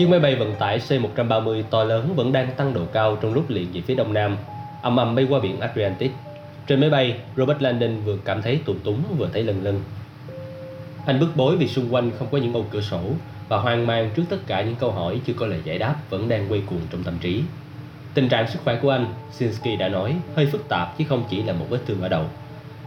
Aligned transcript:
Chiếc 0.00 0.08
máy 0.08 0.20
bay 0.20 0.36
vận 0.36 0.54
tải 0.54 0.78
C-130 0.78 1.62
to 1.70 1.84
lớn 1.84 2.12
vẫn 2.16 2.32
đang 2.32 2.52
tăng 2.56 2.74
độ 2.74 2.84
cao 2.92 3.18
trong 3.20 3.34
lúc 3.34 3.50
liền 3.50 3.72
về 3.72 3.80
phía 3.80 3.94
đông 3.94 4.12
nam, 4.12 4.36
âm 4.82 4.96
ầm 4.96 5.14
bay 5.14 5.26
qua 5.30 5.40
biển 5.40 5.60
Atlantic. 5.60 6.10
Trên 6.66 6.80
máy 6.80 6.90
bay, 6.90 7.18
Robert 7.36 7.62
Landon 7.62 8.00
vừa 8.04 8.16
cảm 8.24 8.42
thấy 8.42 8.60
tù 8.64 8.74
túng 8.84 9.02
vừa 9.18 9.28
thấy 9.32 9.42
lần 9.42 9.64
lân. 9.64 9.80
Anh 11.06 11.20
bức 11.20 11.36
bối 11.36 11.56
vì 11.56 11.68
xung 11.68 11.94
quanh 11.94 12.10
không 12.18 12.28
có 12.30 12.38
những 12.38 12.52
ô 12.52 12.64
cửa 12.70 12.80
sổ 12.80 13.00
và 13.48 13.58
hoang 13.58 13.86
mang 13.86 14.10
trước 14.16 14.22
tất 14.28 14.36
cả 14.46 14.62
những 14.62 14.74
câu 14.74 14.92
hỏi 14.92 15.20
chưa 15.26 15.32
có 15.32 15.46
lời 15.46 15.60
giải 15.64 15.78
đáp 15.78 15.94
vẫn 16.10 16.28
đang 16.28 16.52
quay 16.52 16.62
cuồng 16.66 16.80
trong 16.90 17.02
tâm 17.02 17.14
trí. 17.20 17.42
Tình 18.14 18.28
trạng 18.28 18.50
sức 18.50 18.58
khỏe 18.64 18.78
của 18.82 18.90
anh, 18.90 19.06
Sinsky 19.32 19.76
đã 19.76 19.88
nói, 19.88 20.16
hơi 20.36 20.46
phức 20.46 20.68
tạp 20.68 20.98
chứ 20.98 21.04
không 21.08 21.24
chỉ 21.30 21.42
là 21.42 21.52
một 21.52 21.66
vết 21.70 21.80
thương 21.86 22.02
ở 22.02 22.08
đầu. 22.08 22.24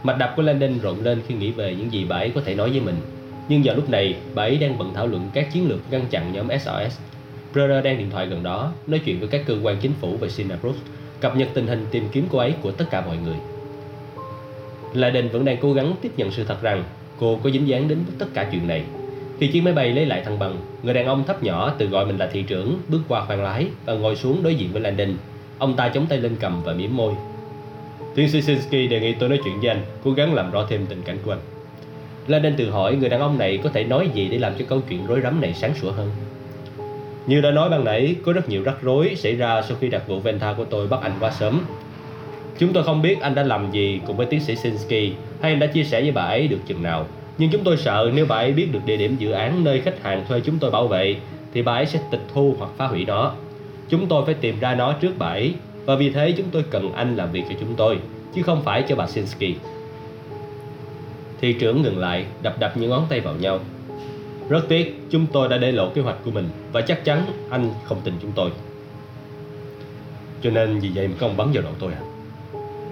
Mạch 0.02 0.18
đập 0.18 0.32
của 0.36 0.42
Landon 0.42 0.78
rộn 0.78 1.00
lên 1.04 1.22
khi 1.26 1.34
nghĩ 1.34 1.50
về 1.50 1.74
những 1.74 1.92
gì 1.92 2.04
bà 2.04 2.16
ấy 2.16 2.32
có 2.34 2.40
thể 2.44 2.54
nói 2.54 2.70
với 2.70 2.80
mình. 2.80 2.96
Nhưng 3.48 3.62
vào 3.64 3.76
lúc 3.76 3.90
này, 3.90 4.16
bà 4.34 4.42
ấy 4.42 4.56
đang 4.56 4.78
bận 4.78 4.94
thảo 4.94 5.06
luận 5.06 5.30
các 5.34 5.52
chiến 5.52 5.68
lược 5.68 5.80
ngăn 5.90 6.06
chặn 6.10 6.32
nhóm 6.32 6.48
SOS. 6.48 6.98
Brother 7.52 7.84
đang 7.84 7.98
điện 7.98 8.10
thoại 8.10 8.26
gần 8.26 8.42
đó, 8.42 8.72
nói 8.86 9.00
chuyện 9.04 9.18
với 9.20 9.28
các 9.28 9.42
cơ 9.46 9.56
quan 9.62 9.76
chính 9.80 9.92
phủ 10.00 10.16
về 10.16 10.28
Singapore, 10.28 10.78
cập 11.20 11.36
nhật 11.36 11.48
tình 11.54 11.66
hình 11.66 11.86
tìm 11.90 12.08
kiếm 12.12 12.26
cô 12.30 12.38
ấy 12.38 12.54
của 12.62 12.70
tất 12.70 12.84
cả 12.90 13.00
mọi 13.06 13.16
người. 13.16 13.36
Laden 14.94 15.28
vẫn 15.28 15.44
đang 15.44 15.56
cố 15.60 15.72
gắng 15.72 15.94
tiếp 16.02 16.12
nhận 16.16 16.30
sự 16.30 16.44
thật 16.44 16.62
rằng 16.62 16.84
cô 17.18 17.38
có 17.42 17.50
dính 17.50 17.68
dáng 17.68 17.88
đến 17.88 17.98
tất 18.18 18.26
cả 18.34 18.48
chuyện 18.52 18.68
này. 18.68 18.82
Khi 19.40 19.46
chiếc 19.46 19.60
máy 19.60 19.72
bay 19.72 19.92
lấy 19.92 20.06
lại 20.06 20.22
thăng 20.24 20.38
bằng, 20.38 20.56
người 20.82 20.94
đàn 20.94 21.06
ông 21.06 21.24
thấp 21.24 21.42
nhỏ 21.42 21.74
tự 21.78 21.86
gọi 21.86 22.06
mình 22.06 22.18
là 22.18 22.26
thị 22.32 22.42
trưởng 22.42 22.78
bước 22.88 23.00
qua 23.08 23.24
khoang 23.24 23.42
lái 23.42 23.66
và 23.84 23.94
ngồi 23.94 24.16
xuống 24.16 24.42
đối 24.42 24.54
diện 24.54 24.72
với 24.72 24.82
Landon. 24.82 25.16
Ông 25.58 25.76
ta 25.76 25.88
chống 25.88 26.06
tay 26.06 26.18
lên 26.18 26.36
cầm 26.40 26.62
và 26.62 26.72
mỉm 26.72 26.96
môi. 26.96 27.12
Tiến 28.14 28.28
sĩ 28.28 28.42
Sinsky 28.42 28.86
đề 28.86 29.00
nghị 29.00 29.12
tôi 29.12 29.28
nói 29.28 29.38
chuyện 29.44 29.60
với 29.60 29.68
anh, 29.68 29.82
cố 30.04 30.10
gắng 30.10 30.34
làm 30.34 30.50
rõ 30.50 30.66
thêm 30.68 30.86
tình 30.86 31.02
cảnh 31.02 31.18
của 31.24 31.32
anh. 31.32 31.53
Landon 32.26 32.54
tự 32.56 32.70
hỏi 32.70 32.96
người 32.96 33.08
đàn 33.08 33.20
ông 33.20 33.38
này 33.38 33.58
có 33.62 33.70
thể 33.70 33.84
nói 33.84 34.08
gì 34.14 34.28
để 34.28 34.38
làm 34.38 34.52
cho 34.58 34.64
câu 34.68 34.80
chuyện 34.88 35.06
rối 35.06 35.20
rắm 35.20 35.40
này 35.40 35.54
sáng 35.54 35.74
sủa 35.74 35.92
hơn. 35.92 36.10
Như 37.26 37.40
đã 37.40 37.50
nói 37.50 37.70
ban 37.70 37.84
nãy, 37.84 38.14
có 38.24 38.32
rất 38.32 38.48
nhiều 38.48 38.62
rắc 38.62 38.76
rối 38.82 39.14
xảy 39.16 39.36
ra 39.36 39.62
sau 39.62 39.76
khi 39.80 39.88
đặc 39.88 40.02
vụ 40.08 40.20
Venta 40.20 40.52
của 40.52 40.64
tôi 40.64 40.86
bắt 40.86 41.00
anh 41.02 41.12
quá 41.20 41.30
sớm. 41.30 41.60
Chúng 42.58 42.72
tôi 42.72 42.84
không 42.84 43.02
biết 43.02 43.20
anh 43.20 43.34
đã 43.34 43.42
làm 43.42 43.70
gì 43.70 44.00
cùng 44.06 44.16
với 44.16 44.26
tiến 44.26 44.40
sĩ 44.40 44.56
Sinsky 44.56 45.12
hay 45.40 45.52
anh 45.52 45.58
đã 45.58 45.66
chia 45.66 45.84
sẻ 45.84 46.00
với 46.00 46.12
bà 46.12 46.22
ấy 46.22 46.48
được 46.48 46.58
chừng 46.66 46.82
nào. 46.82 47.06
Nhưng 47.38 47.50
chúng 47.50 47.64
tôi 47.64 47.76
sợ 47.76 48.10
nếu 48.14 48.26
bà 48.26 48.36
ấy 48.36 48.52
biết 48.52 48.68
được 48.72 48.80
địa 48.86 48.96
điểm 48.96 49.16
dự 49.18 49.30
án 49.30 49.64
nơi 49.64 49.80
khách 49.80 50.02
hàng 50.02 50.24
thuê 50.28 50.40
chúng 50.40 50.58
tôi 50.58 50.70
bảo 50.70 50.88
vệ 50.88 51.16
thì 51.54 51.62
bà 51.62 51.74
ấy 51.74 51.86
sẽ 51.86 52.00
tịch 52.10 52.22
thu 52.34 52.54
hoặc 52.58 52.70
phá 52.76 52.86
hủy 52.86 53.04
nó. 53.04 53.32
Chúng 53.88 54.06
tôi 54.06 54.24
phải 54.24 54.34
tìm 54.34 54.60
ra 54.60 54.74
nó 54.74 54.92
trước 54.92 55.12
bà 55.18 55.26
ấy 55.26 55.54
và 55.84 55.96
vì 55.96 56.10
thế 56.10 56.32
chúng 56.32 56.46
tôi 56.52 56.64
cần 56.70 56.92
anh 56.92 57.16
làm 57.16 57.32
việc 57.32 57.42
cho 57.48 57.54
chúng 57.60 57.74
tôi 57.76 57.98
chứ 58.34 58.42
không 58.42 58.62
phải 58.64 58.82
cho 58.88 58.96
bà 58.96 59.06
Sinsky. 59.06 59.54
Thị 61.44 61.52
trưởng 61.52 61.82
ngừng 61.82 61.98
lại, 61.98 62.26
đập 62.42 62.58
đập 62.58 62.76
những 62.76 62.90
ngón 62.90 63.06
tay 63.08 63.20
vào 63.20 63.34
nhau. 63.34 63.58
Rất 64.48 64.64
tiếc, 64.68 65.00
chúng 65.10 65.26
tôi 65.26 65.48
đã 65.48 65.58
để 65.58 65.72
lộ 65.72 65.90
kế 65.90 66.02
hoạch 66.02 66.16
của 66.24 66.30
mình 66.30 66.48
và 66.72 66.80
chắc 66.80 67.04
chắn 67.04 67.26
anh 67.50 67.70
không 67.84 68.00
tin 68.04 68.14
chúng 68.22 68.32
tôi. 68.32 68.50
Cho 70.42 70.50
nên 70.50 70.80
vì 70.80 70.90
vậy 70.94 71.08
mà 71.08 71.14
các 71.20 71.26
ông 71.26 71.36
bắn 71.36 71.52
vào 71.52 71.62
đầu 71.62 71.72
tôi 71.78 71.92
à? 71.92 72.00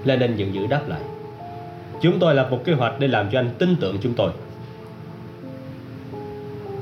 Lenin 0.05 0.37
giận 0.37 0.55
dữ 0.55 0.67
đáp 0.67 0.89
lại. 0.89 1.01
Chúng 2.03 2.19
tôi 2.19 2.35
lập 2.35 2.49
một 2.51 2.65
kế 2.65 2.73
hoạch 2.73 3.01
để 3.01 3.09
làm 3.09 3.31
cho 3.31 3.39
anh 3.39 3.51
tin 3.59 3.77
tưởng 3.77 3.99
chúng 4.03 4.15
tôi. 4.15 4.31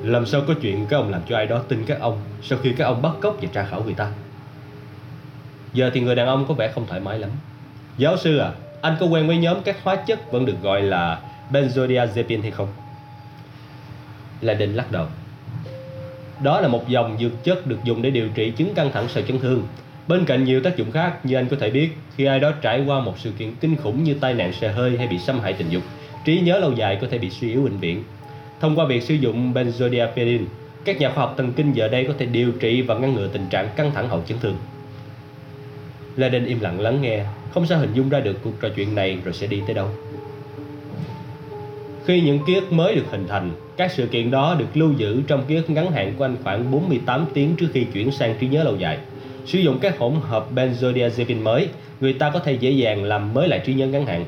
Làm 0.02 0.26
sao 0.26 0.42
có 0.48 0.54
chuyện 0.62 0.86
các 0.86 0.96
ông 0.96 1.10
làm 1.10 1.22
cho 1.28 1.36
ai 1.36 1.46
đó 1.46 1.62
tin 1.68 1.84
các 1.86 2.00
ông 2.00 2.20
sau 2.42 2.58
khi 2.62 2.72
các 2.76 2.84
ông 2.84 3.02
bắt 3.02 3.12
cóc 3.20 3.36
và 3.42 3.48
tra 3.52 3.66
khảo 3.70 3.82
người 3.84 3.94
ta? 3.94 4.12
Giờ 5.72 5.90
thì 5.94 6.00
người 6.00 6.14
đàn 6.14 6.26
ông 6.26 6.44
có 6.48 6.54
vẻ 6.54 6.72
không 6.74 6.86
thoải 6.86 7.00
mái 7.00 7.18
lắm. 7.18 7.30
Giáo 7.98 8.16
sư 8.16 8.38
à, 8.38 8.52
anh 8.80 8.96
có 9.00 9.06
quen 9.06 9.26
với 9.26 9.36
nhóm 9.36 9.62
các 9.64 9.76
hóa 9.82 9.96
chất 9.96 10.32
vẫn 10.32 10.46
được 10.46 10.62
gọi 10.62 10.82
là 10.82 11.20
benzodiazepine 11.52 12.42
hay 12.42 12.50
không? 12.50 12.68
Là 14.40 14.54
định 14.54 14.74
lắc 14.74 14.92
đầu. 14.92 15.06
Đó 16.42 16.60
là 16.60 16.68
một 16.68 16.88
dòng 16.88 17.16
dược 17.20 17.44
chất 17.44 17.66
được 17.66 17.78
dùng 17.84 18.02
để 18.02 18.10
điều 18.10 18.28
trị 18.28 18.52
chứng 18.56 18.74
căng 18.74 18.92
thẳng 18.92 19.08
sợ 19.08 19.22
chấn 19.22 19.38
thương. 19.38 19.62
Bên 20.08 20.24
cạnh 20.24 20.44
nhiều 20.44 20.60
tác 20.62 20.76
dụng 20.76 20.90
khác 20.90 21.26
như 21.26 21.36
anh 21.36 21.48
có 21.48 21.56
thể 21.60 21.70
biết, 21.70 21.90
khi 22.16 22.24
ai 22.24 22.40
đó 22.40 22.52
trải 22.62 22.84
qua 22.86 23.00
một 23.00 23.18
sự 23.18 23.30
kiện 23.38 23.54
kinh 23.60 23.76
khủng 23.76 24.04
như 24.04 24.14
tai 24.14 24.34
nạn 24.34 24.52
xe 24.52 24.68
hơi 24.68 24.98
hay 24.98 25.06
bị 25.06 25.18
xâm 25.18 25.40
hại 25.40 25.52
tình 25.52 25.68
dục, 25.68 25.82
trí 26.24 26.40
nhớ 26.40 26.58
lâu 26.58 26.72
dài 26.72 26.98
có 27.00 27.06
thể 27.10 27.18
bị 27.18 27.30
suy 27.30 27.50
yếu 27.50 27.62
bệnh 27.62 27.76
viện. 27.76 28.04
Thông 28.60 28.76
qua 28.76 28.86
việc 28.86 29.02
sử 29.02 29.14
dụng 29.14 29.54
benzodiazepine, 29.54 30.44
các 30.84 31.00
nhà 31.00 31.10
khoa 31.10 31.24
học 31.24 31.34
thần 31.36 31.52
kinh 31.52 31.72
giờ 31.72 31.88
đây 31.88 32.04
có 32.04 32.14
thể 32.18 32.26
điều 32.26 32.52
trị 32.52 32.82
và 32.82 32.94
ngăn 32.94 33.14
ngừa 33.14 33.28
tình 33.28 33.46
trạng 33.50 33.68
căng 33.76 33.90
thẳng 33.94 34.08
hậu 34.08 34.22
chấn 34.28 34.38
thương. 34.38 34.56
Laden 36.16 36.44
im 36.44 36.60
lặng 36.60 36.80
lắng 36.80 37.02
nghe, 37.02 37.24
không 37.54 37.66
sao 37.66 37.78
hình 37.78 37.92
dung 37.94 38.08
ra 38.08 38.20
được 38.20 38.38
cuộc 38.44 38.60
trò 38.60 38.68
chuyện 38.76 38.94
này 38.94 39.18
rồi 39.24 39.34
sẽ 39.34 39.46
đi 39.46 39.62
tới 39.66 39.74
đâu. 39.74 39.88
Khi 42.04 42.20
những 42.20 42.38
ký 42.46 42.54
ức 42.54 42.72
mới 42.72 42.94
được 42.94 43.04
hình 43.10 43.26
thành, 43.28 43.50
các 43.76 43.90
sự 43.90 44.06
kiện 44.06 44.30
đó 44.30 44.56
được 44.58 44.76
lưu 44.76 44.92
giữ 44.92 45.22
trong 45.26 45.44
ký 45.48 45.56
ức 45.56 45.70
ngắn 45.70 45.92
hạn 45.92 46.14
của 46.18 46.24
anh 46.24 46.36
khoảng 46.44 46.70
48 46.70 47.26
tiếng 47.34 47.56
trước 47.56 47.66
khi 47.72 47.84
chuyển 47.84 48.10
sang 48.10 48.34
trí 48.40 48.48
nhớ 48.48 48.64
lâu 48.64 48.76
dài. 48.76 48.98
Sử 49.46 49.58
dụng 49.58 49.78
các 49.80 49.98
hỗn 49.98 50.12
hợp 50.22 50.46
benzodiazepine 50.54 51.42
mới, 51.42 51.68
người 52.00 52.12
ta 52.12 52.30
có 52.30 52.38
thể 52.38 52.52
dễ 52.52 52.70
dàng 52.70 53.04
làm 53.04 53.34
mới 53.34 53.48
lại 53.48 53.60
trí 53.64 53.74
nhớ 53.74 53.86
ngắn 53.86 54.06
hạn. 54.06 54.24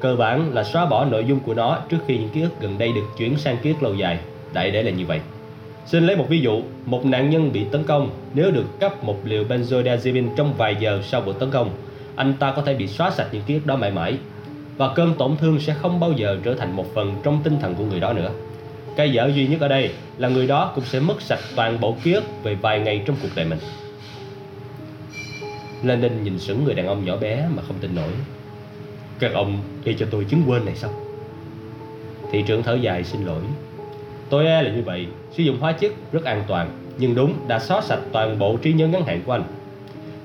Cơ 0.00 0.16
bản 0.16 0.54
là 0.54 0.64
xóa 0.64 0.86
bỏ 0.86 1.04
nội 1.04 1.24
dung 1.28 1.40
của 1.40 1.54
nó 1.54 1.78
trước 1.88 1.98
khi 2.06 2.18
những 2.18 2.28
ký 2.28 2.40
ức 2.40 2.60
gần 2.60 2.78
đây 2.78 2.92
được 2.92 3.04
chuyển 3.18 3.36
sang 3.36 3.56
ký 3.62 3.70
ức 3.70 3.82
lâu 3.82 3.94
dài. 3.94 4.18
Đại 4.52 4.70
để 4.70 4.82
là 4.82 4.90
như 4.90 5.06
vậy. 5.06 5.20
Xin 5.86 6.06
lấy 6.06 6.16
một 6.16 6.26
ví 6.28 6.40
dụ, 6.40 6.62
một 6.86 7.06
nạn 7.06 7.30
nhân 7.30 7.52
bị 7.52 7.64
tấn 7.72 7.84
công 7.84 8.10
nếu 8.34 8.50
được 8.50 8.80
cấp 8.80 9.04
một 9.04 9.16
liều 9.24 9.44
benzodiazepine 9.44 10.28
trong 10.36 10.54
vài 10.56 10.76
giờ 10.80 11.00
sau 11.02 11.20
vụ 11.20 11.32
tấn 11.32 11.50
công, 11.50 11.70
anh 12.16 12.34
ta 12.38 12.52
có 12.56 12.62
thể 12.62 12.74
bị 12.74 12.86
xóa 12.86 13.10
sạch 13.10 13.28
những 13.32 13.42
ký 13.46 13.54
ức 13.54 13.66
đó 13.66 13.76
mãi 13.76 13.90
mãi 13.90 14.16
và 14.76 14.94
cơn 14.94 15.14
tổn 15.14 15.36
thương 15.36 15.60
sẽ 15.60 15.74
không 15.74 16.00
bao 16.00 16.12
giờ 16.12 16.38
trở 16.44 16.54
thành 16.54 16.76
một 16.76 16.94
phần 16.94 17.14
trong 17.22 17.40
tinh 17.44 17.58
thần 17.60 17.74
của 17.74 17.84
người 17.84 18.00
đó 18.00 18.12
nữa. 18.12 18.30
Cái 18.96 19.12
dở 19.12 19.30
duy 19.34 19.46
nhất 19.46 19.60
ở 19.60 19.68
đây 19.68 19.90
là 20.18 20.28
người 20.28 20.46
đó 20.46 20.72
cũng 20.74 20.84
sẽ 20.84 21.00
mất 21.00 21.22
sạch 21.22 21.40
toàn 21.56 21.80
bộ 21.80 21.96
ký 22.02 22.12
ức 22.12 22.24
về 22.42 22.54
vài 22.54 22.80
ngày 22.80 23.02
trong 23.06 23.16
cuộc 23.22 23.28
đời 23.34 23.44
mình. 23.44 23.58
Lenin 25.82 26.24
nhìn 26.24 26.38
sững 26.38 26.64
người 26.64 26.74
đàn 26.74 26.86
ông 26.86 27.04
nhỏ 27.04 27.16
bé 27.16 27.48
mà 27.54 27.62
không 27.66 27.76
tin 27.80 27.94
nổi. 27.94 28.10
Các 29.18 29.32
ông 29.32 29.58
gây 29.84 29.94
cho 29.98 30.06
tôi 30.10 30.24
chứng 30.24 30.42
quên 30.46 30.64
này 30.64 30.74
sao? 30.76 30.90
Thị 32.32 32.44
trưởng 32.46 32.62
thở 32.62 32.74
dài 32.74 33.04
xin 33.04 33.24
lỗi. 33.24 33.40
Tôi 34.30 34.46
e 34.46 34.62
là 34.62 34.70
như 34.70 34.82
vậy, 34.82 35.06
sử 35.30 35.42
dụng 35.42 35.58
hóa 35.60 35.72
chất 35.72 35.92
rất 36.12 36.24
an 36.24 36.44
toàn, 36.46 36.70
nhưng 36.98 37.14
đúng 37.14 37.34
đã 37.48 37.58
xóa 37.58 37.80
sạch 37.80 38.00
toàn 38.12 38.38
bộ 38.38 38.56
trí 38.56 38.72
nhớ 38.72 38.88
ngắn 38.88 39.04
hạn 39.04 39.22
của 39.26 39.32
anh. 39.32 39.44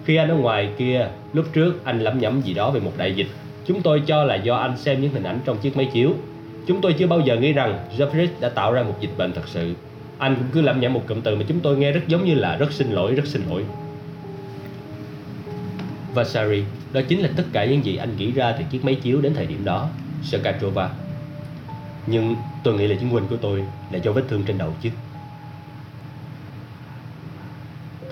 Khi 0.05 0.15
anh 0.15 0.29
ở 0.29 0.35
ngoài 0.35 0.69
kia, 0.77 1.07
lúc 1.33 1.45
trước 1.53 1.85
anh 1.85 1.99
lẩm 1.99 2.19
nhẩm 2.19 2.41
gì 2.41 2.53
đó 2.53 2.71
về 2.71 2.79
một 2.79 2.91
đại 2.97 3.15
dịch 3.15 3.27
Chúng 3.69 3.81
tôi 3.81 4.03
cho 4.05 4.23
là 4.23 4.35
do 4.35 4.55
anh 4.55 4.77
xem 4.77 5.01
những 5.01 5.11
hình 5.11 5.23
ảnh 5.23 5.39
trong 5.45 5.57
chiếc 5.57 5.77
máy 5.77 5.89
chiếu. 5.93 6.13
Chúng 6.67 6.81
tôi 6.81 6.93
chưa 6.93 7.07
bao 7.07 7.19
giờ 7.19 7.35
nghĩ 7.35 7.53
rằng 7.53 7.79
Jeffries 7.97 8.27
đã 8.39 8.49
tạo 8.49 8.73
ra 8.73 8.83
một 8.83 8.95
dịch 8.99 9.17
bệnh 9.17 9.33
thật 9.33 9.47
sự. 9.47 9.73
Anh 10.17 10.35
cũng 10.35 10.47
cứ 10.51 10.61
lẩm 10.61 10.79
nhẩm 10.79 10.93
một 10.93 11.03
cụm 11.07 11.21
từ 11.21 11.35
mà 11.35 11.43
chúng 11.47 11.59
tôi 11.59 11.77
nghe 11.77 11.91
rất 11.91 12.01
giống 12.07 12.25
như 12.25 12.35
là 12.35 12.57
rất 12.57 12.71
xin 12.71 12.91
lỗi, 12.91 13.15
rất 13.15 13.27
xin 13.27 13.41
lỗi. 13.49 13.65
Vasari, 16.13 16.63
đó 16.93 17.01
chính 17.07 17.19
là 17.19 17.29
tất 17.35 17.43
cả 17.53 17.65
những 17.65 17.85
gì 17.85 17.95
anh 17.95 18.17
nghĩ 18.17 18.31
ra 18.31 18.51
từ 18.51 18.63
chiếc 18.71 18.85
máy 18.85 18.95
chiếu 18.95 19.21
đến 19.21 19.33
thời 19.33 19.45
điểm 19.45 19.65
đó, 19.65 19.89
Sakatrova. 20.23 20.89
Nhưng 22.07 22.35
tôi 22.63 22.73
nghĩ 22.73 22.87
là 22.87 22.95
chứng 22.95 23.13
minh 23.13 23.23
của 23.29 23.37
tôi 23.37 23.63
là 23.91 23.97
do 23.97 24.11
vết 24.11 24.23
thương 24.29 24.43
trên 24.43 24.57
đầu 24.57 24.73
chứ. 24.81 24.89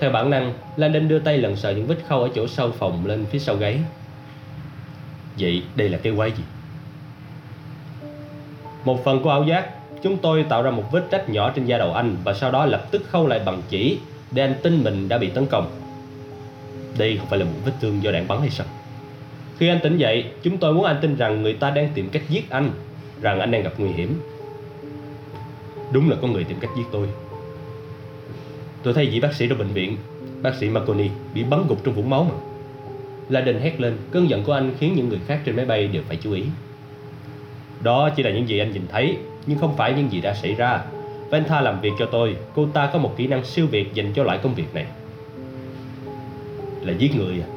Theo 0.00 0.10
bản 0.10 0.30
năng, 0.30 0.52
Landon 0.76 1.08
đưa 1.08 1.18
tay 1.18 1.38
lần 1.38 1.56
sờ 1.56 1.70
những 1.70 1.86
vết 1.86 1.98
khâu 2.08 2.22
ở 2.22 2.28
chỗ 2.34 2.46
sau 2.46 2.70
phòng 2.70 3.06
lên 3.06 3.26
phía 3.30 3.38
sau 3.38 3.56
gáy 3.56 3.80
Vậy 5.38 5.62
đây 5.76 5.88
là 5.88 5.98
cái 5.98 6.12
quái 6.16 6.30
gì? 6.30 6.42
Một 8.84 9.04
phần 9.04 9.22
của 9.22 9.30
ảo 9.30 9.44
giác, 9.44 9.70
chúng 10.02 10.16
tôi 10.16 10.42
tạo 10.48 10.62
ra 10.62 10.70
một 10.70 10.84
vết 10.92 11.10
rách 11.10 11.28
nhỏ 11.28 11.50
trên 11.50 11.64
da 11.64 11.78
đầu 11.78 11.92
anh 11.92 12.16
và 12.24 12.34
sau 12.34 12.50
đó 12.50 12.66
lập 12.66 12.86
tức 12.90 13.02
khâu 13.08 13.26
lại 13.26 13.40
bằng 13.44 13.62
chỉ 13.68 13.98
để 14.30 14.42
anh 14.42 14.54
tin 14.62 14.84
mình 14.84 15.08
đã 15.08 15.18
bị 15.18 15.30
tấn 15.30 15.46
công. 15.46 15.70
Đây 16.98 17.16
không 17.16 17.26
phải 17.26 17.38
là 17.38 17.44
một 17.44 17.58
vết 17.64 17.72
thương 17.80 18.02
do 18.02 18.10
đạn 18.10 18.28
bắn 18.28 18.40
hay 18.40 18.50
sao? 18.50 18.66
Khi 19.58 19.68
anh 19.68 19.80
tỉnh 19.82 19.96
dậy, 19.96 20.24
chúng 20.42 20.58
tôi 20.58 20.74
muốn 20.74 20.84
anh 20.84 20.98
tin 21.00 21.16
rằng 21.16 21.42
người 21.42 21.52
ta 21.52 21.70
đang 21.70 21.88
tìm 21.94 22.08
cách 22.08 22.22
giết 22.28 22.50
anh, 22.50 22.70
rằng 23.20 23.40
anh 23.40 23.50
đang 23.50 23.62
gặp 23.62 23.72
nguy 23.78 23.90
hiểm. 23.90 24.20
Đúng 25.92 26.10
là 26.10 26.16
có 26.22 26.28
người 26.28 26.44
tìm 26.44 26.58
cách 26.60 26.70
giết 26.76 26.84
tôi. 26.92 27.08
Tôi 28.82 28.94
thấy 28.94 29.06
vị 29.06 29.20
bác 29.20 29.34
sĩ 29.34 29.48
trong 29.48 29.58
bệnh 29.58 29.72
viện, 29.72 29.96
bác 30.42 30.54
sĩ 30.54 30.68
Marconi 30.68 31.08
bị 31.34 31.44
bắn 31.44 31.64
gục 31.68 31.84
trong 31.84 31.94
vũng 31.94 32.10
máu 32.10 32.24
mà. 32.24 32.47
La 33.28 33.40
Đình 33.40 33.60
hét 33.60 33.80
lên, 33.80 33.96
cơn 34.10 34.30
giận 34.30 34.44
của 34.44 34.52
anh 34.52 34.72
khiến 34.78 34.94
những 34.94 35.08
người 35.08 35.20
khác 35.26 35.40
trên 35.44 35.56
máy 35.56 35.64
bay 35.64 35.86
đều 35.86 36.02
phải 36.08 36.16
chú 36.16 36.32
ý. 36.32 36.44
Đó 37.82 38.10
chỉ 38.16 38.22
là 38.22 38.30
những 38.30 38.48
gì 38.48 38.58
anh 38.58 38.72
nhìn 38.72 38.82
thấy, 38.88 39.16
nhưng 39.46 39.58
không 39.58 39.76
phải 39.76 39.92
những 39.92 40.12
gì 40.12 40.20
đã 40.20 40.34
xảy 40.34 40.54
ra. 40.54 40.84
Venta 41.30 41.60
làm 41.60 41.80
việc 41.80 41.92
cho 41.98 42.06
tôi, 42.06 42.36
cô 42.54 42.66
ta 42.66 42.90
có 42.92 42.98
một 42.98 43.14
kỹ 43.16 43.26
năng 43.26 43.44
siêu 43.44 43.66
việt 43.66 43.94
dành 43.94 44.12
cho 44.12 44.22
loại 44.24 44.38
công 44.38 44.54
việc 44.54 44.74
này. 44.74 44.86
Là 46.82 46.92
giết 46.98 47.16
người 47.16 47.40
à? 47.40 47.48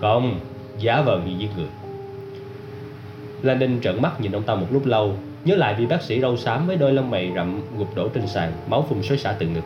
Không, 0.00 0.40
giả 0.78 1.02
vờ 1.02 1.20
như 1.26 1.38
giết 1.38 1.48
người. 1.56 1.68
Landon 3.42 3.80
trợn 3.80 4.02
mắt 4.02 4.20
nhìn 4.20 4.32
ông 4.32 4.42
ta 4.42 4.54
một 4.54 4.66
lúc 4.70 4.86
lâu, 4.86 5.16
nhớ 5.44 5.56
lại 5.56 5.74
vị 5.78 5.86
bác 5.86 6.02
sĩ 6.02 6.20
râu 6.20 6.36
xám 6.36 6.66
với 6.66 6.76
đôi 6.76 6.92
lông 6.92 7.10
mày 7.10 7.32
rậm 7.34 7.60
gục 7.78 7.94
đổ 7.94 8.08
trên 8.08 8.26
sàn, 8.26 8.52
máu 8.68 8.86
phun 8.88 9.02
xối 9.02 9.18
xả 9.18 9.36
từ 9.38 9.46
ngực. 9.46 9.64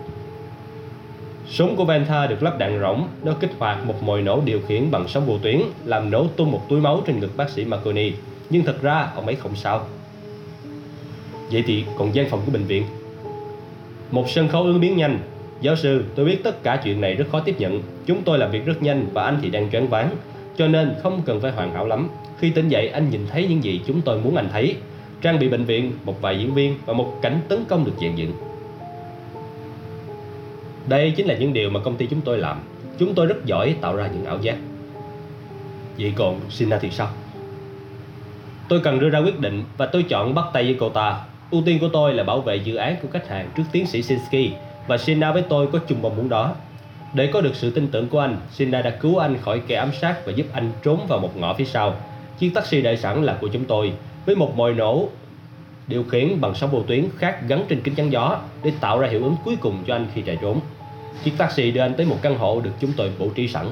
Súng 1.48 1.76
của 1.76 1.84
Venta 1.84 2.26
được 2.26 2.42
lắp 2.42 2.58
đạn 2.58 2.80
rỗng, 2.80 3.08
nó 3.24 3.32
kích 3.40 3.50
hoạt 3.58 3.86
một 3.86 4.02
mồi 4.02 4.22
nổ 4.22 4.40
điều 4.44 4.60
khiển 4.68 4.90
bằng 4.90 5.08
sóng 5.08 5.26
vô 5.26 5.38
tuyến, 5.42 5.60
làm 5.84 6.10
nổ 6.10 6.26
tung 6.36 6.52
một 6.52 6.68
túi 6.68 6.80
máu 6.80 7.02
trên 7.06 7.20
ngực 7.20 7.36
bác 7.36 7.50
sĩ 7.50 7.64
Marconi. 7.64 8.12
Nhưng 8.50 8.64
thật 8.64 8.82
ra 8.82 9.12
ông 9.14 9.26
ấy 9.26 9.34
không 9.34 9.56
sao. 9.56 9.86
Vậy 11.52 11.64
thì 11.66 11.84
còn 11.98 12.14
gian 12.14 12.28
phòng 12.28 12.40
của 12.46 12.52
bệnh 12.52 12.64
viện? 12.64 12.84
Một 14.10 14.30
sân 14.30 14.48
khấu 14.48 14.62
ứng 14.62 14.80
biến 14.80 14.96
nhanh, 14.96 15.18
Giáo 15.60 15.76
sư, 15.76 16.04
tôi 16.14 16.26
biết 16.26 16.44
tất 16.44 16.62
cả 16.62 16.80
chuyện 16.84 17.00
này 17.00 17.14
rất 17.14 17.24
khó 17.32 17.40
tiếp 17.40 17.54
nhận. 17.58 17.82
Chúng 18.06 18.22
tôi 18.22 18.38
làm 18.38 18.50
việc 18.50 18.66
rất 18.66 18.82
nhanh 18.82 19.06
và 19.12 19.22
anh 19.22 19.38
thì 19.42 19.50
đang 19.50 19.70
choáng 19.70 19.88
váng. 19.88 20.10
Cho 20.56 20.68
nên 20.68 20.94
không 21.02 21.22
cần 21.26 21.40
phải 21.40 21.52
hoàn 21.52 21.74
hảo 21.74 21.86
lắm. 21.86 22.08
Khi 22.38 22.50
tỉnh 22.50 22.68
dậy 22.68 22.88
anh 22.88 23.10
nhìn 23.10 23.26
thấy 23.30 23.46
những 23.48 23.64
gì 23.64 23.80
chúng 23.86 24.00
tôi 24.00 24.20
muốn 24.20 24.36
anh 24.36 24.48
thấy. 24.52 24.76
Trang 25.22 25.38
bị 25.38 25.48
bệnh 25.48 25.64
viện, 25.64 25.92
một 26.04 26.22
vài 26.22 26.38
diễn 26.38 26.54
viên 26.54 26.74
và 26.86 26.92
một 26.92 27.18
cảnh 27.22 27.40
tấn 27.48 27.64
công 27.68 27.84
được 27.84 27.92
dàn 28.00 28.14
dựng. 28.16 28.32
Đây 30.88 31.12
chính 31.16 31.26
là 31.26 31.34
những 31.34 31.52
điều 31.52 31.70
mà 31.70 31.80
công 31.80 31.96
ty 31.96 32.06
chúng 32.06 32.20
tôi 32.20 32.38
làm. 32.38 32.60
Chúng 32.98 33.14
tôi 33.14 33.26
rất 33.26 33.44
giỏi 33.44 33.74
tạo 33.80 33.96
ra 33.96 34.06
những 34.06 34.24
ảo 34.24 34.38
giác. 34.42 34.56
Vậy 35.98 36.12
còn 36.16 36.40
Sina 36.50 36.78
thì 36.78 36.90
sao? 36.90 37.08
Tôi 38.68 38.80
cần 38.80 39.00
đưa 39.00 39.08
ra 39.08 39.18
quyết 39.18 39.40
định 39.40 39.64
và 39.76 39.86
tôi 39.86 40.02
chọn 40.02 40.34
bắt 40.34 40.44
tay 40.52 40.64
với 40.64 40.76
cô 40.80 40.88
ta. 40.88 41.20
Ưu 41.50 41.62
tiên 41.66 41.78
của 41.80 41.88
tôi 41.92 42.14
là 42.14 42.24
bảo 42.24 42.40
vệ 42.40 42.56
dự 42.56 42.74
án 42.74 42.96
của 43.02 43.08
khách 43.12 43.28
hàng 43.28 43.50
trước 43.56 43.62
tiến 43.72 43.86
sĩ 43.86 44.02
Sinsky 44.02 44.50
và 44.86 44.98
Sina 44.98 45.32
với 45.32 45.42
tôi 45.42 45.66
có 45.72 45.78
chung 45.88 46.02
mong 46.02 46.16
muốn 46.16 46.28
đó. 46.28 46.54
Để 47.14 47.26
có 47.26 47.40
được 47.40 47.54
sự 47.54 47.70
tin 47.70 47.88
tưởng 47.88 48.08
của 48.08 48.20
anh, 48.20 48.36
Sina 48.50 48.82
đã 48.82 48.90
cứu 48.90 49.18
anh 49.18 49.36
khỏi 49.38 49.62
kẻ 49.66 49.76
ám 49.76 49.90
sát 50.00 50.26
và 50.26 50.32
giúp 50.32 50.46
anh 50.52 50.70
trốn 50.82 51.06
vào 51.08 51.18
một 51.18 51.36
ngõ 51.36 51.54
phía 51.54 51.64
sau. 51.64 51.94
Chiếc 52.38 52.50
taxi 52.54 52.82
đợi 52.82 52.96
sẵn 52.96 53.24
là 53.24 53.38
của 53.40 53.48
chúng 53.48 53.64
tôi, 53.64 53.92
với 54.26 54.36
một 54.36 54.56
mồi 54.56 54.74
nổ 54.74 55.08
điều 55.86 56.04
khiển 56.04 56.40
bằng 56.40 56.54
sóng 56.54 56.70
vô 56.70 56.82
tuyến 56.86 57.04
khác 57.16 57.38
gắn 57.48 57.64
trên 57.68 57.80
kính 57.80 57.94
chắn 57.94 58.12
gió 58.12 58.38
để 58.62 58.72
tạo 58.80 58.98
ra 58.98 59.08
hiệu 59.08 59.22
ứng 59.22 59.36
cuối 59.44 59.56
cùng 59.60 59.84
cho 59.86 59.94
anh 59.94 60.06
khi 60.14 60.22
chạy 60.22 60.38
trốn. 60.42 60.60
Chiếc 61.24 61.32
taxi 61.38 61.70
đưa 61.70 61.80
anh 61.80 61.94
tới 61.94 62.06
một 62.06 62.18
căn 62.22 62.38
hộ 62.38 62.60
được 62.60 62.70
chúng 62.80 62.92
tôi 62.96 63.12
bố 63.18 63.28
trí 63.34 63.48
sẵn. 63.48 63.66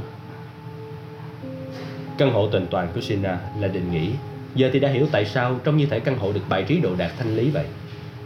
Căn 2.19 2.33
hộ 2.33 2.49
tình 2.49 2.67
toàn 2.71 2.89
của 2.95 3.01
Sina 3.01 3.39
là 3.61 3.69
định 3.69 3.93
nghỉ. 3.93 4.11
Giờ 4.55 4.71
thì 4.73 4.81
đã 4.81 4.89
hiểu 4.89 5.07
tại 5.13 5.25
sao 5.25 5.57
trong 5.65 5.77
như 5.77 5.87
thể 5.87 6.01
căn 6.01 6.19
hộ 6.19 6.33
được 6.33 6.41
bài 6.49 6.65
trí 6.69 6.81
đồ 6.81 6.91
đạc 6.99 7.13
thanh 7.19 7.37
lý 7.37 7.51
vậy. 7.51 7.65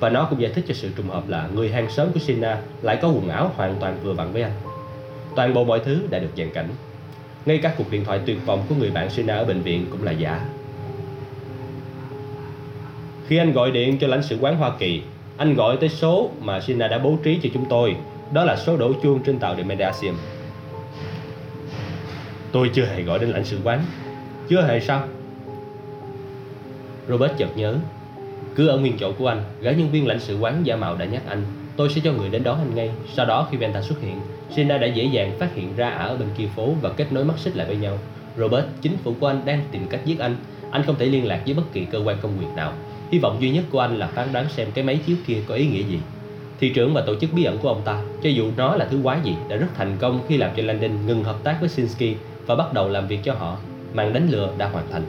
Và 0.00 0.08
nó 0.08 0.26
cũng 0.30 0.40
giải 0.40 0.52
thích 0.54 0.64
cho 0.68 0.74
sự 0.74 0.90
trùng 0.96 1.08
hợp 1.08 1.28
là 1.28 1.48
người 1.54 1.70
hàng 1.70 1.90
xóm 1.90 2.12
của 2.12 2.20
Sina 2.20 2.60
lại 2.82 2.98
có 3.02 3.08
quần 3.08 3.28
áo 3.28 3.52
hoàn 3.56 3.76
toàn 3.80 3.98
vừa 4.02 4.12
vặn 4.12 4.32
với 4.32 4.42
anh. 4.42 4.52
Toàn 5.36 5.54
bộ 5.54 5.64
mọi 5.64 5.80
thứ 5.80 6.00
đã 6.10 6.18
được 6.18 6.30
dàn 6.36 6.50
cảnh. 6.50 6.68
Ngay 7.46 7.58
cả 7.58 7.74
cuộc 7.78 7.90
điện 7.90 8.04
thoại 8.04 8.20
tuyệt 8.26 8.46
vọng 8.46 8.64
của 8.68 8.74
người 8.74 8.90
bạn 8.90 9.10
Sina 9.10 9.36
ở 9.36 9.44
bệnh 9.44 9.62
viện 9.62 9.86
cũng 9.90 10.02
là 10.02 10.12
giả. 10.12 10.48
Khi 13.26 13.36
anh 13.36 13.52
gọi 13.52 13.70
điện 13.70 13.98
cho 13.98 14.06
lãnh 14.06 14.22
sự 14.22 14.38
quán 14.40 14.56
Hoa 14.56 14.72
Kỳ, 14.78 15.02
anh 15.36 15.54
gọi 15.54 15.76
tới 15.76 15.88
số 15.88 16.30
mà 16.40 16.60
Sina 16.60 16.88
đã 16.88 16.98
bố 16.98 17.18
trí 17.22 17.38
cho 17.42 17.48
chúng 17.54 17.64
tôi. 17.68 17.96
Đó 18.32 18.44
là 18.44 18.56
số 18.56 18.76
đổ 18.76 18.92
chuông 19.02 19.22
trên 19.22 19.38
tàu 19.38 19.56
Demedasium. 19.56 20.16
Tôi 22.52 22.70
chưa 22.74 22.84
hề 22.84 23.02
gọi 23.02 23.18
đến 23.18 23.30
lãnh 23.30 23.44
sự 23.44 23.58
quán. 23.64 23.82
Chưa 24.48 24.62
hề 24.62 24.80
sao? 24.80 25.02
Robert 27.08 27.32
chợt 27.38 27.56
nhớ. 27.56 27.74
Cứ 28.54 28.68
ở 28.68 28.78
nguyên 28.78 28.98
chỗ 28.98 29.12
của 29.12 29.26
anh, 29.26 29.42
gã 29.60 29.70
nhân 29.70 29.90
viên 29.90 30.06
lãnh 30.06 30.20
sự 30.20 30.38
quán 30.38 30.66
giả 30.66 30.76
mạo 30.76 30.96
đã 30.96 31.04
nhắc 31.04 31.22
anh. 31.28 31.42
Tôi 31.76 31.88
sẽ 31.88 32.00
cho 32.04 32.12
người 32.12 32.28
đến 32.28 32.44
đón 32.44 32.58
anh 32.58 32.74
ngay. 32.74 32.90
Sau 33.14 33.26
đó 33.26 33.48
khi 33.50 33.56
Venta 33.56 33.82
xuất 33.82 34.00
hiện 34.00 34.20
Sina 34.56 34.78
đã 34.78 34.86
dễ 34.86 35.04
dàng 35.04 35.38
phát 35.38 35.54
hiện 35.54 35.76
ra 35.76 35.90
ở 35.90 36.16
bên 36.16 36.28
kia 36.36 36.46
phố 36.56 36.74
và 36.82 36.90
kết 36.96 37.12
nối 37.12 37.24
mắt 37.24 37.38
xích 37.38 37.56
lại 37.56 37.66
với 37.66 37.76
nhau. 37.76 37.98
Robert, 38.38 38.64
chính 38.82 38.96
phủ 38.96 39.14
của 39.20 39.26
anh 39.26 39.42
đang 39.44 39.62
tìm 39.72 39.86
cách 39.90 40.00
giết 40.04 40.18
anh. 40.18 40.36
Anh 40.70 40.82
không 40.82 40.96
thể 40.98 41.06
liên 41.06 41.26
lạc 41.26 41.42
với 41.44 41.54
bất 41.54 41.72
kỳ 41.72 41.84
cơ 41.84 41.98
quan 42.04 42.16
công 42.22 42.38
quyền 42.38 42.56
nào. 42.56 42.72
Hy 43.12 43.18
vọng 43.18 43.36
duy 43.40 43.50
nhất 43.50 43.64
của 43.70 43.80
anh 43.80 43.96
là 43.96 44.06
phán 44.06 44.32
đoán 44.32 44.48
xem 44.48 44.68
cái 44.74 44.84
máy 44.84 45.00
chiếu 45.06 45.16
kia 45.26 45.38
có 45.48 45.54
ý 45.54 45.66
nghĩa 45.66 45.82
gì 45.82 45.98
thị 46.60 46.68
trưởng 46.68 46.94
và 46.94 47.00
tổ 47.00 47.14
chức 47.14 47.32
bí 47.32 47.44
ẩn 47.44 47.58
của 47.58 47.68
ông 47.68 47.82
ta, 47.84 48.02
cho 48.22 48.30
dù 48.30 48.50
nó 48.56 48.76
là 48.76 48.86
thứ 48.90 49.00
quái 49.02 49.18
gì, 49.24 49.34
đã 49.48 49.56
rất 49.56 49.66
thành 49.74 49.96
công 50.00 50.20
khi 50.28 50.36
làm 50.36 50.50
cho 50.56 50.62
Landon 50.62 51.06
ngừng 51.06 51.24
hợp 51.24 51.36
tác 51.44 51.56
với 51.60 51.68
Sinsky 51.68 52.14
và 52.46 52.54
bắt 52.54 52.72
đầu 52.72 52.88
làm 52.88 53.06
việc 53.06 53.20
cho 53.24 53.34
họ. 53.34 53.56
Màn 53.94 54.12
đánh 54.12 54.28
lừa 54.30 54.52
đã 54.58 54.68
hoàn 54.68 54.84
thành. 54.92 55.02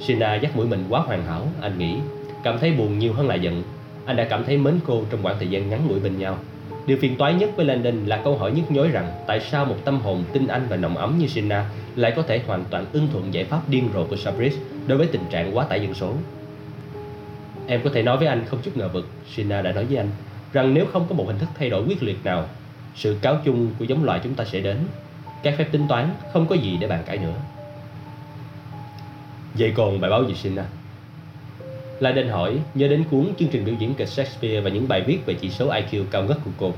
Sina 0.00 0.34
dắt 0.34 0.56
mũi 0.56 0.66
mình 0.66 0.84
quá 0.88 1.00
hoàn 1.00 1.24
hảo, 1.24 1.48
anh 1.60 1.78
nghĩ. 1.78 1.94
Cảm 2.42 2.58
thấy 2.58 2.72
buồn 2.72 2.98
nhiều 2.98 3.12
hơn 3.12 3.28
là 3.28 3.34
giận. 3.34 3.62
Anh 4.04 4.16
đã 4.16 4.24
cảm 4.24 4.44
thấy 4.44 4.56
mến 4.56 4.74
cô 4.86 5.02
trong 5.10 5.22
khoảng 5.22 5.36
thời 5.38 5.48
gian 5.48 5.70
ngắn 5.70 5.86
ngủi 5.88 6.00
bên 6.00 6.18
nhau. 6.18 6.38
Điều 6.86 6.96
phiền 6.96 7.16
toái 7.16 7.34
nhất 7.34 7.50
với 7.56 7.66
Landon 7.66 8.06
là 8.06 8.16
câu 8.24 8.36
hỏi 8.36 8.52
nhức 8.52 8.70
nhối 8.70 8.88
rằng 8.88 9.12
tại 9.26 9.40
sao 9.40 9.64
một 9.64 9.76
tâm 9.84 10.00
hồn 10.00 10.24
tinh 10.32 10.46
anh 10.46 10.66
và 10.68 10.76
nồng 10.76 10.96
ấm 10.96 11.18
như 11.18 11.26
Sina 11.26 11.70
lại 11.96 12.12
có 12.16 12.22
thể 12.22 12.40
hoàn 12.46 12.64
toàn 12.70 12.86
ưng 12.92 13.08
thuận 13.12 13.34
giải 13.34 13.44
pháp 13.44 13.68
điên 13.68 13.88
rồ 13.94 14.04
của 14.04 14.16
Sabris 14.16 14.54
đối 14.86 14.98
với 14.98 15.06
tình 15.06 15.22
trạng 15.30 15.56
quá 15.56 15.64
tải 15.64 15.80
dân 15.80 15.94
số? 15.94 16.14
Em 17.66 17.80
có 17.84 17.90
thể 17.94 18.02
nói 18.02 18.16
với 18.16 18.26
anh 18.26 18.44
không 18.44 18.58
chút 18.62 18.76
ngờ 18.76 18.88
vực 18.88 19.08
Sina 19.34 19.62
đã 19.62 19.72
nói 19.72 19.84
với 19.84 19.96
anh 19.96 20.08
rằng 20.52 20.74
nếu 20.74 20.86
không 20.86 21.06
có 21.08 21.14
một 21.14 21.24
hình 21.26 21.38
thức 21.38 21.48
thay 21.58 21.70
đổi 21.70 21.82
quyết 21.82 22.02
liệt 22.02 22.24
nào 22.24 22.48
sự 22.94 23.16
cáo 23.22 23.36
chung 23.44 23.70
của 23.78 23.84
giống 23.84 24.04
loài 24.04 24.20
chúng 24.24 24.34
ta 24.34 24.44
sẽ 24.44 24.60
đến 24.60 24.76
các 25.42 25.54
phép 25.58 25.68
tính 25.72 25.88
toán 25.88 26.08
không 26.32 26.46
có 26.46 26.54
gì 26.54 26.76
để 26.80 26.86
bàn 26.86 27.02
cãi 27.06 27.18
nữa 27.18 27.34
vậy 29.54 29.72
còn 29.76 30.00
bài 30.00 30.10
báo 30.10 30.24
gì 30.24 30.34
Sina 30.34 30.64
La 32.02 32.12
Đen 32.12 32.28
hỏi 32.28 32.58
nhớ 32.74 32.88
đến 32.88 33.04
cuốn 33.10 33.26
chương 33.38 33.48
trình 33.48 33.64
biểu 33.64 33.74
diễn 33.78 33.94
kịch 33.94 34.08
Shakespeare 34.08 34.60
và 34.60 34.70
những 34.70 34.88
bài 34.88 35.00
viết 35.00 35.26
về 35.26 35.34
chỉ 35.34 35.50
số 35.50 35.70
IQ 35.70 36.04
cao 36.10 36.22
ngất 36.22 36.36
của 36.44 36.50
cô. 36.58 36.72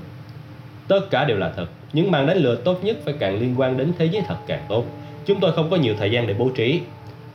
Tất 0.88 1.00
cả 1.10 1.24
đều 1.24 1.36
là 1.36 1.52
thật, 1.56 1.66
những 1.92 2.10
màn 2.10 2.26
đánh 2.26 2.36
lừa 2.36 2.54
tốt 2.54 2.84
nhất 2.84 2.96
phải 3.04 3.14
càng 3.18 3.40
liên 3.40 3.60
quan 3.60 3.76
đến 3.76 3.92
thế 3.98 4.06
giới 4.06 4.22
thật 4.26 4.36
càng 4.46 4.64
tốt. 4.68 4.84
Chúng 5.26 5.40
tôi 5.40 5.52
không 5.52 5.70
có 5.70 5.76
nhiều 5.76 5.94
thời 5.98 6.10
gian 6.10 6.26
để 6.26 6.34
bố 6.34 6.50
trí. 6.54 6.80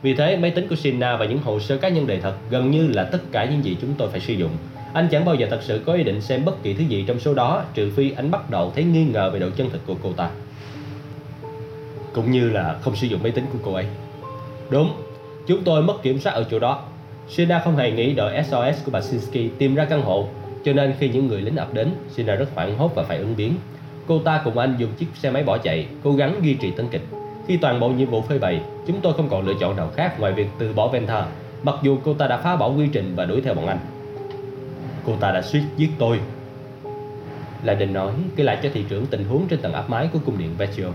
Vì 0.02 0.14
thế, 0.14 0.36
máy 0.36 0.50
tính 0.50 0.68
của 0.68 0.76
Sina 0.76 1.16
và 1.16 1.24
những 1.24 1.38
hồ 1.38 1.60
sơ 1.60 1.76
cá 1.76 1.88
nhân 1.88 2.06
đầy 2.06 2.20
thật 2.20 2.34
gần 2.50 2.70
như 2.70 2.88
là 2.88 3.04
tất 3.04 3.18
cả 3.32 3.44
những 3.44 3.64
gì 3.64 3.76
chúng 3.80 3.94
tôi 3.98 4.08
phải 4.10 4.20
sử 4.20 4.32
dụng. 4.34 4.50
Anh 4.92 5.08
chẳng 5.10 5.24
bao 5.24 5.34
giờ 5.34 5.46
thật 5.50 5.62
sự 5.62 5.82
có 5.86 5.92
ý 5.92 6.02
định 6.02 6.20
xem 6.20 6.44
bất 6.44 6.62
kỳ 6.62 6.74
thứ 6.74 6.84
gì 6.84 7.04
trong 7.06 7.20
số 7.20 7.34
đó 7.34 7.64
trừ 7.74 7.90
phi 7.96 8.12
anh 8.12 8.30
bắt 8.30 8.50
đầu 8.50 8.72
thấy 8.74 8.84
nghi 8.84 9.04
ngờ 9.04 9.30
về 9.30 9.38
độ 9.38 9.50
chân 9.56 9.70
thực 9.70 9.86
của 9.86 9.94
cô 10.02 10.12
ta. 10.12 10.30
Cũng 12.12 12.30
như 12.30 12.50
là 12.50 12.76
không 12.82 12.96
sử 12.96 13.06
dụng 13.06 13.22
máy 13.22 13.32
tính 13.32 13.44
của 13.52 13.58
cô 13.62 13.74
ấy. 13.74 13.84
Đúng, 14.70 14.92
chúng 15.46 15.64
tôi 15.64 15.82
mất 15.82 16.02
kiểm 16.02 16.18
soát 16.18 16.32
ở 16.32 16.44
chỗ 16.50 16.58
đó 16.58 16.82
Sina 17.28 17.60
không 17.64 17.76
hề 17.76 17.90
nghĩ 17.90 18.14
đội 18.14 18.32
SOS 18.44 18.84
của 18.84 18.90
bà 18.90 19.00
Sinsky 19.00 19.48
tìm 19.58 19.74
ra 19.74 19.84
căn 19.84 20.02
hộ, 20.02 20.28
cho 20.64 20.72
nên 20.72 20.94
khi 20.98 21.08
những 21.08 21.26
người 21.26 21.40
lính 21.40 21.56
ập 21.56 21.74
đến, 21.74 21.90
Sina 22.10 22.34
rất 22.34 22.48
hoảng 22.54 22.78
hốt 22.78 22.94
và 22.94 23.02
phải 23.02 23.18
ứng 23.18 23.36
biến. 23.36 23.54
Cô 24.06 24.18
ta 24.18 24.40
cùng 24.44 24.58
anh 24.58 24.74
dùng 24.78 24.90
chiếc 24.98 25.06
xe 25.14 25.30
máy 25.30 25.42
bỏ 25.42 25.58
chạy, 25.58 25.86
cố 26.04 26.12
gắng 26.12 26.40
duy 26.42 26.54
trì 26.54 26.70
tấn 26.70 26.88
kịch. 26.88 27.02
Khi 27.48 27.56
toàn 27.56 27.80
bộ 27.80 27.88
nhiệm 27.88 28.10
vụ 28.10 28.22
phơi 28.22 28.38
bày, 28.38 28.60
chúng 28.86 29.00
tôi 29.00 29.12
không 29.12 29.28
còn 29.28 29.46
lựa 29.46 29.54
chọn 29.60 29.76
nào 29.76 29.90
khác 29.96 30.20
ngoài 30.20 30.32
việc 30.32 30.46
từ 30.58 30.72
bỏ 30.72 30.88
Venta, 30.88 31.26
mặc 31.62 31.74
dù 31.82 31.98
cô 32.04 32.14
ta 32.14 32.26
đã 32.26 32.36
phá 32.36 32.56
bỏ 32.56 32.68
quy 32.68 32.88
trình 32.92 33.12
và 33.16 33.24
đuổi 33.24 33.40
theo 33.40 33.54
bọn 33.54 33.66
anh. 33.66 33.78
Cô 35.06 35.16
ta 35.16 35.32
đã 35.32 35.42
suýt 35.42 35.62
giết 35.76 35.90
tôi. 35.98 36.20
Lại 37.62 37.76
định 37.76 37.92
nói, 37.92 38.12
kể 38.36 38.44
lại 38.44 38.58
cho 38.62 38.68
thị 38.74 38.84
trưởng 38.88 39.06
tình 39.06 39.24
huống 39.24 39.48
trên 39.48 39.60
tầng 39.60 39.72
áp 39.72 39.90
mái 39.90 40.08
của 40.12 40.18
cung 40.26 40.38
điện 40.38 40.50
Vecchio. 40.58 40.88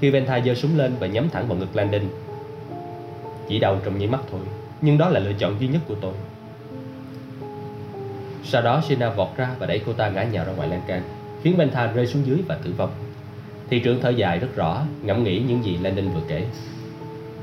Khi 0.00 0.10
Venta 0.10 0.40
giơ 0.40 0.54
súng 0.54 0.78
lên 0.78 0.92
và 1.00 1.06
nhắm 1.06 1.28
thẳng 1.28 1.48
vào 1.48 1.58
ngực 1.58 1.76
Landon. 1.76 2.02
Chỉ 3.48 3.58
đầu 3.58 3.78
trong 3.84 3.98
nháy 3.98 4.08
mắt 4.08 4.20
thôi, 4.30 4.40
nhưng 4.80 4.98
đó 4.98 5.08
là 5.08 5.20
lựa 5.20 5.32
chọn 5.32 5.60
duy 5.60 5.68
nhất 5.68 5.80
của 5.88 5.94
tôi 6.00 6.12
sau 8.44 8.62
đó 8.62 8.80
Sina 8.88 9.10
vọt 9.10 9.28
ra 9.36 9.50
và 9.58 9.66
đẩy 9.66 9.80
cô 9.86 9.92
ta 9.92 10.08
ngã 10.08 10.22
nhào 10.22 10.44
ra 10.44 10.52
ngoài 10.52 10.68
lan 10.68 10.80
can 10.86 11.02
khiến 11.42 11.56
Venta 11.56 11.86
rơi 11.86 12.06
xuống 12.06 12.26
dưới 12.26 12.38
và 12.48 12.58
tử 12.64 12.74
vong 12.76 12.90
thị 13.70 13.78
trưởng 13.78 14.00
thở 14.00 14.10
dài 14.10 14.38
rất 14.38 14.56
rõ 14.56 14.82
ngẫm 15.02 15.24
nghĩ 15.24 15.42
những 15.48 15.64
gì 15.64 15.78
Landon 15.82 16.08
vừa 16.08 16.20
kể 16.28 16.44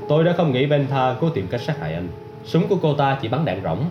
tôi 0.08 0.24
đã 0.24 0.32
không 0.32 0.52
nghĩ 0.52 0.66
Venta 0.66 1.16
cố 1.20 1.30
tìm 1.30 1.46
cách 1.46 1.60
sát 1.60 1.78
hại 1.78 1.94
anh 1.94 2.08
súng 2.44 2.68
của 2.68 2.76
cô 2.82 2.94
ta 2.94 3.18
chỉ 3.22 3.28
bắn 3.28 3.44
đạn 3.44 3.60
rỗng 3.64 3.84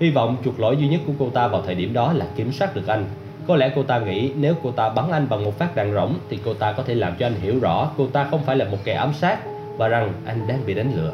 hy 0.00 0.10
vọng 0.10 0.36
chuột 0.44 0.58
lỗi 0.58 0.76
duy 0.76 0.88
nhất 0.88 1.00
của 1.06 1.12
cô 1.18 1.30
ta 1.30 1.48
vào 1.48 1.62
thời 1.62 1.74
điểm 1.74 1.92
đó 1.92 2.12
là 2.12 2.26
kiểm 2.36 2.52
soát 2.52 2.74
được 2.74 2.86
anh 2.86 3.04
có 3.46 3.56
lẽ 3.56 3.72
cô 3.74 3.82
ta 3.82 3.98
nghĩ 3.98 4.32
nếu 4.36 4.54
cô 4.62 4.70
ta 4.70 4.88
bắn 4.88 5.10
anh 5.10 5.26
bằng 5.28 5.44
một 5.44 5.58
phát 5.58 5.76
đạn 5.76 5.94
rỗng 5.94 6.18
thì 6.30 6.38
cô 6.44 6.54
ta 6.54 6.72
có 6.72 6.82
thể 6.82 6.94
làm 6.94 7.14
cho 7.18 7.26
anh 7.26 7.34
hiểu 7.34 7.58
rõ 7.60 7.90
cô 7.96 8.06
ta 8.06 8.24
không 8.30 8.42
phải 8.42 8.56
là 8.56 8.64
một 8.64 8.78
kẻ 8.84 8.94
ám 8.94 9.12
sát 9.20 9.38
và 9.76 9.88
rằng 9.88 10.12
anh 10.26 10.46
đang 10.48 10.66
bị 10.66 10.74
đánh 10.74 10.92
lừa 10.96 11.12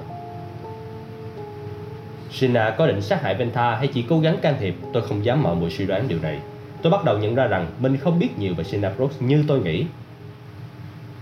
Sina 2.33 2.71
có 2.71 2.87
định 2.87 3.03
sát 3.03 3.23
hại 3.23 3.35
Venta 3.35 3.75
hay 3.75 3.87
chỉ 3.87 4.05
cố 4.09 4.19
gắng 4.19 4.37
can 4.43 4.55
thiệp, 4.61 4.77
tôi 4.93 5.03
không 5.03 5.25
dám 5.25 5.43
mạo 5.43 5.55
muội 5.55 5.71
suy 5.71 5.87
đoán 5.87 6.09
điều 6.09 6.19
này. 6.23 6.39
Tôi 6.83 6.91
bắt 6.91 7.05
đầu 7.05 7.19
nhận 7.19 7.35
ra 7.35 7.47
rằng 7.47 7.67
mình 7.79 7.97
không 7.97 8.19
biết 8.19 8.39
nhiều 8.39 8.55
về 8.55 8.65
Sina 8.65 8.91
Brooks 8.91 9.23
như 9.23 9.45
tôi 9.49 9.61
nghĩ. 9.61 9.87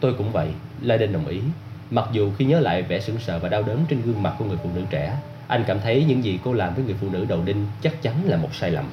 Tôi 0.00 0.14
cũng 0.14 0.32
vậy, 0.32 0.48
Laden 0.82 1.12
đồng 1.12 1.26
ý. 1.26 1.40
Mặc 1.90 2.08
dù 2.12 2.30
khi 2.38 2.44
nhớ 2.44 2.60
lại 2.60 2.82
vẻ 2.82 3.00
sững 3.00 3.18
sờ 3.18 3.38
và 3.38 3.48
đau 3.48 3.62
đớn 3.62 3.84
trên 3.88 4.02
gương 4.02 4.22
mặt 4.22 4.34
của 4.38 4.44
người 4.44 4.58
phụ 4.62 4.70
nữ 4.74 4.82
trẻ, 4.90 5.16
anh 5.50 5.64
cảm 5.66 5.80
thấy 5.80 6.04
những 6.04 6.24
gì 6.24 6.38
cô 6.44 6.52
làm 6.52 6.74
với 6.74 6.84
người 6.84 6.94
phụ 7.00 7.08
nữ 7.10 7.24
đầu 7.28 7.42
đinh 7.44 7.66
chắc 7.82 8.02
chắn 8.02 8.14
là 8.24 8.36
một 8.36 8.54
sai 8.54 8.70
lầm. 8.70 8.84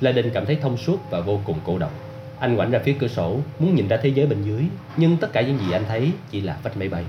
La 0.00 0.12
đinh 0.12 0.30
cảm 0.34 0.46
thấy 0.46 0.56
thông 0.56 0.76
suốt 0.76 1.10
và 1.10 1.20
vô 1.20 1.40
cùng 1.44 1.58
cô 1.64 1.78
độc. 1.78 1.92
Anh 2.38 2.56
ngoảnh 2.56 2.70
ra 2.70 2.78
phía 2.84 2.96
cửa 2.98 3.08
sổ, 3.08 3.40
muốn 3.58 3.74
nhìn 3.74 3.88
ra 3.88 3.96
thế 4.02 4.08
giới 4.08 4.26
bên 4.26 4.42
dưới, 4.42 4.64
nhưng 4.96 5.16
tất 5.16 5.32
cả 5.32 5.40
những 5.40 5.58
gì 5.58 5.72
anh 5.72 5.84
thấy 5.88 6.12
chỉ 6.30 6.40
là 6.40 6.56
vách 6.62 6.76
máy 6.76 6.88
bay. 6.88 7.04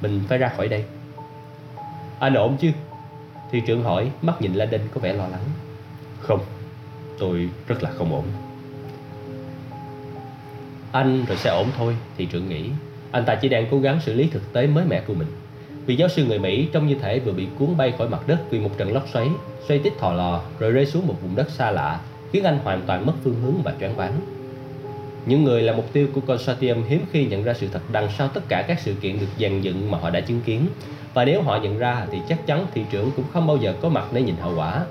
Mình 0.00 0.20
phải 0.28 0.38
ra 0.38 0.48
khỏi 0.56 0.68
đây. 0.68 0.84
Anh 2.18 2.34
ổn 2.34 2.56
chứ? 2.60 2.70
Thị 3.50 3.62
trưởng 3.66 3.82
hỏi 3.82 4.10
Mắt 4.22 4.42
nhìn 4.42 4.54
La 4.54 4.64
Đinh 4.64 4.80
có 4.94 5.00
vẻ 5.00 5.12
lo 5.12 5.28
lắng 5.28 5.44
Không 6.20 6.40
Tôi 7.18 7.48
rất 7.66 7.82
là 7.82 7.90
không 7.90 8.12
ổn 8.12 8.24
Anh 10.92 11.24
rồi 11.28 11.36
sẽ 11.36 11.50
ổn 11.50 11.68
thôi 11.76 11.96
Thị 12.16 12.26
trưởng 12.26 12.48
nghĩ 12.48 12.70
Anh 13.10 13.24
ta 13.24 13.34
chỉ 13.34 13.48
đang 13.48 13.66
cố 13.70 13.80
gắng 13.80 14.00
xử 14.00 14.14
lý 14.14 14.28
thực 14.32 14.52
tế 14.52 14.66
mới 14.66 14.84
mẻ 14.84 15.00
của 15.00 15.14
mình 15.14 15.28
vì 15.88 15.96
giáo 15.96 16.08
sư 16.08 16.24
người 16.24 16.38
Mỹ 16.38 16.68
trông 16.72 16.86
như 16.86 16.94
thể 16.94 17.18
vừa 17.18 17.32
bị 17.32 17.46
cuốn 17.58 17.76
bay 17.76 17.92
khỏi 17.98 18.08
mặt 18.08 18.28
đất 18.28 18.38
Vì 18.50 18.60
một 18.60 18.78
trận 18.78 18.92
lốc 18.92 19.08
xoáy 19.12 19.28
Xoay 19.68 19.80
tít 19.80 19.98
thò 19.98 20.12
lò 20.12 20.42
rồi 20.58 20.72
rơi 20.72 20.86
xuống 20.86 21.06
một 21.06 21.14
vùng 21.22 21.36
đất 21.36 21.50
xa 21.50 21.70
lạ 21.70 22.00
Khiến 22.32 22.44
anh 22.44 22.58
hoàn 22.58 22.82
toàn 22.86 23.06
mất 23.06 23.12
phương 23.24 23.40
hướng 23.42 23.62
và 23.62 23.74
choáng 23.80 23.96
váng 23.96 24.12
những 25.26 25.44
người 25.44 25.62
là 25.62 25.72
mục 25.72 25.92
tiêu 25.92 26.08
của 26.14 26.20
consortium 26.20 26.82
hiếm 26.88 27.04
khi 27.12 27.26
nhận 27.26 27.42
ra 27.42 27.54
sự 27.54 27.68
thật 27.72 27.80
đằng 27.92 28.08
sau 28.18 28.28
tất 28.28 28.40
cả 28.48 28.64
các 28.68 28.80
sự 28.80 28.94
kiện 28.94 29.20
được 29.20 29.26
dàn 29.40 29.60
dựng 29.60 29.90
mà 29.90 29.98
họ 29.98 30.10
đã 30.10 30.20
chứng 30.20 30.40
kiến 30.40 30.66
và 31.14 31.24
nếu 31.24 31.42
họ 31.42 31.58
nhận 31.62 31.78
ra 31.78 32.06
thì 32.10 32.18
chắc 32.28 32.46
chắn 32.46 32.66
thị 32.74 32.82
trưởng 32.90 33.10
cũng 33.16 33.24
không 33.32 33.46
bao 33.46 33.56
giờ 33.56 33.74
có 33.80 33.88
mặt 33.88 34.04
để 34.12 34.22
nhìn 34.22 34.34
hậu 34.40 34.54
quả. 34.56 34.84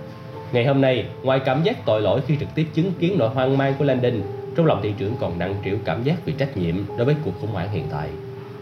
Ngày 0.51 0.65
hôm 0.65 0.81
nay, 0.81 1.05
ngoài 1.23 1.39
cảm 1.45 1.63
giác 1.63 1.85
tội 1.85 2.01
lỗi 2.01 2.21
khi 2.27 2.35
trực 2.39 2.49
tiếp 2.55 2.65
chứng 2.73 2.91
kiến 2.99 3.15
nỗi 3.17 3.29
hoang 3.29 3.57
mang 3.57 3.73
của 3.79 3.85
Landon, 3.85 4.21
Trong 4.55 4.65
lòng 4.65 4.79
thị 4.83 4.93
trưởng 4.97 5.15
còn 5.19 5.39
nặng 5.39 5.55
trĩu 5.65 5.77
cảm 5.85 6.03
giác 6.03 6.15
vì 6.25 6.33
trách 6.33 6.57
nhiệm 6.57 6.75
đối 6.97 7.05
với 7.05 7.15
cuộc 7.25 7.41
khủng 7.41 7.51
hoảng 7.51 7.71
hiện 7.71 7.85
tại. 7.91 8.09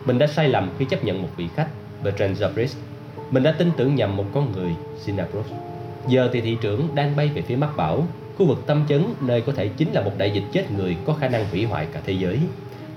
Mình 0.05 0.17
đã 0.17 0.27
sai 0.27 0.49
lầm 0.49 0.69
khi 0.79 0.85
chấp 0.85 1.03
nhận 1.03 1.21
một 1.21 1.29
vị 1.37 1.47
khách, 1.55 1.67
Bertrand 2.05 2.43
Zabris. 2.43 2.75
Mình 3.31 3.43
đã 3.43 3.51
tin 3.51 3.71
tưởng 3.77 3.95
nhầm 3.95 4.17
một 4.17 4.25
con 4.33 4.51
người, 4.51 4.75
Sinapros. 5.03 5.45
Giờ 6.07 6.29
thì 6.33 6.41
thị 6.41 6.57
trưởng 6.61 6.87
đang 6.95 7.15
bay 7.15 7.27
về 7.27 7.41
phía 7.41 7.55
mắt 7.55 7.69
Bảo, 7.77 8.07
khu 8.37 8.45
vực 8.45 8.57
tâm 8.65 8.85
chấn 8.89 9.05
nơi 9.21 9.41
có 9.41 9.53
thể 9.53 9.67
chính 9.67 9.91
là 9.93 10.01
một 10.01 10.11
đại 10.17 10.31
dịch 10.31 10.43
chết 10.51 10.71
người 10.71 10.97
có 11.05 11.13
khả 11.13 11.27
năng 11.27 11.49
hủy 11.51 11.65
hoại 11.65 11.87
cả 11.93 12.01
thế 12.05 12.13
giới. 12.13 12.39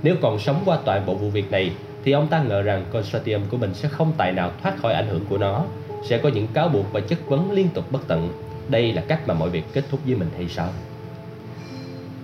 Nếu 0.03 0.17
còn 0.23 0.38
sống 0.38 0.62
qua 0.65 0.79
toàn 0.85 1.07
bộ 1.07 1.15
vụ 1.15 1.31
việc 1.31 1.50
này, 1.50 1.73
thì 2.05 2.12
ông 2.12 2.29
ta 2.29 2.43
ngờ 2.43 2.62
rằng 2.62 2.85
consortium 2.93 3.43
của 3.50 3.57
mình 3.57 3.75
sẽ 3.75 3.88
không 3.88 4.12
tài 4.17 4.33
nào 4.33 4.53
thoát 4.62 4.79
khỏi 4.83 4.95
ảnh 4.95 5.09
hưởng 5.09 5.25
của 5.29 5.38
nó, 5.38 5.65
sẽ 6.09 6.19
có 6.19 6.29
những 6.29 6.47
cáo 6.47 6.69
buộc 6.69 6.93
và 6.93 7.00
chất 7.00 7.19
vấn 7.29 7.53
liên 7.53 7.69
tục 7.69 7.93
bất 7.93 8.09
tận. 8.09 8.29
Đây 8.69 8.93
là 8.93 9.03
cách 9.09 9.29
mà 9.29 9.35
mọi 9.35 9.50
việc 9.50 9.65
kết 9.73 9.85
thúc 9.91 10.00
với 10.07 10.17
mình 10.17 10.29
hay 10.37 10.49
sao? 10.49 10.69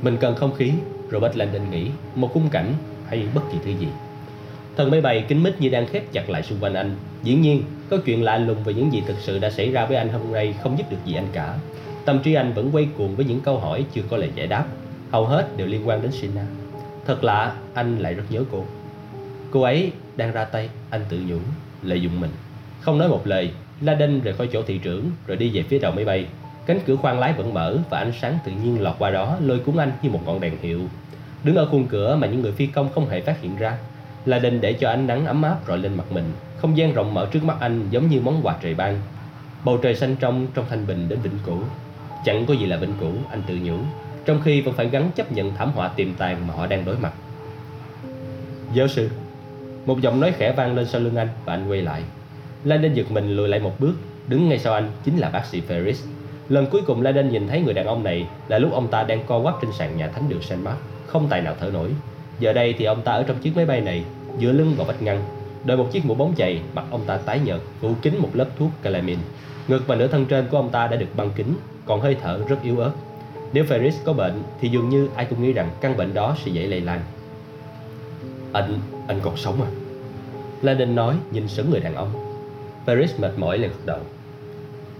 Mình 0.03 0.17
cần 0.17 0.37
không 0.37 0.55
khí, 0.55 0.73
Robert 1.11 1.37
Landon 1.37 1.71
nghĩ, 1.71 1.87
một 2.14 2.31
khung 2.33 2.49
cảnh 2.50 2.75
hay 3.07 3.26
bất 3.35 3.43
kỳ 3.53 3.59
thứ 3.64 3.71
gì. 3.81 3.88
Thần 4.76 4.90
máy 4.90 5.00
bay 5.00 5.25
kính 5.28 5.43
mít 5.43 5.61
như 5.61 5.69
đang 5.69 5.87
khép 5.87 6.12
chặt 6.12 6.31
lại 6.31 6.43
xung 6.43 6.59
quanh 6.61 6.75
anh. 6.75 6.97
Dĩ 7.23 7.35
nhiên, 7.35 7.62
có 7.90 7.97
chuyện 8.04 8.23
lạ 8.23 8.38
lùng 8.38 8.64
về 8.64 8.75
những 8.75 8.93
gì 8.93 9.02
thực 9.07 9.16
sự 9.21 9.38
đã 9.38 9.50
xảy 9.50 9.71
ra 9.71 9.87
với 9.87 9.97
anh 9.97 10.09
hôm 10.09 10.33
nay 10.33 10.54
không 10.62 10.78
giúp 10.78 10.85
được 10.90 10.97
gì 11.04 11.14
anh 11.14 11.26
cả. 11.33 11.59
Tâm 12.04 12.19
trí 12.23 12.35
anh 12.35 12.52
vẫn 12.52 12.71
quay 12.73 12.88
cuồng 12.97 13.16
với 13.16 13.25
những 13.25 13.40
câu 13.40 13.59
hỏi 13.59 13.85
chưa 13.95 14.02
có 14.11 14.16
lời 14.16 14.31
giải 14.35 14.47
đáp. 14.47 14.64
Hầu 15.11 15.26
hết 15.26 15.57
đều 15.57 15.66
liên 15.66 15.88
quan 15.88 16.02
đến 16.02 16.12
Sina. 16.12 16.47
Thật 17.07 17.25
lạ, 17.25 17.57
anh 17.75 17.99
lại 17.99 18.14
rất 18.14 18.23
nhớ 18.31 18.45
cô. 18.52 18.64
Cô 19.50 19.62
ấy 19.62 19.93
đang 20.16 20.33
ra 20.33 20.45
tay, 20.45 20.69
anh 20.90 21.00
tự 21.09 21.19
nhủ, 21.28 21.38
lợi 21.83 22.00
dụng 22.00 22.21
mình. 22.21 22.31
Không 22.81 22.99
nói 22.99 23.09
một 23.09 23.26
lời, 23.26 23.50
La 23.81 23.95
Đen 23.95 24.21
rời 24.21 24.35
khỏi 24.35 24.49
chỗ 24.52 24.62
thị 24.62 24.78
trưởng 24.78 25.11
rồi 25.26 25.37
đi 25.37 25.50
về 25.50 25.62
phía 25.62 25.78
đầu 25.78 25.93
máy 25.93 26.04
bay. 26.04 26.26
Cánh 26.66 26.81
cửa 26.87 26.97
khoang 26.97 27.19
lái 27.19 27.33
vẫn 27.33 27.54
mở 27.54 27.78
và 27.90 27.99
ánh 27.99 28.12
sáng 28.21 28.38
tự 28.45 28.52
nhiên 28.52 28.83
lọt 28.83 28.95
qua 28.99 29.11
đó 29.11 29.37
lôi 29.40 29.59
cuốn 29.59 29.76
anh 29.76 29.93
như 30.02 30.11
một 30.11 30.21
ngọn 30.26 30.40
đèn 30.40 30.52
hiệu. 30.62 30.81
Đứng 31.45 31.57
ở 31.57 31.66
khuôn 31.66 31.87
cửa 31.87 32.16
mà 32.21 32.26
những 32.26 32.43
người 32.43 32.52
phi 32.52 32.66
công 32.66 32.88
không 32.95 33.09
hề 33.09 33.21
phát 33.21 33.40
hiện 33.40 33.57
ra, 33.57 33.78
là 34.26 34.38
định 34.38 34.61
để 34.61 34.73
cho 34.73 34.88
ánh 34.88 35.07
nắng 35.07 35.26
ấm 35.26 35.43
áp 35.43 35.57
rọi 35.69 35.78
lên 35.78 35.95
mặt 35.95 36.12
mình. 36.12 36.25
Không 36.57 36.76
gian 36.76 36.93
rộng 36.93 37.14
mở 37.14 37.26
trước 37.33 37.45
mắt 37.45 37.57
anh 37.61 37.88
giống 37.90 38.09
như 38.09 38.21
món 38.21 38.40
quà 38.43 38.57
trời 38.62 38.75
ban. 38.75 39.00
Bầu 39.64 39.78
trời 39.83 39.95
xanh 39.95 40.16
trong 40.21 40.47
trong 40.54 40.64
thanh 40.71 40.87
bình 40.87 41.09
đến 41.09 41.19
vĩnh 41.21 41.38
cửu. 41.47 41.59
Chẳng 42.25 42.47
có 42.47 42.54
gì 42.54 42.66
là 42.66 42.76
vĩnh 42.76 42.95
cửu, 43.00 43.12
anh 43.31 43.43
tự 43.47 43.59
nhủ, 43.62 43.76
trong 44.25 44.40
khi 44.45 44.61
vẫn 44.61 44.75
phải 44.75 44.88
gắn 44.88 45.11
chấp 45.14 45.33
nhận 45.33 45.54
thảm 45.54 45.71
họa 45.75 45.88
tiềm 45.88 46.14
tàng 46.14 46.47
mà 46.47 46.54
họ 46.54 46.66
đang 46.66 46.85
đối 46.85 46.97
mặt. 46.97 47.12
Giáo 48.75 48.88
sư, 48.88 49.11
một 49.87 50.00
giọng 50.00 50.21
nói 50.21 50.33
khẽ 50.33 50.52
vang 50.52 50.75
lên 50.75 50.87
sau 50.87 51.00
lưng 51.00 51.16
anh 51.16 51.28
và 51.45 51.54
anh 51.54 51.69
quay 51.69 51.83
lại. 51.83 52.02
Landon 52.64 52.95
giật 52.95 53.11
mình 53.11 53.37
lùi 53.37 53.49
lại 53.49 53.61
một 53.61 53.81
bước, 53.81 53.95
đứng 54.28 54.49
ngay 54.49 54.59
sau 54.59 54.75
anh 54.75 54.90
chính 55.04 55.19
là 55.19 55.31
bác 55.31 55.47
sĩ 55.47 55.62
Ferris. 55.69 56.07
Lần 56.49 56.66
cuối 56.66 56.83
cùng 56.87 57.02
Landon 57.02 57.28
nhìn 57.28 57.49
thấy 57.49 57.61
người 57.61 57.75
đàn 57.75 57.87
ông 57.87 58.04
này 58.04 58.26
là 58.49 58.59
lúc 58.59 58.73
ông 58.73 58.88
ta 58.88 59.02
đang 59.02 59.26
co 59.26 59.40
quắp 59.43 59.54
trên 59.62 59.73
sàn 59.73 59.97
nhà 59.97 60.09
thánh 60.09 60.28
đường 60.28 60.43
Saint 60.43 60.64
Mark, 60.64 60.78
không 61.07 61.26
tài 61.31 61.40
nào 61.40 61.54
thở 61.61 61.71
nổi. 61.71 61.90
Giờ 62.41 62.53
đây 62.53 62.75
thì 62.79 62.85
ông 62.85 63.03
ta 63.03 63.12
ở 63.12 63.23
trong 63.23 63.38
chiếc 63.38 63.57
máy 63.57 63.67
bay 63.67 63.81
này, 63.81 64.05
dựa 64.41 64.53
lưng 64.53 64.75
vào 64.76 64.87
vách 64.87 65.03
ngăn, 65.03 65.23
đội 65.64 65.76
một 65.76 65.88
chiếc 65.93 66.05
mũ 66.05 66.14
bóng 66.14 66.35
chày, 66.37 66.61
mặt 66.75 66.85
ông 66.91 67.05
ta 67.07 67.17
tái 67.17 67.41
nhợt, 67.45 67.61
phủ 67.81 67.95
kín 68.03 68.14
một 68.19 68.31
lớp 68.33 68.47
thuốc 68.59 68.71
calamine. 68.83 69.23
Ngực 69.69 69.87
và 69.87 69.97
nửa 69.97 70.07
thân 70.07 70.26
trên 70.26 70.47
của 70.50 70.57
ông 70.57 70.71
ta 70.71 70.87
đã 70.87 70.97
được 70.97 71.17
băng 71.17 71.31
kín, 71.31 71.47
còn 71.87 72.00
hơi 72.00 72.17
thở 72.23 72.41
rất 72.49 72.62
yếu 72.62 72.79
ớt. 72.79 72.91
Nếu 73.53 73.64
Ferris 73.64 73.93
có 74.05 74.12
bệnh 74.12 74.43
thì 74.61 74.69
dường 74.69 74.88
như 74.88 75.09
ai 75.14 75.26
cũng 75.31 75.43
nghĩ 75.43 75.53
rằng 75.53 75.71
căn 75.81 75.97
bệnh 75.97 76.14
đó 76.14 76.37
sẽ 76.45 76.50
dễ 76.50 76.67
lây 76.67 76.81
lan. 76.81 77.00
Anh, 78.53 78.79
anh 79.07 79.21
còn 79.23 79.37
sống 79.37 79.62
à? 79.62 79.71
Landon 80.62 80.95
nói 80.95 81.14
nhìn 81.31 81.49
sững 81.49 81.71
người 81.71 81.81
đàn 81.81 81.95
ông. 81.95 82.12
Ferris 82.87 83.09
mệt 83.19 83.33
mỏi 83.37 83.59
lên 83.59 83.71
gật 83.71 83.87
đầu. 83.87 84.00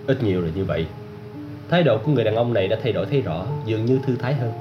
Ít 0.07 0.23
nhiều 0.23 0.41
là 0.41 0.49
như 0.55 0.65
vậy. 0.65 0.87
Thái 1.71 1.83
độ 1.83 1.99
của 1.99 2.13
người 2.13 2.25
đàn 2.25 2.37
ông 2.37 2.53
này 2.53 2.69
đã 2.69 2.77
thay 2.83 2.93
đổi 2.93 3.07
thấy 3.07 3.21
rõ, 3.21 3.47
dường 3.67 3.85
như 3.85 3.99
thư 4.07 4.17
thái 4.17 4.35
hơn. 4.35 4.53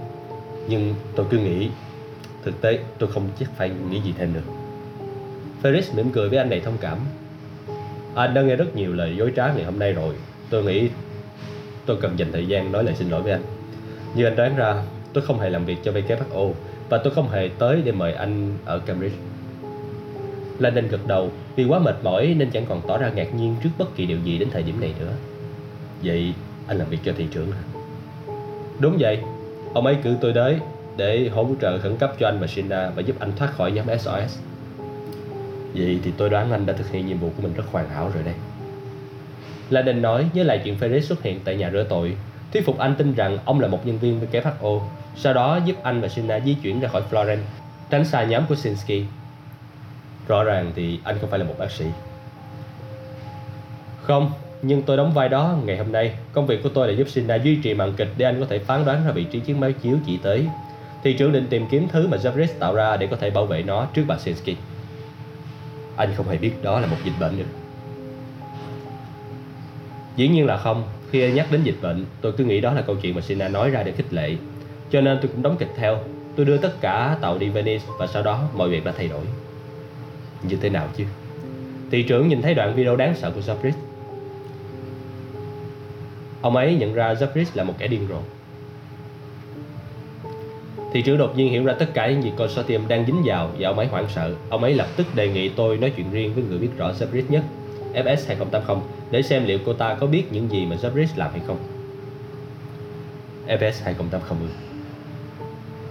Nhưng 0.68 0.96
tôi 1.16 1.26
cứ 1.30 1.38
nghĩ, 1.38 1.70
thực 2.46 2.62
tế 2.62 2.80
tôi 3.00 3.12
không 3.12 3.30
chắc 3.40 3.50
phải 3.56 3.72
nghĩ 3.90 4.02
gì 4.02 4.14
thêm 4.18 4.34
nữa. 4.34 4.42
Ferris 5.64 5.96
mỉm 5.96 6.12
cười 6.12 6.30
với 6.30 6.38
anh 6.38 6.50
đầy 6.50 6.60
thông 6.60 6.78
cảm. 6.82 6.98
Anh 8.16 8.34
đã 8.34 8.42
nghe 8.42 8.56
rất 8.56 8.76
nhiều 8.76 8.94
lời 8.94 9.16
dối 9.18 9.34
trá 9.36 9.54
ngày 9.54 9.64
hôm 9.64 9.80
nay 9.80 9.94
rồi. 9.94 10.16
Tôi 10.50 10.64
nghĩ 10.64 10.90
tôi 11.86 11.98
cần 12.02 12.20
dành 12.20 12.32
thời 12.32 12.48
gian 12.48 12.72
nói 12.72 12.84
lời 12.84 12.96
xin 12.96 13.10
lỗi 13.10 13.22
với 13.22 13.32
anh. 13.32 13.42
Như 14.16 14.26
anh 14.26 14.36
đoán 14.36 14.56
ra, 14.56 14.84
tôi 15.14 15.24
không 15.26 15.40
hề 15.40 15.50
làm 15.50 15.66
việc 15.66 15.78
cho 15.84 15.92
WHO 15.92 16.52
và 16.90 16.98
tôi 16.98 17.14
không 17.14 17.30
hề 17.30 17.50
tới 17.60 17.82
để 17.86 17.92
mời 17.92 18.14
anh 18.14 18.58
ở 18.66 18.80
Cambridge. 18.80 19.18
Landon 20.60 20.88
gật 20.88 21.08
đầu 21.08 21.32
vì 21.56 21.66
quá 21.66 21.80
mệt 21.80 21.96
mỏi 22.04 22.36
nên 22.38 22.50
chẳng 22.50 22.66
còn 22.70 22.82
tỏ 22.88 22.98
ra 22.98 23.12
ngạc 23.16 23.36
nhiên 23.36 23.56
trước 23.64 23.70
bất 23.78 23.96
kỳ 23.96 24.06
điều 24.06 24.18
gì 24.20 24.38
đến 24.38 24.50
thời 24.52 24.64
điểm 24.64 24.82
này 24.82 24.94
nữa. 25.00 25.14
Vậy 26.04 26.34
anh 26.68 26.78
làm 26.78 26.90
việc 26.90 27.00
cho 27.06 27.14
thị 27.18 27.28
trưởng 27.32 27.52
hả? 27.52 27.62
Đúng 28.80 28.98
vậy, 29.00 29.20
ông 29.74 29.86
ấy 29.86 29.98
cử 30.04 30.16
tôi 30.22 30.34
tới 30.34 30.60
để 30.98 31.30
hỗ 31.34 31.48
trợ 31.62 31.80
khẩn 31.80 31.98
cấp 31.98 32.14
cho 32.20 32.28
anh 32.28 32.40
và 32.40 32.48
Shinda 32.48 32.90
và 32.96 33.02
giúp 33.02 33.16
anh 33.20 33.32
thoát 33.36 33.52
khỏi 33.54 33.72
nhóm 33.72 33.86
SOS. 34.00 34.40
Vậy 35.74 36.00
thì 36.04 36.12
tôi 36.18 36.30
đoán 36.30 36.52
anh 36.52 36.66
đã 36.66 36.74
thực 36.74 36.90
hiện 36.92 37.08
nhiệm 37.08 37.18
vụ 37.18 37.30
của 37.38 37.44
mình 37.44 37.54
rất 37.54 37.64
hoàn 37.72 37.90
hảo 37.90 38.12
rồi 38.14 38.24
đây. 38.24 38.36
Landon 39.70 40.02
nói 40.02 40.30
nhớ 40.34 40.44
lại 40.44 40.62
chuyện 40.64 40.78
Ferris 40.80 41.00
xuất 41.00 41.24
hiện 41.24 41.40
tại 41.46 41.56
nhà 41.56 41.70
rửa 41.72 41.86
tội, 41.90 42.16
thuyết 42.54 42.66
phục 42.66 42.78
anh 42.78 42.96
tin 42.96 43.14
rằng 43.14 43.38
ông 43.46 43.60
là 43.60 43.68
một 43.68 43.88
nhân 43.88 43.98
viên 43.98 44.20
WHO, 44.32 44.82
sau 45.16 45.34
đó 45.34 45.60
giúp 45.66 45.76
anh 45.84 46.02
và 46.02 46.08
Shinda 46.08 46.40
di 46.40 46.54
chuyển 46.54 46.80
ra 46.80 46.88
khỏi 46.88 47.02
Florence, 47.12 47.44
tránh 47.90 48.06
xa 48.06 48.24
nhóm 48.24 48.46
của 48.50 48.56
Sinsky 48.56 49.06
Rõ 50.28 50.44
ràng 50.44 50.72
thì 50.76 51.00
anh 51.04 51.18
không 51.22 51.30
phải 51.30 51.40
là 51.40 51.46
một 51.46 51.56
bác 51.58 51.72
sĩ. 51.72 51.86
Không, 54.02 54.32
nhưng 54.62 54.82
tôi 54.82 54.98
đóng 54.98 55.14
vai 55.14 55.30
đó 55.30 55.56
ngày 55.66 55.78
hôm 55.78 55.92
nay. 55.92 56.14
Công 56.34 56.48
việc 56.48 56.64
của 56.64 56.70
tôi 56.70 56.88
là 56.88 56.94
giúp 56.94 57.10
Sina 57.10 57.36
duy 57.36 57.56
trì 57.64 57.74
màn 57.74 57.94
kịch 57.94 58.10
Để 58.18 58.26
anh 58.26 58.40
có 58.40 58.46
thể 58.50 58.60
phán 58.60 58.86
đoán 58.86 59.06
ra 59.06 59.12
vị 59.12 59.24
trí 59.24 59.40
chiếc 59.40 59.58
máy 59.58 59.74
chiếu 59.74 59.98
chỉ 60.06 60.18
tới. 60.24 60.48
Thị 61.04 61.14
trưởng 61.14 61.32
định 61.32 61.48
tìm 61.50 61.66
kiếm 61.72 61.88
thứ 61.92 62.08
mà 62.08 62.18
Zabris 62.18 62.48
tạo 62.60 62.76
ra 62.76 62.98
Để 62.98 63.08
có 63.08 63.16
thể 63.16 63.30
bảo 63.30 63.46
vệ 63.46 63.64
nó 63.64 63.88
trước 63.94 64.04
bà 64.08 64.18
Sinsky 64.18 64.56
Anh 65.98 66.14
không 66.18 66.28
hề 66.28 66.38
biết 66.38 66.52
đó 66.62 66.80
là 66.80 66.88
một 66.88 66.98
dịch 67.04 67.14
bệnh 67.20 67.38
nữa. 67.38 67.46
Dĩ 70.16 70.28
nhiên 70.28 70.46
là 70.46 70.58
không. 70.58 70.84
Khi 71.12 71.32
nhắc 71.32 71.52
đến 71.52 71.64
dịch 71.64 71.82
bệnh, 71.82 72.06
Tôi 72.22 72.32
cứ 72.32 72.44
nghĩ 72.44 72.62
đó 72.62 72.74
là 72.74 72.82
câu 72.82 72.96
chuyện 72.96 73.16
mà 73.16 73.22
Sina 73.22 73.48
nói 73.48 73.70
ra 73.70 73.84
để 73.84 73.92
khích 73.92 74.14
lệ. 74.14 74.36
Cho 74.92 75.02
nên 75.02 75.18
tôi 75.22 75.32
cũng 75.32 75.42
đóng 75.42 75.56
kịch 75.60 75.72
theo. 75.78 76.00
Tôi 76.36 76.46
đưa 76.46 76.58
tất 76.58 76.82
cả 76.82 77.18
tàu 77.22 77.38
đi 77.38 77.50
Venice 77.50 77.86
Và 78.00 78.08
sau 78.08 78.24
đó 78.24 78.50
mọi 78.54 78.70
việc 78.70 78.86
đã 78.86 78.92
thay 78.98 79.08
đổi. 79.08 79.26
Như 80.44 80.56
thế 80.56 80.70
nào 80.70 80.88
chứ? 80.98 81.04
Thị 81.92 82.04
trưởng 82.04 82.28
nhìn 82.28 82.42
thấy 82.42 82.54
đoạn 82.54 82.76
video 82.76 82.96
đáng 82.96 83.16
sợ 83.16 83.32
của 83.32 83.42
Zabris 83.42 83.74
Ông 86.42 86.56
ấy 86.56 86.76
nhận 86.76 86.94
ra 86.94 87.14
Zabris 87.14 87.46
là 87.54 87.64
một 87.64 87.74
kẻ 87.78 87.88
điên 87.88 88.08
rồ. 88.10 88.20
Thị 90.94 91.02
trưởng 91.02 91.18
đột 91.18 91.38
nhiên 91.38 91.52
hiểu 91.52 91.66
ra 91.66 91.74
tất 91.74 91.94
cả 91.94 92.10
những 92.10 92.24
gì 92.24 92.32
consortium 92.38 92.88
đang 92.88 93.06
dính 93.06 93.22
vào 93.26 93.52
và 93.60 93.70
ông 93.70 93.78
ấy 93.78 93.88
hoảng 93.88 94.08
sợ. 94.16 94.36
Ông 94.50 94.64
ấy 94.64 94.74
lập 94.74 94.88
tức 94.98 95.16
đề 95.16 95.28
nghị 95.28 95.50
tôi 95.50 95.78
nói 95.78 95.94
chuyện 95.96 96.12
riêng 96.12 96.34
với 96.34 96.44
người 96.44 96.58
biết 96.58 96.70
rõ 96.78 96.92
Zabris 96.92 97.24
nhất, 97.30 97.44
FS 97.94 98.18
2080, 98.28 98.84
để 99.12 99.22
xem 99.22 99.46
liệu 99.46 99.60
cô 99.66 99.74
ta 99.74 99.94
có 99.94 100.08
biết 100.08 100.24
những 100.32 100.52
gì 100.52 100.66
mà 100.66 100.76
Zabris 100.76 101.08
làm 101.16 101.32
hay 101.32 101.42
không. 101.48 101.58
FS 103.48 103.84
2080 103.84 104.48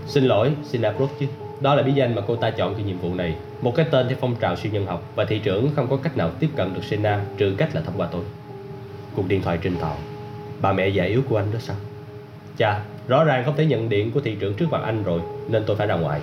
Xin 0.06 0.24
lỗi, 0.24 0.52
xin 0.64 0.82
approve 0.82 1.12
chứ. 1.20 1.26
Đó 1.60 1.74
là 1.74 1.82
bí 1.82 1.92
danh 1.92 2.14
mà 2.14 2.22
cô 2.26 2.36
ta 2.36 2.50
chọn 2.50 2.74
cho 2.74 2.80
nhiệm 2.86 2.98
vụ 2.98 3.14
này 3.14 3.36
Một 3.62 3.74
cái 3.76 3.86
tên 3.90 4.08
theo 4.08 4.16
phong 4.20 4.34
trào 4.40 4.56
siêu 4.56 4.72
nhân 4.72 4.86
học 4.86 5.02
Và 5.14 5.24
thị 5.24 5.38
trưởng 5.38 5.70
không 5.76 5.88
có 5.88 5.96
cách 5.96 6.16
nào 6.16 6.30
tiếp 6.40 6.48
cận 6.56 6.74
được 6.74 6.84
Sena 6.84 7.24
Trừ 7.36 7.54
cách 7.58 7.74
là 7.74 7.80
thông 7.80 7.94
qua 7.96 8.08
tôi 8.12 8.22
Cuộc 9.16 9.28
điện 9.28 9.42
thoại 9.42 9.58
trên 9.62 9.76
tàu 9.76 9.96
Bà 10.60 10.72
mẹ 10.72 10.88
già 10.88 11.04
yếu 11.04 11.22
của 11.28 11.36
anh 11.36 11.52
đó 11.52 11.58
sao 11.62 11.76
cha 12.56 12.80
rõ 13.08 13.24
ràng 13.24 13.44
không 13.44 13.56
thể 13.56 13.66
nhận 13.66 13.88
điện 13.88 14.10
của 14.10 14.20
thị 14.20 14.36
trưởng 14.40 14.54
trước 14.54 14.66
mặt 14.70 14.80
anh 14.84 15.02
rồi 15.02 15.20
Nên 15.48 15.62
tôi 15.66 15.76
phải 15.76 15.86
ra 15.86 15.94
ngoài. 15.94 16.20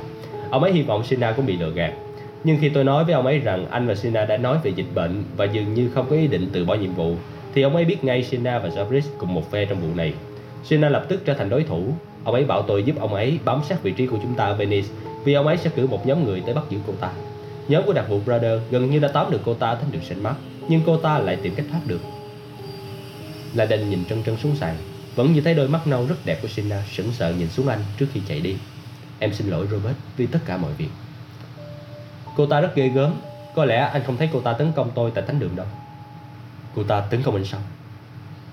Ông 0.50 0.64
ấy 0.64 0.72
hy 0.72 0.82
vọng 0.82 1.04
Sina 1.04 1.32
cũng 1.32 1.46
bị 1.46 1.58
lừa 1.58 1.72
gạt. 1.72 1.94
Nhưng 2.44 2.58
khi 2.62 2.70
tôi 2.70 2.84
nói 2.84 3.04
với 3.04 3.14
ông 3.14 3.26
ấy 3.26 3.40
rằng 3.40 3.66
anh 3.70 3.88
và 3.88 3.96
Sina 3.96 4.26
đã 4.26 4.38
nói 4.38 4.58
về 4.64 4.72
dịch 4.76 4.96
bệnh 4.96 5.24
Và 5.38 5.46
dường 5.46 5.74
như 5.74 5.90
không 5.90 6.06
có 6.10 6.16
ý 6.16 6.28
định 6.28 6.50
từ 6.52 6.66
bỏ 6.66 6.76
nhiệm 6.76 6.94
vụ 6.94 7.16
Thì 7.54 7.62
ông 7.62 7.76
ấy 7.76 7.86
biết 7.86 8.04
ngay 8.04 8.24
Sina 8.24 8.60
và 8.60 8.70
Jabris 8.70 9.02
cùng 9.18 9.34
một 9.34 9.52
phe 9.52 9.66
trong 9.66 9.80
vụ 9.80 9.96
này. 9.96 10.14
Sina 10.64 10.90
lập 10.90 11.06
tức 11.10 11.26
trở 11.26 11.34
thành 11.34 11.50
đối 11.50 11.64
thủ. 11.64 11.84
Ông 12.24 12.36
ấy 12.36 12.46
bảo 12.46 12.62
tôi 12.62 12.84
giúp 12.84 12.96
ông 13.00 13.14
ấy 13.14 13.40
bám 13.46 13.62
sát 13.70 13.84
vị 13.84 13.92
trí 13.92 14.08
của 14.08 14.18
chúng 14.22 14.36
ta 14.36 14.46
ở 14.46 14.56
Venice 14.56 14.88
vì 15.24 15.34
ông 15.34 15.48
ấy 15.48 15.58
sẽ 15.58 15.70
cử 15.76 15.88
một 15.88 16.08
nhóm 16.08 16.24
người 16.24 16.42
tới 16.46 16.56
bắt 16.56 16.64
giữ 16.70 16.78
cô 16.88 16.94
ta. 16.94 17.12
Nhóm 17.68 17.84
của 17.86 17.94
đặc 17.94 18.10
vụ 18.10 18.20
Brother 18.26 18.62
gần 18.72 18.92
như 18.92 19.00
đã 19.00 19.08
tóm 19.08 19.32
được 19.32 19.42
cô 19.46 19.54
ta 19.54 19.74
đến 19.74 19.92
đường 19.92 20.02
Saint 20.02 20.24
Mark, 20.24 20.38
nhưng 20.68 20.82
cô 20.86 20.98
ta 20.98 21.20
lại 21.20 21.38
tìm 21.42 21.54
cách 21.56 21.66
thoát 21.72 21.80
được. 21.88 22.00
La 23.54 23.66
Đinh 23.66 23.90
nhìn 23.90 24.06
trân 24.10 24.24
trân 24.24 24.38
xuống 24.38 24.56
sàn, 24.56 24.76
vẫn 25.20 25.34
như 25.34 25.42
thấy 25.42 25.54
đôi 25.54 25.68
mắt 25.68 25.88
nâu 25.88 26.06
rất 26.08 26.16
đẹp 26.26 26.40
của 26.42 26.48
Sina 26.48 26.84
sững 26.92 27.12
sờ 27.12 27.34
nhìn 27.34 27.50
xuống 27.50 27.68
anh 27.68 27.80
trước 27.98 28.06
khi 28.14 28.22
chạy 28.28 28.42
đi. 28.42 28.56
Em 29.20 29.34
xin 29.34 29.48
lỗi 29.48 29.68
Robert 29.72 29.96
vì 30.18 30.28
tất 30.28 30.40
cả 30.46 30.58
mọi 30.58 30.72
việc. 30.74 30.90
Cô 32.36 32.46
ta 32.46 32.62
rất 32.62 32.76
ghê 32.76 32.88
gớm, 32.88 33.14
có 33.56 33.66
lẽ 33.66 33.78
anh 33.78 34.04
không 34.06 34.18
thấy 34.18 34.30
cô 34.34 34.42
ta 34.42 34.54
tấn 34.54 34.72
công 34.72 34.92
tôi 34.96 35.12
tại 35.16 35.24
thánh 35.28 35.40
đường 35.40 35.56
đâu. 35.56 35.66
Cô 36.76 36.84
ta 36.84 37.00
tấn 37.02 37.24
công 37.24 37.36
anh 37.36 37.46
sao? 37.46 37.60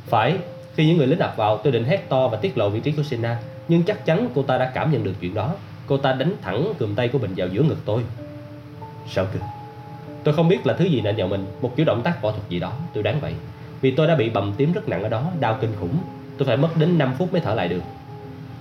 Phải, 0.07 0.39
khi 0.75 0.87
những 0.87 0.97
người 0.97 1.07
lính 1.07 1.19
ập 1.19 1.35
vào 1.37 1.59
tôi 1.59 1.73
định 1.73 1.85
hét 1.85 2.09
to 2.09 2.29
và 2.29 2.39
tiết 2.39 2.59
lộ 2.59 2.71
vị 2.71 2.81
trí 2.81 2.93
của 2.93 3.03
Sina 3.03 3.39
Nhưng 3.69 3.83
chắc 3.83 4.05
chắn 4.05 4.29
cô 4.35 4.43
ta 4.43 4.59
đã 4.59 4.71
cảm 4.75 4.93
nhận 4.93 5.05
được 5.05 5.15
chuyện 5.21 5.35
đó 5.35 5.55
Cô 5.87 5.97
ta 5.97 6.13
đánh 6.13 6.33
thẳng 6.43 6.73
cườm 6.79 6.95
tay 6.95 7.09
của 7.09 7.19
mình 7.19 7.31
vào 7.37 7.49
giữa 7.49 7.63
ngực 7.63 7.79
tôi 7.85 8.03
Sao 9.09 9.27
cơ 9.33 9.39
Tôi 10.25 10.35
không 10.35 10.49
biết 10.49 10.67
là 10.67 10.75
thứ 10.75 10.85
gì 10.85 11.01
nện 11.01 11.17
vào 11.17 11.29
mình 11.29 11.47
Một 11.63 11.73
kiểu 11.77 11.87
động 11.87 12.03
tác 12.03 12.23
võ 12.23 12.31
thuật 12.31 12.49
gì 12.49 12.61
đó 12.61 12.73
Tôi 12.95 13.03
đoán 13.03 13.21
vậy 13.21 13.35
Vì 13.81 13.91
tôi 13.91 14.07
đã 14.07 14.15
bị 14.15 14.31
bầm 14.31 14.53
tím 14.57 14.73
rất 14.73 14.89
nặng 14.89 15.03
ở 15.03 15.09
đó 15.09 15.31
Đau 15.41 15.59
kinh 15.61 15.73
khủng 15.81 15.99
Tôi 16.39 16.47
phải 16.47 16.57
mất 16.57 16.69
đến 16.77 16.99
5 16.99 17.15
phút 17.19 17.33
mới 17.33 17.41
thở 17.41 17.55
lại 17.55 17.69
được 17.69 17.83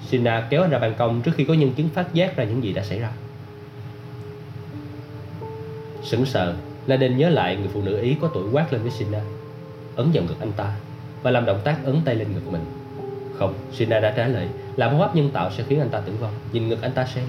Sina 0.09 0.47
kéo 0.49 0.61
anh 0.61 0.71
ra 0.71 0.79
ban 0.79 0.93
công 0.93 1.21
trước 1.21 1.31
khi 1.35 1.43
có 1.43 1.53
nhân 1.53 1.71
chứng 1.71 1.89
phát 1.89 2.13
giác 2.13 2.37
ra 2.37 2.43
những 2.43 2.63
gì 2.63 2.73
đã 2.73 2.83
xảy 2.83 2.99
ra. 2.99 3.09
Sững 6.03 6.25
sờ, 6.25 6.55
Laden 6.87 7.17
nhớ 7.17 7.29
lại 7.29 7.55
người 7.55 7.69
phụ 7.73 7.81
nữ 7.81 8.01
Ý 8.01 8.15
có 8.21 8.27
tuổi 8.33 8.43
quát 8.51 8.73
lên 8.73 8.81
với 8.81 8.91
Sina, 8.91 9.21
ấn 9.95 10.11
vào 10.13 10.23
ngực 10.23 10.39
anh 10.39 10.51
ta 10.51 10.75
và 11.23 11.31
làm 11.31 11.45
động 11.45 11.61
tác 11.63 11.85
ấn 11.85 12.01
tay 12.05 12.15
lên 12.15 12.27
ngực 12.33 12.51
mình. 12.51 12.65
Không, 13.37 13.53
Sina 13.71 13.99
đã 13.99 14.13
trả 14.17 14.27
lời, 14.27 14.47
làm 14.75 14.93
hô 14.93 14.99
hấp 14.99 15.15
nhân 15.15 15.29
tạo 15.33 15.51
sẽ 15.51 15.63
khiến 15.67 15.79
anh 15.79 15.89
ta 15.89 15.99
tử 15.99 16.13
vong. 16.19 16.31
Nhìn 16.51 16.69
ngực 16.69 16.81
anh 16.81 16.91
ta 16.91 17.05
xem. 17.05 17.23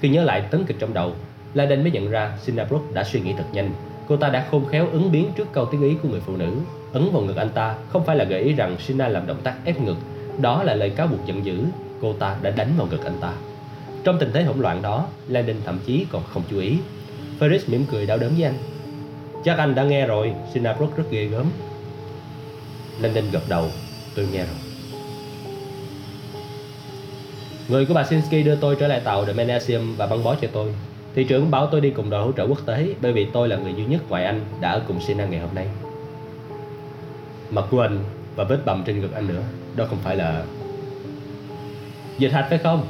Khi 0.00 0.08
nhớ 0.08 0.22
lại 0.22 0.40
tấn 0.50 0.64
kịch 0.64 0.76
trong 0.78 0.94
đầu, 0.94 1.12
Laden 1.54 1.82
mới 1.82 1.90
nhận 1.90 2.10
ra 2.10 2.36
Sina 2.42 2.64
Brooke 2.64 2.92
đã 2.92 3.04
suy 3.04 3.20
nghĩ 3.20 3.34
thật 3.38 3.44
nhanh. 3.52 3.70
Cô 4.08 4.16
ta 4.16 4.28
đã 4.28 4.46
khôn 4.50 4.66
khéo 4.66 4.88
ứng 4.92 5.12
biến 5.12 5.30
trước 5.36 5.52
câu 5.52 5.66
tiếng 5.66 5.82
Ý 5.82 5.96
của 6.02 6.08
người 6.08 6.20
phụ 6.20 6.36
nữ. 6.36 6.56
Ấn 6.92 7.10
vào 7.12 7.22
ngực 7.22 7.36
anh 7.36 7.48
ta 7.48 7.76
không 7.88 8.04
phải 8.04 8.16
là 8.16 8.24
gợi 8.24 8.40
ý 8.40 8.52
rằng 8.52 8.76
Sina 8.78 9.08
làm 9.08 9.26
động 9.26 9.40
tác 9.42 9.54
ép 9.64 9.80
ngực, 9.80 9.96
đó 10.38 10.62
là 10.62 10.74
lời 10.74 10.90
cáo 10.90 11.06
buộc 11.06 11.26
giận 11.26 11.44
dữ. 11.44 11.64
Cô 12.00 12.12
ta 12.12 12.36
đã 12.42 12.50
đánh 12.50 12.72
vào 12.76 12.86
ngực 12.86 13.04
anh 13.04 13.18
ta. 13.20 13.32
Trong 14.04 14.18
tình 14.18 14.30
thế 14.34 14.42
hỗn 14.42 14.58
loạn 14.58 14.82
đó, 14.82 15.06
Landon 15.28 15.56
thậm 15.64 15.78
chí 15.86 16.06
còn 16.12 16.22
không 16.32 16.42
chú 16.50 16.58
ý. 16.58 16.76
Ferris 17.40 17.58
mỉm 17.66 17.84
cười 17.90 18.06
đau 18.06 18.18
đớn 18.18 18.32
với 18.34 18.44
anh. 18.44 18.54
Chắc 19.44 19.58
anh 19.58 19.74
đã 19.74 19.84
nghe 19.84 20.06
rồi, 20.06 20.32
Sina 20.54 20.72
rất 20.72 21.10
ghê 21.10 21.24
gớm. 21.24 21.46
Landon 23.00 23.24
gật 23.32 23.48
đầu, 23.48 23.64
tôi 24.16 24.28
nghe 24.32 24.38
rồi. 24.38 24.56
Người 27.68 27.86
của 27.86 27.94
bà 27.94 28.04
Sinsky 28.04 28.42
đưa 28.42 28.56
tôi 28.56 28.76
trở 28.80 28.88
lại 28.88 29.00
tàu 29.00 29.24
The 29.24 29.32
Magnesium 29.32 29.96
và 29.96 30.06
băng 30.06 30.24
bó 30.24 30.34
cho 30.34 30.48
tôi. 30.52 30.74
Thị 31.14 31.24
trưởng 31.24 31.50
bảo 31.50 31.66
tôi 31.66 31.80
đi 31.80 31.90
cùng 31.90 32.10
đội 32.10 32.24
hỗ 32.24 32.32
trợ 32.32 32.46
quốc 32.46 32.66
tế 32.66 32.86
bởi 33.00 33.12
vì 33.12 33.26
tôi 33.32 33.48
là 33.48 33.56
người 33.56 33.74
duy 33.76 33.84
nhất 33.84 34.00
ngoài 34.08 34.24
anh 34.24 34.40
đã 34.60 34.70
ở 34.70 34.82
cùng 34.88 35.00
Sina 35.00 35.24
ngày 35.24 35.40
hôm 35.40 35.54
nay. 35.54 35.66
Mặt 37.50 37.64
của 37.70 37.80
anh 37.80 37.98
và 38.36 38.44
vết 38.44 38.58
bầm 38.64 38.82
trên 38.86 39.00
ngực 39.00 39.14
anh 39.14 39.28
nữa, 39.28 39.42
đó 39.76 39.86
không 39.88 39.98
phải 40.02 40.16
là... 40.16 40.44
Dịch 42.18 42.32
hạch 42.32 42.46
phải 42.48 42.58
không? 42.58 42.86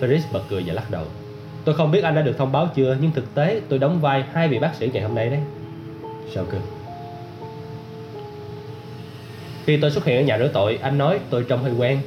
Ferris 0.00 0.20
bật 0.32 0.42
cười 0.48 0.62
và 0.66 0.74
lắc 0.74 0.90
đầu. 0.90 1.04
Tôi 1.64 1.74
không 1.74 1.90
biết 1.90 2.04
anh 2.04 2.14
đã 2.14 2.22
được 2.22 2.38
thông 2.38 2.52
báo 2.52 2.68
chưa, 2.74 2.96
nhưng 3.00 3.10
thực 3.10 3.34
tế 3.34 3.60
tôi 3.68 3.78
đóng 3.78 4.00
vai 4.00 4.24
hai 4.32 4.48
vị 4.48 4.58
bác 4.58 4.74
sĩ 4.74 4.90
ngày 4.92 5.02
hôm 5.02 5.14
nay 5.14 5.30
đấy. 5.30 5.40
Sao 6.34 6.44
cơ? 6.44 6.58
Khi 9.64 9.76
tôi 9.76 9.90
xuất 9.90 10.04
hiện 10.04 10.16
ở 10.16 10.22
nhà 10.22 10.38
rửa 10.38 10.48
tội, 10.52 10.78
anh 10.82 10.98
nói 10.98 11.20
tôi 11.30 11.44
trông 11.48 11.62
hơi 11.62 11.72
quen. 11.72 11.98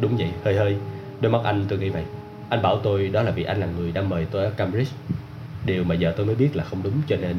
Đúng 0.00 0.16
vậy, 0.16 0.30
hơi 0.44 0.56
hơi. 0.56 0.76
Đôi 1.20 1.32
mắt 1.32 1.40
anh 1.44 1.64
tôi 1.68 1.78
nghĩ 1.78 1.88
vậy. 1.88 2.04
Anh 2.48 2.62
bảo 2.62 2.80
tôi 2.82 3.08
đó 3.08 3.22
là 3.22 3.30
vì 3.30 3.44
anh 3.44 3.60
là 3.60 3.66
người 3.78 3.92
đã 3.92 4.02
mời 4.02 4.26
tôi 4.30 4.44
ở 4.44 4.50
Cambridge. 4.50 4.92
Điều 5.66 5.84
mà 5.84 5.94
giờ 5.94 6.14
tôi 6.16 6.26
mới 6.26 6.34
biết 6.34 6.56
là 6.56 6.64
không 6.64 6.82
đúng 6.82 6.94
cho 7.08 7.16
nên 7.16 7.36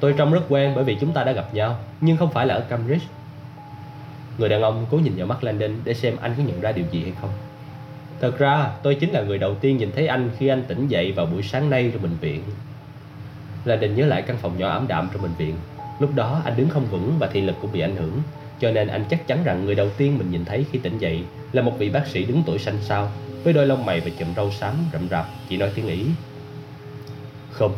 Tôi 0.00 0.14
trông 0.16 0.32
rất 0.32 0.42
quen 0.48 0.72
bởi 0.74 0.84
vì 0.84 0.96
chúng 1.00 1.12
ta 1.12 1.24
đã 1.24 1.32
gặp 1.32 1.54
nhau, 1.54 1.78
Nhưng 2.00 2.16
không 2.16 2.30
phải 2.30 2.46
là 2.46 2.54
ở 2.54 2.60
Cambridge. 2.60 3.06
Người 4.38 4.48
đàn 4.48 4.62
ông 4.62 4.86
cố 4.90 4.96
nhìn 4.96 5.16
vào 5.16 5.26
mắt 5.26 5.44
Landon 5.44 5.70
để 5.84 5.94
xem 5.94 6.16
anh 6.20 6.34
có 6.36 6.42
nhận 6.42 6.60
ra 6.60 6.72
điều 6.72 6.84
gì 6.90 7.02
hay 7.02 7.12
không. 7.20 7.30
Thật 8.20 8.38
ra, 8.38 8.70
tôi 8.82 8.94
chính 8.94 9.10
là 9.10 9.22
người 9.22 9.38
đầu 9.38 9.54
tiên 9.54 9.76
nhìn 9.76 9.90
thấy 9.94 10.06
anh 10.06 10.30
khi 10.38 10.48
anh 10.48 10.62
tỉnh 10.68 10.88
dậy 10.88 11.12
vào 11.12 11.26
buổi 11.26 11.42
sáng 11.42 11.70
nay 11.70 11.90
trong 11.92 12.02
bệnh 12.02 12.16
viện. 12.20 12.42
Landon 13.64 13.94
nhớ 13.94 14.06
lại 14.06 14.22
căn 14.22 14.36
phòng 14.36 14.58
nhỏ 14.58 14.68
ảm 14.68 14.88
đạm 14.88 15.08
trong 15.12 15.22
bệnh 15.22 15.34
viện. 15.38 15.54
Lúc 16.00 16.14
đó, 16.14 16.42
anh 16.44 16.56
đứng 16.56 16.68
không 16.68 16.86
vững 16.86 17.18
và 17.18 17.26
thị 17.26 17.40
lực 17.40 17.56
cũng 17.60 17.72
bị 17.72 17.80
ảnh 17.80 17.96
hưởng, 17.96 18.22
Cho 18.60 18.70
nên 18.70 18.88
anh 18.88 19.04
chắc 19.10 19.26
chắn 19.26 19.44
rằng 19.44 19.64
người 19.64 19.74
đầu 19.74 19.88
tiên 19.96 20.18
mình 20.18 20.30
nhìn 20.30 20.44
thấy 20.44 20.64
khi 20.72 20.78
tỉnh 20.78 20.98
dậy 20.98 21.24
Là 21.52 21.62
một 21.62 21.72
vị 21.78 21.90
bác 21.90 22.06
sĩ 22.06 22.24
đứng 22.24 22.42
tuổi 22.46 22.58
xanh 22.58 22.78
xao, 22.82 23.10
Với 23.44 23.52
đôi 23.52 23.66
lông 23.66 23.86
mày 23.86 24.00
và 24.00 24.10
chùm 24.18 24.28
râu 24.36 24.50
xám 24.50 24.74
rậm 24.92 25.08
rạp, 25.08 25.26
Chỉ 25.48 25.56
nói 25.56 25.70
tiếng 25.74 25.88
Ý. 25.88 26.06
Không 27.50 27.72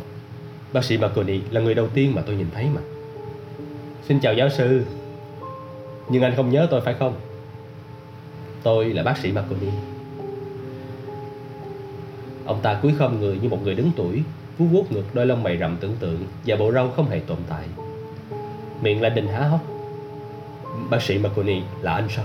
Bác 0.72 0.84
sĩ 0.84 0.98
Marconi 0.98 1.40
là 1.50 1.60
người 1.60 1.74
đầu 1.74 1.88
tiên 1.88 2.14
mà 2.14 2.22
tôi 2.22 2.36
nhìn 2.36 2.46
thấy 2.54 2.66
mà. 2.74 2.80
Xin 4.08 4.20
chào 4.20 4.34
giáo 4.34 4.48
sư. 4.48 4.84
Nhưng 6.08 6.22
anh 6.22 6.36
không 6.36 6.50
nhớ 6.50 6.66
tôi 6.70 6.80
phải 6.80 6.94
không? 6.94 7.14
Tôi 8.62 8.84
là 8.84 9.02
bác 9.02 9.18
sĩ 9.18 9.32
Marconi. 9.32 9.68
Ông 12.44 12.60
ta 12.62 12.74
cúi 12.82 12.94
khom 12.98 13.20
người 13.20 13.38
như 13.42 13.48
một 13.48 13.62
người 13.62 13.74
đứng 13.74 13.90
tuổi, 13.96 14.22
Vú 14.58 14.66
vuốt 14.66 14.92
ngực, 14.92 15.04
đôi 15.14 15.26
lông 15.26 15.42
mày 15.42 15.56
rậm 15.56 15.76
tưởng 15.80 15.96
tượng 16.00 16.18
Và 16.46 16.56
bộ 16.56 16.72
râu 16.72 16.90
không 16.90 17.10
hề 17.10 17.20
tồn 17.20 17.38
tại. 17.48 17.64
Miệng 18.82 19.02
là 19.02 19.08
đình 19.08 19.26
há 19.26 19.40
hốc. 19.40 19.60
Bác 20.90 21.02
sĩ 21.02 21.18
Marconi 21.18 21.62
là 21.82 21.94
anh 21.94 22.08
sao? 22.16 22.24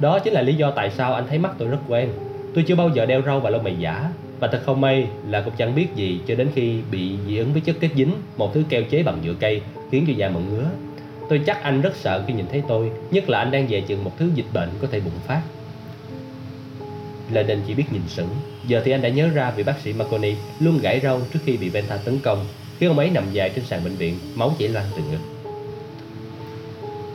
Đó 0.00 0.18
chính 0.18 0.32
là 0.32 0.42
lý 0.42 0.54
do 0.54 0.70
tại 0.70 0.90
sao 0.90 1.14
anh 1.14 1.24
thấy 1.28 1.38
mắt 1.38 1.50
tôi 1.58 1.68
rất 1.68 1.78
quen. 1.88 2.08
Tôi 2.54 2.64
chưa 2.68 2.74
bao 2.74 2.88
giờ 2.88 3.06
đeo 3.06 3.22
râu 3.22 3.40
và 3.40 3.50
lông 3.50 3.64
mày 3.64 3.76
giả 3.78 4.10
và 4.40 4.48
thật 4.48 4.62
không 4.66 4.80
may 4.80 5.06
là 5.26 5.40
cũng 5.40 5.54
chẳng 5.56 5.74
biết 5.74 5.86
gì 5.94 6.20
cho 6.26 6.34
đến 6.34 6.48
khi 6.54 6.78
bị 6.90 7.12
dị 7.26 7.36
ứng 7.36 7.52
với 7.52 7.60
chất 7.60 7.76
kết 7.80 7.88
dính, 7.94 8.12
một 8.36 8.54
thứ 8.54 8.64
keo 8.68 8.82
chế 8.82 9.02
bằng 9.02 9.18
nhựa 9.24 9.34
cây, 9.34 9.60
khiến 9.90 10.04
cho 10.06 10.12
da 10.12 10.28
mẩn 10.28 10.48
ngứa. 10.48 10.70
Tôi 11.28 11.40
chắc 11.46 11.62
anh 11.62 11.80
rất 11.80 11.96
sợ 11.96 12.24
khi 12.26 12.34
nhìn 12.34 12.46
thấy 12.50 12.62
tôi, 12.68 12.90
nhất 13.10 13.30
là 13.30 13.38
anh 13.38 13.50
đang 13.50 13.66
về 13.66 13.80
chừng 13.80 14.04
một 14.04 14.12
thứ 14.18 14.30
dịch 14.34 14.44
bệnh 14.52 14.68
có 14.82 14.88
thể 14.90 15.00
bùng 15.00 15.20
phát. 15.26 15.42
Lennon 17.32 17.58
chỉ 17.66 17.74
biết 17.74 17.84
nhìn 17.92 18.02
sững. 18.08 18.28
Giờ 18.66 18.82
thì 18.84 18.92
anh 18.92 19.02
đã 19.02 19.08
nhớ 19.08 19.28
ra 19.34 19.50
vị 19.50 19.62
bác 19.62 19.80
sĩ 19.80 19.92
Marconi 19.92 20.34
luôn 20.60 20.78
gãy 20.82 21.00
râu 21.00 21.20
trước 21.32 21.40
khi 21.44 21.56
bị 21.56 21.68
Venta 21.68 21.96
tấn 21.96 22.18
công, 22.18 22.46
khi 22.78 22.86
ông 22.86 22.98
ấy 22.98 23.10
nằm 23.10 23.24
dài 23.32 23.50
trên 23.54 23.64
sàn 23.64 23.84
bệnh 23.84 23.96
viện, 23.96 24.18
máu 24.34 24.54
chảy 24.58 24.68
loang 24.68 24.86
từ 24.96 25.02
ngực. 25.10 25.20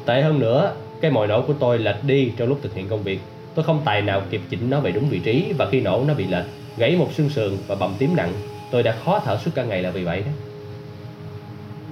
Tệ 0.05 0.21
hơn 0.21 0.39
nữa, 0.39 0.73
cái 1.01 1.11
mồi 1.11 1.27
nổ 1.27 1.41
của 1.41 1.53
tôi 1.53 1.79
lệch 1.79 2.03
đi 2.03 2.31
trong 2.37 2.49
lúc 2.49 2.59
thực 2.61 2.75
hiện 2.75 2.87
công 2.87 3.03
việc. 3.03 3.19
Tôi 3.55 3.65
không 3.65 3.81
tài 3.85 4.01
nào 4.01 4.21
kịp 4.29 4.41
chỉnh 4.49 4.69
nó 4.69 4.79
về 4.79 4.91
đúng 4.91 5.09
vị 5.09 5.19
trí 5.19 5.53
và 5.57 5.69
khi 5.71 5.81
nổ 5.81 6.03
nó 6.07 6.13
bị 6.13 6.27
lệch 6.27 6.45
gãy 6.77 6.95
một 6.95 7.13
xương 7.13 7.29
sườn 7.29 7.57
và 7.67 7.75
bầm 7.75 7.95
tím 7.99 8.15
nặng. 8.15 8.33
Tôi 8.71 8.83
đã 8.83 8.95
khó 9.05 9.19
thở 9.19 9.37
suốt 9.37 9.51
cả 9.55 9.63
ngày 9.63 9.81
là 9.81 9.91
vì 9.91 10.03
vậy 10.03 10.21
đó. 10.21 10.31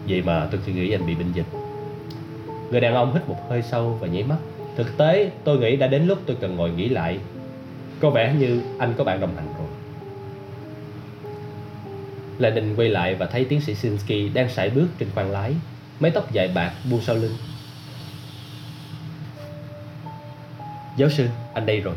Vậy 0.08 0.22
mà 0.22 0.48
tôi 0.52 0.60
chỉ 0.66 0.74
nghĩ 0.74 0.92
anh 0.92 1.06
bị 1.08 1.16
bệnh 1.16 1.32
dịch. 1.34 1.46
Người 2.72 2.82
đàn 2.82 2.96
ông 2.96 3.14
hít 3.14 3.30
một 3.30 3.50
hơi 3.50 3.62
sâu 3.62 3.98
và 4.02 4.08
nháy 4.08 4.24
mắt. 4.24 4.38
Thực 4.76 4.98
tế, 4.98 5.32
tôi 5.44 5.58
nghĩ 5.58 5.76
đã 5.76 5.88
đến 5.88 6.08
lúc 6.08 6.20
tôi 6.26 6.38
cần 6.42 6.56
ngồi 6.56 6.70
nghĩ 6.70 6.90
lại. 6.90 7.20
Có 8.00 8.10
vẻ 8.10 8.36
như 8.40 8.62
anh 8.78 8.94
có 8.98 9.04
bạn 9.04 9.20
đồng 9.20 9.36
hành 9.36 9.48
rồi. 9.58 9.68
Lenin 12.40 12.76
quay 12.76 12.90
lại 12.90 13.16
và 13.16 13.26
thấy 13.26 13.46
tiến 13.46 13.62
sĩ 13.62 13.76
Sinsky 13.76 14.30
đang 14.30 14.50
sải 14.50 14.70
bước 14.70 14.88
trên 15.00 15.10
khoang 15.16 15.32
lái, 15.32 15.54
mái 16.00 16.12
tóc 16.12 16.32
dài 16.32 16.52
bạc 16.56 16.74
buông 16.92 17.02
sau 17.02 17.16
lưng. 17.16 17.36
Giáo 20.98 21.10
sư, 21.10 21.28
anh 21.54 21.66
đây 21.66 21.80
rồi. 21.80 21.96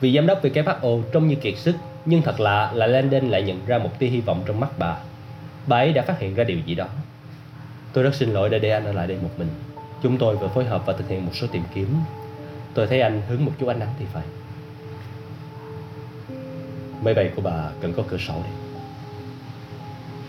Vị 0.00 0.12
giám 0.14 0.26
đốc 0.26 0.44
WHO 0.44 1.02
trông 1.12 1.28
như 1.28 1.34
kiệt 1.34 1.58
sức, 1.58 1.76
Nhưng 2.04 2.22
thật 2.22 2.40
lạ 2.40 2.72
là 2.74 2.86
Landon 2.86 3.28
lại 3.28 3.42
nhận 3.42 3.66
ra 3.66 3.78
một 3.78 3.98
tia 3.98 4.06
hy 4.06 4.20
vọng 4.20 4.42
trong 4.46 4.60
mắt 4.60 4.78
bà. 4.78 4.96
Bà 5.66 5.76
ấy 5.76 5.92
đã 5.92 6.02
phát 6.02 6.18
hiện 6.18 6.34
ra 6.34 6.44
điều 6.44 6.58
gì 6.66 6.74
đó. 6.74 6.86
Tôi 7.92 8.04
rất 8.04 8.14
xin 8.14 8.32
lỗi 8.32 8.50
đã 8.50 8.58
để 8.58 8.70
anh 8.70 8.84
ở 8.84 8.92
lại 8.92 9.06
đây 9.06 9.18
một 9.22 9.30
mình. 9.38 9.48
Chúng 10.02 10.18
tôi 10.18 10.36
vừa 10.36 10.48
phối 10.48 10.64
hợp 10.64 10.86
và 10.86 10.92
thực 10.92 11.08
hiện 11.08 11.26
một 11.26 11.32
số 11.34 11.46
tìm 11.46 11.62
kiếm. 11.74 11.88
Tôi 12.74 12.86
thấy 12.86 13.00
anh 13.00 13.22
hướng 13.28 13.44
một 13.44 13.52
chút 13.60 13.68
ánh 13.68 13.78
nắng 13.78 13.94
thì 13.98 14.04
phải. 14.12 14.22
Máy 17.02 17.14
bay 17.14 17.30
của 17.36 17.42
bà 17.42 17.70
cần 17.80 17.92
có 17.92 18.02
cửa 18.08 18.18
sổ 18.18 18.34
đi 18.34 18.50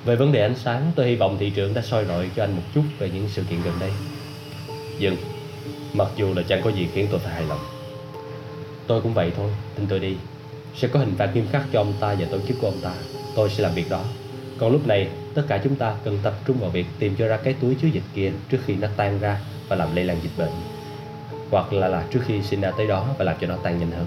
Về 0.06 0.16
vấn 0.16 0.32
đề 0.32 0.42
ánh 0.42 0.56
sáng, 0.56 0.92
Tôi 0.96 1.08
hy 1.08 1.16
vọng 1.16 1.38
thị 1.40 1.50
trường 1.50 1.74
đã 1.74 1.82
soi 1.82 2.06
rọi 2.06 2.30
cho 2.36 2.44
anh 2.44 2.56
một 2.56 2.62
chút 2.74 2.84
Về 3.00 3.10
những 3.10 3.30
sự 3.30 3.44
kiện 3.50 3.62
gần 3.62 3.74
đây. 3.80 3.92
Dừng. 5.00 5.16
Mặc 5.94 6.08
dù 6.16 6.34
là 6.34 6.44
chẳng 6.48 6.62
có 6.64 6.70
gì 6.70 6.88
khiến 6.94 7.08
tôi 7.12 7.20
phải 7.20 7.34
hài 7.34 7.44
lòng. 7.44 7.77
Tôi 8.88 9.02
cũng 9.02 9.14
vậy 9.14 9.32
thôi, 9.36 9.52
tin 9.76 9.88
tôi 9.88 10.00
đi. 10.00 10.16
Sẽ 10.76 10.88
có 10.88 11.00
hình 11.00 11.16
phạt 11.18 11.30
nghiêm 11.34 11.48
khắc 11.52 11.64
cho 11.74 11.82
ông 11.82 11.94
ta 12.00 12.16
và 12.20 12.26
tổ 12.32 12.38
chức 12.48 12.58
của 12.62 12.68
ông 12.68 12.80
ta. 12.82 12.94
Tôi 13.36 13.50
sẽ 13.50 13.64
làm 13.64 13.74
việc 13.74 13.90
đó. 13.90 14.04
Còn 14.58 14.72
lúc 14.72 14.88
này, 14.88 15.10
tất 15.34 15.44
cả 15.48 15.62
chúng 15.64 15.76
ta 15.76 15.96
cần 16.04 16.20
tập 16.24 16.34
trung 16.46 16.58
vào 16.60 16.70
việc 16.70 16.86
tìm 17.00 17.16
cho 17.18 17.28
ra 17.28 17.38
cái 17.38 17.56
túi 17.62 17.76
chứa 17.82 17.88
dịch 17.88 18.04
kia 18.14 18.32
trước 18.50 18.58
khi 18.66 18.76
nó 18.76 18.88
tan 18.98 19.20
ra 19.20 19.40
và 19.68 19.76
làm 19.76 19.96
lây 19.96 20.06
lan 20.06 20.18
dịch 20.24 20.38
bệnh. 20.38 20.52
Hoặc 21.52 21.74
là 21.74 21.88
là 21.88 22.06
trước 22.12 22.20
khi 22.26 22.42
Sina 22.42 22.72
tới 22.72 22.88
đó 22.88 23.08
và 23.18 23.26
làm 23.26 23.36
cho 23.42 23.48
nó 23.48 23.56
tan 23.64 23.80
nhanh 23.80 23.92
hơn. 23.92 24.06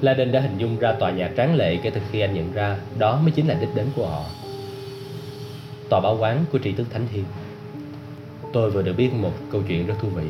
Laden 0.00 0.32
đã 0.32 0.40
hình 0.40 0.58
dung 0.58 0.78
ra 0.78 0.92
tòa 0.92 1.10
nhà 1.10 1.30
tráng 1.36 1.54
lệ 1.54 1.78
kể 1.82 1.90
từ 1.90 2.00
khi 2.12 2.20
anh 2.20 2.34
nhận 2.34 2.52
ra 2.52 2.78
đó 2.98 3.20
mới 3.22 3.30
chính 3.30 3.48
là 3.48 3.54
đích 3.54 3.74
đến 3.74 3.86
của 3.96 4.06
họ. 4.06 4.24
Tòa 5.88 6.00
báo 6.00 6.16
quán 6.20 6.44
của 6.52 6.58
tri 6.58 6.72
thức 6.72 6.86
Thánh 6.90 7.06
Thiên 7.12 7.24
Tôi 8.52 8.70
vừa 8.70 8.82
được 8.82 8.94
biết 8.96 9.14
một 9.14 9.32
câu 9.52 9.62
chuyện 9.68 9.86
rất 9.86 9.94
thú 10.00 10.08
vị. 10.08 10.24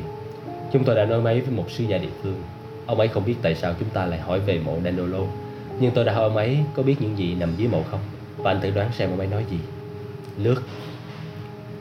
Chúng 0.72 0.84
tôi 0.84 0.96
đã 0.96 1.04
nói 1.04 1.20
máy 1.20 1.40
với 1.40 1.50
một 1.50 1.70
sư 1.70 1.84
gia 1.84 1.98
địa 1.98 2.08
phương. 2.22 2.42
Ông 2.86 2.98
ấy 2.98 3.08
không 3.08 3.24
biết 3.24 3.34
tại 3.42 3.54
sao 3.54 3.74
chúng 3.80 3.88
ta 3.88 4.06
lại 4.06 4.18
hỏi 4.18 4.40
về 4.40 4.60
mộ 4.64 4.76
Dandolo 4.84 5.18
Nhưng 5.80 5.90
tôi 5.94 6.04
đã 6.04 6.12
hỏi 6.12 6.24
ông 6.24 6.36
ấy, 6.36 6.58
có 6.74 6.82
biết 6.82 6.96
những 7.00 7.18
gì 7.18 7.34
nằm 7.34 7.56
dưới 7.56 7.68
mộ 7.68 7.82
không? 7.90 8.00
Và 8.36 8.50
anh 8.50 8.60
tự 8.62 8.70
đoán 8.70 8.92
xem 8.92 9.10
ông 9.10 9.18
ấy 9.18 9.26
nói 9.26 9.44
gì. 9.50 9.58
Nước. 10.38 10.62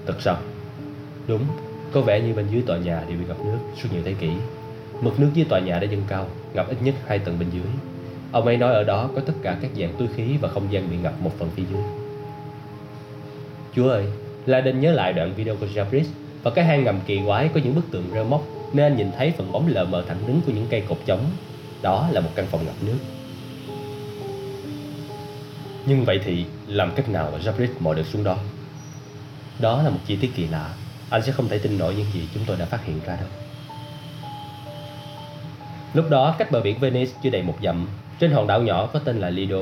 Thật 0.06 0.16
sao? 0.20 0.38
Đúng, 1.28 1.42
Có 1.92 2.02
vẻ 2.02 2.22
như 2.22 2.34
bên 2.34 2.46
dưới 2.52 2.62
tòa 2.62 2.78
nhà 2.78 3.04
đều 3.10 3.18
bị 3.18 3.26
ngập 3.28 3.40
nước 3.46 3.58
suốt 3.76 3.90
nhiều 3.94 4.02
thế 4.06 4.14
kỷ. 4.20 4.30
Mực 5.02 5.20
nước 5.20 5.30
dưới 5.34 5.46
tòa 5.50 5.60
nhà 5.60 5.80
đã 5.80 5.88
dâng 5.88 6.04
cao, 6.08 6.28
Ngập 6.54 6.70
ít 6.70 6.78
nhất 6.84 6.96
hai 7.08 7.20
tầng 7.20 7.40
bên 7.40 7.50
dưới. 7.50 7.72
Ông 8.32 8.46
ấy 8.46 8.58
nói 8.58 8.74
ở 8.74 8.84
đó 8.84 9.10
có 9.16 9.22
tất 9.22 9.34
cả 9.42 9.58
các 9.62 9.72
dạng 9.80 9.94
túi 10.00 10.08
khí 10.16 10.38
Và 10.42 10.50
không 10.50 10.68
gian 10.72 10.90
bị 10.90 10.98
ngập 10.98 11.22
một 11.22 11.32
phần 11.40 11.50
phía 11.56 11.64
dưới. 11.72 11.82
Chúa 13.76 13.90
ơi, 13.90 14.06
Laden 14.46 14.80
nhớ 14.80 14.92
lại 14.92 15.14
đoạn 15.14 15.34
video 15.36 15.56
của 15.56 15.66
Jabris 15.76 16.06
Và 16.44 16.52
cái 16.52 16.66
hang 16.66 16.84
ngầm 16.84 17.00
kỳ 17.06 17.20
quái 17.26 17.50
có 17.54 17.60
những 17.64 17.76
bức 17.76 17.92
tượng 17.92 18.06
rơ 18.14 18.24
móc 18.24 18.59
nên 18.74 18.86
anh 18.86 18.98
nhìn 18.98 19.12
thấy 19.18 19.34
phần 19.38 19.52
bóng 19.52 19.68
lờ 19.68 19.86
mờ 19.86 20.04
thẳng 20.08 20.18
đứng 20.28 20.42
của 20.42 20.52
những 20.52 20.68
cây 20.70 20.84
cột 20.90 20.98
chống. 21.06 21.26
Đó 21.82 22.10
là 22.12 22.22
một 22.22 22.30
căn 22.36 22.48
phòng 22.48 22.66
ngập 22.66 22.76
nước. 22.86 22.98
Nhưng 25.86 26.06
vậy 26.06 26.20
thì 26.26 26.46
làm 26.68 26.92
cách 26.96 27.10
nào 27.10 27.30
mà 27.32 27.38
Jabrit 27.38 27.68
mò 27.80 27.94
được 27.94 28.06
xuống 28.06 28.24
đó? 28.24 28.38
Đó 29.60 29.84
là 29.84 29.90
một 29.90 30.00
chi 30.06 30.16
tiết 30.16 30.32
kỳ 30.36 30.48
lạ. 30.48 30.74
Anh 31.10 31.24
sẽ 31.24 31.32
không 31.32 31.48
thể 31.48 31.60
tin 31.60 31.78
nổi 31.78 31.96
những 31.96 32.06
gì 32.14 32.28
chúng 32.34 32.44
tôi 32.46 32.58
đã 32.58 32.66
phát 32.66 32.86
hiện 32.86 33.00
ra 33.06 33.16
đâu. 33.16 33.28
Lúc 35.94 36.10
đó, 36.10 36.36
cách 36.38 36.52
bờ 36.52 36.62
biển 36.62 36.80
Venice 36.80 37.12
chưa 37.24 37.30
đầy 37.30 37.44
một 37.44 37.56
dặm, 37.64 37.88
trên 38.20 38.32
hòn 38.32 38.48
đảo 38.48 38.62
nhỏ 38.62 38.90
có 38.94 39.00
tên 39.00 39.20
là 39.20 39.30
Lido, 39.30 39.58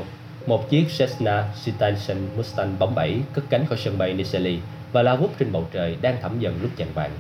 một 0.48 0.70
chiếc 0.70 0.86
Cessna 0.98 1.50
Citation 1.66 2.18
Mustang 2.38 2.80
bóng 2.80 2.96
bẩy 2.96 3.22
cất 3.34 3.44
cánh 3.50 3.66
khỏi 3.66 3.78
sân 3.78 3.98
bay 3.98 4.14
Nicelli 4.14 4.60
và 4.92 5.02
lao 5.02 5.18
vút 5.18 5.34
trên 5.40 5.52
bầu 5.52 5.68
trời 5.72 5.98
đang 6.02 6.22
thẳm 6.22 6.40
dần 6.40 6.60
lúc 6.62 6.72
chạng 6.78 6.94
vàng. 6.94 7.12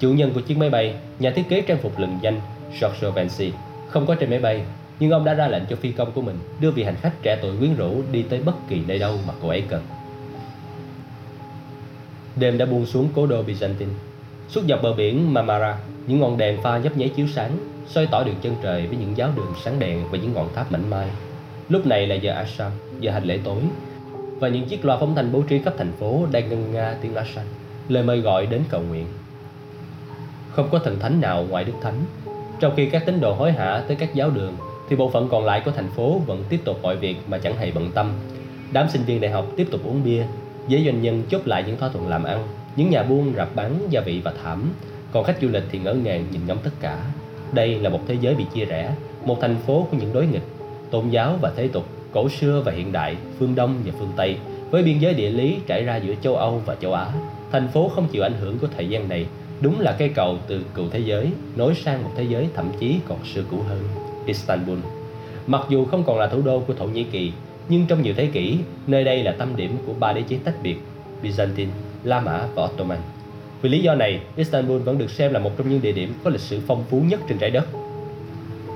Chủ 0.00 0.12
nhân 0.12 0.32
của 0.34 0.40
chiếc 0.40 0.58
máy 0.58 0.70
bay, 0.70 0.94
nhà 1.18 1.30
thiết 1.30 1.48
kế 1.48 1.60
trang 1.60 1.78
phục 1.78 1.98
lừng 1.98 2.18
danh 2.22 2.40
George 2.80 3.10
Vancy 3.10 3.52
không 3.88 4.06
có 4.06 4.14
trên 4.14 4.30
máy 4.30 4.38
bay, 4.38 4.62
nhưng 5.00 5.10
ông 5.10 5.24
đã 5.24 5.34
ra 5.34 5.48
lệnh 5.48 5.62
cho 5.70 5.76
phi 5.76 5.92
công 5.92 6.12
của 6.12 6.22
mình 6.22 6.38
đưa 6.60 6.70
vị 6.70 6.82
hành 6.84 6.96
khách 7.00 7.22
trẻ 7.22 7.38
tuổi 7.42 7.56
quyến 7.58 7.76
rũ 7.76 8.02
đi 8.12 8.22
tới 8.22 8.40
bất 8.40 8.68
kỳ 8.68 8.80
nơi 8.86 8.98
đâu 8.98 9.18
mà 9.26 9.34
cô 9.42 9.48
ấy 9.48 9.62
cần. 9.68 9.82
Đêm 12.36 12.58
đã 12.58 12.66
buông 12.66 12.86
xuống 12.86 13.08
cố 13.14 13.26
đô 13.26 13.42
Byzantine. 13.42 13.94
Suốt 14.48 14.60
dọc 14.68 14.82
bờ 14.82 14.92
biển 14.92 15.34
Marmara, 15.34 15.78
những 16.06 16.20
ngọn 16.20 16.38
đèn 16.38 16.62
pha 16.62 16.78
nhấp 16.78 16.96
nháy 16.96 17.08
chiếu 17.08 17.26
sáng, 17.34 17.50
soi 17.86 18.06
tỏ 18.06 18.24
đường 18.24 18.36
chân 18.42 18.54
trời 18.62 18.86
với 18.86 18.96
những 18.96 19.16
giáo 19.16 19.30
đường 19.36 19.52
sáng 19.64 19.78
đèn 19.78 20.04
và 20.10 20.18
những 20.18 20.32
ngọn 20.32 20.54
tháp 20.54 20.72
mảnh 20.72 20.90
mai. 20.90 21.08
Lúc 21.68 21.86
này 21.86 22.06
là 22.06 22.14
giờ 22.14 22.32
Asham, 22.32 22.72
giờ 23.00 23.12
hành 23.12 23.24
lễ 23.24 23.38
tối, 23.44 23.62
và 24.40 24.48
những 24.48 24.68
chiếc 24.68 24.84
loa 24.84 24.96
phóng 24.96 25.14
thanh 25.14 25.32
bố 25.32 25.42
trí 25.42 25.58
khắp 25.58 25.74
thành 25.78 25.92
phố 25.92 26.26
đang 26.30 26.48
ngân 26.48 26.72
nga 26.72 26.96
tiếng 27.02 27.14
Asham, 27.14 27.44
lời 27.88 28.02
mời 28.02 28.20
gọi 28.20 28.46
đến 28.46 28.62
cầu 28.70 28.80
nguyện. 28.80 29.06
Không 30.58 30.68
có 30.70 30.78
thần 30.78 30.98
thánh 30.98 31.20
nào 31.20 31.46
ngoài 31.50 31.64
Đức 31.64 31.72
Thánh. 31.82 31.94
Trong 32.60 32.72
khi 32.76 32.86
các 32.86 33.06
tín 33.06 33.20
đồ 33.20 33.34
hối 33.34 33.52
hả 33.52 33.82
tới 33.88 33.96
các 33.96 34.14
giáo 34.14 34.30
đường, 34.30 34.56
thì 34.88 34.96
bộ 34.96 35.10
phận 35.10 35.28
còn 35.28 35.44
lại 35.44 35.62
của 35.64 35.70
thành 35.70 35.90
phố 35.96 36.20
vẫn 36.26 36.44
tiếp 36.48 36.60
tục 36.64 36.78
mọi 36.82 36.96
việc 36.96 37.16
mà 37.28 37.38
chẳng 37.38 37.56
hề 37.56 37.70
bận 37.70 37.90
tâm. 37.94 38.12
Đám 38.72 38.88
sinh 38.88 39.02
viên 39.02 39.20
đại 39.20 39.30
học 39.30 39.46
tiếp 39.56 39.68
tục 39.70 39.80
uống 39.84 40.04
bia, 40.04 40.24
giới 40.68 40.84
doanh 40.84 41.02
nhân 41.02 41.22
chốt 41.30 41.40
lại 41.44 41.64
những 41.66 41.76
thỏa 41.76 41.88
thuận 41.88 42.08
làm 42.08 42.24
ăn, 42.24 42.46
những 42.76 42.90
nhà 42.90 43.02
buôn 43.02 43.34
rạp 43.36 43.54
bán 43.54 43.78
gia 43.90 44.00
vị 44.00 44.20
và 44.24 44.32
thảm, 44.42 44.72
còn 45.12 45.24
khách 45.24 45.36
du 45.42 45.48
lịch 45.48 45.62
thì 45.70 45.78
ngỡ 45.78 45.94
ngàng 45.94 46.24
nhìn 46.32 46.40
ngắm 46.46 46.58
tất 46.64 46.70
cả. 46.80 46.98
Đây 47.52 47.78
là 47.78 47.90
một 47.90 48.00
thế 48.08 48.16
giới 48.20 48.34
bị 48.34 48.44
chia 48.54 48.64
rẽ, 48.64 48.94
một 49.24 49.38
thành 49.40 49.56
phố 49.66 49.86
của 49.90 49.96
những 49.96 50.12
đối 50.12 50.26
nghịch, 50.26 50.46
tôn 50.90 51.10
giáo 51.10 51.38
và 51.40 51.52
thế 51.56 51.68
tục, 51.68 51.86
cổ 52.12 52.28
xưa 52.28 52.62
và 52.64 52.72
hiện 52.72 52.92
đại, 52.92 53.16
phương 53.38 53.54
Đông 53.54 53.74
và 53.84 53.92
phương 53.98 54.12
Tây, 54.16 54.36
với 54.70 54.82
biên 54.82 54.98
giới 54.98 55.14
địa 55.14 55.30
lý 55.30 55.58
trải 55.66 55.84
ra 55.84 55.96
giữa 55.96 56.14
châu 56.22 56.36
Âu 56.36 56.62
và 56.66 56.74
châu 56.74 56.92
Á. 56.92 57.06
Thành 57.52 57.68
phố 57.68 57.88
không 57.88 58.08
chịu 58.12 58.22
ảnh 58.22 58.36
hưởng 58.40 58.58
của 58.58 58.68
thời 58.76 58.88
gian 58.88 59.08
này, 59.08 59.26
đúng 59.60 59.80
là 59.80 59.96
cây 59.98 60.08
cầu 60.08 60.38
từ 60.46 60.64
cựu 60.74 60.84
thế 60.90 60.98
giới 60.98 61.30
nối 61.56 61.74
sang 61.74 62.02
một 62.02 62.10
thế 62.16 62.22
giới 62.22 62.48
thậm 62.54 62.70
chí 62.80 62.98
còn 63.08 63.18
xưa 63.34 63.42
cũ 63.50 63.56
hơn, 63.68 63.88
Istanbul. 64.26 64.78
Mặc 65.46 65.62
dù 65.68 65.84
không 65.84 66.04
còn 66.04 66.18
là 66.18 66.26
thủ 66.26 66.42
đô 66.42 66.60
của 66.60 66.74
Thổ 66.74 66.86
Nhĩ 66.86 67.04
Kỳ, 67.04 67.32
nhưng 67.68 67.86
trong 67.86 68.02
nhiều 68.02 68.14
thế 68.16 68.26
kỷ, 68.26 68.58
nơi 68.86 69.04
đây 69.04 69.22
là 69.22 69.32
tâm 69.32 69.56
điểm 69.56 69.76
của 69.86 69.92
ba 70.00 70.12
đế 70.12 70.22
chế 70.22 70.38
tách 70.44 70.62
biệt, 70.62 70.76
Byzantine, 71.22 71.68
La 72.04 72.20
Mã 72.20 72.46
và 72.54 72.64
Ottoman. 72.64 72.98
Vì 73.62 73.70
lý 73.70 73.82
do 73.82 73.94
này, 73.94 74.20
Istanbul 74.36 74.78
vẫn 74.78 74.98
được 74.98 75.10
xem 75.10 75.32
là 75.32 75.38
một 75.38 75.50
trong 75.58 75.70
những 75.70 75.82
địa 75.82 75.92
điểm 75.92 76.14
có 76.24 76.30
lịch 76.30 76.40
sử 76.40 76.60
phong 76.66 76.84
phú 76.90 77.00
nhất 77.00 77.20
trên 77.28 77.38
trái 77.38 77.50
đất. 77.50 77.66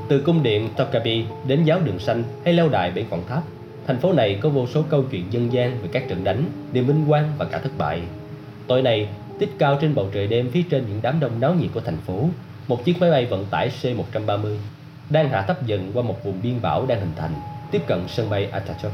Từ 0.08 0.20
cung 0.20 0.42
điện 0.42 0.68
Topkapi 0.76 1.24
đến 1.46 1.64
giáo 1.64 1.80
đường 1.84 1.98
xanh 1.98 2.22
hay 2.44 2.54
lâu 2.54 2.68
đài 2.68 2.90
bên 2.90 3.04
quảng 3.10 3.22
tháp, 3.28 3.42
thành 3.86 3.98
phố 3.98 4.12
này 4.12 4.38
có 4.42 4.48
vô 4.48 4.66
số 4.66 4.82
câu 4.88 5.04
chuyện 5.10 5.24
dân 5.30 5.52
gian 5.52 5.78
về 5.82 5.88
các 5.92 6.08
trận 6.08 6.24
đánh, 6.24 6.44
niềm 6.72 6.86
vinh 6.86 7.04
quang 7.08 7.32
và 7.38 7.44
cả 7.44 7.58
thất 7.58 7.72
bại. 7.78 8.00
Tối 8.66 8.82
nay, 8.82 9.08
tích 9.38 9.50
cao 9.58 9.78
trên 9.80 9.94
bầu 9.94 10.08
trời 10.12 10.26
đêm 10.26 10.50
phía 10.50 10.62
trên 10.70 10.84
những 10.88 11.00
đám 11.02 11.20
đông 11.20 11.40
náo 11.40 11.54
nhiệt 11.54 11.70
của 11.74 11.80
thành 11.80 11.98
phố, 12.06 12.28
một 12.68 12.84
chiếc 12.84 13.00
máy 13.00 13.10
bay 13.10 13.26
vận 13.26 13.46
tải 13.50 13.70
C-130 13.82 14.56
đang 15.10 15.28
hạ 15.28 15.42
thấp 15.42 15.66
dần 15.66 15.90
qua 15.94 16.02
một 16.02 16.24
vùng 16.24 16.42
biên 16.42 16.62
bão 16.62 16.86
đang 16.86 17.00
hình 17.00 17.12
thành, 17.16 17.34
tiếp 17.70 17.82
cận 17.86 18.00
sân 18.08 18.30
bay 18.30 18.48
Atatürk. 18.52 18.90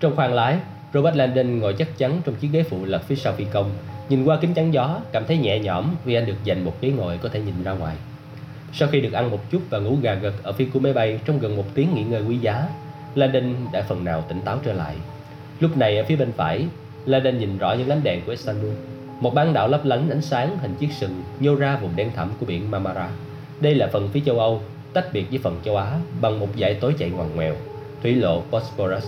Trong 0.00 0.16
khoang 0.16 0.34
lái, 0.34 0.58
Robert 0.94 1.16
Landon 1.16 1.58
ngồi 1.58 1.74
chắc 1.74 1.98
chắn 1.98 2.20
trong 2.24 2.34
chiếc 2.34 2.48
ghế 2.52 2.62
phụ 2.62 2.84
lật 2.84 3.02
phía 3.06 3.16
sau 3.16 3.32
phi 3.32 3.44
công, 3.52 3.70
nhìn 4.08 4.24
qua 4.24 4.38
kính 4.40 4.54
chắn 4.54 4.74
gió, 4.74 5.00
cảm 5.12 5.24
thấy 5.24 5.38
nhẹ 5.38 5.58
nhõm 5.58 5.94
vì 6.04 6.14
anh 6.14 6.26
được 6.26 6.44
dành 6.44 6.64
một 6.64 6.80
ghế 6.80 6.90
ngồi 6.90 7.18
có 7.18 7.28
thể 7.28 7.40
nhìn 7.40 7.64
ra 7.64 7.72
ngoài. 7.72 7.96
Sau 8.72 8.88
khi 8.88 9.00
được 9.00 9.12
ăn 9.12 9.30
một 9.30 9.50
chút 9.50 9.62
và 9.70 9.78
ngủ 9.78 9.96
gà 10.02 10.14
gật 10.14 10.34
ở 10.42 10.52
phía 10.52 10.68
của 10.72 10.80
máy 10.80 10.92
bay 10.92 11.20
trong 11.24 11.38
gần 11.38 11.56
một 11.56 11.64
tiếng 11.74 11.94
nghỉ 11.94 12.02
ngơi 12.02 12.22
quý 12.22 12.38
giá, 12.38 12.68
Landon 13.14 13.54
đã 13.72 13.82
phần 13.82 14.04
nào 14.04 14.24
tỉnh 14.28 14.40
táo 14.40 14.58
trở 14.64 14.72
lại. 14.72 14.96
Lúc 15.60 15.76
này 15.76 15.98
ở 15.98 16.04
phía 16.04 16.16
bên 16.16 16.32
phải, 16.32 16.66
Landon 17.06 17.38
nhìn 17.38 17.58
rõ 17.58 17.72
những 17.72 17.88
ánh 17.88 18.02
đèn 18.02 18.20
của 18.24 18.30
Istanbul. 18.30 18.72
Một 19.20 19.34
bán 19.34 19.52
đảo 19.52 19.68
lấp 19.68 19.84
lánh 19.84 20.10
ánh 20.10 20.22
sáng 20.22 20.58
hình 20.58 20.74
chiếc 20.78 20.92
sừng 20.92 21.22
nhô 21.40 21.54
ra 21.54 21.76
vùng 21.76 21.96
đen 21.96 22.10
thẳm 22.16 22.30
của 22.40 22.46
biển 22.46 22.70
Marmara. 22.70 23.10
Đây 23.60 23.74
là 23.74 23.88
phần 23.92 24.08
phía 24.12 24.20
châu 24.26 24.38
Âu, 24.38 24.60
tách 24.92 25.12
biệt 25.12 25.26
với 25.30 25.38
phần 25.38 25.60
châu 25.64 25.76
Á 25.76 25.98
bằng 26.20 26.40
một 26.40 26.48
dải 26.60 26.74
tối 26.74 26.94
chạy 26.98 27.10
ngoằn 27.10 27.28
ngoèo, 27.34 27.54
thủy 28.02 28.14
lộ 28.14 28.42
Bosporus. 28.50 29.06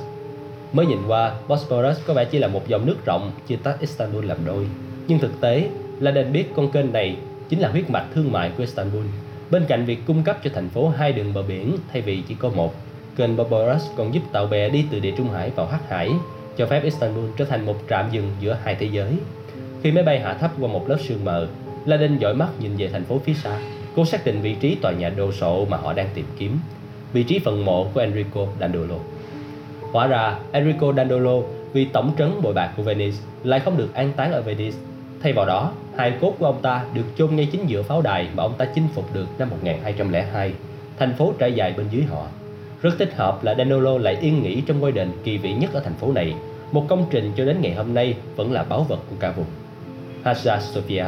Mới 0.72 0.86
nhìn 0.86 0.98
qua, 1.06 1.34
Bosporus 1.48 1.98
có 2.06 2.14
vẻ 2.14 2.24
chỉ 2.24 2.38
là 2.38 2.48
một 2.48 2.68
dòng 2.68 2.86
nước 2.86 2.96
rộng 3.06 3.30
chia 3.46 3.56
tách 3.56 3.80
Istanbul 3.80 4.24
làm 4.24 4.38
đôi. 4.44 4.66
Nhưng 5.08 5.18
thực 5.18 5.40
tế, 5.40 5.68
là 6.00 6.10
nên 6.10 6.32
biết 6.32 6.44
con 6.56 6.70
kênh 6.70 6.92
này 6.92 7.16
chính 7.48 7.60
là 7.60 7.68
huyết 7.68 7.90
mạch 7.90 8.06
thương 8.14 8.32
mại 8.32 8.50
của 8.50 8.62
Istanbul 8.62 9.04
Bên 9.50 9.64
cạnh 9.68 9.84
việc 9.84 9.98
cung 10.06 10.22
cấp 10.22 10.38
cho 10.44 10.50
thành 10.54 10.68
phố 10.68 10.88
hai 10.88 11.12
đường 11.12 11.34
bờ 11.34 11.42
biển 11.42 11.76
thay 11.92 12.02
vì 12.02 12.22
chỉ 12.28 12.34
có 12.34 12.48
một, 12.48 12.74
kênh 13.16 13.36
Bosporus 13.36 13.82
còn 13.96 14.14
giúp 14.14 14.22
tàu 14.32 14.46
bè 14.46 14.68
đi 14.68 14.84
từ 14.90 15.00
địa 15.00 15.12
Trung 15.16 15.30
Hải 15.30 15.50
vào 15.50 15.66
Hắc 15.66 15.90
Hải, 15.90 16.10
cho 16.56 16.66
phép 16.66 16.82
Istanbul 16.84 17.24
trở 17.36 17.44
thành 17.44 17.66
một 17.66 17.76
trạm 17.90 18.08
dừng 18.10 18.30
giữa 18.40 18.58
hai 18.64 18.74
thế 18.74 18.88
giới. 18.92 19.12
Khi 19.82 19.90
máy 19.90 20.04
bay 20.04 20.20
hạ 20.20 20.34
thấp 20.34 20.50
qua 20.60 20.68
một 20.68 20.88
lớp 20.88 20.96
sương 21.08 21.24
mờ, 21.24 21.48
Laden 21.84 22.18
dõi 22.18 22.34
mắt 22.34 22.48
nhìn 22.60 22.76
về 22.76 22.88
thành 22.88 23.04
phố 23.04 23.18
phía 23.18 23.34
xa, 23.34 23.58
cố 23.96 24.04
xác 24.04 24.24
định 24.24 24.40
vị 24.40 24.56
trí 24.60 24.74
tòa 24.74 24.92
nhà 24.92 25.08
đồ 25.08 25.32
sộ 25.32 25.64
mà 25.64 25.76
họ 25.76 25.92
đang 25.92 26.08
tìm 26.14 26.24
kiếm, 26.38 26.58
vị 27.12 27.22
trí 27.22 27.38
phần 27.38 27.64
mộ 27.64 27.86
của 27.94 28.00
Enrico 28.00 28.46
Dandolo. 28.60 28.96
Hóa 29.92 30.06
ra, 30.06 30.38
Enrico 30.52 30.92
Dandolo 30.92 31.40
vì 31.72 31.84
tổng 31.84 32.12
trấn 32.18 32.42
bội 32.42 32.54
bạc 32.54 32.72
của 32.76 32.82
Venice 32.82 33.16
lại 33.44 33.60
không 33.60 33.76
được 33.76 33.94
an 33.94 34.12
táng 34.16 34.32
ở 34.32 34.42
Venice. 34.42 34.76
Thay 35.22 35.32
vào 35.32 35.46
đó, 35.46 35.72
hài 35.96 36.12
cốt 36.20 36.34
của 36.38 36.46
ông 36.46 36.62
ta 36.62 36.84
được 36.94 37.04
chôn 37.18 37.36
ngay 37.36 37.48
chính 37.52 37.66
giữa 37.66 37.82
pháo 37.82 38.02
đài 38.02 38.28
mà 38.34 38.42
ông 38.42 38.54
ta 38.58 38.64
chinh 38.74 38.88
phục 38.94 39.14
được 39.14 39.26
năm 39.38 39.50
1202, 39.50 40.52
thành 40.98 41.14
phố 41.14 41.32
trải 41.38 41.52
dài 41.52 41.74
bên 41.76 41.86
dưới 41.90 42.02
họ. 42.02 42.26
Rất 42.82 42.94
thích 42.98 43.14
hợp 43.16 43.44
là 43.44 43.54
Danilo 43.58 43.98
lại 43.98 44.16
yên 44.20 44.42
nghỉ 44.42 44.60
trong 44.60 44.80
ngôi 44.80 44.92
đền 44.92 45.10
kỳ 45.24 45.38
vĩ 45.38 45.52
nhất 45.52 45.70
ở 45.72 45.80
thành 45.80 45.94
phố 45.94 46.12
này, 46.12 46.34
một 46.72 46.84
công 46.88 47.06
trình 47.10 47.32
cho 47.36 47.44
đến 47.44 47.60
ngày 47.60 47.74
hôm 47.74 47.94
nay 47.94 48.14
vẫn 48.36 48.52
là 48.52 48.64
báu 48.64 48.82
vật 48.82 48.98
của 49.10 49.16
cả 49.20 49.30
vùng. 49.30 49.46
Hagia 50.28 50.60
Sophia 50.60 51.04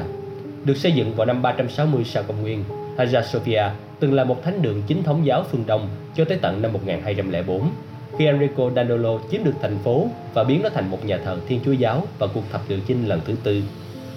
được 0.65 0.77
xây 0.77 0.93
dựng 0.93 1.15
vào 1.15 1.27
năm 1.27 1.43
360 1.43 2.05
sau 2.05 2.23
công 2.23 2.43
nguyên, 2.43 2.65
Hagia 2.99 3.23
Sophia 3.23 3.63
từng 4.01 4.15
là 4.15 4.25
một 4.25 4.43
thánh 4.45 4.63
đường 4.63 4.83
chính 4.87 5.03
thống 5.03 5.27
giáo 5.27 5.45
phương 5.51 5.65
Đông 5.67 5.89
cho 6.17 6.25
tới 6.25 6.39
tận 6.43 6.63
năm 6.63 6.73
1204 6.73 7.71
khi 8.19 8.27
Enrico 8.27 8.71
Dandolo 8.77 9.19
chiếm 9.31 9.45
được 9.45 9.55
thành 9.63 9.79
phố 9.85 10.07
và 10.35 10.45
biến 10.45 10.63
nó 10.63 10.69
thành 10.69 10.91
một 10.91 11.05
nhà 11.05 11.19
thờ 11.25 11.39
Thiên 11.49 11.61
Chúa 11.65 11.73
giáo 11.73 12.07
vào 12.19 12.31
cuộc 12.35 12.43
thập 12.53 12.61
tự 12.69 12.81
chinh 12.87 13.09
lần 13.09 13.21
thứ 13.27 13.35
tư 13.43 13.63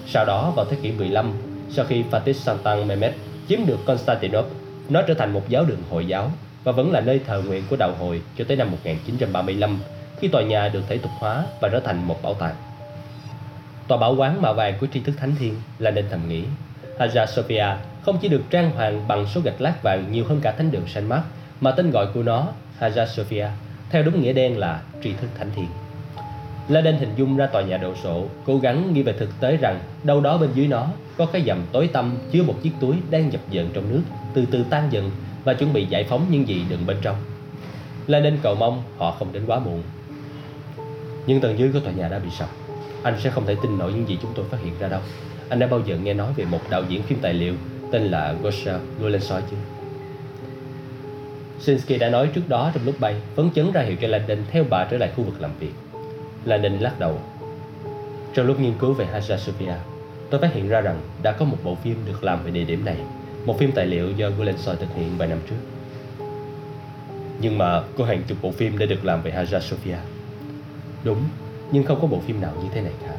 sau 0.06 0.24
đó 0.24 0.52
vào 0.56 0.64
thế 0.64 0.76
kỷ 0.82 0.92
15, 0.92 1.32
sau 1.70 1.84
khi 1.84 2.04
Fatih 2.10 2.32
Sultan 2.32 2.88
Mehmed 2.88 3.12
chiếm 3.48 3.58
được 3.66 3.78
Constantinople, 3.86 4.54
nó 4.88 5.02
trở 5.02 5.14
thành 5.14 5.32
một 5.32 5.48
giáo 5.48 5.64
đường 5.64 5.82
Hồi 5.90 6.06
giáo 6.06 6.30
và 6.64 6.72
vẫn 6.72 6.92
là 6.92 7.00
nơi 7.00 7.20
thờ 7.26 7.42
nguyện 7.46 7.62
của 7.70 7.76
đạo 7.76 7.92
hồi 7.98 8.22
cho 8.38 8.44
tới 8.48 8.56
năm 8.56 8.70
1935 8.70 9.78
khi 10.20 10.28
tòa 10.28 10.42
nhà 10.42 10.68
được 10.68 10.82
thể 10.88 10.98
tục 10.98 11.12
hóa 11.18 11.44
và 11.60 11.68
trở 11.68 11.80
thành 11.80 12.08
một 12.08 12.22
bảo 12.22 12.34
tàng. 12.34 12.54
Tòa 13.88 13.98
bảo 13.98 14.14
quán 14.14 14.42
màu 14.42 14.54
vàng 14.54 14.74
của 14.80 14.86
tri 14.86 15.00
thức 15.00 15.14
thánh 15.18 15.34
thiên 15.38 15.54
là 15.78 15.90
nên 15.90 16.04
thầm 16.10 16.28
nghĩ 16.28 16.44
Hagia 16.98 17.26
Sophia 17.26 17.66
không 18.02 18.18
chỉ 18.22 18.28
được 18.28 18.42
trang 18.50 18.70
hoàng 18.70 19.08
bằng 19.08 19.26
số 19.26 19.40
gạch 19.44 19.60
lát 19.60 19.82
vàng 19.82 20.12
nhiều 20.12 20.24
hơn 20.28 20.40
cả 20.40 20.52
thánh 20.52 20.70
đường 20.70 20.86
Saint 20.86 21.08
Mark 21.08 21.22
mà 21.60 21.70
tên 21.70 21.90
gọi 21.90 22.06
của 22.14 22.22
nó 22.22 22.46
Hagia 22.78 23.06
Sophia 23.06 23.48
theo 23.90 24.02
đúng 24.02 24.22
nghĩa 24.22 24.32
đen 24.32 24.58
là 24.58 24.82
tri 25.02 25.12
thức 25.12 25.28
thánh 25.38 25.50
thiên. 25.56 25.66
La 26.68 26.80
Đen 26.80 26.98
hình 26.98 27.14
dung 27.16 27.36
ra 27.36 27.46
tòa 27.46 27.62
nhà 27.62 27.76
đồ 27.76 27.94
sộ, 28.02 28.26
cố 28.46 28.58
gắng 28.58 28.94
nghĩ 28.94 29.02
về 29.02 29.12
thực 29.12 29.40
tế 29.40 29.56
rằng 29.56 29.80
đâu 30.04 30.20
đó 30.20 30.38
bên 30.38 30.50
dưới 30.54 30.66
nó 30.66 30.86
có 31.16 31.26
cái 31.26 31.42
dầm 31.46 31.58
tối 31.72 31.90
tăm 31.92 32.16
chứa 32.32 32.42
một 32.42 32.54
chiếc 32.62 32.70
túi 32.80 32.96
đang 33.10 33.32
dập 33.32 33.40
dờn 33.52 33.68
trong 33.74 33.90
nước, 33.90 34.02
từ 34.34 34.44
từ 34.50 34.64
tan 34.70 34.88
dần 34.90 35.10
và 35.44 35.54
chuẩn 35.54 35.72
bị 35.72 35.86
giải 35.86 36.04
phóng 36.04 36.26
những 36.30 36.48
gì 36.48 36.64
đựng 36.68 36.86
bên 36.86 36.96
trong. 37.02 37.16
La 38.06 38.20
Đen 38.20 38.38
cầu 38.42 38.54
mong 38.54 38.82
họ 38.98 39.10
không 39.10 39.32
đến 39.32 39.42
quá 39.46 39.58
muộn. 39.58 39.82
Nhưng 41.26 41.40
tầng 41.40 41.58
dưới 41.58 41.72
của 41.72 41.80
tòa 41.80 41.92
nhà 41.92 42.08
đã 42.08 42.18
bị 42.18 42.30
sập. 42.30 42.48
Anh 43.04 43.20
sẽ 43.20 43.30
không 43.30 43.46
thể 43.46 43.56
tin 43.62 43.78
nổi 43.78 43.92
những 43.92 44.08
gì 44.08 44.18
chúng 44.22 44.32
tôi 44.34 44.44
phát 44.50 44.58
hiện 44.64 44.72
ra 44.78 44.88
đâu. 44.88 45.00
Anh 45.48 45.58
đã 45.58 45.66
bao 45.66 45.80
giờ 45.86 45.96
nghe 45.96 46.14
nói 46.14 46.32
về 46.36 46.44
một 46.44 46.60
đạo 46.70 46.82
diễn 46.88 47.02
phim 47.02 47.18
tài 47.22 47.34
liệu 47.34 47.54
tên 47.90 48.02
là 48.02 48.34
Gosha 48.42 48.78
Golensoy 49.00 49.40
chứ? 49.50 49.56
Sinsky 51.60 51.98
đã 51.98 52.08
nói 52.08 52.28
trước 52.34 52.48
đó 52.48 52.70
trong 52.74 52.84
lúc 52.84 53.00
bay, 53.00 53.16
phấn 53.34 53.50
chấn 53.54 53.72
ra 53.72 53.80
hiệu 53.80 53.96
cho 54.00 54.08
Landon 54.08 54.38
theo 54.50 54.64
bà 54.70 54.84
trở 54.84 54.96
lại 54.96 55.10
khu 55.16 55.24
vực 55.24 55.40
làm 55.40 55.50
việc. 55.60 55.72
Landon 56.44 56.78
lắc 56.78 57.00
đầu. 57.00 57.20
Trong 58.34 58.46
lúc 58.46 58.60
nghiên 58.60 58.74
cứu 58.78 58.92
về 58.92 59.06
Hagia 59.06 59.36
Sophia, 59.36 59.74
tôi 60.30 60.40
phát 60.40 60.52
hiện 60.54 60.68
ra 60.68 60.80
rằng 60.80 61.00
đã 61.22 61.32
có 61.32 61.44
một 61.44 61.56
bộ 61.64 61.74
phim 61.74 61.96
được 62.06 62.24
làm 62.24 62.44
về 62.44 62.50
địa 62.50 62.64
điểm 62.64 62.84
này, 62.84 62.96
một 63.46 63.58
phim 63.58 63.72
tài 63.72 63.86
liệu 63.86 64.10
do 64.10 64.30
Gulensoy 64.30 64.76
thực 64.80 64.94
hiện 64.96 65.18
vài 65.18 65.28
năm 65.28 65.38
trước. 65.50 65.56
Nhưng 67.40 67.58
mà 67.58 67.82
có 67.98 68.04
hàng 68.04 68.22
chục 68.26 68.38
bộ 68.42 68.50
phim 68.50 68.78
đã 68.78 68.86
được 68.86 69.04
làm 69.04 69.22
về 69.22 69.30
Hagia 69.30 69.60
Sophia. 69.60 69.96
Đúng, 71.04 71.18
nhưng 71.74 71.84
không 71.84 72.00
có 72.00 72.06
bộ 72.06 72.18
phim 72.18 72.40
nào 72.40 72.52
như 72.62 72.68
thế 72.74 72.80
này 72.80 72.92
cả. 73.02 73.14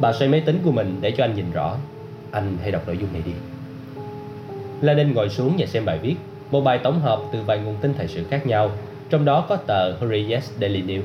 Bà 0.00 0.12
xoay 0.12 0.30
máy 0.30 0.40
tính 0.40 0.60
của 0.64 0.72
mình 0.72 0.98
để 1.00 1.10
cho 1.10 1.24
anh 1.24 1.34
nhìn 1.34 1.52
rõ. 1.52 1.76
Anh 2.30 2.56
hãy 2.62 2.70
đọc 2.70 2.82
nội 2.86 2.98
dung 3.00 3.12
này 3.12 3.22
đi. 3.26 3.32
La 4.80 4.94
Đinh 4.94 5.14
ngồi 5.14 5.28
xuống 5.28 5.54
và 5.58 5.66
xem 5.66 5.84
bài 5.84 5.98
viết. 6.02 6.14
Một 6.50 6.60
bài 6.60 6.80
tổng 6.82 7.00
hợp 7.00 7.20
từ 7.32 7.42
vài 7.42 7.58
nguồn 7.58 7.76
tin 7.80 7.94
thời 7.94 8.08
sự 8.08 8.24
khác 8.30 8.46
nhau. 8.46 8.70
Trong 9.10 9.24
đó 9.24 9.46
có 9.48 9.56
tờ 9.56 9.92
Hurry 9.92 10.32
Yes 10.32 10.50
Daily 10.60 10.82
News 10.82 11.02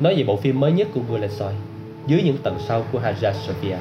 Nói 0.00 0.14
về 0.16 0.24
bộ 0.24 0.36
phim 0.36 0.60
mới 0.60 0.72
nhất 0.72 0.88
của 0.94 1.00
Bulesoy 1.08 1.54
Dưới 2.06 2.22
những 2.22 2.36
tầng 2.42 2.56
sau 2.68 2.84
của 2.92 2.98
Hagia 2.98 3.32
Sophia. 3.32 3.76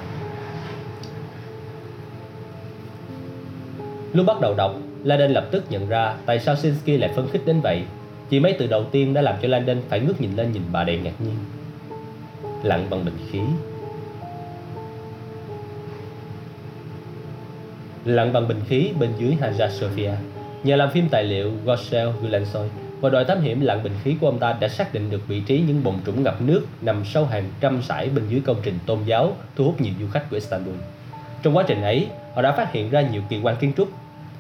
Lúc 4.14 4.26
bắt 4.26 4.42
đầu 4.42 4.54
đọc, 4.54 4.76
Landon 5.04 5.32
lập 5.32 5.48
tức 5.52 5.64
nhận 5.70 5.90
ra 5.90 6.16
tại 6.26 6.40
sao 6.40 6.56
Sinsky 6.56 6.98
lại 6.98 7.12
phân 7.16 7.28
khích 7.28 7.42
đến 7.46 7.62
vậy. 7.62 7.84
Chỉ 8.30 8.40
mấy 8.40 8.56
từ 8.60 8.68
đầu 8.68 8.84
tiên 8.92 9.14
đã 9.14 9.22
làm 9.22 9.36
cho 9.42 9.48
Landon 9.48 9.78
phải 9.90 10.00
ngước 10.00 10.22
nhìn 10.22 10.36
lên 10.36 10.52
nhìn 10.52 10.62
bà 10.72 10.84
đầy 10.84 10.98
ngạc 10.98 11.22
nhiên. 11.22 11.36
Lặng 12.64 12.88
bằng 12.90 13.06
bình 13.06 13.18
khí. 13.32 13.40
Lặng 18.06 18.34
bằng 18.34 18.48
bình 18.48 18.62
khí 18.68 18.92
bên 19.00 19.10
dưới 19.18 19.38
Hagia 19.42 19.70
Sophia. 19.70 20.12
nhà 20.64 20.76
làm 20.76 20.92
phim 20.92 21.10
tài 21.10 21.24
liệu 21.24 21.52
Gossel 21.66 22.08
Gulensoy 22.22 22.68
và 23.02 23.10
đội 23.10 23.26
thám 23.26 23.42
hiểm 23.42 23.62
lặn 23.62 23.84
bình 23.84 23.94
khí 24.04 24.16
của 24.22 24.28
ông 24.28 24.40
ta 24.40 24.54
đã 24.60 24.68
xác 24.68 24.94
định 24.94 25.10
được 25.10 25.28
vị 25.28 25.40
trí 25.40 25.64
những 25.68 25.84
bồn 25.84 25.96
trũng 26.06 26.24
ngập 26.24 26.42
nước 26.42 26.66
nằm 26.82 27.06
sâu 27.06 27.26
hàng 27.26 27.50
trăm 27.60 27.82
sải 27.82 28.10
bên 28.10 28.28
dưới 28.30 28.42
công 28.46 28.58
trình 28.64 28.80
tôn 28.86 29.00
giáo 29.06 29.36
thu 29.56 29.66
hút 29.66 29.82
nhiều 29.82 29.94
du 30.00 30.08
khách 30.08 30.30
của 30.30 30.36
Istanbul. 30.36 30.76
Trong 31.44 31.58
quá 31.58 31.64
trình 31.68 31.82
ấy, 31.82 32.08
họ 32.36 32.42
đã 32.42 32.52
phát 32.52 32.74
hiện 32.74 32.90
ra 32.90 33.02
nhiều 33.02 33.22
kỳ 33.30 33.40
quan 33.44 33.56
kiến 33.56 33.74
trúc, 33.78 33.90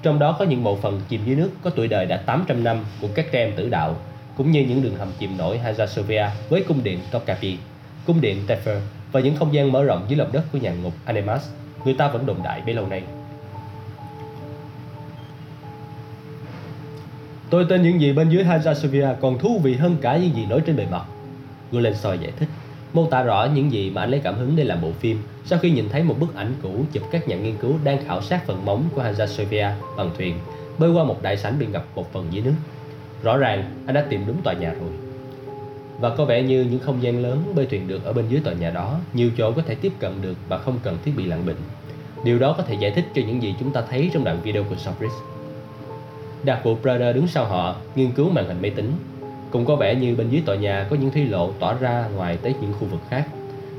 trong 0.03 0.19
đó 0.19 0.35
có 0.39 0.45
những 0.45 0.63
mộ 0.63 0.75
phần 0.75 1.01
chìm 1.09 1.21
dưới 1.25 1.35
nước 1.35 1.49
có 1.63 1.69
tuổi 1.69 1.87
đời 1.87 2.05
đã 2.05 2.17
800 2.17 2.63
năm 2.63 2.85
của 3.01 3.07
các 3.15 3.25
trẻ 3.31 3.39
em 3.39 3.51
tử 3.55 3.69
đạo, 3.69 3.95
cũng 4.37 4.51
như 4.51 4.65
những 4.69 4.81
đường 4.81 4.95
hầm 4.95 5.11
chìm 5.19 5.37
nổi 5.37 5.57
Hagia 5.57 5.87
Sophia 5.87 6.25
với 6.49 6.63
cung 6.67 6.83
điện 6.83 6.99
Topkapi, 7.11 7.57
cung 8.05 8.21
điện 8.21 8.37
Tefer 8.47 8.79
và 9.11 9.19
những 9.19 9.35
không 9.35 9.53
gian 9.53 9.71
mở 9.71 9.83
rộng 9.83 10.05
dưới 10.07 10.17
lòng 10.17 10.31
đất 10.31 10.43
của 10.51 10.57
nhà 10.57 10.73
ngục 10.73 10.93
Anemas, 11.05 11.49
người 11.85 11.93
ta 11.93 12.07
vẫn 12.07 12.25
đồn 12.25 12.43
đại 12.43 12.61
bấy 12.65 12.75
lâu 12.75 12.87
nay. 12.87 13.03
Tôi 17.49 17.65
tin 17.69 17.81
những 17.83 18.01
gì 18.01 18.13
bên 18.13 18.29
dưới 18.29 18.43
Hagia 18.43 18.73
Sophia 18.73 19.07
còn 19.21 19.39
thú 19.39 19.59
vị 19.63 19.75
hơn 19.75 19.95
cả 20.01 20.17
những 20.17 20.35
gì 20.35 20.45
nổi 20.45 20.61
trên 20.65 20.75
bề 20.75 20.85
mặt. 20.91 21.03
Gulensoy 21.71 22.17
giải 22.17 22.31
thích, 22.39 22.49
mô 22.93 23.05
tả 23.05 23.23
rõ 23.23 23.47
những 23.53 23.71
gì 23.71 23.89
mà 23.89 24.01
anh 24.01 24.09
lấy 24.09 24.19
cảm 24.19 24.35
hứng 24.35 24.55
để 24.55 24.63
làm 24.63 24.81
bộ 24.81 24.91
phim 24.91 25.23
sau 25.45 25.59
khi 25.59 25.71
nhìn 25.71 25.89
thấy 25.89 26.03
một 26.03 26.19
bức 26.19 26.35
ảnh 26.35 26.53
cũ 26.61 26.85
chụp 26.91 27.03
các 27.11 27.27
nhà 27.27 27.35
nghiên 27.35 27.57
cứu 27.57 27.73
đang 27.83 28.05
khảo 28.05 28.21
sát 28.21 28.47
phần 28.47 28.65
móng 28.65 28.83
của 28.95 29.01
Hagia 29.01 29.27
Sophia 29.27 29.67
bằng 29.97 30.11
thuyền 30.17 30.39
bơi 30.79 30.91
qua 30.91 31.03
một 31.03 31.21
đại 31.21 31.37
sảnh 31.37 31.59
bị 31.59 31.65
ngập 31.65 31.85
một 31.95 32.13
phần 32.13 32.27
dưới 32.31 32.43
nước. 32.43 32.53
Rõ 33.23 33.37
ràng 33.37 33.83
anh 33.85 33.95
đã 33.95 34.05
tìm 34.09 34.23
đúng 34.27 34.41
tòa 34.43 34.53
nhà 34.53 34.73
rồi. 34.73 35.02
Và 35.99 36.15
có 36.15 36.25
vẻ 36.25 36.43
như 36.43 36.63
những 36.63 36.79
không 36.79 37.03
gian 37.03 37.21
lớn 37.21 37.43
bơi 37.55 37.65
thuyền 37.65 37.87
được 37.87 38.05
ở 38.05 38.13
bên 38.13 38.25
dưới 38.29 38.41
tòa 38.41 38.53
nhà 38.53 38.69
đó 38.69 38.99
nhiều 39.13 39.29
chỗ 39.37 39.51
có 39.51 39.61
thể 39.61 39.75
tiếp 39.75 39.91
cận 39.99 40.21
được 40.21 40.37
và 40.49 40.57
không 40.57 40.79
cần 40.83 40.97
thiết 41.05 41.11
bị 41.17 41.25
lặn 41.25 41.45
bình. 41.45 41.57
Điều 42.23 42.39
đó 42.39 42.55
có 42.57 42.63
thể 42.63 42.75
giải 42.75 42.91
thích 42.91 43.05
cho 43.15 43.21
những 43.27 43.43
gì 43.43 43.55
chúng 43.59 43.71
ta 43.71 43.83
thấy 43.89 44.09
trong 44.13 44.23
đoạn 44.23 44.41
video 44.43 44.63
của 44.63 44.75
Sofris. 44.75 45.09
Đặc 46.43 46.59
vụ 46.63 46.77
Prada 46.81 47.11
đứng 47.11 47.27
sau 47.27 47.45
họ, 47.45 47.75
nghiên 47.95 48.11
cứu 48.11 48.29
màn 48.29 48.47
hình 48.47 48.61
máy 48.61 48.71
tính. 48.71 48.91
Cũng 49.51 49.65
có 49.65 49.75
vẻ 49.75 49.95
như 49.95 50.15
bên 50.15 50.29
dưới 50.29 50.41
tòa 50.45 50.55
nhà 50.55 50.87
có 50.89 50.95
những 50.95 51.11
thủy 51.11 51.25
lộ 51.25 51.51
tỏa 51.59 51.73
ra 51.73 52.07
ngoài 52.15 52.37
tới 52.41 52.55
những 52.61 52.73
khu 52.73 52.87
vực 52.87 52.99
khác. 53.09 53.27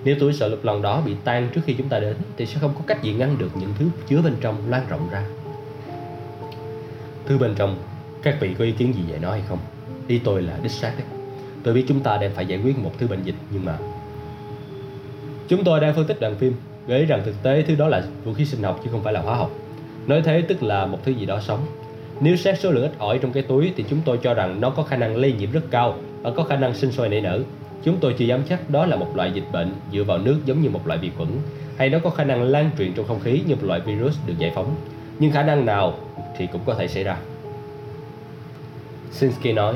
Nếu 0.05 0.17
túi 0.21 0.33
sợ 0.33 0.49
lục 0.49 0.65
lòng 0.65 0.83
đó 0.83 1.03
bị 1.07 1.15
tan 1.25 1.49
trước 1.55 1.61
khi 1.65 1.75
chúng 1.75 1.89
ta 1.89 1.99
đến 1.99 2.17
thì 2.37 2.47
sẽ 2.47 2.59
không 2.61 2.75
có 2.75 2.81
cách 2.87 3.03
gì 3.03 3.13
ngăn 3.13 3.39
được 3.39 3.51
những 3.55 3.73
thứ 3.79 3.89
chứa 4.09 4.23
bên 4.23 4.35
trong 4.41 4.57
lan 4.69 4.83
rộng 4.89 5.09
ra. 5.11 5.23
Thứ 7.27 7.39
bên 7.39 7.55
trong, 7.55 7.77
các 8.23 8.37
vị 8.41 8.55
có 8.59 8.65
ý 8.65 8.73
kiến 8.73 8.95
gì 8.95 9.03
về 9.13 9.19
nó 9.19 9.31
hay 9.31 9.43
không? 9.49 9.59
Ý 10.07 10.19
tôi 10.25 10.43
là 10.43 10.59
đích 10.63 10.73
xác 10.73 10.93
đấy. 10.99 11.14
Tôi 11.65 11.75
biết 11.75 11.85
chúng 11.89 12.01
ta 12.01 12.17
đang 12.17 12.31
phải 12.31 12.47
giải 12.47 12.61
quyết 12.65 12.79
một 12.79 12.93
thứ 12.99 13.07
bệnh 13.07 13.23
dịch 13.23 13.35
nhưng 13.51 13.65
mà 13.65 13.79
Chúng 15.49 15.65
tôi 15.65 15.81
đang 15.81 15.95
phân 15.95 16.07
tích 16.07 16.21
đoạn 16.21 16.37
phim 16.37 16.55
gợi 16.87 16.99
ý 17.01 17.07
rằng 17.07 17.23
thực 17.25 17.43
tế 17.43 17.63
thứ 17.63 17.75
đó 17.75 17.89
là 17.89 18.05
vũ 18.25 18.33
khí 18.33 18.45
sinh 18.45 18.63
học 18.63 18.81
chứ 18.85 18.91
không 18.93 19.03
phải 19.03 19.13
là 19.13 19.21
hóa 19.21 19.37
học. 19.37 19.51
Nói 20.07 20.23
thế 20.25 20.43
tức 20.49 20.63
là 20.63 20.87
một 20.87 20.99
thứ 21.05 21.13
gì 21.13 21.27
đó 21.27 21.41
sống 21.41 21.67
nếu 22.21 22.37
xét 22.37 22.61
số 22.61 22.71
lượng 22.71 22.83
ít 22.83 22.93
ỏi 22.99 23.19
trong 23.19 23.33
cái 23.33 23.43
túi 23.43 23.73
thì 23.77 23.85
chúng 23.91 24.01
tôi 24.05 24.19
cho 24.23 24.35
rằng 24.35 24.61
nó 24.61 24.71
có 24.71 24.83
khả 24.83 24.97
năng 24.97 25.17
lây 25.17 25.33
nhiễm 25.33 25.51
rất 25.53 25.65
cao 25.71 25.95
và 26.23 26.31
có 26.31 26.45
khả 26.45 26.57
năng 26.57 26.75
sinh 26.75 26.93
sôi 26.93 27.09
nảy 27.09 27.21
nở. 27.21 27.41
Chúng 27.85 27.97
tôi 28.01 28.15
chưa 28.19 28.25
dám 28.25 28.43
chắc 28.49 28.71
đó 28.71 28.87
là 28.87 28.97
một 28.97 29.17
loại 29.17 29.33
dịch 29.33 29.45
bệnh 29.53 29.73
dựa 29.93 30.05
vào 30.05 30.19
nước 30.19 30.41
giống 30.47 30.63
như 30.63 30.71
một 30.71 30.87
loại 30.87 30.99
vi 30.99 31.11
khuẩn 31.17 31.29
hay 31.77 31.91
nó 31.91 31.99
có 31.99 32.11
khả 32.11 32.25
năng 32.25 32.43
lan 32.43 32.71
truyền 32.79 32.93
trong 32.93 33.07
không 33.07 33.21
khí 33.21 33.43
như 33.47 33.55
một 33.55 33.65
loại 33.65 33.81
virus 33.81 34.19
được 34.27 34.35
giải 34.39 34.53
phóng. 34.55 34.75
Nhưng 35.19 35.31
khả 35.33 35.43
năng 35.43 35.67
nào 35.67 35.99
thì 36.37 36.47
cũng 36.53 36.61
có 36.67 36.75
thể 36.75 36.89
xảy 36.89 37.05
ra. 37.05 37.17
Sinsky 39.13 39.53
nói, 39.53 39.75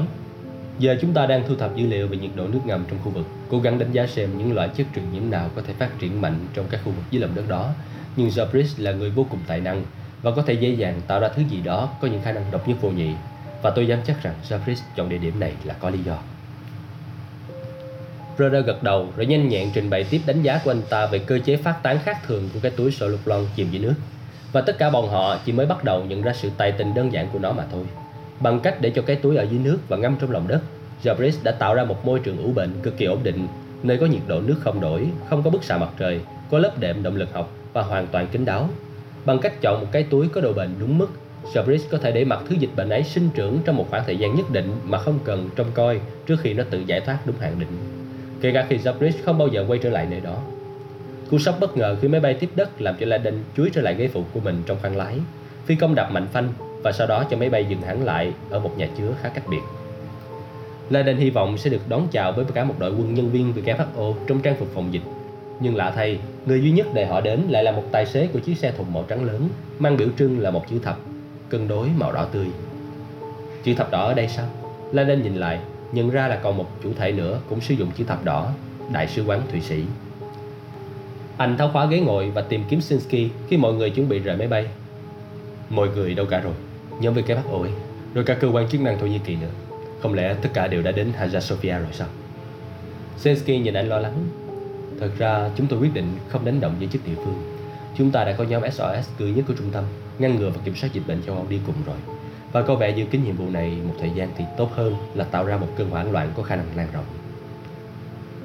giờ 0.78 0.96
chúng 1.00 1.14
ta 1.14 1.26
đang 1.26 1.48
thu 1.48 1.56
thập 1.56 1.76
dữ 1.76 1.86
liệu 1.86 2.08
về 2.08 2.16
nhiệt 2.16 2.30
độ 2.34 2.46
nước 2.46 2.60
ngầm 2.64 2.84
trong 2.90 2.98
khu 3.04 3.10
vực, 3.10 3.26
cố 3.50 3.60
gắng 3.60 3.78
đánh 3.78 3.92
giá 3.92 4.06
xem 4.06 4.38
những 4.38 4.54
loại 4.54 4.68
chất 4.68 4.86
truyền 4.94 5.04
nhiễm 5.12 5.30
nào 5.30 5.50
có 5.56 5.62
thể 5.66 5.72
phát 5.72 5.98
triển 5.98 6.20
mạnh 6.20 6.38
trong 6.54 6.66
các 6.70 6.80
khu 6.84 6.92
vực 6.92 7.04
dưới 7.10 7.22
lòng 7.22 7.34
đất 7.34 7.48
đó. 7.48 7.70
Nhưng 8.16 8.28
Zabris 8.28 8.84
là 8.84 8.92
người 8.92 9.10
vô 9.10 9.26
cùng 9.30 9.40
tài 9.46 9.60
năng 9.60 9.82
và 10.22 10.30
có 10.30 10.42
thể 10.42 10.52
dễ 10.52 10.68
dàng 10.68 11.00
tạo 11.06 11.20
ra 11.20 11.28
thứ 11.28 11.42
gì 11.50 11.60
đó 11.60 11.88
có 12.00 12.08
những 12.08 12.22
khả 12.22 12.32
năng 12.32 12.44
độc 12.50 12.68
nhất 12.68 12.76
vô 12.80 12.90
nhị 12.90 13.10
và 13.62 13.70
tôi 13.70 13.86
dám 13.86 13.98
chắc 14.06 14.22
rằng 14.22 14.34
Zabris 14.48 14.76
chọn 14.96 15.08
địa 15.08 15.18
điểm 15.18 15.40
này 15.40 15.52
là 15.64 15.74
có 15.74 15.90
lý 15.90 15.98
do. 15.98 16.18
Brother 18.36 18.64
gật 18.64 18.82
đầu 18.82 19.08
rồi 19.16 19.26
nhanh 19.26 19.48
nhẹn 19.48 19.70
trình 19.74 19.90
bày 19.90 20.04
tiếp 20.04 20.20
đánh 20.26 20.42
giá 20.42 20.60
của 20.64 20.70
anh 20.70 20.82
ta 20.90 21.06
về 21.06 21.18
cơ 21.18 21.38
chế 21.38 21.56
phát 21.56 21.82
tán 21.82 21.98
khác 22.04 22.18
thường 22.26 22.48
của 22.54 22.60
cái 22.62 22.72
túi 22.76 22.90
sợi 22.90 23.08
lục 23.08 23.20
lon 23.26 23.46
chìm 23.56 23.70
dưới 23.70 23.82
nước. 23.82 23.94
Và 24.52 24.60
tất 24.60 24.78
cả 24.78 24.90
bọn 24.90 25.08
họ 25.08 25.38
chỉ 25.44 25.52
mới 25.52 25.66
bắt 25.66 25.84
đầu 25.84 26.04
nhận 26.04 26.22
ra 26.22 26.32
sự 26.32 26.50
tài 26.56 26.72
tình 26.72 26.94
đơn 26.94 27.12
giản 27.12 27.28
của 27.32 27.38
nó 27.38 27.52
mà 27.52 27.64
thôi. 27.72 27.84
Bằng 28.40 28.60
cách 28.60 28.80
để 28.80 28.90
cho 28.90 29.02
cái 29.02 29.16
túi 29.16 29.36
ở 29.36 29.46
dưới 29.50 29.60
nước 29.64 29.78
và 29.88 29.96
ngâm 29.96 30.16
trong 30.20 30.30
lòng 30.30 30.48
đất, 30.48 30.60
Jabris 31.04 31.32
đã 31.42 31.52
tạo 31.52 31.74
ra 31.74 31.84
một 31.84 32.06
môi 32.06 32.18
trường 32.18 32.42
ủ 32.42 32.52
bệnh 32.52 32.70
cực 32.82 32.96
kỳ 32.96 33.04
ổn 33.04 33.18
định, 33.22 33.48
nơi 33.82 33.96
có 33.96 34.06
nhiệt 34.06 34.22
độ 34.26 34.40
nước 34.40 34.56
không 34.60 34.80
đổi, 34.80 35.08
không 35.28 35.42
có 35.42 35.50
bức 35.50 35.64
xạ 35.64 35.78
mặt 35.78 35.90
trời, 35.98 36.20
có 36.50 36.58
lớp 36.58 36.80
đệm 36.80 37.02
động 37.02 37.16
lực 37.16 37.32
học 37.32 37.52
và 37.72 37.82
hoàn 37.82 38.06
toàn 38.06 38.26
kín 38.26 38.44
đáo, 38.44 38.68
Bằng 39.28 39.38
cách 39.38 39.60
chọn 39.60 39.80
một 39.80 39.86
cái 39.92 40.02
túi 40.02 40.28
có 40.28 40.40
độ 40.40 40.52
bền 40.52 40.68
đúng 40.80 40.98
mức, 40.98 41.08
Jabris 41.54 41.78
có 41.90 41.98
thể 41.98 42.12
để 42.12 42.24
mặc 42.24 42.38
thứ 42.48 42.56
dịch 42.58 42.70
bệnh 42.76 42.90
ấy 42.90 43.02
sinh 43.02 43.28
trưởng 43.34 43.58
trong 43.64 43.76
một 43.76 43.86
khoảng 43.90 44.02
thời 44.06 44.16
gian 44.16 44.36
nhất 44.36 44.50
định 44.50 44.72
mà 44.84 44.98
không 44.98 45.18
cần 45.24 45.50
trông 45.56 45.66
coi 45.74 46.00
trước 46.26 46.36
khi 46.40 46.54
nó 46.54 46.64
tự 46.70 46.82
giải 46.86 47.00
thoát 47.00 47.18
đúng 47.26 47.36
hạn 47.40 47.60
định. 47.60 47.68
Kể 48.40 48.52
cả 48.52 48.66
khi 48.68 48.76
Jabris 48.76 49.12
không 49.24 49.38
bao 49.38 49.48
giờ 49.48 49.64
quay 49.68 49.78
trở 49.82 49.90
lại 49.90 50.06
nơi 50.10 50.20
đó. 50.20 50.36
Cú 51.30 51.38
sốc 51.38 51.56
bất 51.60 51.76
ngờ 51.76 51.96
khi 52.00 52.08
máy 52.08 52.20
bay 52.20 52.34
tiếp 52.34 52.50
đất 52.56 52.80
làm 52.80 52.94
cho 53.00 53.06
Laden 53.06 53.34
chuối 53.56 53.70
trở 53.74 53.80
lại 53.80 53.94
ghế 53.94 54.08
phụ 54.08 54.24
của 54.32 54.40
mình 54.40 54.62
trong 54.66 54.78
khoang 54.80 54.96
lái. 54.96 55.18
Phi 55.66 55.74
công 55.74 55.94
đạp 55.94 56.10
mạnh 56.10 56.26
phanh 56.32 56.52
và 56.82 56.92
sau 56.92 57.06
đó 57.06 57.24
cho 57.30 57.36
máy 57.36 57.50
bay 57.50 57.64
dừng 57.64 57.82
hẳn 57.82 58.04
lại 58.04 58.32
ở 58.50 58.60
một 58.60 58.78
nhà 58.78 58.88
chứa 58.98 59.14
khá 59.22 59.28
cách 59.28 59.44
biệt. 59.50 59.62
Laden 60.90 61.16
hy 61.16 61.30
vọng 61.30 61.58
sẽ 61.58 61.70
được 61.70 61.88
đón 61.88 62.08
chào 62.10 62.32
với 62.32 62.44
cả 62.54 62.64
một 62.64 62.74
đội 62.78 62.90
quân 62.90 63.14
nhân 63.14 63.30
viên 63.30 63.52
WHO 63.52 64.14
trong 64.26 64.40
trang 64.40 64.56
phục 64.58 64.68
phòng 64.74 64.92
dịch 64.92 65.02
nhưng 65.60 65.76
lạ 65.76 65.92
thay, 65.96 66.18
người 66.46 66.60
duy 66.60 66.70
nhất 66.70 66.86
để 66.94 67.06
họ 67.06 67.20
đến 67.20 67.40
lại 67.48 67.64
là 67.64 67.72
một 67.72 67.82
tài 67.92 68.06
xế 68.06 68.26
của 68.26 68.38
chiếc 68.38 68.58
xe 68.58 68.72
thùng 68.72 68.92
màu 68.92 69.04
trắng 69.08 69.24
lớn, 69.24 69.48
mang 69.78 69.96
biểu 69.96 70.08
trưng 70.18 70.40
là 70.40 70.50
một 70.50 70.64
chữ 70.70 70.78
thập, 70.78 70.98
cân 71.48 71.68
đối 71.68 71.88
màu 71.88 72.12
đỏ 72.12 72.24
tươi. 72.24 72.46
Chữ 73.64 73.74
thập 73.74 73.90
đỏ 73.90 74.04
ở 74.04 74.14
đây 74.14 74.28
sao? 74.28 74.46
Laden 74.92 75.22
nhìn 75.22 75.34
lại, 75.34 75.58
nhận 75.92 76.10
ra 76.10 76.28
là 76.28 76.36
còn 76.36 76.56
một 76.56 76.66
chủ 76.82 76.92
thể 76.98 77.12
nữa 77.12 77.40
cũng 77.48 77.60
sử 77.60 77.74
dụng 77.74 77.90
chữ 77.96 78.04
thập 78.04 78.24
đỏ, 78.24 78.50
Đại 78.92 79.08
sứ 79.08 79.24
quán 79.24 79.42
Thụy 79.50 79.60
Sĩ. 79.60 79.82
Anh 81.36 81.56
tháo 81.56 81.70
khóa 81.72 81.86
ghế 81.86 82.00
ngồi 82.00 82.30
và 82.30 82.42
tìm 82.42 82.64
kiếm 82.68 82.80
Sinsky 82.80 83.28
khi 83.48 83.56
mọi 83.56 83.74
người 83.74 83.90
chuẩn 83.90 84.08
bị 84.08 84.18
rời 84.18 84.36
máy 84.36 84.48
bay. 84.48 84.66
Mọi 85.70 85.88
người 85.88 86.14
đâu 86.14 86.26
cả 86.26 86.40
rồi? 86.40 86.54
Nhóm 87.00 87.14
WHO 87.14 87.62
ấy, 87.62 87.70
rồi 88.14 88.24
cả 88.24 88.34
cơ 88.34 88.48
quan 88.48 88.68
chức 88.68 88.80
năng 88.80 88.98
Thổ 88.98 89.06
Nhĩ 89.06 89.18
Kỳ 89.18 89.36
nữa. 89.36 89.50
Không 90.02 90.14
lẽ 90.14 90.34
tất 90.42 90.48
cả 90.54 90.66
đều 90.66 90.82
đã 90.82 90.92
đến 90.92 91.12
Hagia 91.16 91.40
Sophia 91.40 91.78
rồi 91.78 91.92
sao? 91.92 92.08
sensky 93.16 93.58
nhìn 93.58 93.74
anh 93.74 93.88
lo 93.88 93.98
lắng 93.98 94.14
Thật 95.00 95.10
ra 95.18 95.50
chúng 95.56 95.66
tôi 95.66 95.78
quyết 95.78 95.94
định 95.94 96.18
không 96.28 96.44
đánh 96.44 96.60
động 96.60 96.74
giới 96.80 96.88
chức 96.92 97.06
địa 97.06 97.14
phương. 97.14 97.42
Chúng 97.98 98.10
ta 98.10 98.24
đã 98.24 98.32
có 98.32 98.44
nhóm 98.44 98.62
SOS 98.72 99.08
cử 99.18 99.26
nhất 99.26 99.44
của 99.48 99.54
trung 99.58 99.70
tâm 99.72 99.84
ngăn 100.18 100.36
ngừa 100.36 100.50
và 100.50 100.60
kiểm 100.64 100.76
soát 100.76 100.90
dịch 100.92 101.02
bệnh 101.06 101.22
châu 101.22 101.34
Âu 101.34 101.46
đi 101.48 101.60
cùng 101.66 101.74
rồi. 101.86 101.96
Và 102.52 102.62
có 102.62 102.74
vẻ 102.74 102.92
như 102.92 103.04
kính 103.10 103.24
nhiệm 103.24 103.36
vụ 103.36 103.50
này 103.50 103.78
một 103.84 103.94
thời 104.00 104.10
gian 104.14 104.28
thì 104.36 104.44
tốt 104.56 104.70
hơn 104.74 104.94
là 105.14 105.24
tạo 105.24 105.44
ra 105.44 105.56
một 105.56 105.68
cơn 105.76 105.90
hoảng 105.90 106.12
loạn 106.12 106.32
có 106.36 106.42
khả 106.42 106.56
năng 106.56 106.66
lan 106.76 106.88
rộng. 106.92 107.04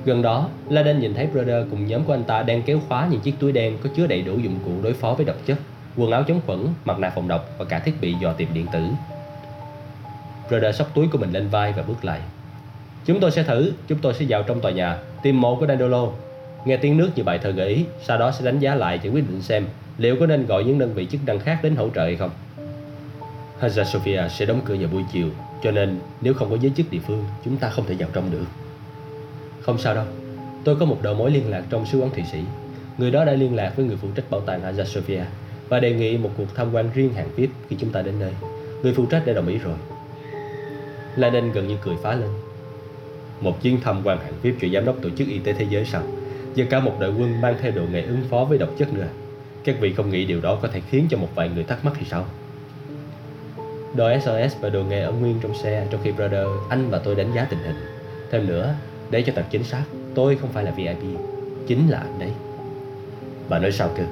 Gần 0.06 0.22
đó, 0.22 0.50
Laden 0.70 1.00
nhìn 1.00 1.13
thấy 1.13 1.28
Brother 1.28 1.66
cùng 1.72 1.88
nhóm 1.88 2.04
của 2.04 2.13
anh 2.13 2.24
ta 2.24 2.44
đang 2.44 2.62
kéo 2.62 2.80
khóa 2.88 3.08
những 3.12 3.20
chiếc 3.20 3.34
túi 3.39 3.52
đen 3.52 3.78
có 3.84 3.89
chứa 3.96 4.08
đầy 4.08 4.22
đủ 4.22 4.38
dụng 4.38 4.60
cụ 4.66 4.72
đối 4.84 4.94
phó 4.94 5.13
với 5.13 5.26
độc 5.26 5.36
chất, 5.46 5.58
quần 5.97 6.12
áo 6.12 6.23
chống 6.23 6.41
khuẩn, 6.45 6.67
mặt 6.86 6.99
nạ 6.99 7.12
phòng 7.15 7.27
độc 7.27 7.49
và 7.58 7.65
cả 7.65 7.79
thiết 7.79 7.93
bị 8.01 8.13
dò 8.13 8.34
tìm 8.34 8.49
điện 8.53 8.65
tử. 8.73 8.84
Brother 10.49 10.75
sóc 10.75 10.88
túi 10.93 11.08
của 11.08 11.17
mình 11.17 11.32
lên 11.32 11.47
vai 11.47 11.73
và 11.73 11.84
bước 11.84 12.06
lại. 12.06 12.19
Chúng 13.06 13.19
tôi 13.19 13.32
sẽ 13.32 13.43
thử, 13.43 13.73
chúng 13.88 13.99
tôi 13.99 14.13
sẽ 14.13 14.25
vào 14.29 14.43
trong 14.43 14.62
tòa 14.62 14.71
nhà, 14.71 14.97
tìm 15.23 15.41
mộ 15.41 15.56
của 15.56 15.67
Dandolo 15.67 16.08
Nghe 16.65 16.77
tiếng 16.77 16.97
nước 16.97 17.10
như 17.15 17.23
bài 17.23 17.39
thơ 17.39 17.51
gợi 17.51 17.69
ý, 17.69 17.86
sau 18.01 18.17
đó 18.17 18.32
sẽ 18.32 18.45
đánh 18.45 18.60
giá 18.60 18.75
lại 18.75 18.99
để 19.03 19.10
quyết 19.10 19.29
định 19.29 19.41
xem 19.41 19.65
liệu 19.97 20.15
có 20.19 20.25
nên 20.25 20.45
gọi 20.45 20.63
những 20.63 20.79
đơn 20.79 20.93
vị 20.93 21.08
chức 21.12 21.21
năng 21.25 21.39
khác 21.39 21.60
đến 21.63 21.75
hỗ 21.75 21.89
trợ 21.89 22.03
hay 22.03 22.15
không. 22.15 22.29
Hagia 23.60 23.84
Sophia 23.84 24.21
sẽ 24.29 24.45
đóng 24.45 24.62
cửa 24.65 24.75
vào 24.79 24.89
buổi 24.91 25.03
chiều, 25.13 25.29
cho 25.63 25.71
nên 25.71 25.99
nếu 26.21 26.34
không 26.34 26.49
có 26.49 26.58
giới 26.62 26.71
chức 26.77 26.91
địa 26.91 26.99
phương, 27.08 27.25
chúng 27.45 27.58
ta 27.58 27.69
không 27.69 27.86
thể 27.86 27.95
vào 27.95 28.10
trong 28.13 28.32
được. 28.32 28.45
Không 29.62 29.77
sao 29.77 29.95
đâu, 29.95 30.06
tôi 30.63 30.75
có 30.75 30.86
một 30.86 30.99
đầu 31.01 31.13
mối 31.13 31.32
liên 31.32 31.49
lạc 31.49 31.63
trong 31.69 31.86
sứ 31.86 31.99
quán 31.99 32.10
Thụy 32.10 32.23
Sĩ. 32.32 32.39
Người 32.97 33.12
đó 33.12 33.25
đã 33.25 33.32
liên 33.32 33.56
lạc 33.56 33.73
với 33.75 33.86
người 33.86 33.97
phụ 34.01 34.08
trách 34.15 34.29
bảo 34.29 34.41
tàng 34.41 34.62
Hagia 34.62 34.86
Sophia 34.86 35.23
và 35.69 35.80
đề 35.80 35.93
nghị 35.93 36.17
một 36.17 36.30
cuộc 36.38 36.56
tham 36.56 36.67
quan 36.73 36.89
riêng 36.93 37.13
hàng 37.13 37.30
VIP 37.36 37.49
khi 37.69 37.76
chúng 37.80 37.91
ta 37.91 38.02
đến 38.02 38.19
nơi. 38.19 38.32
Người 38.84 38.93
phụ 38.93 39.06
trách 39.06 39.23
đã 39.26 39.34
đồng 39.34 39.47
ý 39.47 39.58
rồi. 39.58 39.76
Laden 41.15 41.52
gần 41.52 41.67
như 41.67 41.78
cười 41.84 41.95
phá 42.04 42.15
lên. 42.15 42.30
Một 43.41 43.62
chuyến 43.62 43.82
tham 43.82 44.02
quan 44.04 44.17
hàng 44.17 44.34
VIP 44.41 44.56
cho 44.62 44.67
giám 44.73 44.86
đốc 44.86 45.02
tổ 45.02 45.10
chức 45.10 45.28
y 45.28 45.39
tế 45.39 45.54
thế 45.54 45.65
giới 45.69 45.86
sao? 45.86 46.04
và 46.56 46.65
cả 46.69 46.80
một 46.80 46.93
đội 46.99 47.10
quân 47.10 47.41
mang 47.41 47.56
theo 47.62 47.71
đồ 47.71 47.82
nghề 47.91 48.02
ứng 48.02 48.21
phó 48.30 48.45
với 48.45 48.58
độc 48.58 48.69
chất 48.78 48.93
nữa. 48.93 49.08
Các 49.63 49.76
vị 49.80 49.93
không 49.93 50.10
nghĩ 50.10 50.26
điều 50.26 50.41
đó 50.41 50.60
có 50.62 50.67
thể 50.67 50.82
khiến 50.89 51.08
cho 51.10 51.17
một 51.17 51.28
vài 51.36 51.49
người 51.49 51.63
thắc 51.63 51.86
mắc 51.86 51.93
thì 51.99 52.06
sao? 52.10 52.26
Đội 53.95 54.19
SOS 54.19 54.62
và 54.62 54.69
đồ 54.69 54.84
nghề 54.84 55.02
ở 55.02 55.12
nguyên 55.12 55.39
trong 55.43 55.56
xe 55.56 55.88
trong 55.91 56.02
khi 56.04 56.12
Brother, 56.12 56.47
anh 56.69 56.89
và 56.89 56.99
tôi 56.99 57.15
đánh 57.15 57.32
giá 57.36 57.47
tình 57.49 57.60
hình. 57.60 57.76
Thêm 58.32 58.47
nữa, 58.47 58.76
để 59.10 59.21
cho 59.21 59.34
thật 59.36 59.45
chính 59.49 59.63
xác, 59.63 59.84
tôi 60.15 60.36
không 60.36 60.49
phải 60.54 60.63
là 60.63 60.71
VIP, 60.71 60.97
chính 61.67 61.89
là 61.89 61.99
anh 61.99 62.19
đấy. 62.19 62.32
Bà 63.49 63.60
nói 63.60 63.71
sao 63.71 63.89
cơ? 63.97 64.04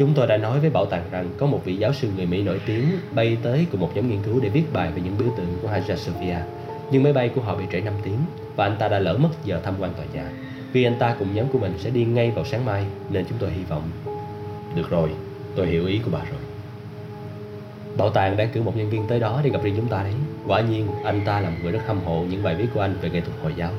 Chúng 0.00 0.14
tôi 0.14 0.26
đã 0.26 0.36
nói 0.36 0.60
với 0.60 0.70
bảo 0.70 0.86
tàng 0.86 1.02
rằng 1.10 1.30
có 1.38 1.46
một 1.46 1.60
vị 1.64 1.76
giáo 1.76 1.92
sư 1.92 2.08
người 2.16 2.26
Mỹ 2.26 2.42
nổi 2.42 2.60
tiếng 2.66 2.84
bay 3.14 3.36
tới 3.42 3.66
cùng 3.70 3.80
một 3.80 3.90
nhóm 3.94 4.10
nghiên 4.10 4.22
cứu 4.22 4.40
để 4.42 4.48
viết 4.48 4.62
bài 4.72 4.92
về 4.94 5.02
những 5.04 5.18
biểu 5.18 5.28
tượng 5.36 5.58
của 5.62 5.68
Hagia 5.68 5.96
Sophia. 5.96 6.36
Nhưng 6.90 7.02
máy 7.02 7.12
bay 7.12 7.28
của 7.28 7.40
họ 7.40 7.56
bị 7.56 7.64
trễ 7.72 7.80
5 7.80 7.94
tiếng 8.02 8.18
và 8.56 8.66
anh 8.66 8.76
ta 8.78 8.88
đã 8.88 8.98
lỡ 8.98 9.16
mất 9.16 9.28
giờ 9.44 9.60
tham 9.64 9.74
quan 9.78 9.94
tòa 9.94 10.04
nhà. 10.12 10.30
Vì 10.72 10.84
anh 10.84 10.98
ta 10.98 11.16
cùng 11.18 11.34
nhóm 11.34 11.48
của 11.48 11.58
mình 11.58 11.72
sẽ 11.78 11.90
đi 11.90 12.04
ngay 12.04 12.30
vào 12.30 12.44
sáng 12.44 12.64
mai 12.64 12.84
nên 13.10 13.24
chúng 13.28 13.38
tôi 13.38 13.50
hy 13.50 13.64
vọng. 13.64 13.82
Được 14.74 14.90
rồi, 14.90 15.10
tôi 15.56 15.66
hiểu 15.66 15.86
ý 15.86 16.00
của 16.04 16.10
bà 16.12 16.18
rồi. 16.18 16.40
Bảo 17.96 18.10
tàng 18.10 18.36
đang 18.36 18.48
cử 18.52 18.62
một 18.62 18.76
nhân 18.76 18.90
viên 18.90 19.06
tới 19.06 19.20
đó 19.20 19.40
để 19.44 19.50
gặp 19.50 19.62
riêng 19.62 19.74
chúng 19.76 19.88
ta 19.88 20.02
đấy. 20.02 20.14
Quả 20.46 20.60
nhiên, 20.60 20.86
anh 21.04 21.20
ta 21.26 21.40
là 21.40 21.50
một 21.50 21.56
người 21.62 21.72
rất 21.72 21.80
hâm 21.86 22.04
mộ 22.04 22.24
những 22.30 22.42
bài 22.42 22.54
viết 22.54 22.66
của 22.74 22.80
anh 22.80 22.94
về 23.00 23.10
nghệ 23.10 23.20
thuật 23.20 23.42
Hồi 23.42 23.52
giáo. 23.56 23.70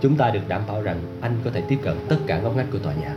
Chúng 0.00 0.16
ta 0.16 0.30
được 0.30 0.48
đảm 0.48 0.62
bảo 0.68 0.82
rằng 0.82 1.00
anh 1.20 1.36
có 1.44 1.50
thể 1.50 1.62
tiếp 1.68 1.78
cận 1.82 1.94
tất 2.08 2.18
cả 2.26 2.38
ngóc 2.38 2.56
ngách 2.56 2.70
của 2.72 2.78
tòa 2.78 2.94
nhà. 2.94 3.16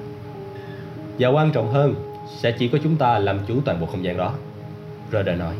Và 1.20 1.30
quan 1.30 1.52
trọng 1.52 1.72
hơn, 1.72 2.07
sẽ 2.38 2.52
chỉ 2.52 2.68
có 2.68 2.78
chúng 2.84 2.96
ta 2.96 3.20
làm 3.20 3.40
chủ 3.48 3.62
toàn 3.66 3.80
bộ 3.80 3.86
không 3.86 4.04
gian 4.04 4.18
đó. 4.18 4.34
Roder 5.12 5.40
nói. 5.40 5.56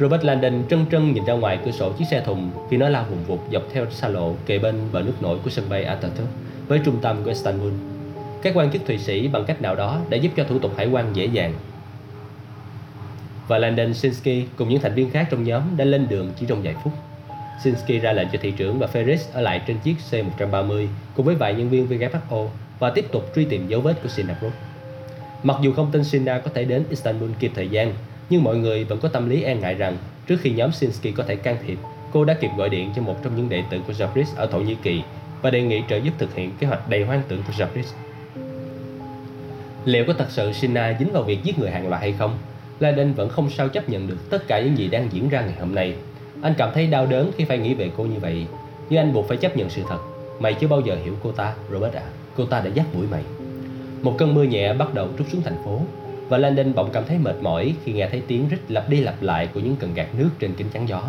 Robert 0.00 0.24
Landon 0.24 0.62
trân 0.70 0.86
trân 0.90 1.12
nhìn 1.12 1.24
ra 1.24 1.34
ngoài 1.34 1.58
cửa 1.64 1.70
sổ 1.70 1.92
chiếc 1.92 2.04
xe 2.10 2.20
thùng 2.20 2.50
khi 2.70 2.76
nó 2.76 2.88
lao 2.88 3.04
vùng 3.10 3.24
vụt 3.24 3.40
dọc 3.52 3.62
theo 3.72 3.90
xa 3.90 4.08
lộ 4.08 4.34
kề 4.46 4.58
bên 4.58 4.74
bờ 4.92 5.02
nước 5.02 5.22
nổi 5.22 5.38
của 5.44 5.50
sân 5.50 5.64
bay 5.68 5.84
Atatürk 5.84 6.26
với 6.68 6.80
trung 6.84 6.98
tâm 7.02 7.16
của 7.24 7.28
Istanbul. 7.28 7.72
Các 8.42 8.52
quan 8.56 8.70
chức 8.70 8.86
Thụy 8.86 8.98
Sĩ 8.98 9.28
bằng 9.28 9.44
cách 9.44 9.62
nào 9.62 9.74
đó 9.74 10.00
đã 10.08 10.16
giúp 10.16 10.32
cho 10.36 10.44
thủ 10.44 10.58
tục 10.58 10.72
hải 10.76 10.86
quan 10.86 11.16
dễ 11.16 11.26
dàng. 11.26 11.54
Và 13.48 13.58
Landon 13.58 13.94
Sinsky 13.94 14.44
cùng 14.56 14.68
những 14.68 14.80
thành 14.80 14.94
viên 14.94 15.10
khác 15.10 15.28
trong 15.30 15.44
nhóm 15.44 15.62
đã 15.76 15.84
lên 15.84 16.06
đường 16.08 16.32
chỉ 16.40 16.46
trong 16.46 16.62
vài 16.62 16.74
phút. 16.84 16.92
Sinsky 17.64 17.98
ra 17.98 18.12
lệnh 18.12 18.28
cho 18.32 18.38
thị 18.42 18.50
trưởng 18.50 18.78
và 18.78 18.88
Ferris 18.92 19.18
ở 19.32 19.40
lại 19.40 19.62
trên 19.66 19.78
chiếc 19.78 19.96
C-130 20.10 20.86
cùng 21.16 21.26
với 21.26 21.34
vài 21.34 21.54
nhân 21.54 21.68
viên 21.68 21.88
WHO 21.88 22.48
và 22.78 22.90
tiếp 22.90 23.12
tục 23.12 23.32
truy 23.34 23.44
tìm 23.44 23.68
dấu 23.68 23.80
vết 23.80 24.02
của 24.02 24.08
Sinapros. 24.08 24.52
Mặc 25.42 25.56
dù 25.60 25.72
không 25.72 25.90
tin 25.92 26.04
Sina 26.04 26.38
có 26.38 26.50
thể 26.54 26.64
đến 26.64 26.84
Istanbul 26.90 27.30
kịp 27.40 27.52
thời 27.54 27.68
gian, 27.68 27.94
nhưng 28.30 28.44
mọi 28.44 28.56
người 28.56 28.84
vẫn 28.84 28.98
có 29.00 29.08
tâm 29.08 29.30
lý 29.30 29.42
e 29.42 29.54
ngại 29.54 29.74
rằng 29.74 29.96
trước 30.26 30.36
khi 30.40 30.50
nhóm 30.50 30.72
Sinsky 30.72 31.12
có 31.12 31.24
thể 31.24 31.36
can 31.36 31.56
thiệp, 31.66 31.78
cô 32.12 32.24
đã 32.24 32.34
kịp 32.34 32.50
gọi 32.56 32.68
điện 32.68 32.92
cho 32.96 33.02
một 33.02 33.16
trong 33.22 33.36
những 33.36 33.48
đệ 33.48 33.62
tử 33.70 33.80
của 33.86 33.92
Jabris 33.92 34.36
ở 34.36 34.46
Thổ 34.46 34.58
Nhĩ 34.58 34.76
Kỳ 34.82 35.02
và 35.42 35.50
đề 35.50 35.62
nghị 35.62 35.82
trợ 35.88 35.96
giúp 35.96 36.14
thực 36.18 36.34
hiện 36.34 36.50
kế 36.60 36.66
hoạch 36.66 36.88
đầy 36.88 37.04
hoang 37.04 37.22
tưởng 37.28 37.42
của 37.46 37.52
Jabris. 37.52 37.92
Liệu 39.84 40.04
có 40.06 40.12
thật 40.12 40.26
sự 40.30 40.52
Sina 40.52 40.96
dính 40.98 41.12
vào 41.12 41.22
việc 41.22 41.38
giết 41.42 41.58
người 41.58 41.70
hàng 41.70 41.88
loạt 41.88 42.00
hay 42.00 42.12
không? 42.12 42.38
Laden 42.80 43.12
vẫn 43.12 43.28
không 43.28 43.50
sao 43.50 43.68
chấp 43.68 43.88
nhận 43.88 44.08
được 44.08 44.30
tất 44.30 44.48
cả 44.48 44.60
những 44.60 44.78
gì 44.78 44.88
đang 44.88 45.08
diễn 45.12 45.28
ra 45.28 45.40
ngày 45.40 45.54
hôm 45.60 45.74
nay. 45.74 45.94
Anh 46.42 46.54
cảm 46.58 46.70
thấy 46.74 46.86
đau 46.86 47.06
đớn 47.06 47.30
khi 47.36 47.44
phải 47.44 47.58
nghĩ 47.58 47.74
về 47.74 47.90
cô 47.96 48.04
như 48.04 48.18
vậy, 48.20 48.46
nhưng 48.90 49.00
anh 49.00 49.12
buộc 49.12 49.28
phải 49.28 49.36
chấp 49.36 49.56
nhận 49.56 49.70
sự 49.70 49.82
thật. 49.88 49.98
Mày 50.40 50.54
chưa 50.54 50.68
bao 50.68 50.80
giờ 50.80 50.96
hiểu 51.04 51.14
cô 51.22 51.32
ta, 51.32 51.54
Robert 51.72 51.94
ạ. 51.94 52.02
À. 52.04 52.10
Cô 52.36 52.46
ta 52.46 52.60
đã 52.60 52.70
dắt 52.74 52.86
mũi 52.94 53.06
mày. 53.10 53.22
Một 54.02 54.14
cơn 54.18 54.34
mưa 54.34 54.42
nhẹ 54.42 54.74
bắt 54.74 54.94
đầu 54.94 55.08
trút 55.18 55.26
xuống 55.32 55.42
thành 55.42 55.56
phố 55.64 55.80
và 56.28 56.38
Landon 56.38 56.74
bỗng 56.74 56.90
cảm 56.92 57.04
thấy 57.04 57.18
mệt 57.18 57.36
mỏi 57.42 57.74
khi 57.84 57.92
nghe 57.92 58.08
thấy 58.10 58.22
tiếng 58.26 58.48
rít 58.48 58.58
lặp 58.68 58.88
đi 58.88 59.00
lặp 59.00 59.22
lại 59.22 59.48
của 59.54 59.60
những 59.60 59.76
cần 59.76 59.94
gạt 59.94 60.14
nước 60.18 60.28
trên 60.38 60.54
kính 60.54 60.68
chắn 60.72 60.88
gió. 60.88 61.02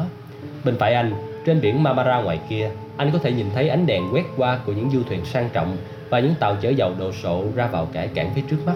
Bên 0.63 0.78
phải 0.78 0.93
anh, 0.93 1.13
trên 1.45 1.62
biển 1.62 1.84
Marmara 1.84 2.21
ngoài 2.21 2.39
kia, 2.49 2.69
anh 2.97 3.12
có 3.12 3.19
thể 3.19 3.32
nhìn 3.32 3.45
thấy 3.54 3.69
ánh 3.69 3.86
đèn 3.86 4.04
quét 4.13 4.23
qua 4.38 4.60
của 4.65 4.73
những 4.73 4.89
du 4.91 5.04
thuyền 5.04 5.25
sang 5.25 5.49
trọng 5.54 5.78
và 6.10 6.19
những 6.19 6.36
tàu 6.39 6.56
chở 6.56 6.69
dầu 6.69 6.93
đồ 6.99 7.12
sộ 7.12 7.43
ra 7.56 7.67
vào 7.67 7.86
cải 7.86 8.08
cảng 8.08 8.34
phía 8.34 8.41
trước 8.49 8.58
mắt. 8.65 8.75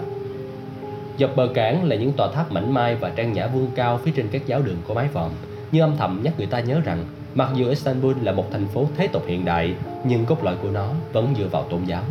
Dọc 1.18 1.36
bờ 1.36 1.48
cảng 1.54 1.84
là 1.84 1.96
những 1.96 2.12
tòa 2.12 2.28
tháp 2.32 2.52
mảnh 2.52 2.74
mai 2.74 2.94
và 2.94 3.10
trang 3.10 3.32
nhã 3.32 3.46
vuông 3.46 3.70
cao 3.74 4.00
phía 4.04 4.10
trên 4.16 4.28
các 4.28 4.46
giáo 4.46 4.62
đường 4.62 4.76
có 4.88 4.94
mái 4.94 5.08
vòm, 5.12 5.30
như 5.72 5.80
âm 5.80 5.96
thầm 5.96 6.20
nhắc 6.24 6.34
người 6.38 6.46
ta 6.46 6.60
nhớ 6.60 6.80
rằng 6.84 7.04
mặc 7.34 7.48
dù 7.54 7.68
Istanbul 7.68 8.14
là 8.22 8.32
một 8.32 8.46
thành 8.52 8.66
phố 8.66 8.88
thế 8.96 9.06
tục 9.06 9.22
hiện 9.26 9.44
đại, 9.44 9.74
nhưng 10.04 10.24
cốt 10.24 10.44
lõi 10.44 10.56
của 10.62 10.70
nó 10.70 10.90
vẫn 11.12 11.34
dựa 11.38 11.46
vào 11.46 11.62
tôn 11.62 11.84
giáo. 11.86 12.02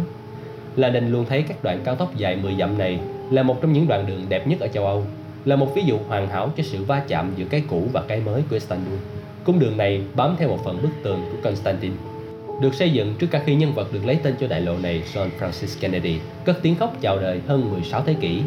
La 0.76 0.90
Đình 0.90 1.12
luôn 1.12 1.26
thấy 1.30 1.42
các 1.42 1.64
đoạn 1.64 1.82
cao 1.84 1.96
tốc 1.96 2.18
dài 2.18 2.36
10 2.36 2.56
dặm 2.60 2.78
này 2.78 3.00
là 3.32 3.44
một 3.44 3.62
trong 3.62 3.74
những 3.74 3.88
đoạn 3.88 4.06
đường 4.08 4.26
đẹp 4.30 4.48
nhất 4.48 4.60
ở 4.60 4.68
châu 4.68 4.86
Âu, 4.86 5.04
là 5.46 5.56
một 5.56 5.76
ví 5.76 5.84
dụ 5.86 5.98
hoàn 6.08 6.30
hảo 6.30 6.52
cho 6.58 6.64
sự 6.64 6.84
va 6.84 7.02
chạm 7.08 7.34
giữa 7.36 7.46
cái 7.46 7.64
cũ 7.70 7.88
và 7.94 8.04
cái 8.08 8.20
mới 8.26 8.44
của 8.50 8.54
Istanbul. 8.54 8.98
Cung 9.44 9.60
đường 9.60 9.78
này 9.78 10.02
bám 10.16 10.36
theo 10.40 10.50
một 10.50 10.60
phần 10.66 10.82
bức 10.82 10.90
tường 11.04 11.20
của 11.32 11.38
Constantine, 11.44 11.96
được 12.62 12.74
xây 12.74 12.90
dựng 12.90 13.16
trước 13.20 13.28
cả 13.32 13.42
khi 13.46 13.56
nhân 13.56 13.74
vật 13.74 13.94
được 13.94 14.06
lấy 14.06 14.16
tên 14.24 14.36
cho 14.40 14.48
đại 14.48 14.62
lộ 14.62 14.78
này 14.78 15.04
John 15.14 15.30
Francis 15.40 15.80
Kennedy 15.80 16.16
cất 16.46 16.60
tiếng 16.62 16.76
khóc 16.76 16.98
chào 17.02 17.20
đời 17.20 17.42
hơn 17.48 17.72
16 17.72 18.04
thế 18.06 18.14
kỷ. 18.14 18.42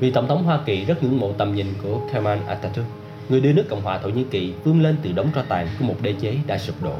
Vì 0.00 0.10
Tổng 0.10 0.28
thống 0.28 0.44
Hoa 0.44 0.60
Kỳ 0.66 0.84
rất 0.84 1.02
ngưỡng 1.02 1.20
mộ 1.20 1.32
tầm 1.32 1.54
nhìn 1.54 1.66
của 1.82 2.00
Kemal 2.12 2.38
Atatürk, 2.48 2.84
người 3.28 3.40
đưa 3.40 3.52
nước 3.52 3.64
Cộng 3.68 3.82
hòa 3.82 3.98
Thổ 3.98 4.08
Nhĩ 4.08 4.24
Kỳ 4.30 4.52
vươn 4.64 4.82
lên 4.82 4.96
từ 5.02 5.12
đống 5.12 5.28
tro 5.34 5.42
tàn 5.42 5.66
của 5.78 5.84
một 5.84 5.94
đế 6.02 6.12
chế 6.12 6.36
đã 6.46 6.58
sụp 6.58 6.82
đổ. 6.82 6.94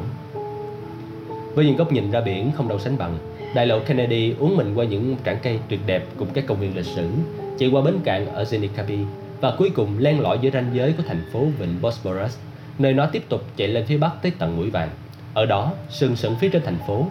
Với 1.54 1.64
những 1.64 1.76
góc 1.76 1.92
nhìn 1.92 2.10
ra 2.10 2.20
biển 2.20 2.50
không 2.56 2.68
đâu 2.68 2.78
sánh 2.78 2.98
bằng, 2.98 3.18
Đại 3.54 3.66
lộ 3.66 3.80
Kennedy 3.80 4.34
uống 4.38 4.56
mình 4.56 4.74
qua 4.74 4.84
những 4.84 5.16
cảng 5.24 5.38
cây 5.42 5.58
tuyệt 5.68 5.80
đẹp 5.86 6.04
cùng 6.16 6.28
các 6.34 6.44
công 6.46 6.60
viên 6.60 6.76
lịch 6.76 6.86
sử, 6.86 7.10
chạy 7.58 7.68
qua 7.68 7.82
bến 7.82 7.94
cạn 8.04 8.26
ở 8.34 8.42
Zenikabi 8.44 9.04
và 9.40 9.54
cuối 9.58 9.70
cùng 9.74 9.98
len 9.98 10.20
lỏi 10.20 10.38
giữa 10.42 10.50
ranh 10.50 10.70
giới 10.74 10.92
của 10.92 11.02
thành 11.08 11.22
phố 11.32 11.44
vịnh 11.58 11.80
Bosporus, 11.82 12.38
nơi 12.78 12.92
nó 12.92 13.06
tiếp 13.06 13.22
tục 13.28 13.42
chạy 13.56 13.68
lên 13.68 13.86
phía 13.86 13.96
bắc 13.96 14.22
tới 14.22 14.32
tận 14.38 14.56
mũi 14.56 14.70
vàng. 14.70 14.88
Ở 15.34 15.46
đó, 15.46 15.72
sừng 15.88 16.16
sững 16.16 16.36
phía 16.40 16.48
trên 16.48 16.62
thành 16.64 16.78
phố 16.86 17.06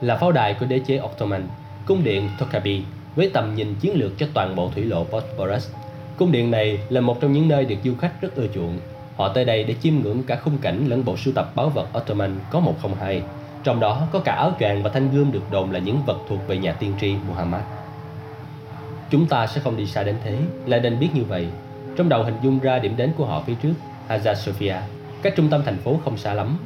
là 0.00 0.16
pháo 0.16 0.32
đài 0.32 0.54
của 0.54 0.66
đế 0.66 0.78
chế 0.78 1.00
Ottoman, 1.00 1.48
cung 1.86 2.04
điện 2.04 2.28
Tokabi 2.38 2.82
với 3.16 3.30
tầm 3.32 3.54
nhìn 3.54 3.74
chiến 3.80 3.94
lược 3.94 4.18
cho 4.18 4.26
toàn 4.34 4.56
bộ 4.56 4.70
thủy 4.74 4.84
lộ 4.84 5.04
Bosporus. 5.04 5.70
Cung 6.16 6.32
điện 6.32 6.50
này 6.50 6.78
là 6.88 7.00
một 7.00 7.20
trong 7.20 7.32
những 7.32 7.48
nơi 7.48 7.64
được 7.64 7.78
du 7.84 7.94
khách 7.94 8.20
rất 8.20 8.36
ưa 8.36 8.46
chuộng. 8.54 8.78
Họ 9.16 9.28
tới 9.28 9.44
đây 9.44 9.64
để 9.64 9.74
chiêm 9.82 9.94
ngưỡng 9.94 10.22
cả 10.22 10.36
khung 10.36 10.58
cảnh 10.58 10.86
lẫn 10.88 11.04
bộ 11.04 11.16
sưu 11.16 11.34
tập 11.34 11.52
báu 11.56 11.68
vật 11.68 11.88
Ottoman 11.98 12.36
có 12.50 12.60
102 12.60 13.22
trong 13.64 13.80
đó 13.80 14.06
có 14.12 14.18
cả 14.18 14.32
áo 14.32 14.52
choàng 14.60 14.82
và 14.82 14.90
thanh 14.90 15.10
gươm 15.10 15.32
được 15.32 15.50
đồn 15.50 15.70
là 15.70 15.78
những 15.78 16.02
vật 16.06 16.18
thuộc 16.28 16.38
về 16.48 16.56
nhà 16.56 16.72
tiên 16.72 16.92
tri 17.00 17.14
Muhammad. 17.28 17.62
Chúng 19.10 19.26
ta 19.26 19.46
sẽ 19.46 19.60
không 19.60 19.76
đi 19.76 19.86
xa 19.86 20.02
đến 20.02 20.16
thế, 20.24 20.38
là 20.66 20.78
nên 20.78 20.98
biết 20.98 21.08
như 21.14 21.24
vậy. 21.24 21.46
Trong 21.96 22.08
đầu 22.08 22.22
hình 22.22 22.36
dung 22.42 22.58
ra 22.58 22.78
điểm 22.78 22.96
đến 22.96 23.12
của 23.16 23.26
họ 23.26 23.42
phía 23.46 23.54
trước, 23.62 23.74
Hagia 24.08 24.34
Sophia, 24.34 24.76
cách 25.22 25.32
trung 25.36 25.48
tâm 25.48 25.62
thành 25.64 25.78
phố 25.78 25.98
không 26.04 26.16
xa 26.16 26.34
lắm. 26.34 26.58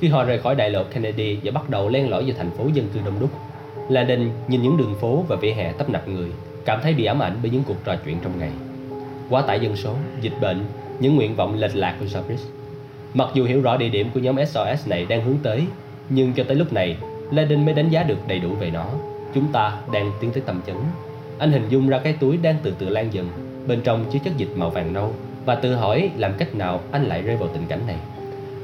Khi 0.00 0.08
họ 0.08 0.24
rời 0.24 0.38
khỏi 0.38 0.54
đại 0.54 0.70
lộ 0.70 0.84
Kennedy 0.84 1.38
và 1.44 1.50
bắt 1.50 1.70
đầu 1.70 1.88
len 1.88 2.10
lỏi 2.10 2.22
vào 2.24 2.34
thành 2.38 2.50
phố 2.50 2.68
dân 2.74 2.88
cư 2.94 3.00
đông 3.04 3.20
đúc, 3.20 3.30
Landon 3.88 4.30
nhìn 4.48 4.62
những 4.62 4.76
đường 4.76 4.94
phố 5.00 5.24
và 5.28 5.36
vỉa 5.36 5.52
hè 5.52 5.72
tấp 5.72 5.90
nập 5.90 6.08
người, 6.08 6.30
cảm 6.64 6.80
thấy 6.82 6.94
bị 6.94 7.04
ám 7.04 7.22
ảnh 7.22 7.36
bởi 7.42 7.50
những 7.50 7.62
cuộc 7.66 7.84
trò 7.84 7.96
chuyện 8.04 8.18
trong 8.22 8.38
ngày. 8.38 8.50
Quá 9.30 9.42
tải 9.42 9.60
dân 9.60 9.76
số, 9.76 9.94
dịch 10.20 10.40
bệnh, 10.40 10.64
những 11.00 11.16
nguyện 11.16 11.36
vọng 11.36 11.58
lệch 11.58 11.76
lạc 11.76 11.96
của 12.00 12.06
Jarvis. 12.06 12.44
Mặc 13.14 13.28
dù 13.34 13.44
hiểu 13.44 13.62
rõ 13.62 13.76
địa 13.76 13.88
điểm 13.88 14.10
của 14.14 14.20
nhóm 14.20 14.36
SOS 14.46 14.88
này 14.88 15.06
đang 15.06 15.24
hướng 15.24 15.38
tới, 15.42 15.66
nhưng 16.14 16.32
cho 16.32 16.44
tới 16.44 16.56
lúc 16.56 16.72
này, 16.72 16.96
Laden 17.30 17.64
mới 17.64 17.74
đánh 17.74 17.88
giá 17.88 18.02
được 18.02 18.18
đầy 18.28 18.38
đủ 18.38 18.54
về 18.54 18.70
nó. 18.70 18.86
Chúng 19.34 19.52
ta 19.52 19.76
đang 19.92 20.12
tiến 20.20 20.32
tới 20.32 20.42
tầm 20.46 20.60
chấn. 20.66 20.76
Anh 21.38 21.52
hình 21.52 21.68
dung 21.68 21.88
ra 21.88 21.98
cái 21.98 22.12
túi 22.12 22.36
đang 22.36 22.56
từ 22.62 22.74
từ 22.78 22.88
lan 22.88 23.12
dần, 23.12 23.28
bên 23.66 23.80
trong 23.84 24.04
chứa 24.12 24.18
chất 24.24 24.36
dịch 24.36 24.48
màu 24.56 24.70
vàng 24.70 24.92
nâu 24.92 25.14
và 25.44 25.54
tự 25.54 25.74
hỏi 25.74 26.10
làm 26.16 26.32
cách 26.38 26.54
nào 26.54 26.80
anh 26.90 27.04
lại 27.04 27.22
rơi 27.22 27.36
vào 27.36 27.48
tình 27.48 27.66
cảnh 27.68 27.80
này. 27.86 27.96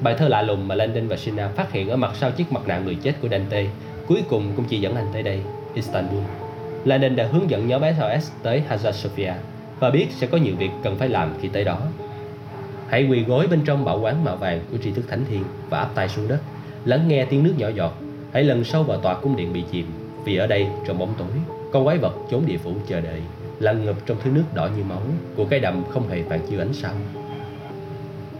Bài 0.00 0.14
thơ 0.18 0.28
lạ 0.28 0.42
lùng 0.42 0.68
mà 0.68 0.74
Landon 0.74 1.08
và 1.08 1.16
Sina 1.16 1.48
phát 1.48 1.72
hiện 1.72 1.88
ở 1.88 1.96
mặt 1.96 2.12
sau 2.14 2.30
chiếc 2.30 2.52
mặt 2.52 2.62
nạ 2.66 2.78
người 2.78 2.94
chết 2.94 3.12
của 3.22 3.28
Dante 3.28 3.66
cuối 4.06 4.22
cùng 4.28 4.52
cũng 4.56 4.64
chỉ 4.68 4.80
dẫn 4.80 4.94
anh 4.94 5.06
tới 5.12 5.22
đây, 5.22 5.40
Istanbul. 5.74 6.22
Landon 6.84 7.16
đã 7.16 7.26
hướng 7.32 7.50
dẫn 7.50 7.68
nhóm 7.68 7.82
SOS 7.82 8.30
tới 8.42 8.62
Hagia 8.68 8.92
Sophia 8.92 9.32
và 9.80 9.90
biết 9.90 10.06
sẽ 10.10 10.26
có 10.26 10.38
nhiều 10.38 10.54
việc 10.58 10.70
cần 10.82 10.96
phải 10.96 11.08
làm 11.08 11.34
khi 11.40 11.48
tới 11.48 11.64
đó. 11.64 11.78
Hãy 12.88 13.06
quỳ 13.10 13.24
gối 13.24 13.46
bên 13.46 13.60
trong 13.64 13.84
bảo 13.84 14.00
quán 14.00 14.24
màu 14.24 14.36
vàng 14.36 14.60
của 14.70 14.78
tri 14.78 14.90
thức 14.90 15.04
thánh 15.08 15.24
thiên 15.30 15.44
và 15.70 15.78
áp 15.78 15.90
tay 15.94 16.08
xuống 16.08 16.28
đất 16.28 16.38
lắng 16.84 17.08
nghe 17.08 17.24
tiếng 17.24 17.42
nước 17.42 17.54
nhỏ 17.58 17.68
giọt 17.68 17.94
hãy 18.32 18.44
lần 18.44 18.64
sâu 18.64 18.82
vào 18.82 18.98
tòa 18.98 19.14
cung 19.14 19.36
điện 19.36 19.52
bị 19.52 19.64
chìm 19.72 19.86
vì 20.24 20.36
ở 20.36 20.46
đây 20.46 20.66
trong 20.86 20.98
bóng 20.98 21.14
tối 21.18 21.28
con 21.72 21.84
quái 21.84 21.98
vật 21.98 22.14
trốn 22.30 22.46
địa 22.46 22.56
phủ 22.56 22.72
chờ 22.88 23.00
đợi 23.00 23.20
lăn 23.58 23.84
ngập 23.84 23.96
trong 24.06 24.16
thứ 24.24 24.30
nước 24.30 24.44
đỏ 24.54 24.68
như 24.76 24.84
máu 24.84 25.02
của 25.36 25.44
cái 25.44 25.60
đầm 25.60 25.84
không 25.90 26.08
hề 26.08 26.22
phản 26.28 26.40
chiếu 26.48 26.60
ánh 26.60 26.72
sao 26.72 26.92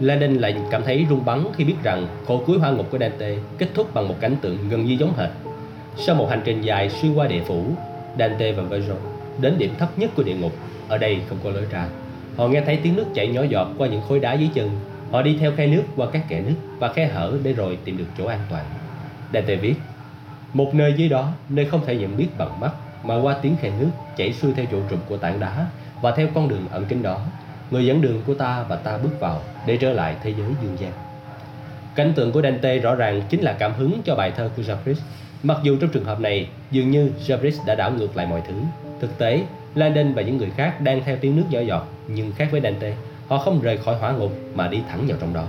Lenin 0.01 0.35
lại 0.35 0.57
cảm 0.71 0.83
thấy 0.83 1.07
run 1.11 1.25
bắn 1.25 1.45
khi 1.57 1.65
biết 1.65 1.75
rằng 1.83 2.07
khổ 2.27 2.43
cuối 2.47 2.59
hoa 2.59 2.71
ngục 2.71 2.87
của 2.91 2.99
Dante 2.99 3.37
kết 3.59 3.69
thúc 3.75 3.95
bằng 3.95 4.09
một 4.09 4.15
cảnh 4.21 4.37
tượng 4.41 4.59
gần 4.71 4.85
như 4.85 4.97
giống 5.01 5.15
hệt. 5.17 5.31
Sau 5.97 6.15
một 6.15 6.27
hành 6.31 6.43
trình 6.45 6.63
dài 6.63 6.91
xuyên 6.91 7.15
qua 7.15 7.27
địa 7.27 7.41
phủ, 7.47 7.65
Dante 8.19 8.53
và 8.53 8.63
Virgil 8.63 8.97
đến 9.41 9.55
điểm 9.59 9.71
thấp 9.79 9.99
nhất 9.99 10.11
của 10.17 10.23
địa 10.23 10.35
ngục, 10.35 10.53
ở 10.89 10.99
đây 10.99 11.19
không 11.29 11.39
có 11.45 11.51
lối 11.51 11.65
ra. 11.71 11.89
Họ 12.37 12.49
nghe 12.49 12.61
thấy 12.61 12.79
tiếng 12.83 12.97
nước 12.97 13.05
chảy 13.15 13.29
nhỏ 13.29 13.43
giọt 13.49 13.69
qua 13.79 13.89
những 13.89 14.01
khối 14.09 14.21
đá 14.21 14.35
dưới 14.35 14.49
chân 14.55 14.71
Họ 15.11 15.23
đi 15.23 15.37
theo 15.41 15.53
khe 15.57 15.67
nước 15.67 15.83
qua 15.97 16.07
các 16.13 16.29
kẽ 16.29 16.41
nước 16.41 16.55
và 16.79 16.93
khe 16.93 17.07
hở 17.07 17.33
để 17.43 17.53
rồi 17.53 17.79
tìm 17.85 17.99
được 17.99 18.05
chỗ 18.19 18.27
an 18.27 18.41
toàn. 18.51 18.65
Dante 19.33 19.57
viết, 19.57 19.75
một 20.53 20.75
nơi 20.75 20.95
dưới 20.97 21.09
đó, 21.09 21.33
nơi 21.49 21.65
không 21.65 21.87
thể 21.87 21.97
nhận 21.97 22.17
biết 22.17 22.29
bằng 22.39 22.61
mắt, 22.61 22.71
mà 23.03 23.21
qua 23.23 23.37
tiếng 23.43 23.57
khe 23.61 23.71
nước 23.81 23.89
chảy 24.17 24.33
xuôi 24.33 24.53
theo 24.57 24.67
chỗ 24.73 24.79
trụm 24.91 24.99
của 25.09 25.17
tảng 25.17 25.41
đá 25.41 25.67
và 26.03 26.13
theo 26.17 26.29
con 26.35 26.49
đường 26.49 26.67
ẩn 26.71 26.85
kín 26.85 27.03
đó, 27.03 27.21
người 27.71 27.87
dẫn 27.87 28.01
đường 28.01 28.23
của 28.27 28.35
ta 28.35 28.65
và 28.69 28.77
ta 28.77 28.99
bước 28.99 29.21
vào 29.21 29.43
để 29.67 29.77
trở 29.77 29.93
lại 29.93 30.17
thế 30.23 30.31
giới 30.31 30.51
dương 30.63 30.77
gian. 30.81 30.93
Cảnh 31.95 32.13
tượng 32.17 32.33
của 32.33 32.43
Dante 32.43 32.79
rõ 32.79 32.95
ràng 32.95 33.23
chính 33.29 33.41
là 33.41 33.53
cảm 33.53 33.73
hứng 33.75 34.03
cho 34.05 34.15
bài 34.15 34.33
thơ 34.37 34.51
của 34.57 34.63
Jabris. 34.63 34.95
Mặc 35.43 35.59
dù 35.63 35.77
trong 35.81 35.91
trường 35.91 36.05
hợp 36.05 36.21
này, 36.21 36.49
dường 36.71 36.91
như 36.91 37.11
Jabris 37.27 37.67
đã 37.67 37.75
đảo 37.75 37.91
ngược 37.91 38.17
lại 38.17 38.27
mọi 38.27 38.43
thứ. 38.49 38.55
Thực 39.01 39.19
tế, 39.19 39.43
Landon 39.75 40.13
và 40.13 40.23
những 40.23 40.37
người 40.37 40.51
khác 40.57 40.81
đang 40.81 41.03
theo 41.05 41.17
tiếng 41.21 41.37
nước 41.37 41.45
nhỏ 41.51 41.61
giọt, 41.61 41.87
nhưng 42.09 42.33
khác 42.33 42.49
với 42.51 42.61
Dante, 42.61 42.93
Họ 43.29 43.39
không 43.39 43.61
rời 43.61 43.77
khỏi 43.77 43.97
hỏa 43.99 44.13
ngục 44.13 44.33
mà 44.55 44.69
đi 44.69 44.79
thẳng 44.89 45.05
vào 45.09 45.19
trong 45.21 45.35
đó. 45.35 45.45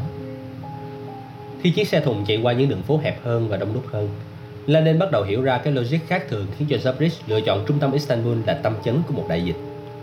Khi 1.61 1.71
chiếc 1.71 1.87
xe 1.87 2.01
thùng 2.01 2.25
chạy 2.25 2.39
qua 2.43 2.53
những 2.53 2.69
đường 2.69 2.81
phố 2.81 2.97
hẹp 2.97 3.23
hơn 3.23 3.49
và 3.49 3.57
đông 3.57 3.73
đúc 3.73 3.83
hơn, 3.91 4.09
Lenin 4.65 4.99
bắt 4.99 5.11
đầu 5.11 5.23
hiểu 5.23 5.41
ra 5.41 5.57
cái 5.57 5.73
logic 5.73 5.97
khác 6.07 6.23
thường 6.29 6.47
khiến 6.57 6.67
cho 6.71 6.77
Zabris 6.77 7.09
lựa 7.27 7.41
chọn 7.41 7.65
trung 7.67 7.79
tâm 7.79 7.91
Istanbul 7.91 8.37
là 8.45 8.53
tâm 8.53 8.73
chấn 8.85 9.01
của 9.07 9.13
một 9.13 9.25
đại 9.29 9.41
dịch. 9.41 9.55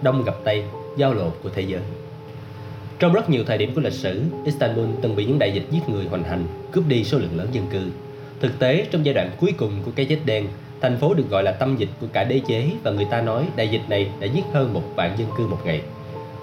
Đông 0.02 0.24
gặp 0.24 0.34
Tây, 0.44 0.62
giao 0.96 1.14
lộ 1.14 1.30
của 1.42 1.48
thế 1.54 1.62
giới. 1.62 1.80
Trong 2.98 3.12
rất 3.12 3.30
nhiều 3.30 3.44
thời 3.44 3.58
điểm 3.58 3.74
của 3.74 3.80
lịch 3.80 3.92
sử, 3.92 4.22
Istanbul 4.44 4.86
từng 5.02 5.16
bị 5.16 5.24
những 5.24 5.38
đại 5.38 5.52
dịch 5.52 5.64
giết 5.70 5.88
người 5.88 6.06
hoành 6.06 6.24
hành, 6.24 6.46
cướp 6.72 6.84
đi 6.88 7.04
số 7.04 7.18
lượng 7.18 7.36
lớn 7.38 7.48
dân 7.52 7.66
cư. 7.70 7.90
Thực 8.40 8.58
tế, 8.58 8.86
trong 8.90 9.06
giai 9.06 9.14
đoạn 9.14 9.30
cuối 9.40 9.52
cùng 9.58 9.72
của 9.84 9.90
cái 9.96 10.06
chết 10.06 10.18
đen, 10.24 10.48
thành 10.80 10.96
phố 10.96 11.14
được 11.14 11.30
gọi 11.30 11.42
là 11.42 11.52
tâm 11.52 11.76
dịch 11.76 11.88
của 12.00 12.06
cả 12.12 12.24
đế 12.24 12.40
chế 12.48 12.70
và 12.82 12.90
người 12.90 13.06
ta 13.10 13.20
nói 13.20 13.46
đại 13.56 13.68
dịch 13.68 13.82
này 13.88 14.08
đã 14.20 14.26
giết 14.26 14.44
hơn 14.52 14.72
một 14.72 14.82
vạn 14.96 15.18
dân 15.18 15.28
cư 15.36 15.46
một 15.46 15.58
ngày. 15.64 15.80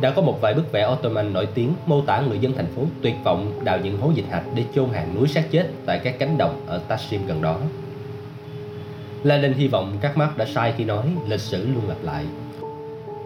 Đã 0.04 0.12
có 0.12 0.22
một 0.22 0.42
vài 0.42 0.54
bức 0.54 0.72
vẽ 0.72 0.88
Ottoman 0.94 1.34
nổi 1.34 1.48
tiếng 1.54 1.74
mô 1.86 2.02
tả 2.02 2.22
người 2.22 2.40
dân 2.40 2.54
thành 2.54 2.68
phố 2.76 2.82
tuyệt 3.02 3.16
vọng 3.24 3.60
đào 3.64 3.80
những 3.84 3.98
hố 3.98 4.12
dịch 4.16 4.26
hạch 4.30 4.44
để 4.56 4.64
chôn 4.76 4.90
hàng 4.90 5.16
núi 5.16 5.28
xác 5.28 5.52
chết 5.52 5.68
tại 5.86 6.00
các 6.04 6.20
cánh 6.20 6.38
đồng 6.38 6.62
ở 6.68 6.78
Tashim 6.88 7.26
gần 7.28 7.42
đó. 7.42 7.60
Lenin 9.24 9.54
hy 9.54 9.68
vọng 9.68 9.98
các 10.02 10.18
mắt 10.18 10.38
đã 10.38 10.46
sai 10.46 10.74
khi 10.78 10.84
nói 10.84 11.06
lịch 11.28 11.40
sử 11.40 11.68
luôn 11.68 11.90
lặp 11.90 11.98
lại. 12.04 12.26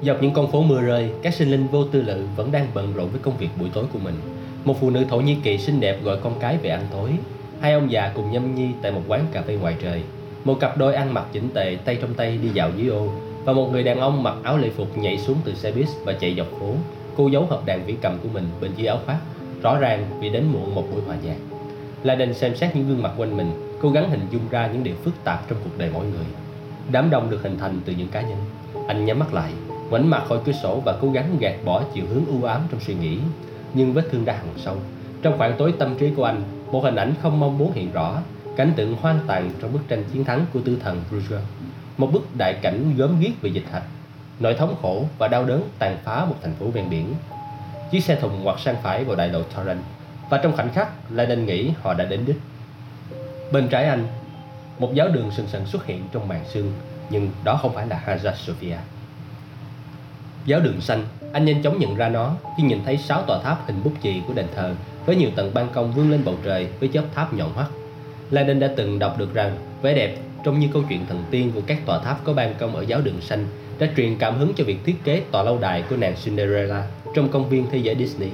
Dọc 0.03 0.21
những 0.21 0.33
con 0.33 0.51
phố 0.51 0.61
mưa 0.61 0.81
rơi, 0.81 1.09
các 1.21 1.33
sinh 1.33 1.51
linh 1.51 1.67
vô 1.67 1.83
tư 1.83 2.01
lự 2.01 2.25
vẫn 2.35 2.51
đang 2.51 2.67
bận 2.73 2.93
rộn 2.93 3.09
với 3.09 3.19
công 3.19 3.37
việc 3.37 3.49
buổi 3.59 3.69
tối 3.73 3.85
của 3.93 3.99
mình. 3.99 4.15
Một 4.63 4.77
phụ 4.81 4.89
nữ 4.89 5.05
Thổ 5.09 5.17
Nhĩ 5.17 5.37
Kỳ 5.43 5.57
xinh 5.57 5.79
đẹp 5.79 6.03
gọi 6.03 6.17
con 6.23 6.33
cái 6.39 6.57
về 6.57 6.69
ăn 6.69 6.87
tối. 6.91 7.09
Hai 7.61 7.73
ông 7.73 7.91
già 7.91 8.11
cùng 8.15 8.31
nhâm 8.31 8.55
nhi 8.55 8.67
tại 8.81 8.91
một 8.91 9.01
quán 9.07 9.25
cà 9.31 9.41
phê 9.41 9.57
ngoài 9.61 9.75
trời. 9.81 10.01
Một 10.43 10.59
cặp 10.59 10.77
đôi 10.77 10.95
ăn 10.95 11.13
mặc 11.13 11.25
chỉnh 11.31 11.49
tề, 11.53 11.77
tay 11.85 11.97
trong 12.01 12.13
tay 12.13 12.37
đi 12.37 12.49
dạo 12.49 12.71
dưới 12.77 12.87
ô. 12.87 13.07
Và 13.47 13.53
một 13.53 13.71
người 13.71 13.83
đàn 13.83 13.99
ông 13.99 14.23
mặc 14.23 14.35
áo 14.43 14.57
lễ 14.57 14.69
phục 14.69 14.97
nhảy 14.97 15.17
xuống 15.17 15.37
từ 15.43 15.53
xe 15.53 15.71
buýt 15.71 15.87
và 16.05 16.13
chạy 16.13 16.35
dọc 16.37 16.47
phố. 16.59 16.73
Cô 17.17 17.27
giấu 17.27 17.45
hộp 17.45 17.65
đàn 17.65 17.85
vĩ 17.85 17.95
cầm 18.01 18.17
của 18.23 18.29
mình 18.33 18.47
bên 18.61 18.71
dưới 18.77 18.87
áo 18.87 18.99
khoác. 19.05 19.17
Rõ 19.61 19.79
ràng 19.79 20.05
vì 20.19 20.29
đến 20.29 20.43
muộn 20.53 20.75
một 20.75 20.83
buổi 20.91 21.01
hòa 21.01 21.15
nhạc. 21.23 21.35
La 22.03 22.15
Đình 22.15 22.33
xem 22.33 22.55
xét 22.55 22.75
những 22.75 22.87
gương 22.87 23.03
mặt 23.03 23.11
quanh 23.17 23.37
mình, 23.37 23.51
cố 23.81 23.89
gắng 23.89 24.09
hình 24.09 24.27
dung 24.31 24.41
ra 24.49 24.67
những 24.67 24.83
điều 24.83 24.95
phức 25.03 25.13
tạp 25.23 25.49
trong 25.49 25.59
cuộc 25.63 25.77
đời 25.77 25.89
mỗi 25.93 26.05
người. 26.05 26.25
Đám 26.91 27.09
đông 27.09 27.29
được 27.29 27.43
hình 27.43 27.57
thành 27.59 27.79
từ 27.85 27.93
những 27.97 28.07
cá 28.07 28.21
nhân. 28.21 28.37
Anh 28.87 29.05
nhắm 29.05 29.19
mắt 29.19 29.33
lại, 29.33 29.51
ngoảnh 29.89 30.09
mặt 30.09 30.23
khỏi 30.27 30.39
cửa 30.45 30.51
sổ 30.51 30.81
và 30.85 30.97
cố 31.01 31.11
gắng 31.11 31.37
gạt 31.39 31.55
bỏ 31.65 31.83
chiều 31.93 32.05
hướng 32.13 32.25
u 32.41 32.47
ám 32.47 32.61
trong 32.71 32.79
suy 32.79 32.93
nghĩ. 32.93 33.17
Nhưng 33.73 33.93
vết 33.93 34.07
thương 34.11 34.25
đã 34.25 34.33
hằn 34.33 34.49
sâu. 34.57 34.75
Trong 35.21 35.37
khoảng 35.37 35.57
tối 35.57 35.73
tâm 35.79 35.95
trí 35.99 36.09
của 36.15 36.23
anh, 36.23 36.41
một 36.71 36.83
hình 36.83 36.95
ảnh 36.95 37.13
không 37.21 37.39
mong 37.39 37.57
muốn 37.57 37.71
hiện 37.73 37.91
rõ, 37.91 38.21
cảnh 38.55 38.71
tượng 38.75 38.95
hoang 38.95 39.19
tàn 39.27 39.49
trong 39.61 39.73
bức 39.73 39.81
tranh 39.87 40.03
chiến 40.13 40.23
thắng 40.23 40.45
của 40.53 40.59
tư 40.65 40.77
thần 40.83 41.01
Bruges. 41.09 41.41
Một 41.97 42.11
bức 42.11 42.35
đại 42.37 42.53
cảnh 42.53 42.93
gớm 42.97 43.19
ghiếc 43.19 43.41
về 43.41 43.49
dịch 43.49 43.65
hạch, 43.71 43.83
nỗi 44.39 44.53
thống 44.53 44.75
khổ 44.81 45.05
và 45.17 45.27
đau 45.27 45.45
đớn 45.45 45.69
tàn 45.79 45.97
phá 46.03 46.25
một 46.25 46.35
thành 46.41 46.55
phố 46.55 46.65
ven 46.65 46.89
biển. 46.89 47.13
Chiếc 47.91 48.03
xe 48.03 48.15
thùng 48.15 48.43
ngoặt 48.43 48.59
sang 48.59 48.75
phải 48.83 49.03
vào 49.03 49.15
đại 49.15 49.27
lộ 49.27 49.41
Torrent 49.43 49.79
và 50.29 50.37
trong 50.37 50.55
khoảnh 50.55 50.73
khắc 50.73 51.11
Lenin 51.11 51.45
nghĩ 51.45 51.71
họ 51.81 51.93
đã 51.93 52.05
đến 52.05 52.25
đích. 52.25 52.39
Bên 53.51 53.67
trái 53.67 53.85
anh, 53.85 54.07
một 54.79 54.93
giáo 54.93 55.07
đường 55.07 55.31
sừng 55.31 55.47
sần 55.47 55.65
xuất 55.65 55.85
hiện 55.85 56.03
trong 56.11 56.27
màn 56.27 56.45
sương, 56.53 56.73
nhưng 57.09 57.29
đó 57.43 57.59
không 57.61 57.73
phải 57.73 57.87
là 57.87 58.01
Hagia 58.05 58.33
Sophia. 58.35 58.77
Giáo 60.45 60.59
đường 60.59 60.81
xanh, 60.81 61.05
anh 61.33 61.45
nhanh 61.45 61.63
chóng 61.63 61.79
nhận 61.79 61.95
ra 61.95 62.09
nó 62.09 62.35
khi 62.57 62.63
nhìn 62.63 62.83
thấy 62.85 62.97
sáu 62.97 63.21
tòa 63.21 63.39
tháp 63.43 63.67
hình 63.67 63.83
bút 63.83 63.93
chì 64.03 64.21
của 64.27 64.33
đền 64.33 64.45
thờ 64.55 64.75
với 65.05 65.15
nhiều 65.15 65.29
tầng 65.35 65.53
ban 65.53 65.69
công 65.69 65.91
vươn 65.91 66.11
lên 66.11 66.25
bầu 66.25 66.35
trời 66.43 66.67
với 66.79 66.89
chóp 66.93 67.05
tháp 67.15 67.33
nhọn 67.33 67.53
hoắt. 67.53 67.67
Lenin 68.31 68.59
đã 68.59 68.69
từng 68.75 68.99
đọc 68.99 69.17
được 69.17 69.33
rằng 69.33 69.57
vẻ 69.81 69.93
đẹp 69.93 70.17
trông 70.47 70.59
như 70.59 70.67
câu 70.73 70.83
chuyện 70.89 71.05
thần 71.09 71.23
tiên 71.31 71.51
của 71.55 71.61
các 71.67 71.85
tòa 71.85 71.99
tháp 71.99 72.23
có 72.23 72.33
ban 72.33 72.55
công 72.55 72.75
ở 72.75 72.81
giáo 72.81 73.01
đường 73.01 73.21
xanh 73.21 73.45
đã 73.79 73.87
truyền 73.97 74.17
cảm 74.17 74.37
hứng 74.37 74.53
cho 74.55 74.63
việc 74.63 74.77
thiết 74.85 74.95
kế 75.03 75.21
tòa 75.31 75.43
lâu 75.43 75.57
đài 75.61 75.83
của 75.89 75.95
nàng 75.95 76.15
Cinderella 76.23 76.87
trong 77.15 77.29
công 77.29 77.49
viên 77.49 77.65
thế 77.71 77.77
giới 77.77 77.95
Disney. 77.95 78.29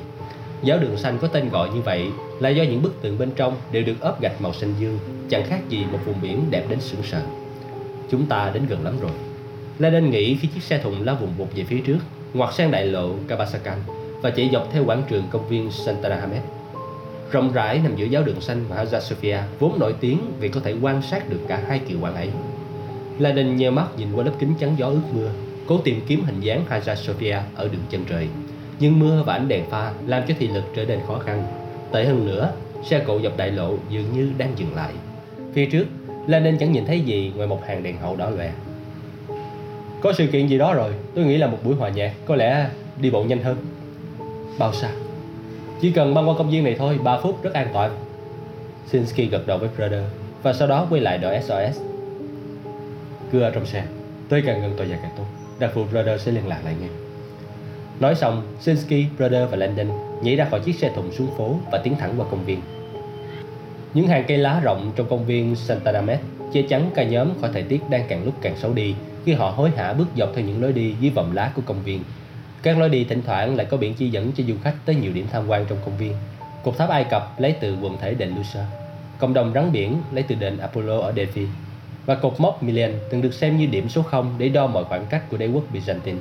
Giáo 0.64 0.80
đường 0.80 0.98
xanh 0.98 1.18
có 1.22 1.28
tên 1.28 1.50
gọi 1.50 1.70
như 1.70 1.82
vậy 1.82 2.08
là 2.40 2.50
do 2.50 2.64
những 2.64 2.82
bức 2.82 3.02
tường 3.02 3.18
bên 3.18 3.32
trong 3.36 3.56
đều 3.72 3.84
được 3.84 4.00
ốp 4.00 4.22
gạch 4.22 4.42
màu 4.42 4.54
xanh 4.54 4.74
dương, 4.80 5.00
chẳng 5.30 5.44
khác 5.48 5.60
gì 5.70 5.86
một 5.92 6.00
vùng 6.06 6.22
biển 6.22 6.46
đẹp 6.50 6.66
đến 6.70 6.80
sững 6.82 7.04
sờ. 7.04 7.22
Chúng 8.12 8.26
ta 8.26 8.52
đến 8.54 8.64
gần 8.70 8.84
lắm 8.84 8.94
rồi. 9.02 9.12
Lenin 9.80 10.10
nghĩ 10.10 10.36
khi 10.36 10.48
chiếc 10.48 10.64
xe 10.64 10.78
thùng 10.78 11.04
lao 11.06 11.16
vùng 11.16 11.34
vụt 11.38 11.56
về 11.56 11.64
phía 11.64 11.80
trước, 11.80 12.00
ngoặt 12.34 12.54
sang 12.54 12.72
đại 12.72 12.86
lộ 12.86 13.10
Kabasakan 13.28 13.78
và 14.22 14.30
chạy 14.30 14.50
dọc 14.54 14.70
theo 14.74 14.86
quảng 14.86 15.04
trường 15.10 15.24
công 15.32 15.48
viên 15.48 15.72
Sultanahmet. 15.72 16.42
Rộng 17.34 17.54
rãi 17.54 17.80
nằm 17.84 17.96
giữa 17.96 18.06
giáo 18.06 18.24
đường 18.24 18.42
xanh 18.42 18.66
và 18.70 18.76
Hagia 18.76 19.00
Sophia 19.00 19.38
vốn 19.60 19.80
nổi 19.80 19.94
tiếng 20.00 20.20
vì 20.40 20.50
có 20.50 20.60
thể 20.60 20.76
quan 20.82 21.02
sát 21.02 21.30
được 21.30 21.40
cả 21.48 21.64
hai 21.68 21.80
kỳ 21.80 21.96
quan 22.02 22.16
ấy. 22.16 22.30
Lenin 23.20 23.56
nheo 23.56 23.72
mắt 23.72 23.88
nhìn 23.98 24.08
qua 24.16 24.24
lớp 24.24 24.32
kính 24.40 24.54
chắn 24.60 24.76
gió 24.78 24.88
ướt 24.88 25.02
mưa, 25.14 25.30
cố 25.68 25.78
tìm 25.78 26.02
kiếm 26.08 26.24
hình 26.26 26.42
dáng 26.42 26.66
Hagia 26.68 26.96
Sophia 26.96 27.38
ở 27.56 27.68
đường 27.68 27.82
chân 27.90 28.06
trời 28.10 28.28
nhưng 28.80 29.00
mưa 29.00 29.24
và 29.26 29.34
ánh 29.34 29.48
đèn 29.48 29.70
pha 29.70 29.94
làm 30.06 30.24
cho 30.28 30.34
thị 30.40 30.48
lực 30.48 30.64
trở 30.76 30.86
nên 30.86 31.00
khó 31.08 31.20
khăn. 31.20 31.44
Tệ 31.92 32.06
hơn 32.06 32.26
nữa, 32.26 32.54
xe 32.84 33.00
cộ 33.00 33.20
dọc 33.22 33.38
đại 33.38 33.52
lộ 33.52 33.76
dường 33.90 34.06
như 34.14 34.32
đang 34.38 34.54
dừng 34.58 34.76
lại. 34.76 34.94
Phía 35.54 35.66
trước, 35.66 35.86
Lenin 36.28 36.58
chẳng 36.58 36.72
nhìn 36.72 36.86
thấy 36.86 37.02
gì 37.02 37.32
ngoài 37.36 37.48
một 37.48 37.66
hàng 37.66 37.84
đèn 37.84 37.98
hậu 37.98 38.16
đỏ 38.16 38.30
lòe. 38.30 38.52
Có 40.02 40.14
sự 40.14 40.28
kiện 40.28 40.48
gì 40.48 40.58
đó 40.58 40.74
rồi, 40.74 40.92
tôi 41.16 41.26
nghĩ 41.26 41.38
là 41.38 41.48
một 41.48 41.58
buổi 41.64 41.76
hòa 41.76 41.90
nhạc, 41.90 42.14
có 42.26 42.36
lẽ 42.36 42.70
đi 43.02 43.12
bộ 43.12 43.24
nhanh 43.24 43.44
hơn. 43.44 43.58
Bao 44.60 44.74
xa? 44.74 44.90
Chỉ 45.84 45.92
cần 45.92 46.14
băng 46.14 46.30
qua 46.30 46.36
công 46.38 46.50
viên 46.50 46.64
này 46.64 46.76
thôi, 46.80 47.00
3 47.04 47.18
phút 47.18 47.44
rất 47.44 47.54
an 47.54 47.68
toàn. 47.74 47.98
Sinsky 48.88 49.26
gật 49.26 49.48
đầu 49.48 49.58
với 49.58 49.70
Brother 49.78 50.04
và 50.44 50.54
sau 50.54 50.68
đó 50.68 50.88
quay 50.90 51.02
lại 51.02 51.18
đội 51.18 51.42
SOS. 51.42 51.80
Cứ 53.32 53.42
ở 53.42 53.50
trong 53.50 53.66
xe, 53.66 53.84
tới 54.30 54.44
càng 54.46 54.62
gần 54.62 54.74
tòa 54.78 54.88
nhà 54.88 55.00
càng 55.02 55.12
tốt. 55.18 55.24
Đặc 55.60 55.76
vụ 55.76 55.84
Brother 55.92 56.22
sẽ 56.22 56.32
liên 56.32 56.48
lạc 56.48 56.60
lại 56.66 56.76
ngay. 56.80 56.90
Nói 58.00 58.16
xong, 58.16 58.44
Sinsky, 58.60 59.06
Brother 59.18 59.50
và 59.50 59.58
Landon 59.58 59.88
nhảy 60.22 60.36
ra 60.36 60.48
khỏi 60.52 60.60
chiếc 60.60 60.76
xe 60.76 60.92
thùng 60.96 61.12
xuống 61.12 61.32
phố 61.38 61.56
và 61.72 61.78
tiến 61.78 61.96
thẳng 62.00 62.14
qua 62.18 62.26
công 62.32 62.46
viên. 62.46 62.62
Những 63.94 64.08
hàng 64.08 64.24
cây 64.28 64.38
lá 64.38 64.60
rộng 64.64 64.92
trong 64.96 65.08
công 65.10 65.26
viên 65.26 65.56
Santanamet 65.56 66.20
che 66.54 66.62
chắn 66.62 66.90
cả 66.96 67.04
nhóm 67.04 67.30
khỏi 67.42 67.50
thời 67.54 67.64
tiết 67.64 67.90
đang 67.90 68.06
càng 68.08 68.24
lúc 68.24 68.34
càng 68.42 68.58
xấu 68.58 68.74
đi 68.74 68.96
khi 69.26 69.34
họ 69.34 69.50
hối 69.50 69.72
hả 69.78 69.94
bước 69.94 70.08
dọc 70.18 70.30
theo 70.36 70.46
những 70.46 70.62
lối 70.62 70.74
đi 70.74 70.96
dưới 71.00 71.12
vòng 71.12 71.32
lá 71.34 71.52
của 71.56 71.62
công 71.66 71.84
viên. 71.84 72.04
Các 72.64 72.78
lối 72.78 72.90
đi 72.90 73.04
thỉnh 73.04 73.22
thoảng 73.26 73.56
lại 73.56 73.66
có 73.66 73.78
biển 73.78 73.94
chỉ 73.94 74.10
dẫn 74.10 74.32
cho 74.38 74.44
du 74.48 74.54
khách 74.64 74.76
tới 74.86 74.96
nhiều 74.96 75.12
điểm 75.14 75.28
tham 75.32 75.48
quan 75.48 75.66
trong 75.70 75.78
công 75.86 75.98
viên. 75.98 76.14
Cột 76.64 76.78
tháp 76.78 76.90
Ai 76.90 77.04
Cập 77.04 77.40
lấy 77.40 77.56
từ 77.60 77.78
quần 77.82 77.98
thể 77.98 78.14
đền 78.14 78.36
Lusa, 78.38 78.66
cộng 79.20 79.34
đồng 79.34 79.52
rắn 79.54 79.72
biển 79.72 79.98
lấy 80.12 80.24
từ 80.24 80.36
đền 80.36 80.58
Apollo 80.58 81.00
ở 81.00 81.14
Delphi 81.16 81.48
và 82.06 82.16
cột 82.16 82.34
mốc 82.38 82.64
Milan 82.64 82.94
từng 83.10 83.22
được 83.22 83.34
xem 83.34 83.58
như 83.58 83.66
điểm 83.66 83.90
số 83.90 84.02
0 84.02 84.36
để 84.38 84.50
đo 84.50 84.68
mọi 84.68 84.84
khoảng 84.84 85.06
cách 85.06 85.30
của 85.30 85.38
đế 85.38 85.48
quốc 85.48 85.64
Byzantine. 85.74 86.18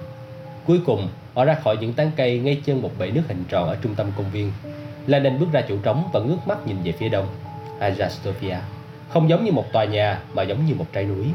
Cuối 0.66 0.80
cùng, 0.86 1.08
họ 1.34 1.44
ra 1.44 1.54
khỏi 1.54 1.76
những 1.80 1.92
tán 1.92 2.10
cây 2.16 2.38
ngay 2.38 2.60
chân 2.64 2.82
một 2.82 2.90
bể 2.98 3.10
nước 3.10 3.22
hình 3.28 3.44
tròn 3.48 3.68
ở 3.68 3.76
trung 3.82 3.94
tâm 3.94 4.06
công 4.16 4.30
viên. 4.32 4.52
Lenin 5.06 5.38
bước 5.38 5.46
ra 5.52 5.62
chỗ 5.68 5.76
trống 5.82 6.08
và 6.12 6.20
ngước 6.20 6.48
mắt 6.48 6.66
nhìn 6.66 6.76
về 6.84 6.92
phía 6.92 7.08
đông. 7.08 7.26
Hagia 7.80 8.08
Sophia 8.08 8.56
không 9.08 9.28
giống 9.28 9.44
như 9.44 9.52
một 9.52 9.72
tòa 9.72 9.84
nhà 9.84 10.20
mà 10.34 10.42
giống 10.42 10.66
như 10.66 10.74
một 10.74 10.86
trái 10.92 11.04
núi. 11.04 11.26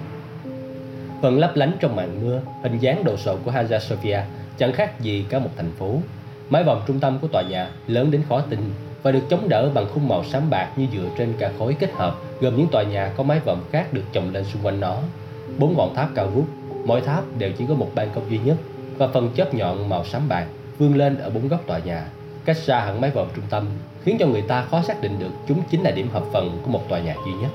Phần 1.22 1.39
lấp 1.39 1.55
lánh 1.55 1.72
trong 1.80 1.95
màn 1.95 2.22
mưa, 2.22 2.41
hình 2.64 2.80
dáng 2.80 3.03
đồ 3.03 3.18
sộ 3.18 3.38
của 3.45 3.51
Hagia 3.51 3.80
Sophia 3.80 4.22
chẳng 4.58 4.74
khác 4.74 5.01
gì 5.01 5.26
cả 5.30 5.39
một 5.39 5.49
thành 5.58 5.72
phố. 5.80 5.95
Mái 6.49 6.64
vòm 6.64 6.80
trung 6.88 6.99
tâm 6.99 7.20
của 7.22 7.28
tòa 7.28 7.41
nhà 7.41 7.70
lớn 7.88 8.12
đến 8.12 8.22
khó 8.30 8.41
tin 8.41 8.60
và 9.03 9.12
được 9.12 9.24
chống 9.30 9.49
đỡ 9.49 9.70
bằng 9.74 9.86
khung 9.93 10.08
màu 10.08 10.24
xám 10.24 10.49
bạc 10.49 10.72
như 10.76 10.86
dựa 10.93 11.10
trên 11.18 11.34
cả 11.39 11.51
khối 11.60 11.76
kết 11.80 11.91
hợp 11.93 12.16
gồm 12.39 12.58
những 12.58 12.68
tòa 12.72 12.84
nhà 12.84 13.12
có 13.18 13.24
mái 13.24 13.39
vòm 13.39 13.60
khác 13.72 13.93
được 13.93 14.03
chồng 14.14 14.34
lên 14.34 14.43
xung 14.43 14.62
quanh 14.64 14.80
nó. 14.80 14.97
Bốn 15.58 15.78
ngọn 15.78 15.95
tháp 15.95 16.10
cao 16.16 16.28
vút, 16.28 16.45
mỗi 16.86 17.01
tháp 17.01 17.24
đều 17.38 17.51
chỉ 17.58 17.66
có 17.70 17.74
một 17.74 17.91
ban 17.95 18.10
công 18.16 18.30
duy 18.30 18.39
nhất 18.45 18.58
và 18.97 19.08
phần 19.08 19.30
chớp 19.36 19.53
nhọn 19.53 19.89
màu 19.89 20.05
xám 20.05 20.30
bạc 20.30 20.45
vươn 20.78 20.95
lên 20.95 21.18
ở 21.18 21.30
bốn 21.30 21.47
góc 21.47 21.68
tòa 21.68 21.80
nhà, 21.80 22.05
cách 22.45 22.58
xa 22.58 22.80
hẳn 22.80 23.01
mái 23.01 23.12
vòm 23.12 23.28
trung 23.36 23.45
tâm, 23.49 23.66
khiến 24.03 24.18
cho 24.20 24.28
người 24.28 24.41
ta 24.41 24.62
khó 24.62 24.82
xác 24.82 25.01
định 25.01 25.20
được 25.20 25.32
chúng 25.47 25.62
chính 25.72 25.82
là 25.82 25.91
điểm 25.91 26.10
hợp 26.10 26.24
phần 26.34 26.60
của 26.64 26.72
một 26.72 26.89
tòa 26.89 26.99
nhà 26.99 27.16
duy 27.26 27.32
nhất. 27.32 27.51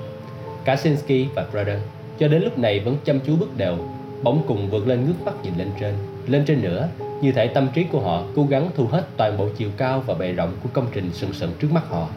Kaczynski 0.64 1.26
và 1.34 1.46
Brother 1.52 1.78
cho 2.18 2.28
đến 2.28 2.42
lúc 2.42 2.58
này 2.58 2.80
vẫn 2.80 2.96
chăm 3.04 3.20
chú 3.20 3.36
bước 3.36 3.56
đều, 3.56 3.76
bỗng 4.22 4.42
cùng 4.46 4.70
vượt 4.70 4.86
lên 4.86 5.06
ngước 5.06 5.24
mắt 5.24 5.32
nhìn 5.42 5.52
lên 5.58 5.70
trên, 5.80 5.94
lên 6.26 6.44
trên 6.44 6.62
nữa, 6.62 6.88
như 7.20 7.32
thể 7.32 7.46
tâm 7.46 7.68
trí 7.74 7.84
của 7.84 8.00
họ 8.00 8.24
cố 8.36 8.46
gắng 8.50 8.70
thu 8.74 8.86
hết 8.86 9.04
toàn 9.16 9.38
bộ 9.38 9.48
chiều 9.56 9.70
cao 9.76 10.02
và 10.06 10.14
bề 10.14 10.32
rộng 10.32 10.52
của 10.62 10.68
công 10.72 10.86
trình 10.92 11.10
sừng 11.12 11.32
sừng 11.32 11.52
trước 11.60 11.72
mắt 11.72 11.88
họ. 11.88 12.08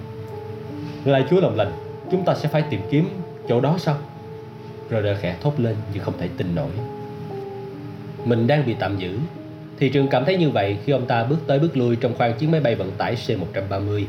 Lại 1.05 1.23
Chúa 1.29 1.41
lòng 1.41 1.55
lành, 1.55 1.71
chúng 2.11 2.25
ta 2.25 2.35
sẽ 2.35 2.49
phải 2.49 2.63
tìm 2.69 2.81
kiếm 2.91 3.09
chỗ 3.47 3.61
đó 3.61 3.75
sao? 3.79 3.97
Roder 4.91 5.17
khẽ 5.21 5.35
thốt 5.41 5.53
lên 5.57 5.75
như 5.93 5.99
không 5.99 6.17
thể 6.17 6.29
tin 6.37 6.55
nổi 6.55 6.71
mình 8.25 8.47
đang 8.47 8.65
bị 8.65 8.75
tạm 8.79 8.97
giữ. 8.97 9.19
Thị 9.79 9.89
trường 9.89 10.07
cảm 10.07 10.25
thấy 10.25 10.37
như 10.37 10.49
vậy 10.49 10.77
khi 10.85 10.91
ông 10.93 11.05
ta 11.05 11.23
bước 11.23 11.37
tới 11.47 11.59
bước 11.59 11.77
lui 11.77 11.95
trong 11.95 12.13
khoang 12.15 12.33
chiếc 12.33 12.49
máy 12.49 12.61
bay 12.61 12.75
vận 12.75 12.91
tải 12.91 13.15
C-130. 13.15 14.05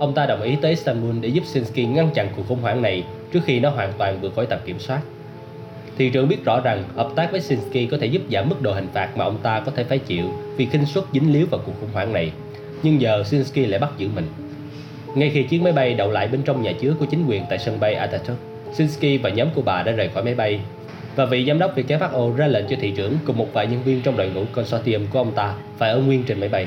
Ông 0.00 0.14
ta 0.14 0.26
đồng 0.26 0.42
ý 0.42 0.56
tới 0.62 0.70
Istanbul 0.70 1.18
để 1.20 1.28
giúp 1.28 1.44
Sinsky 1.46 1.86
ngăn 1.86 2.10
chặn 2.14 2.28
cuộc 2.36 2.42
khủng 2.48 2.60
hoảng 2.60 2.82
này 2.82 3.04
trước 3.32 3.40
khi 3.44 3.60
nó 3.60 3.70
hoàn 3.70 3.92
toàn 3.98 4.20
vượt 4.20 4.34
khỏi 4.34 4.46
tầm 4.46 4.58
kiểm 4.64 4.78
soát. 4.78 5.00
Thị 5.98 6.10
trường 6.10 6.28
biết 6.28 6.44
rõ 6.44 6.60
rằng 6.60 6.84
hợp 6.96 7.08
tác 7.16 7.30
với 7.32 7.40
Sinsky 7.40 7.86
có 7.86 7.96
thể 8.00 8.06
giúp 8.06 8.22
giảm 8.30 8.48
mức 8.48 8.62
độ 8.62 8.72
hình 8.72 8.88
phạt 8.94 9.16
mà 9.16 9.24
ông 9.24 9.38
ta 9.42 9.60
có 9.60 9.72
thể 9.76 9.84
phải 9.84 9.98
chịu 9.98 10.24
vì 10.56 10.66
khinh 10.66 10.86
suất 10.86 11.04
dính 11.12 11.32
líu 11.32 11.46
vào 11.46 11.60
cuộc 11.66 11.72
khủng 11.80 11.90
hoảng 11.92 12.12
này. 12.12 12.32
Nhưng 12.82 13.00
giờ 13.00 13.22
Sinsky 13.24 13.66
lại 13.66 13.80
bắt 13.80 13.90
giữ 13.98 14.08
mình. 14.14 14.26
Ngay 15.14 15.30
khi 15.30 15.42
chiếc 15.42 15.62
máy 15.62 15.72
bay 15.72 15.94
đậu 15.94 16.10
lại 16.10 16.28
bên 16.28 16.42
trong 16.42 16.62
nhà 16.62 16.72
chứa 16.80 16.94
của 17.00 17.06
chính 17.06 17.26
quyền 17.26 17.44
tại 17.50 17.58
sân 17.58 17.80
bay 17.80 17.94
Atatürk, 17.94 18.36
Sinsky 18.72 19.18
và 19.18 19.30
nhóm 19.30 19.48
của 19.54 19.62
bà 19.62 19.82
đã 19.82 19.92
rời 19.92 20.08
khỏi 20.08 20.24
máy 20.24 20.34
bay 20.34 20.60
và 21.16 21.24
vị 21.24 21.44
giám 21.48 21.58
đốc 21.58 21.76
WHO 21.76 22.36
ra 22.36 22.46
lệnh 22.46 22.64
cho 22.68 22.76
thị 22.80 22.92
trưởng 22.96 23.16
cùng 23.24 23.38
một 23.38 23.48
vài 23.52 23.66
nhân 23.66 23.82
viên 23.82 24.00
trong 24.00 24.16
đội 24.16 24.30
ngũ 24.30 24.44
consortium 24.52 25.06
của 25.06 25.18
ông 25.18 25.32
ta 25.32 25.54
phải 25.78 25.90
ở 25.90 25.98
nguyên 25.98 26.24
trên 26.24 26.40
máy 26.40 26.48
bay. 26.48 26.66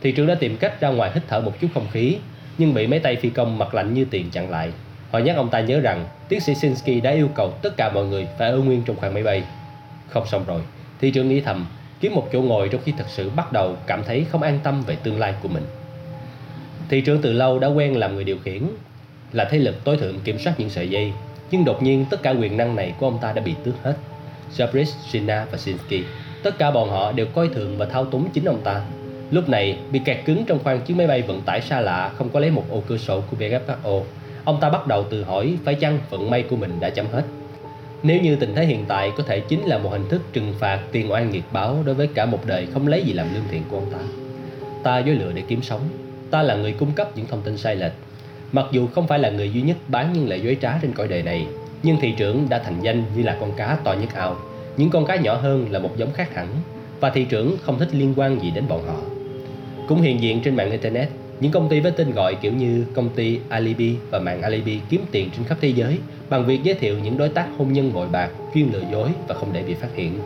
Thị 0.00 0.12
trưởng 0.12 0.26
đã 0.26 0.34
tìm 0.34 0.56
cách 0.56 0.80
ra 0.80 0.88
ngoài 0.88 1.10
hít 1.14 1.22
thở 1.28 1.40
một 1.40 1.60
chút 1.60 1.68
không 1.74 1.86
khí, 1.92 2.16
nhưng 2.58 2.74
bị 2.74 2.86
mấy 2.86 2.98
tay 2.98 3.16
phi 3.16 3.30
công 3.30 3.58
mặt 3.58 3.74
lạnh 3.74 3.94
như 3.94 4.04
tiền 4.10 4.30
chặn 4.30 4.50
lại. 4.50 4.72
Họ 5.12 5.18
nhắc 5.18 5.36
ông 5.36 5.50
ta 5.50 5.60
nhớ 5.60 5.80
rằng 5.80 6.06
tiến 6.28 6.40
sĩ 6.40 6.54
Sinsky 6.54 7.00
đã 7.00 7.10
yêu 7.10 7.28
cầu 7.34 7.50
tất 7.62 7.76
cả 7.76 7.90
mọi 7.94 8.06
người 8.06 8.26
phải 8.38 8.50
ở 8.50 8.58
nguyên 8.58 8.82
trong 8.82 8.96
khoang 8.96 9.14
máy 9.14 9.22
bay. 9.22 9.42
Không 10.08 10.26
xong 10.26 10.44
rồi, 10.46 10.60
thị 11.00 11.10
trưởng 11.10 11.28
nghĩ 11.28 11.40
thầm, 11.40 11.66
kiếm 12.00 12.14
một 12.14 12.28
chỗ 12.32 12.42
ngồi 12.42 12.68
trong 12.68 12.80
khi 12.84 12.92
thật 12.98 13.06
sự 13.08 13.30
bắt 13.36 13.52
đầu 13.52 13.76
cảm 13.86 14.04
thấy 14.04 14.26
không 14.30 14.42
an 14.42 14.58
tâm 14.62 14.82
về 14.86 14.96
tương 15.02 15.18
lai 15.18 15.34
của 15.42 15.48
mình. 15.48 15.64
Thị 16.88 17.00
trưởng 17.00 17.22
từ 17.22 17.32
lâu 17.32 17.58
đã 17.58 17.68
quen 17.68 17.96
làm 17.96 18.14
người 18.14 18.24
điều 18.24 18.38
khiển, 18.44 18.62
là 19.32 19.48
thế 19.50 19.58
lực 19.58 19.84
tối 19.84 19.96
thượng 19.96 20.20
kiểm 20.20 20.38
soát 20.38 20.54
những 20.58 20.70
sợi 20.70 20.90
dây, 20.90 21.12
nhưng 21.50 21.64
đột 21.64 21.82
nhiên 21.82 22.04
tất 22.10 22.22
cả 22.22 22.30
quyền 22.30 22.56
năng 22.56 22.76
này 22.76 22.94
của 22.98 23.06
ông 23.06 23.18
ta 23.18 23.32
đã 23.32 23.42
bị 23.42 23.54
tước 23.64 23.74
hết. 23.82 23.94
Sabris, 24.50 24.94
Shina 25.10 25.46
và 25.50 25.58
sinsky 25.58 26.02
tất 26.42 26.58
cả 26.58 26.70
bọn 26.70 26.90
họ 26.90 27.12
đều 27.12 27.26
coi 27.26 27.48
thường 27.48 27.78
và 27.78 27.86
thao 27.86 28.04
túng 28.04 28.30
chính 28.32 28.44
ông 28.44 28.60
ta. 28.64 28.80
Lúc 29.30 29.48
này, 29.48 29.78
bị 29.92 30.00
kẹt 30.04 30.18
cứng 30.24 30.44
trong 30.46 30.58
khoang 30.58 30.80
chiếc 30.80 30.96
máy 30.96 31.06
bay 31.06 31.22
vận 31.22 31.40
tải 31.40 31.60
xa 31.60 31.80
lạ 31.80 32.10
không 32.18 32.28
có 32.28 32.40
lấy 32.40 32.50
một 32.50 32.64
ô 32.70 32.82
cửa 32.88 32.98
sổ 32.98 33.22
của 33.30 33.36
WFO, 33.40 34.02
ông 34.44 34.60
ta 34.60 34.70
bắt 34.70 34.86
đầu 34.86 35.04
tự 35.10 35.24
hỏi 35.24 35.56
phải 35.64 35.74
chăng 35.74 35.98
vận 36.10 36.30
may 36.30 36.42
của 36.42 36.56
mình 36.56 36.80
đã 36.80 36.90
chấm 36.90 37.06
hết. 37.12 37.22
Nếu 38.02 38.20
như 38.20 38.36
tình 38.36 38.54
thế 38.54 38.64
hiện 38.66 38.84
tại 38.88 39.12
có 39.16 39.22
thể 39.22 39.40
chính 39.40 39.66
là 39.66 39.78
một 39.78 39.90
hình 39.92 40.08
thức 40.08 40.22
trừng 40.32 40.54
phạt 40.58 40.80
tiền 40.92 41.12
oan 41.12 41.30
nghiệt 41.30 41.44
báo 41.52 41.76
đối 41.84 41.94
với 41.94 42.06
cả 42.06 42.26
một 42.26 42.46
đời 42.46 42.66
không 42.74 42.88
lấy 42.88 43.02
gì 43.02 43.12
làm 43.12 43.34
lương 43.34 43.44
thiện 43.50 43.62
của 43.70 43.76
ông 43.76 43.90
ta. 43.90 43.98
Ta 44.82 44.98
dối 44.98 45.14
lừa 45.14 45.32
để 45.32 45.42
kiếm 45.48 45.62
sống. 45.62 45.80
Ta 46.30 46.42
là 46.42 46.54
người 46.54 46.72
cung 46.72 46.92
cấp 46.92 47.16
những 47.16 47.26
thông 47.26 47.42
tin 47.42 47.58
sai 47.58 47.76
lệch. 47.76 47.92
Mặc 48.52 48.66
dù 48.70 48.86
không 48.86 49.06
phải 49.06 49.18
là 49.18 49.30
người 49.30 49.52
duy 49.52 49.62
nhất 49.62 49.76
bán 49.88 50.12
những 50.12 50.28
lời 50.28 50.40
dối 50.40 50.56
trá 50.60 50.78
trên 50.82 50.92
cõi 50.92 51.08
đời 51.08 51.22
này, 51.22 51.46
nhưng 51.82 51.96
thị 52.00 52.14
trưởng 52.16 52.46
đã 52.48 52.58
thành 52.58 52.80
danh 52.82 53.04
như 53.16 53.22
là 53.22 53.36
con 53.40 53.52
cá 53.52 53.78
to 53.84 53.92
nhất 53.92 54.14
ao. 54.14 54.36
Những 54.76 54.90
con 54.90 55.06
cá 55.06 55.16
nhỏ 55.16 55.34
hơn 55.34 55.66
là 55.70 55.78
một 55.78 55.96
giống 55.96 56.12
khác 56.12 56.34
hẳn, 56.34 56.48
và 57.00 57.10
thị 57.10 57.24
trưởng 57.24 57.56
không 57.62 57.78
thích 57.78 57.88
liên 57.92 58.14
quan 58.16 58.42
gì 58.42 58.50
đến 58.50 58.64
bọn 58.68 58.86
họ. 58.86 58.96
Cũng 59.88 60.00
hiện 60.00 60.20
diện 60.20 60.40
trên 60.44 60.56
mạng 60.56 60.70
Internet, 60.70 61.08
những 61.42 61.52
công 61.52 61.68
ty 61.68 61.80
với 61.80 61.92
tên 61.92 62.10
gọi 62.10 62.34
kiểu 62.34 62.52
như 62.52 62.84
công 62.94 63.08
ty 63.08 63.40
Alibi 63.48 63.96
và 64.10 64.18
mạng 64.18 64.42
Alibi 64.42 64.80
kiếm 64.88 65.04
tiền 65.10 65.30
trên 65.36 65.44
khắp 65.44 65.58
thế 65.60 65.68
giới 65.68 65.98
bằng 66.30 66.46
việc 66.46 66.62
giới 66.62 66.74
thiệu 66.74 66.96
những 67.04 67.18
đối 67.18 67.28
tác 67.28 67.46
hôn 67.58 67.72
nhân 67.72 67.92
bội 67.92 68.08
bạc, 68.12 68.30
chuyên 68.54 68.68
lừa 68.72 68.82
dối 68.92 69.08
và 69.28 69.34
không 69.34 69.52
để 69.52 69.62
bị 69.62 69.74
phát 69.74 69.88
hiện. 69.94 70.18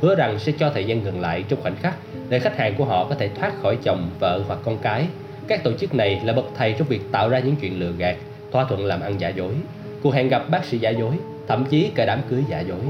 Hứa 0.00 0.14
rằng 0.14 0.38
sẽ 0.38 0.52
cho 0.58 0.70
thời 0.70 0.84
gian 0.84 1.02
ngừng 1.02 1.20
lại 1.20 1.44
trong 1.48 1.60
khoảnh 1.62 1.76
khắc 1.76 1.94
để 2.28 2.38
khách 2.38 2.56
hàng 2.56 2.74
của 2.78 2.84
họ 2.84 3.06
có 3.08 3.14
thể 3.14 3.28
thoát 3.28 3.60
khỏi 3.62 3.78
chồng, 3.82 4.10
vợ 4.18 4.42
hoặc 4.46 4.58
con 4.64 4.78
cái. 4.78 5.06
Các 5.48 5.64
tổ 5.64 5.72
chức 5.72 5.94
này 5.94 6.20
là 6.24 6.32
bậc 6.32 6.44
thầy 6.56 6.72
trong 6.72 6.88
việc 6.88 7.00
tạo 7.12 7.28
ra 7.28 7.38
những 7.38 7.56
chuyện 7.56 7.80
lừa 7.80 7.92
gạt, 7.98 8.16
thỏa 8.52 8.64
thuận 8.64 8.84
làm 8.84 9.00
ăn 9.00 9.20
giả 9.20 9.28
dối, 9.28 9.54
cuộc 10.02 10.14
hẹn 10.14 10.28
gặp 10.28 10.50
bác 10.50 10.64
sĩ 10.64 10.78
giả 10.78 10.90
dối, 10.90 11.14
thậm 11.48 11.64
chí 11.70 11.90
cả 11.94 12.06
đám 12.06 12.20
cưới 12.30 12.42
giả 12.48 12.60
dối. 12.60 12.84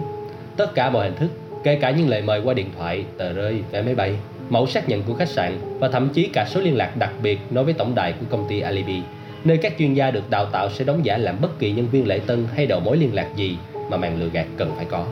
Tất 0.57 0.75
cả 0.75 0.91
mọi 0.91 1.05
hình 1.05 1.17
thức, 1.17 1.31
kể 1.65 1.77
cả 1.77 1.91
những 1.91 2.09
lời 2.09 2.23
mời 2.23 2.41
qua 2.45 2.55
điện 2.55 2.71
thoại, 2.79 3.05
tờ 3.17 3.33
rơi, 3.33 3.61
vé 3.71 3.83
máy 3.83 3.95
bay, 3.95 4.17
mẫu 4.55 4.67
xác 4.67 4.89
nhận 4.89 5.03
của 5.03 5.15
khách 5.15 5.29
sạn 5.29 5.59
và 5.79 5.89
thậm 5.89 6.09
chí 6.09 6.29
cả 6.33 6.47
số 6.51 6.61
liên 6.61 6.77
lạc 6.77 6.97
đặc 6.97 7.13
biệt 7.23 7.39
nói 7.51 7.65
với 7.65 7.75
tổng 7.75 7.95
đài 7.95 8.13
của 8.13 8.27
công 8.31 8.49
ty 8.49 8.61
Alibi, 8.61 9.03
nơi 9.45 9.57
các 9.57 9.75
chuyên 9.79 9.95
gia 9.95 10.11
được 10.11 10.31
đào 10.31 10.47
tạo 10.47 10.71
sẽ 10.71 10.85
đóng 10.85 11.05
giả 11.05 11.19
làm 11.19 11.41
bất 11.41 11.59
kỳ 11.59 11.73
nhân 11.73 11.89
viên 11.89 12.07
lễ 12.07 12.21
tân 12.27 12.47
hay 12.55 12.67
đầu 12.67 12.81
mối 12.81 12.97
liên 12.97 13.15
lạc 13.15 13.29
gì 13.37 13.57
mà 13.91 13.97
màn 13.97 14.21
lừa 14.21 14.29
gạt 14.29 14.47
cần 14.57 14.73
phải 14.77 14.85
có. 14.85 15.07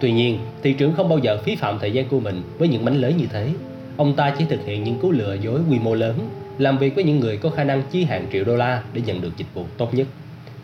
Tuy 0.00 0.12
nhiên, 0.12 0.38
thị 0.62 0.72
trưởng 0.72 0.94
không 0.94 1.08
bao 1.08 1.18
giờ 1.18 1.38
phí 1.44 1.56
phạm 1.56 1.78
thời 1.78 1.92
gian 1.92 2.08
của 2.08 2.20
mình 2.20 2.42
với 2.58 2.68
những 2.68 2.84
mánh 2.84 3.00
lới 3.00 3.14
như 3.14 3.26
thế. 3.32 3.48
Ông 3.96 4.14
ta 4.14 4.34
chỉ 4.38 4.44
thực 4.48 4.66
hiện 4.66 4.84
những 4.84 4.98
cú 4.98 5.10
lừa 5.10 5.36
dối 5.42 5.60
quy 5.70 5.78
mô 5.78 5.94
lớn, 5.94 6.18
làm 6.58 6.78
việc 6.78 6.94
với 6.94 7.04
những 7.04 7.20
người 7.20 7.36
có 7.36 7.50
khả 7.50 7.64
năng 7.64 7.82
chi 7.90 8.04
hàng 8.04 8.26
triệu 8.32 8.44
đô 8.44 8.56
la 8.56 8.82
để 8.92 9.00
nhận 9.06 9.20
được 9.20 9.36
dịch 9.36 9.54
vụ 9.54 9.64
tốt 9.76 9.94
nhất. 9.94 10.06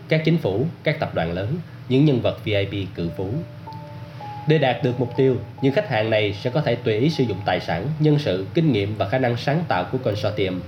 Các 0.08 0.22
chính 0.24 0.36
phủ, 0.36 0.66
các 0.82 1.00
tập 1.00 1.14
đoàn 1.14 1.32
lớn, 1.32 1.48
những 1.88 2.04
nhân 2.04 2.20
vật 2.20 2.44
VIP 2.44 2.74
cự 2.94 3.08
phú 3.16 3.28
để 4.46 4.58
đạt 4.58 4.82
được 4.82 5.00
mục 5.00 5.16
tiêu, 5.16 5.36
những 5.62 5.72
khách 5.72 5.88
hàng 5.88 6.10
này 6.10 6.32
sẽ 6.32 6.50
có 6.50 6.60
thể 6.60 6.74
tùy 6.74 6.94
ý 6.94 7.10
sử 7.10 7.24
dụng 7.24 7.38
tài 7.44 7.60
sản, 7.60 7.86
nhân 7.98 8.18
sự, 8.18 8.46
kinh 8.54 8.72
nghiệm 8.72 8.94
và 8.96 9.06
khả 9.06 9.18
năng 9.18 9.36
sáng 9.36 9.64
tạo 9.68 9.84
của 9.92 9.98
consortium. 9.98 10.60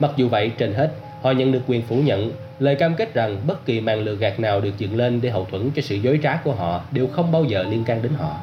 Mặc 0.00 0.10
dù 0.16 0.28
vậy, 0.28 0.50
trên 0.58 0.74
hết, 0.74 0.92
họ 1.22 1.30
nhận 1.30 1.52
được 1.52 1.60
quyền 1.66 1.82
phủ 1.82 1.96
nhận 1.96 2.32
lời 2.58 2.74
cam 2.74 2.94
kết 2.94 3.14
rằng 3.14 3.36
bất 3.46 3.66
kỳ 3.66 3.80
màn 3.80 4.00
lừa 4.00 4.14
gạt 4.14 4.40
nào 4.40 4.60
được 4.60 4.78
dựng 4.78 4.96
lên 4.96 5.20
để 5.20 5.30
hậu 5.30 5.44
thuẫn 5.44 5.70
cho 5.70 5.82
sự 5.82 5.96
dối 5.96 6.20
trá 6.22 6.36
của 6.36 6.52
họ 6.52 6.82
đều 6.90 7.06
không 7.06 7.32
bao 7.32 7.44
giờ 7.44 7.62
liên 7.62 7.84
can 7.84 8.02
đến 8.02 8.12
họ. 8.18 8.36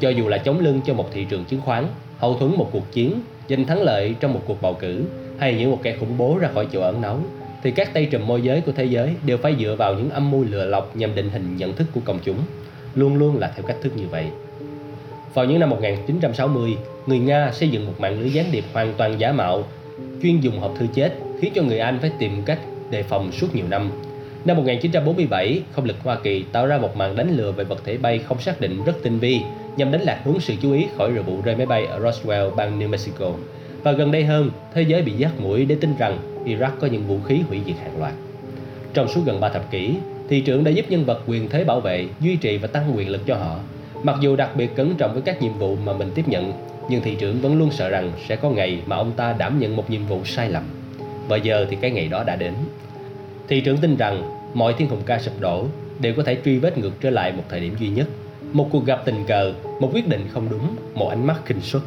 Cho 0.00 0.08
dù 0.08 0.28
là 0.28 0.38
chống 0.38 0.60
lưng 0.60 0.80
cho 0.86 0.94
một 0.94 1.08
thị 1.12 1.26
trường 1.30 1.44
chứng 1.44 1.60
khoán, 1.60 1.86
hậu 2.18 2.38
thuẫn 2.38 2.54
một 2.56 2.68
cuộc 2.72 2.92
chiến, 2.92 3.20
giành 3.48 3.66
thắng 3.66 3.82
lợi 3.82 4.14
trong 4.20 4.34
một 4.34 4.42
cuộc 4.46 4.62
bầu 4.62 4.74
cử 4.74 5.04
hay 5.38 5.54
những 5.54 5.70
một 5.70 5.78
kẻ 5.82 5.96
khủng 6.00 6.18
bố 6.18 6.38
ra 6.38 6.48
khỏi 6.54 6.66
chỗ 6.72 6.80
ẩn 6.80 7.00
náu, 7.00 7.20
thì 7.62 7.70
các 7.70 7.94
tay 7.94 8.06
trùm 8.06 8.26
môi 8.26 8.42
giới 8.42 8.60
của 8.60 8.72
thế 8.72 8.84
giới 8.84 9.14
đều 9.26 9.36
phải 9.38 9.56
dựa 9.60 9.74
vào 9.78 9.94
những 9.94 10.10
âm 10.10 10.30
mưu 10.30 10.44
lừa 10.44 10.64
lọc 10.64 10.96
nhằm 10.96 11.14
định 11.14 11.30
hình 11.30 11.56
nhận 11.56 11.72
thức 11.76 11.86
của 11.94 12.00
công 12.04 12.18
chúng 12.24 12.38
luôn 12.94 13.16
luôn 13.16 13.38
là 13.38 13.52
theo 13.56 13.66
cách 13.66 13.76
thức 13.82 13.92
như 13.96 14.04
vậy. 14.10 14.26
Vào 15.34 15.44
những 15.44 15.60
năm 15.60 15.70
1960, 15.70 16.76
người 17.06 17.18
Nga 17.18 17.50
xây 17.52 17.68
dựng 17.68 17.86
một 17.86 17.94
mạng 17.98 18.20
lưới 18.20 18.30
gián 18.30 18.46
điệp 18.52 18.64
hoàn 18.72 18.94
toàn 18.96 19.20
giả 19.20 19.32
mạo, 19.32 19.64
chuyên 20.22 20.40
dùng 20.40 20.58
hộp 20.58 20.74
thư 20.78 20.86
chết, 20.94 21.12
khiến 21.40 21.52
cho 21.54 21.62
người 21.62 21.78
Anh 21.78 21.98
phải 22.00 22.10
tìm 22.18 22.42
cách 22.46 22.58
đề 22.90 23.02
phòng 23.02 23.32
suốt 23.32 23.54
nhiều 23.54 23.64
năm. 23.70 23.90
Năm 24.44 24.56
1947, 24.56 25.62
không 25.72 25.84
lực 25.84 25.96
Hoa 26.04 26.16
Kỳ 26.22 26.44
tạo 26.52 26.66
ra 26.66 26.78
một 26.78 26.96
màn 26.96 27.16
đánh 27.16 27.36
lừa 27.36 27.52
về 27.52 27.64
vật 27.64 27.82
thể 27.84 27.96
bay 27.96 28.18
không 28.18 28.40
xác 28.40 28.60
định 28.60 28.84
rất 28.84 28.92
tinh 29.02 29.18
vi 29.18 29.40
nhằm 29.76 29.92
đánh 29.92 30.02
lạc 30.02 30.20
hướng 30.24 30.40
sự 30.40 30.54
chú 30.62 30.72
ý 30.72 30.86
khỏi 30.96 31.12
vụ 31.12 31.38
rơi 31.44 31.56
máy 31.56 31.66
bay 31.66 31.86
ở 31.86 32.00
Roswell, 32.00 32.54
bang 32.54 32.80
New 32.80 32.88
Mexico. 32.88 33.32
Và 33.82 33.92
gần 33.92 34.12
đây 34.12 34.24
hơn, 34.24 34.50
thế 34.74 34.82
giới 34.82 35.02
bị 35.02 35.12
giác 35.12 35.40
mũi 35.40 35.64
để 35.64 35.76
tin 35.80 35.94
rằng 35.98 36.18
Iraq 36.44 36.70
có 36.80 36.86
những 36.86 37.06
vũ 37.06 37.18
khí 37.26 37.40
hủy 37.48 37.60
diệt 37.66 37.76
hàng 37.82 37.98
loạt. 37.98 38.12
Trong 38.94 39.08
suốt 39.08 39.20
gần 39.26 39.40
3 39.40 39.48
thập 39.48 39.70
kỷ, 39.70 39.94
thị 40.32 40.40
trưởng 40.40 40.64
đã 40.64 40.70
giúp 40.70 40.86
nhân 40.88 41.04
vật 41.04 41.22
quyền 41.26 41.48
thế 41.48 41.64
bảo 41.64 41.80
vệ, 41.80 42.06
duy 42.20 42.36
trì 42.36 42.58
và 42.58 42.68
tăng 42.68 42.96
quyền 42.96 43.08
lực 43.08 43.20
cho 43.26 43.34
họ. 43.34 43.58
Mặc 44.02 44.16
dù 44.20 44.36
đặc 44.36 44.56
biệt 44.56 44.76
cẩn 44.76 44.94
trọng 44.94 45.12
với 45.12 45.22
các 45.22 45.42
nhiệm 45.42 45.52
vụ 45.52 45.76
mà 45.84 45.92
mình 45.92 46.10
tiếp 46.14 46.28
nhận, 46.28 46.52
nhưng 46.88 47.02
thị 47.02 47.16
trưởng 47.18 47.40
vẫn 47.40 47.58
luôn 47.58 47.70
sợ 47.70 47.88
rằng 47.88 48.12
sẽ 48.28 48.36
có 48.36 48.50
ngày 48.50 48.82
mà 48.86 48.96
ông 48.96 49.12
ta 49.12 49.32
đảm 49.32 49.58
nhận 49.58 49.76
một 49.76 49.90
nhiệm 49.90 50.06
vụ 50.06 50.24
sai 50.24 50.50
lầm. 50.50 50.62
Và 51.28 51.36
giờ 51.36 51.66
thì 51.70 51.76
cái 51.80 51.90
ngày 51.90 52.08
đó 52.08 52.24
đã 52.24 52.36
đến. 52.36 52.54
Thị 53.48 53.60
trưởng 53.60 53.76
tin 53.76 53.96
rằng 53.96 54.22
mọi 54.54 54.74
thiên 54.78 54.88
hùng 54.88 55.02
ca 55.06 55.18
sụp 55.18 55.40
đổ 55.40 55.66
đều 56.00 56.14
có 56.14 56.22
thể 56.22 56.36
truy 56.44 56.58
vết 56.58 56.78
ngược 56.78 57.00
trở 57.00 57.10
lại 57.10 57.32
một 57.32 57.44
thời 57.48 57.60
điểm 57.60 57.74
duy 57.78 57.88
nhất. 57.88 58.08
Một 58.52 58.68
cuộc 58.72 58.86
gặp 58.86 59.02
tình 59.04 59.24
cờ, 59.26 59.52
một 59.80 59.90
quyết 59.94 60.08
định 60.08 60.28
không 60.32 60.48
đúng, 60.50 60.76
một 60.94 61.08
ánh 61.08 61.26
mắt 61.26 61.36
khinh 61.44 61.60
suất. 61.60 61.82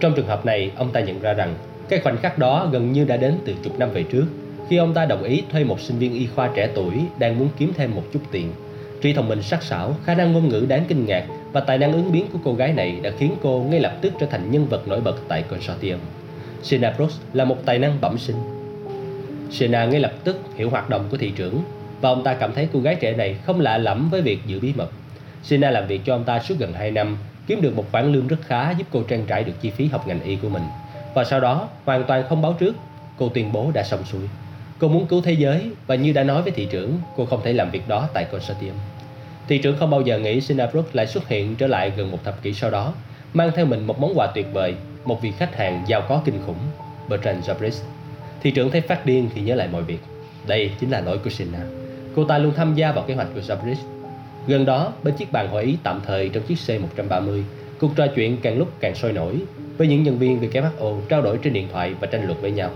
Trong 0.00 0.12
trường 0.16 0.26
hợp 0.26 0.46
này, 0.46 0.70
ông 0.76 0.90
ta 0.92 1.00
nhận 1.00 1.20
ra 1.20 1.32
rằng 1.32 1.54
cái 1.88 2.00
khoảnh 2.00 2.16
khắc 2.16 2.38
đó 2.38 2.68
gần 2.72 2.92
như 2.92 3.04
đã 3.04 3.16
đến 3.16 3.34
từ 3.44 3.54
chục 3.62 3.78
năm 3.78 3.90
về 3.90 4.02
trước 4.02 4.24
khi 4.68 4.76
ông 4.76 4.94
ta 4.94 5.04
đồng 5.04 5.22
ý 5.22 5.42
thuê 5.50 5.64
một 5.64 5.80
sinh 5.80 5.98
viên 5.98 6.14
y 6.14 6.26
khoa 6.26 6.50
trẻ 6.54 6.68
tuổi 6.74 6.94
đang 7.18 7.38
muốn 7.38 7.48
kiếm 7.58 7.72
thêm 7.76 7.94
một 7.94 8.02
chút 8.12 8.20
tiền. 8.30 8.52
Trí 9.00 9.12
thông 9.12 9.28
minh 9.28 9.42
sắc 9.42 9.62
sảo, 9.62 9.96
khả 10.04 10.14
năng 10.14 10.32
ngôn 10.32 10.48
ngữ 10.48 10.66
đáng 10.68 10.84
kinh 10.88 11.06
ngạc 11.06 11.26
và 11.52 11.60
tài 11.60 11.78
năng 11.78 11.92
ứng 11.92 12.12
biến 12.12 12.26
của 12.32 12.38
cô 12.44 12.54
gái 12.54 12.72
này 12.72 12.98
đã 13.02 13.10
khiến 13.18 13.34
cô 13.42 13.66
ngay 13.70 13.80
lập 13.80 13.96
tức 14.00 14.12
trở 14.20 14.26
thành 14.26 14.50
nhân 14.50 14.66
vật 14.66 14.88
nổi 14.88 15.00
bật 15.00 15.16
tại 15.28 15.42
consortium. 15.42 15.98
Sena 16.62 16.90
Brooks 16.96 17.20
là 17.32 17.44
một 17.44 17.56
tài 17.66 17.78
năng 17.78 18.00
bẩm 18.00 18.18
sinh. 18.18 18.36
Sena 19.50 19.84
ngay 19.84 20.00
lập 20.00 20.12
tức 20.24 20.40
hiểu 20.56 20.70
hoạt 20.70 20.90
động 20.90 21.06
của 21.10 21.16
thị 21.16 21.32
trưởng 21.36 21.62
và 22.00 22.08
ông 22.08 22.24
ta 22.24 22.34
cảm 22.34 22.52
thấy 22.52 22.68
cô 22.72 22.80
gái 22.80 22.94
trẻ 22.94 23.12
này 23.12 23.36
không 23.46 23.60
lạ 23.60 23.78
lẫm 23.78 24.10
với 24.10 24.22
việc 24.22 24.38
giữ 24.46 24.60
bí 24.60 24.72
mật. 24.76 24.90
Sena 25.42 25.70
làm 25.70 25.86
việc 25.86 26.00
cho 26.04 26.14
ông 26.14 26.24
ta 26.24 26.40
suốt 26.40 26.54
gần 26.58 26.72
2 26.72 26.90
năm, 26.90 27.18
kiếm 27.46 27.60
được 27.60 27.76
một 27.76 27.84
khoản 27.92 28.12
lương 28.12 28.26
rất 28.26 28.36
khá 28.46 28.70
giúp 28.70 28.86
cô 28.92 29.02
trang 29.02 29.24
trải 29.26 29.44
được 29.44 29.52
chi 29.60 29.70
phí 29.70 29.86
học 29.86 30.08
ngành 30.08 30.22
y 30.22 30.36
của 30.36 30.48
mình. 30.48 30.62
Và 31.14 31.24
sau 31.24 31.40
đó, 31.40 31.68
hoàn 31.84 32.04
toàn 32.04 32.24
không 32.28 32.42
báo 32.42 32.56
trước, 32.60 32.76
cô 33.18 33.28
tuyên 33.28 33.52
bố 33.52 33.70
đã 33.74 33.82
xong 33.82 34.04
xuôi. 34.04 34.22
Cô 34.78 34.88
muốn 34.88 35.06
cứu 35.06 35.20
thế 35.20 35.32
giới 35.32 35.70
và 35.86 35.94
như 35.94 36.12
đã 36.12 36.24
nói 36.24 36.42
với 36.42 36.52
thị 36.52 36.68
trưởng, 36.70 36.98
cô 37.16 37.26
không 37.26 37.40
thể 37.44 37.52
làm 37.52 37.70
việc 37.70 37.88
đó 37.88 38.08
tại 38.14 38.24
consortium. 38.24 38.74
Thị 39.48 39.58
trưởng 39.58 39.76
không 39.76 39.90
bao 39.90 40.00
giờ 40.00 40.18
nghĩ 40.18 40.40
Sinabrook 40.40 40.94
lại 40.94 41.06
xuất 41.06 41.28
hiện 41.28 41.56
trở 41.56 41.66
lại 41.66 41.92
gần 41.96 42.10
một 42.10 42.18
thập 42.24 42.42
kỷ 42.42 42.54
sau 42.54 42.70
đó, 42.70 42.92
mang 43.34 43.50
theo 43.56 43.66
mình 43.66 43.86
một 43.86 44.00
món 44.00 44.12
quà 44.14 44.26
tuyệt 44.34 44.46
vời, 44.52 44.74
một 45.04 45.22
vị 45.22 45.32
khách 45.38 45.56
hàng 45.56 45.84
giàu 45.86 46.02
có 46.08 46.22
kinh 46.24 46.42
khủng, 46.46 46.58
Bertrand 47.08 47.50
Jabris. 47.50 47.82
Thị 48.42 48.50
trưởng 48.50 48.70
thấy 48.70 48.80
phát 48.80 49.06
điên 49.06 49.30
khi 49.34 49.40
nhớ 49.40 49.54
lại 49.54 49.68
mọi 49.72 49.82
việc. 49.82 49.98
Đây 50.46 50.70
chính 50.80 50.90
là 50.90 51.00
lỗi 51.00 51.18
của 51.18 51.30
Sina. 51.30 51.60
Cô 52.16 52.24
ta 52.24 52.38
luôn 52.38 52.52
tham 52.56 52.74
gia 52.74 52.92
vào 52.92 53.04
kế 53.08 53.14
hoạch 53.14 53.28
của 53.34 53.40
Jabris. 53.40 53.76
Gần 54.46 54.64
đó, 54.64 54.92
bên 55.02 55.14
chiếc 55.14 55.32
bàn 55.32 55.48
hội 55.48 55.62
ý 55.64 55.76
tạm 55.82 56.00
thời 56.06 56.28
trong 56.28 56.42
chiếc 56.42 56.58
C-130, 56.66 57.42
cuộc 57.80 57.90
trò 57.96 58.06
chuyện 58.06 58.36
càng 58.42 58.58
lúc 58.58 58.68
càng 58.80 58.94
sôi 58.94 59.12
nổi, 59.12 59.36
với 59.76 59.86
những 59.86 60.02
nhân 60.02 60.18
viên 60.18 60.40
WHO 60.40 61.00
trao 61.08 61.22
đổi 61.22 61.38
trên 61.42 61.52
điện 61.52 61.68
thoại 61.72 61.94
và 62.00 62.06
tranh 62.06 62.26
luận 62.26 62.40
với 62.40 62.50
nhau. 62.50 62.70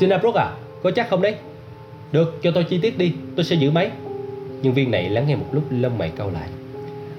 Sinabrook 0.00 0.34
à, 0.34 0.50
có 0.86 0.90
chắc 0.90 1.08
không 1.10 1.22
đấy? 1.22 1.34
Được, 2.12 2.38
cho 2.42 2.50
tôi 2.50 2.64
chi 2.64 2.78
tiết 2.78 2.98
đi, 2.98 3.12
tôi 3.36 3.44
sẽ 3.44 3.56
giữ 3.56 3.70
máy. 3.70 3.90
Nhân 4.62 4.74
viên 4.74 4.90
này 4.90 5.08
lắng 5.08 5.24
nghe 5.28 5.36
một 5.36 5.46
lúc 5.52 5.64
lông 5.70 5.98
mày 5.98 6.10
cau 6.16 6.30
lại. 6.30 6.48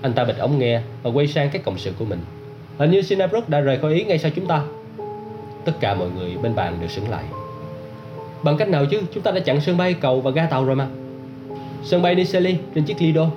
Anh 0.01 0.13
ta 0.13 0.23
bịt 0.23 0.37
ống 0.37 0.59
nghe 0.59 0.81
và 1.03 1.11
quay 1.11 1.27
sang 1.27 1.49
các 1.49 1.63
cộng 1.65 1.77
sự 1.77 1.93
của 1.99 2.05
mình. 2.05 2.19
Hình 2.77 2.91
như 2.91 3.01
Sinabrook 3.01 3.49
đã 3.49 3.59
rời 3.59 3.77
khỏi 3.77 3.93
Ý 3.93 4.03
ngay 4.03 4.19
sau 4.19 4.31
chúng 4.35 4.45
ta. 4.45 4.61
Tất 5.65 5.71
cả 5.79 5.93
mọi 5.93 6.07
người 6.17 6.37
bên 6.41 6.55
bàn 6.55 6.77
đều 6.79 6.89
sững 6.89 7.09
lại. 7.09 7.23
Bằng 8.43 8.57
cách 8.57 8.69
nào 8.69 8.85
chứ, 8.85 9.01
chúng 9.13 9.23
ta 9.23 9.31
đã 9.31 9.39
chặn 9.39 9.61
sân 9.61 9.77
bay, 9.77 9.93
cầu 9.93 10.21
và 10.21 10.31
ga 10.31 10.45
tàu 10.45 10.65
rồi 10.65 10.75
mà. 10.75 10.87
Sân 11.83 12.01
bay 12.01 12.15
Niseli 12.15 12.55
trên 12.75 12.83
chiếc 12.83 13.01
Lido. 13.01 13.29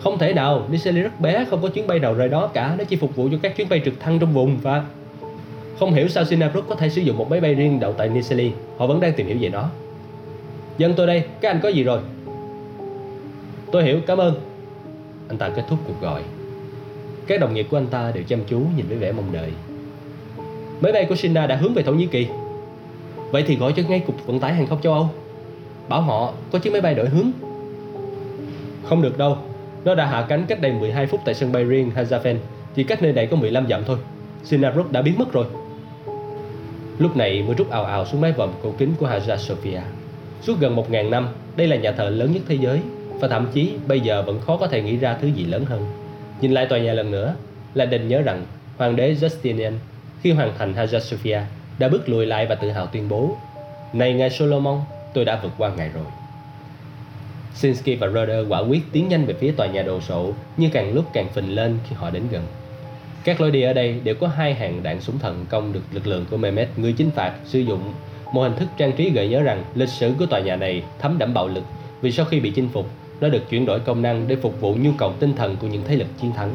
Không 0.00 0.18
thể 0.18 0.32
nào, 0.32 0.66
Niseli 0.70 1.00
rất 1.00 1.20
bé, 1.20 1.44
không 1.50 1.62
có 1.62 1.68
chuyến 1.68 1.86
bay 1.86 1.98
nào 1.98 2.14
rời 2.14 2.28
đó 2.28 2.46
cả. 2.46 2.74
Nó 2.78 2.84
chỉ 2.84 2.96
phục 2.96 3.16
vụ 3.16 3.28
cho 3.32 3.36
các 3.42 3.56
chuyến 3.56 3.68
bay 3.68 3.82
trực 3.84 4.00
thăng 4.00 4.18
trong 4.18 4.32
vùng 4.32 4.58
và 4.62 4.84
không 5.78 5.94
hiểu 5.94 6.08
sao 6.08 6.24
Sinabrook 6.24 6.68
có 6.68 6.74
thể 6.74 6.88
sử 6.88 7.00
dụng 7.00 7.18
một 7.18 7.30
máy 7.30 7.40
bay 7.40 7.54
riêng 7.54 7.80
đậu 7.80 7.92
tại 7.92 8.08
Niseli 8.08 8.52
Họ 8.78 8.86
vẫn 8.86 9.00
đang 9.00 9.12
tìm 9.12 9.26
hiểu 9.26 9.36
về 9.40 9.48
nó. 9.48 9.70
Dân 10.78 10.94
tôi 10.96 11.06
đây, 11.06 11.24
các 11.40 11.50
anh 11.50 11.60
có 11.62 11.68
gì 11.68 11.82
rồi? 11.82 12.00
Tôi 13.72 13.84
hiểu, 13.84 14.00
cảm 14.06 14.18
ơn. 14.18 14.34
Anh 15.28 15.38
ta 15.38 15.48
kết 15.48 15.64
thúc 15.68 15.78
cuộc 15.86 16.00
gọi. 16.00 16.22
Các 17.26 17.40
đồng 17.40 17.54
nghiệp 17.54 17.66
của 17.70 17.76
anh 17.76 17.86
ta 17.86 18.10
đều 18.14 18.24
chăm 18.24 18.40
chú 18.48 18.60
nhìn 18.76 18.86
với 18.88 18.96
vẻ 18.96 19.12
mong 19.12 19.32
đợi. 19.32 19.50
Máy 20.80 20.92
bay 20.92 21.06
của 21.08 21.16
Sina 21.16 21.46
đã 21.46 21.56
hướng 21.56 21.74
về 21.74 21.82
Thổ 21.82 21.92
Nhĩ 21.92 22.06
Kỳ. 22.06 22.26
Vậy 23.30 23.44
thì 23.46 23.56
gọi 23.56 23.72
cho 23.76 23.82
ngay 23.88 24.00
cục 24.00 24.26
vận 24.26 24.40
tải 24.40 24.54
hàng 24.54 24.66
không 24.66 24.80
châu 24.82 24.92
Âu. 24.92 25.08
Bảo 25.88 26.00
họ 26.00 26.32
có 26.52 26.58
chiếc 26.58 26.72
máy 26.72 26.80
bay 26.80 26.94
đổi 26.94 27.08
hướng. 27.08 27.30
Không 28.84 29.02
được 29.02 29.18
đâu. 29.18 29.36
Nó 29.84 29.94
đã 29.94 30.06
hạ 30.06 30.26
cánh 30.28 30.44
cách 30.48 30.60
đây 30.60 30.72
12 30.72 31.06
phút 31.06 31.20
tại 31.24 31.34
sân 31.34 31.52
bay 31.52 31.64
riêng 31.64 31.90
Hazafen 31.96 32.36
Chỉ 32.74 32.84
cách 32.84 33.02
nơi 33.02 33.12
này 33.12 33.26
có 33.26 33.36
15 33.36 33.66
dặm 33.68 33.84
thôi. 33.84 33.98
Sinabrook 34.44 34.92
đã 34.92 35.02
biến 35.02 35.18
mất 35.18 35.32
rồi. 35.32 35.46
Lúc 36.98 37.16
này 37.16 37.42
mới 37.42 37.54
rút 37.54 37.70
ào 37.70 37.84
ào 37.84 38.06
xuống 38.06 38.20
mái 38.20 38.32
vòm 38.32 38.50
cổ 38.62 38.74
kính 38.78 38.94
của 38.98 39.06
Hagia 39.06 39.36
Sophia. 39.36 39.80
Suốt 40.42 40.60
gần 40.60 40.76
1.000 40.76 41.10
năm, 41.10 41.28
đây 41.56 41.66
là 41.66 41.76
nhà 41.76 41.92
thờ 41.92 42.10
lớn 42.10 42.32
nhất 42.32 42.42
thế 42.48 42.54
giới 42.54 42.80
Và 43.20 43.28
thậm 43.28 43.46
chí 43.54 43.72
bây 43.86 44.00
giờ 44.00 44.22
vẫn 44.22 44.40
khó 44.40 44.56
có 44.56 44.66
thể 44.66 44.82
nghĩ 44.82 44.96
ra 44.96 45.16
thứ 45.20 45.28
gì 45.28 45.44
lớn 45.44 45.64
hơn. 45.64 45.86
Nhìn 46.40 46.52
lại 46.52 46.66
tòa 46.66 46.78
nhà 46.78 46.92
lần 46.92 47.10
nữa 47.10 47.34
là 47.74 47.86
đình 47.86 48.08
nhớ 48.08 48.22
rằng 48.22 48.46
Hoàng 48.76 48.96
đế 48.96 49.14
Justinian 49.14 49.72
khi 50.22 50.32
hoàn 50.32 50.52
thành 50.58 50.74
Hagia 50.74 51.00
Sophia 51.00 51.40
đã 51.78 51.88
bước 51.88 52.08
lùi 52.08 52.26
lại 52.26 52.46
và 52.46 52.54
tự 52.54 52.70
hào 52.70 52.86
tuyên 52.86 53.08
bố 53.08 53.36
Này 53.92 54.12
ngài 54.12 54.30
Solomon, 54.30 54.80
tôi 55.14 55.24
đã 55.24 55.40
vượt 55.42 55.52
qua 55.58 55.70
ngài 55.76 55.88
rồi. 55.88 56.04
Sinsky 57.54 57.96
và 57.96 58.08
Roder 58.08 58.48
quả 58.48 58.60
quyết 58.60 58.82
tiến 58.92 59.08
nhanh 59.08 59.24
về 59.24 59.34
phía 59.34 59.52
tòa 59.52 59.66
nhà 59.66 59.82
đồ 59.82 60.00
sộ 60.00 60.32
nhưng 60.56 60.70
càng 60.70 60.94
lúc 60.94 61.04
càng 61.12 61.28
phình 61.34 61.54
lên 61.54 61.78
khi 61.88 61.96
họ 61.98 62.10
đến 62.10 62.22
gần. 62.30 62.42
Các 63.24 63.40
lối 63.40 63.50
đi 63.50 63.62
ở 63.62 63.72
đây 63.72 64.00
đều 64.04 64.14
có 64.14 64.28
hai 64.28 64.54
hàng 64.54 64.82
đạn 64.82 65.00
súng 65.00 65.18
thần 65.18 65.46
công 65.48 65.72
được 65.72 65.82
lực 65.92 66.06
lượng 66.06 66.24
của 66.30 66.36
Mehmet, 66.36 66.68
người 66.76 66.92
chính 66.92 67.10
phạt, 67.10 67.32
sử 67.44 67.58
dụng 67.58 67.80
một 68.32 68.42
hình 68.42 68.56
thức 68.56 68.68
trang 68.76 68.92
trí 68.92 69.10
gợi 69.10 69.28
nhớ 69.28 69.42
rằng 69.42 69.64
lịch 69.74 69.88
sử 69.88 70.12
của 70.18 70.26
tòa 70.26 70.40
nhà 70.40 70.56
này 70.56 70.82
thấm 70.98 71.18
đẫm 71.18 71.34
bạo 71.34 71.48
lực 71.48 71.64
vì 72.00 72.12
sau 72.12 72.26
khi 72.26 72.40
bị 72.40 72.50
chinh 72.50 72.68
phục, 72.72 72.86
nó 73.20 73.28
được 73.28 73.50
chuyển 73.50 73.66
đổi 73.66 73.80
công 73.80 74.02
năng 74.02 74.28
để 74.28 74.36
phục 74.36 74.60
vụ 74.60 74.74
nhu 74.74 74.90
cầu 74.98 75.12
tinh 75.20 75.34
thần 75.36 75.56
của 75.56 75.66
những 75.66 75.82
thế 75.86 75.96
lực 75.96 76.06
chiến 76.20 76.32
thắng. 76.32 76.50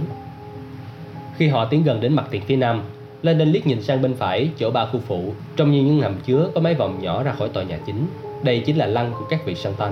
Khi 1.37 1.47
họ 1.47 1.65
tiến 1.65 1.83
gần 1.83 2.01
đến 2.01 2.13
mặt 2.13 2.27
tiền 2.31 2.41
phía 2.41 2.55
nam, 2.55 2.81
Lenin 3.23 3.47
liếc 3.47 3.67
nhìn 3.67 3.81
sang 3.81 4.01
bên 4.01 4.13
phải 4.15 4.49
chỗ 4.57 4.71
ba 4.71 4.85
khu 4.85 4.99
phụ, 5.07 5.33
trông 5.55 5.71
như 5.71 5.83
những 5.83 6.01
hầm 6.01 6.15
chứa 6.25 6.49
có 6.55 6.61
mấy 6.61 6.73
vòng 6.73 6.99
nhỏ 7.01 7.23
ra 7.23 7.31
khỏi 7.31 7.49
tòa 7.49 7.63
nhà 7.63 7.79
chính. 7.85 8.07
Đây 8.43 8.59
chính 8.65 8.77
là 8.77 8.85
lăng 8.85 9.11
của 9.19 9.25
các 9.29 9.45
vị 9.45 9.55
Santan. 9.55 9.91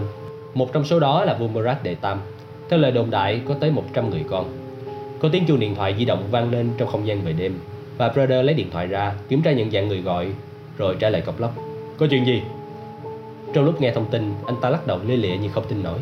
Một 0.53 0.73
trong 0.73 0.85
số 0.85 0.99
đó 0.99 1.25
là 1.25 1.33
vua 1.33 1.47
Murat 1.47 1.83
đệ 1.83 1.95
tam. 1.95 2.21
Theo 2.69 2.79
lời 2.79 2.91
đồn 2.91 3.09
đại 3.09 3.41
có 3.47 3.53
tới 3.53 3.71
100 3.71 4.09
người 4.09 4.23
con. 4.29 4.60
Có 5.21 5.29
tiếng 5.29 5.45
chuông 5.45 5.59
điện 5.59 5.75
thoại 5.75 5.95
di 5.97 6.05
động 6.05 6.23
vang 6.31 6.51
lên 6.51 6.69
trong 6.77 6.89
không 6.89 7.07
gian 7.07 7.21
về 7.21 7.33
đêm 7.33 7.59
và 7.97 8.09
Brother 8.09 8.45
lấy 8.45 8.55
điện 8.55 8.67
thoại 8.71 8.87
ra 8.87 9.13
kiểm 9.29 9.41
tra 9.41 9.51
nhận 9.51 9.71
dạng 9.71 9.87
người 9.87 10.01
gọi 10.01 10.27
rồi 10.77 10.95
trả 10.99 11.09
lời 11.09 11.21
cọc 11.21 11.39
lóc. 11.39 11.53
Có 11.97 12.07
chuyện 12.09 12.25
gì? 12.25 12.41
Trong 13.53 13.65
lúc 13.65 13.81
nghe 13.81 13.91
thông 13.91 14.05
tin, 14.11 14.33
anh 14.45 14.55
ta 14.61 14.69
lắc 14.69 14.87
đầu 14.87 14.99
lia 15.07 15.15
lịa 15.15 15.37
như 15.37 15.49
không 15.49 15.63
tin 15.69 15.83
nổi. 15.83 15.99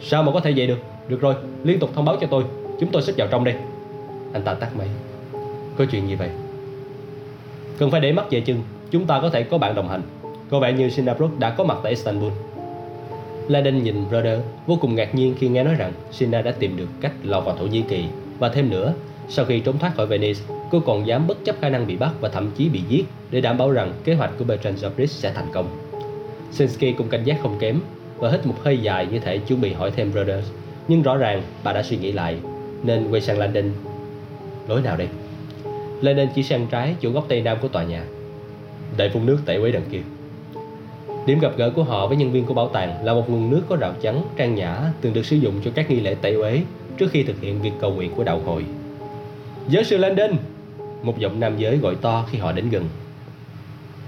Sao 0.00 0.22
mà 0.22 0.32
có 0.32 0.40
thể 0.40 0.52
vậy 0.56 0.66
được? 0.66 0.78
Được 1.08 1.20
rồi, 1.20 1.34
liên 1.64 1.78
tục 1.78 1.90
thông 1.94 2.04
báo 2.04 2.16
cho 2.20 2.26
tôi. 2.26 2.44
Chúng 2.80 2.90
tôi 2.92 3.02
xích 3.02 3.14
vào 3.18 3.28
trong 3.30 3.44
đây. 3.44 3.54
Anh 4.32 4.42
ta 4.42 4.54
tắt 4.54 4.76
máy. 4.76 4.88
Có 5.78 5.84
chuyện 5.90 6.08
gì 6.08 6.14
vậy? 6.14 6.30
Cần 7.78 7.90
phải 7.90 8.00
để 8.00 8.12
mắt 8.12 8.30
về 8.30 8.40
chừng, 8.40 8.62
chúng 8.90 9.06
ta 9.06 9.20
có 9.20 9.30
thể 9.30 9.42
có 9.42 9.58
bạn 9.58 9.74
đồng 9.74 9.88
hành. 9.88 10.02
Có 10.50 10.60
vẻ 10.60 10.72
như 10.72 10.90
Sinabrook 10.90 11.38
đã 11.38 11.50
có 11.50 11.64
mặt 11.64 11.78
tại 11.82 11.92
Istanbul. 11.92 12.32
Laden 13.48 13.84
nhìn 13.84 14.08
Brother 14.08 14.40
vô 14.66 14.78
cùng 14.80 14.94
ngạc 14.94 15.14
nhiên 15.14 15.34
khi 15.38 15.48
nghe 15.48 15.64
nói 15.64 15.74
rằng 15.74 15.92
Sina 16.12 16.42
đã 16.42 16.52
tìm 16.52 16.76
được 16.76 16.88
cách 17.00 17.12
lọt 17.22 17.44
vào 17.44 17.56
Thổ 17.56 17.66
Nhĩ 17.66 17.82
Kỳ 17.88 18.04
và 18.38 18.48
thêm 18.48 18.70
nữa, 18.70 18.94
sau 19.28 19.44
khi 19.44 19.60
trốn 19.60 19.78
thoát 19.78 19.94
khỏi 19.96 20.06
Venice, 20.06 20.40
cô 20.70 20.80
còn 20.80 21.06
dám 21.06 21.26
bất 21.26 21.44
chấp 21.44 21.56
khả 21.60 21.68
năng 21.68 21.86
bị 21.86 21.96
bắt 21.96 22.12
và 22.20 22.28
thậm 22.28 22.50
chí 22.56 22.68
bị 22.68 22.80
giết 22.88 23.04
để 23.30 23.40
đảm 23.40 23.58
bảo 23.58 23.70
rằng 23.70 23.92
kế 24.04 24.14
hoạch 24.14 24.30
của 24.38 24.44
Bertrand 24.44 24.84
Jobris 24.84 25.06
sẽ 25.06 25.32
thành 25.34 25.48
công. 25.52 25.66
Sinsky 26.50 26.92
cũng 26.92 27.08
cảnh 27.08 27.24
giác 27.24 27.36
không 27.42 27.58
kém 27.58 27.80
và 28.18 28.30
hít 28.30 28.46
một 28.46 28.54
hơi 28.62 28.78
dài 28.78 29.06
như 29.10 29.18
thể 29.18 29.38
chuẩn 29.38 29.60
bị 29.60 29.72
hỏi 29.72 29.90
thêm 29.96 30.12
Brothers. 30.12 30.46
Nhưng 30.88 31.02
rõ 31.02 31.16
ràng 31.16 31.42
bà 31.64 31.72
đã 31.72 31.82
suy 31.82 31.96
nghĩ 31.96 32.12
lại 32.12 32.36
nên 32.82 33.10
quay 33.10 33.20
sang 33.20 33.38
Landon. 33.38 33.70
Lối 34.68 34.82
nào 34.82 34.96
đây? 34.96 35.08
Landon 36.00 36.28
chỉ 36.34 36.42
sang 36.42 36.66
trái 36.70 36.94
chỗ 37.00 37.10
góc 37.10 37.24
tây 37.28 37.40
nam 37.40 37.58
của 37.62 37.68
tòa 37.68 37.84
nhà. 37.84 38.04
Đại 38.96 39.10
phun 39.10 39.26
nước 39.26 39.38
tại 39.46 39.58
quấy 39.58 39.72
đằng 39.72 39.84
kia. 39.90 40.02
Điểm 41.26 41.38
gặp 41.38 41.52
gỡ 41.56 41.70
của 41.70 41.82
họ 41.82 42.06
với 42.06 42.16
nhân 42.16 42.32
viên 42.32 42.44
của 42.44 42.54
bảo 42.54 42.68
tàng 42.68 43.04
là 43.04 43.14
một 43.14 43.30
nguồn 43.30 43.50
nước 43.50 43.62
có 43.68 43.76
rào 43.76 43.94
chắn, 44.00 44.22
trang 44.36 44.54
nhã 44.54 44.80
từng 45.00 45.12
được 45.12 45.26
sử 45.26 45.36
dụng 45.36 45.54
cho 45.64 45.70
các 45.74 45.90
nghi 45.90 46.00
lễ 46.00 46.14
tẩy 46.14 46.34
uế 46.34 46.60
trước 47.02 47.10
khi 47.12 47.22
thực 47.22 47.40
hiện 47.40 47.62
việc 47.62 47.72
cầu 47.80 47.94
nguyện 47.94 48.12
của 48.16 48.24
đạo 48.24 48.40
hội. 48.44 48.64
Giáo 49.68 49.82
sư 49.82 49.96
Landon! 49.96 50.30
Một 51.02 51.18
giọng 51.18 51.40
nam 51.40 51.58
giới 51.58 51.76
gọi 51.76 51.94
to 51.94 52.26
khi 52.30 52.38
họ 52.38 52.52
đến 52.52 52.70
gần. 52.70 52.88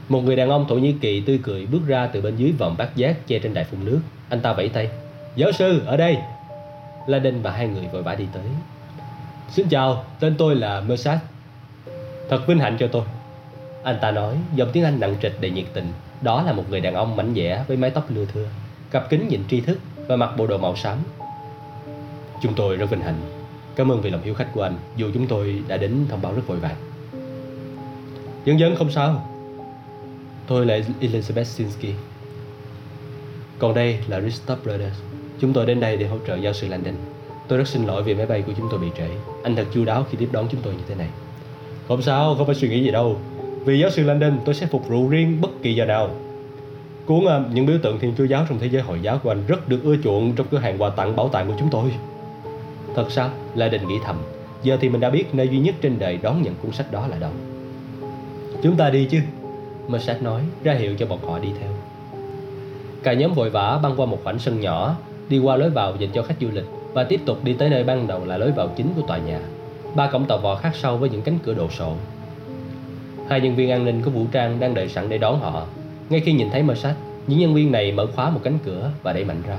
Một 0.09 0.21
người 0.25 0.37
đàn 0.37 0.51
ông 0.51 0.67
Thổ 0.69 0.75
Nhĩ 0.75 0.95
Kỳ 1.01 1.21
tươi 1.21 1.41
cười 1.43 1.67
bước 1.67 1.81
ra 1.87 2.07
từ 2.07 2.21
bên 2.21 2.37
dưới 2.37 2.53
vòng 2.53 2.75
bát 2.79 2.97
giác 2.97 3.27
che 3.27 3.39
trên 3.39 3.55
đài 3.55 3.65
phun 3.65 3.85
nước. 3.85 4.01
Anh 4.29 4.41
ta 4.41 4.53
vẫy 4.53 4.69
tay. 4.69 4.89
Giáo 5.37 5.53
sư, 5.53 5.83
ở 5.87 5.97
đây! 5.97 6.19
Landon 7.07 7.43
và 7.43 7.51
hai 7.51 7.69
người 7.69 7.85
vội 7.93 8.03
vã 8.03 8.15
đi 8.15 8.25
tới. 8.33 8.45
Xin 9.51 9.69
chào, 9.69 10.05
tên 10.21 10.35
tôi 10.39 10.57
là 10.57 10.81
Mersat. 10.81 11.19
Thật 12.29 12.47
vinh 12.47 12.59
hạnh 12.59 12.77
cho 12.81 12.87
tôi. 12.87 13.03
Anh 13.83 13.99
ta 14.01 14.11
nói, 14.11 14.37
giọng 14.55 14.69
tiếng 14.73 14.85
Anh 14.85 15.01
nặng 15.01 15.17
trịch 15.23 15.41
đầy 15.41 15.51
nhiệt 15.51 15.67
tình 15.73 15.87
đó 16.21 16.43
là 16.43 16.53
một 16.53 16.65
người 16.71 16.81
đàn 16.81 16.95
ông 16.95 17.17
mảnh 17.17 17.33
dẻ 17.37 17.65
với 17.69 17.77
mái 17.77 17.91
tóc 17.91 18.05
lưa 18.09 18.25
thưa, 18.35 18.47
cặp 18.91 19.11
kính 19.11 19.29
nhìn 19.29 19.43
tri 19.49 19.61
thức 19.61 19.79
và 20.07 20.17
mặc 20.17 20.31
bộ 20.37 20.47
đồ 20.47 20.59
màu 20.59 20.77
xám. 20.77 20.99
Chúng 22.45 22.55
tôi 22.55 22.77
rất 22.77 22.91
vinh 22.91 23.01
hạnh. 23.01 23.21
Cảm 23.77 23.93
ơn 23.93 24.01
vì 24.01 24.11
lòng 24.11 24.21
hiếu 24.25 24.35
khách 24.35 24.49
của 24.55 24.63
anh, 24.63 24.77
dù 24.97 25.11
chúng 25.15 25.27
tôi 25.27 25.63
đã 25.69 25.77
đến 25.77 26.07
thông 26.09 26.23
báo 26.23 26.35
rất 26.35 26.47
vội 26.47 26.59
vàng. 26.59 26.75
Dân 28.45 28.59
dân 28.59 28.77
không 28.77 28.91
sao. 28.91 29.29
Tôi 30.47 30.67
là 30.67 30.79
Elizabeth 31.01 31.45
Sinsky. 31.45 31.93
Còn 33.59 33.75
đây 33.75 33.99
là 34.09 34.21
Ristop 34.21 34.65
Brothers. 34.65 34.97
Chúng 35.41 35.53
tôi 35.53 35.67
đến 35.67 35.81
đây 35.81 35.97
để 35.97 36.07
hỗ 36.07 36.17
trợ 36.27 36.37
giáo 36.37 36.53
sư 36.53 36.69
Landon. 36.69 36.95
Tôi 37.49 37.59
rất 37.59 37.69
xin 37.69 37.87
lỗi 37.87 38.03
vì 38.03 38.15
máy 38.15 38.27
bay 38.27 38.43
của 38.43 38.53
chúng 38.57 38.69
tôi 38.71 38.81
bị 38.81 38.89
trễ. 38.97 39.09
Anh 39.43 39.57
thật 39.57 39.67
chu 39.75 39.85
đáo 39.85 40.07
khi 40.11 40.17
tiếp 40.21 40.29
đón 40.33 40.49
chúng 40.51 40.61
tôi 40.61 40.73
như 40.73 40.83
thế 40.89 40.95
này. 40.95 41.09
Không 41.89 42.03
sao, 42.03 42.35
không 42.35 42.47
phải 42.47 42.55
suy 42.55 42.69
nghĩ 42.69 42.85
gì 42.85 42.91
đâu. 42.91 43.19
Vì 43.65 43.79
giáo 43.79 43.91
sư 43.91 44.03
Landon, 44.03 44.39
tôi 44.45 44.55
sẽ 44.55 44.67
phục 44.67 44.89
vụ 44.89 45.09
riêng 45.09 45.41
bất 45.41 45.51
kỳ 45.63 45.75
giờ 45.75 45.85
nào. 45.85 46.11
Cuốn 47.07 47.19
uh, 47.19 47.53
những 47.53 47.67
biểu 47.67 47.79
tượng 47.83 47.99
Thiên 47.99 48.15
Chúa 48.19 48.25
giáo 48.25 48.47
trong 48.49 48.59
thế 48.59 48.69
giới 48.69 48.83
Hồi 48.83 48.99
giáo 49.03 49.19
của 49.23 49.31
anh 49.31 49.43
rất 49.47 49.69
được 49.69 49.81
ưa 49.85 49.97
chuộng 50.05 50.33
trong 50.33 50.47
cửa 50.51 50.59
hàng 50.59 50.83
quà 50.83 50.91
tặng 50.91 51.17
bảo 51.17 51.29
tàng 51.29 51.47
của 51.47 51.55
chúng 51.59 51.71
tôi. 51.71 51.93
Thật 52.95 53.11
sao? 53.11 53.31
Landon 53.55 53.89
nghĩ 53.89 53.99
thầm. 54.05 54.17
Giờ 54.63 54.79
thì 54.81 54.89
mình 54.89 55.01
đã 55.01 55.11
biết 55.11 55.35
nơi 55.35 55.49
duy 55.49 55.59
nhất 55.59 55.75
trên 55.81 55.99
đời 55.99 56.19
đón 56.23 56.43
nhận 56.43 56.55
cuốn 56.55 56.73
sách 56.73 56.93
đó 56.93 57.07
là 57.07 57.17
đâu. 57.19 57.31
Chúng 58.63 58.77
ta 58.77 58.91
đi 58.91 59.05
chứ? 59.11 59.19
Mercedes 59.89 60.23
nói, 60.23 60.43
ra 60.63 60.75
hiệu 60.75 60.95
cho 60.99 61.07
bọn 61.07 61.19
họ 61.27 61.39
đi 61.39 61.49
theo. 61.61 61.71
Cả 63.03 63.13
nhóm 63.13 63.35
vội 63.35 63.51
vã 63.51 63.79
băng 63.83 63.95
qua 63.97 64.07
một 64.07 64.19
khoảng 64.25 64.39
sân 64.39 64.61
nhỏ, 64.61 64.97
đi 65.29 65.39
qua 65.39 65.57
lối 65.57 65.71
vào 65.71 65.97
dành 65.99 66.11
cho 66.15 66.23
khách 66.23 66.41
du 66.41 66.49
lịch 66.53 66.65
và 66.93 67.05
tiếp 67.05 67.21
tục 67.27 67.45
đi 67.45 67.53
tới 67.53 67.71
nơi 67.71 67.85
ban 67.85 68.07
đầu 68.07 68.25
là 68.25 68.37
lối 68.37 68.53
vào 68.53 68.69
chính 68.77 68.87
của 68.97 69.03
tòa 69.07 69.19
nhà. 69.19 69.41
Ba 69.95 70.11
cổng 70.11 70.25
tàu 70.25 70.39
vò 70.39 70.55
khác 70.55 70.71
sau 70.75 70.97
với 70.97 71.11
những 71.11 71.23
cánh 71.23 71.39
cửa 71.45 71.55
đồ 71.55 71.69
sộ 71.69 71.93
Hai 73.29 73.41
nhân 73.41 73.57
viên 73.57 73.71
an 73.71 73.85
ninh 73.85 74.03
có 74.03 74.11
vũ 74.11 74.27
trang 74.33 74.61
đang 74.61 74.75
đợi 74.75 74.89
sẵn 74.89 75.09
để 75.09 75.19
đón 75.19 75.41
họ. 75.41 75.67
Ngay 76.11 76.21
khi 76.21 76.33
nhìn 76.33 76.51
thấy 76.51 76.63
mercedes 76.63 76.97
những 77.27 77.39
nhân 77.39 77.55
viên 77.55 77.73
này 77.73 77.93
mở 77.93 78.07
khóa 78.07 78.31
một 78.31 78.41
cánh 78.43 78.59
cửa 78.65 78.91
và 79.03 79.13
đẩy 79.13 79.25
mạnh 79.25 79.43
ra. 79.47 79.59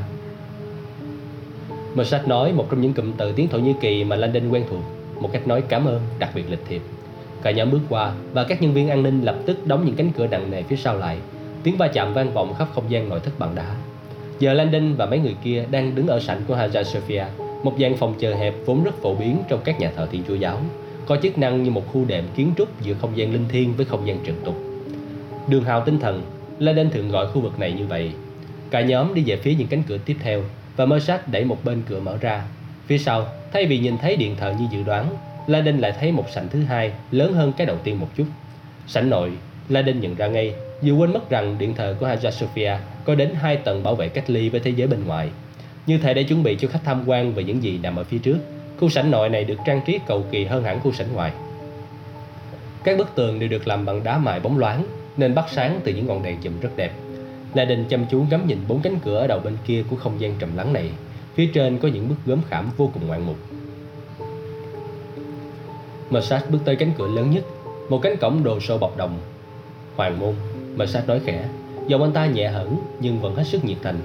Mersat 1.95 2.27
nói 2.27 2.53
một 2.53 2.67
trong 2.69 2.81
những 2.81 2.93
cụm 2.93 3.11
từ 3.17 3.31
tiếng 3.31 3.47
Thổ 3.47 3.57
Nhĩ 3.57 3.73
Kỳ 3.81 4.03
mà 4.03 4.15
London 4.15 4.49
quen 4.49 4.63
thuộc, 4.69 4.79
một 5.19 5.29
cách 5.33 5.47
nói 5.47 5.61
cảm 5.61 5.85
ơn 5.85 6.01
đặc 6.19 6.29
biệt 6.35 6.43
lịch 6.49 6.65
thiệp. 6.67 6.81
Cả 7.41 7.51
nhóm 7.51 7.71
bước 7.71 7.79
qua 7.89 8.13
và 8.33 8.43
các 8.43 8.61
nhân 8.61 8.73
viên 8.73 8.89
an 8.89 9.03
ninh 9.03 9.21
lập 9.21 9.35
tức 9.45 9.67
đóng 9.67 9.85
những 9.85 9.95
cánh 9.95 10.11
cửa 10.17 10.27
nặng 10.27 10.51
nề 10.51 10.63
phía 10.63 10.75
sau 10.75 10.97
lại. 10.97 11.17
Tiếng 11.63 11.77
va 11.77 11.87
chạm 11.87 12.13
vang 12.13 12.33
vọng 12.33 12.53
khắp 12.57 12.67
không 12.73 12.83
gian 12.89 13.09
nội 13.09 13.19
thất 13.19 13.39
bằng 13.39 13.55
đá. 13.55 13.75
Giờ 14.39 14.53
Landon 14.53 14.95
và 14.95 15.05
mấy 15.05 15.19
người 15.19 15.35
kia 15.43 15.65
đang 15.71 15.95
đứng 15.95 16.07
ở 16.07 16.19
sảnh 16.19 16.41
của 16.47 16.55
Hagia 16.55 16.83
Sophia, 16.83 17.25
một 17.63 17.77
gian 17.77 17.97
phòng 17.97 18.13
chờ 18.19 18.35
hẹp 18.35 18.55
vốn 18.65 18.83
rất 18.83 18.95
phổ 19.01 19.15
biến 19.15 19.37
trong 19.49 19.59
các 19.63 19.79
nhà 19.79 19.91
thờ 19.95 20.07
Thiên 20.11 20.23
Chúa 20.27 20.35
giáo 20.35 20.61
có 21.05 21.17
chức 21.23 21.37
năng 21.37 21.63
như 21.63 21.71
một 21.71 21.83
khu 21.93 22.05
đệm 22.05 22.23
kiến 22.35 22.51
trúc 22.57 22.81
giữa 22.81 22.93
không 22.93 23.17
gian 23.17 23.33
linh 23.33 23.45
thiêng 23.49 23.73
với 23.73 23.85
không 23.85 24.07
gian 24.07 24.17
trần 24.23 24.35
tục. 24.45 24.55
Đường 25.47 25.63
hào 25.63 25.81
tinh 25.85 25.99
thần, 25.99 26.21
Laden 26.59 26.89
thường 26.89 27.11
gọi 27.11 27.27
khu 27.27 27.41
vực 27.41 27.59
này 27.59 27.71
như 27.71 27.85
vậy. 27.85 28.11
Cả 28.69 28.81
nhóm 28.81 29.13
đi 29.13 29.23
về 29.25 29.37
phía 29.37 29.55
những 29.55 29.67
cánh 29.67 29.83
cửa 29.87 29.97
tiếp 30.05 30.15
theo 30.19 30.41
và 30.75 30.85
Mersat 30.85 31.27
đẩy 31.27 31.45
một 31.45 31.65
bên 31.65 31.81
cửa 31.89 31.99
mở 31.99 32.17
ra. 32.21 32.43
Phía 32.87 32.97
sau, 32.97 33.27
thay 33.53 33.65
vì 33.65 33.79
nhìn 33.79 33.97
thấy 33.97 34.15
điện 34.15 34.35
thờ 34.39 34.53
như 34.59 34.67
dự 34.71 34.83
đoán, 34.83 35.09
La 35.47 35.61
Đinh 35.61 35.81
lại 35.81 35.93
thấy 35.99 36.11
một 36.11 36.29
sảnh 36.29 36.49
thứ 36.49 36.63
hai 36.63 36.91
lớn 37.11 37.33
hơn 37.33 37.53
cái 37.57 37.67
đầu 37.67 37.77
tiên 37.83 37.99
một 37.99 38.07
chút. 38.17 38.25
Sảnh 38.87 39.09
nội, 39.09 39.31
La 39.69 39.81
Đinh 39.81 39.99
nhận 39.99 40.15
ra 40.15 40.27
ngay, 40.27 40.53
dù 40.81 40.97
quên 40.97 41.13
mất 41.13 41.29
rằng 41.29 41.57
điện 41.57 41.73
thờ 41.75 41.95
của 41.99 42.05
Hagia 42.05 42.31
Sophia 42.31 42.73
có 43.03 43.15
đến 43.15 43.33
hai 43.41 43.57
tầng 43.57 43.83
bảo 43.83 43.95
vệ 43.95 44.09
cách 44.09 44.29
ly 44.29 44.49
với 44.49 44.59
thế 44.59 44.71
giới 44.71 44.87
bên 44.87 45.05
ngoài. 45.05 45.29
Như 45.87 45.97
thể 45.97 46.13
để 46.13 46.23
chuẩn 46.23 46.43
bị 46.43 46.57
cho 46.59 46.67
khách 46.67 46.83
tham 46.83 47.03
quan 47.05 47.33
về 47.33 47.43
những 47.43 47.63
gì 47.63 47.79
nằm 47.83 47.95
ở 47.95 48.03
phía 48.03 48.17
trước 48.17 48.37
Khu 48.79 48.89
sảnh 48.89 49.11
nội 49.11 49.29
này 49.29 49.43
được 49.43 49.57
trang 49.65 49.81
trí 49.85 49.99
cầu 50.05 50.25
kỳ 50.31 50.45
hơn 50.45 50.63
hẳn 50.63 50.79
khu 50.79 50.91
sảnh 50.91 51.13
ngoài. 51.13 51.31
Các 52.83 52.97
bức 52.97 53.15
tường 53.15 53.39
đều 53.39 53.49
được 53.49 53.67
làm 53.67 53.85
bằng 53.85 54.03
đá 54.03 54.17
mài 54.17 54.39
bóng 54.39 54.57
loáng 54.57 54.85
nên 55.17 55.35
bắt 55.35 55.45
sáng 55.51 55.79
từ 55.83 55.93
những 55.93 56.07
ngọn 56.07 56.23
đèn 56.23 56.37
chùm 56.41 56.59
rất 56.59 56.69
đẹp. 56.75 56.91
La 57.55 57.65
chăm 57.89 58.05
chú 58.11 58.25
ngắm 58.29 58.47
nhìn 58.47 58.57
bốn 58.67 58.81
cánh 58.81 58.99
cửa 59.05 59.17
ở 59.17 59.27
đầu 59.27 59.39
bên 59.43 59.57
kia 59.65 59.83
của 59.89 59.95
không 59.95 60.21
gian 60.21 60.35
trầm 60.39 60.49
lắng 60.55 60.73
này. 60.73 60.89
Phía 61.35 61.49
trên 61.53 61.77
có 61.77 61.87
những 61.87 62.09
bức 62.09 62.15
gốm 62.25 62.39
khảm 62.49 62.71
vô 62.77 62.91
cùng 62.93 63.07
ngoạn 63.07 63.25
mục. 63.25 63.35
Massage 66.09 66.45
bước 66.49 66.59
tới 66.65 66.75
cánh 66.75 66.91
cửa 66.97 67.07
lớn 67.07 67.31
nhất, 67.31 67.43
một 67.89 67.99
cánh 68.01 68.17
cổng 68.17 68.43
đồ 68.43 68.59
sộ 68.59 68.77
bọc 68.77 68.97
đồng. 68.97 69.19
Hoàng 69.95 70.19
môn, 70.19 70.33
Massage 70.75 71.07
nói 71.07 71.21
khẽ, 71.25 71.49
giọng 71.87 72.01
anh 72.01 72.11
ta 72.11 72.25
nhẹ 72.25 72.47
hẳn 72.47 72.77
nhưng 72.99 73.19
vẫn 73.19 73.35
hết 73.35 73.43
sức 73.47 73.65
nhiệt 73.65 73.77
thành. 73.83 73.99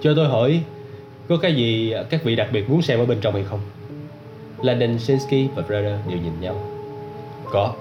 Cho 0.00 0.12
tôi 0.16 0.28
hỏi, 0.28 0.60
có 1.28 1.36
cái 1.36 1.54
gì 1.54 1.94
các 2.10 2.24
vị 2.24 2.36
đặc 2.36 2.48
biệt 2.52 2.70
muốn 2.70 2.82
xem 2.82 2.98
ở 2.98 3.06
bên 3.06 3.18
trong 3.20 3.34
hay 3.34 3.44
không? 3.44 3.60
Landon, 4.62 4.98
Shinsky 4.98 5.48
và 5.54 5.62
Brother 5.62 5.98
đều 6.08 6.18
nhìn 6.18 6.40
nhau. 6.40 6.56
Có, 7.44 7.74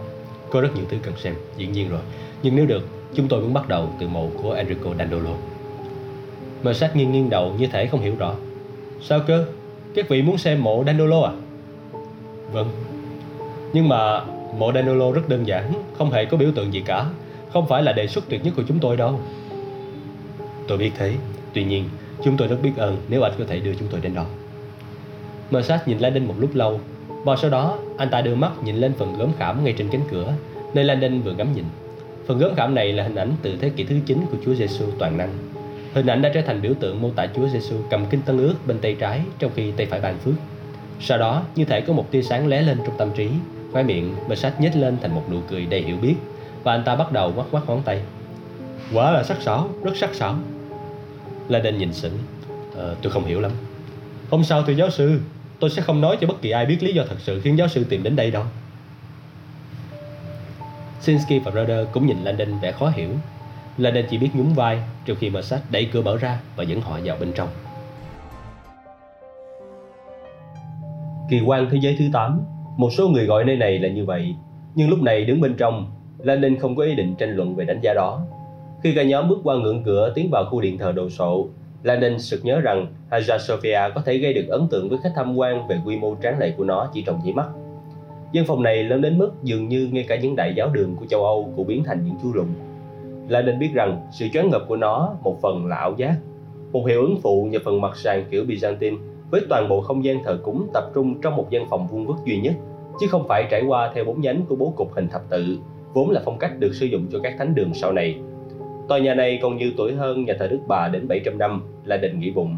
có 0.50 0.62
rất 0.62 0.76
nhiều 0.76 0.86
thứ 0.89 0.98
cần 1.04 1.14
xem, 1.18 1.34
dĩ 1.58 1.68
nhiên 1.68 1.89
rồi. 1.89 2.02
Nhưng 2.43 2.56
nếu 2.56 2.66
được, 2.66 2.97
chúng 3.14 3.28
tôi 3.28 3.41
muốn 3.41 3.53
bắt 3.53 3.68
đầu 3.68 3.89
từ 3.99 4.08
mộ 4.08 4.28
của 4.43 4.51
Enrico 4.51 4.93
Dandolo. 4.99 5.32
Mờ 6.64 6.74
sát 6.74 6.95
nghiêng 6.95 7.12
nghiêng 7.12 7.30
đầu 7.30 7.55
như 7.60 7.68
thể 7.68 7.88
không 7.88 8.01
hiểu 8.01 8.16
rõ. 8.20 8.36
Sao 9.01 9.20
cơ? 9.28 9.45
Các 9.95 10.10
vị 10.10 10.22
muốn 10.22 10.38
xem 10.38 10.64
mộ 10.64 10.84
Dandolo 10.84 11.22
à? 11.22 11.32
Vâng. 12.51 12.68
Nhưng 13.74 13.89
mà 13.89 14.22
mộ 14.58 14.72
Dandolo 14.72 15.12
rất 15.12 15.30
đơn 15.30 15.47
giản, 15.47 15.74
không 15.97 16.12
hề 16.12 16.26
có 16.26 16.38
biểu 16.38 16.51
tượng 16.55 16.74
gì 16.74 16.82
cả. 16.82 17.05
Không 17.53 17.68
phải 17.68 17.84
là 17.84 17.91
đề 17.91 18.08
xuất 18.08 18.30
tuyệt 18.30 18.45
nhất 18.45 18.53
của 18.58 18.64
chúng 18.68 18.80
tôi 18.80 18.97
đâu. 18.97 19.20
Tôi 20.68 20.78
biết 20.78 20.91
thế, 20.97 21.14
tuy 21.53 21.64
nhiên 21.64 21.89
chúng 22.24 22.38
tôi 22.38 22.47
rất 22.47 22.58
biết 22.62 22.72
ơn 22.78 22.97
nếu 23.10 23.22
anh 23.22 23.34
có 23.38 23.45
thể 23.47 23.60
đưa 23.60 23.74
chúng 23.74 23.88
tôi 23.91 24.01
đến 24.01 24.14
đó. 24.14 24.26
Mersat 25.51 25.88
nhìn 25.88 25.99
Landon 25.99 26.26
một 26.26 26.36
lúc 26.38 26.55
lâu, 26.55 26.80
và 27.24 27.36
sau 27.36 27.49
đó 27.49 27.78
anh 27.97 28.10
ta 28.10 28.22
đưa 28.22 28.36
mắt 28.36 28.51
nhìn 28.64 28.76
lên 28.76 28.93
phần 28.93 29.18
gớm 29.18 29.32
khảm 29.38 29.64
ngay 29.64 29.74
trên 29.78 29.89
cánh 29.89 30.01
cửa, 30.12 30.34
nơi 30.74 30.84
Landon 30.84 31.22
vừa 31.22 31.34
ngắm 31.34 31.47
nhìn. 31.55 31.64
Phần 32.28 32.38
gớm 32.38 32.56
khảm 32.56 32.76
này 32.76 32.94
là 32.94 33.04
hình 33.04 33.16
ảnh 33.16 33.32
từ 33.42 33.58
thế 33.62 33.70
kỷ 33.70 33.84
thứ 33.84 33.96
9 34.06 34.26
của 34.32 34.38
Chúa 34.46 34.54
Giêsu 34.54 34.86
toàn 35.00 35.18
năng. 35.18 35.30
Hình 35.94 36.06
ảnh 36.06 36.22
đã 36.22 36.30
trở 36.34 36.42
thành 36.42 36.62
biểu 36.62 36.74
tượng 36.80 37.02
mô 37.02 37.12
tả 37.12 37.28
Chúa 37.36 37.48
Giêsu 37.48 37.76
cầm 37.90 38.06
kinh 38.06 38.22
tân 38.22 38.38
ước 38.38 38.56
bên 38.68 38.80
tay 38.80 38.96
trái 39.00 39.22
trong 39.40 39.52
khi 39.56 39.72
tay 39.72 39.86
phải 39.86 40.02
ban 40.02 40.18
phước. 40.18 40.34
Sau 41.00 41.18
đó, 41.18 41.44
như 41.56 41.66
thể 41.66 41.82
có 41.82 41.94
một 41.94 42.12
tia 42.12 42.22
sáng 42.22 42.48
lóe 42.48 42.62
lên 42.62 42.78
trong 42.86 42.98
tâm 42.98 43.10
trí, 43.16 43.30
khóe 43.72 43.84
miệng 43.84 44.16
Mersat 44.28 44.62
nhếch 44.62 44.76
lên 44.76 44.98
thành 45.02 45.16
một 45.16 45.24
nụ 45.32 45.40
cười 45.50 45.66
đầy 45.66 45.82
hiểu 45.82 45.98
biết 46.02 46.16
và 46.64 46.72
anh 46.72 46.84
ta 46.84 46.96
bắt 46.96 47.12
đầu 47.12 47.32
ngoắc 47.36 47.48
ngoắc 47.52 47.64
ngón 47.68 47.82
tay. 47.86 48.02
Quả 48.94 49.12
là 49.12 49.24
sắc 49.24 49.42
sảo, 49.42 49.70
rất 49.84 49.98
sắc 49.98 50.16
sảo. 50.16 50.36
Landon 51.50 51.78
nhìn 51.78 51.94
sững. 51.94 52.18
Ờ, 52.76 52.96
tôi 53.02 53.12
không 53.12 53.26
hiểu 53.26 53.42
lắm. 53.42 53.52
Không 54.30 54.44
sao 54.44 54.64
thưa 54.64 54.74
giáo 54.74 54.90
sư, 54.90 55.20
tôi 55.60 55.70
sẽ 55.70 55.82
không 55.82 56.02
nói 56.02 56.18
cho 56.22 56.28
bất 56.28 56.42
kỳ 56.42 56.52
ai 56.52 56.66
biết 56.66 56.84
lý 56.84 56.94
do 56.94 57.04
thật 57.10 57.18
sự 57.20 57.42
khiến 57.42 57.58
giáo 57.58 57.68
sư 57.68 57.86
tìm 57.90 58.04
đến 58.04 58.16
đây 58.16 58.32
đâu. 58.32 58.44
Sinsky 61.02 61.39
và 61.39 61.52
Rudder 61.52 61.88
cũng 61.91 62.08
nhìn 62.08 62.18
Landon 62.24 62.60
vẻ 62.62 62.72
khó 62.72 62.89
hiểu. 62.89 63.10
Landon 63.78 64.04
chỉ 64.10 64.18
biết 64.18 64.30
nhún 64.34 64.54
vai 64.56 64.80
trong 65.06 65.18
khi 65.20 65.30
Mersat 65.30 65.62
đẩy 65.72 65.86
cửa 65.86 66.02
mở 66.02 66.18
ra 66.18 66.39
và 66.56 66.64
dẫn 66.64 66.82
họ 66.82 67.00
vào 67.04 67.18
bên 67.20 67.32
trong. 67.36 67.50
Kỳ 71.30 71.41
quan 71.45 71.68
thế 71.72 71.78
giới 71.82 71.95
thứ 72.00 72.06
8 72.14 72.41
Một 72.78 72.89
số 72.98 73.08
người 73.08 73.26
gọi 73.26 73.45
nơi 73.45 73.56
này 73.56 73.80
là 73.80 73.89
như 73.89 74.06
vậy 74.06 74.36
Nhưng 74.76 74.89
lúc 74.89 75.02
này 75.02 75.26
đứng 75.26 75.41
bên 75.41 75.56
trong 75.58 75.91
Landon 76.18 76.58
không 76.60 76.76
có 76.76 76.84
ý 76.84 76.95
định 76.95 77.16
tranh 77.16 77.36
luận 77.36 77.56
về 77.56 77.66
đánh 77.66 77.80
giá 77.84 77.93
đó 77.93 78.22
Khi 78.84 78.93
cả 78.95 79.04
nhóm 79.04 79.30
bước 79.30 79.39
qua 79.43 79.56
ngưỡng 79.56 79.84
cửa 79.84 80.12
tiến 80.16 80.30
vào 80.32 80.45
khu 80.45 80.62
điện 80.62 80.78
thờ 80.78 80.91
đồ 80.91 81.10
sộ 81.10 81.48
Landon 81.84 82.20
sực 82.20 82.45
nhớ 82.45 82.60
rằng 82.60 82.88
Hagia 83.12 83.38
Sophia 83.38 83.80
có 83.95 84.02
thể 84.02 84.18
gây 84.18 84.34
được 84.34 84.48
ấn 84.50 84.68
tượng 84.68 84.89
với 84.89 84.98
khách 85.04 85.12
tham 85.16 85.36
quan 85.36 85.68
về 85.68 85.80
quy 85.86 85.98
mô 85.98 86.16
tráng 86.24 86.39
lệ 86.39 86.54
của 86.58 86.64
nó 86.64 86.89
chỉ 86.93 87.02
trong 87.02 87.22
nháy 87.24 87.34
mắt. 87.34 87.48
Dân 88.32 88.46
phòng 88.46 88.64
này 88.64 88.84
lớn 88.84 89.02
đến 89.02 89.18
mức 89.18 89.32
dường 89.44 89.68
như 89.68 89.90
ngay 89.92 90.06
cả 90.08 90.16
những 90.16 90.36
đại 90.36 90.54
giáo 90.56 90.70
đường 90.70 90.96
của 90.96 91.06
châu 91.06 91.26
Âu 91.26 91.54
cũng 91.56 91.68
biến 91.68 91.84
thành 91.84 92.04
những 92.06 92.16
chú 92.24 92.34
lùn. 92.34 92.48
nên 93.30 93.60
biết 93.60 93.70
rằng 93.74 94.02
sự 94.12 94.28
choáng 94.34 94.50
ngợp 94.50 94.62
của 94.68 94.76
nó 94.76 95.16
một 95.24 95.42
phần 95.42 95.66
là 95.66 95.76
ảo 95.76 95.94
giác, 95.98 96.16
một 96.72 96.88
hiệu 96.88 97.02
ứng 97.02 97.18
phụ 97.22 97.48
nhờ 97.52 97.60
phần 97.66 97.82
mặt 97.82 97.98
sàn 97.98 98.26
kiểu 98.32 98.46
Byzantine 98.46 98.98
với 99.32 99.42
toàn 99.50 99.70
bộ 99.70 99.82
không 99.82 100.04
gian 100.04 100.24
thờ 100.24 100.40
cúng 100.44 100.68
tập 100.74 100.84
trung 100.96 101.22
trong 101.22 101.36
một 101.36 101.50
gian 101.50 101.70
phòng 101.70 101.88
vuông 101.88 102.06
vức 102.06 102.18
duy 102.26 102.40
nhất, 102.40 102.54
chứ 103.00 103.08
không 103.10 103.28
phải 103.28 103.48
trải 103.52 103.64
qua 103.68 103.92
theo 103.96 104.04
bốn 104.06 104.22
nhánh 104.22 104.42
của 104.50 104.56
bố 104.56 104.74
cục 104.76 104.94
hình 104.94 105.08
thập 105.08 105.30
tự, 105.30 105.58
vốn 105.94 106.10
là 106.10 106.22
phong 106.26 106.38
cách 106.38 106.60
được 106.60 106.72
sử 106.74 106.86
dụng 106.86 107.08
cho 107.12 107.20
các 107.24 107.36
thánh 107.38 107.56
đường 107.56 107.74
sau 107.74 107.92
này 107.92 108.20
Tòa 108.88 109.00
nhà 109.00 109.14
này 109.14 109.40
còn 109.42 109.58
nhiều 109.58 109.72
tuổi 109.78 109.94
hơn 109.94 110.26
nhà 110.26 110.34
thờ 110.40 110.48
Đức 110.48 110.60
Bà 110.68 110.90
đến 110.94 111.08
700 111.08 111.38
năm 111.38 111.62
là 111.86 111.98
đình 111.98 112.20
nghỉ 112.20 112.32
bụng. 112.32 112.58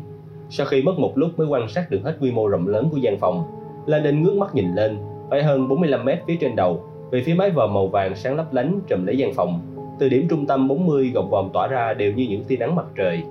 Sau 0.49 0.67
khi 0.67 0.81
mất 0.81 0.99
một 0.99 1.17
lúc 1.17 1.29
mới 1.37 1.47
quan 1.47 1.67
sát 1.67 1.91
được 1.91 1.99
hết 2.03 2.17
quy 2.21 2.31
mô 2.31 2.47
rộng 2.47 2.67
lớn 2.67 2.89
của 2.91 2.97
gian 2.97 3.17
phòng, 3.17 3.43
La 3.85 3.99
Đình 3.99 4.23
ngước 4.23 4.35
mắt 4.35 4.55
nhìn 4.55 4.75
lên, 4.75 4.97
phải 5.29 5.43
hơn 5.43 5.67
45 5.67 6.05
mét 6.05 6.19
phía 6.27 6.35
trên 6.35 6.55
đầu, 6.55 6.83
về 7.11 7.23
phía 7.25 7.33
mái 7.33 7.49
vòm 7.49 7.73
màu 7.73 7.87
vàng 7.87 8.15
sáng 8.15 8.35
lấp 8.35 8.53
lánh 8.53 8.79
trùm 8.87 9.05
lấy 9.05 9.17
gian 9.17 9.33
phòng. 9.33 9.61
Từ 9.99 10.09
điểm 10.09 10.27
trung 10.29 10.45
tâm 10.45 10.67
40 10.67 11.11
gọng 11.13 11.29
vòm 11.29 11.49
tỏa 11.53 11.67
ra 11.67 11.93
đều 11.93 12.13
như 12.13 12.27
những 12.29 12.43
tia 12.43 12.57
nắng 12.57 12.75
mặt 12.75 12.85
trời. 12.97 13.23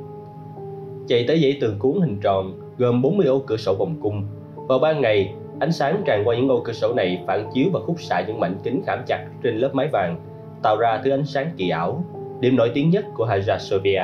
Chạy 1.07 1.25
tới 1.29 1.41
dãy 1.41 1.59
tường 1.61 1.79
cuốn 1.79 2.01
hình 2.01 2.21
tròn, 2.21 2.53
gồm 2.79 3.03
40 3.03 3.27
ô 3.27 3.43
cửa 3.47 3.57
sổ 3.57 3.75
vòng 3.75 3.95
cung. 4.01 4.23
Vào 4.55 4.79
ban 4.79 5.01
ngày, 5.01 5.35
ánh 5.61 5.73
sáng 5.73 6.03
tràn 6.07 6.23
qua 6.25 6.37
những 6.37 6.49
ô 6.49 6.61
cửa 6.65 6.73
sổ 6.73 6.95
này 6.95 7.23
phản 7.27 7.51
chiếu 7.55 7.69
và 7.73 7.81
khúc 7.81 8.01
xạ 8.01 8.25
những 8.27 8.41
mảnh 8.41 8.55
kính 8.63 8.83
khảm 8.87 8.99
chặt 9.07 9.27
trên 9.43 9.57
lớp 9.57 9.75
mái 9.75 9.89
vàng, 9.93 10.17
tạo 10.63 10.77
ra 10.77 11.01
thứ 11.05 11.11
ánh 11.11 11.25
sáng 11.25 11.51
kỳ 11.57 11.69
ảo, 11.69 12.05
điểm 12.41 12.57
nổi 12.57 12.71
tiếng 12.75 12.91
nhất 12.91 13.05
của 13.15 13.25
Hagia 13.25 13.59
Sophia. 13.59 14.03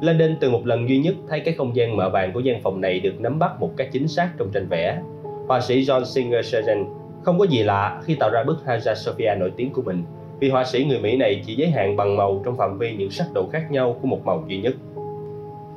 London 0.00 0.36
từ 0.40 0.50
một 0.50 0.66
lần 0.66 0.88
duy 0.88 0.98
nhất 0.98 1.14
thấy 1.28 1.40
cái 1.40 1.54
không 1.54 1.76
gian 1.76 1.96
mở 1.96 2.10
vàng 2.10 2.32
của 2.32 2.40
gian 2.40 2.62
phòng 2.62 2.80
này 2.80 3.00
được 3.00 3.20
nắm 3.20 3.38
bắt 3.38 3.60
một 3.60 3.70
cách 3.76 3.88
chính 3.92 4.08
xác 4.08 4.30
trong 4.38 4.50
tranh 4.52 4.66
vẽ. 4.68 4.98
Họa 5.48 5.60
sĩ 5.60 5.82
John 5.82 6.04
Singer 6.04 6.46
Sargent 6.46 6.86
không 7.22 7.38
có 7.38 7.44
gì 7.44 7.62
lạ 7.62 8.00
khi 8.04 8.14
tạo 8.14 8.30
ra 8.30 8.44
bức 8.44 8.66
Hagia 8.66 8.94
Sophia 8.94 9.34
nổi 9.38 9.52
tiếng 9.56 9.72
của 9.72 9.82
mình, 9.82 10.04
vì 10.40 10.50
họa 10.50 10.64
sĩ 10.64 10.84
người 10.84 11.00
Mỹ 11.00 11.16
này 11.16 11.42
chỉ 11.46 11.54
giới 11.54 11.70
hạn 11.70 11.96
bằng 11.96 12.16
màu 12.16 12.42
trong 12.44 12.56
phạm 12.56 12.78
vi 12.78 12.96
những 12.96 13.10
sắc 13.10 13.26
độ 13.34 13.48
khác 13.52 13.70
nhau 13.70 13.96
của 14.02 14.08
một 14.08 14.24
màu 14.24 14.44
duy 14.48 14.60
nhất. 14.60 14.74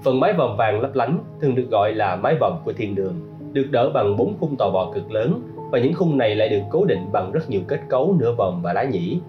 Phần 0.04 0.20
mái 0.20 0.34
vòm 0.34 0.58
vàng 0.58 0.82
lấp 0.82 0.96
lánh 0.96 1.20
thường 1.42 1.56
được 1.56 1.68
gọi 1.72 1.94
là 1.94 2.16
mái 2.16 2.36
vòm 2.40 2.54
của 2.66 2.74
thiên 2.74 2.96
đường, 2.96 3.16
được 3.54 3.68
đỡ 3.72 3.90
bằng 3.94 4.18
bốn 4.18 4.38
khung 4.40 4.56
tò 4.56 4.70
vò 4.70 4.92
cực 4.94 5.12
lớn 5.12 5.42
và 5.72 5.80
những 5.80 5.94
khung 5.94 6.18
này 6.18 6.36
lại 6.36 6.50
được 6.50 6.62
cố 6.70 6.86
định 6.86 7.12
bằng 7.12 7.32
rất 7.32 7.50
nhiều 7.50 7.62
kết 7.68 7.80
cấu 7.90 8.16
nửa 8.20 8.34
vòm 8.38 8.62
và 8.62 8.74
lá 8.74 8.84
nhĩ 8.84 9.20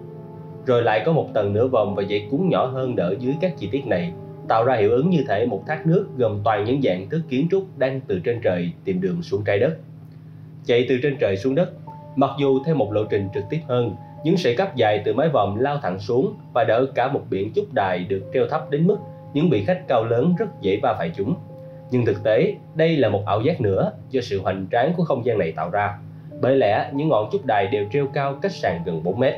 rồi 0.65 0.81
lại 0.81 1.03
có 1.05 1.11
một 1.11 1.29
tầng 1.33 1.53
nửa 1.53 1.67
vòm 1.67 1.95
và 1.95 2.03
dãy 2.09 2.27
cuốn 2.31 2.49
nhỏ 2.49 2.65
hơn 2.65 2.95
đỡ 2.95 3.15
dưới 3.19 3.33
các 3.41 3.53
chi 3.57 3.69
tiết 3.71 3.87
này, 3.87 4.13
tạo 4.47 4.65
ra 4.65 4.75
hiệu 4.75 4.91
ứng 4.91 5.09
như 5.09 5.23
thể 5.27 5.45
một 5.45 5.63
thác 5.67 5.87
nước 5.87 6.07
gồm 6.17 6.41
toàn 6.43 6.65
những 6.65 6.81
dạng 6.81 7.09
thức 7.09 7.21
kiến 7.29 7.47
trúc 7.51 7.77
đang 7.77 8.01
từ 8.07 8.19
trên 8.19 8.41
trời 8.43 8.71
tìm 8.85 9.01
đường 9.01 9.21
xuống 9.21 9.43
trái 9.45 9.59
đất. 9.59 9.77
Chạy 10.65 10.85
từ 10.89 10.99
trên 11.03 11.17
trời 11.19 11.37
xuống 11.37 11.55
đất, 11.55 11.71
mặc 12.15 12.29
dù 12.39 12.63
theo 12.63 12.75
một 12.75 12.91
lộ 12.91 13.03
trình 13.03 13.29
trực 13.33 13.43
tiếp 13.49 13.59
hơn, 13.67 13.95
những 14.23 14.37
sợi 14.37 14.55
cáp 14.55 14.75
dài 14.75 15.01
từ 15.05 15.13
mái 15.13 15.29
vòm 15.29 15.59
lao 15.59 15.77
thẳng 15.81 15.99
xuống 15.99 16.33
và 16.53 16.63
đỡ 16.63 16.85
cả 16.95 17.11
một 17.11 17.21
biển 17.29 17.51
chúc 17.55 17.65
đài 17.73 17.99
được 17.99 18.21
treo 18.33 18.47
thấp 18.47 18.69
đến 18.69 18.87
mức 18.87 18.97
những 19.33 19.49
vị 19.49 19.63
khách 19.63 19.87
cao 19.87 20.03
lớn 20.03 20.35
rất 20.37 20.61
dễ 20.61 20.79
va 20.83 20.95
phải 20.97 21.11
chúng. 21.15 21.35
Nhưng 21.91 22.05
thực 22.05 22.23
tế, 22.23 22.55
đây 22.75 22.97
là 22.97 23.09
một 23.09 23.23
ảo 23.25 23.41
giác 23.41 23.61
nữa 23.61 23.91
do 24.09 24.21
sự 24.21 24.41
hoành 24.41 24.67
tráng 24.71 24.93
của 24.97 25.03
không 25.03 25.25
gian 25.25 25.37
này 25.37 25.51
tạo 25.51 25.69
ra. 25.69 25.97
Bởi 26.41 26.55
lẽ, 26.55 26.89
những 26.93 27.09
ngọn 27.09 27.29
chúc 27.31 27.45
đài 27.45 27.67
đều 27.67 27.85
treo 27.91 28.07
cao 28.07 28.35
cách 28.41 28.51
sàn 28.51 28.81
gần 28.85 29.03
4 29.03 29.19
mét. 29.19 29.35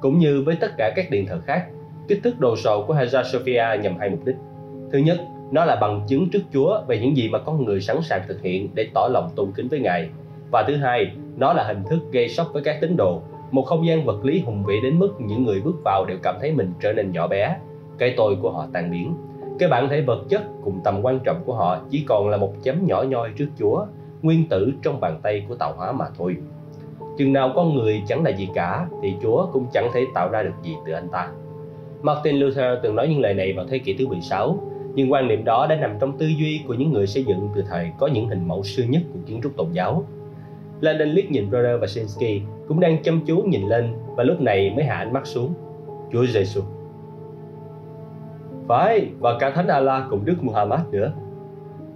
Cũng 0.00 0.18
như 0.18 0.42
với 0.46 0.56
tất 0.56 0.70
cả 0.76 0.92
các 0.96 1.10
điện 1.10 1.26
thờ 1.26 1.40
khác, 1.46 1.66
kích 2.08 2.20
thước 2.24 2.40
đồ 2.40 2.56
sộ 2.56 2.84
của 2.86 2.94
Hagia 2.94 3.22
Sophia 3.32 3.64
nhằm 3.82 3.96
hai 3.98 4.10
mục 4.10 4.24
đích. 4.24 4.36
Thứ 4.92 4.98
nhất, 4.98 5.20
nó 5.50 5.64
là 5.64 5.76
bằng 5.76 6.04
chứng 6.08 6.30
trước 6.30 6.42
Chúa 6.52 6.82
về 6.88 6.98
những 6.98 7.16
gì 7.16 7.28
mà 7.28 7.38
con 7.38 7.64
người 7.64 7.80
sẵn 7.80 7.96
sàng 8.02 8.22
thực 8.28 8.42
hiện 8.42 8.68
để 8.74 8.88
tỏ 8.94 9.08
lòng 9.12 9.30
tôn 9.36 9.52
kính 9.52 9.68
với 9.68 9.80
Ngài. 9.80 10.08
Và 10.50 10.64
thứ 10.68 10.76
hai, 10.76 11.12
nó 11.36 11.52
là 11.52 11.64
hình 11.64 11.82
thức 11.90 11.98
gây 12.12 12.28
sốc 12.28 12.46
với 12.52 12.62
các 12.62 12.78
tín 12.80 12.96
đồ, 12.96 13.22
một 13.50 13.62
không 13.62 13.86
gian 13.86 14.04
vật 14.04 14.24
lý 14.24 14.40
hùng 14.40 14.64
vĩ 14.64 14.80
đến 14.82 14.98
mức 14.98 15.10
những 15.18 15.44
người 15.44 15.60
bước 15.60 15.76
vào 15.84 16.04
đều 16.04 16.18
cảm 16.22 16.36
thấy 16.40 16.52
mình 16.52 16.72
trở 16.80 16.92
nên 16.92 17.12
nhỏ 17.12 17.26
bé. 17.26 17.56
Cái 17.98 18.14
tôi 18.16 18.36
của 18.42 18.50
họ 18.50 18.66
tan 18.72 18.90
biến. 18.90 19.14
Cái 19.58 19.68
bản 19.68 19.88
thể 19.88 20.00
vật 20.00 20.24
chất 20.28 20.42
cùng 20.64 20.80
tầm 20.84 21.00
quan 21.02 21.18
trọng 21.24 21.42
của 21.44 21.54
họ 21.54 21.78
chỉ 21.90 22.04
còn 22.08 22.28
là 22.28 22.36
một 22.36 22.52
chấm 22.62 22.86
nhỏ 22.86 23.02
nhoi 23.02 23.30
trước 23.36 23.48
Chúa, 23.58 23.86
nguyên 24.22 24.48
tử 24.48 24.72
trong 24.82 25.00
bàn 25.00 25.20
tay 25.22 25.44
của 25.48 25.54
tạo 25.54 25.72
hóa 25.76 25.92
mà 25.92 26.04
thôi 26.18 26.36
chừng 27.20 27.32
nào 27.32 27.52
con 27.54 27.74
người 27.74 28.02
chẳng 28.06 28.24
là 28.24 28.30
gì 28.30 28.48
cả 28.54 28.86
thì 29.02 29.14
Chúa 29.22 29.46
cũng 29.52 29.66
chẳng 29.72 29.90
thể 29.94 30.06
tạo 30.14 30.30
ra 30.30 30.42
được 30.42 30.54
gì 30.62 30.74
từ 30.86 30.92
anh 30.92 31.08
ta. 31.12 31.28
Martin 32.02 32.36
Luther 32.36 32.78
từng 32.82 32.96
nói 32.96 33.08
những 33.08 33.20
lời 33.20 33.34
này 33.34 33.52
vào 33.52 33.66
thế 33.68 33.78
kỷ 33.78 33.94
thứ 33.94 34.06
16, 34.06 34.58
nhưng 34.94 35.12
quan 35.12 35.28
niệm 35.28 35.44
đó 35.44 35.66
đã 35.70 35.76
nằm 35.76 35.96
trong 36.00 36.18
tư 36.18 36.26
duy 36.26 36.60
của 36.66 36.74
những 36.74 36.92
người 36.92 37.06
xây 37.06 37.24
dựng 37.24 37.48
từ 37.54 37.64
thời 37.70 37.90
có 37.98 38.06
những 38.06 38.28
hình 38.28 38.48
mẫu 38.48 38.62
xưa 38.62 38.82
nhất 38.82 39.02
của 39.12 39.18
kiến 39.26 39.40
trúc 39.42 39.56
tôn 39.56 39.72
giáo. 39.72 40.04
Landon 40.80 41.08
liếc 41.08 41.30
nhìn 41.30 41.50
Brother 41.50 41.80
và 41.80 41.86
Shinsky 41.86 42.42
cũng 42.68 42.80
đang 42.80 43.02
chăm 43.02 43.20
chú 43.26 43.42
nhìn 43.42 43.68
lên 43.68 43.94
và 44.16 44.24
lúc 44.24 44.40
này 44.40 44.72
mới 44.76 44.84
hạ 44.84 44.94
ánh 44.94 45.12
mắt 45.12 45.26
xuống. 45.26 45.54
Chúa 46.12 46.26
Giêsu. 46.26 46.60
Phải, 48.68 49.06
và 49.18 49.38
cả 49.38 49.50
Thánh 49.50 49.68
Allah 49.68 50.02
cùng 50.10 50.24
Đức 50.24 50.36
Muhammad 50.42 50.80
nữa. 50.90 51.12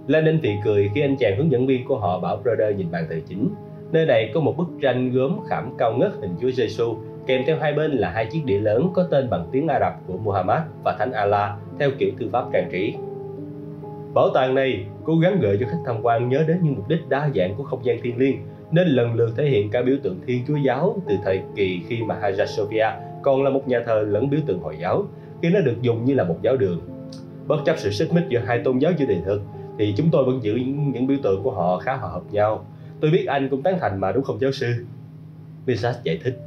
Landon 0.07 0.39
thì 0.43 0.55
cười 0.63 0.89
khi 0.95 1.01
anh 1.01 1.15
chàng 1.19 1.37
hướng 1.37 1.51
dẫn 1.51 1.67
viên 1.67 1.87
của 1.87 1.97
họ 1.97 2.19
bảo 2.19 2.37
Brother 2.37 2.77
nhìn 2.77 2.91
bàn 2.91 3.05
thờ 3.09 3.15
chính 3.27 3.49
Nơi 3.91 4.05
này 4.05 4.31
có 4.33 4.39
một 4.39 4.57
bức 4.57 4.67
tranh 4.81 5.11
gốm 5.11 5.39
khảm 5.49 5.73
cao 5.77 5.93
ngất 5.97 6.11
hình 6.21 6.35
Chúa 6.41 6.51
Giêsu, 6.51 6.95
kèm 7.27 7.41
theo 7.45 7.57
hai 7.59 7.73
bên 7.73 7.91
là 7.91 8.09
hai 8.09 8.25
chiếc 8.25 8.45
đĩa 8.45 8.59
lớn 8.59 8.89
có 8.93 9.07
tên 9.11 9.29
bằng 9.29 9.45
tiếng 9.51 9.67
Ả 9.67 9.79
Rập 9.79 9.93
của 10.07 10.17
Muhammad 10.17 10.61
và 10.83 10.95
Thánh 10.99 11.11
Allah 11.11 11.51
theo 11.79 11.89
kiểu 11.99 12.09
thư 12.19 12.29
pháp 12.31 12.45
trang 12.53 12.69
trí. 12.71 12.95
Bảo 14.13 14.29
tàng 14.33 14.55
này 14.55 14.85
cố 15.03 15.15
gắng 15.17 15.39
gợi 15.41 15.57
cho 15.59 15.67
khách 15.69 15.83
tham 15.85 15.95
quan 16.01 16.29
nhớ 16.29 16.43
đến 16.47 16.59
những 16.61 16.75
mục 16.75 16.87
đích 16.87 17.09
đa 17.09 17.29
dạng 17.35 17.55
của 17.55 17.63
không 17.63 17.85
gian 17.85 17.97
thiên 18.01 18.17
liêng, 18.17 18.35
nên 18.71 18.87
lần 18.87 19.13
lượt 19.13 19.33
thể 19.37 19.45
hiện 19.45 19.69
cả 19.69 19.81
biểu 19.81 19.95
tượng 20.03 20.19
Thiên 20.27 20.43
Chúa 20.47 20.55
giáo 20.55 21.01
từ 21.07 21.15
thời 21.23 21.41
kỳ 21.55 21.81
khi 21.87 22.03
mà 22.03 22.15
Hagia 22.21 22.45
Sophia 22.45 22.87
còn 23.23 23.43
là 23.43 23.49
một 23.49 23.67
nhà 23.67 23.79
thờ 23.85 24.05
lẫn 24.07 24.29
biểu 24.29 24.39
tượng 24.45 24.59
Hồi 24.59 24.77
giáo, 24.81 25.07
khi 25.41 25.49
nó 25.49 25.59
được 25.59 25.81
dùng 25.81 26.05
như 26.05 26.13
là 26.13 26.23
một 26.23 26.37
giáo 26.41 26.57
đường. 26.57 26.81
Bất 27.47 27.57
chấp 27.65 27.77
sự 27.77 27.91
xích 27.91 28.13
mích 28.13 28.23
giữa 28.29 28.39
hai 28.39 28.61
tôn 28.63 28.79
giáo 28.79 28.91
chưa 28.99 29.05
đề 29.05 29.17
thực, 29.25 29.41
thì 29.79 29.93
chúng 29.97 30.09
tôi 30.11 30.25
vẫn 30.25 30.43
giữ 30.43 30.55
những 30.93 31.07
biểu 31.07 31.17
tượng 31.23 31.43
của 31.43 31.51
họ 31.51 31.77
khá 31.77 31.95
hòa 31.95 32.09
hợp 32.09 32.23
nhau 32.31 32.65
Tôi 33.01 33.11
biết 33.11 33.25
anh 33.25 33.49
cũng 33.49 33.61
tán 33.61 33.77
thành 33.81 33.99
mà 33.99 34.11
đúng 34.11 34.23
không 34.23 34.41
giáo 34.41 34.51
sư? 34.51 34.85
Visas 35.65 35.95
giải 36.03 36.19
thích. 36.23 36.39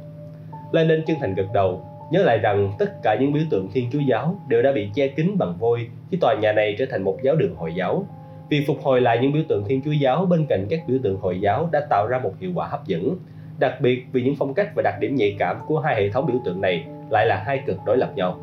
Lenin 0.71 1.01
chân 1.07 1.17
thành 1.19 1.35
gật 1.35 1.47
đầu, 1.53 1.85
nhớ 2.11 2.23
lại 2.23 2.37
rằng 2.37 2.73
tất 2.79 2.93
cả 3.03 3.17
những 3.19 3.33
biểu 3.33 3.43
tượng 3.49 3.69
Thiên 3.73 3.89
Chúa 3.91 3.99
giáo 3.99 4.41
đều 4.47 4.61
đã 4.61 4.71
bị 4.71 4.89
che 4.93 5.07
kín 5.07 5.37
bằng 5.37 5.55
vôi 5.59 5.87
khi 6.11 6.17
tòa 6.21 6.35
nhà 6.41 6.51
này 6.51 6.75
trở 6.79 6.85
thành 6.89 7.03
một 7.03 7.17
giáo 7.23 7.35
đường 7.35 7.55
Hồi 7.55 7.73
giáo. 7.75 8.05
Việc 8.49 8.63
phục 8.67 8.77
hồi 8.83 9.01
lại 9.01 9.19
những 9.21 9.31
biểu 9.31 9.43
tượng 9.49 9.63
Thiên 9.67 9.81
Chúa 9.85 9.91
giáo 9.91 10.25
bên 10.25 10.45
cạnh 10.49 10.65
các 10.69 10.79
biểu 10.87 10.97
tượng 11.03 11.17
Hồi 11.17 11.41
giáo 11.41 11.69
đã 11.71 11.87
tạo 11.89 12.07
ra 12.07 12.19
một 12.19 12.31
hiệu 12.39 12.51
quả 12.55 12.67
hấp 12.67 12.87
dẫn, 12.87 13.15
đặc 13.59 13.81
biệt 13.81 14.05
vì 14.11 14.21
những 14.21 14.35
phong 14.39 14.53
cách 14.53 14.71
và 14.75 14.81
đặc 14.81 14.93
điểm 14.99 15.15
nhạy 15.15 15.35
cảm 15.39 15.57
của 15.67 15.79
hai 15.79 15.95
hệ 15.95 16.09
thống 16.09 16.25
biểu 16.25 16.37
tượng 16.45 16.61
này 16.61 16.85
lại 17.09 17.25
là 17.25 17.43
hai 17.45 17.63
cực 17.65 17.77
đối 17.85 17.97
lập 17.97 18.11
nhau. 18.15 18.39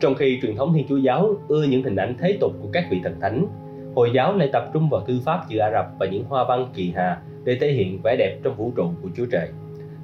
Trong 0.00 0.14
khi 0.14 0.38
truyền 0.42 0.56
thống 0.56 0.72
Thiên 0.74 0.86
Chúa 0.88 0.96
giáo 0.96 1.34
ưa 1.48 1.64
những 1.64 1.82
hình 1.82 1.96
ảnh 1.96 2.14
thế 2.18 2.38
tục 2.40 2.52
của 2.62 2.68
các 2.72 2.86
vị 2.90 3.00
thần 3.04 3.20
thánh, 3.20 3.46
Hồi 3.94 4.10
giáo 4.14 4.36
lại 4.36 4.48
tập 4.52 4.70
trung 4.72 4.88
vào 4.88 5.00
thư 5.00 5.20
pháp 5.24 5.40
chữ 5.48 5.58
Ả 5.58 5.70
Rập 5.70 5.86
và 5.98 6.06
những 6.06 6.24
hoa 6.24 6.44
văn 6.44 6.66
kỳ 6.74 6.92
hà 6.96 7.18
để 7.44 7.58
thể 7.60 7.72
hiện 7.72 7.98
vẻ 8.04 8.16
đẹp 8.18 8.38
trong 8.42 8.54
vũ 8.54 8.72
trụ 8.76 8.84
của 9.02 9.08
Chúa 9.16 9.26
Trời. 9.32 9.48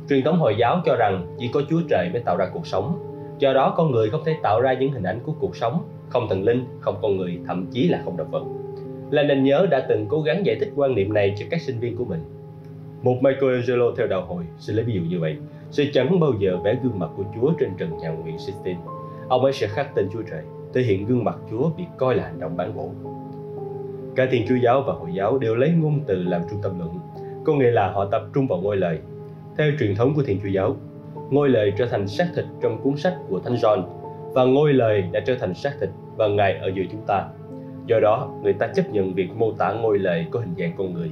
Truyền 0.08 0.24
thống 0.24 0.38
Hồi 0.38 0.54
giáo 0.58 0.80
cho 0.84 0.96
rằng 0.96 1.36
chỉ 1.38 1.50
có 1.54 1.62
Chúa 1.70 1.80
Trời 1.88 2.08
mới 2.12 2.22
tạo 2.22 2.36
ra 2.36 2.48
cuộc 2.52 2.66
sống, 2.66 2.98
do 3.38 3.52
đó 3.52 3.74
con 3.76 3.90
người 3.90 4.10
không 4.10 4.24
thể 4.24 4.36
tạo 4.42 4.60
ra 4.60 4.72
những 4.72 4.92
hình 4.92 5.02
ảnh 5.02 5.20
của 5.26 5.32
cuộc 5.40 5.56
sống, 5.56 5.84
không 6.12 6.26
thần 6.28 6.44
linh, 6.44 6.64
không 6.80 6.98
con 7.02 7.16
người, 7.16 7.38
thậm 7.46 7.66
chí 7.72 7.88
là 7.88 8.02
không 8.04 8.16
động 8.16 8.30
vật. 8.30 8.44
Lenin 9.10 9.44
nhớ 9.44 9.66
đã 9.70 9.86
từng 9.88 10.06
cố 10.08 10.22
gắng 10.22 10.46
giải 10.46 10.56
thích 10.60 10.72
quan 10.76 10.94
niệm 10.94 11.12
này 11.12 11.34
cho 11.38 11.46
các 11.50 11.60
sinh 11.60 11.78
viên 11.78 11.96
của 11.96 12.04
mình. 12.04 12.20
Một 13.02 13.16
Michelangelo 13.20 13.92
theo 13.96 14.06
đạo 14.06 14.24
hồi 14.26 14.44
sẽ 14.58 14.72
lấy 14.74 14.84
ví 14.84 14.92
dụ 14.94 15.00
như 15.00 15.20
vậy, 15.20 15.36
sẽ 15.70 15.84
chẳng 15.92 16.20
bao 16.20 16.32
giờ 16.38 16.58
vẽ 16.64 16.76
gương 16.82 16.98
mặt 16.98 17.10
của 17.16 17.24
Chúa 17.34 17.52
trên 17.60 17.70
trần 17.78 17.98
nhà 17.98 18.10
nguyện 18.10 18.38
Sistine. 18.38 18.80
Ông 19.28 19.44
ấy 19.44 19.52
sẽ 19.52 19.66
khắc 19.66 19.94
tên 19.94 20.08
Chúa 20.12 20.22
Trời, 20.30 20.42
thể 20.74 20.82
hiện 20.82 21.06
gương 21.06 21.24
mặt 21.24 21.36
Chúa 21.50 21.70
bị 21.76 21.84
coi 21.96 22.16
là 22.16 22.24
hành 22.24 22.40
động 22.40 22.56
bản 22.56 22.74
bộ. 22.74 22.90
Cả 24.16 24.26
Thiên 24.30 24.46
Chúa 24.48 24.56
giáo 24.62 24.82
và 24.86 24.92
Hồi 24.92 25.10
giáo 25.14 25.38
đều 25.38 25.54
lấy 25.54 25.70
ngôn 25.70 26.00
từ 26.06 26.22
làm 26.22 26.40
trung 26.50 26.60
tâm 26.62 26.78
luận, 26.78 26.98
có 27.44 27.54
nghĩa 27.54 27.70
là 27.70 27.92
họ 27.92 28.04
tập 28.04 28.22
trung 28.34 28.46
vào 28.46 28.60
ngôi 28.60 28.76
lời. 28.76 28.98
Theo 29.58 29.70
truyền 29.80 29.94
thống 29.94 30.12
của 30.16 30.22
Thiên 30.22 30.40
Chúa 30.42 30.48
giáo, 30.48 30.76
ngôi 31.30 31.48
lời 31.48 31.72
trở 31.78 31.86
thành 31.86 32.08
xác 32.08 32.26
thịt 32.36 32.44
trong 32.62 32.82
cuốn 32.82 32.96
sách 32.96 33.14
của 33.28 33.40
Thánh 33.40 33.54
John 33.54 34.01
và 34.34 34.44
ngôi 34.44 34.72
lời 34.72 35.04
đã 35.12 35.20
trở 35.20 35.34
thành 35.40 35.54
xác 35.54 35.72
thịt 35.80 35.90
và 36.16 36.28
Ngài 36.28 36.58
ở 36.58 36.70
giữa 36.74 36.84
chúng 36.92 37.00
ta. 37.06 37.24
Do 37.86 38.00
đó, 38.00 38.30
người 38.42 38.52
ta 38.52 38.66
chấp 38.66 38.90
nhận 38.90 39.14
việc 39.14 39.28
mô 39.36 39.52
tả 39.52 39.72
ngôi 39.72 39.98
lời 39.98 40.26
có 40.30 40.40
hình 40.40 40.54
dạng 40.58 40.72
con 40.78 40.94
người. 40.94 41.10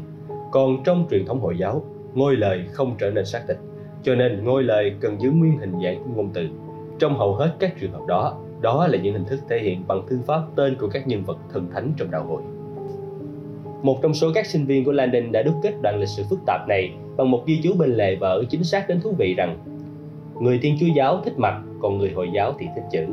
Còn 0.52 0.82
trong 0.84 1.06
truyền 1.10 1.26
thống 1.26 1.40
Hồi 1.40 1.58
giáo, 1.58 1.82
ngôi 2.14 2.36
lời 2.36 2.64
không 2.72 2.94
trở 2.98 3.10
nên 3.10 3.24
xác 3.24 3.42
thịt, 3.48 3.56
cho 4.02 4.14
nên 4.14 4.44
ngôi 4.44 4.62
lời 4.62 4.94
cần 5.00 5.20
giữ 5.20 5.30
nguyên 5.30 5.58
hình 5.58 5.72
dạng 5.84 6.04
của 6.04 6.10
ngôn 6.14 6.30
từ. 6.34 6.48
Trong 6.98 7.18
hầu 7.18 7.34
hết 7.34 7.56
các 7.58 7.74
trường 7.80 7.92
hợp 7.92 8.06
đó, 8.08 8.38
đó 8.60 8.86
là 8.86 8.98
những 8.98 9.12
hình 9.12 9.24
thức 9.24 9.40
thể 9.48 9.58
hiện 9.58 9.82
bằng 9.86 10.06
thư 10.08 10.18
pháp 10.26 10.42
tên 10.56 10.76
của 10.80 10.88
các 10.88 11.08
nhân 11.08 11.22
vật 11.22 11.38
thần 11.52 11.68
thánh 11.74 11.92
trong 11.96 12.10
đạo 12.10 12.24
hội. 12.24 12.42
Một 13.82 13.98
trong 14.02 14.14
số 14.14 14.30
các 14.34 14.46
sinh 14.46 14.66
viên 14.66 14.84
của 14.84 14.92
Landon 14.92 15.32
đã 15.32 15.42
đúc 15.42 15.54
kết 15.62 15.74
đoạn 15.82 16.00
lịch 16.00 16.08
sử 16.08 16.22
phức 16.30 16.38
tạp 16.46 16.68
này 16.68 16.92
bằng 17.16 17.30
một 17.30 17.42
ghi 17.46 17.60
chú 17.62 17.72
bên 17.78 17.90
lề 17.90 18.16
và 18.16 18.28
ở 18.28 18.44
chính 18.50 18.64
xác 18.64 18.88
đến 18.88 19.00
thú 19.00 19.14
vị 19.18 19.34
rằng 19.34 19.58
người 20.40 20.58
Thiên 20.62 20.76
Chúa 20.80 20.86
giáo 20.96 21.20
thích 21.24 21.38
mặt, 21.38 21.62
còn 21.82 21.98
người 21.98 22.10
Hồi 22.10 22.30
giáo 22.34 22.54
thì 22.58 22.66
thích 22.74 22.84
chữ. 22.92 23.06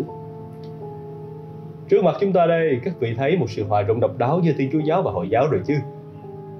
Trước 1.89 2.03
mặt 2.03 2.15
chúng 2.19 2.33
ta 2.33 2.45
đây, 2.45 2.79
các 2.83 2.99
vị 2.99 3.13
thấy 3.17 3.37
một 3.37 3.49
sự 3.49 3.63
hòa 3.63 3.81
rộng 3.81 3.99
độc 3.99 4.17
đáo 4.17 4.39
giữa 4.43 4.51
Thiên 4.57 4.69
Chúa 4.71 4.79
giáo 4.79 5.01
và 5.01 5.11
Hồi 5.11 5.29
giáo 5.29 5.47
rồi 5.51 5.61
chứ? 5.67 5.73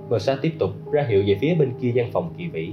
Versailles 0.10 0.41
tiếp 0.41 0.51
tục 0.60 0.70
ra 0.91 1.05
hiệu 1.10 1.24
về 1.28 1.38
phía 1.41 1.55
bên 1.55 1.74
kia 1.82 1.91
gian 1.91 2.12
phòng 2.12 2.34
kỳ 2.38 2.47
vĩ. 2.47 2.72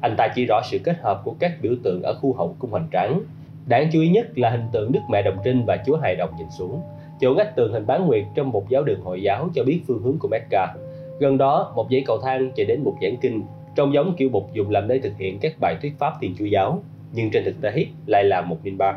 Anh 0.00 0.14
ta 0.16 0.28
chỉ 0.34 0.46
rõ 0.48 0.60
sự 0.70 0.78
kết 0.84 0.96
hợp 1.00 1.20
của 1.24 1.34
các 1.38 1.52
biểu 1.62 1.72
tượng 1.82 2.02
ở 2.02 2.14
khu 2.20 2.32
hậu 2.32 2.56
cung 2.58 2.70
hoành 2.70 2.88
tráng. 2.92 3.20
Đáng 3.66 3.88
chú 3.92 4.00
ý 4.00 4.08
nhất 4.08 4.38
là 4.38 4.50
hình 4.50 4.64
tượng 4.72 4.92
Đức 4.92 5.00
Mẹ 5.10 5.22
Đồng 5.22 5.36
Trinh 5.44 5.64
và 5.66 5.78
Chúa 5.86 5.96
Hài 5.96 6.16
Đồng 6.16 6.30
nhìn 6.38 6.46
xuống. 6.58 6.80
Chỗ 7.20 7.34
ngách 7.34 7.56
tường 7.56 7.72
hình 7.72 7.86
bán 7.86 8.06
nguyệt 8.06 8.24
trong 8.34 8.50
một 8.50 8.68
giáo 8.68 8.82
đường 8.82 9.00
Hồi 9.00 9.22
giáo 9.22 9.48
cho 9.54 9.64
biết 9.64 9.80
phương 9.86 10.02
hướng 10.02 10.16
của 10.18 10.28
Mecca. 10.28 10.74
Gần 11.20 11.38
đó, 11.38 11.72
một 11.76 11.86
dãy 11.90 12.02
cầu 12.06 12.18
thang 12.22 12.50
chạy 12.56 12.66
đến 12.66 12.80
một 12.84 12.94
giảng 13.02 13.16
kinh, 13.16 13.42
trông 13.76 13.94
giống 13.94 14.14
kiểu 14.16 14.28
bục 14.28 14.52
dùng 14.52 14.70
làm 14.70 14.88
nơi 14.88 15.00
thực 15.00 15.12
hiện 15.18 15.38
các 15.38 15.52
bài 15.60 15.76
thuyết 15.82 15.98
pháp 15.98 16.12
Thiên 16.20 16.34
Chúa 16.38 16.44
giáo, 16.44 16.82
nhưng 17.12 17.30
trên 17.30 17.44
thực 17.44 17.60
tế 17.60 17.86
lại 18.06 18.24
là 18.24 18.40
một 18.40 18.56
minbar, 18.62 18.94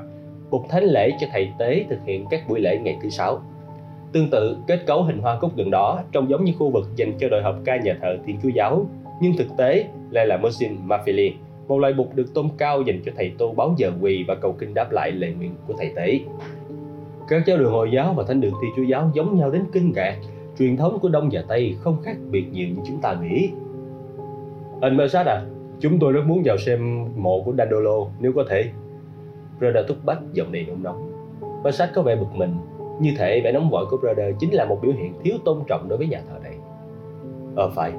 bục 0.50 0.70
thánh 0.70 0.84
lễ 0.84 1.12
cho 1.20 1.28
thầy 1.32 1.50
tế 1.60 1.86
thực 1.90 2.00
hiện 2.06 2.26
các 2.30 2.50
buổi 2.50 2.60
lễ 2.60 2.78
ngày 2.78 2.98
thứ 3.04 3.10
sáu. 3.10 3.42
Tương 4.12 4.30
tự, 4.30 4.58
kết 4.68 4.80
cấu 4.86 5.04
hình 5.04 5.18
hoa 5.18 5.40
cúc 5.40 5.56
gần 5.56 5.72
đó 5.72 6.00
trông 6.12 6.30
giống 6.30 6.44
như 6.44 6.54
khu 6.60 6.70
vực 6.70 6.88
dành 6.96 7.14
cho 7.20 7.30
đội 7.30 7.44
hợp 7.44 7.56
ca 7.66 7.78
nhà 7.78 7.98
thờ 8.02 8.18
Thiên 8.26 8.38
Chúa 8.44 8.50
giáo, 8.50 8.86
nhưng 9.22 9.38
thực 9.38 9.48
tế 9.58 9.86
lại 10.12 10.28
là 10.28 10.38
Mosin 10.38 10.88
Mafili, 10.88 11.32
một 11.68 11.80
loại 11.80 11.94
bục 11.94 12.16
được 12.16 12.34
tôn 12.34 12.50
cao 12.58 12.82
dành 12.82 13.02
cho 13.06 13.12
thầy 13.16 13.32
tu 13.38 13.52
báo 13.52 13.74
giờ 13.78 13.92
quỳ 14.02 14.26
và 14.28 14.36
cầu 14.36 14.56
kinh 14.60 14.74
đáp 14.74 14.92
lại 14.92 15.12
lời 15.12 15.34
nguyện 15.38 15.56
của 15.68 15.74
thầy 15.78 15.92
tế. 15.96 16.20
Các 17.28 17.44
giáo 17.46 17.58
đường 17.58 17.72
Hồi 17.72 17.90
giáo 17.94 18.14
và 18.14 18.24
thánh 18.28 18.42
đường 18.42 18.54
Thiên 18.62 18.72
Chúa 18.76 18.84
giáo 18.84 19.12
giống 19.14 19.38
nhau 19.38 19.52
đến 19.52 19.64
kinh 19.72 19.92
ngạc. 19.96 20.16
Truyền 20.60 20.78
thống 20.78 21.00
của 21.00 21.10
Đông 21.10 21.30
và 21.32 21.44
Tây 21.48 21.76
không 21.80 22.02
khác 22.02 22.18
biệt 22.32 22.46
nhiều 22.52 22.68
như 22.68 22.82
chúng 22.88 23.02
ta 23.02 23.16
nghĩ. 23.22 23.50
Anh 24.82 24.98
Mersad 24.98 25.28
à, 25.28 25.42
chúng 25.84 26.00
tôi 26.00 26.14
rất 26.14 26.22
muốn 26.26 26.42
vào 26.46 26.58
xem 26.58 27.08
mộ 27.16 27.42
của 27.44 27.54
Dandolo 27.58 27.98
nếu 28.20 28.34
có 28.36 28.44
thể. 28.50 28.70
Brother 29.60 29.88
thúc 29.88 29.98
bách 30.06 30.20
giọng 30.34 30.52
đầy 30.52 30.66
nôn 30.66 30.84
nóng. 30.84 31.12
Mersat 31.64 31.90
có 31.94 32.02
vẻ 32.02 32.16
bực 32.16 32.36
mình, 32.36 32.56
như 33.00 33.14
thể 33.18 33.42
vẻ 33.44 33.52
nóng 33.52 33.70
vội 33.70 33.86
của 33.90 33.98
Brother 33.98 34.36
chính 34.40 34.54
là 34.54 34.66
một 34.66 34.80
biểu 34.82 34.92
hiện 34.92 35.14
thiếu 35.24 35.38
tôn 35.46 35.64
trọng 35.68 35.90
đối 35.90 35.98
với 35.98 36.08
nhà 36.08 36.22
thờ 36.30 36.40
này. 36.44 36.56
Ờ 37.56 37.70
phải, 37.70 37.94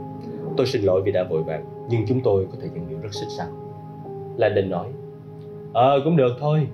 tôi 0.56 0.66
xin 0.66 0.82
lỗi 0.82 1.02
vì 1.02 1.12
đã 1.12 1.24
vội 1.30 1.42
vàng, 1.42 1.64
nhưng 1.90 2.06
chúng 2.06 2.20
tôi 2.20 2.46
có 2.52 2.58
thể 2.62 2.68
nhận 2.74 2.88
điều 2.88 2.98
rất 2.98 3.14
xích 3.14 3.28
sao. 3.36 3.46
Landon 4.36 4.70
nói, 4.70 4.86
Ờ 5.72 6.00
cũng 6.04 6.16
được 6.16 6.36
thôi, 6.40 6.68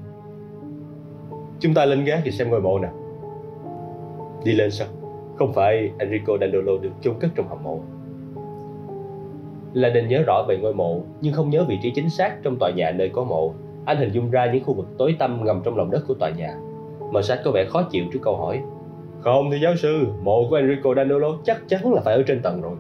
Chúng 1.60 1.74
ta 1.74 1.84
lên 1.84 2.04
gác 2.04 2.20
thì 2.24 2.30
xem 2.30 2.50
ngôi 2.50 2.60
mộ 2.60 2.78
nào 2.78 2.92
Đi 4.44 4.52
lên 4.52 4.70
sao 4.70 4.88
Không 5.36 5.52
phải 5.52 5.90
Enrico 5.98 6.32
Dandolo 6.40 6.72
được 6.82 6.90
chôn 7.00 7.14
cất 7.20 7.30
trong 7.34 7.48
hầm 7.48 7.62
mộ 7.62 7.80
Landon 9.72 10.08
nhớ 10.08 10.22
rõ 10.26 10.44
về 10.48 10.56
ngôi 10.56 10.74
mộ 10.74 11.00
Nhưng 11.20 11.32
không 11.32 11.50
nhớ 11.50 11.64
vị 11.68 11.78
trí 11.82 11.90
chính 11.90 12.10
xác 12.10 12.36
trong 12.42 12.56
tòa 12.56 12.70
nhà 12.70 12.90
nơi 12.90 13.08
có 13.08 13.24
mộ 13.24 13.54
Anh 13.84 13.96
hình 13.96 14.12
dung 14.12 14.30
ra 14.30 14.52
những 14.52 14.64
khu 14.64 14.74
vực 14.74 14.86
tối 14.98 15.16
tăm 15.18 15.44
ngầm 15.44 15.60
trong 15.64 15.76
lòng 15.76 15.90
đất 15.90 16.04
của 16.08 16.14
tòa 16.14 16.30
nhà 16.30 16.54
Mờ 17.12 17.22
sách 17.22 17.40
có 17.44 17.50
vẻ 17.50 17.64
khó 17.64 17.82
chịu 17.82 18.04
trước 18.12 18.18
câu 18.22 18.36
hỏi 18.36 18.60
Không 19.20 19.50
thì 19.50 19.58
giáo 19.62 19.76
sư 19.76 20.06
Mộ 20.22 20.46
của 20.50 20.56
Enrico 20.56 20.94
Danilo 20.94 21.38
chắc 21.44 21.68
chắn 21.68 21.92
là 21.92 22.00
phải 22.04 22.14
ở 22.14 22.22
trên 22.26 22.42
tầng 22.42 22.60
rồi 22.62 22.76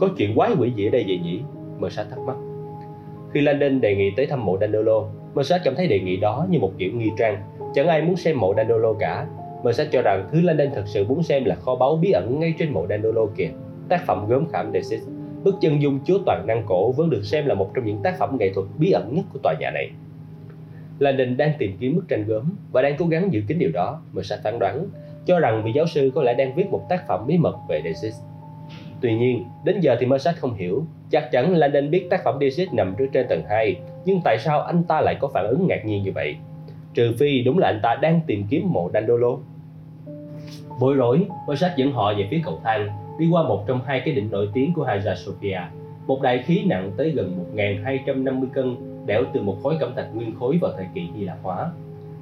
Có 0.00 0.08
chuyện 0.16 0.34
quái 0.34 0.50
quỷ 0.58 0.70
gì 0.70 0.86
ở 0.88 0.90
đây 0.90 1.04
vậy 1.06 1.20
nhỉ 1.24 1.40
Mờ 1.78 1.90
sách 1.90 2.06
thắc 2.10 2.18
mắc 2.18 2.36
Khi 3.32 3.40
Landon 3.40 3.80
đề 3.80 3.96
nghị 3.96 4.10
tới 4.10 4.26
thăm 4.26 4.44
mộ 4.44 4.58
Danilo, 4.60 5.04
Mercer 5.34 5.60
cảm 5.64 5.74
thấy 5.74 5.86
đề 5.86 6.00
nghị 6.00 6.16
đó 6.16 6.46
như 6.50 6.58
một 6.58 6.72
kiểu 6.78 6.92
nghi 6.94 7.10
trang. 7.18 7.42
Chẳng 7.74 7.88
ai 7.88 8.02
muốn 8.02 8.16
xem 8.16 8.40
mộ 8.40 8.54
Dandolo 8.54 8.92
cả. 8.92 9.26
Mercer 9.64 9.88
cho 9.92 10.02
rằng 10.02 10.28
thứ 10.32 10.40
Landon 10.40 10.68
thật 10.74 10.82
sự 10.86 11.04
muốn 11.08 11.22
xem 11.22 11.44
là 11.44 11.54
kho 11.54 11.76
báu 11.76 11.96
bí 11.96 12.10
ẩn 12.10 12.40
ngay 12.40 12.54
trên 12.58 12.72
mộ 12.72 12.86
Dandolo 12.86 13.26
kìa. 13.36 13.48
Tác 13.88 14.06
phẩm 14.06 14.26
gốm 14.28 14.44
khảm 14.52 14.72
Desis, 14.72 15.02
bức 15.44 15.54
chân 15.60 15.82
dung 15.82 15.98
chứa 16.00 16.18
toàn 16.26 16.46
năng 16.46 16.62
cổ 16.66 16.92
vẫn 16.92 17.10
được 17.10 17.22
xem 17.24 17.46
là 17.46 17.54
một 17.54 17.70
trong 17.74 17.86
những 17.86 18.02
tác 18.02 18.18
phẩm 18.18 18.36
nghệ 18.40 18.52
thuật 18.54 18.66
bí 18.78 18.90
ẩn 18.90 19.14
nhất 19.14 19.24
của 19.32 19.38
tòa 19.42 19.54
nhà 19.60 19.70
này. 19.70 19.90
Landon 20.98 21.36
đang 21.36 21.52
tìm 21.58 21.76
kiếm 21.80 21.96
bức 21.96 22.08
tranh 22.08 22.24
gốm 22.26 22.44
và 22.72 22.82
đang 22.82 22.96
cố 22.98 23.06
gắng 23.06 23.32
giữ 23.32 23.42
kín 23.48 23.58
điều 23.58 23.70
đó. 23.72 24.00
Mercer 24.12 24.40
phán 24.44 24.58
đoán 24.58 24.86
cho 25.26 25.40
rằng 25.40 25.62
vị 25.64 25.72
giáo 25.74 25.86
sư 25.86 26.10
có 26.14 26.22
lẽ 26.22 26.34
đang 26.34 26.54
viết 26.54 26.66
một 26.70 26.86
tác 26.88 27.06
phẩm 27.08 27.24
bí 27.26 27.38
mật 27.38 27.56
về 27.68 27.82
Desis. 27.84 28.14
Tuy 29.00 29.14
nhiên, 29.14 29.44
đến 29.64 29.80
giờ 29.80 29.96
thì 30.00 30.06
Mercer 30.06 30.36
không 30.36 30.54
hiểu. 30.54 30.84
Chắc 31.10 31.30
chắn 31.32 31.54
Landon 31.54 31.90
biết 31.90 32.06
tác 32.10 32.24
phẩm 32.24 32.38
Desis 32.40 32.72
nằm 32.72 32.94
trước 32.98 33.06
trên 33.12 33.26
tầng 33.28 33.42
2 33.48 33.76
nhưng 34.04 34.20
tại 34.24 34.38
sao 34.38 34.60
anh 34.60 34.84
ta 34.84 35.00
lại 35.00 35.16
có 35.20 35.28
phản 35.34 35.46
ứng 35.46 35.66
ngạc 35.68 35.84
nhiên 35.84 36.02
như 36.02 36.12
vậy? 36.12 36.36
Trừ 36.94 37.14
phi 37.18 37.42
đúng 37.42 37.58
là 37.58 37.66
anh 37.66 37.80
ta 37.82 37.94
đang 37.94 38.20
tìm 38.26 38.46
kiếm 38.50 38.72
mộ 38.72 38.90
Dandolo. 38.94 39.36
Bối 40.80 40.94
rối, 40.94 41.26
Mossad 41.46 41.72
dẫn 41.76 41.92
họ 41.92 42.14
về 42.14 42.28
phía 42.30 42.40
cầu 42.44 42.60
thang, 42.64 42.88
đi 43.18 43.28
qua 43.30 43.42
một 43.42 43.64
trong 43.66 43.80
hai 43.84 44.02
cái 44.04 44.14
đỉnh 44.14 44.30
nổi 44.30 44.48
tiếng 44.52 44.72
của 44.72 44.84
Hagia 44.84 45.14
Sophia, 45.14 45.60
một 46.06 46.22
đại 46.22 46.42
khí 46.42 46.64
nặng 46.66 46.92
tới 46.96 47.10
gần 47.10 47.46
1.250 47.54 48.46
cân, 48.52 48.76
đẽo 49.06 49.24
từ 49.34 49.42
một 49.42 49.56
khối 49.62 49.76
cẩm 49.80 49.94
thạch 49.96 50.14
nguyên 50.14 50.34
khối 50.34 50.58
vào 50.60 50.72
thời 50.76 50.86
kỳ 50.94 51.08
Hy 51.14 51.24
Lạp 51.24 51.38
hóa. 51.42 51.70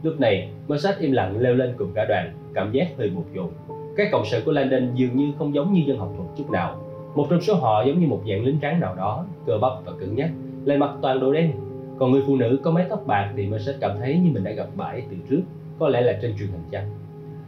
Lúc 0.02 0.20
này, 0.20 0.48
Mossad 0.68 0.98
im 0.98 1.12
lặng 1.12 1.40
leo 1.40 1.54
lên 1.54 1.74
cùng 1.78 1.92
cả 1.94 2.04
đoàn, 2.04 2.32
cảm 2.54 2.72
giác 2.72 2.88
hơi 2.98 3.10
buồn 3.10 3.24
rộn. 3.34 3.50
Các 3.96 4.08
cộng 4.12 4.24
sự 4.30 4.42
của 4.44 4.52
Landon 4.52 4.94
dường 4.94 5.16
như 5.16 5.32
không 5.38 5.54
giống 5.54 5.72
như 5.72 5.82
dân 5.86 5.98
học 5.98 6.12
thuật 6.16 6.28
chút 6.36 6.50
nào. 6.50 6.76
Một 7.14 7.26
trong 7.30 7.40
số 7.40 7.54
họ 7.54 7.84
giống 7.84 8.00
như 8.00 8.06
một 8.06 8.22
dạng 8.28 8.44
lính 8.44 8.58
tráng 8.62 8.80
nào 8.80 8.94
đó, 8.94 9.26
cơ 9.46 9.58
bắp 9.58 9.72
và 9.84 9.92
cứng 10.00 10.14
nhắc, 10.14 10.30
lại 10.64 10.78
mặc 10.78 10.90
toàn 11.02 11.20
đồ 11.20 11.32
đen, 11.32 11.52
còn 11.98 12.12
người 12.12 12.22
phụ 12.26 12.36
nữ 12.36 12.60
có 12.62 12.70
mái 12.70 12.86
tóc 12.88 13.06
bạc 13.06 13.32
thì 13.36 13.46
Mossad 13.46 13.76
cảm 13.80 13.90
thấy 13.98 14.18
như 14.18 14.30
mình 14.32 14.44
đã 14.44 14.50
gặp 14.50 14.66
bãi 14.76 15.02
từ 15.10 15.16
trước 15.30 15.40
có 15.78 15.88
lẽ 15.88 16.00
là 16.00 16.18
trên 16.22 16.34
truyền 16.38 16.48
hình 16.48 16.62
chăng 16.70 17.01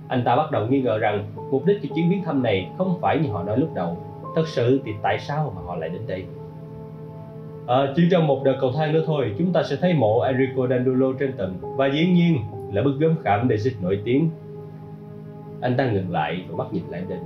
anh 0.08 0.24
ta 0.24 0.36
bắt 0.36 0.50
đầu 0.50 0.66
nghi 0.66 0.80
ngờ 0.80 0.98
rằng 0.98 1.24
mục 1.50 1.66
đích 1.66 1.82
của 1.82 1.88
chuyến 1.94 2.10
viếng 2.10 2.24
thăm 2.24 2.42
này 2.42 2.70
không 2.78 2.98
phải 3.00 3.18
như 3.18 3.28
họ 3.30 3.42
nói 3.42 3.58
lúc 3.58 3.74
đầu. 3.74 3.96
Thật 4.36 4.48
sự 4.48 4.80
thì 4.84 4.92
tại 5.02 5.18
sao 5.18 5.52
mà 5.56 5.62
họ 5.62 5.76
lại 5.76 5.88
đến 5.88 6.02
đây? 6.06 6.24
À, 7.66 7.92
chỉ 7.96 8.02
trong 8.10 8.26
một 8.26 8.44
đợt 8.44 8.56
cầu 8.60 8.72
thang 8.76 8.92
nữa 8.92 9.02
thôi 9.06 9.34
chúng 9.38 9.52
ta 9.52 9.62
sẽ 9.62 9.76
thấy 9.76 9.94
mộ 9.94 10.20
Enrico 10.20 10.66
Dandolo 10.66 11.06
trên 11.18 11.32
tầng 11.32 11.54
và 11.60 11.86
dĩ 11.86 12.06
nhiên 12.06 12.38
là 12.72 12.82
bức 12.82 12.98
gốm 13.00 13.14
khảm 13.22 13.48
để 13.48 13.58
dịch 13.58 13.74
nổi 13.82 14.00
tiếng. 14.04 14.30
Anh 15.60 15.76
ta 15.76 15.90
ngừng 15.90 16.12
lại 16.12 16.44
và 16.48 16.56
mắt 16.56 16.72
nhìn 16.72 16.82
Landon. 16.90 17.18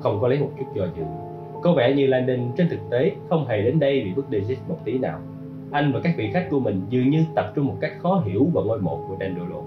Không 0.00 0.20
có 0.20 0.28
lấy 0.28 0.38
một 0.38 0.50
chút 0.58 0.66
do 0.74 0.84
dự. 0.96 1.02
Có 1.62 1.72
vẻ 1.72 1.94
như 1.94 2.06
Landon 2.06 2.38
trên 2.56 2.68
thực 2.68 2.80
tế 2.90 3.12
không 3.28 3.46
hề 3.46 3.62
đến 3.62 3.78
đây 3.80 4.02
vì 4.04 4.12
bức 4.12 4.26
Daisy 4.30 4.56
một 4.68 4.78
tí 4.84 4.98
nào. 4.98 5.20
Anh 5.70 5.92
và 5.92 6.00
các 6.00 6.14
vị 6.16 6.30
khách 6.32 6.46
của 6.50 6.60
mình 6.60 6.86
dường 6.88 7.10
như 7.10 7.24
tập 7.34 7.52
trung 7.54 7.66
một 7.66 7.76
cách 7.80 7.92
khó 7.98 8.22
hiểu 8.26 8.46
vào 8.52 8.64
ngôi 8.64 8.80
mộ 8.80 9.04
của 9.08 9.16
Dandolo. 9.20 9.60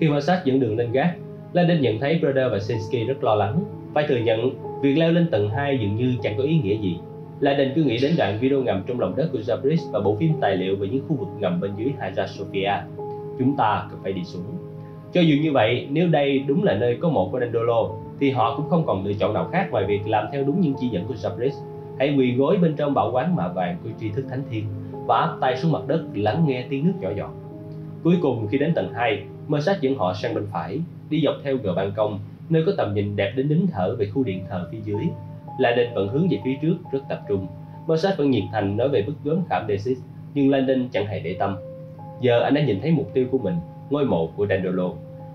Khi 0.00 0.08
quan 0.08 0.22
sát 0.22 0.42
dẫn 0.44 0.60
đường 0.60 0.76
lên 0.76 0.92
gác, 0.92 1.16
Landon 1.52 1.80
nhận 1.80 2.00
thấy 2.00 2.18
Brother 2.18 2.52
và 2.52 2.58
Sinsky 2.58 3.04
rất 3.04 3.24
lo 3.24 3.34
lắng. 3.34 3.64
Phải 3.94 4.06
thừa 4.08 4.16
nhận, 4.16 4.50
việc 4.82 4.94
leo 4.98 5.12
lên 5.12 5.30
tầng 5.30 5.50
2 5.50 5.78
dường 5.78 5.96
như 5.96 6.14
chẳng 6.22 6.34
có 6.38 6.44
ý 6.44 6.58
nghĩa 6.58 6.76
gì. 6.76 6.98
Landon 7.40 7.68
cứ 7.74 7.82
nghĩ 7.82 7.98
đến 8.02 8.14
đoạn 8.18 8.38
video 8.40 8.62
ngầm 8.62 8.82
trong 8.86 9.00
lòng 9.00 9.16
đất 9.16 9.28
của 9.32 9.38
Zabris 9.38 9.92
và 9.92 10.00
bộ 10.00 10.16
phim 10.16 10.32
tài 10.40 10.56
liệu 10.56 10.76
về 10.76 10.88
những 10.88 11.04
khu 11.08 11.16
vực 11.16 11.28
ngầm 11.38 11.60
bên 11.60 11.70
dưới 11.76 11.92
Hagia 11.98 12.26
Sophia. 12.26 12.72
Chúng 13.38 13.56
ta 13.56 13.86
cần 13.90 14.00
phải 14.02 14.12
đi 14.12 14.24
xuống. 14.24 14.42
Cho 15.12 15.20
dù 15.20 15.36
như 15.42 15.52
vậy, 15.52 15.86
nếu 15.90 16.08
đây 16.08 16.38
đúng 16.38 16.64
là 16.64 16.74
nơi 16.74 16.98
có 17.00 17.08
mộ 17.08 17.28
của 17.28 17.40
Dandolo, 17.40 17.88
thì 18.20 18.30
họ 18.30 18.56
cũng 18.56 18.68
không 18.68 18.86
còn 18.86 19.04
lựa 19.04 19.12
chọn 19.12 19.34
nào 19.34 19.48
khác 19.52 19.68
ngoài 19.70 19.84
việc 19.84 20.08
làm 20.08 20.26
theo 20.32 20.44
đúng 20.44 20.60
những 20.60 20.74
chỉ 20.80 20.88
dẫn 20.88 21.04
của 21.06 21.14
Zabris 21.14 21.52
hãy 21.98 22.14
quỳ 22.18 22.32
gối 22.32 22.56
bên 22.56 22.74
trong 22.76 22.94
bảo 22.94 23.10
quán 23.12 23.36
mạ 23.36 23.48
vàng 23.48 23.76
của 23.84 23.90
tri 24.00 24.10
thức 24.10 24.24
thánh 24.30 24.42
thiên 24.50 24.64
và 25.06 25.16
áp 25.16 25.36
tay 25.40 25.56
xuống 25.56 25.72
mặt 25.72 25.82
đất 25.86 26.04
lắng 26.14 26.44
nghe 26.48 26.66
tiếng 26.70 26.86
nước 26.86 26.92
nhỏ 27.00 27.10
giọt. 27.16 27.30
Cuối 28.04 28.14
cùng 28.22 28.48
khi 28.50 28.58
đến 28.58 28.74
tầng 28.74 28.92
2, 28.94 29.22
mơ 29.48 29.60
sát 29.60 29.80
dẫn 29.80 29.98
họ 29.98 30.14
sang 30.14 30.34
bên 30.34 30.46
phải, 30.52 30.80
đi 31.10 31.22
dọc 31.24 31.34
theo 31.44 31.56
gờ 31.56 31.74
ban 31.74 31.92
công, 31.92 32.20
nơi 32.48 32.62
có 32.66 32.72
tầm 32.76 32.94
nhìn 32.94 33.16
đẹp 33.16 33.32
đến 33.36 33.48
nín 33.48 33.66
thở 33.72 33.96
về 33.96 34.10
khu 34.10 34.24
điện 34.24 34.44
thờ 34.48 34.68
phía 34.72 34.78
dưới. 34.84 35.06
Landon 35.58 35.94
vẫn 35.94 36.08
hướng 36.08 36.28
về 36.30 36.38
phía 36.44 36.54
trước 36.62 36.76
rất 36.92 36.98
tập 37.08 37.20
trung. 37.28 37.46
Mossad 37.86 38.18
vẫn 38.18 38.30
nhiệt 38.30 38.44
thành 38.52 38.76
nói 38.76 38.88
về 38.88 39.02
bức 39.02 39.14
gớm 39.24 39.42
khảm 39.48 39.64
Desis, 39.68 39.98
nhưng 40.34 40.50
Landon 40.50 40.88
chẳng 40.92 41.06
hề 41.06 41.20
để 41.20 41.36
tâm. 41.38 41.56
Giờ 42.20 42.40
anh 42.40 42.54
đã 42.54 42.60
nhìn 42.60 42.80
thấy 42.80 42.90
mục 42.90 43.10
tiêu 43.14 43.26
của 43.30 43.38
mình, 43.38 43.54
ngôi 43.90 44.04
mộ 44.04 44.26
của 44.26 44.46
Dandolo. 44.46 44.90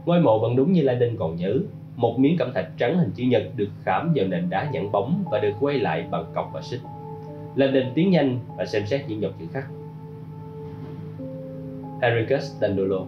Ngôi 0.06 0.20
mộ 0.20 0.40
vẫn 0.40 0.56
đúng 0.56 0.72
như 0.72 0.82
Landon 0.82 1.18
còn 1.20 1.36
nhớ, 1.36 1.58
một 1.96 2.20
miếng 2.20 2.38
cẩm 2.38 2.54
thạch 2.54 2.68
trắng 2.78 2.98
hình 2.98 3.12
chữ 3.16 3.24
nhật 3.24 3.44
được 3.56 3.70
khảm 3.84 4.14
vào 4.16 4.28
nền 4.28 4.50
đá 4.50 4.70
nhẵn 4.72 4.92
bóng 4.92 5.24
và 5.32 5.40
được 5.40 5.54
quay 5.60 5.80
lại 5.80 6.06
bằng 6.12 6.26
cọc 6.36 6.50
và 6.54 6.62
xích. 6.62 6.82
Landon 7.56 7.84
tiến 7.94 8.12
nhanh 8.12 8.40
và 8.58 8.66
xem 8.66 8.86
xét 8.86 9.02
những 9.08 9.22
dòng 9.22 9.34
chữ 9.40 9.46
khác. 9.54 9.64
Henricus 12.02 12.62
Dandolo 12.62 13.06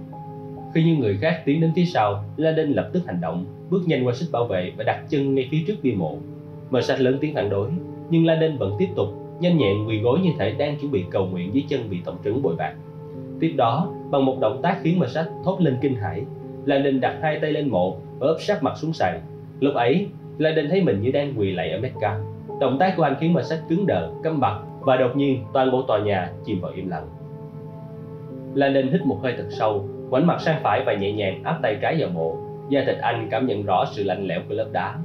khi 0.76 0.84
những 0.84 1.00
người 1.00 1.18
khác 1.22 1.42
tiến 1.46 1.62
đến 1.62 1.72
phía 1.76 1.86
sau, 1.86 2.24
Landon 2.38 2.70
lập 2.70 2.90
tức 2.94 3.04
hành 3.08 3.22
động, 3.22 3.46
bước 3.70 3.82
nhanh 3.86 4.08
qua 4.08 4.14
xích 4.14 4.32
bảo 4.32 4.46
vệ 4.46 4.72
và 4.78 4.84
đặt 4.84 5.04
chân 5.10 5.36
ngay 5.36 5.48
phía 5.52 5.64
trước 5.68 5.76
bia 5.84 5.92
mộ. 5.92 6.18
Mờ 6.70 6.82
sạch 6.82 7.00
lớn 7.00 7.18
tiếng 7.22 7.34
phản 7.34 7.50
đối, 7.50 7.70
nhưng 8.10 8.26
Landon 8.26 8.58
vẫn 8.58 8.76
tiếp 8.80 8.88
tục, 8.96 9.08
nhanh 9.40 9.58
nhẹn 9.58 9.88
quỳ 9.88 10.00
gối 10.00 10.20
như 10.24 10.30
thể 10.40 10.52
đang 10.52 10.78
chuẩn 10.78 10.92
bị 10.92 11.04
cầu 11.12 11.26
nguyện 11.26 11.54
dưới 11.54 11.64
chân 11.68 11.90
vị 11.90 12.00
tổng 12.06 12.16
trứng 12.24 12.42
bội 12.42 12.56
bạc. 12.56 12.74
Tiếp 13.40 13.54
đó, 13.58 13.92
bằng 14.12 14.26
một 14.26 14.40
động 14.40 14.60
tác 14.64 14.78
khiến 14.82 15.00
Mờ 15.00 15.08
Sách 15.08 15.28
thốt 15.44 15.58
lên 15.62 15.78
kinh 15.82 15.96
hãi, 15.96 16.24
Landon 16.66 17.00
đặt 17.00 17.20
hai 17.22 17.40
tay 17.40 17.52
lên 17.52 17.70
mộ 17.70 17.98
và 18.20 18.28
ấp 18.28 18.38
sát 18.40 18.64
mặt 18.64 18.78
xuống 18.78 18.94
sàn. 18.94 19.22
Lúc 19.60 19.74
ấy, 19.74 20.08
Landon 20.38 20.70
thấy 20.70 20.82
mình 20.82 21.02
như 21.02 21.12
đang 21.12 21.34
quỳ 21.38 21.52
lạy 21.52 21.72
ở 21.72 21.80
Mecca. 21.80 22.20
Động 22.60 22.78
tác 22.80 22.94
của 22.98 23.04
anh 23.04 23.16
khiến 23.20 23.34
Mờ 23.34 23.42
Sách 23.42 23.60
cứng 23.70 23.86
đờ, 23.88 24.12
câm 24.24 24.40
bặt 24.40 24.60
và 24.80 24.98
đột 24.98 25.16
nhiên 25.16 25.44
toàn 25.54 25.72
bộ 25.72 25.82
tòa 25.82 26.00
nhà 26.00 26.32
chìm 26.46 26.62
vào 26.62 26.72
im 26.72 26.90
lặng. 26.90 27.08
Landon 28.54 28.88
hít 28.88 29.06
một 29.06 29.20
hơi 29.22 29.34
thật 29.38 29.48
sâu, 29.50 29.90
ngoảnh 30.10 30.28
mặt 30.28 30.42
sang 30.42 30.64
phải 30.64 30.84
và 30.86 30.94
nhẹ 30.94 31.12
nhàng 31.12 31.44
áp 31.44 31.60
tay 31.62 31.78
trái 31.82 31.96
vào 32.00 32.10
mộ. 32.10 32.38
Da 32.70 32.84
thịt 32.86 32.98
anh 32.98 33.28
cảm 33.32 33.48
nhận 33.48 33.64
rõ 33.64 33.86
sự 33.86 34.04
lạnh 34.04 34.28
lẽo 34.28 34.40
của 34.48 34.54
lớp 34.54 34.68
đá. 34.72 34.96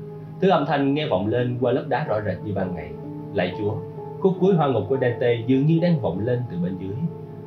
Thứ 0.40 0.50
âm 0.50 0.66
thanh 0.66 0.94
nghe 0.94 1.06
vọng 1.06 1.26
lên 1.26 1.56
qua 1.60 1.72
lớp 1.72 1.84
đá 1.88 2.04
rõ 2.08 2.20
rệt 2.26 2.36
như 2.44 2.52
ban 2.54 2.74
ngày. 2.74 2.90
Lạy 3.34 3.52
Chúa, 3.58 3.74
khúc 4.20 4.32
cuối 4.40 4.54
hoa 4.54 4.68
ngục 4.68 4.82
của 4.88 4.96
Dante 5.00 5.34
dường 5.46 5.66
như 5.66 5.78
đang 5.82 6.00
vọng 6.00 6.26
lên 6.26 6.40
từ 6.50 6.56
bên 6.62 6.76
dưới. 6.80 6.94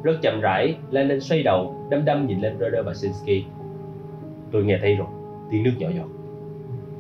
Rất 0.04 0.22
chậm 0.22 0.42
rãi, 0.42 0.76
Landon 0.92 1.20
xoay 1.20 1.44
đầu, 1.44 1.88
đăm 1.90 2.06
đăm 2.06 2.28
nhìn 2.28 2.42
lên 2.42 2.58
Brother 2.58 2.86
Basinski. 2.86 3.46
Tôi 4.52 4.64
nghe 4.64 4.78
thấy 4.82 4.96
rồi, 4.96 5.08
tiếng 5.52 5.64
nước 5.64 5.72
nhỏ 5.78 5.88
giọt. 5.98 6.08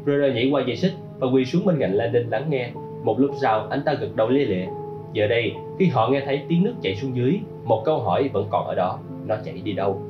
Brother 0.03 0.35
nhảy 0.35 0.49
qua 0.51 0.63
dây 0.67 0.75
xích 0.75 0.93
và 1.19 1.27
quỳ 1.27 1.45
xuống 1.45 1.65
bên 1.65 1.79
cạnh 1.79 1.93
Landon 1.93 2.23
lắng 2.23 2.49
nghe. 2.49 2.69
Một 3.03 3.19
lúc 3.19 3.31
sau, 3.41 3.67
anh 3.69 3.81
ta 3.85 3.93
gật 3.93 4.15
đầu 4.15 4.29
lia 4.29 4.45
lịa. 4.45 4.65
Giờ 5.13 5.27
đây, 5.27 5.53
khi 5.79 5.87
họ 5.87 6.09
nghe 6.09 6.21
thấy 6.25 6.41
tiếng 6.47 6.63
nước 6.63 6.73
chảy 6.81 6.95
xuống 6.95 7.15
dưới, 7.15 7.39
một 7.63 7.81
câu 7.85 7.99
hỏi 7.99 8.29
vẫn 8.33 8.47
còn 8.49 8.67
ở 8.67 8.75
đó, 8.75 8.99
nó 9.25 9.35
chảy 9.45 9.61
đi 9.63 9.73
đâu? 9.73 10.01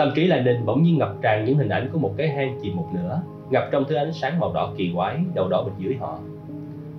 Tâm 0.00 0.10
trí 0.14 0.26
Landon 0.26 0.66
bỗng 0.66 0.82
nhiên 0.82 0.98
ngập 0.98 1.14
tràn 1.22 1.44
những 1.44 1.58
hình 1.58 1.68
ảnh 1.68 1.88
của 1.92 1.98
một 1.98 2.14
cái 2.16 2.28
hang 2.28 2.58
chìm 2.62 2.76
một 2.76 2.88
nửa, 2.92 3.22
ngập 3.50 3.68
trong 3.72 3.84
thứ 3.88 3.94
ánh 3.94 4.12
sáng 4.12 4.40
màu 4.40 4.52
đỏ 4.52 4.72
kỳ 4.76 4.92
quái 4.94 5.18
đầu 5.34 5.48
đỏ 5.48 5.62
bên 5.62 5.72
dưới 5.78 5.96
họ. 6.00 6.18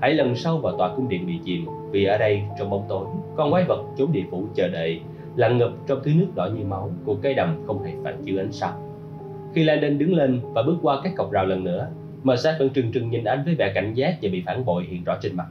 Hãy 0.01 0.13
lần 0.13 0.35
sâu 0.35 0.57
vào 0.57 0.77
tòa 0.77 0.95
cung 0.95 1.09
điện 1.09 1.27
bị 1.27 1.39
chìm, 1.45 1.65
vì 1.91 2.05
ở 2.05 2.17
đây 2.17 2.41
trong 2.59 2.69
bóng 2.69 2.85
tối, 2.89 3.05
con 3.35 3.51
quái 3.51 3.63
vật 3.63 3.83
trốn 3.97 4.11
địa 4.11 4.23
phủ 4.31 4.45
chờ 4.55 4.67
đợi, 4.67 5.01
lặn 5.35 5.57
ngập 5.57 5.71
trong 5.87 5.99
thứ 6.03 6.11
nước 6.15 6.27
đỏ 6.35 6.49
như 6.57 6.65
máu 6.65 6.91
của 7.05 7.15
cây 7.21 7.33
đầm 7.33 7.63
không 7.67 7.83
hề 7.83 7.91
phản 8.03 8.23
chiếu 8.23 8.39
ánh 8.39 8.51
sáng. 8.51 8.73
Khi 9.53 9.63
Landon 9.63 9.97
đứng 9.97 10.13
lên 10.13 10.41
và 10.53 10.63
bước 10.63 10.77
qua 10.81 11.01
các 11.03 11.13
cọc 11.15 11.31
rào 11.31 11.45
lần 11.45 11.63
nữa, 11.63 11.87
Mercer 12.23 12.59
vẫn 12.59 12.69
trừng 12.69 12.91
trừng 12.91 13.09
nhìn 13.09 13.23
anh 13.23 13.43
với 13.45 13.55
vẻ 13.55 13.71
cảnh 13.75 13.93
giác 13.93 14.17
và 14.21 14.29
bị 14.31 14.43
phản 14.45 14.65
bội 14.65 14.83
hiện 14.89 15.03
rõ 15.03 15.17
trên 15.21 15.35
mặt. 15.35 15.47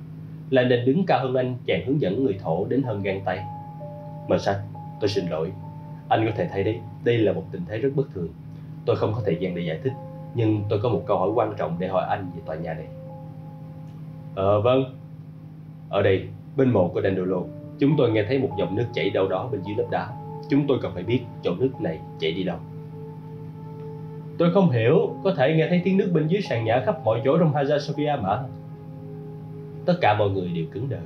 Landon 0.50 0.84
đứng 0.86 1.06
cao 1.06 1.18
hơn 1.22 1.34
anh, 1.34 1.56
chàng 1.66 1.86
hướng 1.86 2.00
dẫn 2.00 2.24
người 2.24 2.38
thổ 2.42 2.64
đến 2.64 2.82
hơn 2.82 3.02
gang 3.02 3.20
tay. 3.24 3.38
Mercer, 4.28 4.56
tôi 5.00 5.08
xin 5.08 5.24
lỗi. 5.30 5.52
Anh 6.08 6.26
có 6.26 6.32
thể 6.36 6.48
thấy 6.52 6.64
đấy, 6.64 6.80
đây 7.04 7.18
là 7.18 7.32
một 7.32 7.44
tình 7.52 7.62
thế 7.68 7.78
rất 7.78 7.90
bất 7.94 8.14
thường. 8.14 8.28
Tôi 8.86 8.96
không 8.96 9.12
có 9.14 9.22
thời 9.24 9.36
gian 9.40 9.54
để 9.54 9.62
giải 9.62 9.80
thích, 9.84 9.92
nhưng 10.34 10.62
tôi 10.68 10.80
có 10.82 10.88
một 10.88 11.02
câu 11.06 11.18
hỏi 11.18 11.30
quan 11.34 11.54
trọng 11.58 11.76
để 11.78 11.88
hỏi 11.88 12.04
anh 12.08 12.30
về 12.34 12.42
tòa 12.46 12.56
nhà 12.56 12.74
này. 12.74 12.86
Ờ 14.34 14.60
vâng. 14.60 14.84
Ở 15.88 16.02
đây, 16.02 16.28
bên 16.56 16.70
mộ 16.70 16.88
của 16.88 17.00
Dandolo, 17.00 17.38
chúng 17.78 17.94
tôi 17.98 18.10
nghe 18.10 18.24
thấy 18.28 18.38
một 18.38 18.50
dòng 18.58 18.76
nước 18.76 18.86
chảy 18.92 19.10
đâu 19.10 19.28
đó 19.28 19.48
bên 19.52 19.62
dưới 19.66 19.76
lớp 19.76 19.86
đá. 19.90 20.08
Chúng 20.48 20.66
tôi 20.66 20.78
cần 20.82 20.92
phải 20.94 21.02
biết 21.02 21.20
chỗ 21.42 21.54
nước 21.58 21.80
này 21.80 21.98
chảy 22.18 22.32
đi 22.32 22.44
đâu. 22.44 22.56
Tôi 24.38 24.52
không 24.52 24.70
hiểu, 24.70 25.14
có 25.24 25.34
thể 25.36 25.54
nghe 25.56 25.68
thấy 25.68 25.80
tiếng 25.84 25.96
nước 25.96 26.10
bên 26.14 26.28
dưới 26.28 26.40
sàn 26.40 26.64
nhà 26.64 26.82
khắp 26.86 27.04
mọi 27.04 27.20
chỗ 27.24 27.38
trong 27.38 27.52
Hagia 27.54 27.78
Sophia 27.78 28.16
mà. 28.22 28.42
Tất 29.86 29.94
cả 30.00 30.16
mọi 30.18 30.30
người 30.30 30.48
đều 30.48 30.64
cứng 30.72 30.88
đờ. 30.88 31.00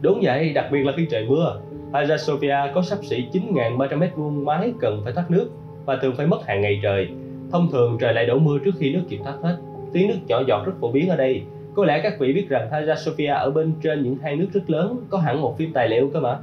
Đúng 0.00 0.20
vậy, 0.22 0.52
đặc 0.52 0.68
biệt 0.72 0.82
là 0.82 0.92
khi 0.96 1.06
trời 1.10 1.26
mưa. 1.28 1.60
Hagia 1.92 2.16
Sophia 2.16 2.56
có 2.74 2.82
sắp 2.82 2.98
xỉ 3.02 3.26
9.300 3.32 3.98
mét 3.98 4.16
vuông 4.16 4.44
mái 4.44 4.72
cần 4.80 5.00
phải 5.04 5.12
thoát 5.12 5.30
nước 5.30 5.50
và 5.84 5.98
thường 6.02 6.14
phải 6.16 6.26
mất 6.26 6.46
hàng 6.46 6.60
ngày 6.60 6.80
trời. 6.82 7.08
Thông 7.50 7.68
thường 7.72 7.96
trời 8.00 8.14
lại 8.14 8.26
đổ 8.26 8.38
mưa 8.38 8.58
trước 8.64 8.74
khi 8.78 8.92
nước 8.92 9.02
kịp 9.08 9.18
thoát 9.24 9.34
hết. 9.42 9.56
Tiếng 9.92 10.08
nước 10.08 10.18
nhỏ 10.26 10.42
giọt 10.46 10.62
rất 10.66 10.72
phổ 10.80 10.92
biến 10.92 11.08
ở 11.08 11.16
đây. 11.16 11.42
Có 11.74 11.84
lẽ 11.84 12.00
các 12.02 12.18
vị 12.18 12.32
biết 12.32 12.48
rằng 12.48 12.68
Hagia 12.70 12.94
Sophia 12.96 13.26
ở 13.26 13.50
bên 13.50 13.72
trên 13.82 14.02
những 14.02 14.16
hang 14.16 14.38
nước 14.38 14.48
rất 14.52 14.70
lớn 14.70 14.96
có 15.10 15.18
hẳn 15.18 15.40
một 15.40 15.58
phim 15.58 15.72
tài 15.72 15.88
liệu 15.88 16.10
cơ 16.12 16.20
mà. 16.20 16.38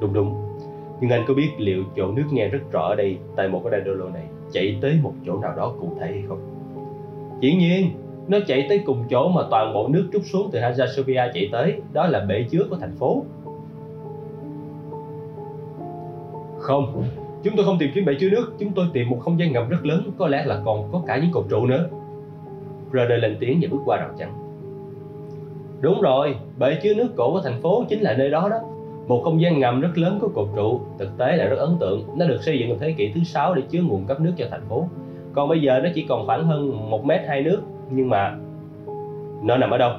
Đúng 0.00 0.12
đúng, 0.12 0.34
nhưng 1.00 1.10
anh 1.10 1.24
có 1.28 1.34
biết 1.34 1.48
liệu 1.58 1.84
chỗ 1.96 2.12
nước 2.12 2.24
nghe 2.32 2.48
rất 2.48 2.60
rõ 2.72 2.88
ở 2.88 2.94
đây 2.94 3.18
tại 3.36 3.48
một 3.48 3.60
cái 3.64 3.80
đài 3.80 3.96
này 4.14 4.24
chạy 4.52 4.78
tới 4.80 4.98
một 5.02 5.12
chỗ 5.26 5.38
nào 5.38 5.54
đó 5.56 5.74
cụ 5.80 5.92
thể 6.00 6.06
hay 6.06 6.22
không? 6.28 6.38
Dĩ 7.40 7.54
nhiên, 7.54 7.90
nó 8.28 8.38
chạy 8.46 8.66
tới 8.68 8.82
cùng 8.86 9.04
chỗ 9.10 9.28
mà 9.28 9.42
toàn 9.50 9.74
bộ 9.74 9.88
nước 9.88 10.08
trút 10.12 10.22
xuống 10.24 10.48
từ 10.52 10.60
Hagia 10.60 10.86
Sophia 10.96 11.22
chạy 11.34 11.48
tới, 11.52 11.80
đó 11.92 12.06
là 12.06 12.20
bể 12.20 12.44
chứa 12.50 12.66
của 12.70 12.76
thành 12.76 12.96
phố. 12.96 13.24
Không, 16.62 17.04
chúng 17.42 17.56
tôi 17.56 17.66
không 17.66 17.78
tìm 17.78 17.90
kiếm 17.94 18.04
bể 18.04 18.14
chứa 18.20 18.30
nước, 18.30 18.52
chúng 18.58 18.72
tôi 18.72 18.86
tìm 18.92 19.10
một 19.10 19.18
không 19.20 19.38
gian 19.38 19.52
ngầm 19.52 19.68
rất 19.68 19.86
lớn, 19.86 20.10
có 20.18 20.28
lẽ 20.28 20.44
là 20.44 20.60
còn 20.64 20.88
có 20.92 21.02
cả 21.06 21.18
những 21.18 21.30
cột 21.32 21.44
trụ 21.50 21.66
nữa. 21.66 21.88
Rudder 22.92 23.22
lên 23.22 23.36
tiếng 23.40 23.58
và 23.62 23.68
bước 23.70 23.80
qua 23.84 23.96
rào 23.96 24.10
chắn. 24.18 24.32
Đúng 25.80 26.00
rồi, 26.00 26.36
bể 26.58 26.78
chứa 26.82 26.94
nước 26.94 27.08
cổ 27.16 27.32
của 27.32 27.40
thành 27.40 27.60
phố 27.62 27.84
chính 27.88 28.00
là 28.00 28.14
nơi 28.14 28.30
đó 28.30 28.48
đó. 28.48 28.56
Một 29.08 29.20
không 29.24 29.40
gian 29.40 29.58
ngầm 29.58 29.80
rất 29.80 29.98
lớn 29.98 30.18
có 30.22 30.28
cột 30.34 30.48
trụ, 30.56 30.80
thực 30.98 31.18
tế 31.18 31.36
là 31.36 31.44
rất 31.44 31.56
ấn 31.58 31.76
tượng. 31.80 32.04
Nó 32.16 32.26
được 32.26 32.42
xây 32.42 32.58
dựng 32.58 32.68
vào 32.68 32.78
thế 32.80 32.92
kỷ 32.92 33.12
thứ 33.14 33.20
sáu 33.24 33.54
để 33.54 33.62
chứa 33.70 33.82
nguồn 33.82 34.04
cấp 34.04 34.20
nước 34.20 34.32
cho 34.36 34.46
thành 34.50 34.64
phố. 34.68 34.86
Còn 35.32 35.48
bây 35.48 35.60
giờ 35.62 35.80
nó 35.84 35.88
chỉ 35.94 36.06
còn 36.08 36.26
khoảng 36.26 36.46
hơn 36.46 36.90
một 36.90 37.04
mét 37.04 37.20
hai 37.28 37.42
nước, 37.42 37.60
nhưng 37.90 38.08
mà 38.08 38.36
nó 39.42 39.56
nằm 39.56 39.70
ở 39.70 39.78
đâu? 39.78 39.92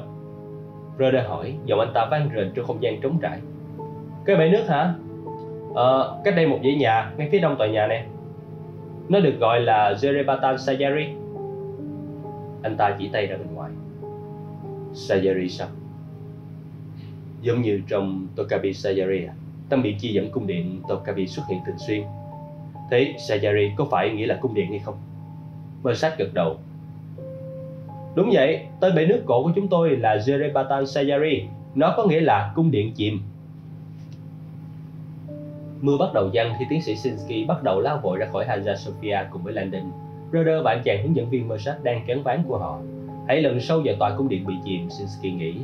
Rudder 1.00 1.26
hỏi, 1.28 1.54
giọng 1.66 1.80
anh 1.80 1.92
ta 1.94 2.08
vang 2.12 2.30
rền 2.36 2.52
trong 2.56 2.66
không 2.66 2.84
gian 2.84 3.02
trống 3.02 3.18
trải. 3.22 3.40
Cái 4.26 4.36
bể 4.36 4.50
nước 4.50 4.64
hả? 4.68 4.94
Ờ, 5.74 6.22
cách 6.24 6.36
đây 6.36 6.48
một 6.48 6.60
dãy 6.64 6.76
nhà, 6.76 7.12
ngay 7.18 7.30
phía 7.32 7.40
đông 7.40 7.56
tòa 7.58 7.68
nhà 7.68 7.88
này. 7.88 8.06
Nó 9.10 9.20
được 9.20 9.40
gọi 9.40 9.60
là 9.60 9.94
Jerebatan 9.94 10.58
Sayari. 10.58 11.06
Anh 12.64 12.76
ta 12.78 12.96
chỉ 13.00 13.10
tay 13.14 13.26
ra 13.28 13.38
bên 13.38 13.48
ngoài. 13.54 13.72
Sayari 14.94 15.50
sao? 15.50 15.68
Giống 17.42 17.62
như 17.62 17.82
trong 17.88 18.28
Tokabi 18.36 18.74
Sayari 18.74 19.26
à? 19.26 19.34
Tâm 19.70 19.84
điện 19.84 19.98
chi 20.00 20.14
dẫn 20.14 20.32
cung 20.32 20.48
điện 20.48 20.82
Tokabi 20.88 21.28
xuất 21.28 21.44
hiện 21.50 21.60
thường 21.66 21.78
xuyên. 21.88 22.04
Thế 22.92 23.14
Sayari 23.18 23.72
có 23.78 23.86
phải 23.92 24.10
nghĩa 24.10 24.26
là 24.26 24.38
cung 24.42 24.54
điện 24.54 24.70
hay 24.70 24.80
không? 24.80 24.96
Mơ 25.84 25.94
sát 25.94 26.18
gật 26.18 26.34
đầu. 26.34 26.58
Đúng 28.16 28.30
vậy, 28.34 28.66
tên 28.80 28.96
bể 28.96 29.06
nước 29.06 29.24
cổ 29.26 29.44
của 29.44 29.52
chúng 29.56 29.68
tôi 29.68 29.90
là 29.90 30.18
Jerebatan 30.18 30.86
Sayari. 30.86 31.44
Nó 31.76 31.94
có 31.98 32.06
nghĩa 32.06 32.22
là 32.22 32.52
cung 32.56 32.72
điện 32.72 32.92
chìm 32.96 33.22
Mưa 35.84 35.98
bắt 35.98 36.14
đầu 36.14 36.30
giăng 36.32 36.54
thì 36.60 36.66
tiến 36.70 36.82
sĩ 36.82 36.96
Sinsky 36.96 37.46
bắt 37.46 37.64
đầu 37.64 37.80
lao 37.80 38.00
vội 38.04 38.18
ra 38.18 38.28
khỏi 38.32 38.46
Hagia 38.46 38.76
Sophia 38.76 39.18
cùng 39.32 39.44
với 39.44 39.54
Landon. 39.54 39.92
Roder 40.34 40.64
và 40.64 40.72
anh 40.72 40.82
chàng 40.84 41.04
hướng 41.04 41.16
dẫn 41.16 41.30
viên 41.30 41.48
Mersat 41.48 41.84
đang 41.84 42.04
kéo 42.08 42.18
ván 42.24 42.44
của 42.48 42.58
họ. 42.58 42.80
Hãy 43.28 43.42
lần 43.42 43.60
sâu 43.60 43.82
vào 43.86 43.96
tòa 44.00 44.16
cung 44.18 44.30
điện 44.30 44.46
bị 44.46 44.54
chìm, 44.66 44.90
Sinsky 44.90 45.32
nghĩ. 45.32 45.56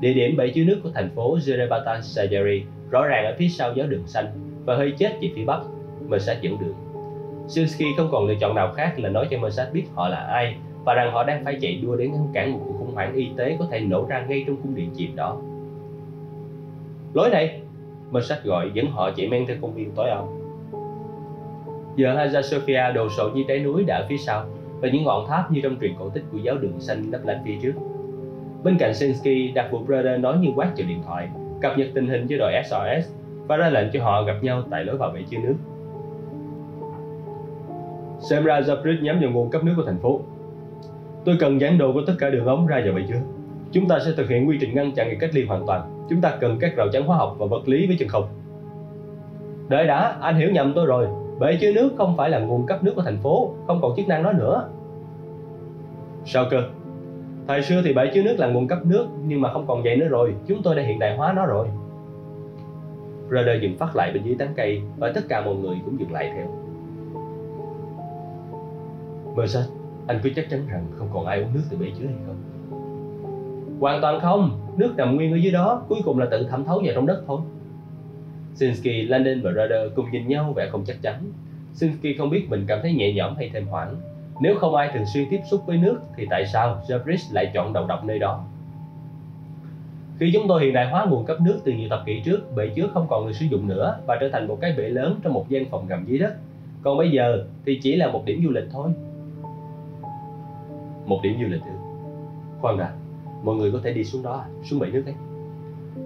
Địa 0.00 0.12
điểm 0.12 0.36
bể 0.36 0.48
chứa 0.48 0.64
nước 0.64 0.80
của 0.82 0.90
thành 0.94 1.10
phố 1.14 1.36
Jerebatan 1.36 2.00
Sajari 2.00 2.62
rõ 2.90 3.06
ràng 3.06 3.24
ở 3.24 3.34
phía 3.38 3.48
sau 3.48 3.72
giáo 3.76 3.86
đường 3.86 4.06
xanh 4.06 4.26
và 4.64 4.76
hơi 4.76 4.90
chết 4.98 5.18
về 5.20 5.30
phía 5.34 5.44
bắc. 5.44 5.60
Mersat 6.08 6.40
dẫn 6.40 6.58
đường. 6.60 6.74
Sinsky 7.48 7.86
không 7.96 8.08
còn 8.12 8.26
lựa 8.26 8.34
chọn 8.34 8.54
nào 8.54 8.72
khác 8.72 8.98
là 8.98 9.08
nói 9.08 9.28
cho 9.30 9.38
Mersat 9.38 9.72
biết 9.72 9.84
họ 9.94 10.08
là 10.08 10.18
ai 10.18 10.56
và 10.84 10.94
rằng 10.94 11.12
họ 11.12 11.24
đang 11.24 11.44
phải 11.44 11.58
chạy 11.60 11.80
đua 11.82 11.96
đến 11.96 12.12
ngăn 12.12 12.26
cản 12.32 12.52
một 12.52 12.60
cuộc 12.66 12.74
khủng 12.78 12.94
hoảng 12.94 13.14
y 13.14 13.28
tế 13.36 13.56
có 13.58 13.66
thể 13.70 13.80
nổ 13.80 14.06
ra 14.08 14.24
ngay 14.28 14.44
trong 14.46 14.56
cung 14.56 14.74
điện 14.74 14.90
chìm 14.96 15.16
đó. 15.16 15.40
Lối 17.14 17.30
này, 17.30 17.60
Mersak 18.10 18.44
gọi 18.44 18.70
dẫn 18.74 18.90
họ 18.90 19.10
chạy 19.16 19.28
men 19.28 19.46
theo 19.46 19.56
công 19.62 19.74
viên 19.74 19.90
tối 19.90 20.10
om. 20.10 20.28
Giờ 21.96 22.14
Hagia 22.16 22.42
Sophia 22.42 22.92
đồ 22.94 23.08
sộ 23.08 23.30
như 23.34 23.44
trái 23.48 23.60
núi 23.60 23.84
đã 23.84 23.96
ở 23.96 24.06
phía 24.08 24.16
sau 24.16 24.46
và 24.80 24.88
những 24.88 25.04
ngọn 25.04 25.26
tháp 25.28 25.52
như 25.52 25.60
trong 25.62 25.76
truyền 25.80 25.94
cổ 25.98 26.08
tích 26.08 26.22
của 26.32 26.38
giáo 26.38 26.56
đường 26.56 26.80
xanh 26.80 27.02
lấp 27.10 27.20
lánh 27.24 27.42
phía 27.44 27.54
trước. 27.62 27.72
Bên 28.64 28.76
cạnh 28.78 28.94
Sinsky, 28.94 29.52
đặc 29.54 29.68
vụ 29.70 29.78
Brother 29.78 30.20
nói 30.20 30.38
như 30.38 30.48
quát 30.56 30.72
vào 30.76 30.88
điện 30.88 31.02
thoại, 31.06 31.28
cập 31.60 31.78
nhật 31.78 31.88
tình 31.94 32.08
hình 32.08 32.26
cho 32.28 32.36
đội 32.38 32.52
SOS 32.64 33.12
và 33.46 33.56
ra 33.56 33.68
lệnh 33.68 33.86
cho 33.92 34.04
họ 34.04 34.22
gặp 34.22 34.34
nhau 34.42 34.62
tại 34.70 34.84
lối 34.84 34.96
vào 34.96 35.10
bể 35.10 35.20
chứa 35.30 35.38
nước. 35.38 35.54
Xem 38.18 38.44
ra 38.44 38.60
Zabrit 38.60 39.02
nhắm 39.02 39.20
vào 39.20 39.30
nguồn 39.30 39.50
cấp 39.50 39.64
nước 39.64 39.72
của 39.76 39.82
thành 39.86 39.98
phố. 39.98 40.20
Tôi 41.24 41.36
cần 41.40 41.60
dán 41.60 41.78
đồ 41.78 41.92
của 41.92 42.02
tất 42.06 42.14
cả 42.18 42.30
đường 42.30 42.46
ống 42.46 42.66
ra 42.66 42.80
vào 42.84 42.94
bể 42.94 43.02
chứa. 43.08 43.20
Chúng 43.74 43.88
ta 43.88 43.98
sẽ 44.04 44.12
thực 44.16 44.28
hiện 44.28 44.48
quy 44.48 44.58
trình 44.60 44.74
ngăn 44.74 44.92
chặn 44.92 45.08
việc 45.10 45.16
cách 45.20 45.34
ly 45.34 45.44
hoàn 45.44 45.66
toàn 45.66 46.06
chúng 46.08 46.20
ta 46.20 46.36
cần 46.40 46.58
các 46.60 46.76
rào 46.76 46.88
chắn 46.92 47.04
hóa 47.06 47.16
học 47.16 47.36
và 47.38 47.46
vật 47.46 47.68
lý 47.68 47.86
với 47.86 47.96
chân 47.98 48.08
không 48.08 48.28
đợi 49.68 49.86
đã 49.86 50.16
anh 50.20 50.36
hiểu 50.36 50.50
nhầm 50.50 50.72
tôi 50.74 50.86
rồi 50.86 51.08
bể 51.40 51.56
chứa 51.60 51.72
nước 51.72 51.90
không 51.98 52.16
phải 52.16 52.30
là 52.30 52.38
nguồn 52.38 52.66
cấp 52.66 52.84
nước 52.84 52.92
của 52.96 53.02
thành 53.02 53.18
phố 53.18 53.54
không 53.66 53.80
còn 53.82 53.96
chức 53.96 54.08
năng 54.08 54.22
đó 54.22 54.32
nữa 54.32 54.68
Sao 56.24 56.46
cơ? 56.50 56.62
Thời 57.48 57.62
xưa 57.62 57.82
thì 57.84 57.92
bể 57.92 58.10
chứa 58.14 58.22
nước 58.22 58.36
là 58.38 58.48
nguồn 58.48 58.68
cấp 58.68 58.86
nước 58.86 59.06
nhưng 59.26 59.40
mà 59.40 59.52
không 59.52 59.66
còn 59.66 59.82
vậy 59.82 59.96
nữa 59.96 60.08
rồi, 60.08 60.34
chúng 60.46 60.62
tôi 60.62 60.74
đã 60.74 60.82
hiện 60.82 60.98
đại 60.98 61.16
hóa 61.16 61.32
nó 61.32 61.46
rồi. 61.46 61.68
Radar 63.30 63.62
dừng 63.62 63.76
phát 63.78 63.96
lại 63.96 64.10
bên 64.14 64.22
dưới 64.22 64.36
tán 64.38 64.48
cây 64.56 64.82
và 64.96 65.12
tất 65.14 65.20
cả 65.28 65.44
mọi 65.44 65.54
người 65.54 65.76
cũng 65.84 66.00
dừng 66.00 66.12
lại 66.12 66.32
theo. 66.36 66.46
Mercer, 69.36 69.64
anh 70.06 70.20
cứ 70.22 70.30
chắc 70.36 70.50
chắn 70.50 70.60
rằng 70.68 70.86
không 70.96 71.08
còn 71.12 71.26
ai 71.26 71.42
uống 71.42 71.54
nước 71.54 71.62
từ 71.70 71.76
bể 71.76 71.86
chứa 71.98 72.06
hay 72.06 72.16
không? 72.26 72.53
Hoàn 73.84 74.00
toàn 74.00 74.20
không, 74.20 74.60
nước 74.76 74.94
nằm 74.96 75.16
nguyên 75.16 75.32
ở 75.32 75.36
dưới 75.36 75.52
đó, 75.52 75.82
cuối 75.88 76.00
cùng 76.04 76.18
là 76.18 76.26
tự 76.30 76.46
thẩm 76.50 76.64
thấu 76.64 76.82
vào 76.84 76.94
trong 76.94 77.06
đất 77.06 77.22
thôi. 77.26 77.40
Sinsky, 78.54 79.02
Landon 79.02 79.42
và 79.42 79.50
Rudder 79.50 79.92
cùng 79.94 80.10
nhìn 80.10 80.28
nhau 80.28 80.52
vẻ 80.56 80.68
không 80.70 80.84
chắc 80.86 81.02
chắn. 81.02 81.32
Sinsky 81.72 82.14
không 82.14 82.30
biết 82.30 82.46
mình 82.48 82.64
cảm 82.68 82.78
thấy 82.82 82.92
nhẹ 82.92 83.12
nhõm 83.12 83.36
hay 83.36 83.50
thêm 83.52 83.66
hoảng. 83.66 83.96
Nếu 84.40 84.54
không 84.58 84.74
ai 84.74 84.90
thường 84.94 85.06
xuyên 85.06 85.24
tiếp 85.30 85.40
xúc 85.50 85.62
với 85.66 85.76
nước 85.76 86.00
thì 86.16 86.26
tại 86.30 86.46
sao 86.46 86.82
Jabris 86.88 87.34
lại 87.34 87.50
chọn 87.54 87.72
đầu 87.72 87.86
độc 87.86 88.04
nơi 88.04 88.18
đó? 88.18 88.44
Khi 90.18 90.30
chúng 90.34 90.48
tôi 90.48 90.64
hiện 90.64 90.72
đại 90.72 90.90
hóa 90.90 91.06
nguồn 91.08 91.24
cấp 91.24 91.40
nước 91.40 91.60
từ 91.64 91.72
nhiều 91.72 91.88
thập 91.88 92.02
kỷ 92.06 92.20
trước, 92.24 92.56
bể 92.56 92.68
chứa 92.68 92.88
không 92.94 93.06
còn 93.08 93.26
được 93.26 93.32
sử 93.32 93.46
dụng 93.46 93.68
nữa 93.68 93.98
và 94.06 94.18
trở 94.20 94.28
thành 94.32 94.48
một 94.48 94.58
cái 94.60 94.74
bể 94.76 94.88
lớn 94.88 95.20
trong 95.22 95.32
một 95.32 95.48
gian 95.48 95.64
phòng 95.70 95.88
ngầm 95.88 96.04
dưới 96.06 96.18
đất. 96.18 96.34
Còn 96.82 96.98
bây 96.98 97.10
giờ 97.10 97.44
thì 97.66 97.80
chỉ 97.82 97.96
là 97.96 98.10
một 98.10 98.24
điểm 98.24 98.40
du 98.44 98.50
lịch 98.50 98.68
thôi. 98.72 98.90
Một 101.06 101.20
điểm 101.22 101.36
du 101.40 101.46
lịch 101.48 101.62
ư? 101.62 101.72
Khoan 102.60 102.78
đã, 102.78 102.92
mọi 103.44 103.56
người 103.56 103.72
có 103.72 103.78
thể 103.82 103.92
đi 103.92 104.04
xuống 104.04 104.22
đó, 104.22 104.44
xuống 104.62 104.80
bể 104.80 104.86
nước 104.90 105.02
ấy. 105.06 105.14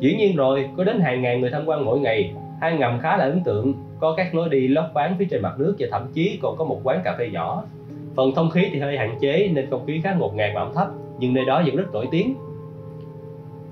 Dĩ 0.00 0.16
nhiên 0.16 0.36
rồi, 0.36 0.70
có 0.76 0.84
đến 0.84 1.00
hàng 1.00 1.22
ngàn 1.22 1.40
người 1.40 1.50
tham 1.50 1.62
quan 1.66 1.84
mỗi 1.84 2.00
ngày. 2.00 2.34
Hang 2.60 2.78
ngầm 2.78 2.98
khá 3.02 3.16
là 3.16 3.24
ấn 3.24 3.42
tượng, 3.44 3.74
có 4.00 4.14
các 4.16 4.34
lối 4.34 4.48
đi 4.48 4.68
lót 4.68 4.84
ván 4.94 5.14
phía 5.18 5.26
trên 5.30 5.42
mặt 5.42 5.54
nước 5.58 5.76
và 5.78 5.86
thậm 5.90 6.06
chí 6.12 6.38
còn 6.42 6.56
có 6.56 6.64
một 6.64 6.80
quán 6.84 7.00
cà 7.04 7.14
phê 7.18 7.30
nhỏ. 7.32 7.64
Phần 8.14 8.32
thông 8.34 8.50
khí 8.50 8.68
thì 8.72 8.80
hơi 8.80 8.98
hạn 8.98 9.18
chế 9.20 9.48
nên 9.54 9.70
không 9.70 9.86
khí 9.86 10.00
khá 10.04 10.14
ngột 10.14 10.34
ngạt 10.34 10.50
và 10.54 10.60
ẩm 10.60 10.72
thấp, 10.74 10.88
nhưng 11.18 11.34
nơi 11.34 11.44
đó 11.44 11.62
vẫn 11.66 11.76
rất 11.76 11.92
nổi 11.92 12.08
tiếng. 12.10 12.34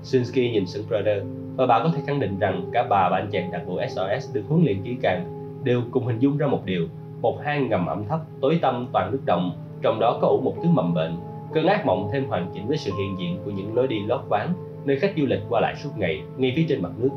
Shinsky 0.03 0.49
nhìn 0.51 0.63
Brother 0.87 1.23
và 1.55 1.65
bà 1.65 1.83
có 1.83 1.89
thể 1.95 2.01
khẳng 2.07 2.19
định 2.19 2.39
rằng 2.39 2.69
cả 2.73 2.87
bà 2.89 3.09
và 3.11 3.17
anh 3.17 3.29
chàng 3.31 3.51
đặc 3.51 3.61
vụ 3.65 3.79
SOS 3.89 4.33
được 4.33 4.41
huấn 4.49 4.63
luyện 4.63 4.83
kỹ 4.83 4.95
càng 5.01 5.25
đều 5.63 5.81
cùng 5.91 6.05
hình 6.05 6.19
dung 6.19 6.37
ra 6.37 6.47
một 6.47 6.65
điều 6.65 6.87
một 7.21 7.41
hang 7.43 7.69
ngầm 7.69 7.85
ẩm 7.85 8.03
thấp 8.09 8.19
tối 8.41 8.59
tăm 8.61 8.87
toàn 8.93 9.11
nước 9.11 9.19
động 9.25 9.51
trong 9.81 9.99
đó 9.99 10.19
có 10.21 10.27
ủ 10.27 10.41
một 10.41 10.55
thứ 10.63 10.69
mầm 10.69 10.93
bệnh 10.93 11.15
cơn 11.53 11.67
ác 11.67 11.85
mộng 11.85 12.09
thêm 12.11 12.27
hoàn 12.27 12.51
chỉnh 12.53 12.67
với 12.67 12.77
sự 12.77 12.91
hiện 12.97 13.15
diện 13.19 13.37
của 13.45 13.51
những 13.51 13.75
lối 13.75 13.87
đi 13.87 13.99
lót 14.05 14.21
ván, 14.29 14.53
nơi 14.85 14.99
khách 14.99 15.13
du 15.17 15.25
lịch 15.25 15.39
qua 15.49 15.61
lại 15.61 15.75
suốt 15.75 15.89
ngày, 15.97 16.21
ngay 16.37 16.53
phía 16.55 16.65
trên 16.69 16.81
mặt 16.81 16.91
nước. 16.97 17.09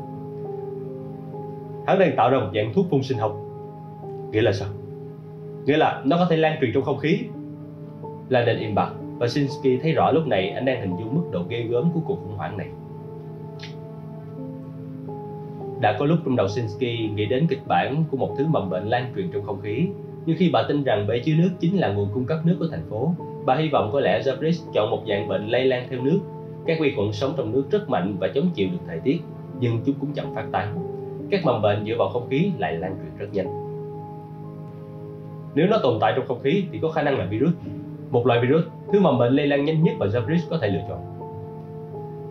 Hắn 1.87 1.99
đang 1.99 2.15
tạo 2.15 2.29
ra 2.29 2.39
một 2.39 2.49
dạng 2.55 2.73
thuốc 2.73 2.85
phun 2.89 3.03
sinh 3.03 3.17
học. 3.17 3.37
Nghĩa 4.31 4.41
là 4.41 4.51
sao? 4.51 4.69
Nghĩa 5.65 5.77
là 5.77 6.01
nó 6.05 6.17
có 6.17 6.27
thể 6.29 6.37
lan 6.37 6.57
truyền 6.61 6.71
trong 6.73 6.83
không 6.83 6.97
khí. 6.97 7.19
Landon 8.29 8.57
im 8.57 8.75
bặt 8.75 8.91
và 9.17 9.27
Shinsky 9.27 9.77
thấy 9.77 9.91
rõ 9.91 10.11
lúc 10.11 10.27
này 10.27 10.49
anh 10.49 10.65
đang 10.65 10.81
hình 10.81 10.95
dung 10.99 11.15
mức 11.15 11.29
độ 11.31 11.43
ghê 11.49 11.61
gớm 11.61 11.91
của 11.93 11.99
cuộc 12.05 12.15
khủng 12.15 12.37
hoảng 12.37 12.57
này. 12.57 12.67
Đã 15.81 15.97
có 15.99 16.05
lúc 16.05 16.19
trong 16.25 16.35
đầu 16.35 16.47
Shinsky 16.47 17.09
nghĩ 17.15 17.25
đến 17.25 17.47
kịch 17.49 17.67
bản 17.67 18.03
của 18.11 18.17
một 18.17 18.35
thứ 18.37 18.45
mầm 18.47 18.69
bệnh 18.69 18.87
lan 18.87 19.11
truyền 19.15 19.31
trong 19.31 19.43
không 19.43 19.61
khí, 19.61 19.87
nhưng 20.25 20.37
khi 20.37 20.49
bà 20.53 20.63
tin 20.67 20.83
rằng 20.83 21.07
bể 21.07 21.19
chứa 21.19 21.33
nước 21.37 21.49
chính 21.59 21.77
là 21.77 21.93
nguồn 21.93 22.09
cung 22.13 22.25
cấp 22.25 22.39
nước 22.45 22.55
của 22.59 22.67
thành 22.71 22.85
phố 22.89 23.13
bà 23.45 23.55
hy 23.55 23.69
vọng 23.69 23.89
có 23.93 23.99
lẽ 23.99 24.21
Zabris 24.21 24.71
chọn 24.73 24.89
một 24.89 25.03
dạng 25.07 25.27
bệnh 25.27 25.47
lây 25.47 25.65
lan 25.65 25.87
theo 25.89 26.01
nước. 26.01 26.19
Các 26.65 26.77
vi 26.81 26.93
khuẩn 26.95 27.13
sống 27.13 27.33
trong 27.37 27.51
nước 27.51 27.63
rất 27.71 27.89
mạnh 27.89 28.15
và 28.19 28.27
chống 28.27 28.49
chịu 28.53 28.67
được 28.71 28.77
thời 28.87 28.99
tiết, 28.99 29.21
nhưng 29.59 29.81
chúng 29.85 29.95
cũng 29.99 30.13
chậm 30.13 30.35
phát 30.35 30.45
tán. 30.51 30.77
Các 31.31 31.45
mầm 31.45 31.61
bệnh 31.61 31.85
dựa 31.85 31.95
vào 31.97 32.09
không 32.09 32.27
khí 32.29 32.51
lại 32.57 32.73
lan 32.73 32.95
truyền 33.01 33.17
rất 33.17 33.33
nhanh. 33.33 33.61
Nếu 35.55 35.67
nó 35.67 35.77
tồn 35.83 35.97
tại 36.01 36.13
trong 36.15 36.27
không 36.27 36.39
khí 36.43 36.63
thì 36.71 36.79
có 36.81 36.91
khả 36.91 37.01
năng 37.01 37.17
là 37.17 37.25
virus. 37.25 37.53
Một 38.11 38.27
loại 38.27 38.39
virus, 38.39 38.63
thứ 38.93 38.99
mầm 38.99 39.17
bệnh 39.17 39.33
lây 39.33 39.47
lan 39.47 39.65
nhanh 39.65 39.83
nhất 39.83 39.95
mà 39.99 40.05
Zabris 40.05 40.49
có 40.49 40.57
thể 40.61 40.67
lựa 40.67 40.81
chọn. 40.89 40.99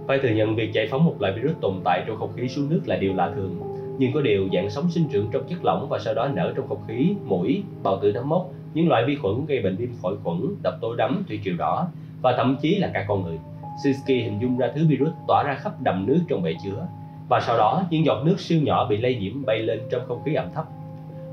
Phải 0.07 0.19
thừa 0.23 0.29
nhận 0.29 0.57
việc 0.57 0.73
giải 0.73 0.89
phóng 0.91 1.05
một 1.05 1.15
loại 1.21 1.33
virus 1.33 1.57
tồn 1.61 1.75
tại 1.85 2.05
trong 2.07 2.17
không 2.17 2.33
khí 2.37 2.49
xuống 2.49 2.71
nước 2.71 2.81
là 2.87 2.97
điều 2.97 3.15
lạ 3.15 3.33
thường, 3.37 3.55
nhưng 3.99 4.13
có 4.13 4.21
điều 4.21 4.49
dạng 4.53 4.71
sống 4.71 4.91
sinh 4.91 5.05
trưởng 5.13 5.29
trong 5.33 5.43
chất 5.49 5.65
lỏng 5.65 5.89
và 5.89 5.99
sau 5.99 6.15
đó 6.15 6.29
nở 6.29 6.53
trong 6.57 6.69
không 6.69 6.81
khí, 6.89 7.15
mũi, 7.25 7.63
bào 7.83 7.99
tử 8.03 8.13
nấm 8.13 8.29
mốc 8.29 8.51
những 8.75 8.89
loại 8.89 9.05
vi 9.05 9.17
khuẩn 9.17 9.47
gây 9.47 9.63
bệnh 9.63 9.77
viêm 9.77 9.89
phổi 10.03 10.17
khuẩn, 10.25 10.41
độc 10.63 10.75
tố 10.81 10.95
đấm, 10.95 11.25
thủy 11.29 11.41
triều 11.45 11.57
đỏ 11.57 11.89
và 12.23 12.35
thậm 12.37 12.57
chí 12.63 12.79
là 12.79 12.91
cả 12.95 13.05
con 13.09 13.25
người. 13.25 13.39
Siski 13.85 14.09
hình 14.09 14.39
dung 14.43 14.59
ra 14.59 14.69
thứ 14.75 14.87
virus 14.87 15.13
tỏa 15.29 15.43
ra 15.47 15.55
khắp 15.55 15.73
đầm 15.83 16.07
nước 16.07 16.21
trong 16.29 16.43
bể 16.43 16.55
chứa 16.65 16.87
và 17.29 17.41
sau 17.41 17.57
đó 17.57 17.83
những 17.91 18.05
giọt 18.05 18.23
nước 18.25 18.41
siêu 18.41 18.61
nhỏ 18.63 18.87
bị 18.87 18.97
lây 18.97 19.15
nhiễm 19.15 19.45
bay 19.47 19.59
lên 19.59 19.81
trong 19.91 20.03
không 20.09 20.23
khí 20.25 20.35
ẩm 20.35 20.47
thấp. 20.55 20.65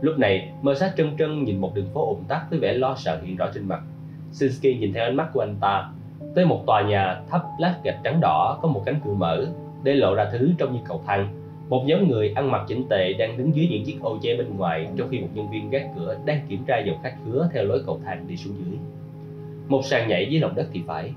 Lúc 0.02 0.20
này, 0.20 0.52
mơ 0.62 0.76
sát 0.76 0.94
trân 0.98 1.18
trân 1.18 1.44
nhìn 1.44 1.62
một 1.62 1.76
đường 1.76 1.90
phố 1.94 2.08
ủng 2.08 2.24
tắc 2.28 2.50
với 2.50 2.60
vẻ 2.60 2.74
lo 2.74 2.96
sợ 2.98 3.20
hiện 3.24 3.36
rõ 3.36 3.48
trên 3.54 3.68
mặt. 3.68 3.82
Siski 4.32 4.64
nhìn 4.80 4.94
theo 4.94 5.04
ánh 5.04 5.16
mắt 5.16 5.30
của 5.34 5.40
anh 5.40 5.56
ta. 5.62 5.90
Tới 6.36 6.46
một 6.46 6.64
tòa 6.66 6.82
nhà 6.82 7.22
thấp 7.30 7.44
lát 7.60 7.76
gạch 7.84 7.98
trắng 8.04 8.20
đỏ 8.22 8.60
có 8.62 8.68
một 8.68 8.84
cánh 8.86 9.00
cửa 9.06 9.14
mở 9.14 9.48
để 9.84 9.94
lộ 9.94 10.16
ra 10.16 10.30
thứ 10.32 10.52
trông 10.58 10.74
như 10.74 10.80
cầu 10.88 11.02
thang 11.06 11.28
một 11.70 11.84
nhóm 11.86 12.09
người 12.09 12.34
ăn 12.36 12.51
mặc 12.51 12.65
chỉnh 12.68 12.84
tề 12.89 13.13
đang 13.13 13.38
đứng 13.38 13.55
dưới 13.55 13.68
những 13.68 13.84
chiếc 13.86 14.01
ô 14.01 14.18
che 14.22 14.36
bên 14.36 14.57
ngoài, 14.57 14.88
trong 14.97 15.07
khi 15.11 15.20
một 15.20 15.28
nhân 15.34 15.49
viên 15.49 15.70
gác 15.70 15.86
cửa 15.95 16.18
đang 16.26 16.39
kiểm 16.49 16.59
tra 16.68 16.80
dòng 16.80 16.97
khách 17.03 17.15
khứa 17.26 17.49
theo 17.53 17.63
lối 17.63 17.84
cầu 17.86 17.99
thang 18.05 18.26
đi 18.28 18.38
xuống 18.38 18.53
dưới. 18.57 18.78
Một 19.68 19.82
sàn 19.84 20.07
nhảy 20.07 20.28
dưới 20.30 20.41
lòng 20.41 20.55
đất 20.55 20.68
thì 20.74 20.82
phải. 20.88 21.11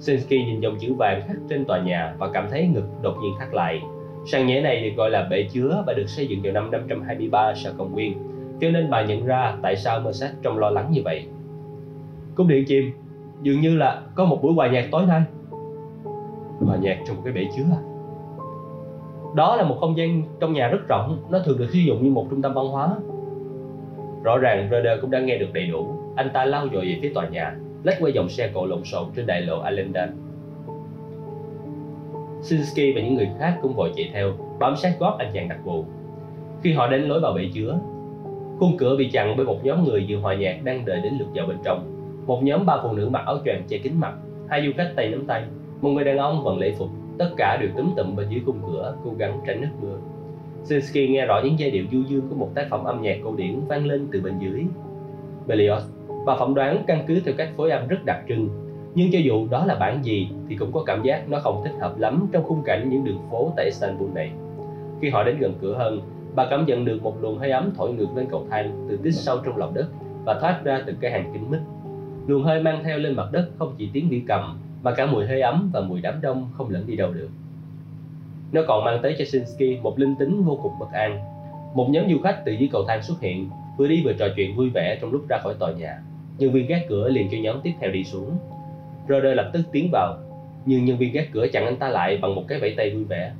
Sinsky 0.00 0.44
nhìn 0.44 0.60
dòng 0.60 0.76
chữ 0.80 0.94
vàng 0.94 1.22
khắc 1.28 1.36
trên 1.48 1.64
tòa 1.64 1.78
nhà 1.78 2.14
và 2.18 2.30
cảm 2.32 2.46
thấy 2.50 2.66
ngực 2.66 2.88
đột 3.02 3.16
nhiên 3.22 3.32
thắt 3.38 3.54
lại. 3.54 3.80
Sàn 4.26 4.46
nhảy 4.46 4.60
này 4.60 4.82
được 4.82 4.96
gọi 4.96 5.10
là 5.10 5.26
bể 5.30 5.48
chứa 5.52 5.82
và 5.86 5.92
được 5.92 6.08
xây 6.08 6.26
dựng 6.26 6.40
vào 6.42 6.52
năm 6.52 6.70
523 6.70 7.54
sau 7.54 7.72
công 7.78 7.92
nguyên. 7.92 8.14
Cho 8.60 8.70
nên 8.70 8.90
bà 8.90 9.02
nhận 9.02 9.26
ra 9.26 9.56
tại 9.62 9.76
sao 9.76 10.00
Mercedes 10.00 10.36
trông 10.42 10.58
lo 10.58 10.70
lắng 10.70 10.88
như 10.92 11.00
vậy. 11.04 11.24
Cung 12.34 12.48
điện 12.48 12.64
chìm. 12.66 12.92
Dường 13.42 13.60
như 13.60 13.76
là 13.76 14.02
có 14.14 14.24
một 14.24 14.42
buổi 14.42 14.52
hòa 14.54 14.68
nhạc 14.68 14.88
tối 14.90 15.06
nay. 15.06 15.22
Hòa 16.60 16.76
nhạc 16.76 16.98
trong 17.06 17.16
một 17.16 17.22
cái 17.24 17.32
bể 17.32 17.46
chứa 17.56 17.64
à? 17.72 17.80
Đó 19.34 19.56
là 19.56 19.64
một 19.64 19.76
không 19.80 19.96
gian 19.96 20.22
trong 20.40 20.52
nhà 20.52 20.68
rất 20.68 20.88
rộng, 20.88 21.18
nó 21.30 21.38
thường 21.44 21.58
được 21.58 21.68
sử 21.72 21.78
dụng 21.78 22.04
như 22.04 22.10
một 22.10 22.26
trung 22.30 22.42
tâm 22.42 22.54
văn 22.54 22.68
hóa. 22.68 22.96
Rõ 24.22 24.38
ràng 24.38 24.68
Raider 24.70 25.00
cũng 25.00 25.10
đã 25.10 25.20
nghe 25.20 25.38
được 25.38 25.52
đầy 25.52 25.66
đủ. 25.66 25.86
Anh 26.16 26.30
ta 26.34 26.44
lao 26.44 26.66
dội 26.72 26.84
về 26.84 26.98
phía 27.02 27.12
tòa 27.14 27.28
nhà, 27.28 27.56
lách 27.84 27.96
qua 28.00 28.10
dòng 28.10 28.28
xe 28.28 28.50
cộ 28.54 28.66
lộn 28.66 28.84
xộn 28.84 29.04
trên 29.16 29.26
đại 29.26 29.40
lộ 29.40 29.60
Allendale 29.60 30.12
Sinsky 32.42 32.92
và 32.92 33.00
những 33.00 33.14
người 33.14 33.30
khác 33.38 33.58
cũng 33.62 33.74
vội 33.74 33.92
chạy 33.96 34.10
theo, 34.12 34.32
bám 34.58 34.76
sát 34.76 34.96
gót 34.98 35.16
anh 35.18 35.30
chàng 35.34 35.48
đặc 35.48 35.58
vụ. 35.64 35.84
Khi 36.62 36.72
họ 36.72 36.86
đến 36.86 37.02
lối 37.02 37.20
vào 37.20 37.32
bể 37.32 37.48
chứa, 37.54 37.78
khung 38.58 38.76
cửa 38.78 38.96
bị 38.98 39.10
chặn 39.10 39.34
bởi 39.36 39.46
một 39.46 39.64
nhóm 39.64 39.84
người 39.84 40.06
vừa 40.08 40.16
hòa 40.16 40.34
nhạc 40.34 40.64
đang 40.64 40.84
đợi 40.84 41.00
đến 41.00 41.12
lượt 41.18 41.28
vào 41.34 41.46
bên 41.46 41.56
trong. 41.64 41.94
Một 42.26 42.42
nhóm 42.42 42.66
ba 42.66 42.80
phụ 42.82 42.92
nữ 42.92 43.08
mặc 43.08 43.22
áo 43.26 43.38
choàng 43.44 43.62
che 43.68 43.78
kín 43.78 43.92
mặt, 44.00 44.14
hai 44.48 44.66
du 44.66 44.72
khách 44.76 44.92
tay 44.96 45.08
nắm 45.08 45.26
tay, 45.26 45.44
một 45.80 45.90
người 45.90 46.04
đàn 46.04 46.18
ông 46.18 46.44
vẫn 46.44 46.58
lễ 46.58 46.74
phục 46.78 46.88
tất 47.18 47.30
cả 47.36 47.58
đều 47.60 47.70
túm 47.76 47.94
tụm 47.96 48.16
bên 48.16 48.28
dưới 48.28 48.42
khung 48.46 48.60
cửa, 48.66 48.96
cố 49.04 49.10
gắng 49.18 49.40
tránh 49.46 49.60
nước 49.60 49.68
mưa. 49.80 49.96
Sinsky 50.64 51.08
nghe 51.08 51.26
rõ 51.26 51.40
những 51.44 51.58
giai 51.58 51.70
điệu 51.70 51.84
du 51.92 52.02
dương 52.08 52.28
của 52.28 52.36
một 52.36 52.50
tác 52.54 52.66
phẩm 52.70 52.84
âm 52.84 53.02
nhạc 53.02 53.18
cổ 53.24 53.34
điển 53.36 53.60
vang 53.68 53.86
lên 53.86 54.06
từ 54.12 54.20
bên 54.20 54.38
dưới. 54.38 54.64
Berlioz 55.46 55.80
bà 56.26 56.36
phỏng 56.36 56.54
đoán 56.54 56.84
căn 56.86 57.04
cứ 57.06 57.20
theo 57.24 57.34
cách 57.38 57.48
phối 57.56 57.70
âm 57.70 57.88
rất 57.88 58.04
đặc 58.04 58.24
trưng. 58.28 58.48
Nhưng 58.94 59.12
cho 59.12 59.18
dù 59.18 59.48
đó 59.50 59.66
là 59.66 59.74
bản 59.74 60.04
gì 60.04 60.30
thì 60.48 60.56
cũng 60.56 60.72
có 60.72 60.82
cảm 60.86 61.02
giác 61.02 61.28
nó 61.28 61.40
không 61.40 61.62
thích 61.64 61.74
hợp 61.80 61.98
lắm 61.98 62.28
trong 62.32 62.44
khung 62.44 62.62
cảnh 62.62 62.88
những 62.88 63.04
đường 63.04 63.20
phố 63.30 63.52
tại 63.56 63.64
Istanbul 63.64 64.10
này. 64.14 64.32
Khi 65.00 65.08
họ 65.08 65.24
đến 65.24 65.38
gần 65.38 65.54
cửa 65.60 65.74
hơn, 65.74 66.00
bà 66.34 66.46
cảm 66.50 66.66
nhận 66.66 66.84
được 66.84 67.02
một 67.02 67.22
luồng 67.22 67.38
hơi 67.38 67.50
ấm 67.50 67.70
thổi 67.76 67.92
ngược 67.92 68.16
lên 68.16 68.26
cầu 68.30 68.46
thang 68.50 68.86
từ 68.88 68.96
tít 68.96 69.14
sâu 69.14 69.38
trong 69.44 69.56
lòng 69.56 69.74
đất 69.74 69.86
và 70.24 70.38
thoát 70.40 70.60
ra 70.64 70.82
từ 70.86 70.94
cái 71.00 71.10
hàng 71.10 71.30
kính 71.32 71.50
mít. 71.50 71.60
Luồng 72.26 72.44
hơi 72.44 72.62
mang 72.62 72.84
theo 72.84 72.98
lên 72.98 73.16
mặt 73.16 73.28
đất 73.32 73.48
không 73.58 73.74
chỉ 73.78 73.90
tiếng 73.92 74.10
đĩa 74.10 74.20
cầm 74.28 74.58
mà 74.88 74.94
cả 74.94 75.06
mùi 75.06 75.26
hơi 75.26 75.40
ấm 75.40 75.70
và 75.72 75.80
mùi 75.80 76.00
đám 76.00 76.20
đông 76.20 76.48
không 76.52 76.70
lẫn 76.70 76.86
đi 76.86 76.96
đâu 76.96 77.12
được. 77.12 77.28
Nó 78.52 78.60
còn 78.68 78.84
mang 78.84 78.98
tới 79.02 79.14
cho 79.18 79.24
Shinsky 79.24 79.78
một 79.82 79.98
linh 79.98 80.14
tính 80.18 80.42
vô 80.42 80.58
cùng 80.62 80.72
bất 80.80 80.92
an. 80.92 81.20
Một 81.74 81.88
nhóm 81.90 82.04
du 82.10 82.18
khách 82.24 82.42
từ 82.44 82.52
dưới 82.52 82.68
cầu 82.72 82.84
thang 82.88 83.02
xuất 83.02 83.20
hiện, 83.20 83.50
vừa 83.78 83.86
đi 83.86 84.02
vừa 84.04 84.12
trò 84.12 84.26
chuyện 84.36 84.56
vui 84.56 84.70
vẻ 84.70 84.98
trong 85.00 85.12
lúc 85.12 85.22
ra 85.28 85.38
khỏi 85.42 85.54
tòa 85.58 85.72
nhà. 85.72 86.02
Nhân 86.38 86.52
viên 86.52 86.66
gác 86.66 86.82
cửa 86.88 87.08
liền 87.08 87.28
cho 87.30 87.38
nhóm 87.42 87.60
tiếp 87.62 87.72
theo 87.80 87.90
đi 87.90 88.04
xuống. 88.04 88.38
Roder 89.08 89.36
lập 89.36 89.50
tức 89.52 89.62
tiến 89.72 89.88
vào, 89.92 90.16
nhưng 90.66 90.84
nhân 90.84 90.98
viên 90.98 91.12
gác 91.12 91.28
cửa 91.32 91.46
chặn 91.52 91.64
anh 91.64 91.76
ta 91.76 91.88
lại 91.88 92.18
bằng 92.22 92.34
một 92.34 92.42
cái 92.48 92.60
vẫy 92.60 92.74
tay 92.76 92.94
vui 92.94 93.04
vẻ. 93.04 93.32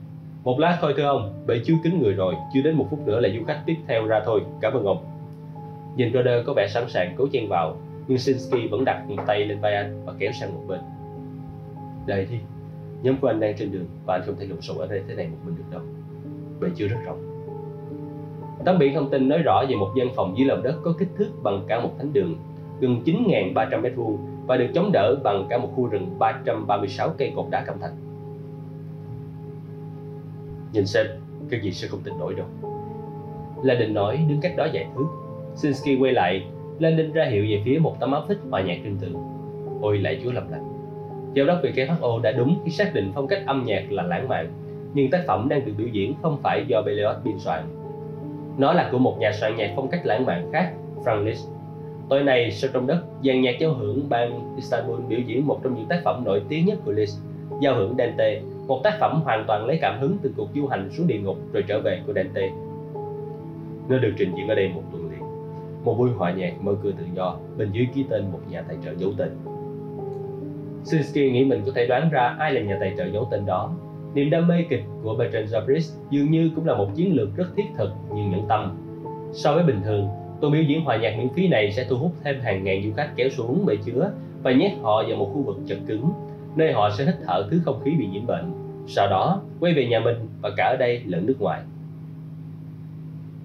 Một 0.44 0.58
lát 0.58 0.78
thôi 0.80 0.94
thưa 0.96 1.04
ông 1.04 1.44
bệ 1.46 1.58
chiếu 1.64 1.76
kính 1.84 2.02
người 2.02 2.12
rồi, 2.12 2.34
chưa 2.54 2.62
đến 2.62 2.74
một 2.74 2.86
phút 2.90 3.06
nữa 3.06 3.20
là 3.20 3.28
du 3.28 3.44
khách 3.46 3.62
tiếp 3.66 3.76
theo 3.86 4.06
ra 4.06 4.20
thôi, 4.24 4.40
cảm 4.60 4.72
ơn 4.72 4.84
ông. 4.84 5.04
Nhìn 5.96 6.12
Roder 6.12 6.46
có 6.46 6.52
vẻ 6.52 6.68
sẵn 6.68 6.88
sàng 6.88 7.14
cố 7.18 7.26
chen 7.32 7.48
vào, 7.48 7.76
nhưng 8.08 8.18
Shinsky 8.18 8.66
vẫn 8.66 8.84
đặt 8.84 9.08
một 9.08 9.16
tay 9.26 9.44
lên 9.44 9.60
vai 9.60 9.74
anh 9.74 10.02
và 10.04 10.12
kéo 10.18 10.32
sang 10.32 10.54
một 10.54 10.62
bên 10.68 10.80
đây 12.08 12.26
đi 12.30 12.38
nhóm 13.02 13.16
của 13.20 13.28
anh 13.28 13.40
đang 13.40 13.56
trên 13.56 13.72
đường 13.72 13.86
và 14.06 14.14
anh 14.14 14.22
không 14.26 14.36
thể 14.38 14.46
lộn 14.46 14.60
xộn 14.60 14.78
ở 14.78 14.86
đây 14.86 15.02
thế 15.08 15.14
này 15.14 15.28
một 15.28 15.36
mình 15.44 15.56
được 15.56 15.64
đâu 15.70 15.82
bể 16.60 16.68
chứa 16.74 16.88
rất 16.88 16.98
rộng 17.04 17.28
tấm 18.64 18.78
biển 18.78 18.94
thông 18.94 19.10
tin 19.10 19.28
nói 19.28 19.38
rõ 19.38 19.64
về 19.68 19.76
một 19.76 19.92
gian 19.96 20.08
phòng 20.16 20.34
dưới 20.38 20.46
lòng 20.46 20.62
đất 20.62 20.74
có 20.84 20.94
kích 20.98 21.08
thước 21.16 21.30
bằng 21.42 21.64
cả 21.68 21.80
một 21.80 21.90
thánh 21.98 22.12
đường 22.12 22.36
gần 22.80 23.02
9.300 23.04 23.80
mét 23.80 23.92
vuông 23.96 24.18
và 24.46 24.56
được 24.56 24.66
chống 24.74 24.92
đỡ 24.92 25.16
bằng 25.24 25.46
cả 25.50 25.58
một 25.58 25.68
khu 25.76 25.86
rừng 25.86 26.18
336 26.18 27.10
cây 27.18 27.32
cột 27.36 27.46
đá 27.50 27.64
cẩm 27.66 27.78
thạch. 27.80 27.92
Nhìn 30.72 30.86
xem, 30.86 31.06
cái 31.50 31.60
gì 31.60 31.72
sẽ 31.72 31.88
không 31.88 32.00
tin 32.04 32.18
nổi 32.18 32.34
đâu. 32.34 32.46
Landon 33.62 33.94
nói 33.94 34.24
đứng 34.28 34.40
cách 34.40 34.52
đó 34.56 34.66
vài 34.72 34.86
thước. 34.94 35.06
Sinsky 35.54 35.96
quay 35.96 36.12
lại, 36.12 36.46
Landon 36.78 37.12
ra 37.12 37.24
hiệu 37.24 37.44
về 37.48 37.62
phía 37.64 37.78
một 37.78 37.96
tấm 38.00 38.12
áp 38.12 38.22
phích 38.28 38.38
hòa 38.50 38.62
nhạc 38.62 38.78
trên 38.84 38.96
tường. 39.00 39.14
Ôi 39.80 39.98
lại 39.98 40.20
Chúa 40.24 40.32
lầm 40.32 40.50
lặng. 40.50 40.67
Giám 41.38 41.46
đốc 41.46 41.62
WHO 41.62 42.20
đã 42.20 42.32
đúng 42.32 42.60
khi 42.64 42.70
xác 42.70 42.94
định 42.94 43.12
phong 43.14 43.26
cách 43.26 43.42
âm 43.46 43.64
nhạc 43.66 43.92
là 43.92 44.02
lãng 44.02 44.28
mạn, 44.28 44.48
nhưng 44.94 45.10
tác 45.10 45.24
phẩm 45.26 45.48
đang 45.48 45.66
được 45.66 45.72
biểu 45.78 45.86
diễn 45.86 46.14
không 46.22 46.38
phải 46.42 46.64
do 46.66 46.82
Berlioz 46.82 47.14
biên 47.24 47.38
soạn. 47.38 47.64
Nó 48.58 48.72
là 48.72 48.88
của 48.92 48.98
một 48.98 49.16
nhà 49.18 49.32
soạn 49.32 49.56
nhạc 49.56 49.72
phong 49.76 49.88
cách 49.88 50.06
lãng 50.06 50.26
mạn 50.26 50.50
khác, 50.52 50.72
Franz 51.04 51.24
Liszt. 51.24 51.48
Tối 52.08 52.22
nay, 52.22 52.50
sâu 52.50 52.70
trong 52.74 52.86
đất, 52.86 53.02
dàn 53.24 53.40
nhạc 53.40 53.54
giao 53.60 53.74
hưởng 53.74 54.08
bang 54.08 54.56
Istanbul 54.56 55.00
biểu 55.08 55.18
diễn 55.26 55.46
một 55.46 55.60
trong 55.62 55.74
những 55.74 55.86
tác 55.88 56.00
phẩm 56.04 56.24
nổi 56.24 56.42
tiếng 56.48 56.66
nhất 56.66 56.78
của 56.84 56.92
Liszt, 56.92 57.18
giao 57.62 57.74
hưởng 57.74 57.94
Dante, 57.98 58.40
một 58.66 58.80
tác 58.84 58.96
phẩm 59.00 59.20
hoàn 59.24 59.44
toàn 59.46 59.66
lấy 59.66 59.78
cảm 59.80 60.00
hứng 60.00 60.16
từ 60.22 60.30
cuộc 60.36 60.48
du 60.54 60.66
hành 60.66 60.90
xuống 60.92 61.06
địa 61.06 61.18
ngục 61.18 61.36
rồi 61.52 61.64
trở 61.68 61.80
về 61.80 62.00
của 62.06 62.12
Dante. 62.12 62.48
Nó 63.88 63.98
được 63.98 64.12
trình 64.18 64.32
diễn 64.36 64.48
ở 64.48 64.54
đây 64.54 64.68
một 64.68 64.82
tuần 64.92 65.10
liền. 65.10 65.22
Một 65.84 65.94
buổi 65.98 66.10
hòa 66.10 66.32
nhạc 66.32 66.52
mở 66.60 66.74
cửa 66.82 66.92
tự 66.98 67.04
do 67.14 67.36
bên 67.56 67.72
dưới 67.72 67.86
ký 67.94 68.04
tên 68.10 68.24
một 68.32 68.40
nhà 68.50 68.62
tài 68.68 68.76
trợ 68.84 68.94
giấu 68.98 69.12
tên. 69.18 69.28
Sinsky 70.90 71.30
nghĩ 71.30 71.44
mình 71.44 71.62
có 71.66 71.72
thể 71.74 71.86
đoán 71.86 72.10
ra 72.10 72.36
ai 72.38 72.52
là 72.52 72.60
nhà 72.60 72.76
tài 72.80 72.94
trợ 72.96 73.04
giấu 73.06 73.28
tên 73.30 73.46
đó. 73.46 73.72
Niềm 74.14 74.30
đam 74.30 74.48
mê 74.48 74.64
kịch 74.68 74.84
của 75.02 75.14
Bertrand 75.14 75.54
Zabris 75.54 75.98
dường 76.10 76.30
như 76.30 76.50
cũng 76.54 76.66
là 76.66 76.74
một 76.74 76.88
chiến 76.94 77.16
lược 77.16 77.36
rất 77.36 77.46
thiết 77.56 77.66
thực 77.76 77.90
nhưng 78.14 78.30
nhẫn 78.30 78.46
tâm. 78.48 78.78
So 79.32 79.54
với 79.54 79.64
bình 79.64 79.80
thường, 79.84 80.08
Tour 80.40 80.52
biểu 80.52 80.62
diễn 80.62 80.84
hòa 80.84 80.96
nhạc 80.96 81.18
miễn 81.18 81.28
phí 81.28 81.48
này 81.48 81.72
sẽ 81.72 81.86
thu 81.88 81.96
hút 81.96 82.12
thêm 82.24 82.40
hàng 82.40 82.64
ngàn 82.64 82.82
du 82.84 82.92
khách 82.96 83.10
kéo 83.16 83.28
xuống 83.28 83.66
bể 83.66 83.76
chứa 83.84 84.12
và 84.42 84.52
nhét 84.52 84.72
họ 84.82 85.02
vào 85.08 85.16
một 85.16 85.30
khu 85.34 85.42
vực 85.42 85.56
chật 85.66 85.78
cứng, 85.86 86.10
nơi 86.56 86.72
họ 86.72 86.90
sẽ 86.90 87.04
hít 87.04 87.14
thở 87.26 87.48
thứ 87.50 87.60
không 87.64 87.80
khí 87.84 87.90
bị 87.98 88.06
nhiễm 88.06 88.26
bệnh. 88.26 88.52
Sau 88.86 89.08
đó, 89.08 89.42
quay 89.60 89.74
về 89.74 89.86
nhà 89.86 90.00
mình 90.00 90.16
và 90.40 90.50
cả 90.56 90.64
ở 90.64 90.76
đây 90.76 91.02
lẫn 91.06 91.26
nước 91.26 91.36
ngoài. 91.40 91.60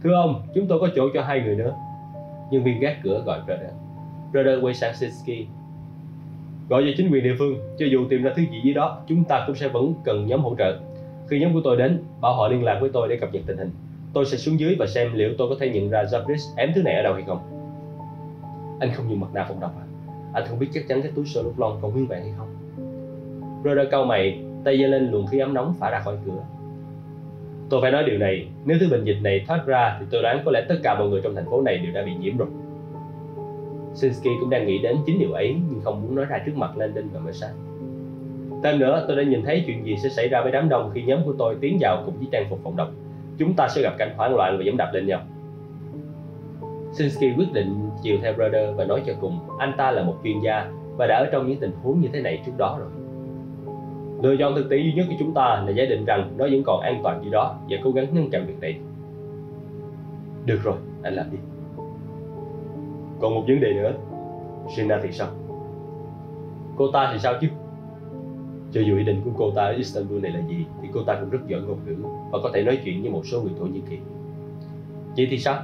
Thưa 0.04 0.14
ông, 0.14 0.42
chúng 0.56 0.68
tôi 0.68 0.80
có 0.80 0.88
chỗ 0.96 1.10
cho 1.14 1.24
hai 1.24 1.42
người 1.42 1.56
nữa. 1.56 1.74
Nhân 2.52 2.64
viên 2.64 2.80
gác 2.80 2.98
cửa 3.04 3.24
gọi 3.26 3.40
Brother. 3.46 3.70
Brother 4.32 4.64
quay 4.64 4.74
sang 4.74 4.94
Sinsky. 4.96 5.48
Gọi 6.70 6.84
về 6.84 6.94
chính 6.98 7.12
quyền 7.12 7.24
địa 7.24 7.36
phương, 7.40 7.56
cho 7.78 7.86
dù 7.86 8.06
tìm 8.10 8.24
ra 8.24 8.32
thứ 8.36 8.42
gì 8.42 8.62
dưới 8.64 8.74
đó, 8.74 9.04
chúng 9.08 9.24
ta 9.24 9.44
cũng 9.48 9.56
sẽ 9.56 9.68
vẫn 9.68 9.94
cần 10.04 10.28
nhóm 10.28 10.40
hỗ 10.40 10.56
trợ. 10.58 10.80
Khi 11.28 11.40
nhóm 11.40 11.54
của 11.54 11.62
tôi 11.64 11.78
đến, 11.78 12.04
bảo 12.22 12.36
họ 12.36 12.48
liên 12.48 12.64
lạc 12.64 12.78
với 12.82 12.90
tôi 12.94 13.08
để 13.08 13.18
cập 13.18 13.34
nhật 13.34 13.44
tình 13.46 13.58
hình. 13.58 13.70
Tôi 14.14 14.26
sẽ 14.26 14.38
xuống 14.38 14.60
dưới 14.60 14.76
và 14.80 14.86
xem 14.86 15.14
liệu 15.14 15.34
tôi 15.38 15.50
có 15.50 15.56
thể 15.60 15.70
nhận 15.70 15.90
ra 15.90 16.04
Zabris 16.04 16.58
ém 16.58 16.72
thứ 16.76 16.82
này 16.84 16.96
ở 16.96 17.04
đâu 17.04 17.14
hay 17.14 17.24
không. 17.28 17.40
Anh 18.80 18.90
không 18.94 19.10
dùng 19.10 19.20
mặt 19.20 19.34
nạ 19.34 19.46
phòng 19.50 19.60
độc 19.60 19.72
à? 19.78 19.86
Anh 20.34 20.44
không 20.48 20.60
biết 20.60 20.68
chắc 20.74 20.88
chắn 20.88 21.02
cái 21.02 21.12
túi 21.16 21.26
sơ 21.26 21.42
lúc 21.44 21.60
lon 21.60 21.72
còn 21.82 21.94
nguyên 21.94 22.08
vẹn 22.08 22.22
hay 22.22 22.32
không? 22.38 22.48
rồi 23.64 23.76
đã 23.76 23.84
cau 23.92 24.06
mày, 24.06 24.40
tay 24.64 24.78
giơ 24.78 24.88
lên 24.88 25.12
luồng 25.12 25.28
khí 25.28 25.40
ấm 25.40 25.54
nóng 25.54 25.74
phả 25.80 25.90
ra 25.90 26.00
khỏi 26.00 26.18
cửa. 26.26 26.44
Tôi 27.70 27.82
phải 27.82 27.92
nói 27.92 28.04
điều 28.04 28.18
này, 28.18 28.48
nếu 28.66 28.78
thứ 28.80 28.88
bệnh 28.92 29.04
dịch 29.04 29.18
này 29.22 29.46
thoát 29.48 29.66
ra 29.66 29.98
thì 30.00 30.06
tôi 30.12 30.22
đoán 30.22 30.42
có 30.46 30.52
lẽ 30.52 30.66
tất 30.70 30.76
cả 30.84 30.96
mọi 31.00 31.10
người 31.10 31.22
trong 31.24 31.36
thành 31.36 31.46
phố 31.46 31.62
này 31.62 31.78
đều 31.78 31.94
đã 31.94 32.04
bị 32.04 32.16
nhiễm 32.16 32.38
rồi. 32.38 32.48
Sinsky 33.94 34.30
cũng 34.40 34.50
đang 34.50 34.68
nghĩ 34.68 34.78
đến 34.78 34.98
chính 35.06 35.20
điều 35.20 35.32
ấy 35.32 35.56
nhưng 35.70 35.82
không 35.82 36.02
muốn 36.02 36.16
nói 36.16 36.26
ra 36.26 36.38
trước 36.46 36.56
mặt 36.56 36.78
Landon 36.78 37.10
và 37.14 37.20
Mercer. 37.20 37.52
Thêm 38.64 38.80
nữa, 38.80 39.06
tôi 39.08 39.18
đã 39.18 39.24
nhìn 39.24 39.44
thấy 39.46 39.64
chuyện 39.68 39.86
gì 39.86 39.98
sẽ 39.98 40.10
xảy 40.10 40.28
ra 40.28 40.42
với 40.42 40.52
đám 40.52 40.70
đông 40.70 40.92
khi 40.94 41.04
nhóm 41.04 41.20
của 41.26 41.34
tôi 41.38 41.56
tiến 41.62 41.78
vào 41.82 42.04
cùng 42.06 42.18
với 42.18 42.28
trang 42.32 42.46
phục 42.50 42.60
phòng 42.64 42.76
độc 42.76 42.88
chúng 43.38 43.54
ta 43.54 43.68
sẽ 43.68 43.82
gặp 43.82 43.94
cảnh 43.98 44.14
hoảng 44.18 44.36
loạn 44.36 44.58
và 44.58 44.64
dẫm 44.64 44.78
đạp 44.78 44.92
lên 44.94 45.08
nhau. 45.08 45.22
Sinsky 46.92 47.34
quyết 47.38 47.54
định 47.54 47.90
chiều 48.04 48.18
theo 48.22 48.34
Brother 48.34 48.76
và 48.76 48.86
nói 48.86 49.02
cho 49.06 49.14
cùng 49.22 49.40
anh 49.60 49.74
ta 49.78 49.92
là 49.92 50.04
một 50.04 50.16
chuyên 50.24 50.40
gia 50.40 50.72
và 50.98 51.08
đã 51.08 51.16
ở 51.16 51.30
trong 51.32 51.48
những 51.48 51.60
tình 51.60 51.72
huống 51.84 52.02
như 52.02 52.08
thế 52.14 52.22
này 52.22 52.42
trước 52.46 52.52
đó 52.58 52.78
rồi. 52.80 52.90
Lựa 54.22 54.36
chọn 54.40 54.56
thực 54.56 54.70
tế 54.70 54.78
duy 54.78 54.94
nhất 54.94 55.06
của 55.10 55.16
chúng 55.20 55.34
ta 55.34 55.64
là 55.66 55.72
giả 55.72 55.86
định 55.86 56.06
rằng 56.06 56.34
nó 56.38 56.46
vẫn 56.52 56.64
còn 56.64 56.82
an 56.82 57.00
toàn 57.04 57.24
gì 57.24 57.30
đó 57.30 57.56
và 57.70 57.78
cố 57.84 57.92
gắng 57.92 58.06
ngăn 58.14 58.30
chặn 58.30 58.46
việc 58.46 58.60
này. 58.62 58.76
Được 60.46 60.60
rồi, 60.64 60.76
anh 61.04 61.14
làm 61.14 61.26
đi. 61.32 61.38
Còn 63.20 63.36
một 63.36 63.44
vấn 63.48 63.60
đề 63.60 63.74
nữa, 63.74 63.94
Gina 64.76 65.00
thì 65.04 65.12
sao? 65.12 65.28
Cô 66.76 66.92
ta 66.92 67.10
thì 67.14 67.20
sao 67.20 67.34
chứ? 67.42 67.48
Cho 68.72 68.82
dù 68.82 68.98
ý 68.98 69.04
định 69.04 69.22
của 69.26 69.32
cô 69.38 69.52
ta 69.52 69.64
ở 69.64 69.74
Istanbul 69.74 70.20
này 70.20 70.32
là 70.32 70.40
gì 70.50 70.66
thì 70.82 70.88
cô 70.94 71.04
ta 71.04 71.18
cũng 71.20 71.30
rất 71.30 71.40
giỏi 71.48 71.62
ngôn 71.62 71.78
ngữ 71.86 71.96
và 72.32 72.40
có 72.44 72.52
thể 72.54 72.64
nói 72.64 72.80
chuyện 72.86 73.02
với 73.02 73.12
một 73.12 73.22
số 73.26 73.42
người 73.42 73.52
Thổ 73.60 73.66
Nhĩ 73.66 73.82
Kỳ. 73.90 73.98
Vậy 75.18 75.28
thì 75.30 75.38
sao? 75.38 75.60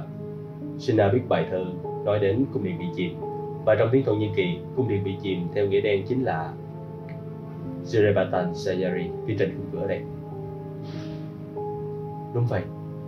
Gina 0.78 1.08
biết 1.08 1.20
bài 1.28 1.46
thơ 1.50 1.64
nói 2.04 2.18
đến 2.18 2.44
cung 2.52 2.64
điện 2.64 2.78
bị 2.78 2.84
chìm 2.94 3.16
và 3.64 3.76
trong 3.78 3.88
tiếng 3.92 4.04
Thổ 4.04 4.14
Nhĩ 4.14 4.30
Kỳ, 4.36 4.58
cung 4.76 4.88
điện 4.88 5.04
bị 5.04 5.14
chìm 5.22 5.48
theo 5.54 5.66
nghĩa 5.66 5.80
đen 5.80 6.02
chính 6.08 6.24
là 6.24 6.52
Zerebatan 7.84 8.54
Sayari 8.54 9.10
phía 9.26 9.34
trên 9.38 9.56
khung 9.56 9.66
cửa 9.72 9.86
đây. 9.88 10.00
Đúng 12.34 12.46
vậy, 12.48 12.62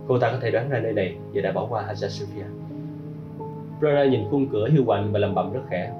cô 0.07 0.19
ta 0.19 0.31
có 0.31 0.37
thể 0.41 0.51
đoán 0.51 0.69
ra 0.69 0.79
nơi 0.79 0.93
này 0.93 1.15
và 1.33 1.41
đã 1.41 1.51
bỏ 1.51 1.67
qua 1.69 1.83
Hagia 1.83 2.09
Sophia. 2.09 2.45
Rara 3.83 4.05
nhìn 4.05 4.21
khung 4.31 4.47
cửa 4.47 4.67
hiu 4.71 4.83
quạnh 4.85 5.11
và 5.11 5.19
lầm 5.19 5.35
bầm 5.35 5.53
rất 5.53 5.61
khẽ. 5.69 5.91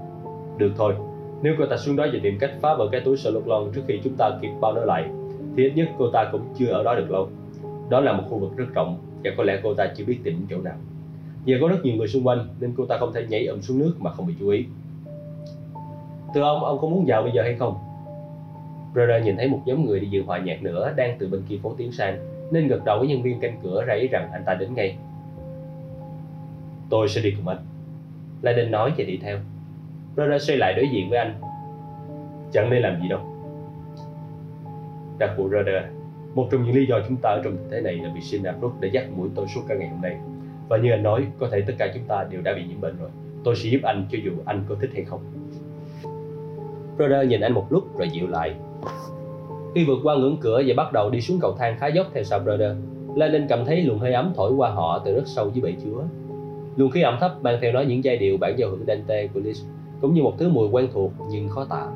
Được 0.57 0.71
thôi, 0.77 0.95
nếu 1.41 1.55
cô 1.59 1.65
ta 1.65 1.77
xuống 1.77 1.95
đó 1.95 2.05
và 2.13 2.19
tìm 2.23 2.37
cách 2.39 2.51
phá 2.61 2.75
vỡ 2.75 2.89
cái 2.91 3.01
túi 3.01 3.17
sờ 3.17 3.29
lục 3.31 3.47
lon 3.47 3.71
trước 3.75 3.81
khi 3.87 3.99
chúng 4.03 4.13
ta 4.17 4.29
kịp 4.41 4.51
bao 4.61 4.73
nó 4.73 4.81
lại, 4.81 5.09
thì 5.57 5.63
ít 5.63 5.71
nhất 5.75 5.87
cô 5.97 6.09
ta 6.13 6.29
cũng 6.31 6.41
chưa 6.57 6.67
ở 6.67 6.83
đó 6.83 6.95
được 6.95 7.11
lâu. 7.11 7.29
Đó 7.89 7.99
là 7.99 8.13
một 8.13 8.23
khu 8.29 8.37
vực 8.37 8.57
rất 8.57 8.65
rộng 8.73 8.97
và 9.23 9.31
có 9.37 9.43
lẽ 9.43 9.59
cô 9.63 9.73
ta 9.73 9.87
chưa 9.95 10.05
biết 10.05 10.19
tìm 10.23 10.45
chỗ 10.49 10.57
nào. 10.61 10.75
Giờ 11.45 11.57
có 11.61 11.67
rất 11.67 11.77
nhiều 11.83 11.95
người 11.95 12.07
xung 12.07 12.27
quanh 12.27 12.47
nên 12.59 12.73
cô 12.77 12.85
ta 12.85 12.97
không 12.97 13.13
thể 13.13 13.25
nhảy 13.29 13.45
ầm 13.45 13.61
xuống 13.61 13.79
nước 13.79 13.93
mà 13.99 14.11
không 14.11 14.27
bị 14.27 14.33
chú 14.39 14.49
ý. 14.49 14.65
Thưa 16.33 16.41
ông, 16.41 16.63
ông 16.63 16.77
có 16.81 16.87
muốn 16.87 17.05
vào 17.07 17.23
bây 17.23 17.31
giờ 17.31 17.41
hay 17.43 17.55
không? 17.55 17.75
Brother 18.93 19.25
nhìn 19.25 19.37
thấy 19.37 19.47
một 19.47 19.61
nhóm 19.65 19.85
người 19.85 19.99
đi 19.99 20.07
dự 20.07 20.23
hòa 20.23 20.39
nhạc 20.39 20.63
nữa 20.63 20.93
đang 20.95 21.15
từ 21.19 21.27
bên 21.27 21.41
kia 21.49 21.57
phố 21.63 21.73
tiến 21.77 21.91
sang 21.91 22.17
nên 22.51 22.67
gật 22.67 22.85
đầu 22.85 22.99
với 22.99 23.07
nhân 23.07 23.21
viên 23.21 23.39
canh 23.39 23.59
cửa 23.63 23.83
ra 23.85 23.93
ý 23.93 24.07
rằng 24.07 24.29
anh 24.31 24.43
ta 24.45 24.53
đến 24.53 24.73
ngay. 24.73 24.97
Tôi 26.89 27.09
sẽ 27.09 27.21
đi 27.21 27.33
cùng 27.37 27.47
anh. 27.47 27.57
Laden 28.43 28.71
nói 28.71 28.93
và 28.97 29.03
đi 29.03 29.17
theo. 29.17 29.37
Rora 30.17 30.39
xoay 30.39 30.57
lại 30.57 30.73
đối 30.73 30.87
diện 30.89 31.09
với 31.09 31.19
anh. 31.19 31.33
Chẳng 32.51 32.69
nên 32.69 32.81
làm 32.81 33.01
gì 33.01 33.07
đâu. 33.07 33.19
Đặc 35.19 35.31
vụ 35.37 35.49
Rada 35.49 35.89
Một 36.35 36.47
trong 36.51 36.63
những 36.63 36.75
lý 36.75 36.85
do 36.85 36.99
chúng 37.07 37.17
ta 37.17 37.29
ở 37.29 37.41
trong 37.43 37.57
thế 37.71 37.81
này 37.81 37.95
là 37.95 38.09
vì 38.15 38.21
Sinabrook 38.21 38.81
đã 38.81 38.87
dắt 38.91 39.05
mũi 39.15 39.29
tôi 39.35 39.47
suốt 39.47 39.61
cả 39.67 39.75
ngày 39.75 39.89
hôm 39.89 40.01
nay. 40.01 40.17
Và 40.69 40.77
như 40.77 40.91
anh 40.91 41.03
nói, 41.03 41.27
có 41.39 41.47
thể 41.51 41.61
tất 41.67 41.73
cả 41.77 41.91
chúng 41.93 42.03
ta 42.03 42.27
đều 42.29 42.41
đã 42.41 42.53
bị 42.53 42.63
nhiễm 42.63 42.81
bệnh 42.81 42.97
rồi. 42.97 43.09
Tôi 43.43 43.55
sẽ 43.55 43.69
giúp 43.69 43.79
anh 43.83 44.05
cho 44.11 44.17
dù 44.23 44.31
anh 44.45 44.65
có 44.69 44.75
thích 44.81 44.89
hay 44.93 45.03
không. 45.03 45.21
Rada 46.99 47.23
nhìn 47.23 47.41
anh 47.41 47.53
một 47.53 47.65
lúc 47.69 47.97
rồi 47.97 48.09
dịu 48.09 48.27
lại. 48.27 48.55
Khi 49.75 49.85
vượt 49.85 49.99
qua 50.03 50.15
ngưỡng 50.15 50.37
cửa 50.41 50.61
và 50.67 50.73
bắt 50.77 50.93
đầu 50.93 51.09
đi 51.09 51.21
xuống 51.21 51.39
cầu 51.41 51.55
thang 51.59 51.75
khá 51.79 51.87
dốc 51.87 52.07
theo 52.13 52.23
sau 52.23 52.39
Rada 52.45 52.75
Lenin 53.15 53.47
cảm 53.47 53.65
thấy 53.65 53.81
luồng 53.81 53.99
hơi 53.99 54.13
ấm 54.13 54.33
thổi 54.35 54.51
qua 54.53 54.69
họ 54.69 55.01
từ 55.05 55.15
rất 55.15 55.23
sâu 55.25 55.51
dưới 55.53 55.61
bể 55.61 55.79
chứa. 55.83 56.03
Luồng 56.75 56.91
khí 56.91 57.01
ẩm 57.01 57.17
thấp 57.19 57.43
mang 57.43 57.57
theo 57.61 57.71
nó 57.71 57.81
những 57.81 58.03
giai 58.03 58.17
điệu 58.17 58.37
bản 58.37 58.53
giao 58.57 58.69
hưởng 58.69 58.85
Dante 58.87 59.27
của 59.27 59.39
Liszt 59.39 59.65
cũng 60.01 60.13
như 60.13 60.23
một 60.23 60.33
thứ 60.37 60.49
mùi 60.49 60.69
quen 60.69 60.87
thuộc 60.93 61.11
nhưng 61.29 61.49
khó 61.49 61.65
tả. 61.65 61.87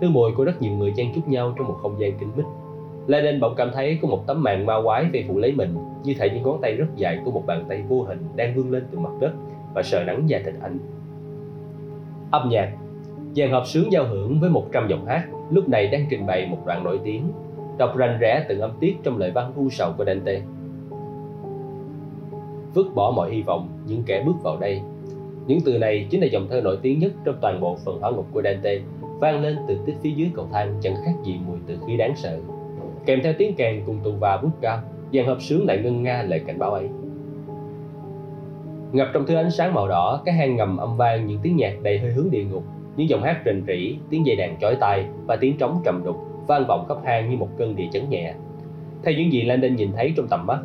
Thứ 0.00 0.08
mùi 0.10 0.32
của 0.32 0.44
rất 0.44 0.62
nhiều 0.62 0.72
người 0.72 0.92
chen 0.96 1.12
chúc 1.14 1.28
nhau 1.28 1.54
trong 1.58 1.68
một 1.68 1.76
không 1.82 2.00
gian 2.00 2.18
kín 2.18 2.28
mít. 2.36 2.44
Lenin 3.06 3.40
bỗng 3.40 3.54
cảm 3.56 3.70
thấy 3.74 3.98
có 4.02 4.08
một 4.08 4.26
tấm 4.26 4.42
màn 4.42 4.66
ma 4.66 4.74
quái 4.84 5.04
vây 5.12 5.24
phủ 5.28 5.38
lấy 5.38 5.52
mình, 5.52 5.74
như 6.04 6.14
thể 6.18 6.30
những 6.30 6.42
ngón 6.42 6.58
tay 6.62 6.72
rất 6.72 6.86
dài 6.96 7.18
của 7.24 7.30
một 7.30 7.42
bàn 7.46 7.64
tay 7.68 7.82
vô 7.88 8.02
hình 8.02 8.18
đang 8.36 8.54
vươn 8.54 8.70
lên 8.70 8.86
từ 8.90 8.98
mặt 8.98 9.10
đất 9.20 9.32
và 9.74 9.82
sờ 9.82 10.04
nắng 10.04 10.28
da 10.28 10.38
thịt 10.44 10.54
anh. 10.62 10.78
Âm 12.30 12.48
nhạc 12.48 12.72
dàn 13.36 13.50
hợp 13.50 13.62
sướng 13.66 13.92
giao 13.92 14.04
hưởng 14.04 14.40
với 14.40 14.50
100 14.50 14.88
giọng 14.88 15.06
hát 15.06 15.24
lúc 15.50 15.68
này 15.68 15.86
đang 15.86 16.06
trình 16.10 16.26
bày 16.26 16.46
một 16.46 16.58
đoạn 16.66 16.84
nổi 16.84 17.00
tiếng, 17.04 17.32
đọc 17.78 17.96
rành 17.96 18.18
rẽ 18.20 18.44
từng 18.48 18.60
âm 18.60 18.70
tiết 18.80 18.96
trong 19.02 19.18
lời 19.18 19.30
văn 19.30 19.52
u 19.56 19.70
sầu 19.70 19.92
của 19.98 20.04
Dante. 20.04 20.40
Vứt 22.74 22.86
bỏ 22.94 23.12
mọi 23.16 23.30
hy 23.30 23.42
vọng, 23.42 23.68
những 23.86 24.02
kẻ 24.06 24.22
bước 24.26 24.42
vào 24.42 24.56
đây 24.56 24.80
những 25.46 25.58
từ 25.64 25.78
này 25.78 26.06
chính 26.10 26.20
là 26.20 26.26
dòng 26.26 26.46
thơ 26.50 26.60
nổi 26.60 26.78
tiếng 26.82 26.98
nhất 26.98 27.12
trong 27.24 27.34
toàn 27.40 27.60
bộ 27.60 27.76
phần 27.84 28.00
hỏa 28.00 28.10
ngục 28.10 28.26
của 28.32 28.42
Dante, 28.42 28.78
vang 29.20 29.42
lên 29.42 29.56
từ 29.68 29.78
tích 29.86 29.96
phía 30.02 30.10
dưới 30.10 30.30
cầu 30.34 30.48
thang 30.52 30.74
chẳng 30.80 30.94
khác 31.04 31.12
gì 31.24 31.38
mùi 31.46 31.58
từ 31.66 31.78
khí 31.86 31.96
đáng 31.96 32.16
sợ. 32.16 32.38
Kèm 33.06 33.20
theo 33.22 33.32
tiếng 33.38 33.54
kèn 33.54 33.82
cùng 33.86 34.00
tù 34.04 34.12
và 34.20 34.40
bút 34.42 34.50
cao, 34.60 34.80
dàn 35.12 35.26
hợp 35.26 35.42
sướng 35.42 35.66
lại 35.66 35.80
ngân 35.84 36.02
nga 36.02 36.22
lời 36.22 36.40
cảnh 36.46 36.58
báo 36.58 36.70
ấy. 36.70 36.88
Ngập 38.92 39.08
trong 39.14 39.26
thứ 39.26 39.34
ánh 39.34 39.50
sáng 39.50 39.74
màu 39.74 39.88
đỏ, 39.88 40.22
cái 40.24 40.34
hang 40.34 40.56
ngầm 40.56 40.76
âm 40.76 40.96
vang 40.96 41.26
những 41.26 41.38
tiếng 41.42 41.56
nhạc 41.56 41.82
đầy 41.82 41.98
hơi 41.98 42.12
hướng 42.12 42.30
địa 42.30 42.44
ngục, 42.44 42.62
những 42.96 43.08
giọng 43.08 43.22
hát 43.22 43.42
rền 43.44 43.64
rỉ, 43.66 43.96
tiếng 44.10 44.26
dây 44.26 44.36
đàn 44.36 44.58
chói 44.60 44.76
tai 44.76 45.06
và 45.26 45.36
tiếng 45.36 45.56
trống 45.56 45.80
trầm 45.84 46.04
đục 46.04 46.16
vang 46.46 46.64
vọng 46.68 46.84
khắp 46.88 46.96
hang 47.04 47.30
như 47.30 47.36
một 47.36 47.48
cơn 47.58 47.76
địa 47.76 47.88
chấn 47.92 48.10
nhẹ. 48.10 48.34
Theo 49.04 49.14
những 49.14 49.32
gì 49.32 49.42
Landon 49.42 49.76
nhìn 49.76 49.92
thấy 49.96 50.12
trong 50.16 50.28
tầm 50.28 50.46
mắt, 50.46 50.58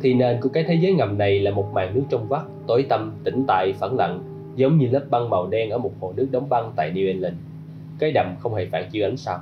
thì 0.00 0.14
nền 0.14 0.40
của 0.40 0.48
cái 0.48 0.64
thế 0.64 0.74
giới 0.74 0.92
ngầm 0.92 1.18
này 1.18 1.40
là 1.40 1.50
một 1.50 1.72
màn 1.72 1.94
nước 1.94 2.02
trong 2.10 2.28
vắt, 2.28 2.42
tối 2.66 2.86
tăm, 2.88 3.12
tĩnh 3.24 3.44
tại, 3.48 3.72
phẳng 3.80 3.96
lặng, 3.96 4.20
giống 4.56 4.78
như 4.78 4.86
lớp 4.86 5.04
băng 5.10 5.30
màu 5.30 5.46
đen 5.46 5.70
ở 5.70 5.78
một 5.78 5.92
hồ 6.00 6.12
nước 6.16 6.28
đóng 6.30 6.48
băng 6.48 6.72
tại 6.76 6.92
New 6.92 7.06
England. 7.06 7.34
Cái 7.98 8.12
đầm 8.12 8.34
không 8.38 8.54
hề 8.54 8.66
phản 8.66 8.90
chiếu 8.90 9.06
ánh 9.06 9.16
sao. 9.16 9.38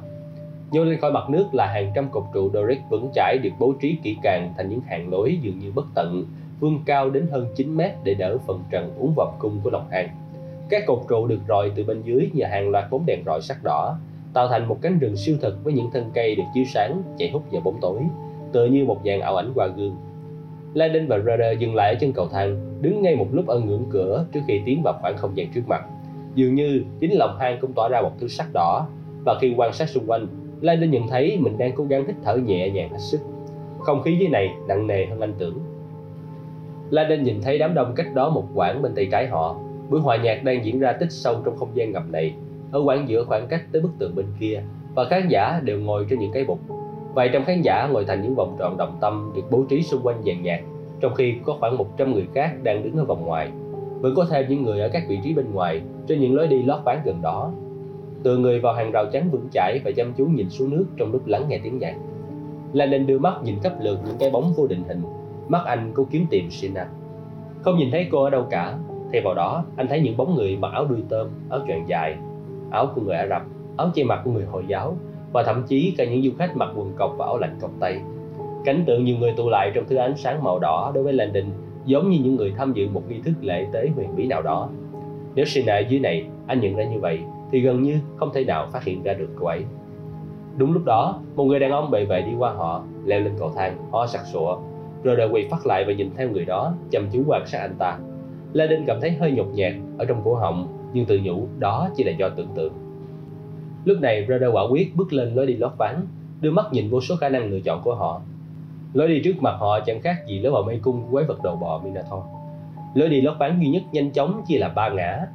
Nhô 0.71 0.85
lên 0.85 1.01
khỏi 1.01 1.13
mặt 1.13 1.31
nước 1.31 1.55
là 1.55 1.67
hàng 1.67 1.93
trăm 1.95 2.09
cột 2.11 2.25
trụ 2.35 2.51
Doric 2.53 2.79
vững 2.91 3.11
chãi 3.15 3.39
được 3.43 3.51
bố 3.59 3.75
trí 3.81 3.97
kỹ 4.03 4.17
càng 4.23 4.55
thành 4.57 4.69
những 4.69 4.81
hàng 4.81 5.11
lối 5.11 5.39
dường 5.43 5.59
như 5.59 5.73
bất 5.75 5.87
tận, 5.95 6.25
vươn 6.61 6.79
cao 6.87 7.11
đến 7.11 7.27
hơn 7.31 7.47
9 7.57 7.77
mét 7.77 7.93
để 8.05 8.15
đỡ 8.15 8.39
phần 8.47 8.63
trần 8.71 8.95
uốn 8.99 9.13
vòng 9.17 9.37
cung 9.39 9.61
của 9.65 9.71
lòng 9.71 9.89
hang. 9.91 10.09
Các 10.69 10.83
cột 10.87 10.99
trụ 11.09 11.27
được 11.27 11.41
rọi 11.49 11.71
từ 11.75 11.85
bên 11.85 12.03
dưới 12.03 12.31
nhờ 12.33 12.47
hàng 12.47 12.71
loạt 12.71 12.91
bóng 12.91 13.07
đèn 13.07 13.23
rọi 13.27 13.41
sắc 13.43 13.65
đỏ, 13.65 13.99
tạo 14.35 14.49
thành 14.49 14.69
một 14.69 14.79
cánh 14.83 14.99
rừng 14.99 15.17
siêu 15.17 15.37
thực 15.41 15.65
với 15.65 15.73
những 15.73 15.91
thân 15.93 16.11
cây 16.15 16.35
được 16.35 16.45
chiếu 16.55 16.65
sáng 16.65 17.03
chạy 17.19 17.31
hút 17.31 17.43
vào 17.51 17.63
bóng 17.65 17.79
tối, 17.81 18.01
tựa 18.53 18.67
như 18.67 18.85
một 18.85 19.01
dàn 19.05 19.21
ảo 19.21 19.37
ảnh 19.37 19.53
qua 19.55 19.67
gương 19.67 19.97
Landon 20.75 21.07
và 21.07 21.19
Rudder 21.19 21.59
dừng 21.59 21.75
lại 21.75 21.95
ở 21.95 21.99
chân 22.01 22.13
cầu 22.13 22.29
thang, 22.29 22.79
đứng 22.81 23.03
ngay 23.03 23.17
một 23.17 23.27
lúc 23.33 23.47
ở 23.47 23.61
ngưỡng 23.61 23.85
cửa 23.91 24.25
trước 24.33 24.41
khi 24.49 24.61
tiến 24.67 24.83
vào 24.85 24.95
khoảng 25.01 25.17
không 25.17 25.37
gian 25.37 25.49
trước 25.55 25.63
mặt. 25.67 25.85
Dường 26.35 26.55
như 26.55 26.85
chính 27.01 27.13
lòng 27.13 27.37
hang 27.41 27.59
cũng 27.61 27.73
tỏa 27.73 27.89
ra 27.89 28.01
một 28.01 28.13
thứ 28.21 28.29
sắc 28.29 28.47
đỏ 28.53 28.87
và 29.27 29.39
khi 29.41 29.55
quan 29.57 29.73
sát 29.73 29.89
xung 29.89 30.05
quanh, 30.07 30.27
Landon 30.61 30.91
nhận 30.91 31.09
thấy 31.09 31.37
mình 31.41 31.59
đang 31.59 31.73
cố 31.73 31.85
gắng 31.85 32.07
hít 32.07 32.17
thở 32.25 32.37
nhẹ 32.37 32.71
nhàng 32.71 32.91
hết 32.91 32.99
sức. 32.99 33.21
Không 33.79 34.03
khí 34.03 34.17
dưới 34.21 34.29
này 34.29 34.49
nặng 34.69 34.87
nề 34.87 35.07
hơn 35.07 35.21
anh 35.21 35.35
tưởng. 35.39 35.59
Landon 36.91 37.23
nhìn 37.23 37.41
thấy 37.43 37.59
đám 37.59 37.75
đông 37.75 37.93
cách 37.97 38.07
đó 38.15 38.31
một 38.31 38.45
quãng 38.55 38.83
bên 38.83 38.95
tay 38.95 39.09
trái 39.13 39.27
họ. 39.27 39.61
Buổi 39.91 40.01
hòa 40.01 40.17
nhạc 40.17 40.45
đang 40.45 40.65
diễn 40.65 40.81
ra 40.81 40.93
tích 40.93 41.13
sâu 41.13 41.43
trong 41.45 41.57
không 41.57 41.71
gian 41.75 41.93
ngầm 41.93 42.13
này. 42.13 42.35
Ở 42.73 42.83
quãng 42.85 43.09
giữa 43.09 43.25
khoảng 43.25 43.47
cách 43.47 43.63
tới 43.73 43.83
bức 43.83 43.91
tường 43.99 44.15
bên 44.15 44.27
kia 44.41 44.63
và 44.95 45.05
khán 45.11 45.29
giả 45.29 45.61
đều 45.65 45.81
ngồi 45.81 46.07
trên 46.11 46.19
những 46.19 46.33
cái 46.33 46.45
bục. 46.45 46.59
Vài 47.15 47.31
trăm 47.33 47.45
khán 47.45 47.63
giả 47.63 47.89
ngồi 47.93 48.05
thành 48.05 48.23
những 48.23 48.35
vòng 48.35 48.57
tròn 48.59 48.77
đồng 48.77 48.97
tâm 49.01 49.33
được 49.35 49.43
bố 49.51 49.65
trí 49.69 49.83
xung 49.83 50.01
quanh 50.03 50.23
dàn 50.27 50.43
nhạc, 50.43 50.63
trong 51.01 51.15
khi 51.15 51.35
có 51.45 51.57
khoảng 51.61 51.77
100 51.77 52.13
người 52.13 52.27
khác 52.35 52.57
đang 52.63 52.83
đứng 52.83 52.97
ở 52.97 53.05
vòng 53.05 53.27
ngoài. 53.27 53.51
Vẫn 54.01 54.15
có 54.17 54.27
thêm 54.31 54.47
những 54.49 54.63
người 54.63 54.81
ở 54.81 54.89
các 54.93 55.03
vị 55.09 55.21
trí 55.25 55.35
bên 55.35 55.53
ngoài 55.53 55.83
trên 56.07 56.21
những 56.21 56.35
lối 56.35 56.49
đi 56.49 56.63
lót 56.63 56.81
ván 56.85 56.99
gần 57.05 57.23
đó. 57.23 57.53
Từ 58.23 58.39
người 58.39 58.61
vào 58.61 58.75
hàng 58.75 58.91
rào 58.91 59.05
trắng 59.13 59.29
vững 59.31 59.49
chãi 59.53 59.81
và 59.85 59.91
chăm 59.97 60.13
chú 60.17 60.27
nhìn 60.27 60.51
xuống 60.51 60.71
nước 60.71 60.87
trong 60.97 61.13
lúc 61.13 61.27
lắng 61.27 61.45
nghe 61.49 61.61
tiếng 61.63 61.79
nhạc. 61.79 61.95
Landon 62.73 63.07
đưa 63.07 63.19
mắt 63.19 63.35
nhìn 63.45 63.61
khắp 63.63 63.73
lượt 63.81 63.99
những 64.07 64.17
cái 64.19 64.31
bóng 64.31 64.53
vô 64.57 64.67
định 64.67 64.85
hình. 64.89 65.03
Mắt 65.49 65.63
anh 65.67 65.93
cố 65.95 66.07
kiếm 66.11 66.27
tìm 66.31 66.51
Sina. 66.51 66.87
Không 67.63 67.79
nhìn 67.79 67.91
thấy 67.91 68.09
cô 68.13 68.25
ở 68.25 68.31
đâu 68.31 68.47
cả. 68.51 68.79
Thay 69.13 69.21
vào 69.25 69.35
đó, 69.35 69.65
anh 69.77 69.89
thấy 69.89 70.01
những 70.01 70.17
bóng 70.17 70.35
người 70.35 70.57
mặc 70.57 70.73
áo 70.73 70.85
đuôi 70.85 71.03
tôm, 71.09 71.29
áo 71.51 71.61
choàng 71.67 71.89
dài, 71.89 72.17
áo 72.71 72.93
của 72.95 73.01
người 73.01 73.17
Ả 73.17 73.27
Rập, 73.27 73.43
áo 73.77 73.91
che 73.95 74.05
mặt 74.05 74.21
của 74.25 74.31
người 74.31 74.45
Hồi 74.45 74.65
giáo 74.69 74.97
và 75.33 75.43
thậm 75.43 75.63
chí 75.69 75.95
cả 75.99 76.05
những 76.05 76.23
du 76.23 76.31
khách 76.39 76.57
mặc 76.57 76.69
quần 76.77 76.93
cộc 76.97 77.15
và 77.19 77.25
áo 77.27 77.39
lạnh 77.39 77.57
cộc 77.61 77.71
tay. 77.81 78.01
Cảnh 78.65 78.85
tượng 78.87 79.05
nhiều 79.05 79.17
người 79.17 79.33
tụ 79.37 79.49
lại 79.49 79.71
trong 79.75 79.85
thứ 79.89 79.97
ánh 79.97 80.17
sáng 80.17 80.45
màu 80.45 80.59
đỏ 80.59 80.93
đối 80.95 81.05
với 81.05 81.13
Landon 81.13 81.45
giống 81.85 82.11
như 82.11 82.19
những 82.23 82.37
người 82.37 82.53
tham 82.57 82.73
dự 82.73 82.89
một 82.89 83.03
nghi 83.09 83.21
thức 83.25 83.33
lễ 83.41 83.67
tế 83.73 83.89
huyền 83.95 84.17
bí 84.17 84.27
nào 84.27 84.43
đó. 84.43 84.69
Nếu 85.35 85.45
Sina 85.45 85.79
dưới 85.79 86.01
này, 86.01 86.27
anh 86.47 86.61
nhận 86.61 86.77
ra 86.77 86.85
như 86.85 87.01
vậy, 87.01 87.21
thì 87.53 87.61
gần 87.61 87.83
như 87.83 87.99
không 88.17 88.31
thể 88.35 88.45
nào 88.45 88.67
phát 88.73 88.85
hiện 88.85 89.03
ra 89.03 89.15
được 89.15 89.29
cô 89.41 89.47
ấy. 89.47 89.65
Đúng 90.57 90.73
lúc 90.73 90.85
đó, 90.85 91.21
một 91.37 91.45
người 91.45 91.61
đàn 91.61 91.71
ông 91.71 91.91
bề 91.91 92.05
vệ 92.05 92.23
đi 92.23 92.33
qua 92.39 92.53
họ, 92.53 92.85
leo 93.05 93.21
lên 93.21 93.33
cầu 93.39 93.53
thang, 93.57 93.77
ho 93.91 94.07
sặc 94.07 94.23
sụa, 94.33 94.59
rồi 95.03 95.17
đợi 95.17 95.29
quỳ 95.33 95.47
phát 95.51 95.67
lại 95.67 95.85
và 95.87 95.93
nhìn 95.93 96.11
theo 96.17 96.29
người 96.31 96.45
đó, 96.45 96.75
chăm 96.91 97.07
chú 97.13 97.23
quan 97.27 97.47
sát 97.47 97.59
anh 97.59 97.75
ta. 97.79 97.99
La 98.53 98.67
cảm 98.87 99.01
thấy 99.01 99.11
hơi 99.11 99.33
nhột 99.33 99.47
nhạt 99.55 99.73
ở 99.99 100.05
trong 100.05 100.21
cổ 100.25 100.35
họng, 100.35 100.67
nhưng 100.93 101.05
tự 101.05 101.21
nhủ 101.23 101.47
đó 101.59 101.89
chỉ 101.97 102.05
là 102.05 102.13
do 102.13 102.29
tưởng 102.29 102.49
tượng. 102.55 102.73
Lúc 103.85 104.01
này, 104.01 104.27
radar 104.29 104.53
quả 104.53 104.63
quyết 104.71 104.97
bước 104.97 105.13
lên 105.13 105.35
lối 105.35 105.47
đi 105.47 105.57
lót 105.57 105.73
ván, 105.79 106.07
đưa 106.41 106.51
mắt 106.51 106.67
nhìn 106.73 106.91
vô 106.91 107.01
số 107.01 107.17
khả 107.17 107.29
năng 107.29 107.51
lựa 107.51 107.61
chọn 107.61 107.83
của 107.83 107.95
họ. 107.95 108.21
Lối 108.95 109.09
đi 109.09 109.21
trước 109.25 109.43
mặt 109.43 109.57
họ 109.59 109.81
chẳng 109.81 110.01
khác 110.01 110.27
gì 110.27 110.39
lối 110.39 110.53
vào 110.53 110.63
mê 110.63 110.79
cung 110.83 111.03
của 111.03 111.09
quái 111.13 111.25
vật 111.25 111.43
đầu 111.43 111.57
bò 111.57 111.81
Minotaur. 111.85 112.23
Lối 112.95 113.09
đi 113.09 113.21
lót 113.21 113.39
ván 113.39 113.61
duy 113.61 113.69
nhất 113.69 113.83
nhanh 113.93 114.11
chóng 114.11 114.43
chia 114.49 114.59
là 114.59 114.69
ba 114.69 114.89
ngã, 114.89 115.27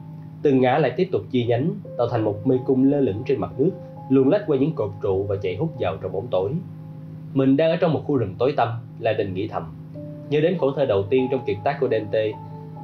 từng 0.42 0.62
ngã 0.62 0.78
lại 0.78 0.92
tiếp 0.98 1.10
tục 1.12 1.22
chia 1.32 1.44
nhánh, 1.44 1.72
tạo 1.98 2.08
thành 2.12 2.24
một 2.24 2.48
mê 2.48 2.60
cung 2.66 2.92
lơ 2.92 3.00
lửng 3.00 3.24
trên 3.26 3.40
mặt 3.40 3.52
nước, 3.58 3.72
luồn 4.10 4.30
lách 4.30 4.44
qua 4.48 4.58
những 4.58 4.74
cột 4.74 4.92
trụ 5.02 5.24
và 5.24 5.36
chạy 5.42 5.56
hút 5.56 5.74
vào 5.80 5.98
trong 5.98 6.12
bóng 6.12 6.28
tối. 6.28 6.52
Mình 7.34 7.58
đang 7.58 7.72
ở 7.72 7.76
trong 7.76 7.94
một 7.94 8.02
khu 8.06 8.18
rừng 8.18 8.36
tối 8.40 8.54
tăm, 8.58 8.68
là 9.00 9.14
đình 9.14 9.34
nghĩ 9.34 9.48
thầm. 9.48 9.64
Nhớ 10.30 10.42
đến 10.42 10.58
khổ 10.58 10.72
thơ 10.72 10.86
đầu 10.86 11.04
tiên 11.04 11.28
trong 11.32 11.46
kiệt 11.46 11.58
tác 11.64 11.78
của 11.80 11.88
Dante, 11.92 12.32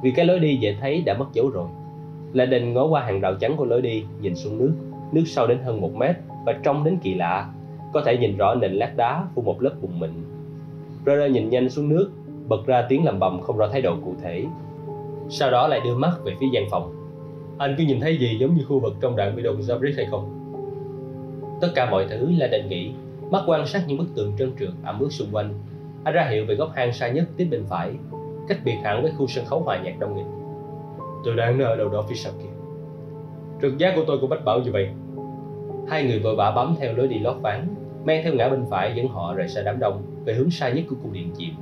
vì 0.02 0.10
cái 0.10 0.26
lối 0.26 0.38
đi 0.38 0.56
dễ 0.56 0.76
thấy 0.80 1.02
đã 1.06 1.14
mất 1.18 1.26
dấu 1.32 1.50
rồi. 1.50 1.66
Là 2.32 2.46
đình 2.46 2.74
ngó 2.74 2.86
qua 2.86 3.04
hàng 3.04 3.20
rào 3.20 3.34
trắng 3.34 3.54
của 3.56 3.64
lối 3.64 3.82
đi, 3.82 4.04
nhìn 4.20 4.34
xuống 4.36 4.58
nước, 4.58 4.72
nước 5.14 5.24
sâu 5.26 5.46
đến 5.46 5.58
hơn 5.64 5.80
một 5.80 5.94
mét 5.94 6.16
và 6.46 6.52
trông 6.62 6.84
đến 6.84 6.98
kỳ 7.02 7.14
lạ. 7.14 7.50
Có 7.92 8.02
thể 8.04 8.18
nhìn 8.18 8.36
rõ 8.36 8.54
nền 8.54 8.72
lát 8.72 8.96
đá 8.96 9.24
phủ 9.34 9.42
một 9.42 9.62
lớp 9.62 9.72
bùn 9.80 10.00
mịn. 10.00 10.10
Rơ 11.06 11.26
nhìn 11.26 11.50
nhanh 11.50 11.70
xuống 11.70 11.88
nước, 11.88 12.10
bật 12.48 12.66
ra 12.66 12.86
tiếng 12.88 13.04
lầm 13.04 13.18
bầm 13.18 13.40
không 13.40 13.58
rõ 13.58 13.68
thái 13.68 13.82
độ 13.82 13.96
cụ 14.04 14.14
thể. 14.22 14.44
Sau 15.28 15.50
đó 15.50 15.68
lại 15.68 15.80
đưa 15.84 15.94
mắt 15.94 16.12
về 16.24 16.32
phía 16.40 16.46
gian 16.52 16.64
phòng. 16.70 16.94
Anh 17.58 17.74
cứ 17.78 17.84
nhìn 17.84 18.00
thấy 18.00 18.18
gì 18.18 18.36
giống 18.40 18.54
như 18.54 18.64
khu 18.64 18.78
vực 18.78 18.96
trong 19.00 19.16
đoạn 19.16 19.36
video 19.36 19.52
của 19.52 19.62
Zabrik 19.62 19.96
hay 19.96 20.06
không? 20.10 20.40
Tất 21.60 21.68
cả 21.74 21.90
mọi 21.90 22.06
thứ 22.10 22.30
là 22.38 22.46
định 22.46 22.68
nghĩ, 22.68 22.92
mắt 23.30 23.42
quan 23.46 23.66
sát 23.66 23.84
những 23.86 23.98
bức 23.98 24.06
tường 24.14 24.32
trơn 24.38 24.52
trượt 24.58 24.70
ẩm 24.84 25.00
ướt 25.00 25.12
xung 25.12 25.28
quanh. 25.32 25.54
Anh 26.04 26.14
ra 26.14 26.28
hiệu 26.30 26.44
về 26.48 26.54
góc 26.54 26.70
hang 26.74 26.92
xa 26.92 27.08
nhất 27.08 27.24
tiếp 27.36 27.48
bên 27.50 27.64
phải, 27.68 27.92
cách 28.48 28.58
biệt 28.64 28.76
hẳn 28.84 29.02
với 29.02 29.12
khu 29.18 29.26
sân 29.26 29.44
khấu 29.44 29.60
hòa 29.60 29.78
nhạc 29.84 29.98
đông 29.98 30.16
nghịch. 30.16 30.26
Tôi 31.24 31.36
đang 31.36 31.58
ở 31.58 31.76
đâu 31.76 31.88
đó 31.88 32.04
phía 32.08 32.14
sau 32.14 32.32
kia. 32.38 32.48
Trực 33.62 33.78
giác 33.78 33.92
của 33.96 34.02
tôi 34.06 34.18
cũng 34.20 34.30
bách 34.30 34.44
bảo 34.44 34.60
như 34.60 34.72
vậy. 34.72 34.88
Hai 35.88 36.04
người 36.04 36.18
vội 36.18 36.36
vã 36.36 36.50
bấm 36.50 36.74
theo 36.78 36.92
lối 36.92 37.08
đi 37.08 37.18
lót 37.18 37.36
ván, 37.42 37.68
men 38.04 38.24
theo 38.24 38.34
ngã 38.34 38.48
bên 38.48 38.64
phải 38.70 38.92
dẫn 38.96 39.08
họ 39.08 39.34
rời 39.34 39.48
xa 39.48 39.62
đám 39.62 39.78
đông 39.78 40.02
về 40.24 40.34
hướng 40.34 40.50
xa 40.50 40.68
nhất 40.68 40.84
của 40.90 40.96
cung 41.02 41.12
điện 41.12 41.30
chìm. 41.36 41.54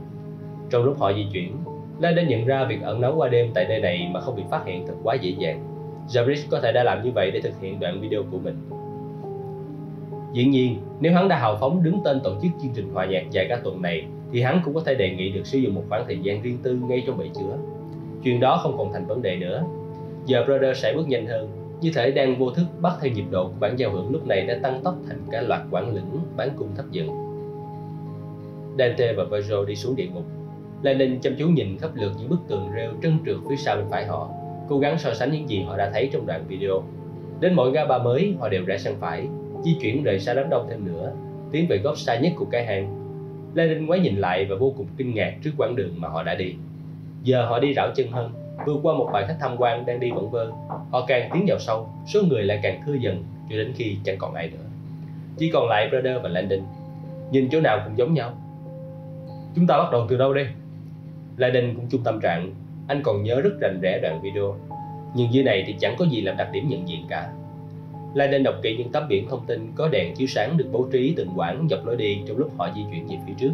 Trong 0.71 0.85
lúc 0.85 0.99
họ 0.99 1.13
di 1.13 1.27
chuyển, 1.33 1.57
La 1.99 2.13
đã 2.13 2.23
nhận 2.23 2.47
ra 2.47 2.65
việc 2.65 2.83
ẩn 2.83 3.01
náu 3.01 3.15
qua 3.17 3.29
đêm 3.29 3.51
tại 3.55 3.67
nơi 3.69 3.81
này 3.81 4.11
mà 4.13 4.21
không 4.21 4.37
bị 4.37 4.43
phát 4.51 4.63
hiện 4.67 4.87
thật 4.87 4.95
quá 5.03 5.15
dễ 5.15 5.35
dàng. 5.39 5.65
Jarvis 6.09 6.47
có 6.51 6.61
thể 6.61 6.73
đã 6.73 6.85
làm 6.85 7.03
như 7.05 7.11
vậy 7.15 7.31
để 7.31 7.41
thực 7.41 7.61
hiện 7.61 7.81
đoạn 7.81 8.01
video 8.01 8.23
của 8.31 8.39
mình. 8.39 8.57
Dĩ 10.33 10.45
nhiên, 10.45 10.77
nếu 11.01 11.15
hắn 11.15 11.29
đã 11.29 11.39
hào 11.39 11.57
phóng 11.57 11.83
đứng 11.83 12.01
tên 12.05 12.21
tổ 12.25 12.31
chức 12.43 12.51
chương 12.63 12.73
trình 12.75 12.91
hòa 12.95 13.07
nhạc 13.07 13.31
dài 13.31 13.47
cả 13.49 13.61
tuần 13.65 13.83
này, 13.83 14.05
thì 14.33 14.43
hắn 14.43 14.61
cũng 14.65 14.75
có 14.75 14.81
thể 14.87 14.95
đề 14.95 15.11
nghị 15.11 15.33
được 15.33 15.47
sử 15.47 15.59
dụng 15.59 15.75
một 15.75 15.83
khoảng 15.89 16.05
thời 16.07 16.19
gian 16.23 16.43
riêng 16.43 16.59
tư 16.63 16.79
ngay 16.89 17.03
trong 17.07 17.19
bể 17.19 17.25
chứa. 17.35 17.57
Chuyện 18.23 18.41
đó 18.41 18.61
không 18.63 18.79
còn 18.79 18.93
thành 18.93 19.07
vấn 19.07 19.23
đề 19.23 19.37
nữa. 19.37 19.65
Giờ 20.27 20.45
Brother 20.47 20.79
sẽ 20.79 20.93
bước 20.97 21.09
nhanh 21.09 21.27
hơn, 21.27 21.49
như 21.83 21.91
thể 21.95 22.11
đang 22.11 22.39
vô 22.39 22.51
thức 22.51 22.65
bắt 22.81 22.93
theo 23.03 23.13
nhịp 23.13 23.25
độ 23.31 23.47
của 23.47 23.57
bản 23.61 23.79
giao 23.79 23.91
hưởng 23.91 24.13
lúc 24.13 24.27
này 24.27 24.47
đã 24.47 24.59
tăng 24.63 24.81
tốc 24.85 24.95
thành 25.09 25.21
cả 25.33 25.41
loạt 25.41 25.61
quản 25.71 25.95
lĩnh 25.95 26.21
bán 26.37 26.51
cung 26.57 26.69
thấp 26.77 26.85
dần. 26.91 27.09
Dante 28.79 29.13
và 29.13 29.25
Virgil 29.25 29.67
đi 29.67 29.77
xuống 29.77 29.97
địa 29.97 30.07
ngục. 30.07 30.25
Lenin 30.83 31.21
chăm 31.21 31.35
chú 31.39 31.49
nhìn 31.49 31.79
khắp 31.79 31.91
lượt 31.95 32.13
những 32.19 32.29
bức 32.29 32.39
tường 32.49 32.69
rêu 32.77 32.91
trơn 33.03 33.19
trượt 33.27 33.37
phía 33.49 33.57
sau 33.57 33.77
bên 33.77 33.87
phải 33.91 34.07
họ, 34.07 34.31
cố 34.69 34.79
gắng 34.79 34.99
so 34.99 35.15
sánh 35.15 35.33
những 35.33 35.49
gì 35.49 35.63
họ 35.63 35.77
đã 35.77 35.91
thấy 35.91 36.11
trong 36.13 36.27
đoạn 36.27 36.45
video. 36.49 36.83
Đến 37.41 37.55
mỗi 37.55 37.73
ga 37.73 37.85
ba 37.85 37.99
mới, 37.99 38.35
họ 38.39 38.49
đều 38.49 38.65
rẽ 38.65 38.79
sang 38.79 38.97
phải, 39.01 39.27
di 39.65 39.77
chuyển 39.81 40.03
rời 40.03 40.21
xa 40.21 40.35
đám 40.35 40.51
đông 40.51 40.67
thêm 40.71 40.85
nữa, 40.85 41.13
tiến 41.53 41.67
về 41.69 41.79
góc 41.79 41.99
xa 41.99 42.17
nhất 42.17 42.33
của 42.37 42.47
cái 42.51 42.67
hang. 42.67 43.03
Lenin 43.55 43.87
ngoái 43.87 44.01
nhìn 44.01 44.17
lại 44.17 44.47
và 44.51 44.57
vô 44.57 44.75
cùng 44.77 44.87
kinh 44.97 45.15
ngạc 45.15 45.35
trước 45.43 45.51
quãng 45.57 45.77
đường 45.77 45.95
mà 45.97 46.09
họ 46.09 46.23
đã 46.23 46.35
đi. 46.35 46.55
Giờ 47.23 47.47
họ 47.47 47.59
đi 47.59 47.75
rảo 47.75 47.91
chân 47.95 48.11
hơn, 48.11 48.31
vượt 48.67 48.81
qua 48.83 48.95
một 48.95 49.11
bài 49.13 49.25
khách 49.29 49.37
tham 49.41 49.57
quan 49.59 49.87
đang 49.87 50.01
đi 50.01 50.11
vẩn 50.11 50.31
vơ. 50.31 50.53
Họ 50.91 51.05
càng 51.07 51.31
tiến 51.35 51.45
vào 51.49 51.59
sâu, 51.59 51.89
số 52.07 52.23
người 52.23 52.43
lại 52.43 52.61
càng 52.63 52.83
thưa 52.87 52.95
dần 52.95 53.25
cho 53.51 53.57
đến 53.57 53.73
khi 53.77 53.97
chẳng 54.05 54.17
còn 54.19 54.35
ai 54.35 54.51
nữa. 54.51 54.65
Chỉ 55.39 55.51
còn 55.51 55.69
lại 55.69 55.89
Brother 55.91 56.23
và 56.23 56.29
Landon. 56.29 56.61
Nhìn 57.31 57.49
chỗ 57.53 57.61
nào 57.61 57.81
cũng 57.85 57.99
giống 57.99 58.15
nhau. 58.15 58.33
Chúng 59.57 59.67
ta 59.67 59.79
bắt 59.79 59.89
đầu 59.93 60.07
từ 60.09 60.17
đâu 60.17 60.35
đây? 60.35 60.47
Landon 61.37 61.75
cũng 61.75 61.87
chung 61.91 62.05
tâm 62.05 62.21
trạng 62.21 62.53
anh 62.89 63.03
còn 63.05 63.23
nhớ 63.23 63.41
rất 63.41 63.51
rành 63.61 63.79
rẽ 63.83 63.99
đoạn 64.03 64.21
video 64.23 64.57
nhưng 65.15 65.33
dưới 65.33 65.45
này 65.45 65.65
thì 65.67 65.75
chẳng 65.81 65.95
có 65.99 66.05
gì 66.05 66.21
làm 66.21 66.37
đặc 66.37 66.49
điểm 66.53 66.69
nhận 66.69 66.89
diện 66.89 67.05
cả 67.09 67.33
Landon 68.15 68.43
đọc 68.43 68.55
kỹ 68.63 68.77
những 68.77 68.93
tấm 68.93 69.09
biển 69.09 69.29
thông 69.29 69.47
tin 69.47 69.73
có 69.75 69.89
đèn 69.89 70.15
chiếu 70.15 70.27
sáng 70.27 70.57
được 70.57 70.69
bố 70.73 70.89
trí 70.93 71.15
từng 71.17 71.29
quãng 71.37 71.67
dọc 71.71 71.87
lối 71.87 71.97
đi 71.97 72.19
trong 72.27 72.37
lúc 72.37 72.51
họ 72.59 72.69
di 72.75 72.85
chuyển 72.91 73.07
về 73.07 73.17
phía 73.27 73.33
trước. 73.39 73.53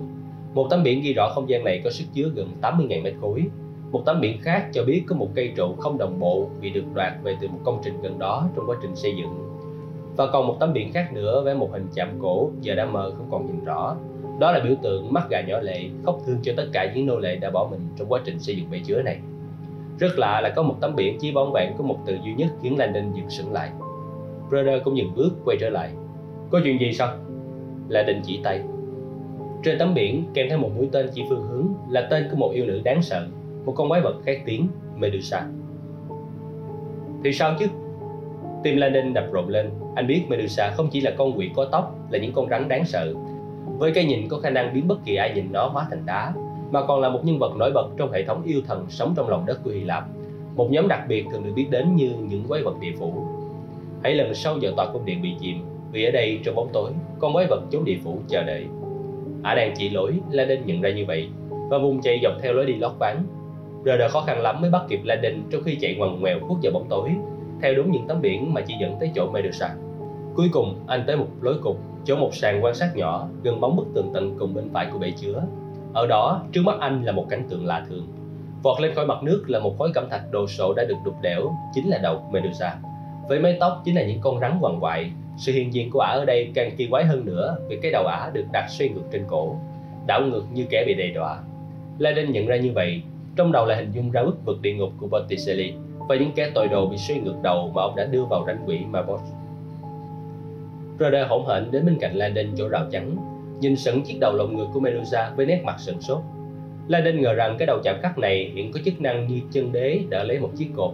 Một 0.54 0.66
tấm 0.70 0.82
biển 0.82 1.02
ghi 1.02 1.12
rõ 1.12 1.30
không 1.34 1.48
gian 1.48 1.64
này 1.64 1.80
có 1.84 1.90
sức 1.90 2.04
chứa 2.14 2.30
gần 2.34 2.52
80.000 2.62 3.02
mét 3.02 3.14
khối. 3.20 3.44
Một 3.92 4.02
tấm 4.06 4.20
biển 4.20 4.38
khác 4.42 4.68
cho 4.72 4.84
biết 4.84 5.02
có 5.06 5.16
một 5.16 5.28
cây 5.34 5.52
trụ 5.56 5.74
không 5.78 5.98
đồng 5.98 6.20
bộ 6.20 6.48
bị 6.60 6.70
được 6.70 6.84
đoạt 6.94 7.12
về 7.22 7.36
từ 7.40 7.48
một 7.48 7.58
công 7.64 7.80
trình 7.84 8.02
gần 8.02 8.18
đó 8.18 8.48
trong 8.56 8.66
quá 8.66 8.76
trình 8.82 8.96
xây 8.96 9.14
dựng. 9.16 9.58
Và 10.16 10.26
còn 10.26 10.46
một 10.46 10.56
tấm 10.60 10.72
biển 10.72 10.92
khác 10.92 11.12
nữa 11.12 11.42
với 11.44 11.54
một 11.54 11.72
hình 11.72 11.86
chạm 11.94 12.08
cổ 12.18 12.50
giờ 12.60 12.74
đã 12.74 12.86
mờ 12.86 13.12
không 13.16 13.26
còn 13.30 13.46
nhìn 13.46 13.64
rõ. 13.64 13.96
Đó 14.38 14.52
là 14.52 14.60
biểu 14.64 14.74
tượng 14.82 15.12
mắt 15.12 15.26
gà 15.30 15.40
nhỏ 15.40 15.58
lệ 15.60 15.80
khóc 16.04 16.20
thương 16.26 16.38
cho 16.42 16.52
tất 16.56 16.66
cả 16.72 16.92
những 16.94 17.06
nô 17.06 17.18
lệ 17.18 17.36
đã 17.36 17.50
bỏ 17.50 17.68
mình 17.70 17.80
trong 17.96 18.08
quá 18.08 18.20
trình 18.24 18.38
xây 18.38 18.56
dựng 18.56 18.70
bể 18.70 18.80
chứa 18.84 19.02
này. 19.02 19.18
Rất 19.98 20.18
lạ 20.18 20.40
là 20.40 20.52
có 20.56 20.62
một 20.62 20.74
tấm 20.80 20.96
biển 20.96 21.18
chỉ 21.20 21.32
bóng 21.32 21.52
vẹn 21.52 21.72
có 21.78 21.84
một 21.84 21.98
từ 22.06 22.18
duy 22.24 22.34
nhất 22.34 22.48
khiến 22.62 22.78
Landon 22.78 23.12
dừng 23.12 23.30
sững 23.30 23.52
lại. 23.52 23.70
Brother 24.48 24.82
cũng 24.84 24.96
dừng 24.96 25.14
bước 25.16 25.30
quay 25.44 25.56
trở 25.60 25.70
lại. 25.70 25.90
Có 26.50 26.60
chuyện 26.64 26.80
gì 26.80 26.92
sao? 26.92 27.08
Là 27.88 28.02
định 28.02 28.20
chỉ 28.24 28.40
tay. 28.44 28.60
Trên 29.62 29.78
tấm 29.78 29.94
biển 29.94 30.24
kèm 30.34 30.48
theo 30.48 30.58
một 30.58 30.70
mũi 30.76 30.88
tên 30.92 31.06
chỉ 31.14 31.24
phương 31.28 31.42
hướng 31.42 31.68
là 31.90 32.08
tên 32.10 32.28
của 32.30 32.36
một 32.36 32.50
yêu 32.54 32.66
nữ 32.66 32.80
đáng 32.84 33.02
sợ, 33.02 33.26
một 33.68 33.74
con 33.76 33.88
quái 33.88 34.00
vật 34.00 34.14
khét 34.24 34.38
tiếng, 34.44 34.68
Medusa. 34.96 35.46
Thì 37.24 37.32
sao 37.32 37.54
chứ? 37.58 37.66
Tim 38.62 38.76
Landon 38.76 39.14
đập 39.14 39.24
rộn 39.32 39.48
lên, 39.48 39.70
anh 39.94 40.06
biết 40.06 40.22
Medusa 40.28 40.70
không 40.76 40.88
chỉ 40.92 41.00
là 41.00 41.10
con 41.18 41.38
quỷ 41.38 41.50
có 41.56 41.64
tóc, 41.72 41.98
là 42.10 42.18
những 42.18 42.32
con 42.32 42.48
rắn 42.48 42.68
đáng 42.68 42.84
sợ. 42.84 43.14
Với 43.78 43.92
cái 43.92 44.04
nhìn 44.04 44.28
có 44.28 44.38
khả 44.38 44.50
năng 44.50 44.74
biến 44.74 44.88
bất 44.88 45.04
kỳ 45.04 45.14
ai 45.14 45.32
nhìn 45.34 45.52
nó 45.52 45.66
hóa 45.66 45.86
thành 45.90 46.06
đá, 46.06 46.32
mà 46.70 46.86
còn 46.86 47.00
là 47.00 47.08
một 47.08 47.20
nhân 47.24 47.38
vật 47.38 47.56
nổi 47.56 47.70
bật 47.74 47.88
trong 47.96 48.12
hệ 48.12 48.24
thống 48.24 48.42
yêu 48.44 48.60
thần 48.66 48.86
sống 48.88 49.14
trong 49.16 49.28
lòng 49.28 49.46
đất 49.46 49.60
của 49.64 49.70
Hy 49.70 49.84
Lạp, 49.84 50.04
một 50.56 50.70
nhóm 50.70 50.88
đặc 50.88 51.00
biệt 51.08 51.26
thường 51.30 51.44
được 51.44 51.52
biết 51.56 51.66
đến 51.70 51.96
như 51.96 52.10
những 52.28 52.44
quái 52.48 52.62
vật 52.62 52.74
địa 52.80 52.92
phủ. 52.98 53.12
Hãy 54.02 54.14
lần 54.14 54.34
sau 54.34 54.58
giờ 54.58 54.72
tòa 54.76 54.86
cung 54.92 55.04
điện 55.04 55.22
bị 55.22 55.34
chìm, 55.40 55.64
vì 55.92 56.04
ở 56.04 56.10
đây 56.10 56.40
trong 56.44 56.54
bóng 56.54 56.68
tối, 56.72 56.90
con 57.18 57.32
quái 57.32 57.46
vật 57.46 57.62
chốn 57.70 57.84
địa 57.84 57.98
phủ 58.04 58.18
chờ 58.28 58.42
đợi. 58.42 58.66
Ả 59.42 59.54
đang 59.54 59.74
chỉ 59.76 59.90
lỗi, 59.90 60.12
Landon 60.30 60.58
nhận 60.66 60.80
ra 60.80 60.90
như 60.90 61.04
vậy, 61.06 61.28
và 61.70 61.78
vùng 61.78 62.00
chạy 62.02 62.20
dọc 62.22 62.32
theo 62.42 62.52
lối 62.52 62.66
đi 62.66 62.74
lót 62.74 62.92
ván. 62.98 63.16
Rồi 63.84 63.98
đã 63.98 64.08
khó 64.08 64.20
khăn 64.20 64.40
lắm 64.40 64.60
mới 64.60 64.70
bắt 64.70 64.82
kịp 64.88 65.00
Landon 65.04 65.32
trong 65.50 65.62
khi 65.64 65.76
chạy 65.80 65.94
ngoằn 65.94 66.20
ngoèo 66.20 66.38
khuất 66.40 66.58
vào 66.62 66.72
bóng 66.72 66.86
tối, 66.88 67.10
theo 67.62 67.74
đúng 67.74 67.90
những 67.90 68.06
tấm 68.08 68.20
biển 68.20 68.54
mà 68.54 68.60
chỉ 68.60 68.74
dẫn 68.80 68.96
tới 69.00 69.10
chỗ 69.14 69.30
Medusa. 69.30 69.68
Cuối 70.34 70.48
cùng, 70.52 70.74
anh 70.86 71.04
tới 71.06 71.16
một 71.16 71.26
lối 71.40 71.58
cục, 71.62 71.78
chỗ 72.04 72.16
một 72.16 72.34
sàn 72.34 72.64
quan 72.64 72.74
sát 72.74 72.96
nhỏ 72.96 73.28
gần 73.42 73.60
bóng 73.60 73.76
bức 73.76 73.86
tường 73.94 74.10
tận 74.14 74.36
cùng 74.38 74.54
bên 74.54 74.68
phải 74.72 74.86
của 74.92 74.98
bể 74.98 75.10
chứa 75.10 75.42
ở 75.94 76.06
đó, 76.06 76.42
trước 76.52 76.62
mắt 76.64 76.76
anh 76.80 77.04
là 77.04 77.12
một 77.12 77.26
cảnh 77.28 77.46
tượng 77.50 77.66
lạ 77.66 77.86
thường. 77.88 78.06
Vọt 78.62 78.80
lên 78.80 78.94
khỏi 78.94 79.06
mặt 79.06 79.22
nước 79.22 79.44
là 79.46 79.58
một 79.58 79.78
khối 79.78 79.90
cẩm 79.94 80.08
thạch 80.10 80.30
đồ 80.30 80.46
sộ 80.46 80.74
đã 80.74 80.84
được 80.84 80.96
đục 81.04 81.14
đẽo, 81.22 81.52
chính 81.74 81.88
là 81.88 81.98
đầu 81.98 82.22
Medusa. 82.32 82.76
với 83.28 83.38
mái 83.38 83.56
tóc 83.60 83.82
chính 83.84 83.96
là 83.96 84.02
những 84.02 84.20
con 84.20 84.40
rắn 84.40 84.58
quằn 84.60 84.80
quại 84.80 85.10
sự 85.36 85.52
hiện 85.52 85.74
diện 85.74 85.90
của 85.90 86.00
ả 86.00 86.10
ở 86.10 86.24
đây 86.24 86.50
càng 86.54 86.70
kỳ 86.76 86.86
quái 86.86 87.04
hơn 87.04 87.24
nữa 87.24 87.56
vì 87.68 87.78
cái 87.82 87.92
đầu 87.92 88.06
ả 88.06 88.30
được 88.32 88.44
đặt 88.52 88.66
xoay 88.68 88.88
ngược 88.88 89.02
trên 89.12 89.24
cổ 89.28 89.56
đảo 90.06 90.22
ngược 90.22 90.44
như 90.52 90.64
kẻ 90.70 90.84
bị 90.86 90.94
đe 90.94 91.12
dọa 91.14 91.38
Laden 91.98 92.32
nhận 92.32 92.46
ra 92.46 92.56
như 92.56 92.72
vậy 92.74 93.02
trong 93.38 93.52
đầu 93.52 93.66
là 93.66 93.76
hình 93.76 93.90
dung 93.92 94.10
ra 94.10 94.22
bức 94.22 94.44
vực 94.44 94.60
địa 94.62 94.74
ngục 94.74 94.92
của 95.00 95.06
Botticelli 95.06 95.72
và 96.08 96.16
những 96.16 96.30
kẻ 96.34 96.50
tội 96.54 96.68
đồ 96.68 96.86
bị 96.86 96.96
xoay 96.96 97.20
ngược 97.20 97.34
đầu 97.42 97.72
mà 97.74 97.82
ông 97.82 97.96
đã 97.96 98.04
đưa 98.04 98.24
vào 98.24 98.44
ranh 98.46 98.64
quỷ 98.66 98.78
Mabot. 98.90 99.20
Rhoda 101.00 101.26
hỗn 101.26 101.42
hển 101.48 101.70
đến 101.70 101.86
bên 101.86 101.98
cạnh 102.00 102.16
Landon 102.16 102.46
chỗ 102.56 102.68
rào 102.68 102.86
chắn, 102.90 103.16
nhìn 103.60 103.76
sững 103.76 104.02
chiếc 104.02 104.18
đầu 104.20 104.32
lộn 104.36 104.56
ngược 104.56 104.66
của 104.74 104.80
Medusa 104.80 105.30
với 105.36 105.46
nét 105.46 105.62
mặt 105.64 105.74
sừng 105.78 106.00
sốt. 106.00 106.18
Landon 106.88 107.20
ngờ 107.20 107.34
rằng 107.34 107.56
cái 107.58 107.66
đầu 107.66 107.78
chạm 107.84 107.96
khắc 108.02 108.18
này 108.18 108.52
hiện 108.54 108.72
có 108.72 108.80
chức 108.84 109.00
năng 109.00 109.26
như 109.28 109.40
chân 109.52 109.72
đế 109.72 110.00
đỡ 110.08 110.24
lấy 110.24 110.38
một 110.38 110.50
chiếc 110.56 110.68
cột. 110.76 110.92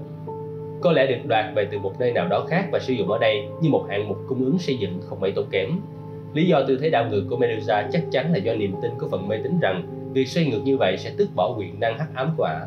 Có 0.81 0.93
lẽ 0.93 1.07
được 1.07 1.27
đoạt 1.27 1.45
về 1.55 1.69
từ 1.71 1.79
một 1.79 1.93
nơi 1.99 2.12
nào 2.12 2.29
đó 2.29 2.45
khác 2.49 2.69
và 2.73 2.79
sử 2.79 2.93
dụng 2.93 3.11
ở 3.11 3.19
đây 3.19 3.49
như 3.62 3.71
một 3.71 3.87
hạng 3.89 4.09
mục 4.09 4.19
cung 4.29 4.45
ứng 4.45 4.59
xây 4.59 4.77
dựng 4.79 5.01
không 5.03 5.21
mấy 5.21 5.33
tốn 5.33 5.47
kém. 5.51 5.71
Lý 6.35 6.47
do 6.47 6.62
tư 6.69 6.79
thế 6.81 6.91
đảo 6.91 7.07
ngược 7.11 7.27
của 7.31 7.37
Medusa 7.37 7.89
chắc 7.93 8.03
chắn 8.11 8.33
là 8.33 8.39
do 8.39 8.55
niềm 8.55 8.75
tin 8.83 8.91
của 9.01 9.09
phần 9.11 9.29
mê 9.29 9.37
tín 9.43 9.59
rằng 9.61 10.04
việc 10.15 10.28
xoay 10.28 10.47
ngược 10.47 10.61
như 10.65 10.77
vậy 10.77 10.97
sẽ 10.97 11.11
tước 11.19 11.28
bỏ 11.35 11.55
quyền 11.59 11.81
năng 11.81 11.99
hắc 11.99 12.15
ám 12.15 12.35
của 12.36 12.45
ả. 12.45 12.66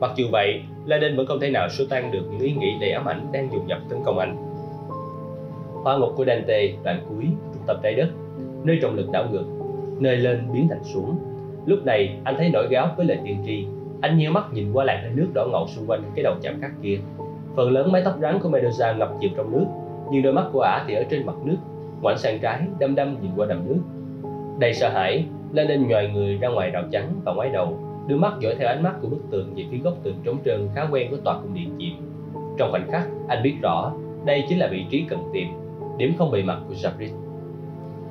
Mặc 0.00 0.10
dù 0.16 0.26
vậy, 0.32 0.62
Laden 0.86 1.16
vẫn 1.16 1.26
không 1.26 1.40
thể 1.40 1.50
nào 1.50 1.68
xua 1.68 1.84
tan 1.90 2.12
được 2.12 2.22
những 2.30 2.40
ý 2.40 2.52
nghĩ 2.52 2.74
đầy 2.80 2.90
ám 2.90 3.08
ảnh 3.08 3.26
đang 3.32 3.52
dồn 3.52 3.68
dập 3.68 3.78
tấn 3.88 3.98
công 4.04 4.18
anh. 4.18 4.36
Hoa 5.84 5.96
ngục 5.98 6.12
của 6.16 6.24
Dante, 6.24 6.68
đoạn 6.84 7.00
cuối, 7.08 7.24
trung 7.54 7.62
tâm 7.66 7.76
trái 7.82 7.94
đất, 7.94 8.08
nơi 8.64 8.78
trọng 8.82 8.94
lực 8.94 9.10
đảo 9.12 9.26
ngược, 9.30 9.44
nơi 10.00 10.16
lên 10.16 10.48
biến 10.52 10.68
thành 10.68 10.84
xuống. 10.84 11.18
Lúc 11.66 11.78
này, 11.84 12.18
anh 12.24 12.34
thấy 12.38 12.50
nổi 12.50 12.68
gáo 12.70 12.94
với 12.96 13.06
lời 13.06 13.18
tiên 13.24 13.42
tri. 13.46 13.66
Anh 14.00 14.18
nhíu 14.18 14.30
mắt 14.30 14.52
nhìn 14.52 14.72
qua 14.72 14.84
làn 14.84 15.02
hơi 15.02 15.10
nước 15.14 15.26
đỏ 15.34 15.46
ngầu 15.52 15.66
xung 15.66 15.86
quanh 15.86 16.02
cái 16.14 16.22
đầu 16.22 16.34
chạm 16.42 16.60
khắc 16.60 16.70
kia. 16.82 16.98
Phần 17.56 17.70
lớn 17.70 17.92
mái 17.92 18.02
tóc 18.04 18.14
rắn 18.22 18.38
của 18.42 18.48
Medusa 18.48 18.92
ngập 18.92 19.12
chìm 19.20 19.32
trong 19.36 19.52
nước, 19.52 19.64
nhưng 20.12 20.22
đôi 20.22 20.32
mắt 20.32 20.44
của 20.52 20.60
ả 20.60 20.84
thì 20.88 20.94
ở 20.94 21.04
trên 21.10 21.26
mặt 21.26 21.36
nước, 21.44 21.56
ngoảnh 22.02 22.18
sang 22.18 22.38
trái, 22.38 22.60
đăm 22.78 22.94
đăm 22.94 23.22
nhìn 23.22 23.30
qua 23.36 23.46
đầm 23.46 23.68
nước. 23.68 23.78
Đầy 24.58 24.74
sợ 24.74 24.88
hãi, 24.88 25.24
Lenin 25.54 25.88
nhòi 25.88 26.08
người 26.08 26.38
ra 26.38 26.48
ngoài 26.48 26.70
rào 26.70 26.82
chắn 26.90 27.20
và 27.24 27.32
ngoái 27.34 27.50
đầu, 27.50 27.78
đưa 28.06 28.16
mắt 28.16 28.32
dõi 28.40 28.54
theo 28.58 28.68
ánh 28.68 28.82
mắt 28.82 28.94
của 29.02 29.08
bức 29.08 29.20
tường 29.30 29.52
về 29.56 29.64
phía 29.70 29.78
góc 29.78 29.94
tường 30.02 30.16
trống 30.24 30.38
trơn 30.44 30.68
khá 30.74 30.86
quen 30.90 31.10
của 31.10 31.16
tòa 31.24 31.40
cung 31.42 31.54
điện 31.54 31.70
chìm. 31.78 31.94
Trong 32.58 32.70
khoảnh 32.70 32.90
khắc, 32.90 33.08
anh 33.28 33.42
biết 33.42 33.54
rõ 33.62 33.92
đây 34.24 34.44
chính 34.48 34.58
là 34.58 34.68
vị 34.70 34.86
trí 34.90 35.04
cần 35.08 35.30
tìm, 35.32 35.48
điểm 35.98 36.12
không 36.18 36.30
bị 36.30 36.42
mặt 36.42 36.58
của 36.68 36.74
Jabrit. 36.74 37.12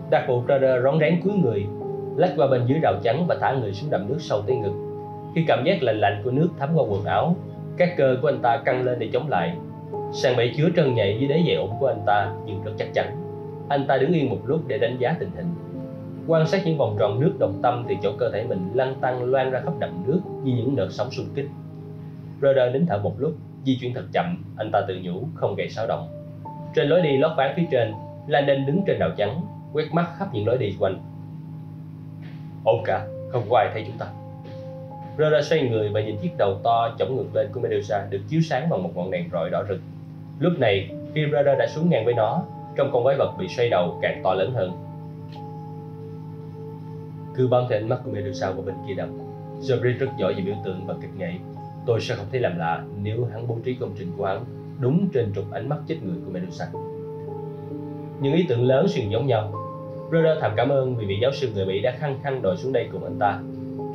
Đặc 0.10 0.26
vụ 0.28 0.41
Prader 0.45 0.84
rón 0.84 0.99
rén 0.99 1.22
cúi 1.24 1.34
người, 1.34 1.65
lách 2.15 2.34
qua 2.38 2.48
bên 2.48 2.65
dưới 2.65 2.80
rào 2.80 2.94
chắn 3.03 3.26
và 3.28 3.38
thả 3.41 3.53
người 3.53 3.74
xuống 3.74 3.90
đầm 3.90 4.07
nước 4.10 4.18
sâu 4.20 4.41
tới 4.48 4.56
ngực. 4.56 4.74
Khi 5.36 5.44
cảm 5.48 5.64
giác 5.65 5.84
lạnh 5.84 5.99
lạnh 5.99 6.22
của 6.24 6.32
nước 6.32 6.49
thấm 6.60 6.70
qua 6.76 6.84
quần 6.90 7.06
áo, 7.06 7.36
các 7.78 7.90
cơ 7.98 8.18
của 8.22 8.28
anh 8.28 8.40
ta 8.41 8.57
căng 8.65 8.86
lên 8.86 8.99
để 8.99 9.10
chống 9.14 9.30
lại. 9.30 9.57
Sàn 10.14 10.38
bể 10.38 10.52
chứa 10.57 10.70
trơn 10.76 10.95
nhạy 10.95 11.18
dưới 11.20 11.30
đáy 11.30 11.44
giày 11.48 11.56
ủng 11.56 11.74
của 11.80 11.88
anh 11.88 12.02
ta 12.06 12.34
nhưng 12.45 12.64
rất 12.64 12.72
chắc 12.78 12.88
chắn. 12.94 13.06
Anh 13.70 13.88
ta 13.88 13.98
đứng 13.98 14.14
yên 14.14 14.30
một 14.30 14.40
lúc 14.45 14.61
để 14.68 14.78
đánh 14.78 14.98
giá 14.99 15.15
tình 15.20 15.30
hình 15.36 15.45
quan 16.28 16.48
sát 16.48 16.62
những 16.66 16.78
vòng 16.78 16.95
tròn 17.00 17.20
nước 17.20 17.36
đồng 17.40 17.60
tâm 17.64 17.86
thì 17.90 17.98
chỗ 18.04 18.12
cơ 18.18 18.32
thể 18.32 18.44
mình 18.44 18.72
lăn 18.74 18.95
tăng 19.02 19.24
loan 19.24 19.52
ra 19.52 19.62
khắp 19.64 19.74
đầm 19.80 20.04
nước 20.08 20.20
như 20.44 20.54
những 20.56 20.76
đợt 20.76 20.88
sóng 20.91 21.12
xung 21.12 21.26
kích. 21.36 21.50
Rudder 22.41 22.74
nín 22.74 22.86
thở 22.86 22.98
một 22.98 23.14
lúc, 23.18 23.34
di 23.66 23.78
chuyển 23.82 23.94
thật 23.94 24.06
chậm, 24.14 24.44
anh 24.58 24.72
ta 24.72 24.82
tự 24.88 25.00
nhủ 25.04 25.24
không 25.36 25.56
gây 25.56 25.70
xáo 25.70 25.88
động. 25.88 26.08
Trên 26.76 26.88
lối 26.88 27.02
đi 27.02 27.18
lót 27.18 27.32
ván 27.38 27.54
phía 27.56 27.64
trên, 27.72 27.94
Landon 28.28 28.66
đứng 28.66 28.82
trên 28.88 29.00
đầu 29.00 29.10
chắn, 29.18 29.41
quét 29.74 29.94
mắt 29.94 30.08
khắp 30.18 30.28
những 30.34 30.48
lối 30.48 30.58
đi 30.58 30.76
quanh. 30.80 30.98
Ổn 32.66 32.84
cả, 32.86 33.08
không 33.30 33.44
có 33.50 33.58
ai 33.58 33.70
thấy 33.74 33.84
chúng 33.88 33.98
ta. 33.98 34.06
Roder 35.18 35.48
xoay 35.50 35.62
người 35.62 35.90
và 35.90 36.02
nhìn 36.02 36.18
chiếc 36.18 36.38
đầu 36.38 36.60
to 36.64 36.95
chổng 37.00 37.16
ngược 37.16 37.36
lên 37.36 37.48
của 37.54 37.60
Medusa 37.60 38.06
được 38.10 38.22
chiếu 38.28 38.41
sáng 38.41 38.70
bằng 38.70 38.84
một 38.84 38.90
ngọn 38.95 39.12
đèn 39.12 39.30
rọi 39.32 39.50
đỏ 39.50 39.64
rực. 39.70 39.80
Lúc 40.40 40.54
này, 40.60 40.90
khi 41.16 41.26
Roder 41.26 41.58
đã 41.60 41.68
xuống 41.68 41.90
ngang 41.90 42.06
với 42.06 42.14
nó, 42.14 42.44
trong 42.76 42.90
con 42.94 43.04
quái 43.04 43.16
vật 43.18 43.34
bị 43.40 43.48
xoay 43.48 43.70
đầu 43.70 44.00
càng 44.02 44.22
to 44.24 44.34
lớn 44.34 44.52
hơn 44.54 44.72
cứ 47.35 47.47
bám 47.47 47.64
theo 47.69 47.80
ánh 47.80 47.89
mắt 47.89 47.99
của 48.05 48.11
Medusa 48.11 48.47
qua 48.47 48.61
bên 48.65 48.76
kia 48.88 48.93
đập. 48.93 49.10
Jabri 49.61 49.97
rất 49.97 50.07
giỏi 50.19 50.34
về 50.34 50.41
biểu 50.41 50.55
tượng 50.65 50.85
và 50.85 50.93
kịch 51.01 51.15
nghệ. 51.18 51.31
Tôi 51.85 52.01
sẽ 52.01 52.15
không 52.15 52.26
thấy 52.31 52.39
làm 52.39 52.57
lạ 52.57 52.84
nếu 53.03 53.27
hắn 53.31 53.47
bố 53.47 53.57
trí 53.64 53.73
công 53.73 53.91
trình 53.97 54.11
của 54.18 54.26
hắn 54.26 54.45
đúng 54.80 55.07
trên 55.14 55.34
trục 55.35 55.51
ánh 55.51 55.69
mắt 55.69 55.77
chết 55.88 55.95
người 56.03 56.15
của 56.26 56.31
Medusa. 56.31 56.65
Những 58.22 58.34
ý 58.34 58.45
tưởng 58.49 58.65
lớn 58.65 58.88
xuyên 58.88 59.10
giống 59.10 59.27
nhau. 59.27 59.53
Roder 60.11 60.38
thầm 60.41 60.51
cảm 60.55 60.69
ơn 60.69 60.95
vì 60.95 61.05
vị 61.05 61.18
giáo 61.22 61.31
sư 61.31 61.51
người 61.55 61.65
Mỹ 61.65 61.81
đã 61.81 61.91
khăng 61.99 62.19
khăng 62.23 62.41
đòi 62.41 62.57
xuống 62.57 62.73
đây 62.73 62.88
cùng 62.91 63.03
anh 63.03 63.19
ta. 63.19 63.39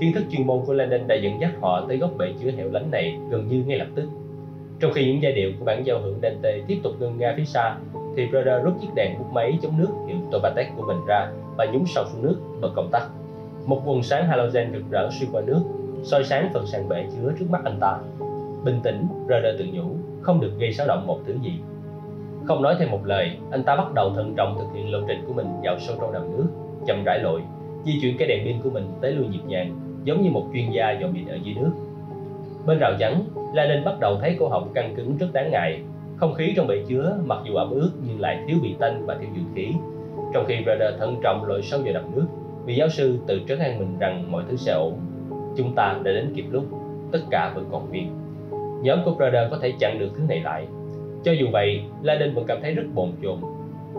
Kiến 0.01 0.13
thức 0.15 0.25
chuyên 0.31 0.47
môn 0.47 0.61
của 0.67 0.73
Landon 0.73 1.07
đã 1.07 1.15
dẫn 1.15 1.41
dắt 1.41 1.51
họ 1.61 1.85
tới 1.89 1.99
góc 1.99 2.11
bể 2.19 2.33
chứa 2.41 2.51
hẻo 2.51 2.69
lánh 2.71 2.91
này 2.91 3.19
gần 3.31 3.49
như 3.49 3.65
ngay 3.67 3.79
lập 3.79 3.89
tức. 3.95 4.09
Trong 4.81 4.93
khi 4.93 5.05
những 5.05 5.23
giai 5.23 5.33
điệu 5.33 5.51
của 5.59 5.65
bản 5.65 5.87
giao 5.87 6.01
hưởng 6.01 6.19
Dante 6.23 6.61
tiếp 6.67 6.79
tục 6.83 6.93
ngân 6.99 7.19
nga 7.19 7.35
phía 7.37 7.45
xa, 7.45 7.77
thì 8.17 8.27
Roder 8.33 8.65
rút 8.65 8.75
chiếc 8.81 8.89
đèn 8.95 9.19
bút 9.19 9.33
máy 9.33 9.59
chống 9.63 9.79
nước 9.79 9.89
hiệu 10.07 10.17
Tobatec 10.33 10.67
của 10.77 10.83
mình 10.87 11.07
ra 11.07 11.31
và 11.57 11.67
nhúng 11.73 11.87
sâu 11.87 12.05
xuống 12.13 12.23
nước 12.23 12.37
bật 12.61 12.71
công 12.77 12.89
tắc. 12.93 13.03
Một 13.69 13.83
quần 13.85 14.03
sáng 14.03 14.27
halogen 14.27 14.73
rực 14.73 14.83
rỡ 14.91 15.09
xuyên 15.11 15.31
qua 15.33 15.43
nước, 15.47 15.61
soi 16.03 16.25
sáng 16.25 16.51
phần 16.53 16.67
sàn 16.67 16.89
bể 16.89 17.05
chứa 17.13 17.33
trước 17.39 17.47
mắt 17.51 17.61
anh 17.65 17.77
ta. 17.81 17.99
Bình 18.65 18.81
tĩnh, 18.83 19.07
rơ 19.29 19.35
tự 19.59 19.65
nhủ, 19.73 19.85
không 20.21 20.41
được 20.41 20.53
gây 20.59 20.73
xáo 20.73 20.87
động 20.87 21.07
một 21.07 21.19
thứ 21.27 21.35
gì. 21.43 21.53
Không 22.45 22.63
nói 22.63 22.77
thêm 22.79 22.91
một 22.91 23.01
lời, 23.05 23.31
anh 23.51 23.63
ta 23.63 23.77
bắt 23.77 23.95
đầu 23.95 24.13
thận 24.15 24.35
trọng 24.37 24.57
thực 24.59 24.67
hiện 24.75 24.93
lộ 24.93 24.99
trình 25.09 25.25
của 25.27 25.33
mình 25.33 25.47
vào 25.63 25.79
sâu 25.79 25.97
trong 26.01 26.13
đầm 26.13 26.23
nước, 26.37 26.47
chậm 26.87 27.03
rãi 27.05 27.19
lội, 27.19 27.41
di 27.85 28.01
chuyển 28.01 28.17
cái 28.19 28.29
đèn 28.29 28.45
pin 28.45 28.61
của 28.63 28.71
mình 28.71 28.87
tới 29.01 29.13
lui 29.13 29.27
nhịp 29.27 29.43
nhàng, 29.47 29.77
giống 30.05 30.23
như 30.23 30.31
một 30.31 30.45
chuyên 30.53 30.71
gia 30.71 30.91
dò 30.91 31.09
điện 31.13 31.29
ở 31.29 31.39
dưới 31.43 31.55
nước. 31.55 31.71
Bên 32.67 32.79
rào 32.79 32.93
chắn, 32.99 33.25
La 33.55 33.67
Ninh 33.67 33.85
bắt 33.85 34.01
đầu 34.01 34.17
thấy 34.21 34.37
cổ 34.41 34.49
họng 34.49 34.73
căng 34.75 34.95
cứng 34.97 35.17
rất 35.17 35.29
đáng 35.33 35.51
ngại. 35.51 35.81
Không 36.17 36.35
khí 36.35 36.53
trong 36.57 36.67
bể 36.67 36.85
chứa 36.89 37.19
mặc 37.25 37.39
dù 37.45 37.55
ẩm 37.55 37.71
ướt 37.71 37.91
nhưng 38.07 38.21
lại 38.21 38.45
thiếu 38.47 38.57
vị 38.63 38.75
tanh 38.79 39.07
và 39.07 39.17
thiếu 39.21 39.29
dưỡng 39.37 39.55
khí. 39.55 39.73
Trong 40.35 40.45
khi 40.49 40.55
Brother 40.65 40.99
thận 40.99 41.17
trọng 41.23 41.45
lội 41.45 41.63
sâu 41.63 41.81
vào 41.85 41.95
đầm 41.95 42.05
nước, 42.17 42.27
vị 42.69 42.75
giáo 42.75 42.89
sư 42.89 43.19
tự 43.27 43.41
trấn 43.49 43.59
an 43.59 43.79
mình 43.79 43.99
rằng 43.99 44.33
mọi 44.33 44.43
thứ 44.49 44.57
sẽ 44.57 44.73
ổn, 44.73 44.99
chúng 45.57 45.75
ta 45.75 46.01
đã 46.05 46.13
đến 46.13 46.33
kịp 46.35 46.45
lúc 46.51 46.65
tất 47.13 47.19
cả 47.31 47.53
vẫn 47.55 47.69
còn 47.73 47.89
nguyên. 47.89 48.11
Nhóm 48.83 48.99
của 49.05 49.15
Brother 49.15 49.51
có 49.51 49.59
thể 49.63 49.73
chặn 49.79 49.99
được 49.99 50.09
thứ 50.17 50.23
này 50.29 50.41
lại. 50.41 50.67
Cho 51.25 51.33
dù 51.33 51.47
vậy, 51.53 51.81
Laden 52.03 52.35
vẫn 52.35 52.45
cảm 52.49 52.59
thấy 52.63 52.75
rất 52.75 52.83
bồn 52.95 53.13
chồn. 53.23 53.39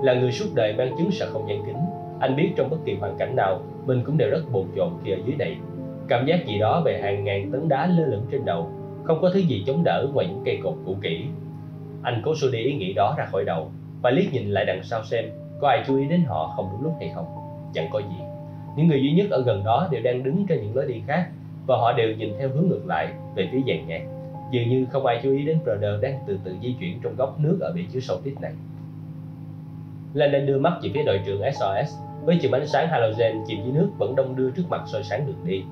Là 0.03 0.13
người 0.13 0.31
suốt 0.31 0.45
đời 0.55 0.73
mang 0.77 0.95
chứng 0.97 1.11
sợ 1.11 1.29
không 1.31 1.49
gian 1.49 1.65
kính, 1.65 1.77
anh 2.19 2.35
biết 2.35 2.49
trong 2.55 2.69
bất 2.69 2.77
kỳ 2.85 2.95
hoàn 2.95 3.17
cảnh 3.17 3.35
nào, 3.35 3.61
mình 3.85 4.01
cũng 4.05 4.17
đều 4.17 4.29
rất 4.29 4.41
bồn 4.51 4.65
chồn 4.75 4.89
khi 5.03 5.11
ở 5.11 5.17
dưới 5.25 5.35
này. 5.39 5.57
Cảm 6.07 6.25
giác 6.25 6.45
gì 6.45 6.59
đó 6.59 6.81
về 6.85 7.01
hàng 7.01 7.23
ngàn 7.23 7.51
tấn 7.51 7.69
đá 7.69 7.87
lơ 7.87 8.05
lửng 8.05 8.25
trên 8.31 8.45
đầu, 8.45 8.69
không 9.03 9.21
có 9.21 9.29
thứ 9.33 9.39
gì 9.39 9.63
chống 9.67 9.83
đỡ 9.83 10.07
ngoài 10.13 10.27
những 10.27 10.41
cây 10.45 10.59
cột 10.63 10.75
cũ 10.85 10.95
kỹ. 11.01 11.25
Anh 12.03 12.21
cố 12.25 12.35
xua 12.35 12.51
đi 12.51 12.59
ý 12.59 12.73
nghĩ 12.73 12.93
đó 12.93 13.15
ra 13.17 13.25
khỏi 13.25 13.45
đầu 13.45 13.71
và 14.01 14.09
liếc 14.09 14.33
nhìn 14.33 14.49
lại 14.49 14.65
đằng 14.65 14.83
sau 14.83 15.03
xem 15.03 15.25
có 15.61 15.67
ai 15.67 15.83
chú 15.87 15.97
ý 15.97 16.05
đến 16.05 16.23
họ 16.27 16.53
không 16.55 16.69
đúng 16.71 16.83
lúc 16.83 16.93
hay 16.99 17.11
không. 17.15 17.25
Chẳng 17.73 17.87
có 17.91 17.99
gì 17.99 18.28
những 18.75 18.87
người 18.87 19.01
duy 19.01 19.11
nhất 19.11 19.27
ở 19.29 19.41
gần 19.41 19.63
đó 19.63 19.87
đều 19.91 20.01
đang 20.01 20.23
đứng 20.23 20.45
trên 20.49 20.61
những 20.61 20.75
lối 20.75 20.87
đi 20.87 21.01
khác 21.07 21.29
và 21.67 21.77
họ 21.77 21.93
đều 21.93 22.11
nhìn 22.17 22.33
theo 22.39 22.49
hướng 22.49 22.67
ngược 22.67 22.85
lại 22.87 23.13
về 23.35 23.49
phía 23.51 23.59
dàn 23.67 23.87
nhạc. 23.87 24.01
Dường 24.51 24.69
như 24.69 24.85
không 24.91 25.05
ai 25.05 25.19
chú 25.23 25.31
ý 25.31 25.45
đến 25.45 25.59
Brother 25.63 26.01
đang 26.01 26.19
từ 26.27 26.39
từ 26.43 26.55
di 26.61 26.75
chuyển 26.79 26.99
trong 27.03 27.15
góc 27.15 27.39
nước 27.39 27.57
ở 27.61 27.73
bể 27.75 27.81
chứa 27.93 27.99
sâu 27.99 28.17
tít 28.23 28.41
này. 28.41 28.51
Landon 30.13 30.45
đưa 30.45 30.59
mắt 30.59 30.73
về 30.83 30.89
phía 30.93 31.03
đội 31.03 31.19
trưởng 31.25 31.41
SOS 31.53 31.95
với 32.23 32.39
chùm 32.41 32.51
ánh 32.55 32.67
sáng 32.67 32.87
halogen 32.87 33.35
chìm 33.47 33.59
dưới 33.63 33.73
nước 33.73 33.89
vẫn 33.97 34.15
đông 34.15 34.35
đưa 34.35 34.49
trước 34.49 34.63
mặt 34.69 34.81
soi 34.85 35.03
sáng 35.03 35.27
đường 35.27 35.45
đi. 35.45 35.63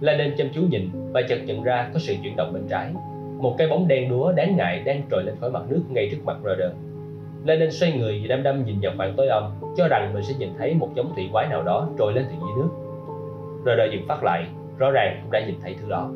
Landon 0.00 0.36
chăm 0.36 0.48
chú 0.54 0.62
nhìn 0.62 0.90
và 1.12 1.22
chợt 1.28 1.38
nhận 1.44 1.62
ra 1.62 1.90
có 1.92 1.98
sự 1.98 2.14
chuyển 2.22 2.36
động 2.36 2.52
bên 2.52 2.62
trái. 2.70 2.92
Một 3.38 3.54
cái 3.58 3.68
bóng 3.68 3.88
đen 3.88 4.08
đúa 4.08 4.32
đáng 4.32 4.56
ngại 4.56 4.82
đang 4.84 5.02
trồi 5.10 5.24
lên 5.24 5.34
khỏi 5.40 5.50
mặt 5.50 5.62
nước 5.68 5.82
ngay 5.88 6.08
trước 6.10 6.24
mặt 6.24 6.36
Brother 6.42 6.70
Lenin 7.44 7.70
xoay 7.70 7.92
người 7.92 8.20
và 8.22 8.28
đăm 8.28 8.42
đăm 8.42 8.64
nhìn 8.64 8.78
vào 8.82 8.92
khoảng 8.96 9.14
tối 9.16 9.26
âm, 9.26 9.52
cho 9.76 9.88
rằng 9.88 10.14
mình 10.14 10.22
sẽ 10.22 10.34
nhìn 10.38 10.48
thấy 10.58 10.74
một 10.74 10.88
giống 10.94 11.14
thủy 11.14 11.28
quái 11.32 11.48
nào 11.48 11.62
đó 11.62 11.88
trồi 11.98 12.12
lên 12.12 12.24
từ 12.28 12.34
dưới 12.40 12.50
nước. 12.56 12.68
Rồi 13.64 13.76
đợi 13.76 13.88
dừng 13.92 14.06
phát 14.08 14.24
lại, 14.24 14.46
rõ 14.78 14.90
ràng 14.90 15.20
cũng 15.22 15.30
đã 15.30 15.46
nhìn 15.46 15.54
thấy 15.62 15.76
thứ 15.80 15.88
đó. 15.88 16.10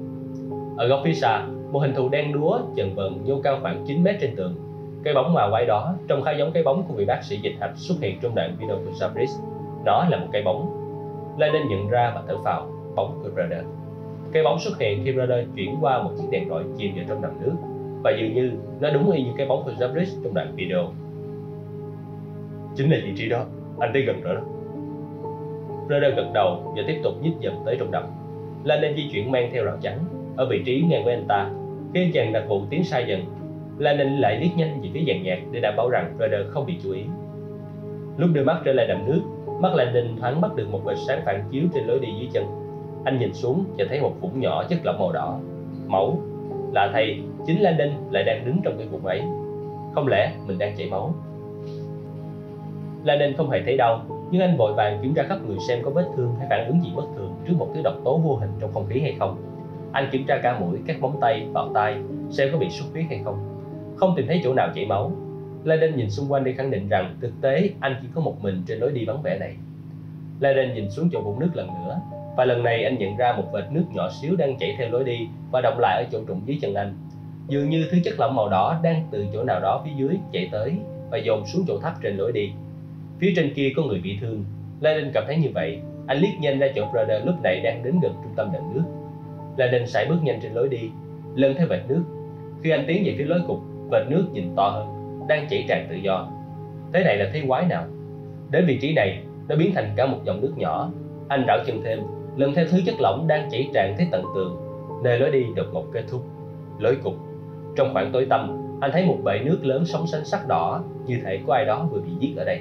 Ở 0.77 0.89
góc 0.89 1.01
phía 1.05 1.13
xa, 1.13 1.47
một 1.73 1.79
hình 1.79 1.95
thù 1.95 2.09
đen 2.09 2.33
đúa 2.33 2.61
chần 2.77 2.95
vần 2.95 3.25
nhô 3.25 3.41
cao 3.45 3.59
khoảng 3.63 3.85
9 3.87 4.03
mét 4.03 4.17
trên 4.21 4.37
tường. 4.37 4.55
Cái 5.05 5.15
bóng 5.15 5.35
mà 5.35 5.51
quái 5.51 5.67
đó 5.67 5.95
trông 6.09 6.23
khá 6.23 6.33
giống 6.33 6.53
cái 6.53 6.63
bóng 6.63 6.83
của 6.89 6.95
vị 6.95 7.05
bác 7.05 7.23
sĩ 7.23 7.37
dịch 7.37 7.55
hạch 7.61 7.73
xuất 7.77 7.95
hiện 8.01 8.19
trong 8.23 8.35
đoạn 8.35 8.57
video 8.59 8.77
của 8.85 8.93
Sabris. 9.01 9.31
Nó 9.85 10.05
là 10.11 10.19
một 10.19 10.27
cái 10.33 10.43
bóng. 10.43 10.71
Lenin 11.39 11.69
nhận 11.69 11.89
ra 11.89 12.13
và 12.15 12.23
thở 12.29 12.37
phào, 12.45 12.71
bóng 12.95 13.21
của 13.23 13.31
Brother. 13.35 13.65
Cái 14.33 14.43
bóng 14.43 14.59
xuất 14.59 14.79
hiện 14.79 15.03
khi 15.05 15.13
Brother 15.13 15.47
chuyển 15.57 15.77
qua 15.81 16.03
một 16.03 16.11
chiếc 16.19 16.27
đèn 16.31 16.49
rọi 16.49 16.65
chìm 16.77 16.95
vào 16.97 17.05
trong 17.09 17.23
đầm 17.23 17.33
nước 17.41 17.55
và 18.03 18.11
dường 18.21 18.35
như 18.35 18.53
nó 18.81 18.91
đúng 18.91 19.11
y 19.11 19.23
như 19.23 19.31
cái 19.37 19.47
bóng 19.47 19.65
của 19.65 19.73
Zabris 19.79 20.23
trong 20.25 20.35
đoạn 20.35 20.53
video 20.57 20.91
chính 22.77 22.91
là 22.91 22.99
vị 23.05 23.13
trí 23.17 23.29
đó, 23.29 23.45
anh 23.79 23.91
tới 23.93 24.03
gần 24.03 24.21
rồi 24.21 24.35
đó. 24.35 24.41
Ra 25.89 26.09
gật 26.17 26.31
đầu 26.35 26.73
và 26.77 26.83
tiếp 26.87 27.01
tục 27.03 27.13
nhích 27.23 27.35
dần 27.41 27.55
tới 27.67 27.77
trong 27.79 27.91
đầm 27.91 28.05
Lan 28.65 28.81
nên 28.81 28.97
di 28.97 29.09
chuyển 29.13 29.31
mang 29.31 29.51
theo 29.53 29.65
rào 29.65 29.77
chắn, 29.81 29.99
ở 30.37 30.47
vị 30.51 30.63
trí 30.67 30.85
ngang 30.89 31.05
với 31.05 31.15
anh 31.15 31.25
ta. 31.29 31.51
Khi 31.95 32.03
anh 32.03 32.13
chàng 32.13 32.33
đặc 32.33 32.45
vụ 32.49 32.63
tiến 32.71 32.85
sai 32.85 33.05
dần 33.09 33.25
Lan 33.79 33.97
nên 33.97 34.17
lại 34.17 34.39
liếc 34.41 34.57
nhanh 34.57 34.81
về 34.83 34.89
phía 34.93 35.05
dàn 35.07 35.23
nhạc 35.23 35.39
để 35.53 35.61
đảm 35.61 35.75
bảo 35.77 35.91
rằng 35.91 36.17
Radar 36.21 36.47
không 36.49 36.67
bị 36.67 36.79
chú 36.83 36.93
ý. 36.93 37.03
Lúc 38.17 38.31
đưa 38.33 38.45
mắt 38.45 38.61
trở 38.65 38.73
lại 38.73 38.87
đầm 38.87 39.07
nước, 39.07 39.21
mắt 39.61 39.75
Landon 39.75 40.17
thoáng 40.21 40.41
bắt 40.41 40.57
được 40.57 40.71
một 40.71 40.81
vệt 40.85 40.97
sáng 41.07 41.21
phản 41.25 41.45
chiếu 41.51 41.63
trên 41.75 41.87
lối 41.87 41.99
đi 41.99 42.09
dưới 42.19 42.29
chân. 42.33 42.45
Anh 43.05 43.19
nhìn 43.19 43.35
xuống 43.35 43.65
và 43.79 43.85
thấy 43.89 44.01
một 44.01 44.15
vũng 44.21 44.41
nhỏ 44.41 44.65
chất 44.69 44.79
lỏng 44.85 44.99
màu 44.99 45.13
đỏ 45.13 45.41
mẫu 45.87 46.21
là 46.73 46.91
thầy 46.93 47.21
chính 47.47 47.61
Landon 47.61 47.91
lại 48.11 48.25
đang 48.25 48.45
đứng 48.45 48.57
trong 48.65 48.79
cái 48.79 48.87
vùng 48.87 49.07
ấy. 49.07 49.21
Không 49.95 50.09
lẽ 50.09 50.33
mình 50.47 50.59
đang 50.59 50.77
chảy 50.77 50.91
máu? 50.91 51.15
Landon 53.05 53.35
không 53.37 53.51
hề 53.51 53.63
thấy 53.65 53.77
đau, 53.77 54.05
nhưng 54.31 54.43
anh 54.43 54.57
vội 54.57 54.73
vàng 54.75 54.99
kiểm 55.03 55.15
tra 55.15 55.23
khắp 55.23 55.39
người 55.47 55.57
xem 55.69 55.79
có 55.85 55.91
vết 55.91 56.07
thương 56.17 56.35
hay 56.39 56.47
phản 56.51 56.67
ứng 56.67 56.83
gì 56.83 56.91
bất 56.97 57.05
thường 57.17 57.35
trước 57.47 57.55
một 57.59 57.69
thứ 57.75 57.81
độc 57.85 57.95
tố 58.05 58.19
vô 58.19 58.37
hình 58.37 58.51
trong 58.61 58.73
không 58.73 58.87
khí 58.87 59.01
hay 59.01 59.17
không. 59.19 59.37
Anh 59.93 60.09
kiểm 60.13 60.25
tra 60.27 60.39
cả 60.43 60.59
mũi, 60.61 60.79
các 60.87 61.01
móng 61.01 61.19
tay, 61.21 61.47
vào 61.53 61.71
tay, 61.75 61.97
xem 62.31 62.49
có 62.53 62.59
bị 62.59 62.71
xuất 62.71 62.87
huyết 62.93 63.05
hay 63.09 63.21
không. 63.25 63.39
Không 63.97 64.15
tìm 64.17 64.27
thấy 64.27 64.41
chỗ 64.45 64.55
nào 64.55 64.69
chảy 64.75 64.87
máu. 64.87 65.13
Laden 65.65 65.97
nhìn 65.97 66.11
xung 66.11 66.33
quanh 66.33 66.45
để 66.45 66.53
khẳng 66.53 66.71
định 66.71 66.89
rằng 66.89 67.17
thực 67.21 67.33
tế 67.41 67.71
anh 67.81 67.97
chỉ 68.03 68.09
có 68.15 68.21
một 68.21 68.43
mình 68.43 68.63
trên 68.67 68.79
lối 68.79 68.93
đi 68.93 69.05
vắng 69.05 69.23
vẻ 69.23 69.39
này. 69.39 69.57
Laden 70.41 70.75
nhìn 70.75 70.91
xuống 70.91 71.09
chỗ 71.13 71.21
vũng 71.21 71.41
nước 71.41 71.51
lần 71.55 71.67
nữa, 71.67 72.01
và 72.37 72.45
lần 72.45 72.63
này 72.63 72.85
anh 72.85 72.99
nhận 72.99 73.17
ra 73.17 73.35
một 73.37 73.45
vệt 73.53 73.65
nước 73.71 73.85
nhỏ 73.93 74.11
xíu 74.23 74.37
đang 74.37 74.59
chảy 74.59 74.75
theo 74.79 74.91
lối 74.91 75.05
đi 75.05 75.29
và 75.53 75.61
động 75.61 75.79
lại 75.79 76.05
ở 76.05 76.09
chỗ 76.13 76.19
trụng 76.29 76.41
dưới 76.47 76.59
chân 76.61 76.75
anh. 76.75 76.95
Dường 77.49 77.71
như 77.71 77.87
thứ 77.91 77.99
chất 78.05 78.15
lỏng 78.21 78.35
màu 78.35 78.49
đỏ 78.49 78.81
đang 78.83 79.09
từ 79.11 79.27
chỗ 79.33 79.45
nào 79.45 79.61
đó 79.61 79.83
phía 79.85 79.91
dưới 79.97 80.19
chạy 80.33 80.49
tới 80.53 80.73
và 81.11 81.19
dồn 81.19 81.47
xuống 81.47 81.65
chỗ 81.69 81.79
thấp 81.79 81.93
trên 82.03 82.17
lối 82.17 82.33
đi. 82.33 82.53
Phía 83.21 83.33
trên 83.37 83.55
kia 83.55 83.73
có 83.77 83.83
người 83.83 84.01
bị 84.01 84.19
thương. 84.21 84.45
Laden 84.81 85.11
cảm 85.15 85.25
thấy 85.27 85.37
như 85.37 85.49
vậy. 85.55 85.79
Anh 86.07 86.19
liếc 86.19 86.31
nhanh 86.41 86.59
ra 86.59 86.67
chỗ 86.75 86.87
Brother 86.93 87.25
lúc 87.27 87.35
này 87.43 87.61
đang 87.61 87.83
đến 87.83 87.95
gần 88.03 88.13
trung 88.23 88.33
tâm 88.37 88.51
đầm 88.53 88.63
nước. 88.75 88.83
Laden 89.57 89.87
sải 89.87 90.07
bước 90.09 90.19
nhanh 90.23 90.41
trên 90.43 90.53
lối 90.53 90.69
đi, 90.69 90.91
lần 91.35 91.55
theo 91.55 91.67
vệt 91.71 91.81
nước. 91.89 92.03
Khi 92.63 92.71
anh 92.71 92.85
tiến 92.87 93.03
về 93.07 93.15
phía 93.19 93.25
lối 93.25 93.41
cục, 93.47 93.61
vệt 93.91 94.03
nước 94.09 94.29
nhìn 94.33 94.57
to 94.57 94.69
hơn, 94.69 94.87
đang 95.29 95.47
chảy 95.49 95.65
tràn 95.69 95.87
tự 95.91 95.97
do. 95.97 96.29
Thế 96.93 97.05
này 97.05 97.17
là 97.17 97.31
thế 97.33 97.43
quái 97.49 97.67
nào? 97.67 97.85
Đến 98.51 98.65
vị 98.67 98.79
trí 98.81 98.93
này, 98.93 99.23
nó 99.49 99.57
biến 99.57 99.73
thành 99.75 99.93
cả 99.97 100.07
một 100.07 100.19
dòng 100.25 100.41
nước 100.41 100.53
nhỏ. 100.57 100.91
Anh 101.29 101.45
đảo 101.47 101.59
chân 101.67 101.81
thêm, 101.85 102.01
lần 102.37 102.55
theo 102.55 102.65
thứ 102.71 102.81
chất 102.87 102.95
lỏng 102.99 103.27
đang 103.27 103.51
chảy 103.51 103.69
tràn 103.75 103.95
tới 103.99 104.07
tận 104.11 104.25
tường, 104.35 104.57
nơi 105.05 105.19
lối 105.19 105.31
đi 105.31 105.45
đột 105.57 105.67
ngột 105.73 105.85
kết 105.93 106.05
thúc. 106.11 106.23
Lối 106.79 106.97
cục. 106.97 107.15
Trong 107.77 107.93
khoảng 107.93 108.13
tối 108.13 108.27
tăm, 108.31 108.59
anh 108.81 108.91
thấy 108.93 109.05
một 109.07 109.19
bể 109.25 109.39
nước 109.39 109.59
lớn 109.63 109.85
sóng 109.85 110.07
sánh 110.07 110.25
sắc 110.25 110.49
đỏ, 110.49 110.85
như 111.07 111.19
thể 111.25 111.41
có 111.47 111.55
ai 111.55 111.65
đó 111.65 111.89
vừa 111.91 112.01
bị 112.01 112.11
giết 112.21 112.35
ở 112.37 112.45
đây. 112.45 112.61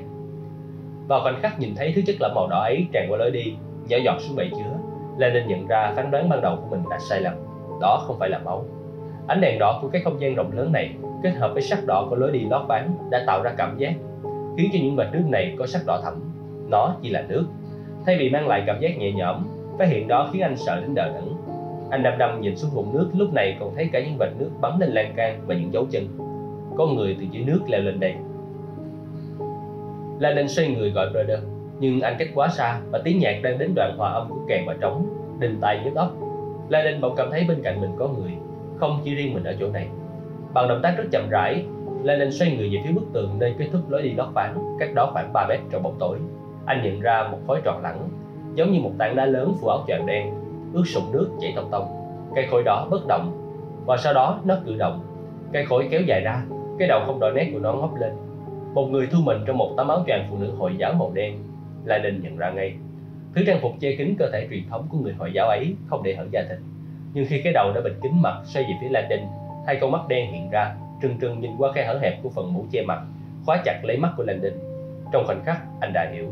Vào 1.07 1.21
khoảnh 1.23 1.41
khắc 1.41 1.59
nhìn 1.59 1.75
thấy 1.75 1.93
thứ 1.95 2.01
chất 2.05 2.15
lỏng 2.19 2.35
màu 2.35 2.47
đỏ 2.47 2.61
ấy 2.61 2.87
tràn 2.91 3.07
qua 3.09 3.17
lối 3.17 3.31
đi, 3.31 3.55
nhỏ 3.87 3.97
giọt 4.03 4.15
xuống 4.19 4.35
bể 4.35 4.49
chứa, 4.57 4.77
lenin 5.17 5.47
nhận 5.47 5.67
ra 5.67 5.93
phán 5.95 6.11
đoán 6.11 6.29
ban 6.29 6.41
đầu 6.41 6.55
của 6.55 6.67
mình 6.75 6.83
đã 6.89 6.99
sai 6.99 7.21
lầm. 7.21 7.33
Đó 7.81 8.03
không 8.07 8.19
phải 8.19 8.29
là 8.29 8.39
máu. 8.39 8.65
Ánh 9.27 9.41
đèn 9.41 9.59
đỏ 9.59 9.79
của 9.81 9.87
cái 9.87 10.01
không 10.01 10.21
gian 10.21 10.35
rộng 10.35 10.51
lớn 10.57 10.71
này 10.71 10.93
kết 11.23 11.29
hợp 11.29 11.53
với 11.53 11.61
sắc 11.61 11.79
đỏ 11.87 12.07
của 12.09 12.15
lối 12.15 12.31
đi 12.31 12.39
lót 12.39 12.67
ván 12.67 12.91
đã 13.09 13.23
tạo 13.27 13.43
ra 13.43 13.53
cảm 13.57 13.77
giác 13.77 13.93
khiến 14.57 14.69
cho 14.73 14.79
những 14.81 14.95
vệt 14.95 15.07
nước 15.11 15.23
này 15.27 15.55
có 15.59 15.67
sắc 15.67 15.81
đỏ 15.85 15.99
thẫm. 16.03 16.13
Nó 16.69 16.95
chỉ 17.01 17.09
là 17.09 17.23
nước. 17.27 17.45
Thay 18.05 18.17
vì 18.17 18.29
mang 18.29 18.47
lại 18.47 18.63
cảm 18.67 18.79
giác 18.79 18.97
nhẹ 18.97 19.11
nhõm, 19.11 19.47
phát 19.79 19.87
hiện 19.89 20.07
đó 20.07 20.29
khiến 20.33 20.41
anh 20.41 20.55
sợ 20.57 20.81
đến 20.81 20.95
đờ 20.95 21.13
đẫn. 21.13 21.23
Anh 21.89 22.03
đăm 22.03 22.17
đăm 22.17 22.41
nhìn 22.41 22.55
xuống 22.55 22.71
vùng 22.71 22.93
nước 22.93 23.09
lúc 23.13 23.33
này 23.33 23.57
còn 23.59 23.75
thấy 23.75 23.89
cả 23.93 23.99
những 23.99 24.17
vệt 24.19 24.29
nước 24.37 24.49
bắn 24.61 24.79
lên 24.79 24.89
lan 24.89 25.13
can 25.15 25.39
và 25.45 25.55
những 25.55 25.73
dấu 25.73 25.85
chân. 25.91 26.07
Có 26.77 26.85
người 26.85 27.15
từ 27.19 27.25
dưới 27.31 27.43
nước 27.43 27.59
leo 27.67 27.81
lên 27.81 27.99
đây 27.99 28.15
La 30.19 30.33
Ninh 30.33 30.47
xoay 30.47 30.67
người 30.67 30.89
gọi 30.89 31.09
Brother. 31.09 31.39
Nhưng 31.79 32.01
anh 32.01 32.15
cách 32.19 32.27
quá 32.33 32.47
xa 32.47 32.79
và 32.91 33.01
tiếng 33.03 33.19
nhạc 33.19 33.39
đang 33.43 33.57
đến 33.57 33.71
đoạn 33.75 33.97
hòa 33.97 34.11
âm 34.11 34.29
của 34.29 34.39
kèn 34.47 34.63
và 34.67 34.75
trống 34.81 35.05
đinh 35.39 35.57
tai 35.61 35.81
nhức 35.85 35.95
óc. 35.95 36.11
La 36.69 36.83
Ninh 36.83 37.01
bỗng 37.01 37.15
cảm 37.15 37.31
thấy 37.31 37.45
bên 37.47 37.61
cạnh 37.63 37.81
mình 37.81 37.91
có 37.99 38.07
người, 38.07 38.31
không 38.77 39.01
chỉ 39.03 39.15
riêng 39.15 39.33
mình 39.33 39.43
ở 39.43 39.55
chỗ 39.59 39.69
này. 39.71 39.87
Bằng 40.53 40.67
động 40.67 40.79
tác 40.83 40.97
rất 40.97 41.03
chậm 41.11 41.29
rãi 41.29 41.65
La 42.03 42.15
Ninh 42.15 42.31
xoay 42.31 42.55
người 42.55 42.69
về 42.69 42.81
phía 42.85 42.91
bức 42.91 43.05
tường 43.13 43.35
nơi 43.39 43.55
kết 43.57 43.67
thúc 43.71 43.81
lối 43.89 44.01
đi 44.01 44.13
lót 44.13 44.27
ván 44.33 44.55
cách 44.79 44.93
đó 44.93 45.09
khoảng 45.13 45.33
3 45.33 45.47
mét 45.49 45.59
trong 45.71 45.83
bóng 45.83 45.95
tối. 45.99 46.17
Anh 46.65 46.83
nhận 46.83 46.99
ra 46.99 47.27
một 47.31 47.37
khối 47.47 47.61
tròn 47.63 47.81
lẳng, 47.83 48.09
giống 48.55 48.71
như 48.71 48.79
một 48.79 48.91
tảng 48.97 49.15
đá 49.15 49.25
lớn 49.25 49.53
phủ 49.61 49.67
áo 49.67 49.83
choàng 49.87 50.05
đen, 50.05 50.33
ướt 50.73 50.83
sũng 50.85 51.11
nước 51.11 51.29
chảy 51.41 51.53
tông 51.55 51.71
tông. 51.71 51.87
Cây 52.35 52.45
khối 52.51 52.63
đó 52.63 52.87
bất 52.91 53.07
động, 53.07 53.31
và 53.85 53.97
sau 53.97 54.13
đó 54.13 54.39
nó 54.45 54.55
cử 54.65 54.75
động. 54.75 54.99
Cây 55.53 55.65
khối 55.65 55.87
kéo 55.91 56.01
dài 56.01 56.21
ra, 56.21 56.43
cái 56.79 56.87
đầu 56.87 57.01
không 57.05 57.19
đỏ 57.19 57.31
nét 57.31 57.49
của 57.53 57.59
nó 57.59 57.73
ngóc 57.73 57.95
lên 57.95 58.11
một 58.77 58.87
người 58.91 59.07
thu 59.07 59.19
mình 59.23 59.37
trong 59.45 59.57
một 59.57 59.73
tấm 59.77 59.87
áo 59.87 60.03
choàng 60.07 60.27
phụ 60.29 60.37
nữ 60.37 60.51
Hồi 60.57 60.75
giáo 60.77 60.93
màu 60.93 61.11
đen. 61.13 61.37
La 61.85 61.97
nhận 61.97 62.37
ra 62.37 62.49
ngay. 62.49 62.73
Thứ 63.35 63.43
trang 63.47 63.59
phục 63.61 63.71
che 63.79 63.95
kín 63.95 64.15
cơ 64.19 64.29
thể 64.33 64.47
truyền 64.49 64.69
thống 64.69 64.87
của 64.89 64.97
người 64.97 65.13
Hồi 65.13 65.31
giáo 65.33 65.47
ấy 65.47 65.75
không 65.87 66.03
để 66.03 66.15
hở 66.15 66.25
da 66.31 66.41
thịt. 66.49 66.57
Nhưng 67.13 67.25
khi 67.29 67.41
cái 67.43 67.53
đầu 67.53 67.71
đã 67.75 67.81
bịt 67.81 67.93
kín 68.01 68.11
mặt 68.21 68.41
xoay 68.43 68.65
về 68.65 68.71
phía 68.81 68.89
La 68.89 69.09
hai 69.67 69.77
con 69.81 69.91
mắt 69.91 70.07
đen 70.07 70.31
hiện 70.31 70.49
ra, 70.51 70.75
trừng 71.01 71.17
trừng 71.21 71.41
nhìn 71.41 71.51
qua 71.57 71.71
khe 71.71 71.85
hở 71.85 71.99
hẹp 72.01 72.23
của 72.23 72.29
phần 72.29 72.53
mũ 72.53 72.65
che 72.71 72.81
mặt, 72.81 73.01
khóa 73.45 73.61
chặt 73.65 73.81
lấy 73.83 73.97
mắt 73.97 74.13
của 74.17 74.23
La 74.23 74.33
Trong 75.13 75.23
khoảnh 75.25 75.43
khắc, 75.45 75.61
anh 75.79 75.91
đã 75.93 76.09
hiểu. 76.13 76.31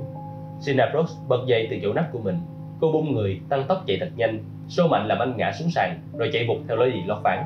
Sinapros 0.59 1.17
bật 1.27 1.45
dậy 1.47 1.67
từ 1.71 1.77
chỗ 1.83 1.93
nắp 1.93 2.11
của 2.11 2.19
mình. 2.19 2.39
Cô 2.81 2.91
bung 2.91 3.13
người, 3.13 3.39
tăng 3.49 3.63
tốc 3.67 3.83
chạy 3.87 3.97
thật 3.99 4.09
nhanh, 4.15 4.39
số 4.67 4.87
mạnh 4.87 5.07
làm 5.07 5.19
anh 5.19 5.37
ngã 5.37 5.51
xuống 5.51 5.69
sàn, 5.71 5.99
rồi 6.17 6.29
chạy 6.33 6.45
vụt 6.47 6.57
theo 6.67 6.77
lối 6.77 6.91
đi 6.91 7.03
lót 7.05 7.17
ván. 7.23 7.43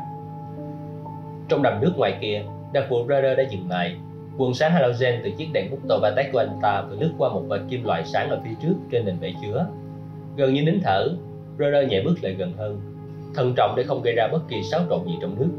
Trong 1.50 1.64
đầm 1.64 1.82
nước 1.82 1.94
ngoài 1.98 2.18
kia, 2.22 2.44
đặc 2.74 2.86
vụ 2.90 3.08
radar 3.08 3.38
đã 3.38 3.44
dừng 3.50 3.70
lại 3.70 3.96
Quần 4.40 4.53
sáng 4.53 4.72
halogen 4.72 5.22
từ 5.24 5.32
chiếc 5.32 5.48
đèn 5.53 5.72
bút 5.72 5.80
tàu 5.90 5.99
Patek 5.99 6.32
của 6.32 6.40
anh 6.40 6.60
ta 6.61 6.82
vừa 6.90 6.95
lướt 6.95 7.11
qua 7.18 7.30
một 7.30 7.41
vệt 7.49 7.61
kim 7.70 7.84
loại 7.84 8.03
sáng 8.06 8.30
ở 8.30 8.41
phía 8.44 8.56
trước 8.61 8.74
trên 8.91 9.06
nền 9.06 9.16
bể 9.22 9.34
chứa. 9.41 9.68
Gần 10.38 10.53
như 10.53 10.64
nín 10.64 10.80
thở, 10.84 11.07
Roder 11.57 11.90
nhẹ 11.90 12.02
bước 12.06 12.16
lại 12.22 12.34
gần 12.34 12.53
hơn, 12.57 12.80
thận 13.36 13.53
trọng 13.57 13.74
để 13.78 13.84
không 13.84 14.02
gây 14.02 14.14
ra 14.14 14.28
bất 14.32 14.40
kỳ 14.49 14.64
xáo 14.64 14.82
trộn 14.90 14.99
gì 15.06 15.18
trong 15.22 15.36
nước. 15.40 15.49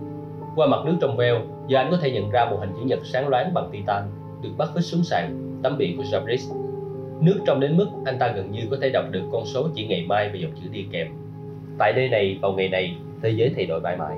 Qua 0.57 0.67
mặt 0.67 0.79
nước 0.85 0.97
trong 1.01 1.17
veo, 1.17 1.41
giờ 1.69 1.79
anh 1.79 1.91
có 1.91 1.97
thể 1.97 2.11
nhận 2.11 2.31
ra 2.31 2.45
một 2.51 2.57
hình 2.61 2.71
chữ 2.73 2.83
nhật 2.85 2.99
sáng 3.05 3.29
loáng 3.29 3.55
bằng 3.55 3.69
titan 3.73 4.03
được 4.43 4.51
bắt 4.59 4.69
vít 4.75 4.83
xuống 4.83 5.05
sàn, 5.05 5.59
tấm 5.63 5.79
biển 5.79 5.97
của 5.97 6.03
Jabris. 6.03 6.55
Nước 7.21 7.39
trong 7.47 7.61
đến 7.61 7.77
mức 7.77 7.87
anh 8.05 8.19
ta 8.19 8.29
gần 8.29 8.53
như 8.53 8.61
có 8.71 8.77
thể 8.83 8.91
đọc 8.91 9.05
được 9.11 9.23
con 9.33 9.47
số 9.47 9.69
chỉ 9.75 9.87
ngày 9.87 10.05
mai 10.09 10.29
và 10.29 10.35
dòng 10.35 10.53
chữ 10.53 10.69
đi 10.73 10.87
kèm. 10.93 11.07
Tại 11.79 11.93
nơi 11.97 12.09
này, 12.09 12.39
vào 12.43 12.53
ngày 12.53 12.69
này, 12.69 12.97
thế 13.23 13.31
giới 13.31 13.53
thay 13.57 13.67
đổi 13.67 13.81
mãi 13.81 13.97
mãi. 13.97 14.17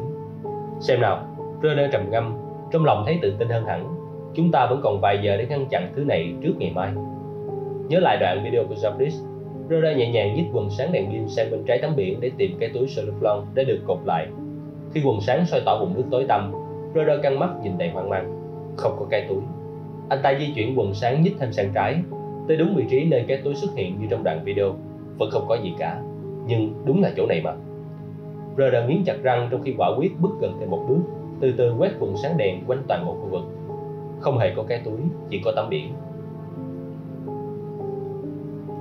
Xem 0.80 1.00
nào, 1.00 1.26
Roder 1.62 1.92
trầm 1.92 2.10
ngâm, 2.10 2.34
trong 2.72 2.84
lòng 2.84 3.02
thấy 3.06 3.18
tự 3.22 3.34
tin 3.38 3.48
hơn 3.48 3.64
hẳn 3.64 4.01
Chúng 4.34 4.50
ta 4.50 4.66
vẫn 4.66 4.80
còn 4.82 5.00
vài 5.00 5.18
giờ 5.22 5.36
để 5.36 5.46
ngăn 5.46 5.66
chặn 5.70 5.92
thứ 5.96 6.04
này 6.04 6.34
trước 6.42 6.52
ngày 6.58 6.72
mai. 6.74 6.92
Nhớ 7.88 8.00
lại 8.00 8.16
đoạn 8.20 8.44
video 8.44 8.64
của 8.68 8.74
Jabris, 8.74 9.24
Rhoda 9.70 9.92
nhẹ 9.92 10.10
nhàng 10.10 10.34
nhích 10.36 10.46
quần 10.52 10.70
sáng 10.70 10.92
đèn 10.92 11.10
pin 11.10 11.28
sang 11.28 11.50
bên 11.50 11.62
trái 11.66 11.78
tấm 11.82 11.96
biển 11.96 12.20
để 12.20 12.30
tìm 12.36 12.56
cái 12.60 12.70
túi 12.74 12.86
Soliflon 12.86 13.42
đã 13.54 13.62
được 13.62 13.78
cột 13.86 13.98
lại. 14.04 14.26
Khi 14.94 15.02
quần 15.04 15.20
sáng 15.20 15.46
soi 15.46 15.60
tỏ 15.66 15.78
vùng 15.80 15.94
nước 15.94 16.04
tối 16.10 16.24
tăm, 16.28 16.52
Rhoda 16.94 17.16
căng 17.22 17.38
mắt 17.38 17.50
nhìn 17.62 17.78
đầy 17.78 17.88
hoang 17.88 18.08
mang. 18.08 18.38
Không 18.76 18.96
có 18.98 19.06
cái 19.10 19.26
túi. 19.28 19.38
Anh 20.08 20.18
ta 20.22 20.34
di 20.38 20.52
chuyển 20.54 20.78
quần 20.78 20.94
sáng 20.94 21.22
nhích 21.22 21.36
thêm 21.38 21.52
sang 21.52 21.70
trái, 21.74 21.96
tới 22.48 22.56
đúng 22.56 22.74
vị 22.76 22.84
trí 22.90 23.04
nơi 23.04 23.24
cái 23.28 23.36
túi 23.44 23.54
xuất 23.54 23.70
hiện 23.76 24.00
như 24.00 24.06
trong 24.10 24.24
đoạn 24.24 24.40
video. 24.44 24.74
Vẫn 25.18 25.30
không 25.30 25.44
có 25.48 25.54
gì 25.62 25.72
cả, 25.78 26.00
nhưng 26.46 26.74
đúng 26.84 27.02
là 27.02 27.10
chỗ 27.16 27.26
này 27.26 27.40
mà. 27.44 27.52
Rhoda 28.58 28.86
nghiến 28.86 29.04
chặt 29.04 29.16
răng 29.22 29.48
trong 29.50 29.62
khi 29.62 29.74
quả 29.78 29.88
quyết 29.98 30.20
bước 30.20 30.30
gần 30.40 30.56
thêm 30.60 30.70
một 30.70 30.84
bước, 30.88 31.02
từ 31.40 31.52
từ 31.56 31.74
quét 31.78 31.90
quần 32.00 32.16
sáng 32.16 32.36
đèn 32.36 32.64
quanh 32.66 32.82
toàn 32.88 33.06
bộ 33.06 33.12
khu 33.12 33.28
vực 33.30 33.42
không 34.22 34.38
hề 34.38 34.52
có 34.56 34.62
cái 34.62 34.80
túi, 34.84 35.00
chỉ 35.30 35.40
có 35.44 35.52
tấm 35.56 35.68
biển. 35.70 35.92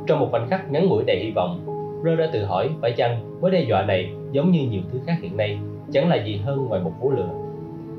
Trong 0.08 0.20
một 0.20 0.28
khoảnh 0.32 0.48
khắc 0.50 0.72
ngắn 0.72 0.88
ngủi 0.88 1.04
đầy 1.04 1.20
hy 1.20 1.32
vọng, 1.32 1.66
Rơ 2.04 2.16
đã 2.16 2.30
tự 2.34 2.46
hỏi, 2.46 2.70
phải 2.82 2.92
chăng 2.92 3.42
mối 3.42 3.52
đe 3.52 3.62
dọa 3.62 3.86
này 3.86 4.14
giống 4.32 4.52
như 4.52 4.68
nhiều 4.70 4.82
thứ 4.92 5.00
khác 5.06 5.18
hiện 5.22 5.38
nay, 5.38 5.60
chẳng 5.92 6.10
là 6.10 6.16
gì 6.16 6.38
hơn 6.38 6.66
ngoài 6.66 6.82
một 6.82 6.92
vố 7.02 7.10
lừa 7.10 7.42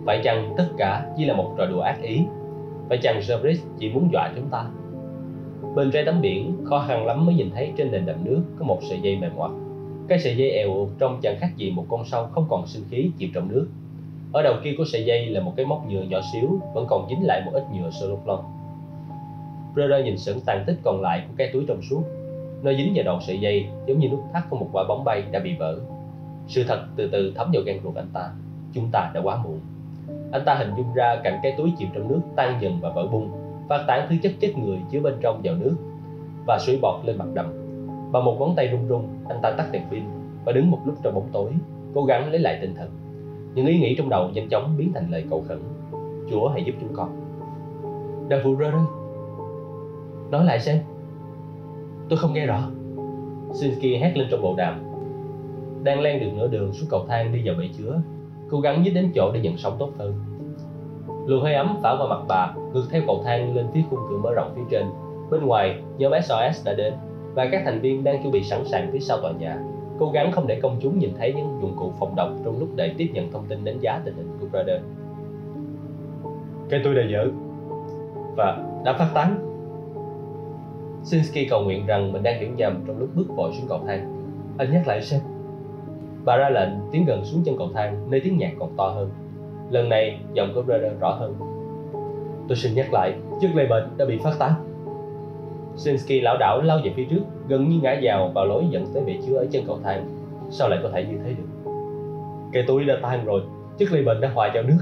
phải 0.07 0.21
chăng 0.25 0.55
tất 0.57 0.69
cả 0.77 1.07
chỉ 1.17 1.25
là 1.25 1.35
một 1.35 1.55
trò 1.59 1.67
đùa 1.67 1.81
ác 1.81 2.03
ý? 2.03 2.25
Phải 2.89 2.99
chăng 2.99 3.21
Jabris 3.21 3.57
chỉ 3.79 3.91
muốn 3.91 4.09
dọa 4.13 4.33
chúng 4.37 4.49
ta? 4.51 4.65
Bên 5.75 5.91
trái 5.91 6.05
tấm 6.05 6.21
biển, 6.21 6.57
khó 6.65 6.85
khăn 6.89 7.07
lắm 7.07 7.27
mới 7.27 7.35
nhìn 7.35 7.51
thấy 7.55 7.73
trên 7.77 7.93
nền 7.93 8.07
đầm 8.07 8.25
nước 8.25 8.43
có 8.59 8.65
một 8.65 8.79
sợi 8.83 9.01
dây 9.03 9.17
mềm 9.17 9.37
ngoặt. 9.37 9.51
Cái 10.09 10.19
sợi 10.19 10.37
dây 10.37 10.51
èo 10.51 10.89
trong 10.99 11.19
chẳng 11.23 11.37
khác 11.41 11.49
gì 11.57 11.71
một 11.71 11.87
con 11.89 12.05
sâu 12.05 12.27
không 12.27 12.47
còn 12.49 12.67
sinh 12.67 12.85
khí 12.91 13.11
chìm 13.19 13.31
trong 13.35 13.49
nước 13.49 13.69
ở 14.33 14.43
đầu 14.43 14.55
kia 14.65 14.75
của 14.79 14.85
sợi 14.85 15.05
dây 15.05 15.27
là 15.27 15.41
một 15.41 15.53
cái 15.57 15.67
móc 15.67 15.87
nhựa 15.87 16.03
nhỏ 16.03 16.19
xíu, 16.33 16.61
vẫn 16.75 16.87
còn 16.89 17.07
dính 17.09 17.27
lại 17.27 17.43
một 17.45 17.51
ít 17.55 17.65
nhựa 17.73 17.91
cellophane. 18.01 18.49
Brother 19.75 20.05
nhìn 20.05 20.19
sững 20.19 20.41
tàn 20.41 20.65
tích 20.67 20.77
còn 20.83 21.01
lại 21.01 21.25
của 21.29 21.35
cái 21.37 21.51
túi 21.53 21.65
trong 21.69 21.83
suốt. 21.83 22.03
Nó 22.63 22.73
dính 22.73 22.93
vào 22.95 23.05
đầu 23.05 23.19
sợi 23.21 23.41
dây 23.41 23.67
giống 23.87 23.99
như 23.99 24.09
nút 24.09 24.21
thắt 24.33 24.51
của 24.51 24.57
một 24.57 24.69
quả 24.73 24.85
bóng 24.89 25.05
bay 25.05 25.23
đã 25.33 25.41
bị 25.41 25.55
vỡ. 25.59 25.79
Sự 26.47 26.65
thật 26.69 26.85
từ 26.97 27.09
từ 27.13 27.33
thấm 27.37 27.51
vào 27.53 27.63
gan 27.63 27.77
ruột 27.85 27.95
anh 27.95 28.09
ta. 28.13 28.31
Chúng 28.75 28.89
ta 28.93 29.11
đã 29.15 29.21
quá 29.25 29.37
muộn. 29.45 29.61
Anh 30.33 30.43
ta 30.47 30.55
hình 30.55 30.71
dung 30.77 30.95
ra 30.95 31.17
cảnh 31.25 31.41
cái 31.43 31.55
túi 31.57 31.73
chìm 31.79 31.89
trong 31.95 32.09
nước 32.09 32.21
tan 32.37 32.59
dần 32.61 32.79
và 32.81 32.91
vỡ 32.91 33.07
bung, 33.07 33.31
phát 33.69 33.85
tán 33.87 34.07
thứ 34.11 34.17
chất 34.23 34.33
chết 34.41 34.53
người 34.57 34.79
chứa 34.91 35.01
bên 35.01 35.15
trong 35.21 35.41
vào 35.45 35.55
nước 35.55 35.77
và 36.47 36.59
suối 36.67 36.79
bọt 36.83 37.05
lên 37.05 37.19
mặt 37.19 37.29
đầm. 37.35 37.47
Bằng 38.13 38.25
một 38.25 38.37
ngón 38.41 38.55
tay 38.57 38.67
run 38.67 38.89
run, 38.89 39.09
anh 39.29 39.39
ta 39.43 39.51
tắt 39.51 39.73
đèn 39.73 39.83
pin 39.91 40.03
và 40.45 40.53
đứng 40.53 40.71
một 40.71 40.79
lúc 40.85 40.95
trong 41.03 41.15
bóng 41.15 41.29
tối, 41.33 41.51
cố 41.95 42.05
gắng 42.05 42.31
lấy 42.31 42.41
lại 42.41 42.59
tinh 42.61 42.75
thần 42.75 42.91
những 43.55 43.67
ý 43.67 43.79
nghĩ 43.79 43.95
trong 43.95 44.09
đầu 44.09 44.31
nhanh 44.35 44.49
chóng 44.49 44.75
biến 44.77 44.93
thành 44.95 45.11
lời 45.11 45.25
cầu 45.31 45.45
khẩn. 45.49 45.59
Chúa 46.31 46.49
hãy 46.49 46.65
giúp 46.65 46.75
chúng 46.81 46.95
con. 46.95 47.09
Đang 48.29 48.41
phụ 48.45 48.57
rơ 48.57 48.65
ơi 48.65 48.83
nói 50.33 50.45
lại 50.45 50.61
xem. 50.61 50.79
Tôi 52.09 52.19
không 52.19 52.33
nghe 52.33 52.47
rõ. 52.47 52.71
Sinsky 53.53 53.97
hét 53.97 54.17
lên 54.17 54.29
trong 54.31 54.43
bộ 54.43 54.55
đàm. 54.57 54.83
Đang 55.83 56.01
len 56.01 56.21
được 56.21 56.31
nửa 56.37 56.49
đường 56.49 56.73
xuống 56.73 56.89
cầu 56.91 57.05
thang 57.09 57.33
đi 57.33 57.43
vào 57.45 57.55
bể 57.59 57.69
chứa, 57.79 58.01
cố 58.51 58.61
gắng 58.61 58.83
nhích 58.83 58.95
đến 58.95 59.13
chỗ 59.15 59.31
để 59.33 59.41
nhận 59.41 59.57
sóng 59.57 59.77
tốt 59.79 59.91
hơn. 59.99 60.15
Luồng 61.27 61.43
hơi 61.43 61.55
ấm 61.55 61.79
phả 61.83 61.95
vào 61.95 62.09
mặt 62.09 62.21
bà, 62.29 62.55
ngược 62.73 62.85
theo 62.91 63.03
cầu 63.07 63.23
thang 63.25 63.57
lên 63.57 63.67
phía 63.75 63.81
khung 63.91 64.01
cửa 64.11 64.19
mở 64.19 64.33
rộng 64.35 64.53
phía 64.57 64.63
trên. 64.71 64.87
Bên 65.31 65.47
ngoài, 65.47 65.83
nhóm 65.99 66.13
SOS 66.23 66.67
đã 66.67 66.75
đến 66.75 66.95
và 67.35 67.49
các 67.53 67.63
thành 67.65 67.81
viên 67.81 68.05
đang 68.05 68.23
chuẩn 68.23 68.33
bị 68.33 68.43
sẵn 68.43 68.65
sàng 68.65 68.91
phía 68.93 69.01
sau 69.01 69.21
tòa 69.21 69.33
nhà 69.33 69.59
cố 69.99 70.11
gắng 70.11 70.33
không 70.33 70.47
để 70.47 70.61
công 70.63 70.77
chúng 70.81 70.99
nhìn 70.99 71.11
thấy 71.19 71.33
những 71.33 71.59
dụng 71.63 71.77
cụ 71.77 71.93
phòng 71.99 72.15
độc 72.17 72.29
trong 72.45 72.59
lúc 72.59 72.69
đợi 72.77 72.95
tiếp 72.99 73.11
nhận 73.13 73.33
thông 73.33 73.47
tin 73.49 73.65
đánh 73.65 73.79
giá 73.81 74.01
tình 74.05 74.15
hình 74.15 74.29
của 74.41 74.47
Brother. 74.47 74.81
cái 76.71 76.81
tôi 76.85 76.95
đã 76.95 77.03
dở. 77.11 77.27
Và 78.37 78.65
đã 78.85 78.93
phát 78.99 79.11
tán. 79.15 79.49
Sinsky 81.03 81.47
cầu 81.51 81.63
nguyện 81.63 81.87
rằng 81.87 82.13
mình 82.13 82.23
đang 82.23 82.41
hiểu 82.41 82.51
nhầm 82.57 82.85
trong 82.87 82.99
lúc 82.99 83.09
bước 83.15 83.27
vội 83.37 83.53
xuống 83.53 83.69
cầu 83.69 83.81
thang. 83.87 84.27
Anh 84.59 84.73
nhắc 84.73 84.87
lại 84.87 85.03
xem. 85.03 85.21
Bà 86.25 86.37
ra 86.37 86.49
lệnh 86.51 86.71
tiến 86.93 87.05
gần 87.05 87.25
xuống 87.25 87.43
chân 87.45 87.57
cầu 87.59 87.69
thang 87.75 88.11
nơi 88.11 88.21
tiếng 88.25 88.39
nhạc 88.39 88.53
còn 88.59 88.77
to 88.77 88.89
hơn. 88.89 89.11
Lần 89.71 89.89
này 89.89 90.21
giọng 90.33 90.53
của 90.55 90.63
Brother 90.63 90.93
rõ 91.01 91.11
hơn. 91.11 91.35
Tôi 92.49 92.57
xin 92.57 92.75
nhắc 92.75 92.93
lại 92.93 93.13
chiếc 93.41 93.49
bệnh 93.55 93.97
đã 93.97 94.05
bị 94.05 94.19
phát 94.19 94.33
tán. 94.39 94.53
Sinsky 95.77 96.21
lão 96.21 96.37
đảo 96.41 96.63
lao 96.63 96.79
về 96.85 96.93
phía 96.97 97.05
trước 97.11 97.23
gần 97.53 97.69
như 97.69 97.81
ngã 97.83 97.99
vào 98.03 98.29
vào 98.35 98.47
lối 98.47 98.65
dẫn 98.71 98.87
tới 98.95 99.03
bể 99.07 99.19
chứa 99.27 99.37
ở 99.37 99.47
chân 99.51 99.65
cầu 99.67 99.79
thang. 99.85 100.05
Sao 100.51 100.69
lại 100.69 100.79
có 100.83 100.89
thể 100.93 101.05
như 101.05 101.19
thế 101.25 101.33
được? 101.33 101.71
Cây 102.53 102.65
túi 102.67 102.85
đã 102.85 102.95
tan 103.03 103.25
rồi 103.25 103.43
chiếc 103.79 103.93
ly 103.93 104.03
bệnh 104.03 104.21
đã 104.21 104.31
hòa 104.35 104.51
vào 104.55 104.63
nước. 104.63 104.79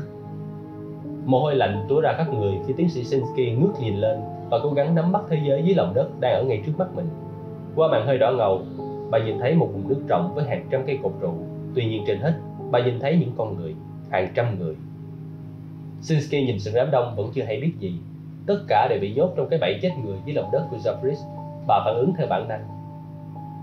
Mồ 1.25 1.41
hôi 1.41 1.55
lạnh 1.55 1.87
túa 1.89 2.01
ra 2.01 2.15
khắp 2.17 2.35
người 2.35 2.53
khi 2.67 2.75
tiến 2.77 2.89
sĩ 2.89 3.05
Sinsky 3.05 3.51
ngước 3.51 3.81
nhìn 3.81 3.97
lên 3.97 4.21
và 4.51 4.59
cố 4.63 4.73
gắng 4.73 4.95
nắm 4.95 5.13
bắt 5.13 5.23
thế 5.29 5.39
giới 5.49 5.63
dưới 5.63 5.75
lòng 5.75 5.95
đất 5.95 6.21
đang 6.21 6.35
ở 6.35 6.43
ngay 6.43 6.63
trước 6.67 6.73
mắt 6.79 6.87
mình. 6.95 7.07
Qua 7.77 7.89
màn 7.89 8.07
hơi 8.07 8.19
đỏ 8.19 8.33
ngầu, 8.33 8.63
bà 9.11 9.19
nhìn 9.19 9.39
thấy 9.39 9.55
một 9.55 9.69
vùng 9.73 9.89
nước 9.89 10.03
rộng 10.09 10.33
với 10.35 10.45
hàng 10.45 10.67
trăm 10.71 10.83
cây 10.87 10.99
cột 11.03 11.13
trụ. 11.21 11.33
Tuy 11.75 11.85
nhiên 11.85 12.05
trên 12.07 12.19
hết, 12.19 12.33
bà 12.71 12.85
nhìn 12.85 13.01
thấy 13.01 13.17
những 13.21 13.33
con 13.37 13.57
người, 13.57 13.75
hàng 14.11 14.29
trăm 14.35 14.59
người. 14.59 14.75
Sinsky 16.01 16.47
nhìn 16.47 16.59
sự 16.59 16.71
đám 16.75 16.91
đông 16.91 17.17
vẫn 17.17 17.31
chưa 17.35 17.43
hay 17.43 17.61
biết 17.61 17.73
gì. 17.79 17.95
Tất 18.47 18.59
cả 18.69 18.87
đều 18.91 19.01
bị 19.01 19.15
nhốt 19.15 19.33
trong 19.37 19.49
cái 19.49 19.59
bẫy 19.59 19.79
chết 19.83 19.91
người 20.05 20.17
dưới 20.27 20.35
lòng 20.35 20.51
đất 20.53 20.67
của 20.71 20.77
Zabris 20.77 21.17
bà 21.67 21.83
phản 21.85 21.95
ứng 21.95 22.13
theo 22.19 22.27
bản 22.31 22.49
năng. 22.49 22.65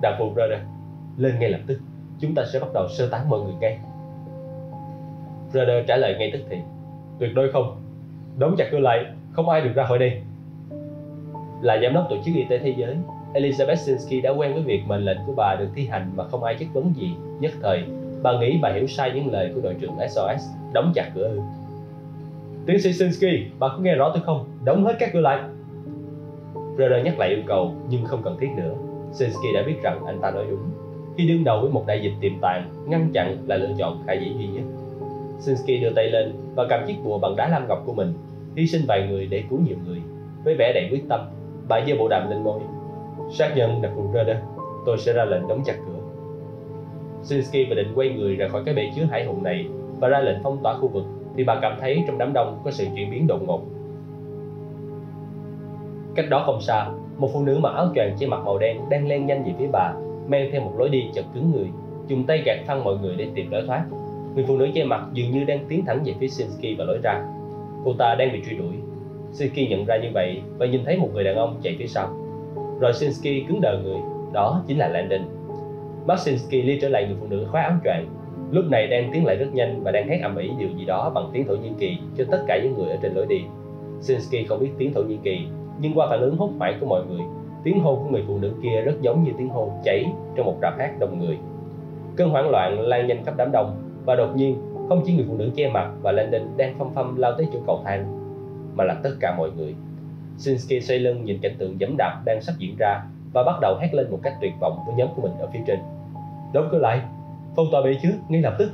Đàn 0.02 0.19
vụ 0.19 0.30
Rhoda 0.36 0.60
lên 1.18 1.40
ngay 1.40 1.49
lập 1.49 1.60
tức, 1.68 1.80
chúng 2.19 2.36
ta 2.36 2.44
sẽ 2.53 2.60
bắt 2.60 2.68
đầu 2.74 2.88
sơ 2.88 3.07
tán 3.07 3.30
mọi 3.30 3.40
người 3.40 3.53
ngay. 3.61 3.80
Rhoda 5.53 5.74
trả 5.88 5.98
lời 5.98 6.15
ngay 6.19 6.30
tức 6.34 6.40
thì, 6.49 6.57
tuyệt 7.19 7.32
đối 7.36 7.52
không. 7.52 7.82
Đóng 8.38 8.56
chặt 8.57 8.65
cửa 8.72 8.80
lại, 8.80 9.06
không 9.32 9.49
ai 9.49 9.61
được 9.61 9.72
ra 9.76 9.86
khỏi 9.86 9.98
đây. 9.99 10.22
Là 11.61 11.80
giám 11.84 11.94
đốc 11.94 12.07
tổ 12.10 12.15
chức 12.26 12.36
y 12.36 12.44
tế 12.49 12.57
thế 12.57 12.74
giới, 12.78 12.95
Elizabeth 13.34 13.76
Sinsky 13.76 14.22
đã 14.22 14.30
quen 14.30 14.53
với 14.53 14.64
việc 14.64 14.84
mệnh 14.88 15.02
lệnh 15.02 15.18
của 15.26 15.34
bà 15.38 15.56
được 15.60 15.68
thi 15.76 15.88
hành 15.88 16.11
mà 16.15 16.24
không 16.28 16.44
ai 16.44 16.56
chất 16.60 16.68
vấn 16.74 16.94
gì. 16.95 17.15
Nhất 17.40 17.52
thời, 17.61 17.84
bà 18.24 18.40
nghĩ 18.40 18.60
bà 18.61 18.69
hiểu 18.74 18.88
sai 18.88 19.11
những 19.15 19.32
lời 19.32 19.52
của 19.56 19.61
đội 19.61 19.74
trưởng 19.74 19.98
SOS 20.10 20.44
đóng 20.74 20.91
chặt 20.95 21.11
cửa 21.15 21.28
ư. 21.28 21.40
Tiến 22.65 22.80
sĩ 22.80 22.94
Sinsky, 22.94 23.45
bà 23.60 23.68
có 23.68 23.78
nghe 23.78 23.95
rõ 23.95 24.11
tôi 24.14 24.24
không? 24.26 24.45
Đóng 24.64 24.86
hết 24.86 24.95
các 24.99 25.10
cửa 25.14 25.19
lại. 25.19 25.40
Rhoda 26.77 27.01
nhắc 27.01 27.19
lại 27.19 27.29
yêu 27.29 27.39
cầu, 27.45 27.75
nhưng 27.89 28.05
không 28.05 28.21
cần 28.23 28.37
thiết 28.39 28.49
nữa. 28.57 28.73
Sinsky 29.11 29.53
đã 29.53 29.63
biết 29.67 29.75
rằng 29.83 30.05
anh 30.05 30.19
ta 30.21 30.31
nói 30.31 30.45
đúng. 30.49 30.59
Khi 31.17 31.27
đương 31.27 31.43
đầu 31.43 31.61
với 31.61 31.71
một 31.71 31.83
đại 31.87 32.01
dịch 32.01 32.13
tiềm 32.21 32.31
tàng, 32.41 32.69
ngăn 32.87 33.09
chặn 33.13 33.37
là 33.47 33.57
lựa 33.57 33.73
chọn 33.77 33.97
khả 34.07 34.13
dĩ 34.13 34.33
duy 34.37 34.47
nhất. 34.47 34.63
Sinsky 35.39 35.77
đưa 35.77 35.89
tay 35.95 36.07
lên 36.07 36.33
và 36.55 36.65
cầm 36.69 36.79
chiếc 36.87 36.95
bùa 37.03 37.19
bằng 37.19 37.35
đá 37.35 37.47
lam 37.47 37.67
ngọc 37.67 37.83
của 37.85 37.93
mình, 37.93 38.13
hy 38.55 38.67
sinh 38.67 38.81
vài 38.87 39.07
người 39.07 39.27
để 39.31 39.43
cứu 39.49 39.59
nhiều 39.67 39.77
người. 39.85 40.01
Với 40.43 40.55
vẻ 40.55 40.71
đầy 40.73 40.87
quyết 40.91 41.03
tâm, 41.09 41.19
bà 41.67 41.81
giơ 41.87 41.95
bộ 41.99 42.07
đàm 42.07 42.29
lên 42.29 42.43
môi 42.43 42.59
Sát 43.29 43.53
nhân 43.55 43.81
đặt 43.81 43.91
vụ 43.95 44.03
Rhoda 44.13 44.41
tôi 44.85 44.97
sẽ 44.97 45.13
ra 45.13 45.25
lệnh 45.25 45.47
đóng 45.47 45.61
chặt 45.65 45.75
cửa. 45.85 45.99
Sinsky 47.21 47.65
vừa 47.69 47.75
định 47.75 47.91
quay 47.95 48.09
người 48.09 48.35
ra 48.35 48.47
khỏi 48.47 48.61
cái 48.65 48.75
bể 48.75 48.91
chứa 48.95 49.03
hải 49.03 49.25
hùng 49.25 49.43
này 49.43 49.67
và 49.99 50.07
ra 50.07 50.19
lệnh 50.19 50.37
phong 50.43 50.63
tỏa 50.63 50.73
khu 50.73 50.87
vực, 50.87 51.03
thì 51.37 51.43
bà 51.43 51.59
cảm 51.61 51.77
thấy 51.81 52.03
trong 52.07 52.17
đám 52.17 52.33
đông 52.33 52.61
có 52.65 52.71
sự 52.71 52.85
chuyển 52.95 53.11
biến 53.11 53.27
đột 53.27 53.39
ngột 53.47 53.61
cách 56.18 56.30
đó 56.30 56.44
không 56.45 56.61
xa, 56.61 56.88
một 57.18 57.30
phụ 57.34 57.44
nữ 57.44 57.60
mặc 57.61 57.73
áo 57.76 57.89
choàng 57.95 58.15
che 58.19 58.27
mặt 58.27 58.39
màu 58.45 58.57
đen 58.57 58.77
đang 58.89 59.07
len 59.07 59.26
nhanh 59.26 59.44
về 59.44 59.52
phía 59.60 59.68
bà 59.72 59.94
men 60.27 60.52
theo 60.52 60.61
một 60.61 60.72
lối 60.77 60.89
đi 60.89 61.10
chật 61.14 61.26
cứng 61.34 61.52
người, 61.52 61.68
dùng 62.07 62.23
tay 62.23 62.41
gạt 62.45 62.57
phăng 62.65 62.84
mọi 62.84 62.98
người 62.98 63.15
để 63.15 63.27
tìm 63.35 63.52
lối 63.52 63.64
thoát. 63.68 63.84
Người 64.35 64.45
phụ 64.48 64.57
nữ 64.57 64.68
che 64.73 64.84
mặt 64.84 65.02
dường 65.14 65.31
như 65.31 65.44
đang 65.44 65.65
tiến 65.69 65.85
thẳng 65.85 65.99
về 66.06 66.14
phía 66.19 66.27
Sinsky 66.27 66.76
và 66.76 66.85
lối 66.85 66.99
ra. 67.03 67.26
Cô 67.85 67.94
ta 67.94 68.15
đang 68.19 68.31
bị 68.34 68.41
truy 68.45 68.57
đuổi. 68.57 68.73
Sinsky 69.31 69.68
nhận 69.68 69.85
ra 69.85 69.98
như 69.98 70.07
vậy 70.14 70.41
và 70.57 70.65
nhìn 70.65 70.85
thấy 70.85 70.98
một 70.98 71.10
người 71.14 71.23
đàn 71.23 71.35
ông 71.35 71.60
chạy 71.64 71.76
phía 71.80 71.88
sau. 71.88 72.10
Rồi 72.80 72.94
Sinsky 72.94 73.44
cứng 73.48 73.61
đờ 73.61 73.80
người, 73.84 73.98
đó 74.34 74.64
chính 74.68 74.77
là 74.77 74.88
Landon. 74.88 75.22
Marcinski 76.06 76.52
ly 76.52 76.80
trở 76.81 76.89
lại 76.89 77.06
người 77.07 77.18
phụ 77.19 77.27
nữ 77.30 77.48
khoác 77.52 77.61
áo 77.61 77.77
choàng. 77.84 78.07
Lúc 78.52 78.65
này 78.72 78.88
đang 78.88 79.10
tiến 79.14 79.26
lại 79.26 79.35
rất 79.35 79.53
nhanh 79.53 79.84
và 79.84 79.91
đang 79.91 80.07
hét 80.07 80.19
ầm 80.23 80.38
ĩ 80.38 80.49
điều 80.60 80.69
gì 80.77 80.85
đó 80.85 81.11
bằng 81.15 81.30
tiếng 81.34 81.48
thổ 81.48 81.56
nhĩ 81.56 81.69
kỳ 81.80 81.98
cho 82.18 82.23
tất 82.31 82.44
cả 82.48 82.60
những 82.64 82.73
người 82.77 82.89
ở 82.89 82.98
trên 83.02 83.14
lối 83.14 83.26
đi. 83.26 83.41
Sinsky 84.02 84.44
không 84.44 84.60
biết 84.60 84.69
tiếng 84.77 84.94
thổ 84.94 85.02
nhĩ 85.02 85.18
kỳ 85.23 85.48
nhưng 85.79 85.93
qua 85.93 86.07
phản 86.09 86.21
ứng 86.21 86.37
hốt 86.37 86.49
hoảng 86.59 86.77
của 86.79 86.85
mọi 86.85 87.05
người, 87.05 87.21
tiếng 87.63 87.79
hô 87.79 87.95
của 87.95 88.09
người 88.09 88.23
phụ 88.27 88.37
nữ 88.37 88.53
kia 88.63 88.81
rất 88.81 89.01
giống 89.01 89.23
như 89.23 89.31
tiếng 89.37 89.49
hô 89.49 89.71
cháy 89.83 90.05
trong 90.35 90.45
một 90.45 90.55
rạp 90.61 90.73
hát 90.79 90.99
đông 90.99 91.19
người. 91.19 91.37
Cơn 92.15 92.29
hoảng 92.29 92.49
loạn 92.49 92.79
lan 92.79 93.07
nhanh 93.07 93.23
khắp 93.25 93.33
đám 93.37 93.51
đông, 93.51 93.75
và 94.05 94.15
đột 94.15 94.35
nhiên, 94.35 94.57
không 94.89 95.01
chỉ 95.05 95.13
người 95.13 95.25
phụ 95.27 95.37
nữ 95.37 95.49
che 95.55 95.69
mặt 95.69 95.91
và 96.01 96.11
Landon 96.11 96.41
đang 96.57 96.79
phăm 96.79 96.93
phăm 96.93 97.15
lao 97.15 97.31
tới 97.37 97.47
chỗ 97.53 97.59
cầu 97.67 97.81
thang, 97.85 98.05
mà 98.75 98.83
là 98.83 98.95
tất 99.03 99.11
cả 99.19 99.35
mọi 99.37 99.51
người. 99.51 99.75
Shinsuke 100.37 100.79
xoay 100.79 100.99
lưng 100.99 101.25
nhìn 101.25 101.39
cảnh 101.41 101.55
tượng 101.57 101.79
dẫm 101.79 101.95
đạp 101.97 102.21
đang 102.25 102.41
sắp 102.41 102.53
diễn 102.57 102.75
ra 102.79 103.03
và 103.33 103.43
bắt 103.43 103.55
đầu 103.61 103.77
hét 103.81 103.93
lên 103.93 104.11
một 104.11 104.19
cách 104.23 104.33
tuyệt 104.41 104.53
vọng 104.61 104.79
với 104.85 104.95
nhóm 104.95 105.07
của 105.15 105.21
mình 105.21 105.31
ở 105.39 105.47
phía 105.53 105.59
trên. 105.67 105.79
Đóng 106.53 106.67
cửa 106.71 106.77
lại, 106.77 107.01
phong 107.55 107.65
tỏa 107.71 107.81
bể 107.81 107.95
chứa 108.01 108.09
ngay 108.29 108.41
lập 108.41 108.55
tức. 108.59 108.71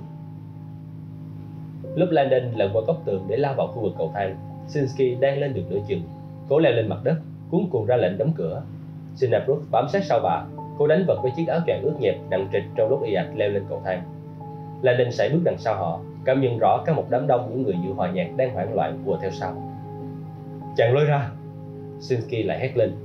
Lúc 1.95 2.09
Landon 2.11 2.51
lần 2.55 2.69
qua 2.73 2.81
góc 2.87 3.01
tường 3.05 3.25
để 3.27 3.37
lao 3.37 3.53
vào 3.57 3.67
khu 3.67 3.81
vực 3.81 3.93
cầu 3.97 4.11
thang, 4.13 4.35
Shinsuke 4.67 5.15
đang 5.19 5.37
lên 5.37 5.53
được 5.53 5.63
nửa 5.69 5.79
chừng 5.87 6.01
cố 6.49 6.59
leo 6.59 6.71
lên 6.71 6.89
mặt 6.89 6.99
đất, 7.03 7.15
cuốn 7.51 7.61
cuồng 7.71 7.85
ra 7.85 7.95
lệnh 7.95 8.17
đóng 8.17 8.31
cửa. 8.35 8.61
Sinabrook 9.15 9.59
bám 9.71 9.85
sát 9.89 10.03
sau 10.03 10.19
bà, 10.23 10.43
cô 10.77 10.87
đánh 10.87 11.05
vật 11.07 11.19
với 11.21 11.31
chiếc 11.35 11.47
áo 11.47 11.59
choàng 11.67 11.81
ướt 11.83 11.93
nhẹp 11.99 12.15
nặng 12.29 12.47
trịch 12.53 12.63
trong 12.75 12.89
lúc 12.89 13.03
y 13.03 13.13
ạch 13.13 13.29
leo 13.35 13.49
lên 13.49 13.63
cầu 13.69 13.81
thang. 13.85 14.01
Landon 14.81 15.11
sải 15.11 15.29
bước 15.29 15.39
đằng 15.43 15.57
sau 15.57 15.75
họ, 15.75 15.99
cảm 16.25 16.41
nhận 16.41 16.57
rõ 16.59 16.83
cả 16.85 16.93
một 16.93 17.05
đám 17.09 17.27
đông 17.27 17.49
những 17.49 17.63
người 17.63 17.75
dự 17.83 17.93
hòa 17.93 18.11
nhạc 18.11 18.27
đang 18.37 18.53
hoảng 18.53 18.73
loạn 18.73 19.03
vùa 19.05 19.17
theo 19.21 19.31
sau. 19.31 19.53
Chàng 20.77 20.93
lôi 20.93 21.05
ra. 21.05 21.29
Sinsky 21.99 22.43
lại 22.43 22.59
hét 22.59 22.77
lên. 22.77 22.95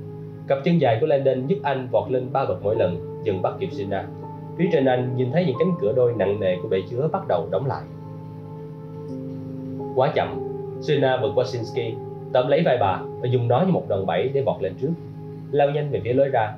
Cặp 0.47 0.57
chân 0.63 0.81
dài 0.81 0.97
của 1.01 1.07
Landon 1.07 1.47
giúp 1.47 1.57
anh 1.63 1.87
vọt 1.91 2.11
lên 2.11 2.27
ba 2.31 2.45
bậc 2.45 2.63
mỗi 2.63 2.75
lần, 2.75 3.21
dần 3.23 3.41
bắt 3.41 3.53
kịp 3.59 3.69
Sina 3.71 4.05
phía 4.59 4.69
trên 4.71 4.85
anh 4.85 5.15
nhìn 5.15 5.31
thấy 5.31 5.45
những 5.45 5.55
cánh 5.59 5.71
cửa 5.81 5.93
đôi 5.95 6.13
nặng 6.17 6.39
nề 6.39 6.57
của 6.61 6.67
bể 6.67 6.81
chứa 6.89 7.09
bắt 7.11 7.27
đầu 7.27 7.47
đóng 7.51 7.65
lại. 7.65 7.83
Quá 9.95 10.11
chậm. 10.15 10.39
Sina 10.81 11.19
vượt 11.21 11.31
qua 11.35 11.45
Sinsky 11.45 11.93
tóm 12.33 12.47
lấy 12.47 12.63
vai 12.65 12.77
bà 12.77 13.01
và 13.21 13.27
dùng 13.31 13.47
nó 13.47 13.61
như 13.65 13.71
một 13.71 13.83
đòn 13.87 14.05
bẩy 14.05 14.29
để 14.33 14.41
vọt 14.41 14.61
lên 14.61 14.73
trước. 14.81 14.91
Lao 15.51 15.69
nhanh 15.69 15.89
về 15.89 16.01
phía 16.03 16.13
lối 16.13 16.29
ra. 16.29 16.53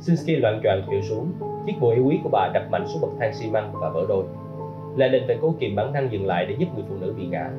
Sinsky 0.00 0.36
loạn 0.36 0.60
choạng 0.62 0.82
khuỵu 0.86 1.02
xuống, 1.02 1.26
chiếc 1.66 1.72
bùa 1.80 1.90
yêu 1.90 2.04
quý 2.06 2.18
của 2.22 2.28
bà 2.32 2.50
đập 2.54 2.62
mạnh 2.70 2.84
xuống 2.86 3.02
bậc 3.02 3.10
thang 3.20 3.34
xi 3.34 3.50
măng 3.50 3.72
và 3.80 3.88
vỡ 3.88 4.06
đôi. 4.08 4.24
Landon 4.96 5.22
phải 5.26 5.38
cố 5.42 5.54
kìm 5.58 5.76
bản 5.76 5.92
thân 5.92 6.08
dừng 6.10 6.26
lại 6.26 6.46
để 6.46 6.54
giúp 6.58 6.66
người 6.74 6.84
phụ 6.88 6.94
nữ 7.00 7.14
bị 7.18 7.26
ngã. 7.26 7.50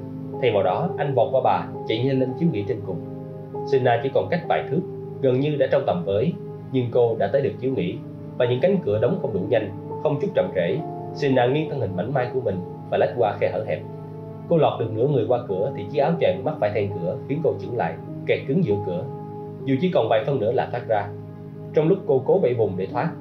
Thay 0.42 0.52
vào 0.52 0.64
đó, 0.64 0.90
anh 0.98 1.14
vọt 1.16 1.28
qua 1.32 1.42
bà, 1.44 1.68
chạy 1.88 2.04
nhanh 2.04 2.20
lên 2.20 2.34
chiếu 2.40 2.50
nghỉ 2.52 2.64
trên 2.68 2.82
cùng. 2.88 3.00
Sina 3.72 4.00
chỉ 4.04 4.10
còn 4.14 4.28
cách 4.30 4.42
vài 4.50 4.64
thước, 4.70 4.82
gần 5.22 5.40
như 5.40 5.56
đã 5.56 5.68
trong 5.72 5.84
tầm 5.88 6.04
với, 6.06 6.34
nhưng 6.72 6.86
cô 6.92 7.16
đã 7.20 7.30
tới 7.34 7.42
được 7.42 7.54
chiếu 7.60 7.72
nghỉ. 7.74 7.98
Và 8.38 8.46
những 8.46 8.60
cánh 8.62 8.78
cửa 8.86 9.00
đóng 9.02 9.20
không 9.22 9.34
đủ 9.34 9.40
nhanh, 9.50 9.72
không 10.04 10.20
chút 10.22 10.28
chậm 10.36 10.52
trễ. 10.56 10.78
Sina 11.14 11.46
nghiêng 11.46 11.70
thân 11.70 11.80
hình 11.80 11.96
mảnh 11.96 12.14
mai 12.14 12.28
của 12.34 12.42
mình 12.42 12.60
và 12.92 12.98
lách 12.98 13.14
qua 13.18 13.38
khe 13.40 13.50
hở 13.54 13.64
hẹp 13.68 13.80
cô 14.50 14.58
lọt 14.58 14.80
được 14.80 14.92
nửa 14.94 15.08
người 15.08 15.26
qua 15.28 15.40
cửa 15.48 15.72
thì 15.76 15.86
chiếc 15.92 16.00
áo 16.00 16.12
choàng 16.22 16.44
mắc 16.44 16.56
phải 16.60 16.72
then 16.74 16.90
cửa, 17.02 17.18
khiến 17.28 17.42
cô 17.44 17.54
chững 17.60 17.78
lại, 17.78 17.96
kẹt 18.28 18.40
cứng 18.48 18.64
giữa 18.66 18.76
cửa. 18.86 19.04
Dù 19.66 19.76
chỉ 19.82 19.92
còn 19.94 20.10
vài 20.10 20.24
phân 20.26 20.40
nữa 20.40 20.52
là 20.52 20.68
thoát 20.72 20.82
ra. 20.88 21.08
Trong 21.74 21.88
lúc 21.88 21.98
cô 22.08 22.22
cố 22.26 22.40
bậy 22.44 22.54
vùng 22.54 22.78
để 22.78 22.86
thoát, 22.86 23.12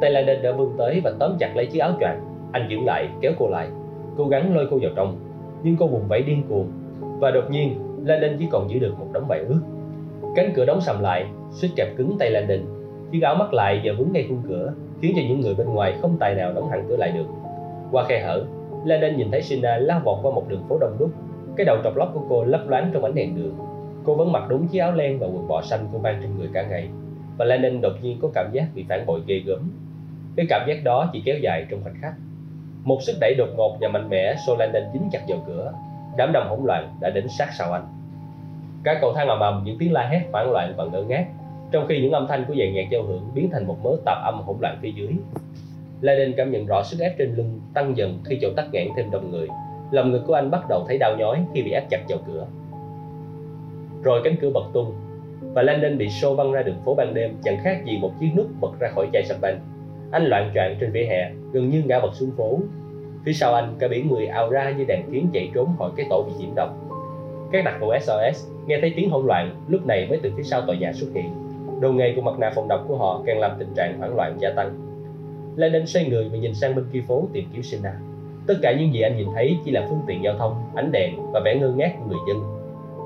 tay 0.00 0.10
Landon 0.10 0.42
đã 0.42 0.52
vươn 0.52 0.74
tới 0.78 1.00
và 1.04 1.12
tóm 1.18 1.36
chặt 1.38 1.56
lấy 1.56 1.66
chiếc 1.66 1.78
áo 1.78 1.92
choàng. 2.00 2.20
Anh 2.52 2.66
giữ 2.70 2.76
lại, 2.84 3.08
kéo 3.20 3.32
cô 3.38 3.48
lại, 3.48 3.68
cố 4.16 4.28
gắng 4.28 4.56
lôi 4.56 4.66
cô 4.70 4.78
vào 4.82 4.90
trong. 4.96 5.16
Nhưng 5.62 5.76
cô 5.76 5.86
vùng 5.86 6.08
vẫy 6.08 6.22
điên 6.22 6.42
cuồng. 6.48 6.68
Và 7.20 7.30
đột 7.30 7.50
nhiên, 7.50 7.78
Landon 8.04 8.36
chỉ 8.38 8.46
còn 8.50 8.70
giữ 8.70 8.78
được 8.78 8.94
một 8.98 9.06
đống 9.12 9.26
vải 9.28 9.38
ướt 9.38 9.60
cánh 10.34 10.52
cửa 10.54 10.64
đóng 10.64 10.80
sầm 10.80 11.02
lại 11.02 11.26
suýt 11.50 11.68
kẹp 11.76 11.96
cứng 11.96 12.16
tay 12.18 12.30
Landon. 12.30 12.60
Chiếc 13.12 13.22
áo 13.22 13.34
mắc 13.34 13.54
lại 13.54 13.80
và 13.84 13.92
vướng 13.98 14.12
ngay 14.12 14.26
khung 14.28 14.42
cửa, 14.48 14.72
khiến 15.02 15.12
cho 15.16 15.22
những 15.28 15.40
người 15.40 15.54
bên 15.54 15.66
ngoài 15.66 15.94
không 16.02 16.16
tài 16.20 16.34
nào 16.34 16.52
đóng 16.52 16.68
hẳn 16.68 16.86
cửa 16.88 16.96
lại 16.96 17.12
được. 17.14 17.26
Qua 17.92 18.04
khe 18.08 18.22
hở 18.26 18.44
Landon 18.84 19.16
nhìn 19.16 19.30
thấy 19.30 19.42
Sina 19.42 19.76
lao 19.76 20.00
vọt 20.04 20.18
qua 20.22 20.32
một 20.34 20.48
đường 20.48 20.64
phố 20.68 20.78
đông 20.78 20.96
đúc. 20.98 21.10
Cái 21.56 21.66
đầu 21.66 21.78
trọc 21.84 21.96
lóc 21.96 22.10
của 22.14 22.22
cô 22.28 22.44
lấp 22.44 22.68
loáng 22.68 22.90
trong 22.92 23.04
ánh 23.04 23.14
đèn 23.14 23.36
đường. 23.36 23.58
Cô 24.04 24.14
vẫn 24.14 24.32
mặc 24.32 24.42
đúng 24.48 24.66
chiếc 24.66 24.78
áo 24.78 24.92
len 24.92 25.18
và 25.18 25.26
quần 25.26 25.48
bò 25.48 25.62
xanh 25.62 25.88
cô 25.92 25.98
mang 25.98 26.18
trên 26.22 26.38
người 26.38 26.48
cả 26.54 26.62
ngày. 26.62 26.88
Và 27.38 27.44
Landon 27.44 27.80
đột 27.80 27.92
nhiên 28.02 28.18
có 28.22 28.28
cảm 28.34 28.50
giác 28.52 28.64
bị 28.74 28.84
phản 28.88 29.06
bội 29.06 29.20
ghê 29.26 29.38
gớm. 29.46 29.70
Cái 30.36 30.46
cảm 30.48 30.68
giác 30.68 30.84
đó 30.84 31.10
chỉ 31.12 31.22
kéo 31.24 31.36
dài 31.42 31.66
trong 31.70 31.82
khoảnh 31.82 31.94
khắc. 32.00 32.12
Một 32.84 32.98
sức 33.02 33.16
đẩy 33.20 33.34
đột 33.38 33.48
ngột 33.56 33.76
và 33.80 33.88
mạnh 33.88 34.08
mẽ 34.08 34.34
xô 34.46 34.56
Landon 34.56 34.82
dính 34.92 35.08
chặt 35.12 35.20
vào 35.28 35.38
cửa. 35.46 35.72
Đám 36.16 36.32
đông 36.32 36.48
hỗn 36.48 36.60
loạn 36.64 36.94
đã 37.00 37.10
đến 37.10 37.28
sát 37.28 37.48
sau 37.58 37.72
anh. 37.72 37.86
Cả 38.84 38.98
cầu 39.00 39.12
thang 39.14 39.28
ầm 39.28 39.40
ầm, 39.40 39.62
những 39.64 39.76
tiếng 39.78 39.92
la 39.92 40.08
hét 40.08 40.20
hoảng 40.32 40.52
loạn 40.52 40.74
và 40.76 40.84
ngỡ 40.84 41.02
ngác. 41.02 41.26
Trong 41.70 41.86
khi 41.86 42.00
những 42.00 42.12
âm 42.12 42.26
thanh 42.28 42.44
của 42.48 42.54
dàn 42.58 42.74
nhạc 42.74 42.90
giao 42.90 43.02
hưởng 43.02 43.30
biến 43.34 43.50
thành 43.52 43.66
một 43.66 43.76
mớ 43.84 43.90
tạp 44.04 44.18
âm 44.24 44.40
hỗn 44.42 44.56
loạn 44.60 44.78
phía 44.82 44.90
dưới. 44.90 45.16
Laden 46.00 46.32
cảm 46.36 46.50
nhận 46.50 46.66
rõ 46.66 46.82
sức 46.82 47.00
ép 47.00 47.18
trên 47.18 47.34
lưng 47.34 47.60
tăng 47.74 47.96
dần 47.96 48.18
khi 48.24 48.38
chỗ 48.42 48.48
tắc 48.56 48.66
nghẽn 48.72 48.88
thêm 48.96 49.10
đông 49.10 49.30
người. 49.30 49.48
Lòng 49.90 50.12
ngực 50.12 50.22
của 50.26 50.34
anh 50.34 50.50
bắt 50.50 50.68
đầu 50.68 50.84
thấy 50.88 50.98
đau 50.98 51.16
nhói 51.18 51.44
khi 51.54 51.62
bị 51.62 51.70
ép 51.70 51.90
chặt 51.90 52.00
vào 52.08 52.18
cửa. 52.26 52.46
Rồi 54.02 54.20
cánh 54.24 54.36
cửa 54.40 54.50
bật 54.50 54.64
tung, 54.72 54.94
và 55.54 55.62
Landon 55.62 55.98
bị 55.98 56.08
xô 56.08 56.34
văng 56.34 56.52
ra 56.52 56.62
đường 56.62 56.80
phố 56.84 56.94
ban 56.94 57.14
đêm, 57.14 57.36
chẳng 57.44 57.58
khác 57.62 57.84
gì 57.84 57.98
một 57.98 58.12
chiếc 58.20 58.30
nút 58.36 58.46
bật 58.60 58.80
ra 58.80 58.88
khỏi 58.94 59.08
chai 59.12 59.22
champagne. 59.28 59.60
Anh 60.10 60.24
loạn 60.24 60.50
choạng 60.54 60.76
trên 60.80 60.92
vỉa 60.92 61.04
hè, 61.04 61.30
gần 61.52 61.70
như 61.70 61.82
ngã 61.86 61.98
vật 61.98 62.10
xuống 62.14 62.30
phố. 62.36 62.58
Phía 63.24 63.32
sau 63.32 63.54
anh, 63.54 63.74
cả 63.78 63.88
biển 63.88 64.08
người 64.10 64.26
ào 64.26 64.50
ra 64.50 64.70
như 64.70 64.84
đàn 64.84 65.10
kiến 65.12 65.28
chạy 65.32 65.50
trốn 65.54 65.68
khỏi 65.78 65.90
cái 65.96 66.06
tổ 66.10 66.22
bị 66.22 66.32
nhiễm 66.38 66.54
độc. 66.54 66.68
Các 67.52 67.64
đặc 67.64 67.74
vụ 67.80 67.92
SOS 68.00 68.48
nghe 68.66 68.78
thấy 68.80 68.92
tiếng 68.96 69.10
hỗn 69.10 69.26
loạn, 69.26 69.64
lúc 69.68 69.86
này 69.86 70.06
mới 70.08 70.18
từ 70.22 70.32
phía 70.36 70.42
sau 70.42 70.60
tòa 70.60 70.76
nhà 70.76 70.92
xuất 70.92 71.06
hiện. 71.14 71.34
Đồ 71.80 71.92
nghề 71.92 72.12
cùng 72.16 72.24
mặt 72.24 72.38
nạ 72.38 72.52
phòng 72.54 72.68
độc 72.68 72.84
của 72.88 72.96
họ 72.96 73.22
càng 73.26 73.38
làm 73.38 73.50
tình 73.58 73.74
trạng 73.76 73.98
hoảng 73.98 74.16
loạn 74.16 74.36
gia 74.40 74.50
tăng. 74.50 74.83
Landon 75.56 75.86
xoay 75.86 76.08
người 76.08 76.28
và 76.28 76.38
nhìn 76.38 76.54
sang 76.54 76.74
bên 76.74 76.84
kia 76.92 77.00
phố 77.08 77.28
tìm 77.32 77.44
kiếm 77.52 77.62
Sina. 77.62 77.92
Tất 78.46 78.54
cả 78.62 78.72
những 78.78 78.92
gì 78.92 79.00
anh 79.00 79.16
nhìn 79.16 79.28
thấy 79.34 79.56
chỉ 79.64 79.70
là 79.70 79.86
phương 79.88 80.00
tiện 80.06 80.24
giao 80.24 80.34
thông, 80.38 80.54
ánh 80.74 80.92
đèn 80.92 81.32
và 81.32 81.40
vẻ 81.44 81.56
ngơ 81.60 81.72
ngác 81.76 81.94
của 81.98 82.04
người 82.08 82.18
dân. 82.28 82.42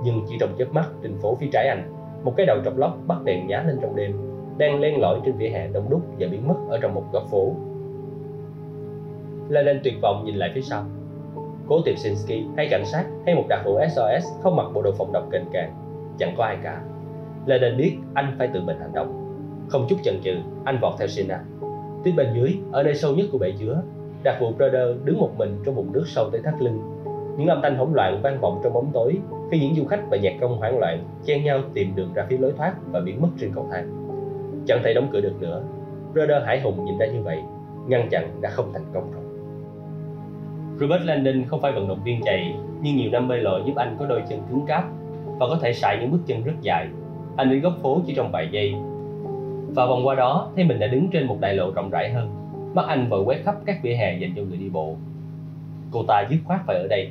Nhưng 0.05 0.25
chỉ 0.29 0.37
trong 0.41 0.55
chớp 0.59 0.73
mắt 0.73 0.89
trên 1.03 1.19
phố 1.23 1.35
phía 1.35 1.49
trái 1.53 1.69
anh, 1.69 1.93
một 2.25 2.35
cái 2.37 2.47
đầu 2.47 2.59
trọc 2.65 2.77
lóc 2.77 2.99
bắt 3.07 3.25
đèn 3.25 3.47
nhá 3.47 3.65
lên 3.67 3.79
trong 3.83 3.97
đêm, 3.97 4.13
đang 4.59 4.81
len 4.81 5.01
lỏi 5.01 5.21
trên 5.25 5.37
vỉa 5.37 5.49
hè 5.49 5.69
đông 5.69 5.91
đúc 5.91 6.01
và 6.19 6.27
biến 6.31 6.49
mất 6.49 6.55
ở 6.71 6.79
trong 6.83 6.95
một 6.95 7.05
góc 7.13 7.23
phố. 7.31 7.53
Landon 9.49 9.81
tuyệt 9.85 9.95
vọng 10.03 10.25
nhìn 10.25 10.35
lại 10.35 10.51
phía 10.55 10.61
sau. 10.61 10.85
Cố 11.69 11.81
tìm 11.85 11.97
Sinsky 11.97 12.45
hay 12.57 12.69
cảnh 12.71 12.85
sát 12.85 13.05
hay 13.27 13.35
một 13.35 13.45
đặc 13.49 13.61
vụ 13.65 13.79
SOS 13.91 14.25
không 14.43 14.57
mặc 14.57 14.67
bộ 14.75 14.83
đồ 14.83 14.93
phòng 14.93 15.13
độc 15.13 15.29
kềnh 15.33 15.45
càng, 15.53 15.75
chẳng 16.19 16.35
có 16.37 16.45
ai 16.45 16.57
cả. 16.63 16.83
Landon 17.47 17.77
biết 17.77 17.97
anh 18.15 18.35
phải 18.39 18.49
tự 18.55 18.61
mình 18.61 18.77
hành 18.81 18.93
động. 18.95 19.25
Không 19.69 19.87
chút 19.89 19.97
chần 20.05 20.21
chừ, 20.25 20.35
anh 20.65 20.79
vọt 20.81 20.95
theo 20.99 21.09
Sina. 21.09 21.41
Phía 22.09 22.15
bên 22.15 22.35
dưới, 22.35 22.59
ở 22.73 22.83
nơi 22.83 22.95
sâu 22.95 23.15
nhất 23.15 23.27
của 23.33 23.39
bể 23.39 23.53
chứa, 23.59 23.83
đặc 24.23 24.37
vụ 24.41 24.53
Brother 24.53 24.89
đứng 25.05 25.19
một 25.19 25.31
mình 25.37 25.57
trong 25.65 25.75
vùng 25.75 25.93
nước 25.93 26.05
sâu 26.07 26.31
tới 26.31 26.41
thắt 26.45 26.55
lưng. 26.63 26.81
Những 27.39 27.49
âm 27.49 27.61
thanh 27.63 27.77
hỗn 27.77 27.93
loạn 27.93 28.21
vang 28.23 28.41
vọng 28.41 28.61
trong 28.65 28.73
bóng 28.73 28.91
tối 28.93 29.19
khi 29.51 29.61
những 29.61 29.75
du 29.75 29.85
khách 29.85 30.01
và 30.11 30.17
nhạc 30.17 30.33
công 30.41 30.59
hoảng 30.59 30.79
loạn 30.79 31.05
chen 31.25 31.45
nhau 31.45 31.61
tìm 31.75 31.93
đường 31.97 32.13
ra 32.15 32.27
phía 32.29 32.39
lối 32.39 32.53
thoát 32.57 32.75
và 32.93 33.01
biến 33.01 33.21
mất 33.21 33.29
trên 33.41 33.53
cầu 33.55 33.67
thang. 33.71 33.89
Chẳng 34.67 34.81
thể 34.85 34.95
đóng 34.95 35.09
cửa 35.13 35.21
được 35.21 35.33
nữa. 35.41 35.63
Brother 36.13 36.43
Hải 36.45 36.61
Hùng 36.61 36.85
nhìn 36.85 36.99
ra 36.99 37.07
như 37.07 37.23
vậy, 37.23 37.39
ngăn 37.89 38.09
chặn 38.11 38.41
đã 38.41 38.51
không 38.51 38.73
thành 38.73 38.85
công 38.95 39.13
rồi. 39.13 39.23
Robert 40.81 41.05
Landon 41.05 41.45
không 41.45 41.61
phải 41.61 41.73
vận 41.73 41.89
động 41.89 42.03
viên 42.05 42.21
chạy, 42.25 42.57
nhưng 42.83 42.97
nhiều 42.97 43.11
năm 43.11 43.29
bơi 43.29 43.39
lội 43.39 43.63
giúp 43.67 43.77
anh 43.77 43.97
có 43.99 44.07
đôi 44.07 44.23
chân 44.29 44.41
cứng 44.51 44.67
cáp 44.67 44.85
và 45.39 45.47
có 45.49 45.59
thể 45.63 45.73
sải 45.73 45.99
những 46.01 46.11
bước 46.11 46.21
chân 46.27 46.45
rất 46.45 46.55
dài. 46.61 46.89
Anh 47.37 47.51
đến 47.51 47.61
góc 47.61 47.73
phố 47.83 48.01
chỉ 48.07 48.15
trong 48.15 48.33
vài 48.33 48.49
giây. 48.53 48.75
Và 49.75 49.87
vòng 49.87 50.07
qua 50.07 50.15
đó, 50.15 50.51
thấy 50.57 50.65
mình 50.65 50.79
đã 50.79 50.87
đứng 50.87 51.09
trên 51.13 51.27
một 51.27 51.37
đại 51.41 51.55
lộ 51.55 51.71
rộng 51.71 51.91
rãi 51.91 52.13
hơn. 52.13 52.31
Mắt 52.75 52.85
anh 52.89 53.09
vội 53.09 53.25
quét 53.25 53.43
khắp 53.45 53.55
các 53.67 53.79
vỉa 53.83 53.95
hè 53.95 54.19
dành 54.19 54.33
cho 54.37 54.43
người 54.43 54.57
đi 54.57 54.69
bộ. 54.69 54.97
Cô 55.91 56.05
ta 56.09 56.27
dứt 56.31 56.39
khoát 56.45 56.61
phải 56.67 56.77
ở 56.77 56.87
đây. 56.89 57.11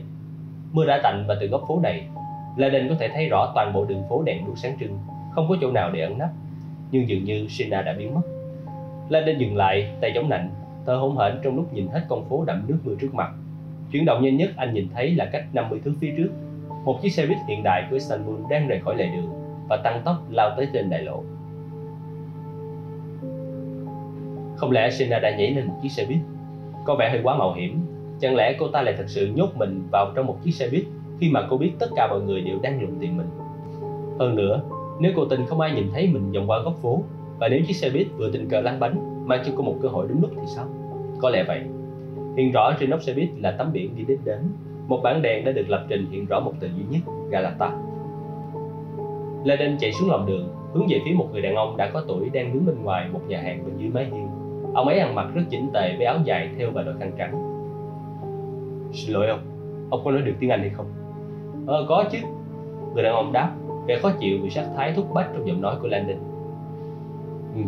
Mưa 0.72 0.86
đã 0.86 1.00
tạnh 1.04 1.26
và 1.28 1.36
từ 1.42 1.48
góc 1.48 1.64
phố 1.68 1.80
này, 1.80 2.08
Landon 2.58 2.90
có 2.90 2.96
thể 3.00 3.10
thấy 3.14 3.30
rõ 3.30 3.52
toàn 3.56 3.74
bộ 3.74 3.86
đường 3.86 4.04
phố 4.10 4.24
đèn 4.24 4.46
đuốc 4.46 4.58
sáng 4.58 4.78
trưng, 4.80 5.00
không 5.32 5.50
có 5.50 5.56
chỗ 5.62 5.72
nào 5.72 5.92
để 5.92 6.02
ẩn 6.02 6.18
nấp. 6.18 6.30
Nhưng 6.92 7.10
dường 7.10 7.24
như 7.24 7.48
Sina 7.50 7.82
đã 7.82 7.94
biến 7.94 8.14
mất. 8.14 8.22
Landon 9.10 9.38
dừng 9.38 9.56
lại, 9.56 9.92
tay 10.02 10.12
chống 10.16 10.30
nạnh, 10.30 10.50
thở 10.86 10.96
hổn 10.96 11.18
hển 11.18 11.40
trong 11.44 11.56
lúc 11.56 11.74
nhìn 11.74 11.88
hết 11.88 12.02
con 12.08 12.26
phố 12.30 12.44
đậm 12.48 12.64
nước 12.68 12.78
mưa 12.84 12.96
trước 13.00 13.14
mặt 13.14 13.32
Chuyển 13.92 14.06
động 14.06 14.24
nhanh 14.24 14.38
nhất 14.38 14.50
anh 14.56 14.74
nhìn 14.74 14.88
thấy 14.94 15.16
là 15.16 15.26
cách 15.26 15.44
50 15.54 15.80
thước 15.86 15.94
phía 16.00 16.14
trước. 16.18 16.30
Một 16.86 17.00
chiếc 17.02 17.10
xe 17.10 17.26
buýt 17.26 17.38
hiện 17.48 17.64
đại 17.64 17.88
của 17.90 17.94
Istanbul 17.94 18.36
đang 18.50 18.68
rời 18.68 18.80
khỏi 18.80 18.96
lề 18.96 19.06
đường 19.06 19.30
và 19.70 19.78
tăng 19.84 20.02
tốc 20.06 20.16
lao 20.30 20.54
tới 20.58 20.68
trên 20.74 20.90
đại 20.90 21.02
lộ. 21.02 21.24
Không 24.58 24.72
lẽ 24.72 24.90
Sina 24.92 25.20
đã 25.20 25.38
nhảy 25.38 25.52
lên 25.52 25.68
một 25.68 25.74
chiếc 25.82 25.90
xe 25.90 26.06
buýt? 26.06 26.20
Có 26.86 26.96
vẻ 26.96 27.10
hơi 27.10 27.20
quá 27.24 27.38
mạo 27.38 27.54
hiểm. 27.54 27.80
Chẳng 28.20 28.36
lẽ 28.36 28.56
cô 28.60 28.68
ta 28.68 28.82
lại 28.82 28.94
thật 28.98 29.06
sự 29.08 29.32
nhốt 29.36 29.50
mình 29.56 29.84
vào 29.92 30.12
trong 30.16 30.28
một 30.28 30.38
chiếc 30.44 30.52
xe 30.52 30.70
buýt 30.70 30.84
khi 31.20 31.30
mà 31.32 31.48
cô 31.50 31.58
biết 31.58 31.72
tất 31.80 31.88
cả 31.96 32.08
mọi 32.08 32.22
người 32.22 32.42
đều 32.42 32.60
đang 32.62 32.82
lùng 32.82 33.00
tìm 33.00 33.18
mình? 33.18 33.28
Hơn 34.20 34.36
nữa, 34.36 34.62
nếu 35.00 35.12
cô 35.16 35.26
tình 35.26 35.46
không 35.46 35.60
ai 35.60 35.72
nhìn 35.72 35.88
thấy 35.94 36.10
mình 36.14 36.32
vòng 36.32 36.50
qua 36.50 36.60
góc 36.60 36.74
phố 36.82 37.04
và 37.40 37.48
nếu 37.48 37.60
chiếc 37.68 37.74
xe 37.74 37.90
buýt 37.90 38.08
vừa 38.18 38.32
tình 38.32 38.50
cờ 38.50 38.62
lăn 38.62 38.80
bánh 38.80 39.28
mang 39.28 39.44
cho 39.46 39.52
cô 39.56 39.64
một 39.64 39.76
cơ 39.82 39.88
hội 39.88 40.08
đúng 40.10 40.22
lúc 40.22 40.32
thì 40.36 40.48
sao? 40.56 40.66
Có 41.22 41.30
lẽ 41.30 41.44
vậy. 41.48 41.62
Hiện 42.38 42.52
rõ 42.52 42.74
trên 42.80 42.90
nóc 42.90 43.02
xe 43.02 43.14
buýt 43.14 43.30
là 43.38 43.52
tấm 43.52 43.74
biển 43.74 43.96
ghi 43.96 44.04
đích 44.04 44.20
đến. 44.26 44.40
Một 44.88 45.00
bảng 45.04 45.22
đèn 45.22 45.46
đã 45.46 45.52
được 45.52 45.70
lập 45.70 45.86
trình 45.90 46.06
hiện 46.12 46.26
rõ 46.26 46.40
một 46.40 46.54
từ 46.60 46.68
duy 46.68 46.84
nhất, 46.90 47.02
Galata. 47.30 47.72
Laden 49.44 49.78
chạy 49.80 49.94
xuống 49.94 50.10
lòng 50.10 50.26
đường, 50.26 50.50
hướng 50.74 50.88
về 50.90 51.02
phía 51.06 51.14
một 51.14 51.30
người 51.32 51.42
đàn 51.42 51.56
ông 51.56 51.78
đã 51.78 51.90
có 51.94 52.04
tuổi 52.08 52.30
đang 52.30 52.54
đứng 52.54 52.66
bên 52.66 52.84
ngoài 52.84 53.10
một 53.14 53.22
nhà 53.28 53.42
hàng 53.42 53.66
bên 53.66 53.78
dưới 53.78 53.90
mái 53.90 54.06
hiên. 54.06 54.37
Ông 54.74 54.88
ấy 54.88 55.00
ăn 55.00 55.16
mặc 55.16 55.28
rất 55.34 55.42
chỉnh 55.50 55.70
tề 55.74 55.96
với 55.98 56.06
áo 56.06 56.18
dài 56.24 56.50
theo 56.58 56.72
và 56.72 56.84
đội 56.84 56.96
khăn 57.00 57.12
trắng. 57.18 57.32
Xin 58.94 59.14
lỗi 59.14 59.28
ông, 59.28 59.40
ông 59.90 60.02
có 60.06 60.12
nói 60.12 60.22
được 60.22 60.34
tiếng 60.40 60.50
Anh 60.50 60.60
hay 60.60 60.70
không? 60.70 60.86
Ờ, 61.68 61.86
có 61.90 62.04
chứ. 62.12 62.18
Người 62.94 63.04
đàn 63.04 63.14
ông 63.14 63.34
đáp, 63.34 63.52
vẻ 63.88 64.00
khó 64.00 64.12
chịu 64.20 64.38
vì 64.44 64.50
sắc 64.50 64.66
thái 64.76 64.94
thúc 64.96 65.14
bách 65.14 65.30
trong 65.34 65.48
giọng 65.48 65.62
nói 65.62 65.76
của 65.82 65.88
Landon. 65.88 66.18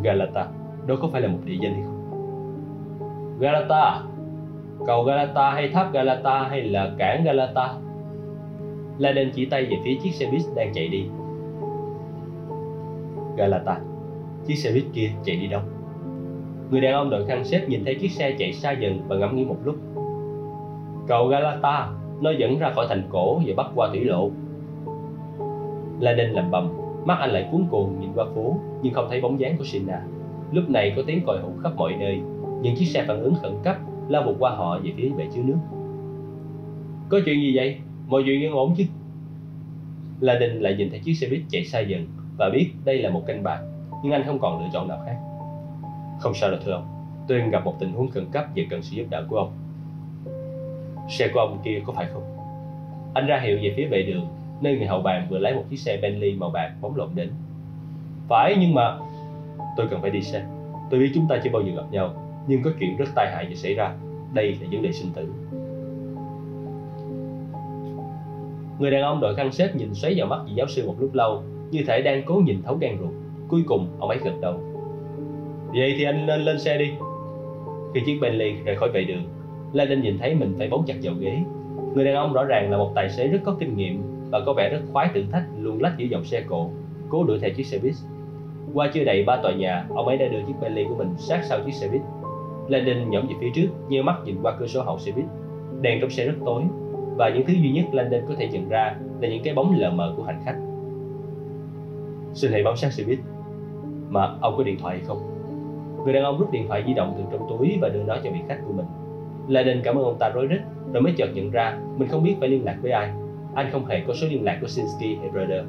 Galata, 0.04 0.48
đó 0.88 0.96
có 1.02 1.08
phải 1.08 1.22
là 1.22 1.28
một 1.28 1.40
địa 1.46 1.58
danh 1.62 1.74
hay 1.74 1.84
không? 1.84 1.96
Galata, 3.40 4.02
cầu 4.88 5.04
Galata 5.04 5.52
hay 5.52 5.70
tháp 5.70 5.94
Galata 5.94 6.48
hay 6.50 6.62
là 6.64 6.92
cảng 6.98 7.24
Galata. 7.24 7.74
Laden 8.98 9.32
chỉ 9.34 9.46
tay 9.46 9.66
về 9.66 9.78
phía 9.84 9.98
chiếc 10.04 10.12
xe 10.12 10.26
buýt 10.32 10.42
đang 10.56 10.72
chạy 10.74 10.88
đi. 10.88 11.06
Galata, 13.38 13.80
chiếc 14.46 14.56
xe 14.56 14.72
buýt 14.72 14.86
kia 14.94 15.10
chạy 15.24 15.36
đi 15.36 15.48
đâu? 15.48 15.62
Người 16.72 16.82
đàn 16.82 16.94
ông 16.94 17.10
đội 17.10 17.26
khăn 17.26 17.44
xếp 17.46 17.66
nhìn 17.70 17.86
thấy 17.86 17.96
chiếc 17.96 18.12
xe 18.12 18.36
chạy 18.40 18.54
xa 18.54 18.72
dần 18.72 19.00
và 19.08 19.16
ngẫm 19.16 19.36
nghĩ 19.36 19.46
một 19.46 19.58
lúc. 19.64 19.76
Cầu 21.08 21.28
Galata, 21.28 21.90
nó 22.22 22.32
dẫn 22.32 22.60
ra 22.60 22.72
khỏi 22.76 22.86
thành 22.90 23.04
cổ 23.10 23.42
và 23.46 23.54
bắt 23.58 23.72
qua 23.76 23.90
thủy 23.90 24.04
lộ. 24.06 24.30
Lenin 26.00 26.30
lầm 26.30 26.52
bầm, 26.52 26.70
mắt 27.06 27.18
anh 27.20 27.30
lại 27.30 27.50
cuốn 27.52 27.66
cuồng 27.70 28.00
nhìn 28.00 28.10
qua 28.16 28.26
phố 28.36 28.56
nhưng 28.82 28.94
không 28.94 29.08
thấy 29.10 29.22
bóng 29.22 29.40
dáng 29.40 29.58
của 29.58 29.64
Sina. 29.64 30.02
Lúc 30.52 30.70
này 30.70 30.94
có 30.96 31.02
tiếng 31.08 31.22
còi 31.26 31.40
hụt 31.40 31.64
khắp 31.64 31.72
mọi 31.76 31.94
nơi, 32.00 32.22
những 32.62 32.76
chiếc 32.76 32.86
xe 32.86 33.04
phản 33.08 33.24
ứng 33.24 33.36
khẩn 33.36 33.54
cấp 33.64 33.78
lao 34.10 34.24
vụt 34.24 34.36
qua 34.40 34.52
họ 34.52 34.80
về 34.84 34.92
phía 34.98 35.10
bể 35.18 35.28
chứa 35.36 35.42
nước 35.44 35.58
có 37.10 37.20
chuyện 37.26 37.42
gì 37.42 37.56
vậy 37.56 37.78
mọi 38.08 38.24
chuyện 38.26 38.42
yên 38.42 38.52
ổn 38.52 38.74
chứ 38.78 38.84
la 40.20 40.40
lại 40.40 40.76
nhìn 40.78 40.90
thấy 40.90 41.00
chiếc 41.00 41.14
xe 41.14 41.28
buýt 41.30 41.42
chạy 41.50 41.66
xa 41.66 41.80
dần 41.80 42.08
và 42.38 42.50
biết 42.50 42.72
đây 42.86 42.98
là 42.98 43.10
một 43.10 43.24
canh 43.28 43.44
bạc 43.44 43.60
nhưng 44.04 44.14
anh 44.14 44.24
không 44.26 44.40
còn 44.40 44.64
lựa 44.64 44.70
chọn 44.74 44.88
nào 44.88 45.00
khác 45.06 45.16
không 46.20 46.34
sao 46.34 46.52
đâu 46.52 46.60
thưa 46.66 46.72
ông. 46.72 46.88
Tôi 47.28 47.42
gặp 47.52 47.66
một 47.66 47.76
tình 47.80 47.94
huống 47.94 48.10
khẩn 48.10 48.26
cấp 48.32 48.46
và 48.56 48.64
cần 48.70 48.82
sự 48.82 48.96
giúp 48.96 49.06
đỡ 49.10 49.26
của 49.30 49.38
ông. 49.38 49.52
Xe 51.10 51.28
của 51.34 51.40
ông 51.40 51.60
kia 51.64 51.82
có 51.86 51.94
phải 51.94 52.06
không? 52.14 52.24
Anh 53.14 53.28
ra 53.28 53.40
hiệu 53.40 53.58
về 53.62 53.74
phía 53.78 53.88
vệ 53.88 54.04
đường, 54.04 54.28
nơi 54.62 54.78
người 54.78 54.88
hậu 54.88 55.02
bàn 55.02 55.28
vừa 55.30 55.38
lấy 55.38 55.56
một 55.56 55.64
chiếc 55.70 55.78
xe 55.78 55.98
Bentley 56.02 56.36
màu 56.36 56.50
bạc 56.50 56.72
bóng 56.82 56.96
lộn 56.96 57.10
đến. 57.16 57.30
Phải, 58.28 58.56
nhưng 58.60 58.74
mà 58.74 58.98
tôi 59.78 59.88
cần 59.88 60.02
phải 60.02 60.12
đi 60.12 60.22
xe. 60.22 60.46
Tôi 60.90 61.00
biết 61.00 61.12
chúng 61.16 61.28
ta 61.30 61.36
chưa 61.44 61.50
bao 61.50 61.62
giờ 61.62 61.72
gặp 61.76 61.92
nhau, 61.92 62.14
nhưng 62.48 62.64
có 62.64 62.72
chuyện 62.80 62.98
rất 62.98 63.10
tai 63.16 63.32
hại 63.32 63.46
vừa 63.50 63.56
xảy 63.56 63.74
ra. 63.74 63.96
Đây 64.34 64.58
là 64.62 64.68
vấn 64.72 64.82
đề 64.82 64.92
sinh 64.92 65.12
tử. 65.14 65.34
Người 68.80 68.92
đàn 68.92 69.02
ông 69.02 69.20
đội 69.20 69.36
khăn 69.36 69.52
xếp 69.52 69.76
nhìn 69.76 69.94
xoáy 69.94 70.16
vào 70.18 70.28
mắt 70.28 70.40
vị 70.46 70.52
giáo 70.56 70.68
sư 70.68 70.88
một 70.88 70.96
lúc 71.00 71.14
lâu, 71.14 71.44
như 71.72 71.84
thể 71.88 72.02
đang 72.02 72.24
cố 72.26 72.36
nhìn 72.36 72.62
thấu 72.64 72.78
gan 72.82 72.98
ruột. 73.00 73.12
Cuối 73.48 73.64
cùng, 73.68 73.88
ông 74.00 74.10
ấy 74.10 74.20
gật 74.24 74.34
đầu 74.42 74.60
vậy 75.74 75.96
thì 75.98 76.04
anh 76.04 76.26
nên 76.26 76.42
lên 76.42 76.60
xe 76.60 76.78
đi 76.78 76.92
khi 77.94 78.02
chiếc 78.06 78.20
Bentley 78.22 78.54
rời 78.66 78.76
khỏi 78.76 78.90
vệ 78.90 79.04
đường 79.04 79.24
Landon 79.74 80.02
nhìn 80.02 80.18
thấy 80.18 80.36
mình 80.36 80.56
phải 80.58 80.68
bấu 80.68 80.84
chặt 80.88 80.96
vào 81.04 81.14
ghế 81.20 81.38
người 81.96 82.06
đàn 82.06 82.16
ông 82.16 82.34
rõ 82.34 82.44
ràng 82.44 82.72
là 82.72 82.78
một 82.78 82.92
tài 82.96 83.10
xế 83.10 83.28
rất 83.28 83.40
có 83.44 83.56
kinh 83.60 83.78
nghiệm 83.78 84.04
và 84.32 84.40
có 84.46 84.54
vẻ 84.54 84.70
rất 84.70 84.82
khoái 84.92 85.10
thử 85.14 85.22
thách 85.32 85.44
luôn 85.60 85.82
lách 85.82 85.98
giữa 85.98 86.06
dòng 86.06 86.24
xe 86.24 86.42
cộ 86.42 86.70
cố 87.10 87.24
đuổi 87.24 87.40
theo 87.40 87.50
chiếc 87.50 87.66
xe 87.66 87.78
buýt 87.78 87.94
qua 88.74 88.92
chưa 88.94 89.04
đầy 89.04 89.24
ba 89.24 89.38
tòa 89.44 89.52
nhà 89.54 89.86
ông 89.90 90.08
ấy 90.08 90.18
đã 90.18 90.28
đưa 90.28 90.42
chiếc 90.48 90.54
Bentley 90.62 90.86
của 90.90 90.96
mình 90.96 91.10
sát 91.18 91.42
sau 91.44 91.60
chiếc 91.66 91.74
xe 91.74 91.88
buýt 91.88 92.02
Landon 92.70 93.10
nhổm 93.10 93.28
về 93.28 93.36
phía 93.40 93.50
trước, 93.54 93.68
nheo 93.90 94.04
mắt 94.04 94.16
nhìn 94.26 94.38
qua 94.42 94.56
cửa 94.60 94.68
sổ 94.68 94.82
hậu 94.82 95.00
xe 95.00 95.12
buýt. 95.12 95.26
Đèn 95.82 96.02
trong 96.02 96.10
xe 96.10 96.26
rất 96.26 96.36
tối, 96.46 96.64
và 97.16 97.30
những 97.30 97.46
thứ 97.48 97.54
duy 97.54 97.72
nhất 97.72 97.86
Landon 97.92 98.22
có 98.28 98.34
thể 98.38 98.48
nhận 98.48 98.70
ra 98.70 98.96
là 99.22 99.30
những 99.30 99.44
cái 99.44 99.54
bóng 99.54 99.76
lờ 99.80 99.92
mờ 99.92 100.14
của 100.18 100.24
hành 100.24 100.42
khách. 100.46 100.56
Xin 102.34 102.52
hãy 102.52 102.64
bám 102.64 102.76
sát 102.76 102.94
xe 102.94 103.04
buýt. 103.04 103.20
Mà 104.10 104.36
ông 104.42 104.58
có 104.58 104.64
điện 104.64 104.78
thoại 104.80 104.98
hay 104.98 105.06
không? 105.08 105.29
Người 106.04 106.14
đàn 106.14 106.24
ông 106.24 106.40
rút 106.40 106.52
điện 106.52 106.68
thoại 106.68 106.84
di 106.88 106.94
động 106.94 107.14
từ 107.18 107.24
trong 107.32 107.50
túi 107.50 107.78
và 107.82 107.90
đưa 107.90 108.04
nó 108.04 108.16
cho 108.24 108.32
vị 108.32 108.40
khách 108.48 108.60
của 108.68 108.74
mình. 108.74 108.86
Landon 109.48 109.82
cảm 109.84 109.96
ơn 109.96 110.04
ông 110.04 110.18
ta 110.20 110.30
rối 110.30 110.46
rít, 110.46 110.60
rồi 110.94 111.02
mới 111.02 111.14
chợt 111.18 111.30
nhận 111.34 111.52
ra 111.52 111.78
mình 111.98 112.10
không 112.10 112.24
biết 112.24 112.36
phải 112.40 112.50
liên 112.50 112.66
lạc 112.66 112.78
với 112.82 112.92
ai. 112.92 113.12
Anh 113.56 113.70
không 113.72 113.86
hề 113.86 114.04
có 114.08 114.14
số 114.14 114.28
liên 114.28 114.44
lạc 114.44 114.58
của 114.62 114.68
Sinsky 114.68 115.16
hay 115.16 115.30
Brother. 115.30 115.64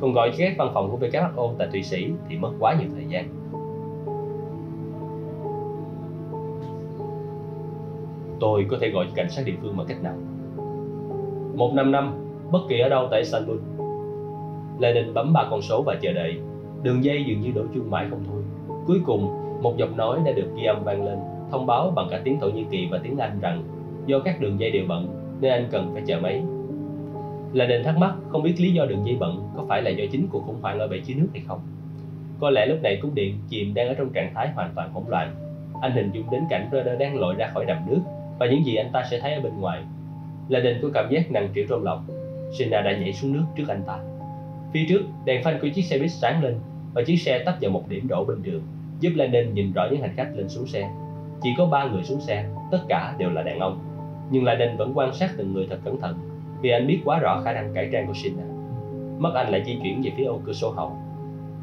Còn 0.00 0.12
gọi 0.12 0.30
cho 0.30 0.36
các 0.38 0.54
văn 0.58 0.70
phòng 0.74 0.90
của 0.90 1.06
WHO 1.06 1.54
tại 1.58 1.68
Thụy 1.72 1.82
Sĩ 1.82 2.10
thì 2.28 2.36
mất 2.36 2.50
quá 2.58 2.74
nhiều 2.74 2.88
thời 2.94 3.04
gian. 3.08 3.44
tôi 8.44 8.66
có 8.70 8.76
thể 8.80 8.88
gọi 8.88 9.06
cho 9.06 9.12
cảnh 9.14 9.30
sát 9.30 9.42
địa 9.46 9.54
phương 9.62 9.76
bằng 9.76 9.86
cách 9.86 10.02
nào 10.02 10.14
một 11.54 11.72
năm 11.74 11.92
năm 11.92 12.14
bất 12.50 12.58
kỳ 12.68 12.80
ở 12.80 12.88
đâu 12.88 13.08
tại 13.10 13.20
Istanbul 13.20 13.56
đình 14.78 15.14
bấm 15.14 15.32
ba 15.32 15.46
con 15.50 15.62
số 15.62 15.82
và 15.82 15.96
chờ 16.02 16.12
đợi 16.12 16.40
đường 16.82 17.04
dây 17.04 17.24
dường 17.26 17.40
như 17.40 17.50
đổ 17.54 17.62
chuông 17.74 17.90
mãi 17.90 18.06
không 18.10 18.20
thôi 18.26 18.42
cuối 18.86 19.00
cùng 19.06 19.43
một 19.64 19.76
giọng 19.76 19.96
nói 19.96 20.20
đã 20.24 20.32
được 20.32 20.50
ghi 20.56 20.64
âm 20.64 20.84
vang 20.84 21.04
lên 21.04 21.18
thông 21.50 21.66
báo 21.66 21.90
bằng 21.90 22.08
cả 22.10 22.20
tiếng 22.24 22.40
Thổ 22.40 22.48
Nhĩ 22.50 22.64
Kỳ 22.70 22.88
và 22.90 23.00
tiếng 23.02 23.18
Anh 23.18 23.40
rằng 23.40 23.62
do 24.06 24.18
các 24.18 24.40
đường 24.40 24.60
dây 24.60 24.70
đều 24.70 24.84
bận 24.88 25.08
nên 25.40 25.52
anh 25.52 25.68
cần 25.70 25.90
phải 25.92 26.02
chờ 26.06 26.20
máy. 26.20 26.42
Lenin 27.52 27.82
thắc 27.84 27.98
mắc 27.98 28.14
không 28.28 28.42
biết 28.42 28.54
lý 28.58 28.72
do 28.72 28.86
đường 28.86 29.06
dây 29.06 29.16
bận 29.20 29.48
có 29.56 29.64
phải 29.68 29.82
là 29.82 29.90
do 29.90 30.04
chính 30.12 30.26
cuộc 30.30 30.42
khủng 30.46 30.60
hoảng 30.62 30.78
ở 30.78 30.88
bể 30.88 30.98
chứa 31.06 31.14
nước 31.16 31.28
hay 31.32 31.42
không. 31.46 31.60
Có 32.40 32.50
lẽ 32.50 32.66
lúc 32.66 32.78
này 32.82 32.98
cung 33.02 33.14
điện 33.14 33.38
chìm 33.48 33.74
đang 33.74 33.88
ở 33.88 33.94
trong 33.94 34.12
trạng 34.12 34.34
thái 34.34 34.48
hoàn 34.54 34.70
toàn 34.74 34.92
hỗn 34.92 35.04
loạn. 35.08 35.34
Anh 35.80 35.92
hình 35.92 36.10
dung 36.12 36.30
đến 36.30 36.42
cảnh 36.50 36.68
Raider 36.72 36.98
đang 36.98 37.20
lội 37.20 37.34
ra 37.34 37.50
khỏi 37.54 37.64
đầm 37.64 37.78
nước 37.86 38.00
và 38.38 38.46
những 38.46 38.66
gì 38.66 38.74
anh 38.74 38.92
ta 38.92 39.04
sẽ 39.10 39.20
thấy 39.20 39.34
ở 39.34 39.40
bên 39.40 39.60
ngoài. 39.60 39.82
Là 40.48 40.60
đình 40.60 40.78
có 40.82 40.88
cảm 40.94 41.10
giác 41.10 41.30
nặng 41.30 41.48
trĩu 41.54 41.64
trong 41.68 41.84
lòng 41.84 42.06
Sina 42.58 42.80
đã 42.80 42.98
nhảy 42.98 43.12
xuống 43.12 43.32
nước 43.32 43.44
trước 43.56 43.68
anh 43.68 43.82
ta. 43.86 43.98
Phía 44.72 44.86
trước, 44.88 45.00
đèn 45.24 45.42
phanh 45.44 45.58
của 45.62 45.68
chiếc 45.68 45.82
xe 45.82 45.98
buýt 45.98 46.10
sáng 46.10 46.42
lên 46.42 46.58
và 46.94 47.02
chiếc 47.02 47.16
xe 47.16 47.42
tấp 47.46 47.54
vào 47.60 47.70
một 47.70 47.88
điểm 47.88 48.08
đổ 48.08 48.24
bên 48.24 48.42
đường, 48.42 48.62
giúp 49.04 49.12
Landon 49.16 49.54
nhìn 49.54 49.72
rõ 49.72 49.86
những 49.90 50.00
hành 50.00 50.14
khách 50.16 50.30
lên 50.34 50.48
xuống 50.48 50.66
xe. 50.66 50.90
Chỉ 51.42 51.50
có 51.58 51.66
ba 51.66 51.84
người 51.84 52.02
xuống 52.02 52.20
xe, 52.20 52.44
tất 52.70 52.78
cả 52.88 53.14
đều 53.18 53.30
là 53.30 53.42
đàn 53.42 53.58
ông. 53.58 53.78
Nhưng 54.30 54.44
Landon 54.44 54.76
vẫn 54.76 54.92
quan 54.94 55.12
sát 55.12 55.30
từng 55.36 55.52
người 55.52 55.66
thật 55.70 55.78
cẩn 55.84 56.00
thận 56.00 56.14
vì 56.60 56.70
anh 56.70 56.86
biết 56.86 57.00
quá 57.04 57.18
rõ 57.18 57.40
khả 57.44 57.52
năng 57.52 57.74
cải 57.74 57.88
trang 57.92 58.06
của 58.06 58.12
Sina. 58.14 58.42
Mắt 59.18 59.34
anh 59.34 59.50
lại 59.52 59.62
di 59.66 59.78
chuyển 59.82 60.02
về 60.02 60.10
phía 60.16 60.24
ô 60.24 60.40
cửa 60.44 60.52
sổ 60.52 60.70
hậu. 60.70 60.92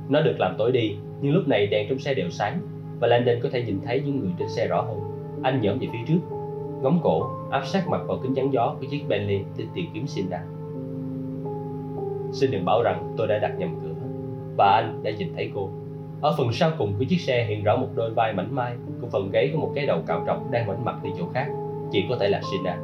Nó 0.10 0.22
được 0.22 0.36
làm 0.40 0.56
tối 0.58 0.72
đi, 0.72 0.96
nhưng 1.22 1.34
lúc 1.34 1.48
này 1.48 1.68
đèn 1.68 1.90
trong 1.90 2.00
xe 2.00 2.14
đều 2.14 2.30
sáng 2.30 2.60
và 3.00 3.08
Landon 3.08 3.36
có 3.44 3.50
thể 3.52 3.64
nhìn 3.64 3.80
thấy 3.86 4.02
những 4.06 4.20
người 4.20 4.32
trên 4.40 4.50
xe 4.50 4.68
rõ 4.68 4.82
hơn. 4.82 5.00
Anh 5.44 5.62
nhổm 5.62 5.80
về 5.80 5.88
phía 5.94 6.00
trước, 6.08 6.20
ngóng 6.82 7.00
cổ, 7.04 7.30
áp 7.52 7.66
sát 7.66 7.88
mặt 7.88 8.02
vào 8.08 8.20
kính 8.24 8.36
chắn 8.36 8.54
gió 8.54 8.76
của 8.80 8.86
chiếc 8.92 9.08
Bentley 9.08 9.44
để 9.58 9.66
tìm 9.74 9.86
kiếm 9.94 10.08
Sina. 10.08 10.44
Xin 12.32 12.52
đừng 12.52 12.66
bảo 12.66 12.84
rằng 12.84 13.14
tôi 13.18 13.28
đã 13.28 13.40
đặt 13.40 13.52
nhầm 13.58 13.80
cửa 13.84 13.94
và 14.58 14.66
anh 14.66 15.04
đã 15.04 15.12
nhìn 15.12 15.34
thấy 15.36 15.52
cô. 15.56 15.70
Ở 16.22 16.36
phần 16.38 16.52
sau 16.52 16.72
cùng 16.78 16.94
của 17.00 17.04
chiếc 17.04 17.22
xe 17.22 17.46
hiện 17.46 17.64
rõ 17.64 17.78
một 17.78 17.88
đôi 17.96 18.14
vai 18.14 18.34
mảnh 18.34 18.56
mai 18.56 18.74
cùng 19.02 19.10
phần 19.10 19.30
gáy 19.32 19.50
có 19.54 19.60
một 19.60 19.72
cái 19.76 19.86
đầu 19.86 20.02
cạo 20.08 20.24
trọc 20.28 20.52
đang 20.52 20.68
ngoảnh 20.68 20.86
mặt 20.86 21.04
đi 21.04 21.10
chỗ 21.18 21.26
khác, 21.34 21.48
chỉ 21.92 22.06
có 22.10 22.18
thể 22.20 22.30
là 22.30 22.42
Sina. 22.52 22.78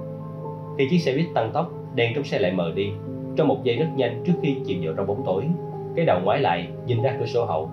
Khi 0.78 0.88
chiếc 0.90 0.98
xe 0.98 1.14
buýt 1.14 1.26
tăng 1.34 1.52
tốc, 1.54 1.74
đèn 1.96 2.14
trong 2.16 2.24
xe 2.24 2.40
lại 2.40 2.52
mờ 2.52 2.72
đi. 2.76 2.92
Trong 3.36 3.48
một 3.48 3.64
giây 3.64 3.76
rất 3.76 3.88
nhanh 3.96 4.24
trước 4.26 4.34
khi 4.42 4.58
chìm 4.66 4.82
vào 4.86 4.94
trong 4.98 5.08
bóng 5.08 5.24
tối, 5.26 5.44
cái 5.96 6.06
đầu 6.06 6.20
ngoái 6.24 6.40
lại 6.40 6.68
nhìn 6.86 7.02
ra 7.02 7.16
cửa 7.20 7.26
sổ 7.26 7.46
hậu. 7.46 7.70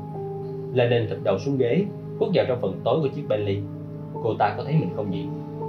Landon 0.75 1.09
thụt 1.09 1.19
đầu 1.23 1.39
xuống 1.39 1.59
ghế, 1.59 1.85
khuất 2.19 2.31
vào 2.35 2.45
trong 2.49 2.59
phần 2.61 2.81
tối 2.85 3.01
của 3.01 3.09
chiếc 3.09 3.23
Bentley. 3.29 3.59
Cô 4.23 4.35
ta 4.39 4.55
có 4.57 4.65
thấy 4.65 4.75
mình 4.75 4.91
không 4.97 5.11
nhỉ? 5.11 5.27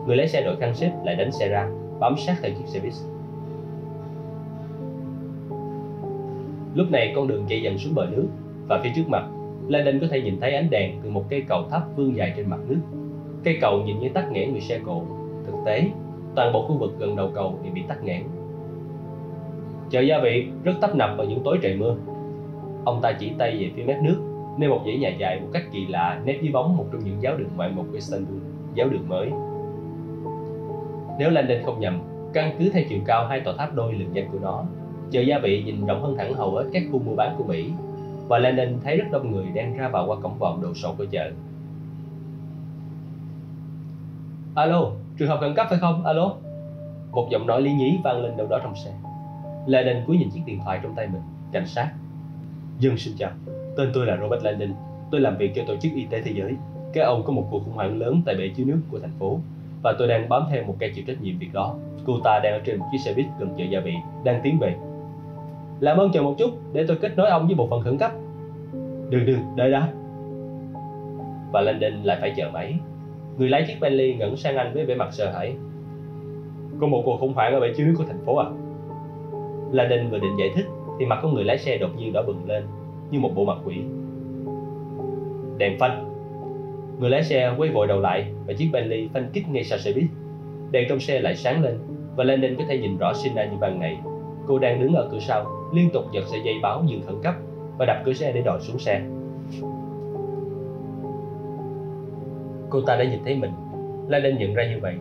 Người 0.07 0.17
lái 0.17 0.27
xe 0.27 0.41
đội 0.41 0.55
khăn 0.55 0.75
xếp 0.75 0.91
lại 1.03 1.15
đánh 1.15 1.31
xe 1.31 1.47
ra, 1.47 1.69
bám 1.99 2.15
sát 2.17 2.35
theo 2.41 2.51
chiếc 2.51 2.67
xe 2.67 2.79
buýt. 2.79 2.93
Lúc 6.75 6.91
này 6.91 7.13
con 7.15 7.27
đường 7.27 7.45
chạy 7.47 7.61
dần 7.61 7.77
xuống 7.77 7.95
bờ 7.95 8.05
nước 8.11 8.27
và 8.67 8.79
phía 8.83 8.89
trước 8.95 9.09
mặt, 9.09 9.25
Landon 9.67 9.99
có 9.99 10.07
thể 10.11 10.21
nhìn 10.21 10.39
thấy 10.41 10.55
ánh 10.55 10.69
đèn 10.69 10.99
từ 11.03 11.09
một 11.09 11.23
cây 11.29 11.43
cầu 11.47 11.63
thấp 11.69 11.81
vươn 11.95 12.15
dài 12.15 12.33
trên 12.37 12.49
mặt 12.49 12.59
nước. 12.67 12.79
Cây 13.43 13.57
cầu 13.61 13.81
nhìn 13.85 13.99
như 13.99 14.09
tắc 14.09 14.31
nghẽn 14.31 14.51
người 14.51 14.61
xe 14.61 14.79
cộ. 14.85 15.01
Thực 15.45 15.55
tế, 15.65 15.83
toàn 16.35 16.53
bộ 16.53 16.61
khu 16.67 16.77
vực 16.77 16.93
gần 16.99 17.15
đầu 17.15 17.29
cầu 17.35 17.59
thì 17.63 17.69
bị 17.69 17.81
tắc 17.87 18.03
nghẽn. 18.03 18.23
Chợ 19.89 20.01
gia 20.01 20.19
vị 20.19 20.47
rất 20.63 20.73
tấp 20.81 20.95
nập 20.95 21.09
vào 21.17 21.27
những 21.27 21.43
tối 21.43 21.57
trời 21.61 21.75
mưa. 21.75 21.95
Ông 22.85 22.99
ta 23.01 23.11
chỉ 23.19 23.31
tay 23.37 23.57
về 23.59 23.71
phía 23.75 23.83
mép 23.83 24.01
nước, 24.01 24.17
nơi 24.57 24.69
một 24.69 24.81
dãy 24.85 24.97
nhà 24.97 25.09
dài 25.19 25.39
một 25.39 25.47
cách 25.53 25.63
kỳ 25.71 25.87
lạ 25.87 26.21
nét 26.25 26.39
dưới 26.41 26.51
bóng 26.51 26.77
một 26.77 26.85
trong 26.91 27.03
những 27.03 27.21
giáo 27.21 27.37
đường 27.37 27.49
ngoại 27.55 27.69
mục 27.75 27.85
của 27.89 27.93
Istanbul, 27.95 28.39
giáo 28.73 28.89
đường 28.89 29.09
mới. 29.09 29.29
Nếu 31.19 31.29
Landon 31.29 31.63
không 31.65 31.79
nhầm, 31.79 32.01
căn 32.33 32.55
cứ 32.59 32.69
theo 32.69 32.83
chiều 32.89 32.99
cao 33.05 33.27
hai 33.27 33.39
tòa 33.39 33.53
tháp 33.57 33.75
đôi 33.75 33.93
lừng 33.93 34.09
danh 34.13 34.29
của 34.31 34.39
nó, 34.41 34.63
chợ 35.11 35.21
gia 35.21 35.39
vị 35.39 35.63
nhìn 35.65 35.85
rộng 35.85 36.01
hơn 36.01 36.17
hẳn 36.17 36.33
hầu 36.33 36.51
hết 36.51 36.65
các 36.73 36.83
khu 36.91 36.99
mua 36.99 37.15
bán 37.15 37.35
của 37.37 37.43
Mỹ 37.43 37.71
và 38.27 38.37
Lenin 38.37 38.79
thấy 38.83 38.97
rất 38.97 39.05
đông 39.11 39.31
người 39.31 39.45
đang 39.55 39.77
ra 39.77 39.87
vào 39.87 40.07
qua 40.07 40.17
cổng 40.23 40.37
vòm 40.39 40.61
đồ 40.61 40.73
sộ 40.73 40.93
của 40.97 41.05
chợ. 41.05 41.31
Alo, 44.55 44.91
trường 45.17 45.29
hợp 45.29 45.37
khẩn 45.41 45.55
cấp 45.55 45.67
phải 45.69 45.79
không? 45.79 46.05
Alo? 46.05 46.33
Một 47.11 47.27
giọng 47.31 47.47
nói 47.47 47.61
lý 47.61 47.73
nhí 47.73 47.99
vang 48.03 48.21
lên 48.21 48.37
đâu 48.37 48.47
đó 48.47 48.59
trong 48.63 48.75
xe. 48.75 48.91
Lenin 49.67 50.05
cúi 50.07 50.17
nhìn 50.17 50.29
chiếc 50.29 50.41
điện 50.45 50.59
thoại 50.63 50.79
trong 50.83 50.95
tay 50.95 51.07
mình, 51.07 51.21
cảnh 51.51 51.67
sát. 51.67 51.91
Dân 52.79 52.97
xin 52.97 53.13
chào, 53.17 53.31
tên 53.77 53.91
tôi 53.93 54.05
là 54.05 54.17
Robert 54.21 54.43
Lenin. 54.43 54.73
Tôi 55.11 55.21
làm 55.21 55.37
việc 55.37 55.51
cho 55.55 55.63
Tổ 55.67 55.75
chức 55.75 55.91
Y 55.95 56.05
tế 56.05 56.21
Thế 56.21 56.31
giới. 56.35 56.55
Các 56.93 57.01
ông 57.01 57.23
có 57.23 57.33
một 57.33 57.47
cuộc 57.51 57.59
khủng 57.65 57.73
hoảng 57.73 57.99
lớn 57.99 58.21
tại 58.25 58.35
bể 58.35 58.49
chứa 58.57 58.63
nước 58.63 58.79
của 58.91 58.99
thành 58.99 59.13
phố 59.19 59.39
và 59.83 59.93
tôi 59.99 60.07
đang 60.07 60.29
bám 60.29 60.43
theo 60.49 60.63
một 60.63 60.75
kẻ 60.79 60.89
chịu 60.95 61.03
trách 61.07 61.21
nhiệm 61.21 61.37
việc 61.37 61.53
đó. 61.53 61.75
Cô 62.05 62.19
ta 62.23 62.39
đang 62.43 62.53
ở 62.53 62.59
trên 62.65 62.79
một 62.79 62.85
chiếc 62.91 62.97
xe 62.97 63.13
buýt 63.13 63.25
gần 63.39 63.49
chợ 63.57 63.63
gia 63.63 63.79
vị, 63.79 63.93
đang 64.23 64.39
tiến 64.43 64.57
về. 64.59 64.75
Làm 65.79 65.97
ơn 65.97 66.11
chờ 66.11 66.21
một 66.21 66.35
chút 66.37 66.49
để 66.73 66.85
tôi 66.87 66.97
kết 67.01 67.17
nối 67.17 67.29
ông 67.29 67.45
với 67.45 67.55
bộ 67.55 67.67
phận 67.67 67.81
khẩn 67.81 67.97
cấp. 67.97 68.11
Đừng 69.09 69.25
đừng, 69.25 69.39
đợi 69.55 69.71
đã. 69.71 69.87
Và 71.51 71.61
Landon 71.61 72.03
lại 72.03 72.17
phải 72.21 72.33
chờ 72.37 72.49
máy. 72.53 72.79
Người 73.37 73.49
lái 73.49 73.65
chiếc 73.67 73.75
Bentley 73.81 74.15
ngẩng 74.15 74.37
sang 74.37 74.57
anh 74.57 74.73
với 74.73 74.85
vẻ 74.85 74.95
mặt 74.95 75.09
sợ 75.11 75.31
hãi. 75.31 75.55
Có 76.79 76.87
một 76.87 77.01
cuộc 77.05 77.17
khủng 77.19 77.33
hoảng 77.33 77.53
ở 77.53 77.59
bể 77.59 77.73
chứa 77.77 77.83
nước 77.83 77.93
của 77.97 78.03
thành 78.07 78.25
phố 78.25 78.35
à? 78.37 78.45
Landon 79.71 80.09
vừa 80.09 80.19
định 80.19 80.37
giải 80.39 80.49
thích 80.55 80.65
thì 80.99 81.05
mặt 81.05 81.19
của 81.21 81.29
người 81.29 81.43
lái 81.43 81.57
xe 81.57 81.77
đột 81.77 81.89
nhiên 81.97 82.13
đỏ 82.13 82.21
bừng 82.21 82.45
lên 82.47 82.63
như 83.11 83.19
một 83.19 83.31
bộ 83.35 83.45
mặt 83.45 83.57
quỷ. 83.65 83.75
Đèn 85.57 85.79
phanh. 85.79 86.11
Người 86.99 87.09
lái 87.09 87.23
xe 87.23 87.53
quay 87.57 87.69
vội 87.69 87.87
đầu 87.87 87.99
lại 87.99 88.33
và 88.47 88.53
chiếc 88.53 88.69
Bentley 88.73 89.09
phanh 89.13 89.29
kích 89.33 89.49
ngay 89.49 89.63
sau 89.63 89.79
xe 89.79 89.91
buýt. 89.93 90.07
Đèn 90.71 90.85
trong 90.89 90.99
xe 90.99 91.19
lại 91.19 91.35
sáng 91.35 91.63
lên 91.63 91.79
và 92.15 92.23
Landon 92.23 92.55
có 92.55 92.63
thể 92.67 92.77
nhìn 92.77 92.97
rõ 92.97 93.13
Sina 93.13 93.45
như 93.45 93.57
ban 93.57 93.79
ngày. 93.79 93.97
Cô 94.47 94.59
đang 94.59 94.81
đứng 94.81 94.93
ở 94.93 95.09
cửa 95.11 95.19
sau, 95.19 95.45
liên 95.73 95.89
tục 95.93 96.03
giật 96.11 96.23
sợi 96.25 96.41
dây 96.43 96.55
báo 96.63 96.83
dừng 96.87 97.01
khẩn 97.01 97.15
cấp 97.23 97.35
và 97.77 97.85
đập 97.85 97.97
cửa 98.05 98.13
xe 98.13 98.31
để 98.31 98.41
đòi 98.41 98.59
xuống 98.59 98.79
xe. 98.79 99.01
Cô 102.69 102.81
ta 102.81 102.95
đã 102.95 103.03
nhìn 103.03 103.19
thấy 103.25 103.35
mình. 103.35 103.51
Landon 104.07 104.37
nhận 104.37 104.53
ra 104.53 104.63
như 104.67 104.79
vậy. 104.81 104.95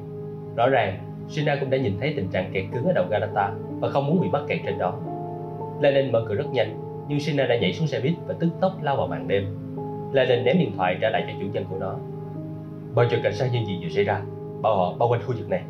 Rõ 0.57 0.69
ràng, 0.69 0.99
Sina 1.29 1.57
cũng 1.61 1.71
đã 1.71 1.79
nhìn 1.79 1.97
thấy 2.01 2.13
tình 2.17 2.29
trạng 2.29 2.51
kẹt 2.53 2.65
cứng 2.73 2.85
ở 2.85 2.93
đầu 2.93 3.05
Galata 3.11 3.53
và 3.81 3.89
không 3.89 4.07
muốn 4.07 4.21
bị 4.21 4.29
mắc 4.29 4.43
kẹt 4.49 4.61
trên 4.67 4.79
đó. 4.79 5.01
Landon 5.81 6.13
mở 6.13 6.25
cửa 6.29 6.35
rất 6.35 6.47
nhanh, 6.53 6.81
nhưng 7.09 7.21
Sina 7.21 7.47
đã 7.47 7.57
nhảy 7.57 7.73
xuống 7.73 7.87
xe 7.87 8.01
buýt 8.01 8.15
và 8.27 8.35
tức 8.41 8.49
tốc 8.61 8.73
lao 8.83 8.97
vào 8.97 9.07
màn 9.07 9.29
đêm. 9.29 9.45
Landon 10.13 10.45
ném 10.45 10.59
điện 10.59 10.73
thoại 10.77 10.99
trả 11.01 11.11
lại 11.11 11.25
cho 11.27 11.33
chủ 11.41 11.47
nhân 11.53 11.65
của 11.71 11.77
nó. 11.79 11.97
Bao 12.95 13.07
cho 13.11 13.17
cảnh 13.23 13.35
sát 13.35 13.49
những 13.53 13.67
gì 13.67 13.79
vừa 13.83 13.89
xảy 13.89 14.05
ra, 14.05 14.23
bảo 14.63 14.77
họ 14.77 14.95
bao 14.99 15.09
quanh 15.09 15.21
khu 15.27 15.35
vực 15.39 15.49
này. 15.49 15.63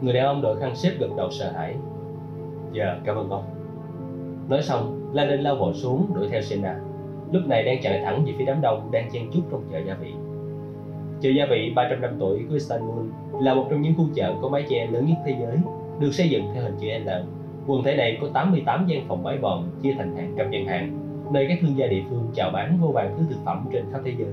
Người 0.00 0.12
đàn 0.12 0.24
ông 0.24 0.42
đội 0.42 0.60
khăn 0.60 0.76
xếp 0.76 0.90
gật 0.98 1.10
đầu 1.16 1.30
sợ 1.30 1.52
hãi. 1.52 1.74
Dạ, 2.72 3.00
cảm 3.04 3.16
ơn 3.16 3.30
ông. 3.30 3.44
Nói 4.48 4.62
xong, 4.62 5.10
Landon 5.12 5.40
lao 5.40 5.56
vội 5.56 5.74
xuống 5.74 6.06
đuổi 6.14 6.28
theo 6.30 6.40
Sina. 6.40 6.80
Lúc 7.32 7.42
này 7.46 7.62
đang 7.62 7.82
chạy 7.82 8.00
thẳng 8.04 8.24
về 8.24 8.32
phía 8.38 8.44
đám 8.44 8.60
đông 8.60 8.90
đang 8.90 9.10
chen 9.10 9.30
chúc 9.32 9.44
trong 9.50 9.62
chợ 9.72 9.78
gia 9.86 9.94
vị. 9.94 10.12
Chợ 11.20 11.30
gia 11.30 11.46
vị 11.50 11.72
300 11.76 12.00
năm 12.00 12.16
tuổi 12.18 12.44
của 12.48 12.54
Istanbul 12.54 13.06
là 13.40 13.54
một 13.54 13.66
trong 13.70 13.82
những 13.82 13.94
khu 13.96 14.04
chợ 14.14 14.34
có 14.42 14.48
mái 14.48 14.64
che 14.68 14.86
lớn 14.86 15.06
nhất 15.06 15.16
thế 15.26 15.36
giới, 15.40 15.56
được 15.98 16.14
xây 16.14 16.28
dựng 16.28 16.44
theo 16.54 16.62
hình 16.62 16.76
chữ 16.80 16.86
L. 17.04 17.08
Quần 17.66 17.82
thể 17.84 17.96
này 17.96 18.18
có 18.20 18.28
88 18.34 18.86
gian 18.86 19.08
phòng 19.08 19.22
mái 19.22 19.38
vòm 19.38 19.64
chia 19.82 19.94
thành 19.98 20.16
hàng 20.16 20.34
trăm 20.38 20.50
gian 20.50 20.66
hàng, 20.66 20.98
nơi 21.32 21.46
các 21.48 21.58
thương 21.60 21.78
gia 21.78 21.86
địa 21.86 22.02
phương 22.10 22.30
chào 22.34 22.50
bán 22.50 22.78
vô 22.80 22.88
vàng 22.88 23.14
thứ 23.18 23.24
thực 23.30 23.38
phẩm 23.44 23.68
trên 23.72 23.84
khắp 23.92 24.00
thế 24.04 24.14
giới. 24.18 24.32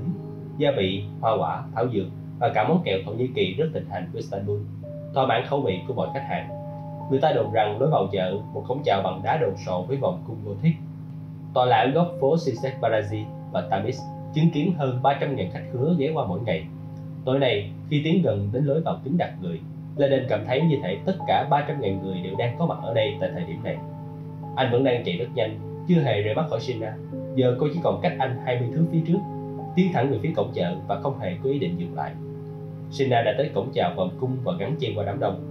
Gia 0.57 0.71
vị, 0.77 1.03
hoa 1.21 1.37
quả, 1.39 1.63
thảo 1.75 1.87
dược 1.93 2.05
và 2.39 2.51
cả 2.55 2.67
món 2.67 2.81
kẹo 2.83 2.97
Thổ 3.05 3.11
Nhĩ 3.11 3.27
Kỳ 3.35 3.53
rất 3.53 3.65
thịnh 3.73 3.89
hành 3.89 4.09
của 4.13 4.17
Istanbul, 4.17 4.59
thỏa 5.17 5.25
mãn 5.25 5.45
khẩu 5.45 5.61
vị 5.61 5.81
của 5.87 5.93
mọi 5.93 6.07
khách 6.13 6.25
hàng. 6.29 6.49
Người 7.09 7.19
ta 7.19 7.31
đồn 7.31 7.51
rằng 7.51 7.79
lối 7.79 7.89
vào 7.89 8.07
chợ 8.11 8.37
một 8.53 8.63
cổng 8.67 8.83
chào 8.83 9.01
bằng 9.03 9.21
đá 9.23 9.37
đồ 9.37 9.47
sộ 9.65 9.81
với 9.81 9.97
vòng 9.97 10.23
cung 10.27 10.37
Gothic. 10.45 10.73
Tọa 11.53 11.65
lạc 11.65 11.77
ở 11.77 11.91
góc 11.91 12.07
phố 12.21 12.37
Sisek 12.37 12.73
Barazi 12.81 13.23
và 13.51 13.61
Tamis 13.69 13.99
chứng 14.33 14.49
kiến 14.53 14.73
hơn 14.77 14.99
300.000 15.03 15.51
khách 15.51 15.63
khứa 15.73 15.95
ghé 15.97 16.11
qua 16.13 16.25
mỗi 16.27 16.39
ngày. 16.45 16.65
Tối 17.25 17.39
nay, 17.39 17.71
khi 17.89 18.01
tiến 18.03 18.21
gần 18.23 18.49
đến 18.53 18.65
lối 18.65 18.81
vào 18.81 18.99
kính 19.03 19.17
đặt 19.17 19.33
người, 19.41 19.59
Lenin 19.97 20.23
cảm 20.29 20.45
thấy 20.47 20.61
như 20.61 20.77
thể 20.83 20.97
tất 21.05 21.15
cả 21.27 21.47
300.000 21.51 22.01
người 22.01 22.21
đều 22.23 22.35
đang 22.37 22.55
có 22.59 22.65
mặt 22.65 22.77
ở 22.83 22.93
đây 22.93 23.15
tại 23.21 23.29
thời 23.33 23.43
điểm 23.43 23.63
này. 23.63 23.77
Anh 24.55 24.71
vẫn 24.71 24.83
đang 24.83 25.03
chạy 25.03 25.17
rất 25.17 25.27
nhanh, 25.35 25.59
chưa 25.87 26.01
hề 26.01 26.21
rời 26.21 26.35
mắt 26.35 26.45
khỏi 26.49 26.59
Sina. 26.59 26.95
Giờ 27.35 27.55
cô 27.59 27.67
chỉ 27.73 27.79
còn 27.83 27.99
cách 28.01 28.13
anh 28.19 28.37
20 28.45 28.69
thước 28.75 28.85
phía 28.91 29.01
trước, 29.07 29.19
tiến 29.75 29.93
thẳng 29.93 30.11
về 30.11 30.19
phía 30.21 30.33
cổng 30.35 30.51
chợ 30.53 30.75
và 30.87 30.99
không 30.99 31.19
hề 31.19 31.35
có 31.43 31.49
ý 31.49 31.59
định 31.59 31.79
dừng 31.79 31.95
lại. 31.95 32.11
Sina 32.91 33.21
đã 33.21 33.35
tới 33.37 33.49
cổng 33.53 33.69
chào 33.73 33.93
vòng 33.95 34.09
cung 34.19 34.37
và 34.43 34.53
gắn 34.59 34.75
chen 34.79 34.91
qua 34.95 35.05
đám 35.05 35.19
đông. 35.19 35.41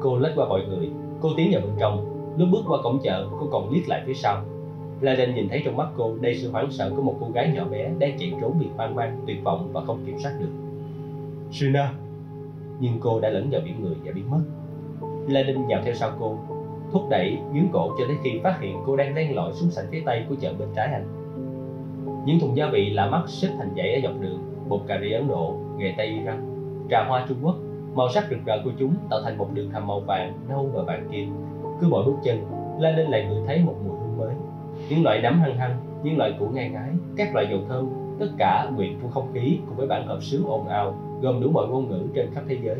Cô 0.00 0.18
lách 0.18 0.32
qua 0.36 0.48
mọi 0.48 0.60
người, 0.68 0.90
cô 1.20 1.28
tiến 1.36 1.48
vào 1.52 1.60
bên 1.60 1.72
trong. 1.78 2.06
Lúc 2.38 2.48
bước 2.52 2.62
qua 2.68 2.82
cổng 2.82 2.98
chợ, 3.02 3.28
cô 3.40 3.46
còn 3.50 3.70
liếc 3.70 3.88
lại 3.88 4.02
phía 4.06 4.14
sau. 4.14 4.44
Laden 5.00 5.34
nhìn 5.34 5.48
thấy 5.48 5.62
trong 5.64 5.76
mắt 5.76 5.88
cô 5.96 6.16
đầy 6.20 6.34
sự 6.34 6.50
hoảng 6.50 6.70
sợ 6.70 6.92
của 6.96 7.02
một 7.02 7.16
cô 7.20 7.26
gái 7.34 7.52
nhỏ 7.54 7.64
bé 7.64 7.90
đang 7.98 8.18
chạy 8.18 8.32
trốn 8.40 8.56
vì 8.58 8.66
hoang 8.76 8.94
mang, 8.94 9.20
tuyệt 9.26 9.44
vọng 9.44 9.70
và 9.72 9.84
không 9.84 10.02
kiểm 10.06 10.18
soát 10.18 10.32
được. 10.40 10.50
Sina! 11.50 11.92
Nhưng 12.80 13.00
cô 13.00 13.20
đã 13.20 13.30
lẫn 13.30 13.50
vào 13.50 13.60
biển 13.64 13.82
người 13.82 13.94
và 14.04 14.12
biến 14.12 14.30
mất. 14.30 14.40
Laden 15.28 15.66
nhào 15.66 15.80
theo 15.84 15.94
sau 15.94 16.10
cô, 16.20 16.38
thúc 16.92 17.02
đẩy, 17.10 17.38
nhướng 17.52 17.68
cổ 17.72 17.94
cho 17.98 18.04
tới 18.06 18.16
khi 18.22 18.40
phát 18.42 18.58
hiện 18.60 18.76
cô 18.86 18.96
đang 18.96 19.14
len 19.14 19.36
lỏi 19.36 19.52
xuống 19.52 19.70
sảnh 19.70 19.86
phía 19.90 20.02
tây 20.06 20.24
của 20.28 20.34
chợ 20.40 20.52
bên 20.58 20.68
trái 20.74 20.92
anh. 20.92 21.06
Những 22.26 22.40
thùng 22.40 22.56
gia 22.56 22.68
vị 22.70 22.90
lạ 22.90 23.10
mắt 23.10 23.22
xếp 23.26 23.48
thành 23.58 23.70
dãy 23.76 23.94
ở 23.94 24.00
dọc 24.02 24.20
đường, 24.20 24.38
bột 24.68 24.80
cà 24.86 24.98
ri 25.02 25.12
Ấn 25.12 25.28
Độ, 25.28 25.54
gề 25.78 25.94
Tây 25.96 26.06
Iran, 26.06 26.51
trà 26.90 27.04
hoa 27.08 27.26
Trung 27.28 27.38
Quốc. 27.42 27.54
Màu 27.94 28.08
sắc 28.08 28.24
rực 28.30 28.38
rỡ 28.46 28.60
của 28.64 28.70
chúng 28.78 28.94
tạo 29.10 29.20
thành 29.24 29.38
một 29.38 29.48
đường 29.54 29.70
hầm 29.70 29.86
màu 29.86 30.00
vàng, 30.00 30.32
nâu 30.48 30.70
và 30.74 30.82
vàng 30.82 31.08
kim. 31.12 31.32
Cứ 31.80 31.88
mỗi 31.90 32.04
bước 32.04 32.16
chân, 32.24 32.44
Laden 32.78 33.10
lại 33.10 33.26
ngửi 33.28 33.42
thấy 33.46 33.62
một 33.64 33.74
mùi 33.84 33.96
hương 33.98 34.18
mới. 34.18 34.34
Những 34.90 35.04
loại 35.04 35.20
nấm 35.22 35.40
hăng 35.40 35.56
hăng, 35.56 35.76
những 36.02 36.18
loại 36.18 36.32
củ 36.38 36.46
ngai 36.46 36.68
ngái, 36.68 36.90
các 37.16 37.34
loại 37.34 37.46
dầu 37.50 37.60
thơm, 37.68 37.88
tất 38.18 38.26
cả 38.38 38.68
nguyện 38.76 38.98
trong 39.02 39.10
không 39.10 39.32
khí 39.34 39.58
cùng 39.66 39.76
với 39.76 39.86
bản 39.86 40.06
hợp 40.06 40.22
xứ 40.22 40.44
ồn 40.46 40.68
ào 40.68 40.94
gồm 41.22 41.40
đủ 41.40 41.50
mọi 41.50 41.68
ngôn 41.68 41.88
ngữ 41.88 42.06
trên 42.14 42.30
khắp 42.34 42.44
thế 42.48 42.58
giới. 42.62 42.76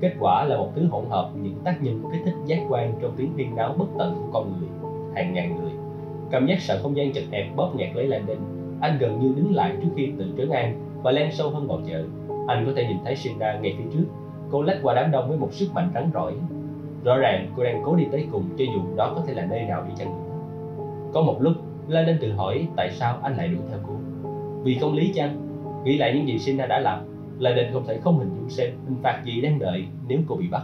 Kết 0.00 0.12
quả 0.20 0.44
là 0.44 0.56
một 0.56 0.68
thứ 0.74 0.86
hỗn 0.90 1.04
hợp 1.08 1.30
những 1.42 1.54
tác 1.64 1.82
nhân 1.82 2.02
kích 2.12 2.22
thích 2.24 2.34
giác 2.46 2.58
quan 2.68 2.94
trong 3.02 3.12
tiếng 3.16 3.32
huyên 3.32 3.56
náo 3.56 3.74
bất 3.78 3.86
tận 3.98 4.14
của 4.14 4.28
con 4.32 4.52
người, 4.52 4.68
hàng 5.14 5.34
ngàn 5.34 5.56
người. 5.56 5.72
Cảm 6.30 6.46
giác 6.46 6.60
sợ 6.60 6.80
không 6.82 6.96
gian 6.96 7.12
chật 7.12 7.24
hẹp 7.30 7.56
bóp 7.56 7.72
nghẹt 7.76 7.96
lấy 7.96 8.06
Landon. 8.06 8.38
Anh 8.80 8.98
gần 8.98 9.20
như 9.20 9.32
đứng 9.36 9.54
lại 9.54 9.76
trước 9.82 9.88
khi 9.96 10.12
tự 10.18 10.24
trấn 10.38 10.50
an 10.50 10.74
và 11.02 11.10
len 11.10 11.32
sâu 11.32 11.50
hơn 11.50 11.66
vào 11.66 11.80
chợ. 11.88 12.04
Anh 12.46 12.66
có 12.66 12.72
thể 12.76 12.84
nhìn 12.86 12.96
thấy 13.04 13.16
Sina 13.16 13.58
ngay 13.58 13.74
phía 13.78 13.84
trước. 13.92 14.04
Cô 14.50 14.62
lách 14.62 14.78
qua 14.82 14.94
đám 14.94 15.10
đông 15.10 15.28
với 15.28 15.38
một 15.38 15.52
sức 15.52 15.74
mạnh 15.74 15.90
rắn 15.94 16.10
rỏi. 16.14 16.32
Rõ 17.04 17.18
ràng 17.18 17.52
cô 17.56 17.64
đang 17.64 17.82
cố 17.84 17.96
đi 17.96 18.04
tới 18.12 18.26
cùng 18.32 18.44
cho 18.58 18.64
dù 18.64 18.80
đó 18.96 19.12
có 19.16 19.22
thể 19.26 19.34
là 19.34 19.46
nơi 19.46 19.62
nào 19.62 19.84
đi 19.88 19.94
chăng 19.96 20.08
nữa. 20.08 20.34
Có 21.12 21.22
một 21.22 21.36
lúc, 21.40 21.52
La 21.88 22.02
nên 22.02 22.18
tự 22.20 22.32
hỏi 22.32 22.68
tại 22.76 22.90
sao 22.90 23.18
anh 23.22 23.36
lại 23.36 23.48
đuổi 23.48 23.60
theo 23.70 23.78
cô. 23.86 23.94
Vì 24.62 24.78
công 24.80 24.94
lý 24.94 25.12
chăng? 25.14 25.36
Nghĩ 25.84 25.96
lại 25.96 26.14
những 26.14 26.28
gì 26.28 26.38
Sina 26.38 26.66
đã 26.66 26.78
làm, 26.78 26.98
La 27.38 27.54
nên 27.54 27.72
không 27.72 27.86
thể 27.86 27.98
không 27.98 28.18
hình 28.18 28.34
dung 28.36 28.48
xem 28.48 28.70
hình 28.86 28.96
phạt 29.02 29.22
gì 29.24 29.40
đang 29.40 29.58
đợi 29.58 29.84
nếu 30.08 30.18
cô 30.26 30.36
bị 30.36 30.48
bắt. 30.48 30.62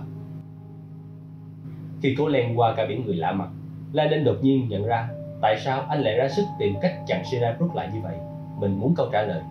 Khi 2.02 2.14
cô 2.18 2.28
len 2.28 2.58
qua 2.58 2.74
cả 2.76 2.86
biển 2.86 3.06
người 3.06 3.16
lạ 3.16 3.32
mặt, 3.32 3.48
La 3.92 4.06
Đinh 4.06 4.24
đột 4.24 4.36
nhiên 4.42 4.68
nhận 4.68 4.86
ra 4.86 5.08
tại 5.40 5.56
sao 5.58 5.82
anh 5.88 6.00
lại 6.00 6.16
ra 6.16 6.28
sức 6.28 6.42
tìm 6.58 6.74
cách 6.82 6.94
chặn 7.06 7.24
Sina 7.24 7.56
rút 7.58 7.74
lại 7.74 7.90
như 7.94 8.00
vậy. 8.02 8.16
Mình 8.60 8.80
muốn 8.80 8.94
câu 8.94 9.06
trả 9.12 9.22
lời. 9.22 9.42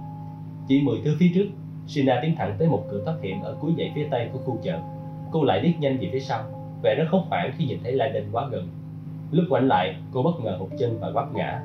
Chỉ 0.67 0.81
10 0.81 1.01
thước 1.05 1.15
phía 1.19 1.31
trước, 1.35 1.45
Sina 1.87 2.19
tiến 2.21 2.35
thẳng 2.37 2.55
tới 2.59 2.67
một 2.67 2.83
cửa 2.91 3.01
thoát 3.05 3.15
hiểm 3.21 3.41
ở 3.41 3.55
cuối 3.59 3.73
dãy 3.77 3.91
phía 3.95 4.07
tây 4.11 4.29
của 4.33 4.39
khu 4.39 4.57
chợ. 4.61 4.79
Cô 5.31 5.43
lại 5.43 5.61
liếc 5.61 5.79
nhanh 5.79 5.97
về 6.01 6.09
phía 6.11 6.19
sau, 6.19 6.43
vẻ 6.83 6.95
rất 6.95 7.05
hốt 7.09 7.23
hoảng 7.29 7.51
khi 7.57 7.65
nhìn 7.65 7.79
thấy 7.83 7.93
Landon 7.93 8.23
quá 8.31 8.47
gần. 8.51 8.67
Lúc 9.31 9.45
quảnh 9.49 9.67
lại, 9.67 9.95
cô 10.11 10.23
bất 10.23 10.39
ngờ 10.43 10.57
hụt 10.59 10.69
chân 10.77 10.97
và 10.99 11.11
quắp 11.11 11.33
ngã. 11.33 11.61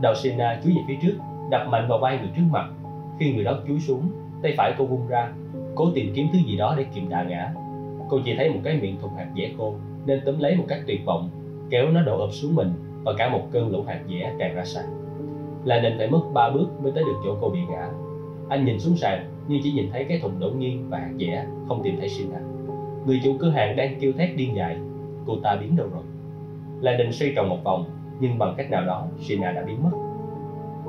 Đầu 0.00 0.14
Sina 0.14 0.60
chúi 0.64 0.72
về 0.74 0.82
phía 0.88 0.96
trước, 1.02 1.14
đập 1.50 1.66
mạnh 1.68 1.86
vào 1.88 1.98
vai 1.98 2.18
người 2.18 2.30
trước 2.36 2.42
mặt. 2.50 2.68
Khi 3.18 3.34
người 3.34 3.44
đó 3.44 3.58
chúi 3.68 3.80
xuống, 3.80 4.10
tay 4.42 4.54
phải 4.56 4.74
cô 4.78 4.84
vung 4.84 5.08
ra, 5.08 5.32
cố 5.74 5.90
tìm 5.94 6.12
kiếm 6.14 6.26
thứ 6.32 6.38
gì 6.38 6.56
đó 6.56 6.74
để 6.78 6.84
kiềm 6.94 7.08
đà 7.08 7.22
ngã. 7.22 7.52
Cô 8.08 8.18
chỉ 8.24 8.34
thấy 8.36 8.50
một 8.50 8.60
cái 8.64 8.76
miệng 8.76 9.00
thùng 9.00 9.14
hạt 9.16 9.26
dẻ 9.36 9.50
khô, 9.58 9.74
nên 10.06 10.20
túm 10.24 10.38
lấy 10.38 10.56
một 10.56 10.64
cách 10.68 10.80
tuyệt 10.86 11.00
vọng, 11.04 11.30
kéo 11.70 11.88
nó 11.88 12.02
đổ 12.02 12.20
ập 12.20 12.32
xuống 12.32 12.54
mình 12.54 12.72
và 13.04 13.12
cả 13.18 13.28
một 13.28 13.48
cơn 13.50 13.70
lũ 13.70 13.82
hạt 13.82 14.00
dẻ 14.08 14.32
tràn 14.38 14.54
ra 14.54 14.64
sàn. 14.64 14.84
Là 15.64 15.80
nên 15.80 15.98
phải 15.98 16.08
mất 16.08 16.22
ba 16.32 16.50
bước 16.50 16.66
mới 16.82 16.92
tới 16.94 17.04
được 17.04 17.20
chỗ 17.24 17.36
cô 17.40 17.48
bị 17.48 17.58
ngã. 17.70 17.88
Anh 18.48 18.64
nhìn 18.64 18.78
xuống 18.78 18.96
sàn 18.96 19.33
nhưng 19.48 19.60
chỉ 19.62 19.72
nhìn 19.72 19.90
thấy 19.92 20.04
cái 20.08 20.18
thùng 20.18 20.40
đổ 20.40 20.50
nghiêng 20.50 20.90
và 20.90 20.98
hạt 20.98 21.12
dẻ, 21.18 21.46
không 21.68 21.80
tìm 21.82 21.96
thấy 21.98 22.08
Sina. 22.08 22.38
Người 23.06 23.20
chủ 23.24 23.36
cửa 23.38 23.50
hàng 23.50 23.76
đang 23.76 23.96
kêu 24.00 24.12
thét 24.12 24.36
điên 24.36 24.56
dại. 24.56 24.78
Cô 25.26 25.36
ta 25.42 25.56
biến 25.56 25.76
đâu 25.76 25.86
rồi? 25.92 26.02
Là 26.80 26.96
định 26.96 27.12
xoay 27.12 27.32
tròn 27.36 27.48
một 27.48 27.58
vòng, 27.64 27.84
nhưng 28.20 28.38
bằng 28.38 28.54
cách 28.56 28.70
nào 28.70 28.84
đó, 28.84 29.06
Sina 29.18 29.52
đã 29.52 29.62
biến 29.66 29.82
mất. 29.82 29.90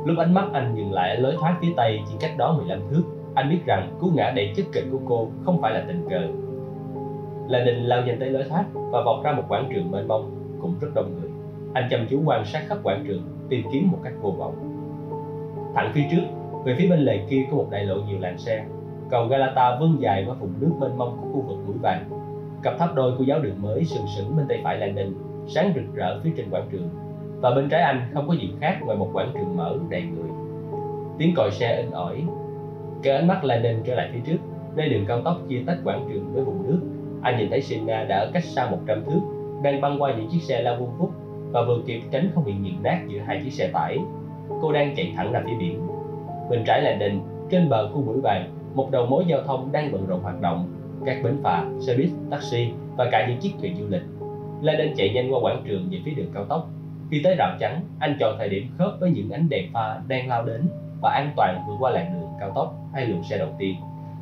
Lúc 0.06 0.18
ánh 0.18 0.34
mắt 0.34 0.45
anh 0.53 0.73
dừng 0.76 0.94
lại 0.94 1.15
ở 1.15 1.22
lối 1.22 1.36
thoát 1.40 1.57
phía 1.61 1.73
tây 1.77 1.99
chỉ 2.10 2.15
cách 2.19 2.38
đó 2.38 2.56
15 2.57 2.80
thước, 2.91 3.03
anh 3.36 3.49
biết 3.49 3.60
rằng 3.65 3.98
cú 3.99 4.07
ngã 4.15 4.32
đầy 4.36 4.53
chất 4.56 4.65
kịch 4.72 4.86
của 4.91 4.99
cô 5.06 5.27
không 5.44 5.61
phải 5.61 5.73
là 5.73 5.84
tình 5.88 6.06
cờ. 6.10 6.27
Là 7.48 7.60
định 7.65 7.84
lao 7.84 8.06
nhanh 8.06 8.19
tới 8.19 8.30
lối 8.30 8.44
thoát 8.49 8.65
và 8.73 9.03
vọt 9.06 9.23
ra 9.23 9.32
một 9.32 9.44
quảng 9.48 9.69
trường 9.73 9.91
mênh 9.91 10.07
mông, 10.07 10.32
cũng 10.61 10.76
rất 10.82 10.88
đông 10.95 11.14
người. 11.19 11.30
Anh 11.73 11.88
chăm 11.90 12.07
chú 12.10 12.22
quan 12.26 12.45
sát 12.45 12.64
khắp 12.68 12.77
quảng 12.84 13.03
trường, 13.07 13.23
tìm 13.49 13.65
kiếm 13.72 13.91
một 13.91 13.98
cách 14.03 14.14
vô 14.22 14.32
vọng. 14.32 14.56
Thẳng 15.76 15.91
phía 15.94 16.03
trước, 16.11 16.23
về 16.65 16.75
phía 16.77 16.87
bên 16.89 16.99
lề 16.99 17.17
kia 17.29 17.45
có 17.51 17.57
một 17.57 17.67
đại 17.71 17.85
lộ 17.85 17.95
nhiều 17.95 18.19
làn 18.19 18.37
xe. 18.37 18.65
Cầu 19.09 19.27
Galata 19.27 19.77
vươn 19.79 19.97
dài 19.99 20.25
qua 20.27 20.35
vùng 20.35 20.53
nước 20.59 20.71
mênh 20.79 20.97
mông 20.97 21.17
của 21.21 21.27
khu 21.33 21.41
vực 21.41 21.57
mũi 21.67 21.75
vàng. 21.81 22.09
Cặp 22.63 22.77
tháp 22.79 22.95
đôi 22.95 23.17
của 23.17 23.23
giáo 23.23 23.39
đường 23.39 23.61
mới 23.61 23.85
sừng 23.85 24.05
sững 24.15 24.37
bên 24.37 24.45
tay 24.47 24.59
phải 24.63 24.77
London, 24.77 25.13
sáng 25.47 25.71
rực 25.75 25.95
rỡ 25.95 26.19
phía 26.23 26.29
trên 26.37 26.49
quảng 26.49 26.67
trường. 26.71 26.89
Và 27.41 27.55
bên 27.55 27.69
trái 27.69 27.81
anh 27.81 28.01
không 28.13 28.27
có 28.27 28.33
gì 28.33 28.53
khác 28.61 28.79
ngoài 28.85 28.97
một 28.97 29.09
quảng 29.13 29.31
trường 29.33 29.57
mở 29.57 29.77
đầy 29.89 30.01
người. 30.01 30.29
Tiếng 31.17 31.33
còi 31.35 31.51
xe 31.51 31.77
in 31.77 31.91
ỏi. 31.91 32.23
Cái 33.03 33.15
ánh 33.15 33.27
mắt 33.27 33.43
London 33.43 33.75
trở 33.83 33.95
lại 33.95 34.09
phía 34.13 34.19
trước, 34.25 34.37
nơi 34.75 34.89
đường 34.89 35.05
cao 35.07 35.21
tốc 35.21 35.37
chia 35.49 35.63
tách 35.67 35.77
quảng 35.83 36.05
trường 36.09 36.33
với 36.33 36.43
vùng 36.43 36.67
nước. 36.67 36.79
Anh 37.21 37.37
nhìn 37.37 37.49
thấy 37.49 37.61
Sina 37.61 38.03
đã 38.03 38.17
ở 38.17 38.31
cách 38.33 38.43
xa 38.43 38.69
100 38.69 39.03
thước, 39.05 39.19
đang 39.63 39.81
băng 39.81 40.01
qua 40.01 40.15
những 40.15 40.27
chiếc 40.27 40.41
xe 40.41 40.61
lao 40.61 40.75
vuông 40.75 40.97
vút 40.97 41.09
và 41.51 41.61
vừa 41.67 41.79
kịp 41.85 42.01
tránh 42.11 42.29
không 42.35 42.45
bị 42.45 42.53
nghiền 42.53 42.83
nát 42.83 43.01
giữa 43.07 43.19
hai 43.19 43.41
chiếc 43.43 43.53
xe 43.53 43.69
tải. 43.73 43.97
Cô 44.61 44.71
đang 44.71 44.95
chạy 44.95 45.13
thẳng 45.15 45.31
ra 45.31 45.41
phía 45.45 45.55
biển, 45.59 45.81
Bên 46.49 46.63
trái 46.65 46.81
là 46.81 46.91
đình, 46.91 47.22
trên 47.51 47.69
bờ 47.69 47.89
khu 47.91 48.03
mũi 48.03 48.22
vàng, 48.22 48.51
một 48.73 48.91
đầu 48.91 49.05
mối 49.05 49.23
giao 49.27 49.43
thông 49.43 49.72
đang 49.72 49.91
bận 49.91 50.07
rộn 50.07 50.22
hoạt 50.22 50.41
động, 50.41 50.67
các 51.05 51.17
bến 51.23 51.38
phà, 51.43 51.65
xe 51.80 51.97
buýt, 51.97 52.09
taxi 52.30 52.69
và 52.97 53.09
cả 53.11 53.27
những 53.27 53.38
chiếc 53.38 53.51
thuyền 53.59 53.76
du 53.80 53.88
lịch. 53.89 54.01
La 54.61 54.73
Đinh 54.73 54.93
chạy 54.95 55.09
nhanh 55.09 55.34
qua 55.34 55.39
quảng 55.41 55.63
trường 55.65 55.89
về 55.91 55.97
phía 56.05 56.11
đường 56.11 56.31
cao 56.34 56.45
tốc. 56.45 56.69
Khi 57.11 57.22
tới 57.23 57.35
rào 57.35 57.57
chắn, 57.59 57.81
anh 57.99 58.17
chọn 58.19 58.35
thời 58.38 58.49
điểm 58.49 58.67
khớp 58.77 58.91
với 58.99 59.11
những 59.11 59.31
ánh 59.31 59.49
đèn 59.49 59.73
pha 59.73 59.99
đang 60.07 60.27
lao 60.27 60.45
đến 60.45 60.67
và 61.01 61.11
an 61.11 61.31
toàn 61.35 61.63
vượt 61.67 61.76
qua 61.80 61.91
làn 61.91 62.13
đường 62.13 62.30
cao 62.39 62.51
tốc 62.55 62.76
hay 62.93 63.05
luồng 63.05 63.23
xe 63.23 63.38
đầu 63.38 63.49
tiên. 63.59 63.76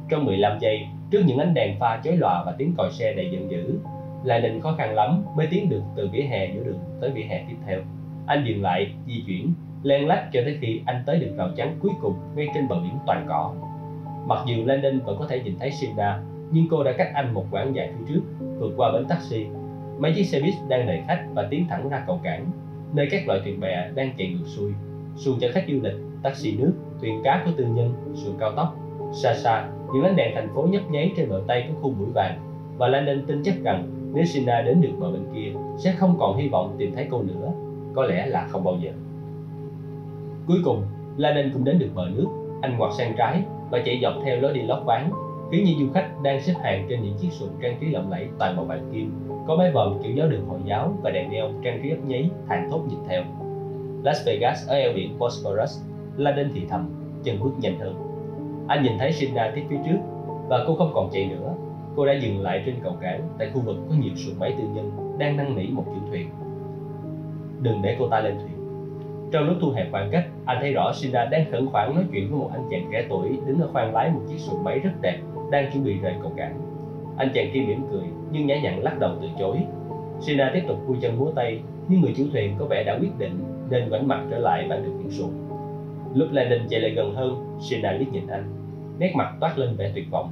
Trong 0.09 0.25
15 0.25 0.59
giây, 0.59 0.79
trước 1.11 1.21
những 1.25 1.37
ánh 1.37 1.53
đèn 1.53 1.79
pha 1.79 2.01
chói 2.03 2.17
lòa 2.17 2.43
và 2.45 2.55
tiếng 2.57 2.73
còi 2.77 2.91
xe 2.91 3.13
đầy 3.13 3.29
giận 3.31 3.51
dữ, 3.51 3.79
Lê 4.23 4.41
Đinh 4.41 4.61
khó 4.61 4.75
khăn 4.77 4.95
lắm 4.95 5.23
mới 5.35 5.47
tiến 5.47 5.69
được 5.69 5.81
từ 5.95 6.09
vỉa 6.11 6.21
hè 6.21 6.53
giữa 6.53 6.63
đường 6.63 6.79
tới 7.01 7.09
vỉa 7.09 7.23
hè 7.23 7.43
tiếp 7.47 7.55
theo. 7.65 7.79
Anh 8.25 8.43
dừng 8.47 8.61
lại, 8.61 8.93
di 9.07 9.23
chuyển 9.27 9.53
len 9.83 10.07
lách 10.07 10.29
cho 10.33 10.41
tới 10.45 10.57
khi 10.61 10.81
anh 10.85 11.03
tới 11.05 11.19
được 11.19 11.33
rào 11.37 11.49
chắn 11.55 11.75
cuối 11.81 11.91
cùng 12.01 12.13
ngay 12.35 12.47
trên 12.53 12.67
bờ 12.67 12.79
biển 12.79 12.97
toàn 13.05 13.25
cỏ. 13.29 13.53
Mặc 14.27 14.39
dù 14.45 14.55
Landon 14.65 14.99
vẫn 14.99 15.17
có 15.19 15.25
thể 15.29 15.39
nhìn 15.39 15.55
thấy 15.59 15.71
Sina, 15.71 16.21
nhưng 16.51 16.65
cô 16.69 16.83
đã 16.83 16.91
cách 16.91 17.09
anh 17.13 17.33
một 17.33 17.45
quãng 17.51 17.75
dài 17.75 17.89
phía 17.97 18.13
trước, 18.13 18.21
vượt 18.59 18.73
qua 18.77 18.91
bến 18.91 19.05
taxi. 19.05 19.45
Mấy 19.97 20.13
chiếc 20.15 20.23
xe 20.23 20.39
buýt 20.39 20.53
đang 20.67 20.87
đợi 20.87 21.01
khách 21.07 21.25
và 21.33 21.47
tiến 21.49 21.65
thẳng 21.69 21.89
ra 21.89 22.03
cầu 22.07 22.19
cảng, 22.23 22.45
nơi 22.93 23.07
các 23.11 23.27
loại 23.27 23.39
thuyền 23.43 23.59
bè 23.59 23.89
đang 23.95 24.13
chạy 24.17 24.27
ngược 24.27 24.47
xuôi. 24.47 24.71
Xuồng 25.15 25.39
chở 25.39 25.51
khách 25.53 25.65
du 25.67 25.79
lịch, 25.81 25.95
taxi 26.23 26.57
nước, 26.57 26.73
thuyền 27.01 27.21
cá 27.23 27.41
của 27.45 27.51
tư 27.57 27.65
nhân, 27.65 27.93
xuồng 28.13 28.37
cao 28.39 28.51
tốc. 28.51 28.75
Xa 29.13 29.33
xa, 29.33 29.69
những 29.93 30.03
ánh 30.03 30.15
đèn 30.15 30.35
thành 30.35 30.49
phố 30.55 30.61
nhấp 30.61 30.81
nháy 30.91 31.11
trên 31.17 31.29
bờ 31.29 31.41
tây 31.47 31.65
của 31.67 31.81
khu 31.81 31.95
mũi 31.99 32.09
vàng. 32.13 32.39
Và 32.77 32.87
Landon 32.87 33.25
tin 33.27 33.43
chắc 33.43 33.55
rằng 33.63 33.89
nếu 34.13 34.25
Sina 34.25 34.61
đến 34.61 34.81
được 34.81 34.93
bờ 34.99 35.11
bên 35.11 35.23
kia, 35.35 35.53
sẽ 35.77 35.91
không 35.91 36.15
còn 36.19 36.37
hy 36.37 36.47
vọng 36.47 36.75
tìm 36.77 36.91
thấy 36.95 37.07
cô 37.11 37.21
nữa. 37.21 37.51
Có 37.93 38.05
lẽ 38.05 38.25
là 38.25 38.47
không 38.47 38.63
bao 38.63 38.77
giờ. 38.81 38.91
Cuối 40.47 40.57
cùng, 40.63 40.83
Laden 41.17 41.51
cũng 41.53 41.63
đến 41.63 41.79
được 41.79 41.89
bờ 41.95 42.09
nước. 42.09 42.27
Anh 42.61 42.77
ngoặt 42.77 42.93
sang 42.97 43.13
trái 43.17 43.43
và 43.71 43.81
chạy 43.85 43.99
dọc 44.01 44.13
theo 44.25 44.39
lối 44.39 44.53
đi 44.53 44.61
lót 44.61 44.85
ván, 44.85 45.09
khiến 45.51 45.63
những 45.65 45.79
du 45.79 45.93
khách 45.93 46.09
đang 46.23 46.41
xếp 46.41 46.53
hàng 46.61 46.85
trên 46.89 47.01
những 47.01 47.17
chiếc 47.17 47.31
xuồng 47.31 47.49
trang 47.61 47.77
trí 47.79 47.87
lộng 47.87 48.11
lẫy 48.11 48.27
toàn 48.39 48.55
màu 48.55 48.65
vàng 48.65 48.89
kim, 48.93 49.11
có 49.47 49.55
mái 49.55 49.71
vòm 49.71 50.03
kiểu 50.03 50.11
giáo 50.15 50.27
đường 50.27 50.45
hồi 50.47 50.59
giáo 50.65 50.93
và 51.01 51.11
đèn 51.11 51.31
neon 51.31 51.51
trang 51.63 51.79
trí 51.83 51.89
ấp 51.89 51.97
nháy, 52.07 52.29
thản 52.47 52.67
thốt 52.71 52.81
nhìn 52.89 52.99
theo. 53.07 53.23
Las 54.03 54.27
Vegas 54.27 54.67
ở 54.67 54.75
eo 54.75 54.93
biển 54.95 55.19
Bosporus, 55.19 55.81
Laden 56.17 56.49
thì 56.53 56.65
thầm, 56.69 56.89
chân 57.23 57.39
bước 57.39 57.51
nhanh 57.59 57.79
hơn. 57.79 57.95
Anh 58.67 58.83
nhìn 58.83 58.93
thấy 58.99 59.11
Sina 59.11 59.51
tiếp 59.55 59.63
phía 59.69 59.77
trước 59.85 59.97
và 60.49 60.63
cô 60.67 60.75
không 60.75 60.91
còn 60.93 61.09
chạy 61.11 61.25
nữa. 61.25 61.55
Cô 61.95 62.05
đã 62.05 62.13
dừng 62.13 62.41
lại 62.41 62.63
trên 62.65 62.75
cầu 62.83 62.97
cảng 63.01 63.21
tại 63.39 63.49
khu 63.53 63.61
vực 63.61 63.77
có 63.89 63.95
nhiều 63.99 64.15
xuồng 64.15 64.39
máy 64.39 64.55
tư 64.57 64.63
nhân 64.73 64.91
đang 65.17 65.37
năn 65.37 65.55
nỉ 65.55 65.67
một 65.67 65.83
chủ 65.85 66.07
thuyền. 66.09 66.29
Đừng 67.61 67.81
để 67.81 67.95
cô 67.99 68.07
ta 68.07 68.19
lên 68.19 68.37
thuyền 68.39 68.52
trong 69.33 69.47
lúc 69.47 69.57
thu 69.61 69.71
hẹp 69.71 69.87
khoảng 69.91 70.09
cách, 70.11 70.25
anh 70.45 70.57
thấy 70.61 70.73
rõ 70.73 70.91
Sina 70.93 71.25
đang 71.25 71.51
khẩn 71.51 71.67
khoản 71.71 71.95
nói 71.95 72.05
chuyện 72.11 72.29
với 72.29 72.39
một 72.39 72.49
anh 72.53 72.63
chàng 72.71 72.89
trẻ 72.91 73.05
tuổi 73.09 73.37
đứng 73.47 73.61
ở 73.61 73.69
khoang 73.73 73.93
lái 73.93 74.11
một 74.11 74.21
chiếc 74.29 74.37
xuồng 74.37 74.63
máy 74.63 74.79
rất 74.79 74.91
đẹp, 75.01 75.19
đang 75.51 75.71
chuẩn 75.71 75.83
bị 75.83 75.97
rời 75.97 76.13
cầu 76.21 76.33
cảng. 76.37 76.61
Anh 77.17 77.29
chàng 77.33 77.49
kia 77.53 77.59
mỉm 77.59 77.85
cười, 77.91 78.03
nhưng 78.31 78.47
nhã 78.47 78.59
nhặn 78.59 78.83
lắc 78.83 78.99
đầu 78.99 79.15
từ 79.21 79.27
chối. 79.39 79.57
Sina 80.19 80.51
tiếp 80.53 80.63
tục 80.67 80.77
vui 80.87 80.97
chân 81.01 81.19
múa 81.19 81.31
tay, 81.35 81.59
nhưng 81.87 82.01
người 82.01 82.13
chủ 82.17 82.23
thuyền 82.31 82.55
có 82.59 82.65
vẻ 82.65 82.83
đã 82.83 82.97
quyết 82.99 83.17
định 83.17 83.43
nên 83.69 83.89
ngoảnh 83.89 84.07
mặt 84.07 84.23
trở 84.29 84.37
lại 84.37 84.65
và 84.69 84.75
được 84.75 84.91
khiển 85.01 85.11
xuồng. 85.11 85.33
Lúc 86.13 86.27
Landon 86.31 86.67
chạy 86.69 86.79
lại 86.79 86.91
gần 86.91 87.15
hơn, 87.15 87.57
Sina 87.59 87.91
liếc 87.91 88.11
nhìn 88.11 88.27
anh, 88.27 88.43
nét 88.99 89.13
mặt 89.15 89.33
toát 89.39 89.57
lên 89.57 89.75
vẻ 89.75 89.91
tuyệt 89.95 90.05
vọng. 90.11 90.29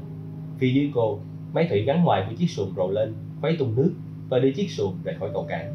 Phía 0.57 0.69
dưới 0.69 0.91
cô, 0.95 1.19
máy 1.53 1.67
thủy 1.69 1.81
gắn 1.81 2.03
ngoài 2.03 2.25
của 2.29 2.35
chiếc 2.35 2.49
xuồng 2.49 2.73
rồ 2.75 2.87
lên, 2.87 3.13
khuấy 3.41 3.55
tung 3.59 3.75
nước 3.75 3.93
và 4.29 4.39
đưa 4.39 4.51
chiếc 4.51 4.69
xuồng 4.69 4.93
rời 5.03 5.15
khỏi 5.19 5.29
cầu 5.33 5.45
cảng. 5.49 5.73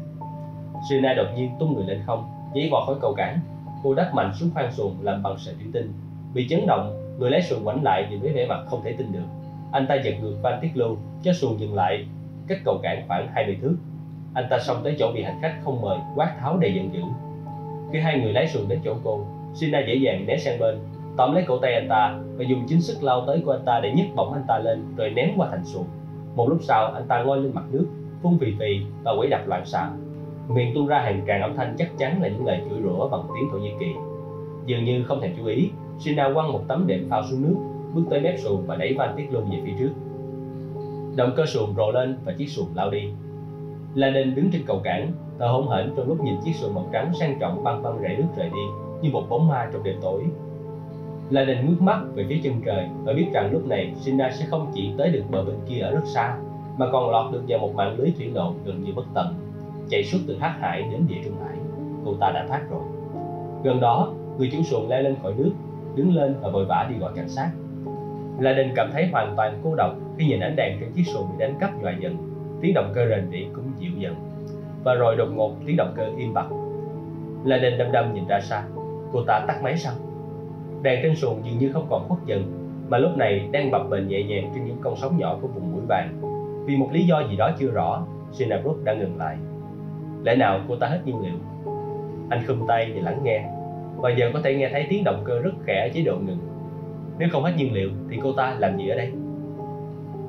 Sina 0.89 1.13
đột 1.13 1.27
nhiên 1.35 1.51
tung 1.59 1.73
người 1.73 1.85
lên 1.87 1.99
không, 2.05 2.23
nhảy 2.53 2.69
vọt 2.71 2.83
khỏi 2.87 2.95
cầu 3.01 3.13
cảng 3.17 3.39
cô 3.83 3.93
đắp 3.93 4.13
mạnh 4.13 4.33
xuống 4.33 4.49
khoang 4.53 4.71
xuồng 4.71 4.95
làm 5.01 5.23
bằng 5.23 5.37
sợi 5.37 5.53
thủy 5.53 5.65
tinh. 5.73 5.93
Bị 6.33 6.47
chấn 6.49 6.67
động, 6.67 7.15
người 7.19 7.31
lái 7.31 7.41
xuồng 7.41 7.63
ngoảnh 7.63 7.83
lại 7.83 8.07
nhìn 8.09 8.19
với 8.19 8.33
vẻ 8.33 8.45
mặt 8.47 8.63
không 8.67 8.81
thể 8.83 8.91
tin 8.97 9.11
được. 9.11 9.25
Anh 9.71 9.85
ta 9.87 9.95
giật 9.95 10.13
ngược 10.21 10.35
van 10.41 10.59
tiết 10.61 10.69
lưu, 10.73 10.97
cho 11.23 11.33
xuồng 11.33 11.59
dừng 11.59 11.75
lại, 11.75 12.05
cách 12.47 12.57
cầu 12.65 12.79
cảng 12.83 13.07
khoảng 13.07 13.27
20 13.33 13.57
thước. 13.61 13.75
Anh 14.33 14.47
ta 14.49 14.59
xông 14.59 14.77
tới 14.83 14.95
chỗ 14.99 15.11
bị 15.15 15.23
hành 15.23 15.39
khách 15.41 15.55
không 15.63 15.81
mời, 15.81 15.97
quát 16.15 16.35
tháo 16.39 16.57
đầy 16.57 16.73
giận 16.73 16.93
dữ. 16.93 17.01
Khi 17.91 17.99
hai 17.99 18.19
người 18.19 18.33
lái 18.33 18.47
xuồng 18.47 18.69
đến 18.69 18.79
chỗ 18.85 18.95
cô, 19.03 19.25
Sina 19.53 19.79
dễ 19.87 19.95
dàng 19.95 20.25
né 20.27 20.37
sang 20.37 20.59
bên. 20.59 20.79
Tóm 21.17 21.33
lấy 21.33 21.43
cổ 21.47 21.57
tay 21.57 21.73
anh 21.73 21.87
ta 21.89 22.19
và 22.35 22.45
dùng 22.49 22.63
chính 22.67 22.81
sức 22.81 23.03
lao 23.03 23.23
tới 23.27 23.41
của 23.45 23.51
anh 23.51 23.65
ta 23.65 23.79
để 23.83 23.91
nhấc 23.91 24.07
bổng 24.15 24.33
anh 24.33 24.43
ta 24.47 24.57
lên, 24.57 24.95
rồi 24.95 25.09
ném 25.09 25.29
qua 25.37 25.47
thành 25.51 25.65
xuồng. 25.65 25.85
Một 26.35 26.49
lúc 26.49 26.59
sau, 26.61 26.91
anh 26.93 27.07
ta 27.07 27.23
ngoi 27.23 27.41
lên 27.41 27.51
mặt 27.55 27.63
nước, 27.71 27.87
phun 28.21 28.37
phì 28.39 28.47
phì 28.59 28.81
và 29.03 29.11
quấy 29.17 29.27
đập 29.27 29.47
loạn 29.47 29.65
xạ 29.65 29.89
miệng 30.49 30.71
tuôn 30.75 30.87
ra 30.87 30.99
hàng 30.99 31.23
tràng 31.27 31.41
âm 31.41 31.55
thanh 31.55 31.75
chắc 31.77 31.97
chắn 31.97 32.21
là 32.21 32.27
những 32.27 32.45
lời 32.45 32.61
chửi 32.69 32.81
rủa 32.81 33.07
bằng 33.07 33.21
tiếng 33.35 33.49
thổ 33.51 33.57
nhĩ 33.57 33.71
kỳ. 33.79 33.93
Dường 34.65 34.83
như 34.83 35.03
không 35.03 35.21
thèm 35.21 35.31
chú 35.37 35.45
ý 35.45 35.69
sina 35.99 36.33
quăng 36.33 36.51
một 36.51 36.61
tấm 36.67 36.87
đệm 36.87 37.09
phao 37.09 37.23
xuống 37.23 37.41
nước, 37.41 37.55
bước 37.93 38.03
tới 38.09 38.21
mép 38.21 38.39
xuồng 38.39 38.63
và 38.67 38.75
đẩy 38.75 38.93
van 38.93 39.13
tiết 39.17 39.33
luôn 39.33 39.43
về 39.51 39.57
phía 39.63 39.71
trước. 39.79 39.89
Động 41.15 41.31
cơ 41.35 41.45
xuồng 41.45 41.73
rồ 41.75 41.91
lên 41.91 42.15
và 42.25 42.31
chiếc 42.31 42.49
xuồng 42.49 42.67
lao 42.75 42.89
đi. 42.89 43.07
Laden 43.95 44.35
đứng 44.35 44.49
trên 44.51 44.61
cầu 44.65 44.79
cảng, 44.83 45.11
thở 45.39 45.47
hổn 45.47 45.69
hển 45.69 45.91
trong 45.95 46.07
lúc 46.07 46.23
nhìn 46.23 46.35
chiếc 46.43 46.55
xuồng 46.55 46.73
màu 46.73 46.85
trắng 46.93 47.11
sang 47.13 47.37
trọng 47.39 47.63
băng 47.63 47.83
băng 47.83 48.01
rẽ 48.01 48.15
nước 48.17 48.27
rời 48.37 48.49
đi, 48.53 48.61
như 49.01 49.09
một 49.09 49.23
bóng 49.29 49.47
ma 49.47 49.69
trong 49.73 49.83
đêm 49.83 49.95
tối. 50.01 50.23
Laden 51.29 51.65
ngước 51.65 51.81
mắt 51.81 51.99
về 52.15 52.25
phía 52.29 52.39
chân 52.43 52.61
trời, 52.65 52.87
và 53.03 53.13
biết 53.13 53.25
rằng 53.33 53.51
lúc 53.51 53.67
này 53.67 53.91
Sina 53.95 54.29
sẽ 54.31 54.45
không 54.45 54.71
chỉ 54.73 54.91
tới 54.97 55.09
được 55.09 55.23
bờ 55.31 55.43
bên 55.43 55.55
kia 55.67 55.79
ở 55.79 55.91
rất 55.91 56.05
xa, 56.05 56.37
mà 56.77 56.87
còn 56.91 57.09
lọt 57.09 57.31
được 57.31 57.41
vào 57.47 57.59
một 57.59 57.75
mạng 57.75 57.95
lưới 57.97 58.11
thủy 58.17 58.29
lộ 58.33 58.53
gần 58.65 58.83
như 58.83 58.93
bất 58.93 59.05
tận 59.13 59.33
chạy 59.89 60.03
suốt 60.03 60.17
từ 60.27 60.37
Hắc 60.39 60.59
Hải 60.59 60.81
đến 60.91 61.05
địa 61.07 61.21
Trung 61.25 61.35
Hải. 61.43 61.57
Cô 62.05 62.13
ta 62.19 62.31
đã 62.31 62.45
thoát 62.47 62.61
rồi. 62.69 62.81
Gần 63.63 63.79
đó, 63.79 64.13
người 64.37 64.49
chủ 64.51 64.63
xuồng 64.63 64.89
leo 64.89 65.01
lên 65.01 65.15
khỏi 65.21 65.33
nước, 65.37 65.51
đứng 65.95 66.15
lên 66.15 66.35
và 66.41 66.49
vội 66.49 66.65
vã 66.65 66.87
đi 66.89 66.97
gọi 66.99 67.11
cảnh 67.15 67.29
sát. 67.29 67.51
Laden 68.39 68.71
cảm 68.75 68.89
thấy 68.93 69.07
hoàn 69.11 69.33
toàn 69.37 69.59
cô 69.63 69.75
độc 69.75 69.95
khi 70.17 70.25
nhìn 70.25 70.39
ánh 70.39 70.55
đèn 70.55 70.77
trên 70.79 70.91
chiếc 70.91 71.03
xuồng 71.03 71.29
bị 71.31 71.35
đánh 71.37 71.55
cắp 71.59 71.81
nhòa 71.81 71.91
dần. 71.99 72.17
Tiếng 72.61 72.73
động 72.73 72.91
cơ 72.95 73.07
rền 73.09 73.31
rĩ 73.31 73.47
cũng 73.53 73.71
dịu 73.77 73.91
dần. 73.97 74.15
Và 74.83 74.93
rồi 74.93 75.15
đột 75.15 75.29
ngột 75.35 75.51
tiếng 75.65 75.77
động 75.77 75.93
cơ 75.95 76.09
im 76.17 76.33
bặt. 76.33 76.45
Laden 77.43 77.77
đăm 77.77 77.91
đăm 77.91 78.13
nhìn 78.13 78.27
ra 78.27 78.39
xa. 78.39 78.63
Cô 79.13 79.23
ta 79.27 79.45
tắt 79.47 79.59
máy 79.63 79.77
xong. 79.77 79.95
Đèn 80.81 80.99
trên 81.03 81.15
xuồng 81.15 81.41
dường 81.45 81.57
như 81.57 81.71
không 81.73 81.87
còn 81.89 82.07
khuất 82.07 82.19
dần, 82.25 82.43
mà 82.89 82.97
lúc 82.97 83.17
này 83.17 83.49
đang 83.51 83.71
bập 83.71 83.89
bềnh 83.89 84.07
nhẹ 84.07 84.23
nhàng 84.23 84.51
trên 84.55 84.65
những 84.65 84.77
con 84.81 84.95
sóng 84.95 85.17
nhỏ 85.17 85.37
của 85.41 85.47
vùng 85.47 85.71
mũi 85.71 85.81
vàng. 85.87 86.21
Vì 86.65 86.77
một 86.77 86.89
lý 86.91 87.05
do 87.05 87.23
gì 87.29 87.35
đó 87.35 87.51
chưa 87.59 87.71
rõ, 87.71 88.05
Sinabrook 88.31 88.83
đã 88.83 88.93
ngừng 88.93 89.17
lại. 89.17 89.37
Lẽ 90.23 90.35
nào 90.35 90.59
cô 90.67 90.75
ta 90.75 90.87
hết 90.87 90.99
nhiên 91.05 91.21
liệu? 91.21 91.35
Anh 92.29 92.43
khum 92.47 92.67
tay 92.67 92.91
và 92.95 93.01
lắng 93.01 93.19
nghe, 93.23 93.49
và 93.97 94.09
giờ 94.09 94.29
có 94.33 94.39
thể 94.43 94.55
nghe 94.55 94.69
thấy 94.71 94.85
tiếng 94.89 95.03
động 95.03 95.21
cơ 95.25 95.39
rất 95.39 95.53
khẽ 95.65 95.87
ở 95.87 95.89
chế 95.93 96.01
độ 96.01 96.17
ngừng. 96.17 96.39
Nếu 97.19 97.29
không 97.31 97.43
hết 97.43 97.51
nhiên 97.57 97.73
liệu 97.73 97.89
thì 98.09 98.19
cô 98.23 98.33
ta 98.33 98.55
làm 98.59 98.77
gì 98.77 98.89
ở 98.89 98.95
đây? 98.95 99.11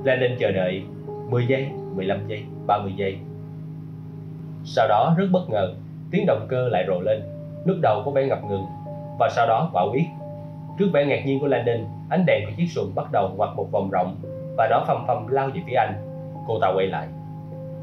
Landon 0.04 0.38
chờ 0.38 0.52
đợi 0.52 0.82
10 1.28 1.46
giây, 1.46 1.68
15 1.94 2.28
giây, 2.28 2.44
30 2.66 2.92
giây. 2.96 3.18
Sau 4.64 4.88
đó 4.88 5.14
rất 5.18 5.26
bất 5.32 5.50
ngờ, 5.50 5.74
tiếng 6.10 6.26
động 6.26 6.46
cơ 6.48 6.68
lại 6.68 6.84
rộ 6.88 7.00
lên. 7.00 7.22
Lúc 7.64 7.76
đầu 7.82 8.02
có 8.04 8.10
vẻ 8.10 8.26
ngập 8.26 8.44
ngừng, 8.44 8.64
và 9.18 9.28
sau 9.36 9.46
đó 9.46 9.70
quả 9.72 9.82
quyết. 9.92 10.04
Trước 10.78 10.86
vẻ 10.92 11.06
ngạc 11.06 11.26
nhiên 11.26 11.40
của 11.40 11.46
Landon, 11.46 11.86
ánh 12.08 12.24
đèn 12.26 12.44
của 12.46 12.52
chiếc 12.56 12.66
xuồng 12.66 12.94
bắt 12.94 13.12
đầu 13.12 13.30
ngoặt 13.36 13.50
một 13.56 13.70
vòng 13.72 13.90
rộng 13.90 14.16
và 14.56 14.68
nó 14.70 14.84
phầm 14.86 15.04
phầm 15.06 15.26
lao 15.26 15.50
về 15.54 15.60
phía 15.66 15.74
anh. 15.74 15.94
Cô 16.46 16.58
ta 16.60 16.72
quay 16.74 16.86
lại. 16.86 17.08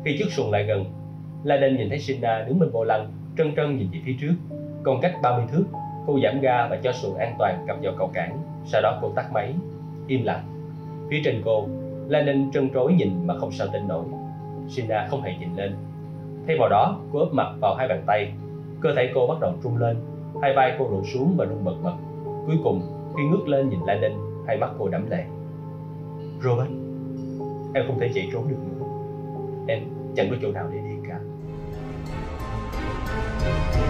Khi 0.05 0.15
chiếc 0.17 0.31
xuồng 0.31 0.51
lại 0.51 0.63
gần, 0.63 0.85
Laden 1.45 1.77
nhìn 1.77 1.89
thấy 1.89 1.99
Sina 1.99 2.43
đứng 2.47 2.59
bên 2.59 2.69
vô 2.69 2.83
lăng, 2.83 3.11
trân 3.37 3.55
trân 3.55 3.77
nhìn 3.77 3.87
về 3.91 3.99
phía 4.05 4.15
trước. 4.21 4.33
Còn 4.83 5.01
cách 5.01 5.15
30 5.21 5.45
thước, 5.51 5.65
cô 6.07 6.19
giảm 6.23 6.41
ga 6.41 6.67
và 6.67 6.79
cho 6.83 6.91
xuồng 6.91 7.17
an 7.17 7.35
toàn 7.39 7.65
cập 7.67 7.77
vào 7.81 7.93
cầu 7.97 8.09
cảng. 8.13 8.37
Sau 8.65 8.81
đó 8.81 8.99
cô 9.01 9.11
tắt 9.15 9.31
máy, 9.33 9.53
im 10.07 10.23
lặng. 10.23 10.43
Phía 11.09 11.21
trên 11.25 11.41
cô, 11.45 11.67
Laden 12.07 12.51
trân 12.51 12.69
trối 12.73 12.93
nhìn 12.93 13.27
mà 13.27 13.37
không 13.37 13.51
sao 13.51 13.67
tin 13.73 13.87
nổi. 13.87 14.05
Sina 14.69 15.07
không 15.09 15.21
hề 15.21 15.33
nhìn 15.39 15.55
lên. 15.55 15.75
Thay 16.47 16.57
vào 16.59 16.69
đó, 16.69 16.99
cô 17.13 17.19
úp 17.19 17.33
mặt 17.33 17.47
vào 17.59 17.75
hai 17.75 17.87
bàn 17.87 18.03
tay. 18.05 18.33
Cơ 18.81 18.95
thể 18.95 19.11
cô 19.15 19.27
bắt 19.27 19.37
đầu 19.41 19.53
trung 19.63 19.77
lên, 19.77 19.97
hai 20.41 20.53
vai 20.53 20.75
cô 20.79 20.89
rụt 20.89 21.05
xuống 21.13 21.33
và 21.37 21.45
run 21.45 21.65
bật 21.65 21.75
bật. 21.83 21.95
Cuối 22.47 22.57
cùng, 22.63 22.81
khi 23.17 23.23
ngước 23.23 23.47
lên 23.47 23.69
nhìn 23.69 23.79
Landon, 23.85 24.11
hai 24.47 24.57
mắt 24.57 24.69
cô 24.79 24.87
đẫm 24.87 25.09
lệ. 25.09 25.23
Robert, 26.43 26.69
em 27.73 27.83
không 27.87 27.99
thể 27.99 28.09
chạy 28.15 28.29
trốn 28.33 28.43
được 28.49 28.57
nữa. 28.67 28.85
Em 29.67 29.79
chẳng 30.15 30.27
có 30.29 30.35
chỗ 30.41 30.51
nào 30.51 30.67
để 30.73 30.79
đi 30.79 30.94
Thank 32.85 33.75
you. 33.77 33.84